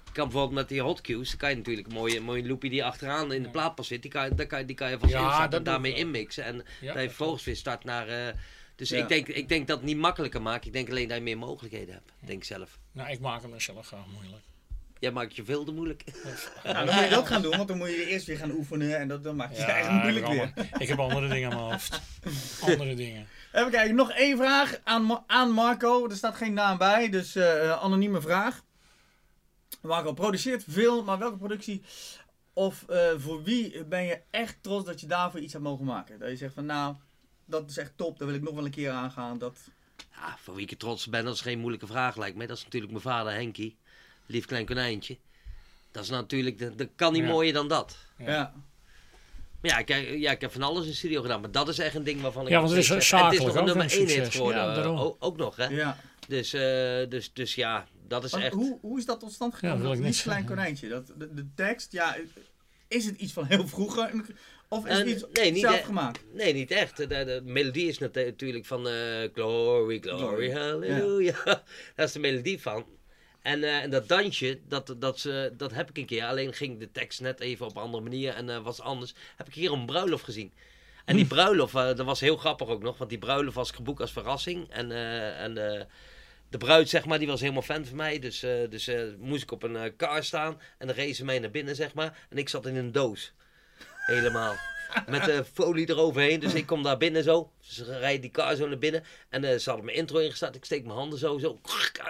Je 0.04 0.12
kan 0.12 0.24
bijvoorbeeld 0.24 0.54
met 0.60 0.68
die 0.68 0.80
hotcues, 0.80 1.28
dan 1.28 1.38
kan 1.38 1.50
je 1.50 1.56
natuurlijk 1.56 1.86
een 1.86 1.92
mooie, 1.94 2.20
mooie 2.20 2.46
loopie 2.46 2.70
die 2.70 2.84
achteraan 2.84 3.32
in 3.32 3.42
de 3.42 3.48
plaat 3.50 3.74
pas 3.74 3.86
zit. 3.86 4.02
Die 4.02 4.10
kan, 4.10 4.24
je- 4.28 4.34
daar 4.34 4.46
kan, 4.46 4.58
je- 4.58 4.64
die 4.64 4.76
kan 4.76 4.90
je 4.90 4.98
vast 4.98 5.12
Ja, 5.12 5.50
en 5.50 5.62
daarmee 5.62 5.94
inmixen. 5.94 6.44
En 6.44 6.64
Ja, 6.80 6.92
dat 6.92 7.02
je 7.02 7.08
vervolgens 7.08 7.44
weer 7.44 7.56
start 7.56 7.84
naar... 7.84 8.08
eh, 8.08 8.34
dus 8.76 8.88
Ja. 8.88 8.96
ik, 8.98 9.08
denk, 9.08 9.28
ik 9.28 9.48
denk 9.48 9.66
dat 9.66 9.76
het 9.76 9.86
niet 9.86 9.96
makkelijker 9.96 10.42
maakt. 10.42 10.66
Ik 10.66 10.72
denk 10.72 10.90
alleen 10.90 11.08
dat 11.08 11.16
je 11.16 11.22
meer 11.22 11.38
mogelijkheden 11.38 11.94
hebt. 11.94 12.12
Denk 12.20 12.38
ik 12.38 12.44
zelf. 12.44 12.78
Nou, 12.92 13.10
ik 13.10 13.20
maak 13.20 13.42
hem 13.42 13.50
mezelf 13.50 13.86
gewoon 13.86 14.04
moeilijk. 14.12 14.42
Jij 14.98 15.10
maakt 15.12 15.36
je 15.36 15.44
veel 15.44 15.64
te 15.64 15.72
moeilijk. 15.72 16.04
Nou, 16.64 16.74
dan 16.86 16.94
moet 16.94 17.04
je 17.04 17.10
dat 17.10 17.26
gaan 17.26 17.42
doen, 17.42 17.56
want 17.56 17.68
dan 17.68 17.76
moet 17.78 17.88
je 17.88 18.06
eerst 18.06 18.26
weer 18.26 18.36
gaan 18.36 18.50
oefenen 18.50 18.98
en 18.98 19.08
dat, 19.08 19.24
dan 19.24 19.36
maakt 19.36 19.56
het 19.56 19.68
eigenlijk 19.68 20.02
moeilijk 20.02 20.26
ik, 20.26 20.38
heb 20.38 20.54
weer. 20.54 20.64
allemaal- 20.64 20.80
ik 20.82 20.88
heb 20.88 20.98
andere 20.98 21.28
dingen 21.28 21.50
aan 21.50 21.56
mijn 21.56 21.70
hoofd. 21.70 22.00
Andere 22.70 22.94
dingen. 22.94 23.26
Even 23.52 23.70
kijken, 23.70 23.94
nog 23.94 24.10
één 24.10 24.36
vraag 24.36 24.80
aan, 24.84 25.22
aan 25.26 25.50
Marco. 25.50 26.08
Er 26.08 26.16
staat 26.16 26.36
geen 26.36 26.52
naam 26.52 26.78
bij, 26.78 27.08
dus 27.10 27.34
eh, 27.36 27.82
anonieme 27.82 28.20
vraag. 28.20 28.62
Marco 29.80 30.12
produceert 30.12 30.64
veel, 30.68 31.04
maar 31.04 31.18
welke 31.18 31.36
productie 31.36 31.82
of 32.52 32.84
eh, 32.88 33.08
voor 33.16 33.42
wie 33.42 33.84
ben 33.84 34.04
je 34.04 34.20
echt 34.30 34.56
trots 34.60 34.86
dat 34.86 35.00
je 35.00 35.06
daarvoor 35.06 35.40
iets 35.40 35.52
hebt 35.52 35.64
mogen 35.64 35.84
maken? 35.84 36.18
Dat 36.18 36.28
je 36.28 36.36
zegt 36.36 36.54
van 36.54 36.66
nou, 36.66 36.94
dat 37.44 37.70
is 37.70 37.76
echt 37.76 37.92
top, 37.96 38.18
daar 38.18 38.26
wil 38.28 38.36
ik 38.36 38.42
nog 38.42 38.54
wel 38.54 38.64
een 38.64 38.70
keer 38.70 38.90
aangaan. 38.90 39.38
Dat... 39.38 39.58
Ja, 40.12 40.36
voor 40.42 40.54
wie 40.54 40.68
ik 40.70 40.78
trots 40.78 41.06
op 41.06 41.12
ben, 41.12 41.24
dat 41.24 41.34
is 41.34 41.40
geen 41.40 41.58
moeilijke 41.58 41.86
vraag 41.86 42.16
lijkt 42.16 42.36
mij. 42.36 42.46
Dat 42.46 42.56
is 42.56 42.64
natuurlijk 42.64 42.92
mijn 42.92 43.04
vader 43.04 43.32
Henkie. 43.32 43.76
Lief 44.26 44.44
klein 44.46 44.66
konijntje. 44.66 45.16
Dat 45.90 46.02
is 46.04 46.10
natuurlijk, 46.10 46.58
dat, 46.58 46.78
dat 46.78 46.88
kan 46.96 47.12
niet 47.12 47.22
Ja. 47.22 47.28
mooier 47.28 47.52
dan 47.52 47.68
dat. 47.68 47.96
Ja. 48.18 48.30
Ja. 48.32 48.52
Maar 49.60 49.70
ja, 49.70 49.78
ik, 49.78 50.18
ja, 50.18 50.30
ik 50.30 50.40
heb 50.40 50.52
van 50.52 50.62
alles 50.62 50.86
in 50.86 50.94
studio 50.94 51.22
gedaan. 51.22 51.40
Maar 51.40 51.50
dat 51.50 51.68
is 51.68 51.78
echt 51.78 51.94
een 51.94 52.04
ding 52.04 52.20
waarvan 52.20 52.42
ik 52.42 52.48
Ja, 52.48 52.58
want 52.58 52.70
het 52.70 52.78
is 52.80 52.88
Het 52.88 53.02
is 53.02 53.10
nog 53.10 53.22
een 53.54 53.58
ook 53.60 53.66
nummer 53.66 53.84
een 53.84 53.90
1 53.90 54.06
hit 54.08 54.34
geworden. 54.34 54.62
Ja, 54.62 54.76
eh, 54.82 55.00
ook, 55.00 55.16
ook 55.18 55.36
nog, 55.36 55.56
hè. 55.56 55.66
ja. 55.66 55.98
Dus, 56.28 56.52
eh, 56.52 56.60
dus, 57.08 57.32
dus 57.32 57.54
ja, 57.54 57.86
dat 58.08 58.24
is 58.24 58.30
Want 58.30 58.42
echt... 58.44 58.54
hoe, 58.54 58.78
hoe 58.80 58.98
is 58.98 59.04
dat 59.06 59.20
tot 59.20 59.32
stand 59.32 59.54
gekomen? 59.54 59.82
Dat 59.88 59.98
niet 59.98 60.22
klein 60.22 60.44
konijntje. 60.44 60.88
Dat, 60.88 61.06
de, 61.16 61.34
de 61.34 61.46
tekst, 61.54 61.92
ja, 61.92 62.16
is 62.88 63.04
het 63.04 63.16
iets 63.20 63.32
van 63.32 63.44
heel 63.46 63.68
vroeger? 63.68 64.10
Of 64.68 64.86
is 64.86 64.96
het 64.98 65.06
Eh, 65.06 65.12
iets 65.12 65.24
nee, 65.32 65.50
niet 65.52 65.60
zelf 65.60 65.80
e- 65.80 65.82
gemaakt? 65.84 66.24
Nee, 66.32 66.52
niet 66.54 66.70
echt. 66.70 66.96
De, 66.96 67.06
de 67.06 67.40
melodie 67.44 67.88
is 67.88 67.98
nat- 67.98 68.14
natuurlijk 68.14 68.64
van 68.66 68.88
eh, 68.88 68.94
Glory, 69.32 69.98
Glory. 70.00 70.52
Hallelujah. 70.52 71.44
Daar 71.94 72.06
is 72.06 72.12
de 72.12 72.18
melodie 72.18 72.60
van. 72.62 72.84
En, 73.46 73.64
eh, 73.64 73.82
en 73.82 73.90
dat 73.90 74.08
dansje, 74.08 74.58
dat, 74.68 74.94
dat, 74.98 75.18
ze, 75.18 75.52
dat 75.56 75.72
heb 75.72 75.90
ik 75.90 75.98
een 75.98 76.06
keer. 76.06 76.24
Alleen 76.24 76.52
ging 76.52 76.78
de 76.78 76.90
tekst 76.90 77.20
net 77.20 77.40
even 77.40 77.66
op 77.66 77.76
een 77.76 77.82
andere 77.82 78.02
manier 78.02 78.34
en 78.34 78.50
eh, 78.50 78.62
was 78.62 78.80
anders. 78.80 79.14
Heb 79.36 79.46
ik 79.46 79.54
hier 79.54 79.72
een 79.72 79.86
bruiloft 79.86 80.24
gezien. 80.24 80.52
En 81.04 81.16
die 81.16 81.26
bruiloft, 81.26 81.74
eh, 81.74 81.86
dat 81.86 82.06
was 82.06 82.20
heel 82.20 82.36
grappig 82.36 82.68
ook 82.68 82.82
nog. 82.82 82.98
Want 82.98 83.10
die 83.10 83.18
bruiloft 83.18 83.56
was 83.56 83.70
geboekt 83.70 84.00
als 84.00 84.12
verrassing. 84.12 84.70
En, 84.70 84.92
en 85.36 85.54
de 86.48 86.58
bruid, 86.58 86.88
zeg 86.88 87.04
maar, 87.04 87.18
die 87.18 87.26
was 87.26 87.40
helemaal 87.40 87.62
fan 87.62 87.86
van 87.86 87.96
mij. 87.96 88.18
Dus, 88.18 88.40
dus 88.70 88.90
moest 89.18 89.42
ik 89.42 89.52
op 89.52 89.62
een 89.62 89.96
car 89.96 90.24
staan. 90.24 90.60
En 90.78 90.86
dan 90.86 90.96
reed 90.96 91.16
ze 91.16 91.24
mij 91.24 91.38
naar 91.38 91.50
binnen, 91.50 91.76
zeg 91.76 91.94
maar. 91.94 92.26
En 92.30 92.38
ik 92.38 92.48
zat 92.48 92.66
in 92.66 92.76
een 92.76 92.92
doos. 92.92 93.32
Helemaal. 93.96 94.54
Met 95.08 95.24
de 95.24 95.44
folie 95.52 95.88
eroverheen. 95.90 96.40
Dus 96.40 96.54
ik 96.54 96.66
kom 96.66 96.82
daar 96.82 96.96
binnen 96.96 97.22
zo. 97.22 97.52
Ze 97.70 97.98
rijden 97.98 98.20
die 98.20 98.30
car 98.30 98.56
zo 98.56 98.68
naar 98.68 98.78
binnen. 98.78 99.04
En 99.28 99.44
eh, 99.44 99.58
ze 99.58 99.68
hadden 99.68 99.84
mijn 99.86 99.96
intro 99.98 100.18
ingestart. 100.18 100.54
Ik 100.54 100.64
steek 100.64 100.84
mijn 100.84 100.96
handen 100.98 101.18
zo, 101.18 101.38
zo 101.38 101.58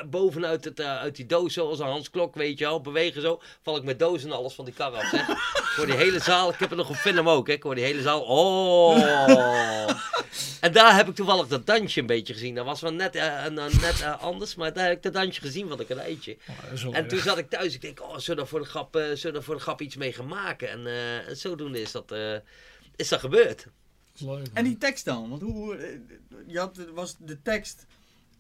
bovenuit 0.06 0.64
het, 0.64 0.80
eh, 0.80 0.96
uit 0.98 1.16
die 1.16 1.26
doos. 1.26 1.52
Zoals 1.52 1.78
een 1.78 1.86
Hans 1.86 2.10
Klok, 2.10 2.34
weet 2.34 2.58
je 2.58 2.64
wel. 2.64 2.80
Bewegen 2.80 3.22
zo. 3.22 3.40
Val 3.62 3.76
ik 3.76 3.82
met 3.82 3.98
doos 3.98 4.24
en 4.24 4.32
alles 4.32 4.52
van 4.54 4.64
die 4.64 4.74
kar 4.74 4.92
af. 4.92 5.08
Zeg. 5.10 5.28
Ik 5.28 5.72
hoor 5.76 5.86
die 5.86 5.94
hele 5.94 6.18
zaal. 6.20 6.50
Ik 6.52 6.58
heb 6.58 6.70
er 6.70 6.76
nog 6.76 6.88
op 6.88 6.96
film 6.96 7.28
ook. 7.28 7.46
Hè. 7.46 7.52
Ik 7.52 7.62
hoor 7.62 7.74
die 7.74 7.84
hele 7.84 8.02
zaal. 8.02 8.20
Oh. 8.22 9.90
En 10.60 10.72
daar 10.72 10.96
heb 10.96 11.08
ik 11.08 11.14
toevallig 11.14 11.46
dat 11.46 11.66
dansje 11.66 12.00
een 12.00 12.06
beetje 12.06 12.32
gezien. 12.32 12.54
Dat 12.54 12.64
was 12.64 12.80
wel 12.80 12.92
net, 12.92 13.14
een- 13.16 13.56
een- 13.56 13.80
net 13.80 14.04
anders. 14.20 14.54
Maar 14.54 14.72
daar 14.72 14.86
heb 14.86 14.96
ik 14.96 15.02
dat 15.02 15.12
dansje 15.12 15.40
gezien 15.40 15.68
van 15.68 15.80
een 15.80 15.86
konijntje. 15.86 16.36
Oh, 16.86 16.96
En 16.96 17.08
toen 17.08 17.18
zat 17.18 17.38
ik 17.38 17.50
thuis. 17.50 17.74
Ik 17.74 17.80
denk, 17.80 18.02
oh, 18.02 18.18
zullen 18.18 18.36
we 18.36 18.42
er 18.42 18.46
voor 18.48 18.60
de 18.60 18.66
grap, 18.66 18.92
zullen 18.94 19.20
we 19.32 19.38
er 19.38 19.42
voor 19.42 19.54
de 19.54 19.60
grap 19.60 19.80
iets 19.80 19.96
mee 19.96 20.12
gaan 20.12 20.26
maken? 20.28 20.70
En 20.70 20.86
en 21.26 21.36
zodoende 21.36 21.80
is 21.80 21.92
dat, 21.92 22.14
is 22.96 23.08
dat 23.08 23.20
gebeurd. 23.20 23.66
Leuk. 24.20 24.47
En 24.52 24.64
die 24.64 24.78
tekst 24.78 25.05
dan? 25.05 25.28
Want 25.28 25.43
hoe, 25.43 25.76
eh, 25.76 25.98
je 26.47 26.59
had, 26.59 26.76
was 26.94 27.16
de 27.18 27.43
tekst 27.43 27.86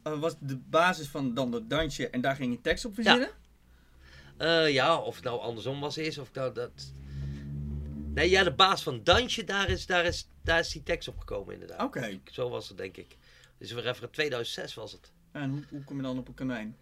eh, 0.02 0.18
was 0.18 0.34
de 0.38 0.56
basis 0.56 1.08
van 1.08 1.34
dan 1.34 1.50
dat 1.50 1.70
dansje 1.70 2.08
en 2.10 2.20
daar 2.20 2.36
ging 2.36 2.52
je 2.52 2.60
tekst 2.60 2.84
op 2.84 2.94
verzinnen? 2.94 3.30
Eh, 4.36 4.72
ja, 4.72 4.96
of 4.96 5.14
het 5.14 5.24
nou 5.24 5.40
andersom 5.40 5.80
was 5.80 5.98
is, 5.98 6.18
of 6.18 6.32
nou 6.32 6.54
dat... 6.54 6.92
Nee, 8.14 8.30
ja, 8.30 8.44
de 8.44 8.52
baas 8.52 8.82
van 8.82 9.00
Dansje, 9.04 9.44
daar 9.44 9.68
is, 9.68 9.86
daar 9.86 10.04
is, 10.04 10.28
daar 10.42 10.58
is 10.58 10.68
die 10.68 10.82
tekst 10.82 11.08
op 11.08 11.18
gekomen 11.18 11.52
inderdaad. 11.52 11.82
Oké. 11.82 12.20
Zo 12.32 12.48
was 12.48 12.68
het, 12.68 12.76
denk 12.76 12.96
ik. 12.96 13.16
Dus 13.58 13.72
we 13.72 13.82
even 13.88 14.10
2006 14.10 14.74
was 14.74 14.92
het. 14.92 15.10
En 15.32 15.50
hoe, 15.50 15.62
hoe 15.68 15.84
kom 15.84 15.96
je 15.96 16.02
dan 16.02 16.18
op 16.18 16.28
een 16.28 16.34
konijn? 16.34 16.76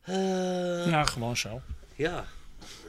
Eh, 0.00 0.86
Ja, 0.86 1.04
gewoon 1.04 1.36
zo. 1.36 1.60
ja. 1.96 2.26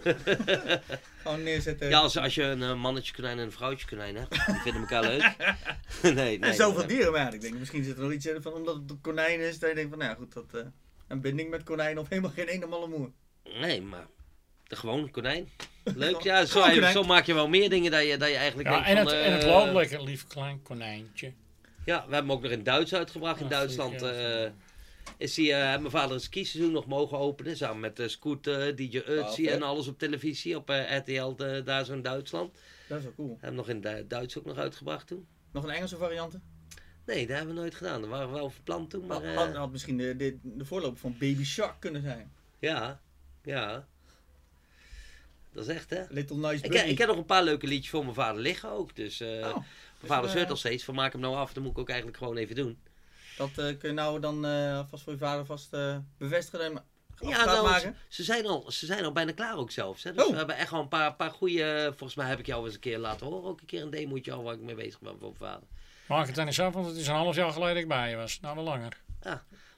Gewoon 1.21 1.43
neerzetten. 1.43 1.89
ja, 1.89 1.99
als, 1.99 2.17
als 2.17 2.35
je 2.35 2.43
een 2.43 2.63
eh, 2.63 2.75
mannetje 2.75 3.13
konijn 3.13 3.37
en 3.37 3.43
een 3.43 3.51
vrouwtje 3.51 3.87
konijn 3.87 4.15
hebt, 4.15 4.45
die 4.45 4.55
vinden 4.55 4.81
elkaar 4.81 5.03
leuk. 5.03 5.35
nee, 6.01 6.13
nee. 6.13 6.39
en 6.39 6.53
zoveel 6.53 6.79
nee. 6.79 6.87
dieren, 6.87 7.11
maar 7.11 7.33
ik 7.33 7.41
denk 7.41 7.53
misschien 7.53 7.83
zit 7.83 7.95
er 7.97 8.03
nog 8.03 8.11
iets 8.11 8.25
in 8.25 8.41
van 8.41 8.53
omdat 8.53 8.75
het 8.75 8.89
een 8.89 9.01
konijn 9.01 9.39
is, 9.39 9.59
dat 9.59 9.69
je 9.69 9.75
denkt 9.75 9.89
van 9.89 9.99
nou 9.99 10.11
ja, 10.11 10.17
goed, 10.17 10.33
dat 10.33 10.53
eh, 10.53 10.69
een 11.07 11.21
binding 11.21 11.49
met 11.49 11.63
konijn 11.63 11.97
of 11.97 12.09
helemaal 12.09 12.31
geen 12.31 12.47
ene 12.47 12.65
malle 12.65 12.87
moer. 12.87 13.11
Nee, 13.43 13.81
maar 13.81 14.07
de 14.63 14.75
gewone 14.75 15.09
konijn. 15.09 15.49
Leuk, 15.83 16.07
Gewoon- 16.07 16.21
ja. 16.23 16.45
Zo, 16.45 16.61
konijn. 16.61 16.91
zo 16.91 17.03
maak 17.03 17.25
je 17.25 17.33
wel 17.33 17.47
meer 17.47 17.69
dingen 17.69 17.91
dat 17.91 18.07
je, 18.07 18.17
dat 18.17 18.29
je 18.29 18.35
eigenlijk 18.35 18.69
Ja, 18.69 18.73
denkt 18.75 18.89
en 18.89 18.95
van... 18.97 19.05
het, 19.05 19.25
en 19.25 19.31
het 19.33 19.43
eh, 19.43 19.49
loopt 19.49 19.73
lekker, 19.73 20.03
lief 20.03 20.27
klein 20.27 20.61
konijntje. 20.61 21.33
Ja, 21.85 21.95
we 21.95 22.13
hebben 22.13 22.15
hem 22.17 22.31
ook 22.31 22.41
nog 22.41 22.51
in 22.51 22.63
Duits 22.63 22.93
uitgebracht. 22.93 23.39
In 23.39 23.47
Duitsland 23.47 23.99
ja. 23.99 24.51
Eh, 25.19 25.25
is 25.27 25.35
hij, 25.37 25.45
eh, 25.73 25.79
mijn 25.79 25.91
vader 25.91 26.11
een 26.15 26.19
skiseizoen 26.21 26.71
nog 26.71 26.85
mogen 26.85 27.17
openen. 27.17 27.57
Samen 27.57 27.79
met 27.79 27.99
uh, 27.99 28.07
Scooter, 28.07 28.75
DJ 28.75 28.99
Ötzi 28.99 29.33
vet. 29.43 29.47
en 29.47 29.61
alles 29.63 29.87
op 29.87 29.99
televisie. 29.99 30.55
Op 30.57 30.69
eh, 30.69 30.97
RTL 30.97 31.43
eh, 31.43 31.65
daar 31.65 31.85
zo 31.85 31.93
in 31.93 32.01
Duitsland. 32.01 32.57
Dat 32.87 32.97
is 32.97 33.03
wel 33.03 33.13
cool. 33.15 33.37
Hebben 33.39 33.55
nog 33.57 33.69
in 33.69 33.81
Du- 33.81 34.07
Duits 34.07 34.37
ook 34.37 34.45
nog 34.45 34.57
uitgebracht 34.57 35.07
toen. 35.07 35.27
Nog 35.51 35.63
een 35.63 35.69
Engelse 35.69 35.97
variant? 35.97 36.37
Nee, 37.05 37.27
dat 37.27 37.37
hebben 37.37 37.55
we 37.55 37.61
nooit 37.61 37.75
gedaan. 37.75 38.01
Dat 38.01 38.09
waren 38.09 38.27
we 38.27 38.33
wel 38.33 38.49
verpland 38.49 38.89
toen. 38.89 39.05
Maar 39.05 39.23
eh, 39.23 39.35
had, 39.35 39.55
had 39.55 39.71
misschien 39.71 39.97
de, 39.97 40.15
de, 40.15 40.37
de 40.43 40.65
voorloper 40.65 40.99
van 40.99 41.15
Baby 41.19 41.43
Shark 41.43 41.79
kunnen 41.79 42.01
zijn. 42.01 42.31
ja, 42.59 43.01
ja. 43.43 43.87
Dat 45.53 45.67
is 45.69 45.75
echt 45.75 45.89
hè. 45.89 46.03
Little 46.09 46.37
Nice 46.37 46.53
Ik, 46.55 46.61
Bunny. 46.61 46.77
heb- 46.77 46.87
ik 46.87 46.97
heb 46.97 47.07
nog 47.07 47.17
een 47.17 47.25
paar 47.25 47.43
leuke 47.43 47.67
liedjes 47.67 47.89
voor 47.89 48.03
mijn 48.03 48.13
vader 48.15 48.41
liggen 48.41 48.69
ook. 48.69 48.95
Dus 48.95 49.19
eh, 49.19 49.27
Oh, 49.29 49.53
mijn 49.53 49.65
vader 50.01 50.29
eh, 50.29 50.35
zeurt 50.35 50.49
al 50.49 50.55
steeds 50.55 50.83
van 50.83 50.95
maak 50.95 51.11
hem 51.11 51.21
nou 51.21 51.35
af. 51.35 51.53
Dat 51.53 51.63
moet 51.63 51.71
ik 51.71 51.77
ook 51.77 51.87
eigenlijk 51.89 52.17
gewoon 52.17 52.37
even 52.37 52.55
doen. 52.55 52.77
Dat 53.39 53.49
eh, 53.57 53.77
kun 53.77 53.89
je 53.89 53.91
nou 53.91 54.19
dan 54.19 54.45
eh, 54.45 54.81
vast 54.89 55.03
voor 55.03 55.13
je 55.13 55.19
vader 55.19 55.45
vast 55.45 55.73
eh, 55.73 55.97
bevestigen 56.17 56.83
Ja, 57.19 57.45
nou, 57.45 57.67
maken. 57.67 57.81
ze, 58.07 58.15
ze 58.15 58.23
zijn 58.23 58.45
al, 58.45 58.71
ze 58.71 58.85
zijn 58.85 59.05
al 59.05 59.11
bijna 59.11 59.31
klaar 59.31 59.57
ook 59.57 59.71
zelfs. 59.71 60.03
Hè? 60.03 60.13
Dus 60.13 60.23
Oh. 60.23 60.31
we 60.31 60.37
hebben 60.37 60.55
echt 60.55 60.71
wel 60.71 60.79
een 60.81 60.87
paar, 60.87 61.13
paar 61.15 61.31
goede... 61.31 61.85
Volgens 61.87 62.15
mij 62.15 62.27
heb 62.27 62.39
ik 62.39 62.45
jou 62.45 62.65
eens 62.65 62.73
een 62.73 62.79
keer 62.79 62.97
laten 62.97 63.25
horen. 63.27 63.49
Ook 63.49 63.59
een 63.59 63.65
keer 63.65 63.81
een 63.81 63.89
demootje 63.89 64.31
al 64.31 64.43
waar 64.43 64.53
ik 64.53 64.59
mee 64.59 64.75
bezig 64.75 64.99
ben 64.99 65.11
voor 65.19 65.33
mijn 65.39 65.51
vader. 65.51 65.67
Maak 66.07 66.27
het 66.27 66.37
eens 66.37 66.59
af, 66.59 66.73
want 66.73 66.85
het 66.85 66.95
is 66.95 67.07
een 67.07 67.13
half 67.15 67.35
jaar 67.35 67.51
geleden 67.51 67.73
dat 67.73 67.83
ik 67.83 67.89
bij 67.89 68.09
je 68.09 68.15
was. 68.15 68.39
Nou, 68.39 68.55
wel 68.55 68.63
langer. 68.63 69.01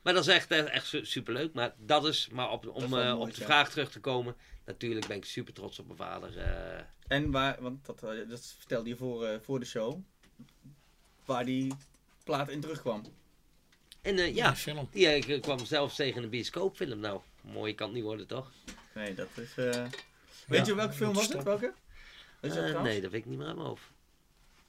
Maar 0.02 0.14
dat 0.14 0.28
is 0.28 0.34
echt, 0.34 0.52
echt, 0.52 0.66
echt 0.70 0.88
su- 0.88 1.06
superleuk. 1.06 1.54
Maar 1.54 1.74
dat 1.78 2.06
is... 2.06 2.30
Maar 2.32 2.52
op, 2.52 2.68
om 2.68 2.98
eh, 3.00 3.20
op 3.20 3.34
de 3.34 3.40
ja. 3.40 3.46
vraag 3.46 3.70
terug 3.70 3.92
te 3.92 4.00
komen... 4.00 4.36
Natuurlijk 4.66 5.08
ben 5.08 5.18
ik 5.18 5.26
super 5.26 5.54
trots 5.54 5.80
op 5.80 5.86
mijn 5.86 5.98
vader. 5.98 6.38
eh. 6.38 6.84
En 7.08 7.32
waar, 7.32 7.58
want 7.62 7.86
dat, 7.86 8.00
dat 8.30 8.54
vertelde 8.58 8.90
je 8.90 8.96
voor, 8.96 9.26
eh, 9.26 9.40
voor 9.42 9.60
de 9.60 9.66
show, 9.66 10.00
waar 11.26 11.46
die 11.46 11.74
plaat 12.24 12.50
in 12.50 12.60
terugkwam. 12.62 13.04
En 14.02 14.18
eh, 14.18 14.36
ja, 14.36 14.56
film. 14.56 14.88
die 14.92 15.08
eh, 15.08 15.42
kwam 15.42 15.66
zelfs 15.66 15.96
tegen 15.96 16.24
een 16.24 16.30
bioscoopfilm. 16.30 17.00
Nou, 17.00 17.20
mooi 17.42 17.76
kan 17.76 17.86
het 17.88 17.96
niet 17.96 18.04
worden, 18.06 18.28
toch? 18.28 18.52
Nee, 18.94 19.14
dat 19.16 19.28
is... 19.36 19.58
eh, 19.58 19.84
Weet 20.48 20.66
je 20.66 20.76
welke 20.76 20.94
film 20.94 21.14
was 21.14 21.28
het? 21.28 21.44
Welke? 21.44 21.74
Dat 22.40 22.56
Eh, 22.56 22.82
nee, 22.82 23.02
dat 23.02 23.12
weet 23.12 23.20
ik 23.22 23.26
niet 23.30 23.38
meer 23.38 23.48
uit 23.48 23.56
mijn 23.56 23.68
hoofd. 23.68 23.84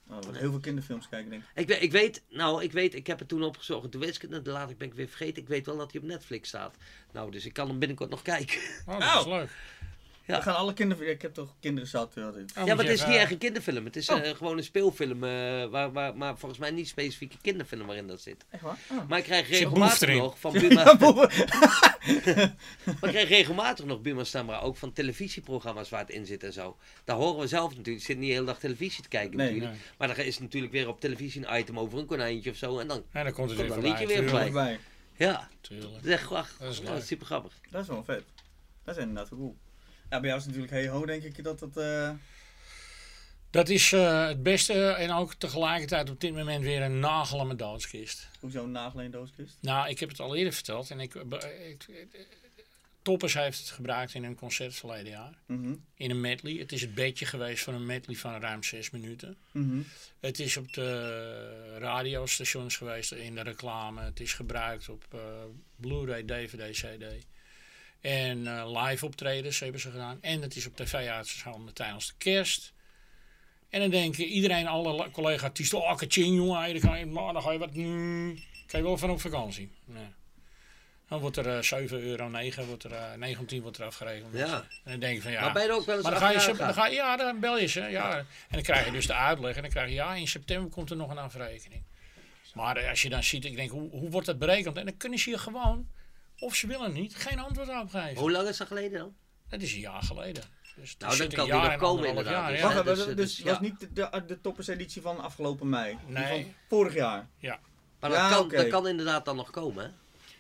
Oh, 0.09 0.19
was 0.23 0.39
heel 0.39 0.51
veel 0.51 0.61
kinderfilms 0.61 1.09
kijken, 1.09 1.31
denk 1.31 1.43
ik. 1.43 1.49
Ik, 1.55 1.67
weet- 1.69 1.83
ik 1.83 1.93
weet, 1.93 2.23
nou, 2.29 2.63
ik 2.63 2.73
weet, 2.73 2.95
ik 2.95 3.07
heb 3.07 3.19
het 3.19 3.29
toen 3.29 3.43
opgezocht. 3.43 3.85
en 3.85 3.91
Toen 3.91 4.01
wist 4.01 4.23
ik 4.23 4.31
het, 4.31 4.47
later 4.47 4.77
ben 4.77 4.89
ik 4.89 4.95
weer 4.95 5.09
vergeten. 5.09 5.43
Ik 5.43 5.49
weet 5.49 5.67
wel 5.67 5.77
dat 5.77 5.93
hij 5.93 6.01
op 6.01 6.07
Netflix 6.07 6.49
staat. 6.49 6.77
Nou, 7.13 7.31
dus 7.31 7.45
ik 7.45 7.53
kan 7.53 7.69
hem 7.69 7.79
binnenkort 7.79 8.11
nog 8.11 8.23
kijken. 8.23 8.59
Oh, 8.87 8.99
dat 9.01 9.09
is 9.09 9.25
Nou. 9.25 9.29
leuk. 9.29 9.51
Ja. 10.27 10.37
We 10.37 10.43
gaan 10.43 10.55
alle 10.57 10.73
kinderen... 10.73 11.11
Ik 11.11 11.23
heb 11.23 11.35
toch 11.35 11.55
kinderen 11.61 11.89
zat. 11.89 12.13
Ja, 12.15 12.27
Oh, 12.29 12.35
ja, 12.67 12.75
maar 12.75 12.85
het 12.85 12.95
is 12.95 13.07
niet 13.07 13.17
echt 13.17 13.31
een 13.31 13.39
kinderfilm. 13.39 13.85
Het 13.85 13.97
is 13.97 14.09
Oh. 14.09 14.19
eh, 14.29 14.37
gewoon 14.37 14.57
een 14.57 14.65
speelfilm. 14.65 15.25
eh, 15.25 15.31
waar, 15.67 15.93
waar, 15.93 16.17
maar 16.17 16.39
volgens 16.39 16.61
mij 16.61 16.71
niet 16.71 16.89
specifiek 16.89 17.33
een 17.33 17.41
kinderfilm 17.43 17.87
waarin 17.87 18.07
dat 18.07 18.21
zit. 18.21 18.45
Echt 18.51 18.63
waar? 18.63 18.79
Oh. 18.91 19.09
Maar 19.09 19.19
ik 19.19 19.25
krijg 19.25 19.49
regelmatig 19.49 20.15
nog 20.17 20.39
van 20.41 20.53
Buma. 20.53 20.85
Ja, 22.25 22.55
maar 22.85 23.11
ik 23.11 23.11
krijg 23.11 23.29
regelmatig 23.29 23.85
nog 23.85 24.01
Buma 24.01 24.25
Stamra 24.25 24.59
ook 24.59 24.77
van 24.77 24.93
televisieprogramma's 24.93 25.89
waar 25.91 26.01
het 26.01 26.11
in 26.11 26.27
zit 26.27 26.43
en 26.45 26.53
zo. 26.53 26.77
Daar 27.05 27.17
horen 27.17 27.41
we 27.41 27.47
zelf 27.47 27.69
natuurlijk. 27.71 27.97
Ik 27.99 28.05
zit 28.05 28.19
niet 28.19 28.27
de 28.29 28.33
hele 28.35 28.47
dag 28.47 28.59
televisie 28.59 29.03
te 29.03 29.09
kijken 29.09 29.37
Nee, 29.37 29.47
natuurlijk. 29.47 29.73
Nee. 29.73 29.83
Maar 29.99 30.11
er 30.11 30.19
is 30.27 30.39
natuurlijk 30.39 30.73
weer 30.73 30.89
op 30.89 31.01
televisie 31.01 31.47
een 31.47 31.59
item 31.59 31.79
over 31.79 31.99
een 31.99 32.07
konijntje 32.07 32.51
of 32.51 32.57
zo. 32.57 32.79
En 32.79 32.89
dan, 32.89 33.03
En 33.13 33.25
dan 33.25 33.33
komt 33.33 33.51
het 33.51 33.59
Komt 33.59 33.59
weer 33.59 33.67
dat 33.67 33.75
voorbij. 33.75 33.91
liedje 33.91 34.07
weer 34.21 34.29
voorbij. 34.29 34.51
Bij. 34.51 34.79
ja, 35.27 35.49
Tuurlijk. 35.61 35.93
dat 35.93 36.05
is 36.05 36.11
echt. 36.13 36.31
Dat 36.59 36.73
is 36.73 36.79
Ja, 36.79 36.93
leuk. 36.93 37.03
super 37.03 37.27
grappig. 37.27 37.53
Dat 37.71 37.83
is 37.83 37.89
wel 37.89 38.05
vet. 38.05 38.23
Dat 38.85 38.97
is 38.97 39.03
inderdaad 39.03 39.29
cool. 39.29 39.57
Ja, 40.13 40.21
bij 40.21 40.29
jou 40.29 40.41
is 40.41 40.47
het 40.47 40.55
natuurlijk 40.57 40.83
hey 40.83 40.93
ho, 40.93 41.07
denk 41.07 41.23
ik 41.23 41.45
dat 41.45 41.59
dat... 41.59 41.77
eh, 41.77 42.11
Dat 43.51 43.69
is 43.69 43.93
eh, 43.93 44.27
het 44.27 44.43
beste 44.43 44.91
en 44.91 45.11
ook 45.13 45.35
tegelijkertijd 45.35 46.11
op 46.11 46.21
dit 46.21 46.35
moment 46.35 46.65
weer 46.65 46.83
een 46.83 46.99
nagel 46.99 47.41
aan 47.41 47.47
mijn 47.47 47.59
doodskist. 47.59 48.29
Hoezo 48.41 48.65
een 48.65 48.71
nagel 48.73 49.11
dooskist? 49.11 49.57
Nou, 49.61 49.89
ik 49.89 49.99
heb 50.01 50.09
het 50.09 50.21
al 50.21 50.37
eerder 50.37 50.53
verteld 50.53 50.91
en 50.91 51.01
ik- 51.01 51.15
Toppers 53.03 53.35
heeft 53.35 53.59
het 53.59 53.69
gebruikt 53.71 54.15
in 54.15 54.25
een 54.25 54.35
concert 54.35 54.75
verleden 54.75 55.11
jaar. 55.13 55.35
Mhm. 55.47 55.75
In 55.95 56.11
een 56.11 56.21
medley. 56.21 56.53
Het 56.55 56.73
is 56.73 56.81
het 56.81 56.95
bedje 56.95 57.27
geweest 57.27 57.65
van 57.65 57.75
een 57.75 57.87
medley 57.87 58.17
van 58.17 58.41
ruim 58.41 58.63
zes 58.63 58.91
minuten. 58.91 59.37
Mhm. 59.53 59.81
Het 60.21 60.39
is 60.39 60.57
op 60.57 60.73
de 60.73 61.77
radiostations 61.79 62.77
geweest 62.77 63.13
in 63.13 63.35
de 63.35 63.43
reclame. 63.43 64.01
Het 64.03 64.21
is 64.21 64.35
gebruikt 64.35 64.89
op 64.89 65.05
eh, 65.11 65.21
Blu-ray, 65.77 66.23
DVD, 66.23 66.71
CD. 66.71 67.05
En 68.03 68.47
eh, 68.47 68.83
live 68.83 69.07
optredens 69.07 69.61
hebben 69.61 69.81
ze 69.81 69.91
gedaan. 69.91 70.19
En 70.21 70.43
het 70.43 70.57
is 70.57 70.67
op 70.67 70.77
tv 70.77 70.95
uitgezonden 70.95 71.75
tijdens 71.75 72.07
de 72.07 72.13
kerst. 72.19 72.73
En 73.71 73.81
dan 73.81 73.91
denken 73.91 74.25
iedereen, 74.25 74.67
alle 74.67 75.11
collega-artiesten, 75.11 75.79
oh, 75.79 75.97
kaching 75.97 76.37
jongen, 76.37 76.73
dan, 76.73 76.81
ga 76.91 76.97
je, 76.97 77.07
maar 77.07 77.33
dan 77.33 77.43
ga 77.43 77.53
je 77.53 77.59
wat, 77.59 77.75
mm, 77.75 78.39
kan 78.67 78.81
je 78.81 78.87
wel 78.87 78.99
van 78.99 79.11
op 79.11 79.21
vakantie. 79.21 79.71
Nee. 79.85 80.07
Dan 81.09 81.21
wordt 81.21 81.37
er 81.37 81.57
eh 81.57 81.63
7 81.63 82.01
euro 82.01 82.29
9, 82.29 82.67
wordt 82.67 82.85
er, 82.85 82.93
eh 82.93 83.13
19 83.17 83.63
wordt 83.63 83.79
er 83.79 83.85
afgerekend. 83.85 84.35
Ja. 84.35 84.55
En 84.85 84.91
dan 84.91 85.01
denk 85.01 85.15
je 85.17 85.23
van 85.23 85.33
ja. 85.33 85.41
Maar 85.41 85.53
ben 85.53 85.63
je 85.63 85.69
er 85.69 85.75
ook 85.75 85.87
wel 85.87 85.95
eens 85.95 86.03
Maar 86.05 86.13
dan 86.13 86.21
ga 86.23 86.31
je, 86.31 86.41
ze- 86.41 86.57
dan 86.57 86.75
ga 86.75 86.87
je, 86.87 86.95
ja, 86.95 87.17
dan 87.17 87.41
bel 87.41 87.59
je 87.59 87.67
ze. 87.67 87.81
Ja. 87.81 88.19
En 88.19 88.27
dan 88.51 88.63
krijg 88.63 88.85
je 88.85 88.91
dus 88.93 89.07
de 89.07 89.15
uitleg. 89.15 89.57
En 89.57 89.63
dan 89.63 89.71
krijg 89.71 89.89
je, 89.89 89.95
ja, 89.95 90.15
in 90.15 90.29
september 90.29 90.71
komt 90.71 90.91
er 90.91 90.97
nog 90.97 91.11
een 91.11 91.19
afrekening. 91.19 91.83
Maar 92.55 92.77
eh, 92.77 92.89
als 92.89 93.03
je 93.03 93.09
dan 93.09 93.23
ziet, 93.23 93.45
ik 93.45 93.57
denk, 93.57 93.71
hoe, 93.71 93.91
hoe 93.91 94.11
wordt 94.11 94.27
dat 94.27 94.39
berekend? 94.39 94.77
En 94.77 94.85
dan 94.85 94.97
kunnen 94.97 95.19
ze 95.19 95.31
je 95.31 95.39
gewoon, 95.39 95.89
of 96.43 96.55
ze 96.55 96.67
willen 96.67 96.93
niet, 96.93 97.15
geen 97.17 97.39
antwoord 97.39 97.69
op 97.69 97.91
geven. 97.91 98.17
Hoe 98.19 98.31
lang 98.31 98.49
is 98.49 98.57
dat 98.57 98.67
geleden 98.67 98.99
dan? 98.99 99.15
Dat 99.49 99.61
is 99.61 99.73
een 99.73 99.81
jaar 99.81 100.03
geleden. 100.03 100.43
Dus 100.77 100.97
Nou, 100.99 101.23
een 101.23 101.29
kan 101.29 101.45
die 101.45 101.55
jaar 101.55 101.63
nog 101.63 101.73
en 101.73 101.79
komen 101.79 102.09
inderdaad. 102.09 102.33
jaar, 102.33 102.51
Dus 102.51 102.59
ja. 102.61 102.75
Wacht 102.75 102.99
even, 102.99 103.17
dus, 103.17 103.41
was 103.41 103.61
niet 103.61 103.81
de, 103.81 103.93
de, 103.93 104.25
de 104.27 104.41
topperseditie 104.41 105.03
van 105.03 105.21
afgelopen 105.21 105.69
mei. 105.69 105.99
Die 106.07 106.15
Nee. 106.15 106.43
van 106.43 106.53
vorig 106.69 106.95
jaar. 106.95 107.29
Maar 108.01 108.11
Ja, 108.11 108.29
dat, 108.29 108.37
kan, 108.39 108.49
dat 108.49 108.69
kan 108.69 108.89
inderdaad 108.89 109.25
dan 109.25 109.37
nog 109.37 109.51
komen, 109.51 109.85
hè? 109.85 109.91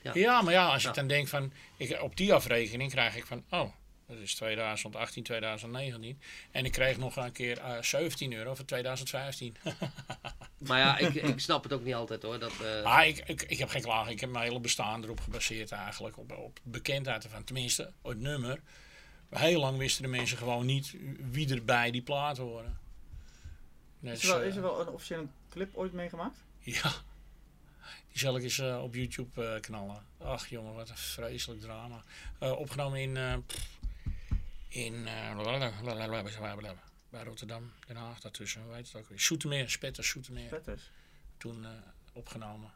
Ja. 0.02 0.10
Ja, 0.14 0.42
maar 0.42 0.52
ja, 0.52 0.66
als 0.72 0.82
Ja. 0.82 0.88
ik 0.88 0.94
dan 0.94 1.06
denk 1.06 1.28
van, 1.28 1.52
ik, 1.76 2.02
op 2.02 2.16
die 2.16 2.32
afrekening 2.34 2.90
krijg 2.90 3.16
ik 3.16 3.26
van, 3.26 3.44
oh, 3.50 3.72
Dat 4.12 4.20
is 4.20 4.34
2018, 4.34 5.22
2019. 5.22 6.20
En 6.50 6.64
ik 6.64 6.72
kreeg 6.72 6.98
nog 6.98 7.16
een 7.16 7.32
keer 7.32 7.58
eh 7.58 7.82
17 7.82 8.32
euro 8.32 8.54
voor 8.54 8.64
2015. 8.64 9.56
Maar 10.66 10.78
ja, 10.78 10.98
ik, 10.98 11.14
ik 11.14 11.40
snap 11.40 11.62
het 11.62 11.72
ook 11.72 11.84
niet 11.84 11.94
altijd 11.94 12.22
hoor. 12.22 12.38
Dat, 12.38 12.52
eh, 12.60 12.82
Ah, 12.82 13.06
ik, 13.06 13.18
ik, 13.26 13.42
ik 13.42 13.58
heb 13.58 13.68
geen 13.68 13.82
klagen. 13.82 14.12
Ik 14.12 14.20
heb 14.20 14.30
mijn 14.30 14.44
hele 14.44 14.60
bestaan 14.60 15.02
erop 15.04 15.20
gebaseerd 15.20 15.72
eigenlijk. 15.72 16.18
Op, 16.18 16.32
op 16.36 16.58
bekendheid 16.62 17.24
ervan. 17.24 17.44
Tenminste, 17.44 17.92
het 18.02 18.18
nummer. 18.20 18.60
Heel 19.30 19.60
lang 19.60 19.78
wisten 19.78 20.02
de 20.02 20.08
mensen 20.08 20.38
gewoon 20.38 20.66
niet 20.66 20.94
wie 21.30 21.54
er 21.54 21.64
bij 21.64 21.90
die 21.90 22.02
plaat 22.02 22.36
horen. 22.36 22.78
Dus, 24.00 24.12
Is 24.22 24.28
er, 24.28 24.28
wel, 24.34 24.40
eh, 24.42 24.48
is 24.48 24.56
er 24.56 24.62
wel 24.62 24.80
een 24.80 24.88
officiële 24.88 25.26
clip 25.50 25.76
ooit 25.76 25.92
meegemaakt? 25.92 26.38
Ja. 26.58 26.92
Die 28.08 28.18
zal 28.20 28.36
ik 28.36 28.42
eens 28.42 28.58
eh, 28.58 28.82
op 28.82 28.94
YouTube 28.94 29.44
eh, 29.54 29.60
knallen. 29.60 30.02
Ach 30.18 30.48
jongen, 30.48 30.74
wat 30.74 30.88
een 30.88 30.96
vreselijk 30.96 31.60
drama. 31.60 32.02
Eh, 32.38 32.52
opgenomen 32.58 33.00
in... 33.00 33.16
eh, 33.16 33.34
pff, 33.46 33.68
in 34.72 35.06
eh, 35.06 35.36
bij 37.10 37.22
Rotterdam, 37.22 37.72
Den 37.86 37.96
Haag, 37.96 38.20
daartussen. 38.20 38.74
Heet 38.74 38.86
het 38.86 38.96
ook 38.96 39.08
weer? 39.08 39.20
Soetermeer, 39.20 39.70
Spetter, 39.70 40.04
Soetermeer. 40.04 40.48
Vetters. 40.48 40.90
Toen 41.36 41.64
eh, 41.64 41.70
opgenomen. 42.12 42.70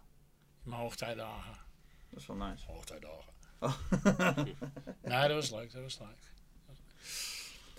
In 0.65 0.71
mijn 0.71 0.81
hoogtijdagen. 0.81 1.57
Dat 2.11 2.21
is 2.21 2.27
wel 2.27 2.37
nice. 2.37 2.67
Hoogtijdagen. 2.67 3.33
Oh. 3.59 3.75
nee, 5.03 5.29
dat 5.29 5.31
was 5.31 5.51
leuk, 5.51 5.73
dat 5.73 5.83
was 5.83 5.99
leuk. 5.99 6.33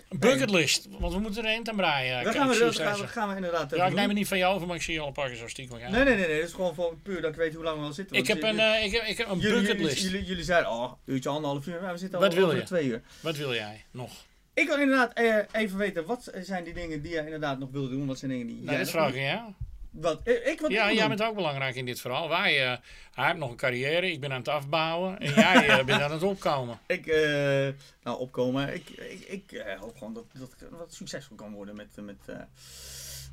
Een 0.08 0.18
bucketlist, 0.18 0.88
want 0.98 1.12
we 1.12 1.20
moeten 1.20 1.44
er 1.44 1.54
een 1.54 1.68
aan 1.68 1.76
breien. 1.76 2.14
Dan 2.14 2.22
Kijk, 2.22 2.36
gaan 2.36 2.48
we, 2.48 2.54
je 2.54 2.60
dat 2.60 2.76
gaan, 2.76 3.00
we, 3.00 3.06
gaan 3.06 3.36
inderdaad 3.36 3.70
Ja, 3.70 3.86
ik 3.86 3.94
neem 3.94 4.08
het 4.08 4.16
niet 4.16 4.28
van 4.28 4.38
jou 4.38 4.54
over, 4.54 4.66
maar 4.66 4.76
ik 4.76 4.82
zie 4.82 4.94
je 4.94 5.00
al 5.00 5.06
een 5.06 5.12
paar 5.12 5.28
keer 5.28 5.36
zo 5.36 5.48
stiekem. 5.48 5.78
Ja. 5.78 5.90
Nee, 5.90 6.04
nee, 6.04 6.16
nee, 6.16 6.26
nee. 6.26 6.38
Dat 6.38 6.48
is 6.48 6.54
gewoon 6.54 6.74
voor, 6.74 6.96
puur 7.02 7.20
dat 7.20 7.30
ik 7.30 7.36
weet 7.36 7.54
hoe 7.54 7.64
lang 7.64 7.78
we 7.78 7.84
al 7.84 7.92
zitten. 7.92 8.16
Ik 8.16 8.26
heb 8.26 8.42
een, 8.42 8.58
eh, 8.58 8.84
ik 8.84 8.92
heb, 8.92 9.02
ik 9.02 9.18
heb 9.18 9.28
een 9.28 9.38
jullie, 9.38 9.60
bucketlist. 9.60 10.02
jullie, 10.02 10.24
jullie 10.24 10.44
zeiden, 10.44 10.70
oh, 10.70 10.92
uurtje, 11.04 11.28
anderhalf 11.28 11.66
uur. 11.66 11.80
Maar 11.80 11.92
we 11.92 11.98
zitten 11.98 12.18
al 12.18 12.28
wil 12.28 12.44
over 12.44 12.56
je? 12.56 12.62
twee 12.62 12.86
uur. 12.86 13.02
Wat 13.20 13.36
wil 13.36 13.54
jij 13.54 13.84
nog? 13.90 14.12
Ik 14.54 14.66
wil 14.66 14.78
inderdaad 14.78 15.12
eh, 15.12 15.36
even 15.52 15.78
weten, 15.78 16.06
wat 16.06 16.32
zijn 16.40 16.64
die 16.64 16.74
dingen 16.74 17.02
die 17.02 17.12
jij 17.12 17.24
inderdaad 17.24 17.58
nog 17.58 17.68
wilde 17.70 17.88
doen? 17.88 18.06
Wat 18.06 18.18
zijn 18.18 18.30
dingen 18.30 18.46
die 18.46 18.62
jij 18.64 18.78
nog 18.78 18.88
vraag 18.88 19.12
wil 19.12 19.20
ik 19.20 19.26
ja. 19.26 19.54
Wat, 19.90 20.20
ik 20.28 20.60
wat 20.60 20.70
Ja, 20.70 20.92
jij 20.92 21.08
bent 21.08 21.22
ook 21.22 21.34
belangrijk 21.34 21.74
in 21.74 21.86
dit 21.86 22.00
verhaal. 22.00 22.28
Wij, 22.28 22.66
eh, 22.66 22.78
hij 23.12 23.26
heeft 23.26 23.38
nog 23.38 23.50
een 23.50 23.56
carrière, 23.56 24.10
ik 24.10 24.20
ben 24.20 24.32
aan 24.32 24.38
het 24.38 24.48
afbouwen 24.48 25.18
en 25.18 25.34
jij 25.34 25.68
eh, 25.68 25.84
bent 25.86 26.02
aan 26.02 26.12
het 26.12 26.22
opkomen. 26.22 26.78
Ik, 26.86 27.06
eh, 27.06 27.68
nou, 28.02 28.18
opkomen. 28.18 28.74
Ik, 28.74 28.88
ik, 28.90 29.20
ik 29.20 29.64
hoop 29.80 29.96
gewoon 29.96 30.14
dat, 30.14 30.24
dat 30.32 30.54
wat 30.70 30.94
succesvol 30.94 31.36
kan 31.36 31.52
worden 31.52 31.76
met, 31.76 31.88
met, 31.96 32.36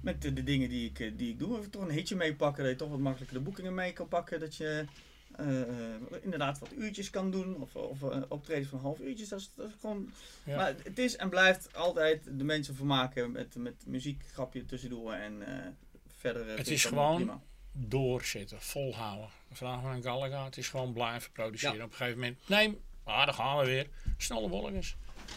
met 0.02 0.22
de, 0.22 0.34
de 0.34 0.44
dingen 0.44 0.70
die 0.70 0.90
ik, 0.90 1.18
die 1.18 1.30
ik 1.30 1.40
doe. 1.40 1.58
Even 1.58 1.70
toch 1.70 1.82
een 1.82 1.92
hitje 1.92 2.16
meepakken, 2.16 2.64
dat 2.64 2.72
je 2.72 2.78
toch 2.78 2.90
wat 2.90 3.00
makkelijker 3.00 3.38
de 3.38 3.44
boekingen 3.44 3.74
mee 3.74 3.94
kan 3.94 4.08
pakken. 4.08 4.40
Dat 4.40 4.56
je 4.56 4.86
inderdaad 6.22 6.60
wat 6.60 6.74
uurtjes 6.78 7.10
kan 7.10 7.32
doen. 7.32 7.62
Of, 7.62 7.76
of 7.76 8.02
optredens 8.28 8.70
van 8.70 8.80
half 8.80 9.00
uurtjes. 9.00 9.30
Dat 9.30 9.40
is, 9.40 9.52
dat 9.56 9.68
is 9.68 9.74
gewoon... 9.80 10.12
Ja. 10.44 10.56
Maar 10.56 10.76
het 10.84 11.00
is 11.00 11.16
en 11.16 11.30
blijft 11.30 11.76
altijd 11.76 12.24
de 12.32 12.44
mensen 12.44 12.76
vermaken 12.76 13.32
met, 13.32 13.56
met 13.56 13.84
muziek, 13.86 14.24
grapje 14.34 14.66
tussendoor. 14.66 15.14
En 15.14 15.44
verder 16.34 16.48
eh, 16.56 16.66
is 16.66 16.84
het 16.84 16.94
allemaal 16.94 17.18
gewoon- 17.18 17.26
prima. 17.26 17.42
Doorzetten, 17.88 18.62
volhouden. 18.62 19.30
Vraag 19.52 19.84
aan 19.84 20.02
Gallagher, 20.04 20.44
het 20.44 20.58
is 20.58 20.70
gewoon 20.70 20.94
blijven 20.94 21.32
produceren. 21.32 21.78
Ja. 21.78 21.84
Op 21.84 21.90
een 21.92 21.96
gegeven 21.98 22.20
moment, 22.20 22.48
nee, 22.48 22.82
ah, 23.04 23.26
daar 23.26 23.34
gaan 23.34 23.58
we 23.58 23.66
weer. 23.66 23.90
Snelle 24.18 24.50
wolkjes. 24.50 24.96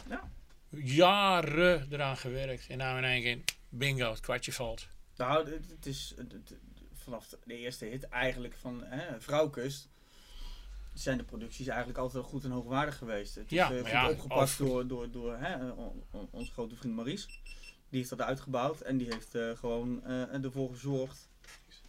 Ja. 0.08 0.30
Jaren 0.70 1.86
eraan 1.90 2.16
gewerkt 2.16 2.66
en 2.68 2.78
nou 2.78 2.98
in 2.98 3.04
één 3.04 3.22
keer, 3.22 3.38
bingo, 3.68 4.10
het 4.10 4.20
kwartje 4.20 4.52
valt. 4.52 4.88
Nou, 5.16 5.50
het, 5.70 5.86
is 5.86 6.14
vanaf 6.94 7.28
de 7.44 7.54
eerste 7.58 7.84
hit 7.84 8.02
eigenlijk 8.08 8.54
van 8.60 8.82
hè, 8.84 9.20
Vrouwkust 9.20 9.88
zijn 10.94 11.18
de 11.18 11.24
producties 11.24 11.66
eigenlijk 11.66 11.98
altijd 11.98 12.22
wel 12.22 12.30
goed 12.32 12.44
en 12.44 12.50
hoogwaardig 12.50 12.96
geweest. 12.96 13.34
Het 13.34 13.50
Ja, 13.50 13.68
is 13.70 13.74
eh, 13.76 13.80
goed 13.82 13.90
ja, 13.90 14.08
opgepakt 14.10 14.40
over- 14.40 14.66
door, 14.66 14.86
door, 14.86 15.10
door 15.10 15.36
hè, 15.36 15.70
on- 15.70 16.02
on- 16.10 16.28
onze 16.30 16.52
grote 16.52 16.76
vriend 16.76 16.94
Maurice. 16.94 17.28
Die 17.88 17.98
heeft 17.98 18.10
dat 18.10 18.20
uitgebouwd 18.20 18.80
en 18.80 18.96
die 18.98 19.06
heeft 19.10 19.34
eh, 19.34 19.50
gewoon 19.56 20.04
eh, 20.04 20.44
ervoor 20.44 20.70
gezorgd, 20.70 21.28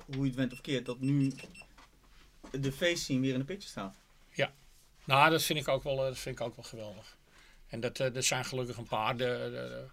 hoe 0.05 0.17
je 0.21 0.25
het 0.25 0.35
went 0.35 0.53
of 0.53 0.61
keert, 0.61 0.85
dat 0.85 0.99
nu 0.99 1.31
de 2.51 2.71
feestscene 2.71 3.19
weer 3.19 3.33
in 3.33 3.39
de 3.39 3.45
picture 3.45 3.69
staat. 3.69 3.95
Nou, 5.05 5.29
dat 5.31 5.43
vind 5.43 5.59
ik 5.59 5.67
ook 5.67 5.83
wel, 5.83 5.97
eh, 5.97 6.03
dat 6.05 6.17
vind 6.17 6.39
ik 6.39 6.45
ook 6.45 6.55
wel 6.55 6.65
geweldig. 6.65 7.17
En 7.67 7.79
dat, 7.79 7.99
eh, 7.99 8.15
er 8.15 8.23
zijn 8.23 8.45
gelukkig 8.45 8.77
een 8.77 8.87
paar 8.87 9.17
de, 9.17 9.25
de- 9.25 9.85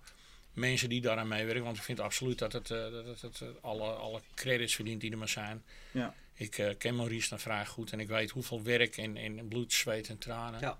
de 0.54 0.60
mensen 0.60 0.88
die 0.88 1.00
daaraan 1.00 1.28
meewerken. 1.28 1.64
Want 1.64 1.76
ik 1.76 1.82
vind 1.82 2.00
absoluut 2.00 2.38
dat 2.38 2.52
het, 2.52 2.70
eh, 2.70 2.90
dat 2.90 3.04
het, 3.06 3.20
het, 3.22 3.40
eh, 3.40 3.48
alle, 3.60 3.84
alle 3.92 4.20
credits 4.34 4.74
verdient 4.74 5.00
die 5.00 5.10
er 5.10 5.18
maar 5.18 5.28
zijn. 5.28 5.64
Ja. 5.92 6.14
Ik 6.34 6.58
eh, 6.58 6.76
ken 6.78 6.96
Maurice 6.96 7.28
dan 7.28 7.38
vrij 7.40 7.66
goed 7.66 7.92
en 7.92 8.00
ik 8.00 8.08
weet 8.08 8.30
hoeveel 8.30 8.62
werk 8.62 8.96
en, 8.96 9.16
en 9.16 9.48
bloed, 9.48 9.72
zweet 9.72 10.08
en 10.08 10.18
tranen 10.18 10.60
Ja. 10.60 10.78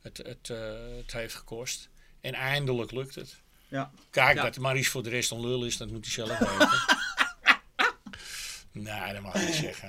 het, 0.00 0.16
het, 0.16 0.50
eh, 0.50 0.96
het 0.96 1.12
heeft 1.12 1.34
gekost. 1.34 1.88
En 2.20 2.34
eindelijk 2.34 2.90
lukt 2.92 3.14
het. 3.14 3.40
Ja. 3.68 3.90
Kijk, 4.10 4.36
Ja. 4.36 4.42
dat 4.42 4.58
Maurice 4.58 4.90
voor 4.90 5.02
de 5.02 5.08
rest 5.10 5.30
een 5.30 5.40
lul 5.40 5.64
is, 5.64 5.76
dat 5.76 5.90
moet 5.90 6.04
hij 6.04 6.12
zelf 6.26 6.38
weten. 6.58 6.68
nee, 8.72 9.12
dat 9.12 9.22
mag 9.22 9.34
ik 9.34 9.46
niet 9.46 9.54
zeggen. 9.54 9.88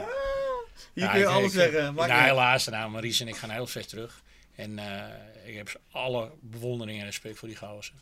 Hier 0.93 1.03
Ja, 1.03 1.10
kun 1.11 1.19
je 1.19 1.26
ik- 1.26 1.31
alles 1.31 1.53
ik- 1.53 1.60
zeggen. 1.60 1.93
Nou, 1.95 2.11
helaas. 2.11 2.68
Nou, 2.68 2.89
Maries 2.91 3.19
en 3.19 3.27
ik 3.27 3.35
gaan 3.35 3.49
heel 3.49 3.68
ver 3.68 3.88
terug. 3.88 4.22
En 4.56 4.80
eh, 4.80 5.49
ik 5.49 5.56
heb 5.56 5.80
alle 5.91 6.31
bewondering 6.41 6.99
en 6.99 7.06
respect 7.06 7.38
voor 7.39 7.47
die 7.47 7.57
gozer. 7.57 7.93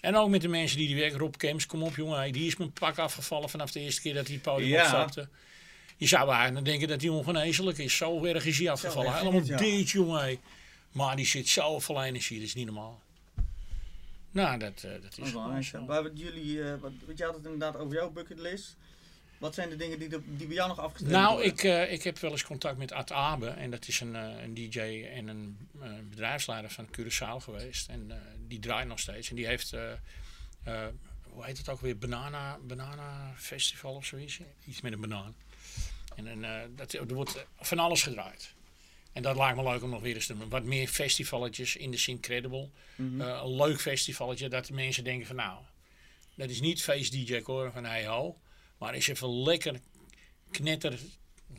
En 0.00 0.16
ook 0.16 0.28
met 0.28 0.40
de 0.40 0.48
mensen 0.48 0.78
die 0.78 0.86
die 0.86 0.96
werken. 0.96 1.18
Rob 1.18 1.34
Kems, 1.36 1.66
kom 1.66 1.82
op 1.82 1.96
jongen. 1.96 2.32
Die 2.32 2.46
is 2.46 2.56
mijn 2.56 2.72
pak 2.72 2.98
afgevallen 2.98 3.48
vanaf 3.50 3.70
de 3.70 3.80
eerste 3.80 4.00
keer 4.00 4.14
dat 4.14 4.24
hij 4.26 4.34
het 4.34 4.42
podium 4.42 4.68
Ja. 4.68 4.80
opstapte. 4.82 5.28
Je 5.96 6.06
zou 6.06 6.32
eigenlijk 6.32 6.64
denken 6.66 6.88
dat 6.88 7.00
hij 7.00 7.10
ongeneeslijk 7.10 7.78
is. 7.78 7.96
Zo 7.96 8.24
erg 8.24 8.44
is 8.44 8.58
hij 8.58 8.70
afgevallen. 8.70 9.14
Helemaal 9.16 9.44
dit 9.56 9.90
jongen. 9.90 10.38
Maar 10.92 11.16
die 11.16 11.26
zit 11.26 11.48
zo 11.48 11.78
vol 11.78 12.02
energie. 12.02 12.38
Dat 12.38 12.46
is 12.46 12.54
niet 12.54 12.66
normaal. 12.66 13.02
Nou, 14.32 14.58
dat, 14.58 14.82
eh, 14.82 14.90
dat 15.02 15.18
is 15.18 15.32
wel 15.32 15.56
ja. 15.60 15.80
Maar 15.80 16.02
wat 16.02 16.18
jullie, 16.18 16.62
eh, 16.62 16.80
wat, 16.80 16.92
wat 17.06 17.18
je 17.18 17.24
had 17.24 17.34
het 17.34 17.44
inderdaad 17.44 17.76
over 17.76 17.94
jouw 17.96 18.10
bucketlist. 18.10 18.76
Wat 19.38 19.54
zijn 19.54 19.68
de 19.68 19.76
dingen 19.76 19.98
die, 19.98 20.08
de- 20.08 20.36
die 20.36 20.46
bij 20.46 20.56
jou 20.56 20.68
nog 20.68 20.78
afgestemd 20.78 21.12
Nou, 21.12 21.32
worden? 21.32 21.52
ik, 21.52 21.62
eh, 21.62 21.92
ik 21.92 22.02
heb 22.02 22.18
wel 22.18 22.30
eens 22.30 22.44
contact 22.44 22.78
met 22.78 22.92
Art 22.92 23.12
Abe. 23.12 23.48
En 23.48 23.70
dat 23.70 23.88
is 23.88 24.00
een, 24.00 24.14
een 24.14 24.54
DJ 24.54 24.78
en 25.14 25.28
een 25.28 25.68
bedrijfsleider 26.08 26.70
van 26.70 26.88
Curaçao 26.98 27.42
geweest. 27.44 27.88
En 27.88 28.12
die 28.46 28.58
draait 28.58 28.88
nog 28.88 28.98
steeds. 28.98 29.28
En 29.30 29.36
die 29.36 29.46
heeft, 29.46 29.70
hoe 31.22 31.44
heet 31.44 31.58
het 31.58 31.68
ook 31.68 31.80
weer? 31.80 31.98
Banana, 31.98 32.58
banana 32.62 33.32
Festival 33.36 33.94
of 33.94 34.04
zoiets. 34.06 34.40
Iets 34.66 34.80
met 34.80 34.92
een 34.92 35.00
banaan. 35.00 35.34
En, 36.14 36.44
eh, 36.44 36.60
dat, 36.76 36.92
er 36.92 37.14
wordt 37.14 37.46
van 37.60 37.78
alles 37.78 38.02
gedraaid. 38.02 38.54
En 39.12 39.22
dat 39.22 39.36
lijkt 39.36 39.56
me 39.56 39.62
leuk 39.62 39.82
om 39.82 39.90
nog 39.90 40.00
weer 40.00 40.14
eens 40.14 40.26
te 40.26 40.38
doen. 40.38 40.48
Wat 40.48 40.64
meer 40.64 40.88
festivaletjes 40.88 41.76
in 41.76 41.90
de 41.90 41.96
Syncredible. 41.96 42.70
Mhm. 42.96 43.20
Eh, 43.20 43.40
een 43.42 43.56
leuk 43.56 43.80
festivalletje 43.80 44.48
dat 44.48 44.66
de 44.66 44.72
mensen 44.72 45.04
denken 45.04 45.26
van 45.26 45.36
nou, 45.36 45.58
dat 46.34 46.50
is 46.50 46.60
niet 46.60 46.82
feest 46.82 47.12
DJ 47.12 47.40
Koren 47.40 47.72
van 47.72 47.84
hey 47.84 48.06
ho. 48.06 48.40
Maar 48.78 48.94
is 48.94 49.08
even 49.08 49.42
lekker 49.42 49.80
knetter, 50.50 50.98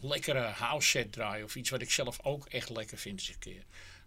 lekkere 0.01 0.40
house 0.40 0.88
set 0.88 1.11
draaien. 1.11 1.45
Of 1.45 1.56
iets 1.56 1.69
wat 1.69 1.82
ik 1.82 1.91
zelf 1.91 2.23
ook 2.23 2.45
echt 2.45 2.69
lekker 2.69 2.98
vind 2.98 3.19
eens 3.19 3.30
een 3.30 3.40
keer. 3.40 3.64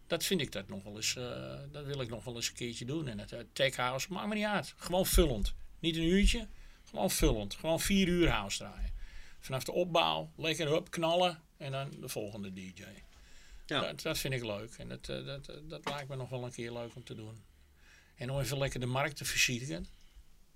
Dat 0.07 0.25
vind 0.25 0.41
ik 0.41 0.53
dat 0.53 0.69
nog 0.69 0.83
wel 0.83 0.97
eens, 0.97 1.17
eh, 1.17 1.59
dat 1.73 1.85
wil 1.85 2.01
ik 2.01 2.09
nog 2.09 2.25
wel 2.25 2.35
eens 2.35 2.49
een 2.49 2.55
keertje 2.55 2.85
doen. 2.85 3.09
En 3.09 3.19
het 3.19 3.33
eh, 3.33 3.41
tech 3.53 3.77
house, 3.77 4.13
maakt 4.13 4.29
me 4.29 4.35
niet 4.35 4.45
uit. 4.45 4.75
Gewoon 4.77 5.07
vullend. 5.07 5.55
Niet 5.79 5.97
een 5.97 6.03
uurtje, 6.03 6.49
gewoon 6.85 7.11
vullend. 7.11 7.55
Gewoon 7.55 7.81
vier 7.81 8.09
uur 8.09 8.29
house 8.29 8.59
draaien. 8.59 8.95
Vanaf 9.41 9.65
de 9.65 9.73
opbouw, 9.73 10.31
lekker 10.37 10.73
up, 10.73 10.91
knallen. 10.91 11.43
En 11.57 11.73
dan 11.73 11.91
de 12.01 12.09
volgende 12.09 12.53
DJ. 12.53 12.83
Ja. 13.67 13.81
Dat, 13.81 14.03
dat 14.03 14.19
vind 14.19 14.35
ik 14.35 14.45
leuk. 14.45 14.75
En 14.79 14.89
dat, 14.89 15.09
eh, 15.09 15.25
dat, 15.25 15.49
eh, 15.49 15.57
dat 15.63 15.89
lijkt 15.89 16.09
me 16.09 16.17
nog 16.17 16.29
wel 16.29 16.45
een 16.45 16.53
keer 16.53 16.73
leuk 16.73 16.95
om 16.95 17.05
te 17.05 17.15
doen. 17.15 17.43
En 18.17 18.31
om 18.31 18.41
even 18.41 18.59
lekker 18.59 18.81
de 18.81 18.87
markt 18.87 19.17
te 19.17 19.25
versieren. 19.25 19.87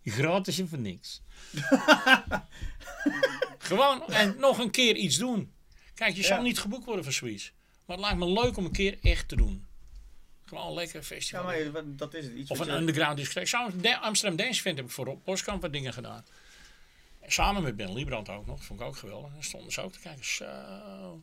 Gratis 0.04 0.58
en 0.58 0.68
voor 0.68 0.78
niks. 0.78 1.22
Gewoon 3.58 4.06
en 4.06 4.36
nog 4.38 4.58
een 4.58 4.70
keer 4.70 4.96
iets 4.96 5.16
doen. 5.16 5.52
Kijk, 5.94 6.16
je 6.16 6.22
zal 6.22 6.36
Ja. 6.36 6.42
niet 6.42 6.58
geboekt 6.58 6.84
worden 6.84 7.04
voor 7.04 7.12
zoiets. 7.12 7.52
Maar 7.86 7.96
het 7.96 8.06
lijkt 8.06 8.18
me 8.24 8.32
leuk 8.42 8.56
om 8.56 8.64
een 8.64 8.72
keer 8.72 8.98
echt 9.02 9.28
te 9.28 9.36
doen. 9.36 9.66
Gewoon 10.44 10.74
lekker 10.74 11.00
Ja, 11.00 11.06
festival. 11.06 11.44
maar 11.44 11.70
wat- 11.70 11.98
dat 11.98 12.14
is 12.14 12.24
het. 12.24 12.34
Iets 12.34 12.50
of 12.50 12.58
een 12.58 12.70
underground 12.70 13.16
discotheek. 13.16 13.96
Amsterdam 14.00 14.36
Dance 14.36 14.58
Event 14.60 14.76
heb 14.76 14.86
ik 14.86 14.92
voor 14.92 15.06
op 15.06 15.24
Boskamp 15.24 15.62
wat 15.62 15.72
dingen 15.72 15.92
gedaan. 15.92 16.24
Samen 17.26 17.62
met 17.62 17.76
Ben 17.76 17.92
Liebrand 17.92 18.28
ook 18.28 18.46
nog. 18.46 18.64
Vond 18.64 18.80
ik 18.80 18.86
ook 18.86 18.96
geweldig. 18.96 19.32
Dan 19.32 19.42
stonden 19.44 19.72
ze 19.72 19.80
ook 19.80 19.92
te 19.92 19.98
kijken. 20.00 20.24
Zo. 20.24 21.22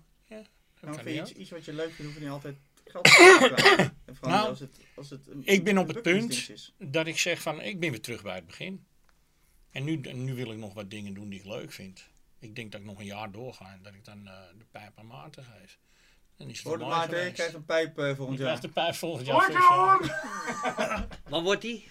Dat 0.82 0.90
Nou, 0.90 1.04
vind 1.04 1.16
je 1.16 1.22
iets, 1.22 1.32
iets 1.32 1.50
wat 1.50 1.66
je 1.66 1.74
leuk 1.74 1.92
vindt, 1.92 2.04
hoef 2.04 2.14
je 2.14 2.20
niet 2.20 2.30
altijd 2.30 2.56
geld 2.86 3.04
te 3.04 3.56
vragen. 3.56 3.96
En 4.06 4.16
vooral 4.16 4.38
Nou, 4.38 4.50
als 4.50 4.60
het, 4.60 4.78
als 4.96 5.10
het 5.10 5.28
een, 5.28 5.42
ik 5.46 5.64
ben 5.64 5.78
op 5.78 5.88
een 5.88 5.94
het 5.94 6.04
punt 6.04 6.72
dat 6.78 7.08
ik 7.08 7.18
zeg 7.18 7.42
van 7.42 7.62
ik 7.62 7.80
ben 7.80 7.90
weer 7.90 8.02
terug 8.02 8.22
bij 8.24 8.36
het 8.36 8.46
begin. 8.46 8.86
En 9.72 9.84
nu, 9.84 9.96
nu 9.96 10.34
wil 10.34 10.52
ik 10.52 10.58
nog 10.58 10.74
wat 10.74 10.90
dingen 10.90 11.14
doen 11.14 11.30
die 11.30 11.40
ik 11.40 11.46
leuk 11.46 11.72
vind. 11.72 12.10
Ik 12.40 12.56
denk 12.56 12.72
dat 12.72 12.82
ik 12.82 12.88
nog 12.88 13.00
een 13.00 13.06
jaar 13.06 13.32
doorga 13.32 13.72
en 13.74 13.80
dat 13.82 13.94
ik 13.94 14.06
dan 14.06 14.28
eh, 14.28 14.34
de 14.58 14.66
pijp 14.72 14.92
aan 15.00 15.08
Maarten 15.08 15.44
geef. 15.44 15.80
Dan 16.38 16.50
is 16.50 16.58
het 16.58 16.68
Hoor 16.68 16.78
Maarten, 16.78 17.26
je 17.26 17.32
krijgt 17.32 17.54
een 17.54 17.66
pijp 17.66 17.98
eh, 18.00 18.08
Je 18.08 18.16
volgend 18.16 18.40
krijgt 18.40 18.62
jaar. 18.62 18.74
de 18.74 18.82
pijp 18.82 18.96
volgend 18.96 19.28
jaar. 19.28 19.52
Je 19.52 19.58
hoor. 19.58 20.12
hoor? 20.88 21.08
Wat 21.30 21.42
wordt 21.44 21.62
die? 21.62 21.88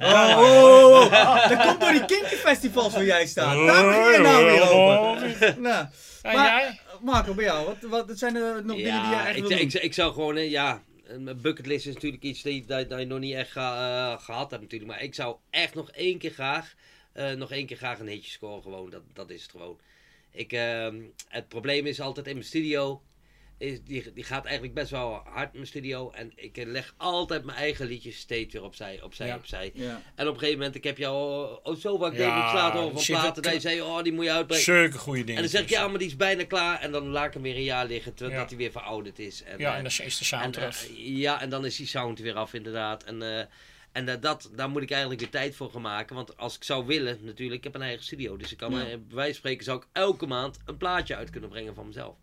Oh, 0.00 0.38
oh, 0.38 1.00
oh. 1.12 1.48
Dat 1.48 1.66
komt 1.66 1.80
door 1.80 1.90
die 1.92 2.04
kinky 2.04 2.34
festivals 2.34 2.92
waar 2.92 3.04
jij 3.04 3.26
staat. 3.26 3.66
Daar 3.66 3.84
begin 3.86 4.12
je 4.12 4.18
nou 4.18 4.44
weer 4.44 4.70
over. 4.70 5.54
Nou, 5.60 5.86
En 6.22 6.34
maar, 6.34 6.46
jij? 6.60 6.80
Marco, 7.00 7.34
bij 7.34 7.44
jou, 7.44 7.66
wat, 7.66 8.06
wat 8.06 8.18
zijn 8.18 8.36
er 8.36 8.64
nog 8.64 8.76
dingen 8.76 9.00
die 9.02 9.10
jij 9.10 9.26
echt 9.26 9.36
ik, 9.36 9.42
wil 9.42 9.58
ik, 9.58 9.72
doen? 9.72 9.82
ik 9.82 9.94
zou 9.94 10.12
gewoon, 10.12 10.48
ja, 10.48 10.82
een 11.06 11.38
bucketlist 11.42 11.86
is 11.86 11.94
natuurlijk 11.94 12.22
iets 12.22 12.42
die, 12.42 12.64
dat, 12.66 12.88
dat 12.90 12.98
je 12.98 13.04
nog 13.06 13.18
niet 13.18 13.34
echt 13.34 13.50
ga- 13.50 14.12
eh, 14.14 14.24
gehad 14.24 14.50
hebt 14.50 14.62
natuurlijk. 14.62 14.90
Maar 14.90 15.02
ik 15.02 15.14
zou 15.14 15.36
echt 15.50 15.74
nog 15.74 15.90
één 15.90 16.18
keer 16.18 16.30
graag, 16.30 16.74
eh, 17.12 17.30
nog 17.30 17.50
één 17.52 17.66
keer 17.66 17.76
graag 17.76 17.98
een 17.98 18.08
hitje 18.08 18.30
scoren 18.30 18.62
gewoon. 18.62 18.90
Dat, 18.90 19.02
dat 19.12 19.30
is 19.30 19.42
het 19.42 19.50
gewoon. 19.50 19.78
Ik, 20.30 20.52
ehm, 20.52 20.96
het 21.28 21.48
probleem 21.48 21.86
is 21.86 22.00
altijd 22.00 22.26
in 22.26 22.32
mijn 22.34 22.46
studio. 22.46 23.02
Is, 23.58 23.82
die, 23.82 24.12
die 24.12 24.24
gaat 24.24 24.44
eigenlijk 24.44 24.74
best 24.74 24.90
wel 24.90 25.20
hard 25.24 25.46
in 25.48 25.50
mijn 25.54 25.66
studio. 25.66 26.10
En 26.10 26.32
ik 26.34 26.56
leg 26.66 26.94
altijd 26.96 27.44
mijn 27.44 27.58
eigen 27.58 27.86
liedjes 27.86 28.18
steeds 28.18 28.52
weer 28.52 28.62
opzij, 28.62 29.02
opzij, 29.02 29.26
Ja. 29.26 29.36
opzij. 29.36 29.70
Ja. 29.74 30.02
En 30.14 30.26
op 30.26 30.32
een 30.32 30.38
gegeven 30.38 30.58
moment, 30.58 30.76
ik 30.76 30.84
heb 30.84 30.98
jou 30.98 31.48
oh, 31.62 31.76
zo 31.76 31.96
vaak 31.98 32.12
Ja, 32.12 32.18
tegen 32.18 32.54
laten 32.54 32.80
horen 32.80 32.94
van 32.94 33.04
platen. 33.06 33.42
Dat 33.42 33.52
je 33.52 33.60
zei, 33.60 33.80
oh 33.80 34.02
die 34.02 34.12
moet 34.12 34.24
je 34.24 34.32
uitbrengen. 34.32 34.64
Zulke 34.64 34.98
goede 34.98 35.18
dingen. 35.20 35.34
En 35.34 35.40
dan 35.40 35.50
zeg 35.50 35.62
ik, 35.62 35.68
ja, 35.68 35.88
maar 35.88 35.98
die 35.98 36.06
is 36.08 36.16
bijna 36.16 36.44
klaar. 36.44 36.80
En 36.80 36.92
dan 36.92 37.06
laat 37.08 37.26
ik 37.26 37.32
hem 37.32 37.42
weer 37.42 37.56
een 37.56 37.62
jaar 37.62 37.86
liggen, 37.86 38.14
terwijl 38.14 38.36
Ja. 38.36 38.40
dat 38.42 38.50
hij 38.50 38.58
weer 38.58 38.70
verouderd 38.70 39.18
is. 39.18 39.42
En, 39.42 39.58
Ja, 39.58 39.70
eh, 39.70 39.76
en 39.76 39.82
dan 39.82 39.86
is 39.90 39.96
de 39.96 40.02
en, 40.04 40.10
sound 40.10 40.56
eh, 40.56 40.62
eraf. 40.62 40.88
ja, 40.96 41.40
en 41.40 41.50
dan 41.50 41.64
is 41.64 41.76
die 41.76 41.86
sound 41.86 42.18
weer 42.18 42.34
af, 42.34 42.54
inderdaad. 42.54 43.04
En, 43.04 43.22
eh, 43.22 43.44
en 43.92 44.20
dat, 44.20 44.50
daar 44.54 44.68
moet 44.70 44.82
ik 44.82 44.90
eigenlijk 44.90 45.20
weer 45.20 45.30
tijd 45.30 45.56
voor 45.56 45.70
gaan 45.70 45.82
maken. 45.82 46.16
Want 46.16 46.36
als 46.36 46.56
ik 46.56 46.64
zou 46.64 46.86
willen, 46.86 47.18
natuurlijk, 47.22 47.58
ik 47.58 47.64
heb 47.64 47.74
een 47.74 47.82
eigen 47.88 48.04
studio. 48.04 48.36
Dus 48.36 48.52
ik 48.52 48.58
kan, 48.58 48.70
Ja. 48.72 48.76
bij 48.78 49.00
wijze 49.08 49.30
van 49.30 49.34
spreken, 49.34 49.64
zou 49.64 49.78
ik 49.78 49.86
elke 49.92 50.26
maand 50.26 50.58
een 50.64 50.76
plaatje 50.76 51.16
uit 51.16 51.30
kunnen 51.30 51.50
brengen 51.50 51.74
van 51.74 51.86
mezelf. 51.86 52.14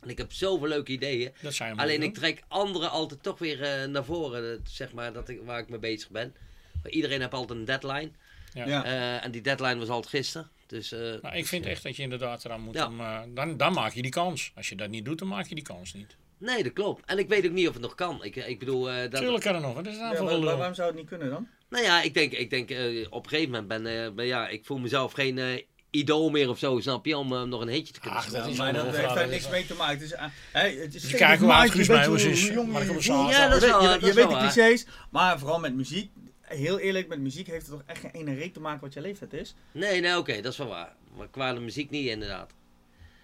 En 0.00 0.08
ik 0.08 0.18
heb 0.18 0.32
zoveel 0.32 0.68
leuke 0.68 0.92
ideeën. 0.92 1.30
Dat 1.40 1.54
zijn 1.54 1.74
we 1.76 1.80
Alleen 1.82 2.00
doen. 2.00 2.08
ik 2.08 2.14
trek 2.14 2.42
anderen 2.48 2.90
altijd 2.90 3.22
toch 3.22 3.38
weer 3.38 3.62
eh, 3.62 3.88
naar 3.88 4.04
voren, 4.04 4.52
eh, 4.52 4.58
zeg 4.64 4.92
maar, 4.92 5.12
dat 5.12 5.28
ik, 5.28 5.40
waar 5.44 5.58
ik 5.58 5.68
mee 5.68 5.78
bezig 5.78 6.10
ben. 6.10 6.34
Maar 6.82 6.92
iedereen 6.92 7.20
heeft 7.20 7.32
altijd 7.32 7.58
een 7.58 7.64
deadline. 7.64 8.10
Ja. 8.54 8.66
Ja. 8.66 8.84
Eh, 8.84 9.24
en 9.24 9.30
die 9.30 9.40
deadline 9.42 9.78
was 9.78 9.88
altijd 9.88 10.14
gisteren. 10.14 10.48
Dus, 10.66 10.92
eh, 10.92 11.00
Nou, 11.22 11.36
ik 11.36 11.46
vind 11.46 11.66
echt 11.66 11.82
dat 11.82 11.96
je 11.96 12.02
inderdaad 12.02 12.44
eraan 12.44 12.60
moet. 12.60 12.74
Ja. 12.74 12.86
Om, 12.86 13.00
eh, 13.00 13.20
dan, 13.28 13.56
dan 13.56 13.72
maak 13.72 13.92
je 13.92 14.02
die 14.02 14.10
kans. 14.10 14.52
Als 14.54 14.68
je 14.68 14.74
dat 14.76 14.88
niet 14.88 15.04
doet, 15.04 15.18
dan 15.18 15.28
maak 15.28 15.46
je 15.46 15.54
die 15.54 15.64
kans 15.64 15.92
niet. 15.94 16.16
Nee, 16.38 16.62
dat 16.62 16.72
klopt. 16.72 17.02
En 17.06 17.18
ik 17.18 17.28
weet 17.28 17.46
ook 17.46 17.52
niet 17.52 17.66
of 17.68 17.72
het 17.72 17.82
nog 17.82 17.94
kan. 17.94 18.24
Ik, 18.24 18.36
ik 18.36 18.58
bedoel, 18.58 18.90
eh, 18.90 19.10
dat, 19.10 19.20
Tuurlijk 19.20 19.44
kan 19.44 19.54
er 19.54 19.60
nog. 19.60 19.74
Wat 19.74 19.86
is 19.86 19.98
dat 19.98 20.12
Ja, 20.12 20.22
waar- 20.24 20.40
waarom 20.56 20.74
zou 20.74 20.88
het 20.88 20.96
niet 20.96 21.08
kunnen 21.08 21.30
dan? 21.30 21.48
Nou 21.68 21.84
ja, 21.84 22.02
ik 22.02 22.14
denk, 22.14 22.32
ik 22.32 22.50
denk 22.50 22.70
eh, 22.70 23.06
op 23.10 23.24
een 23.24 23.30
gegeven 23.30 23.50
moment 23.50 23.68
ben, 23.82 24.04
eh, 24.04 24.10
ben 24.12 24.26
ja, 24.26 24.48
ik 24.48 24.64
voel 24.64 24.78
mezelf 24.78 25.12
geen 25.12 25.38
eh, 25.38 25.62
idool 25.90 26.30
meer 26.30 26.48
of 26.48 26.58
zo, 26.58 26.80
snap 26.80 27.06
je, 27.06 27.16
om 27.16 27.32
eh, 27.32 27.42
nog 27.42 27.60
een 27.60 27.68
hitje 27.68 27.92
te 27.92 28.00
kunnen 28.00 28.18
Ach, 28.18 28.24
dat 28.24 28.32
spelen. 28.34 28.50
is 28.50 28.58
maar 28.58 28.72
dat 28.72 28.96
heeft 28.96 29.14
daar 29.14 29.28
niks 29.28 29.48
mee 29.48 29.66
te 29.66 29.74
maken. 29.74 29.94
Het 29.94 30.02
is, 30.02 30.12
uh, 30.12 30.24
hey, 30.52 30.74
het 30.74 30.94
is 30.94 31.10
je 31.10 31.16
kijkt 31.16 31.42
hoe 31.42 31.52
oud 31.52 31.70
Guus 31.70 31.88
Meeuwis 31.88 32.24
is, 32.24 32.46
je. 32.46 32.52
Ja, 32.52 33.48
dat 33.48 33.62
is 33.62 33.68
wel, 33.70 33.80
weet- 33.80 34.00
je 34.00 34.12
de 34.12 34.26
clichés, 34.26 34.86
maar 35.10 35.38
vooral 35.38 35.58
met 35.58 35.74
muziek. 35.74 36.10
Heel 36.40 36.78
eerlijk, 36.78 37.08
met 37.08 37.18
muziek 37.18 37.46
heeft 37.46 37.66
het 37.66 37.74
toch 37.74 37.82
echt 37.86 38.00
geen 38.00 38.10
ene 38.10 38.34
reet 38.34 38.54
te 38.54 38.60
maken 38.60 38.80
wat 38.80 38.92
je 38.94 39.00
leeftijd 39.00 39.32
is. 39.32 39.54
Nee, 39.72 40.00
nee, 40.00 40.16
oké, 40.18 40.40
dat 40.40 40.52
is 40.52 40.58
wel 40.58 40.66
waar. 40.68 40.92
Maar 41.16 41.28
qua 41.28 41.52
de 41.52 41.60
muziek 41.60 41.90
niet, 41.90 42.06
inderdaad. 42.06 42.52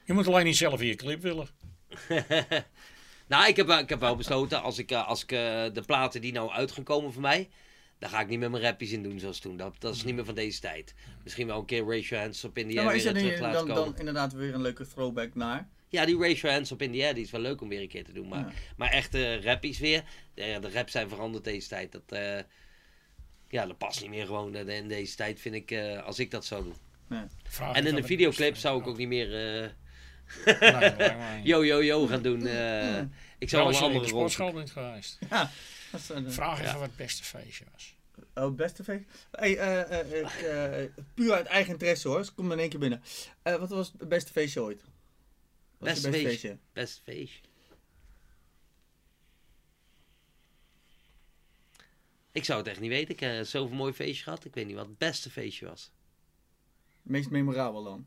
Je 0.05 0.13
moet 0.13 0.27
alleen 0.27 0.45
niet 0.45 0.57
zelf 0.57 0.81
in 0.81 0.87
je 0.87 0.95
clip 0.95 1.23
willen. 1.23 1.49
Nou, 3.27 3.49
ik 3.49 3.57
heb, 3.57 3.67
wel- 3.67 3.79
ik 3.79 3.89
heb 3.89 4.01
wel 4.01 4.17
besloten, 4.17 4.63
als 4.63 4.79
ik, 4.79 4.91
eh, 4.91 5.09
als 5.09 5.23
ik 5.23 5.29
de 5.29 5.83
platen 5.87 6.21
die 6.21 6.33
nou 6.33 6.51
uit 6.51 6.73
gaan 6.73 6.85
komen 6.85 7.13
voor 7.13 7.23
mij, 7.23 7.49
dan 8.05 8.13
ga 8.13 8.21
ik 8.21 8.29
niet 8.29 8.39
met 8.39 8.51
mijn 8.51 8.63
rappies 8.63 8.91
in 8.93 9.03
doen 9.03 9.19
zoals 9.19 9.39
toen. 9.39 9.57
Dat, 9.57 9.75
dat 9.79 9.95
is 9.95 10.05
niet 10.05 10.15
meer 10.15 10.25
van 10.25 10.35
deze 10.35 10.61
tijd. 10.61 10.95
Misschien 11.23 11.47
wel 11.47 11.59
een 11.59 11.65
keer 11.65 11.85
Raise 11.87 12.09
Your 12.09 12.25
Hands 12.25 12.43
Up 12.43 12.59
in 12.59 12.67
the 12.67 12.73
Ja, 12.73 12.77
Air 12.79 12.87
maar 12.87 12.95
is 12.97 13.03
weer 13.05 13.15
er 13.15 13.19
terug 13.21 13.41
laten 13.41 13.67
dan, 13.67 13.77
komen. 13.77 13.91
dan 13.91 13.99
inderdaad 13.99 14.33
weer 14.33 14.55
een 14.55 14.61
leuke 14.63 14.87
throwback 14.89 15.35
naar? 15.35 15.69
Ja, 15.89 16.05
die 16.05 16.19
Raise 16.19 16.41
Your 16.41 16.55
Hands 16.55 16.71
Up 16.71 16.83
in 16.83 16.93
the 16.93 17.03
Air, 17.03 17.15
die 17.15 17.25
is 17.25 17.31
wel 17.31 17.41
leuk 17.41 17.61
om 17.61 17.69
weer 17.69 17.81
een 17.81 17.89
keer 17.89 18.05
te 18.05 18.13
doen. 18.13 18.29
Maar, 18.29 18.39
Ja. 18.39 18.53
maar 18.77 18.91
echte 18.91 19.41
rappies 19.43 19.79
weer, 19.79 20.05
de, 20.35 20.59
de 20.61 20.71
raps 20.71 20.93
zijn 20.93 21.09
veranderd 21.09 21.45
deze 21.45 21.69
tijd. 21.69 21.93
Dat, 21.93 22.03
eh, 22.09 22.39
ja, 23.49 23.67
dat 23.67 23.79
past 23.79 24.01
niet 24.01 24.11
meer 24.11 24.27
gewoon 24.27 24.55
eh, 24.55 24.77
in 24.77 24.89
deze 24.89 25.17
tijd, 25.17 25.41
vind 25.41 25.55
ik, 25.55 25.71
eh, 25.71 26.03
als 26.03 26.19
ik 26.19 26.31
dat 26.31 26.45
zou 26.45 26.65
doen. 26.65 26.75
Vraag 27.49 27.77
En 27.77 27.87
in 27.87 27.95
de 27.95 28.03
videoclip 28.03 28.57
zou 28.57 28.81
ik 28.81 28.87
ook 28.87 28.97
niet 28.97 29.09
meer 29.09 29.27
eh, 29.63 29.71
Nee, 30.45 30.57
nee, 30.81 30.91
nee, 30.91 31.11
nee. 31.17 31.43
yo 31.43 31.65
yo 31.65 31.83
yo 31.83 32.07
gaan 32.07 32.23
doen. 32.23 32.47
eh. 32.47 32.99
ik 33.39 33.49
zou 33.49 33.63
Wel 33.63 33.73
wel 33.73 33.81
als 33.81 33.81
een 33.81 33.85
je 33.89 33.95
in 33.95 34.07
de 34.07 34.13
andere 34.13 34.13
rol 34.13 34.67
geweest. 34.67 35.19
Ja. 35.31 35.51
Vraag 36.27 36.59
even 36.61 36.73
Ja. 36.73 36.79
wat 36.79 36.87
het 36.87 36.97
beste 36.97 37.23
feestje 37.25 37.65
was. 37.73 37.94
Oh, 38.35 38.55
beste 38.55 38.85
feest. 38.85 39.05
Hey, 39.31 39.59
eh, 39.59 40.01
eh, 40.01 40.21
ik, 40.21 40.27
eh, 40.27 41.05
puur 41.15 41.33
uit 41.33 41.47
eigen 41.47 41.73
interesse 41.73 42.09
hoor, 42.09 42.19
dus 42.19 42.29
ik 42.29 42.35
kom 42.35 42.47
er 42.47 42.53
in 42.53 42.59
één 42.59 42.69
keer 42.69 42.79
binnen. 42.79 43.03
Wat 43.43 43.69
was 43.69 43.93
het 43.99 44.09
beste 44.09 44.33
feestje 44.33 44.63
ooit? 44.63 44.83
Wat 45.79 45.89
Beste 45.89 46.11
je 46.11 46.29
feestje. 46.29 46.59
Best 46.73 47.01
feestje. 47.05 47.41
Ik 52.33 52.45
zou 52.45 52.59
het 52.59 52.69
echt 52.69 52.81
niet 52.81 52.91
weten. 52.91 53.15
Ik 53.15 53.21
heb 53.21 53.47
zoveel 53.47 53.77
mooi 53.77 53.93
feestje 53.93 54.23
gehad. 54.23 54.45
Ik 54.45 54.55
weet 54.55 54.67
niet 54.67 54.77
wat 54.77 54.87
het 54.87 54.99
beste 54.99 55.31
feestje 55.31 55.67
was. 55.67 55.91
Meest 57.03 57.31
memorabel 57.31 57.83
dan? 57.83 58.07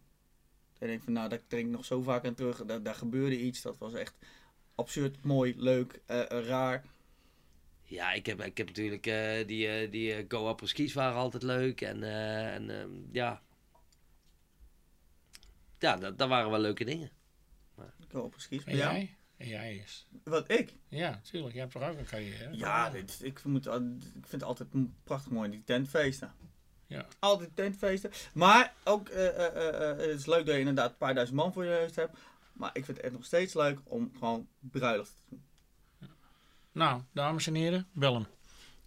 Ik 0.80 0.88
denk 0.88 1.04
van, 1.04 1.14
nou, 1.14 1.30
daar 1.30 1.42
denk 1.48 1.66
ik 1.66 1.72
nog 1.72 1.86
zo 1.86 2.02
vaak 2.02 2.26
aan 2.26 2.34
terug. 2.34 2.66
Daar, 2.66 2.84
daar 2.84 2.96
gebeurde 2.96 3.40
iets, 3.40 3.62
dat 3.62 3.78
was 3.78 3.94
echt 3.94 4.16
absurd, 4.76 5.24
mooi, 5.24 5.54
leuk, 5.58 6.02
raar. 6.28 6.84
Ja, 7.90 8.14
ik 8.14 8.26
heb, 8.26 8.42
ik 8.44 8.58
heb 8.58 8.68
natuurlijk 8.68 9.06
eh, 9.08 9.48
die, 9.48 9.68
eh, 9.68 9.92
die 9.92 10.14
eh, 10.14 10.26
Go 10.28 10.50
Up 10.50 10.62
skis 10.64 10.94
waren 10.94 11.16
altijd 11.18 11.44
leuk. 11.44 11.82
En, 11.82 12.04
eh, 12.04 12.54
en 12.54 12.70
ehm, 12.82 12.90
ja. 13.12 13.42
Ja, 15.80 15.96
dat, 15.96 16.18
dat 16.18 16.30
waren 16.30 16.52
wel 16.52 16.60
leuke 16.60 16.86
dingen. 16.86 17.10
Ik 17.78 18.12
hoop 18.12 18.32
precies. 18.32 18.64
En 18.64 18.76
Ja. 18.76 18.92
jij? 18.92 19.16
En 19.38 19.48
jij 19.48 19.74
eerst. 19.80 20.08
Wat 20.24 20.52
ik? 20.52 20.74
Ja, 20.88 21.20
tuurlijk. 21.24 21.54
Je 21.54 21.60
hebt 21.60 21.72
toch 21.72 21.84
ook 21.90 21.98
een 21.98 22.06
carrière? 22.06 22.58
Ja, 22.58 22.90
dit, 22.90 23.20
ik, 23.24 23.44
moet, 23.44 23.68
al- 23.68 23.78
ik 23.98 24.02
vind 24.28 24.32
het 24.32 24.44
altijd 24.44 24.70
prachtig 25.04 25.32
mooi, 25.32 25.50
die 25.50 25.64
tentfeesten. 25.64 26.34
Ja. 26.88 27.06
Altijd 27.20 27.56
tentfeesten. 27.56 28.12
Maar 28.34 28.74
ook, 28.84 29.10
eh, 29.10 29.28
eh, 29.28 29.46
eh, 29.56 29.90
eh, 29.92 29.98
het 29.98 30.20
is 30.20 30.26
leuk 30.26 30.46
dat 30.46 30.54
je 30.54 30.60
inderdaad 30.60 30.92
een 30.92 30.98
paar 30.98 31.14
duizend 31.14 31.38
man 31.38 31.54
voor 31.54 31.64
je 31.64 31.70
neus 31.70 31.96
hebt. 31.96 32.18
Maar 32.54 32.70
ik 32.74 32.86
vind 32.86 32.98
het 32.98 33.06
echt 33.06 33.16
nog 33.16 33.26
steeds 33.26 33.54
leuk 33.54 33.80
om 33.84 34.12
gewoon 34.18 34.48
bruiloft 34.60 35.16
te 35.16 35.22
doen. 35.30 35.44
Nou, 36.78 37.02
dames 37.14 37.48
en 37.48 37.56
heren, 37.56 37.88
bel 37.92 38.14
hem. 38.14 38.26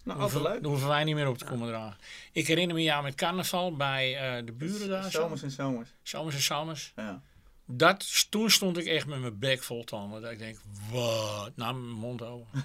Nou, 0.05 0.19
Dan 0.19 0.21
hoeven, 0.21 0.43
leuk. 0.43 0.63
dan 0.63 0.71
hoeven 0.71 0.89
wij 0.89 1.05
niet 1.05 1.15
meer 1.15 1.29
op 1.29 1.39
te 1.39 1.45
komen 1.45 1.69
dragen. 1.69 1.99
Ik 2.33 2.47
herinner 2.47 2.77
me 2.77 2.83
ja 2.83 3.01
met 3.01 3.15
carnaval 3.15 3.77
bij 3.77 4.17
eh, 4.39 4.47
de 4.47 4.53
buren 4.53 4.89
daar. 4.89 5.03
zo. 5.03 5.11
Zomers 5.11 5.43
en 5.43 5.51
zomers. 5.51 5.91
Zomers 6.03 6.35
en 6.35 6.43
zomers. 6.43 6.93
Ja. 6.97 7.23
Dat, 7.67 8.31
toen 8.31 8.51
stond 8.51 8.77
ik 8.79 8.87
echt 8.87 9.07
met 9.07 9.21
mijn 9.21 9.39
bek 9.39 9.63
vol 9.63 9.85
tanden. 9.85 10.23
Dat 10.23 10.31
ik 10.31 10.39
denk, 10.39 10.59
wat? 10.91 11.53
Nou, 11.57 11.75
mijn 11.75 11.95
mond 11.97 12.23
open. 12.23 12.65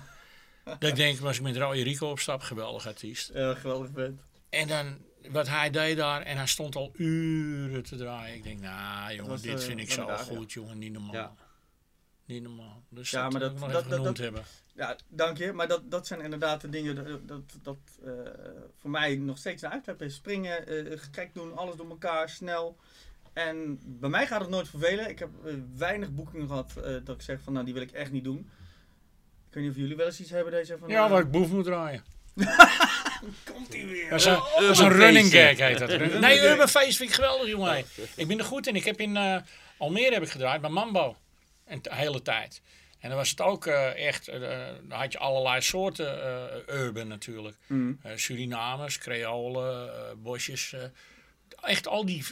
dat 0.80 0.84
ik 0.90 0.96
denk, 0.96 1.22
als 1.22 1.38
ik 1.38 1.44
met 1.44 1.58
Roy 1.58 1.82
Rico 1.82 2.10
opstap, 2.10 2.42
geweldig 2.42 2.88
artiest. 2.88 3.32
Ja, 3.34 3.54
geweldig 3.54 3.92
bent. 3.92 4.22
En 4.50 4.68
dan, 4.68 4.98
wat 5.32 5.48
hij 5.48 5.70
deed 5.70 5.98
daar, 5.98 6.22
en 6.22 6.38
hij 6.38 6.48
stond 6.48 6.76
al 6.76 6.92
uren 6.94 7.84
te 7.84 7.96
draaien. 7.96 8.36
Ik 8.36 8.44
denk, 8.44 8.60
nou 8.60 9.14
jongen, 9.14 9.32
was, 9.32 9.42
dit 9.42 9.60
eh, 9.60 9.66
vind 9.66 9.80
ik 9.80 9.92
zo 9.92 10.06
dag, 10.06 10.22
goed, 10.24 10.52
jongen, 10.54 10.78
niet 10.78 10.92
normaal. 10.92 11.14
Ja. 11.14 11.34
Niet 12.26 12.44
normaal. 12.44 12.84
Dus 12.90 13.10
Ja, 13.10 13.22
dat, 13.24 13.32
maar 13.32 13.42
dat- 13.42 13.60
nog 13.60 13.72
dat- 13.90 14.04
dat- 14.04 14.18
hebben. 14.18 14.44
Ja, 14.76 14.96
dank 15.08 15.38
je. 15.38 15.54
Maar 15.54 15.68
dat, 15.68 15.92
dat 15.92 16.08
zijn 16.08 16.22
inderdaad 16.22 16.62
de 16.62 16.70
dingen 16.70 16.96
dat, 16.96 17.28
dat, 17.28 17.58
dat 17.62 17.78
eh, 18.06 18.12
voor 18.76 18.90
mij 18.90 19.16
nog 19.16 19.38
steeds 19.38 19.62
een 19.62 19.72
uitlaat 19.72 20.02
is. 20.02 20.16
Springen, 20.16 20.68
eh, 20.68 21.00
gek 21.12 21.34
doen, 21.34 21.58
alles 21.58 21.76
door 21.76 21.90
elkaar, 21.90 22.30
snel. 22.30 22.78
En 23.36 23.80
bij 23.84 24.10
mij 24.10 24.28
gaat 24.28 24.42
het 24.42 24.50
nooit 24.50 24.70
vervelen. 24.70 25.10
Ik 25.10 25.20
heb 25.20 25.30
eh, 25.46 25.54
weinig 25.78 26.12
boekingen 26.12 26.48
gehad 26.48 26.74
eh, 26.78 26.84
dat 27.04 27.16
ik 27.16 27.22
zeg 27.22 27.40
van 27.44 27.54
nou 27.54 27.66
die 27.66 27.74
wil 27.74 27.84
ik 27.84 27.92
echt 27.92 28.12
niet 28.12 28.24
doen. 28.24 28.50
Ik 29.48 29.54
weet 29.54 29.64
niet 29.64 29.72
of 29.72 29.78
jullie 29.78 29.96
wel 29.96 30.06
eens 30.06 30.20
iets 30.20 30.30
hebben 30.30 30.54
deze 30.54 30.78
van... 30.78 30.90
Ja, 30.90 31.10
waar 31.10 31.22
ik 31.22 31.32
boef 31.32 31.50
moet 31.50 31.64
draaien. 31.64 32.04
Komt 33.54 33.74
ie 33.74 33.86
weer. 33.86 34.10
Dat 34.10 34.20
is 34.20 34.26
een, 34.26 34.40
dat 34.56 34.70
is 34.70 34.80
een 34.80 34.92
running 34.92 35.32
gag, 35.32 35.58
heet 35.58 35.80
dat. 35.80 35.90
Nee. 36.20 36.42
Urban 36.42 36.68
Feest 36.68 36.98
vind 36.98 37.10
ik 37.10 37.16
geweldig, 37.16 37.48
jongen. 37.48 37.86
Ik 38.16 38.28
ben 38.28 38.40
er 38.40 38.46
goed 38.46 38.68
in. 38.68 38.76
Ik 38.76 38.86
heb 38.86 39.00
in 39.00 39.18
eh, 39.18 39.38
Almere 39.78 40.14
heb 40.14 40.24
ik 40.24 40.30
gedraaid 40.30 40.62
bij 40.62 40.70
Mambo. 40.70 41.16
En 41.66 41.82
de 41.82 41.96
hele 41.96 42.22
tijd. 42.22 42.62
En 43.06 43.12
dan 43.12 43.20
was 43.20 43.30
het 43.30 43.42
ook 43.42 43.66
eh, 43.66 44.08
echt, 44.08 44.28
eh, 44.28 44.40
dan 44.88 45.00
had 45.00 45.12
je 45.12 45.18
allerlei 45.20 45.62
soorten 45.62 46.24
eh, 46.68 46.76
urban 46.76 47.08
natuurlijk. 47.08 47.58
Mm. 47.68 48.00
Eh, 48.02 48.12
Surinamers, 48.16 48.98
Creolen, 48.98 49.94
eh, 49.94 50.16
bosjes. 50.18 50.74
eh, 50.74 50.84
echt 51.62 51.88
al 51.88 52.06
die 52.06 52.26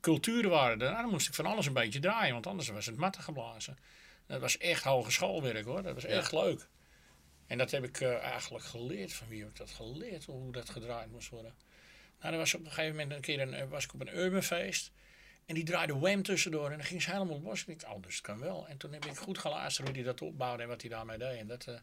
culturen 0.00 0.50
waren 0.50 0.80
er. 0.80 0.90
Nou, 0.90 1.02
dan 1.02 1.10
moest 1.10 1.28
ik 1.28 1.34
van 1.34 1.46
alles 1.46 1.66
een 1.66 1.72
beetje 1.72 1.98
draaien, 1.98 2.32
want 2.32 2.46
anders 2.46 2.68
was 2.68 2.86
het 2.86 2.96
matten 2.96 3.22
geblazen. 3.22 3.78
Dat 4.26 4.40
was 4.40 4.58
echt 4.58 4.84
hogeschoolwerk 4.84 5.64
hoor. 5.64 5.82
Dat 5.82 5.94
was 5.94 6.04
echt 6.04 6.32
leuk. 6.32 6.66
En 7.46 7.58
dat 7.58 7.70
heb 7.70 7.84
ik 7.84 8.00
eh, 8.00 8.22
eigenlijk 8.22 8.64
geleerd. 8.64 9.12
Van 9.12 9.28
wie 9.28 9.40
heb 9.40 9.48
ik 9.48 9.56
dat 9.56 9.70
geleerd? 9.70 10.24
Hoe 10.24 10.52
dat 10.52 10.70
gedraaid 10.70 11.10
moest 11.10 11.28
worden. 11.28 11.54
Nou, 12.20 12.32
er 12.32 12.38
was 12.38 12.54
op 12.54 12.60
een 12.64 12.70
gegeven 12.72 12.90
moment 12.96 13.12
een 13.12 13.20
keer 13.20 13.40
een, 13.40 13.54
eh, 13.54 13.68
was 13.68 13.84
ik 13.84 13.94
op 13.94 14.00
een 14.00 14.16
urban 14.18 14.42
feest. 14.42 14.90
En 15.46 15.54
die 15.54 15.64
draaide 15.64 15.98
Wham 15.98 16.22
tussendoor. 16.22 16.70
En 16.70 16.76
dan 16.76 16.86
ging 16.86 17.02
ze 17.02 17.10
helemaal 17.10 17.40
los. 17.40 17.64
En 17.66 17.72
ik 17.72 17.80
dacht, 17.80 17.94
oh, 17.94 18.02
dus 18.02 18.14
het 18.14 18.24
kan 18.24 18.38
wel. 18.38 18.68
En 18.68 18.76
toen 18.76 18.92
heb 18.92 19.04
ik 19.04 19.16
goed 19.16 19.38
geluisterd 19.38 19.86
hoe 19.86 19.96
hij 19.96 20.04
dat 20.06 20.22
opbouwde 20.22 20.62
en 20.62 20.68
wat 20.68 20.80
hij 20.80 20.90
daarmee 20.90 21.18
deed. 21.18 21.38
En 21.38 21.46
dat 21.46 21.66
eh, 21.66 21.74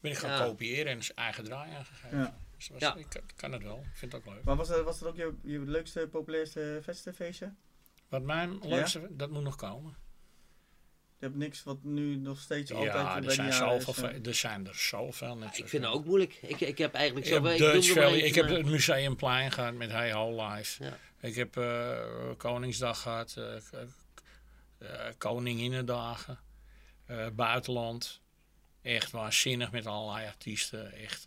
ben 0.00 0.10
ik 0.10 0.16
gaan 0.18 0.30
Ja. 0.30 0.44
kopiëren 0.46 0.92
en 0.92 1.02
zijn 1.02 1.18
eigen 1.18 1.44
draai 1.44 1.72
aangegeven. 1.74 2.18
Ja. 2.18 2.36
Dus 2.56 2.68
dat 2.68 2.80
was, 2.80 2.88
Ja. 2.88 2.96
ik 3.00 3.06
kan, 3.08 3.22
kan 3.36 3.52
het 3.52 3.62
wel. 3.62 3.78
Ik 3.78 3.96
vind 3.96 4.12
het 4.12 4.20
ook 4.26 4.34
leuk. 4.34 4.44
Maar 4.44 4.56
was 4.56 4.68
dat, 4.68 4.84
was 4.84 4.98
dat 4.98 5.08
ook 5.08 5.16
je, 5.16 5.34
je 5.42 5.58
leukste, 5.58 6.08
populairste, 6.10 6.78
vetste 6.82 7.12
feestje? 7.12 7.52
Wat 8.08 8.22
mijn 8.22 8.58
leukste, 8.62 9.06
dat 9.10 9.30
moet 9.30 9.42
nog 9.42 9.56
komen. 9.56 9.96
Je 11.18 11.24
hebt 11.24 11.36
niks 11.36 11.62
wat 11.62 11.82
nu 11.82 12.16
nog 12.16 12.38
steeds 12.40 12.72
altijd 12.72 12.92
ja, 12.92 13.18
bij 13.18 13.28
er 13.28 13.32
zijn, 13.32 13.52
zoveel, 13.52 13.92
is, 13.94 14.02
eh, 14.02 14.26
er 14.26 14.34
zijn 14.34 14.66
er 14.66 14.74
zoveel. 14.74 15.36
Net 15.36 15.58
Ik 15.58 15.68
vind 15.68 15.84
het 15.84 15.92
ook 15.92 16.04
moeilijk. 16.04 16.34
Ik, 16.42 16.60
ik 16.60 16.78
heb 16.78 16.94
eigenlijk 16.94 17.26
Ik 17.26 17.32
heb, 17.32 17.42
zoveel... 17.44 17.56
ik 17.56 18.18
ik 18.18 18.24
eentje, 18.24 18.42
heb 18.42 18.50
het 18.56 18.66
Museumplein 18.66 19.52
gehad 19.52 19.74
met 19.74 19.90
Hey 19.90 20.12
Ho 20.12 20.46
Live. 20.46 20.84
Ja. 20.84 20.96
Ik 21.20 21.34
heb 21.34 21.56
eh, 21.56 21.98
Koningsdag 22.36 23.00
gehad, 23.02 23.34
eh, 23.36 23.56
eh, 24.78 25.12
Koninginnedagen, 25.18 26.38
buitenland. 27.32 28.20
Echt 28.82 29.10
waanzinnig 29.10 29.70
met 29.70 29.86
allerlei 29.86 30.26
artiesten. 30.26 30.92
Echt 30.92 31.26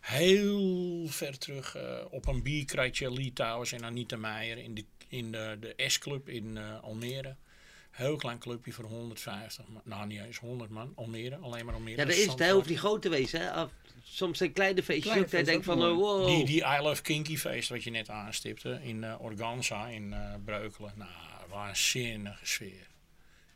heel 0.00 1.06
ver 1.08 1.38
terug 1.38 1.76
op 2.10 2.26
een 2.26 2.42
bierkratje. 2.42 3.12
Lee 3.12 3.32
Towers 3.32 3.72
en 3.72 3.84
Anita 3.84 4.16
Meijer 4.16 4.58
in 4.58 4.74
de, 4.74 4.84
in 5.08 5.32
de, 5.32 5.56
de 5.60 5.74
S-club 5.86 6.28
in 6.28 6.58
Almere. 6.58 7.36
Heel 7.90 8.16
klein 8.16 8.38
clubje 8.38 8.72
voor 8.72 8.84
150 8.84 9.66
man. 9.68 9.82
Nou, 9.84 10.06
niet 10.06 10.20
eens 10.20 10.38
100 10.38 10.70
man. 10.70 10.92
Almere, 10.94 11.36
alleen 11.36 11.64
maar 11.64 11.74
Almere. 11.74 11.96
Ja, 11.96 12.04
dat 12.04 12.14
is 12.14 12.26
het. 12.26 12.26
Hij 12.26 12.48
Zandvoort. 12.48 12.52
hoeft 12.52 12.68
niet 12.68 12.78
groot 12.78 13.02
te 13.02 13.08
wezen. 13.08 13.40
Hè. 13.40 13.50
Af- 13.52 13.72
Soms 14.10 14.38
zijn 14.38 14.52
kleine 14.52 14.82
feestjes 14.82 15.02
Kleine 15.12 15.24
ook. 15.24 15.30
dat 15.30 15.40
feestjes 15.44 15.64
van, 15.64 15.82
eh, 15.82 15.94
wow. 15.94 16.26
Die, 16.26 16.44
die 16.44 16.64
I 16.64 16.80
Love 16.82 17.02
Kinky 17.02 17.36
feest 17.36 17.68
wat 17.68 17.82
je 17.82 17.90
net 17.90 18.10
aanstipte 18.10 18.78
in 18.82 19.04
eh, 19.04 19.20
Organza 19.20 19.86
in 19.86 20.12
eh, 20.12 20.34
Breukelen. 20.44 20.92
Nou, 20.96 21.10
waanzinnige 21.48 22.46
sfeer. 22.46 22.86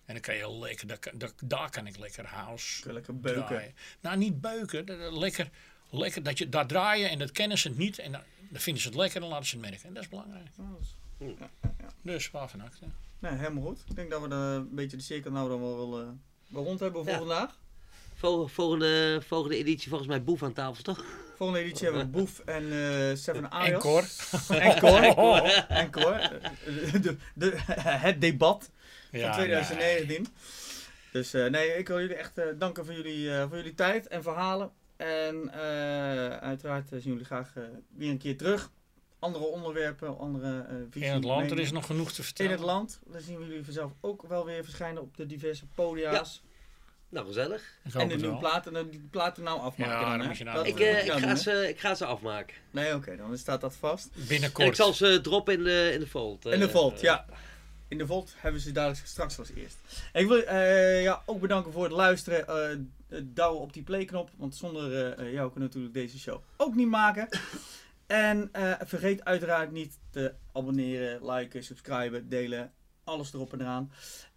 En 0.05 0.15
dan 0.15 0.21
kan 0.21 0.35
je 0.35 0.59
lekker, 0.59 0.87
daar, 0.87 0.99
kan- 0.99 1.19
daar, 1.19 1.31
daar 1.45 1.71
kan 1.71 1.87
ik 1.87 1.99
lekker 1.99 2.27
house 2.27 2.93
Lekker 2.93 3.21
beuken. 3.21 3.47
draaien. 3.47 3.75
Nou, 4.01 4.17
niet 4.17 4.41
beuken, 4.41 4.87
dat- 4.87 4.99
dat- 4.99 5.13
lekker, 5.13 5.49
lekker 5.91 6.23
dat 6.23 6.39
je 6.39 6.49
daar 6.49 6.67
draaien 6.67 7.11
en 7.11 7.19
dat 7.19 7.33
kennen 7.33 7.59
ze 7.59 7.69
het 7.69 7.77
niet. 7.79 7.99
En 7.99 8.13
dan, 8.13 8.21
dan 8.51 8.61
vinden 8.61 8.83
ze 8.83 8.89
het 8.89 8.97
lekker 8.97 9.17
en 9.17 9.23
dan 9.23 9.31
laten 9.31 9.47
ze 9.47 9.57
het 9.57 9.65
merken. 9.71 9.89
En 9.89 9.95
dat 9.95 10.03
is 10.03 10.09
belangrijk. 10.09 10.47
Dus 12.03 12.31
waarvan 12.31 12.61
acte. 12.61 12.85
Nee, 13.19 13.33
helemaal 13.33 13.63
goed. 13.63 13.85
Ik 13.89 13.95
denk 13.97 14.11
dat 14.11 14.23
we 14.23 14.29
de, 14.29 14.35
een 14.35 14.75
beetje 14.75 14.97
de 14.97 15.03
cirkel 15.03 15.31
nou 15.31 15.49
dan 15.49 15.61
wel, 15.61 16.01
eh, 16.01 16.07
wel 16.49 16.65
rond 16.65 16.81
hebben 16.81 17.03
voor 17.05 17.13
Ja. 17.13 17.19
vandaag. 17.19 17.61
Vol- 18.23 18.47
Volgende, 18.47 19.21
volgende 19.27 19.57
editie 19.57 19.89
volgens 19.89 20.09
mij 20.09 20.23
Boef 20.23 20.43
aan 20.43 20.53
tafel, 20.53 20.83
toch? 20.83 21.05
Volgende 21.37 21.63
editie 21.63 21.85
hebben 21.85 22.03
we 22.05 22.09
Boef 22.11 22.39
en 22.39 22.73
eh 22.73 23.17
Seven 23.17 23.51
Ayos. 23.51 23.73
En 23.73 23.79
Cor. 23.79 24.05
En 24.59 24.79
Cor. 25.15 25.43
En 25.69 25.91
Cor. 25.91 26.31
De, 27.03 27.17
de, 27.35 27.53
het 27.81 28.21
debat 28.21 28.71
van 29.11 29.19
Ja, 29.21 29.33
2019. 29.33 30.27
Dus 31.13 31.35
eh, 31.35 31.47
nee, 31.47 31.69
ik 31.79 31.89
wil 31.89 32.01
jullie 32.01 32.15
echt 32.15 32.39
eh, 32.39 32.45
danken 32.59 32.85
voor 32.85 32.95
jullie, 32.95 33.35
eh, 33.35 33.49
voor 33.49 33.57
jullie 33.57 33.75
tijd 33.75 34.07
en 34.09 34.23
verhalen. 34.23 34.71
En 34.97 35.51
eh, 35.53 36.37
uiteraard 36.37 36.89
zien 36.89 37.01
jullie 37.03 37.25
graag 37.25 37.53
weer 37.97 38.11
een 38.11 38.19
keer 38.19 38.37
terug. 38.37 38.71
Andere 39.19 39.45
onderwerpen, 39.45 40.19
andere 40.19 40.67
eh 40.69 40.75
visies. 40.91 41.09
In 41.09 41.15
het 41.15 41.25
land, 41.25 41.51
er 41.51 41.59
is 41.59 41.73
nog 41.73 41.87
genoeg 41.87 42.13
te 42.13 42.19
In 42.19 42.25
vertellen. 42.25 42.53
het 42.53 42.61
land. 42.61 43.01
Dan 43.07 43.21
zien 43.21 43.39
we 43.39 43.47
jullie 43.47 43.65
vanzelf 43.65 43.93
ook 44.01 44.23
wel 44.23 44.45
weer 44.45 44.65
verschijnen 44.65 45.03
op 45.03 45.17
de 45.17 45.27
diverse 45.27 45.67
podia's. 45.75 46.43
Nou, 47.13 47.27
gezellig. 47.27 47.63
En 47.93 48.09
de 48.09 48.17
nieuwe 48.17 48.37
platen, 48.37 48.77
en 48.77 48.89
die 48.91 49.09
platen 49.11 49.43
nou 49.43 49.61
afmaken. 49.61 49.95
Ja, 49.95 50.17
dan, 50.17 50.27
hè? 50.31 50.45
nou 50.45 50.57
Dat. 50.57 50.67
Ik, 50.67 50.81
eh, 50.81 51.05
ik, 51.07 51.13
ga 51.13 51.35
ze, 51.35 51.69
ik 51.69 51.81
ga 51.81 51.95
ze 51.95 52.05
afmaken. 52.05 52.57
Nee, 52.71 52.95
oké, 52.95 53.17
dan 53.17 53.39
staat 53.39 53.61
dat 53.61 53.75
vast. 53.75 54.09
En 54.15 54.23
ik 54.23 54.29
Binnenkort. 54.29 54.77
zal 54.77 54.93
ze 54.93 55.21
droppen 55.23 55.55
in 55.55 55.65
de, 55.65 55.91
in 55.95 56.01
de 56.01 56.07
Volt. 56.07 56.45
In 56.45 56.59
de 56.59 56.67
eh, 56.67 56.73
Volt, 56.73 56.95
eh, 56.95 57.01
ja. 57.03 57.27
In 57.89 57.99
de 57.99 58.07
Volt 58.07 58.35
hebben 58.37 58.61
ze 58.61 58.73
dadelijk 58.73 59.07
straks 59.07 59.39
als 59.39 59.51
eerst. 59.55 59.77
En 60.13 60.23
ik 60.23 60.29
wil 60.29 60.43
eh, 60.43 61.03
ja, 61.03 61.23
ook 61.27 61.41
bedanken 61.41 61.73
voor 61.73 61.83
het 61.85 61.93
luisteren. 61.93 62.47
eh, 62.49 63.21
douwen 63.23 63.61
op 63.61 63.73
die 63.73 63.83
playknop. 63.83 64.31
Want 64.37 64.57
zonder 64.57 64.93
eh, 64.95 65.27
eh, 65.27 65.33
jou 65.33 65.51
kunnen 65.53 65.53
we 65.53 65.61
natuurlijk 65.79 65.95
deze 65.95 66.19
show 66.19 66.43
ook 66.57 66.75
niet 66.75 66.89
maken. 66.89 67.29
En 68.07 68.49
eh, 68.53 68.73
vergeet 68.85 69.25
uiteraard 69.25 69.71
niet 69.73 69.99
te 70.11 70.35
abonneren, 70.53 71.31
liken, 71.33 71.65
subscriben, 71.65 72.29
delen. 72.29 72.73
Alles 73.05 73.33
erop 73.33 73.53
en 73.53 73.61
eraan. 73.61 73.93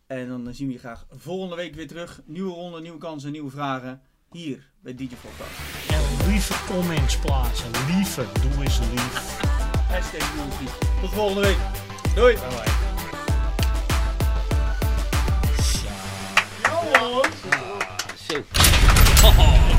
En 0.08 0.28
dan 0.28 0.54
zien 0.54 0.68
we 0.68 0.74
je 0.74 0.80
graag 0.80 1.06
volgende 1.10 1.56
week 1.56 1.76
weer 1.76 1.88
terug. 1.88 2.22
Nieuwe 2.26 2.54
ronde, 2.54 2.82
nieuwe 2.82 2.98
kansen, 2.98 3.32
nieuwe 3.32 3.50
vragen. 3.50 4.02
Hier 4.32 4.72
bij 4.80 4.96
DJ 4.96 5.08
Podcast. 5.22 5.52
En 5.90 6.28
lieve 6.28 6.54
comments 6.68 7.18
plaatsen. 7.18 7.72
Lieve, 7.88 8.26
doe 8.42 8.64
eens 8.64 8.80
lief. 8.80 9.40
Hashtag. 9.88 10.32
Tot 11.02 11.10
volgende 11.10 11.42
week. 11.42 11.58
Doei. 12.16 12.36
Bye 12.36 12.48
bye. 12.48 12.72
Zo. 15.64 17.22
Zo. 18.28 18.44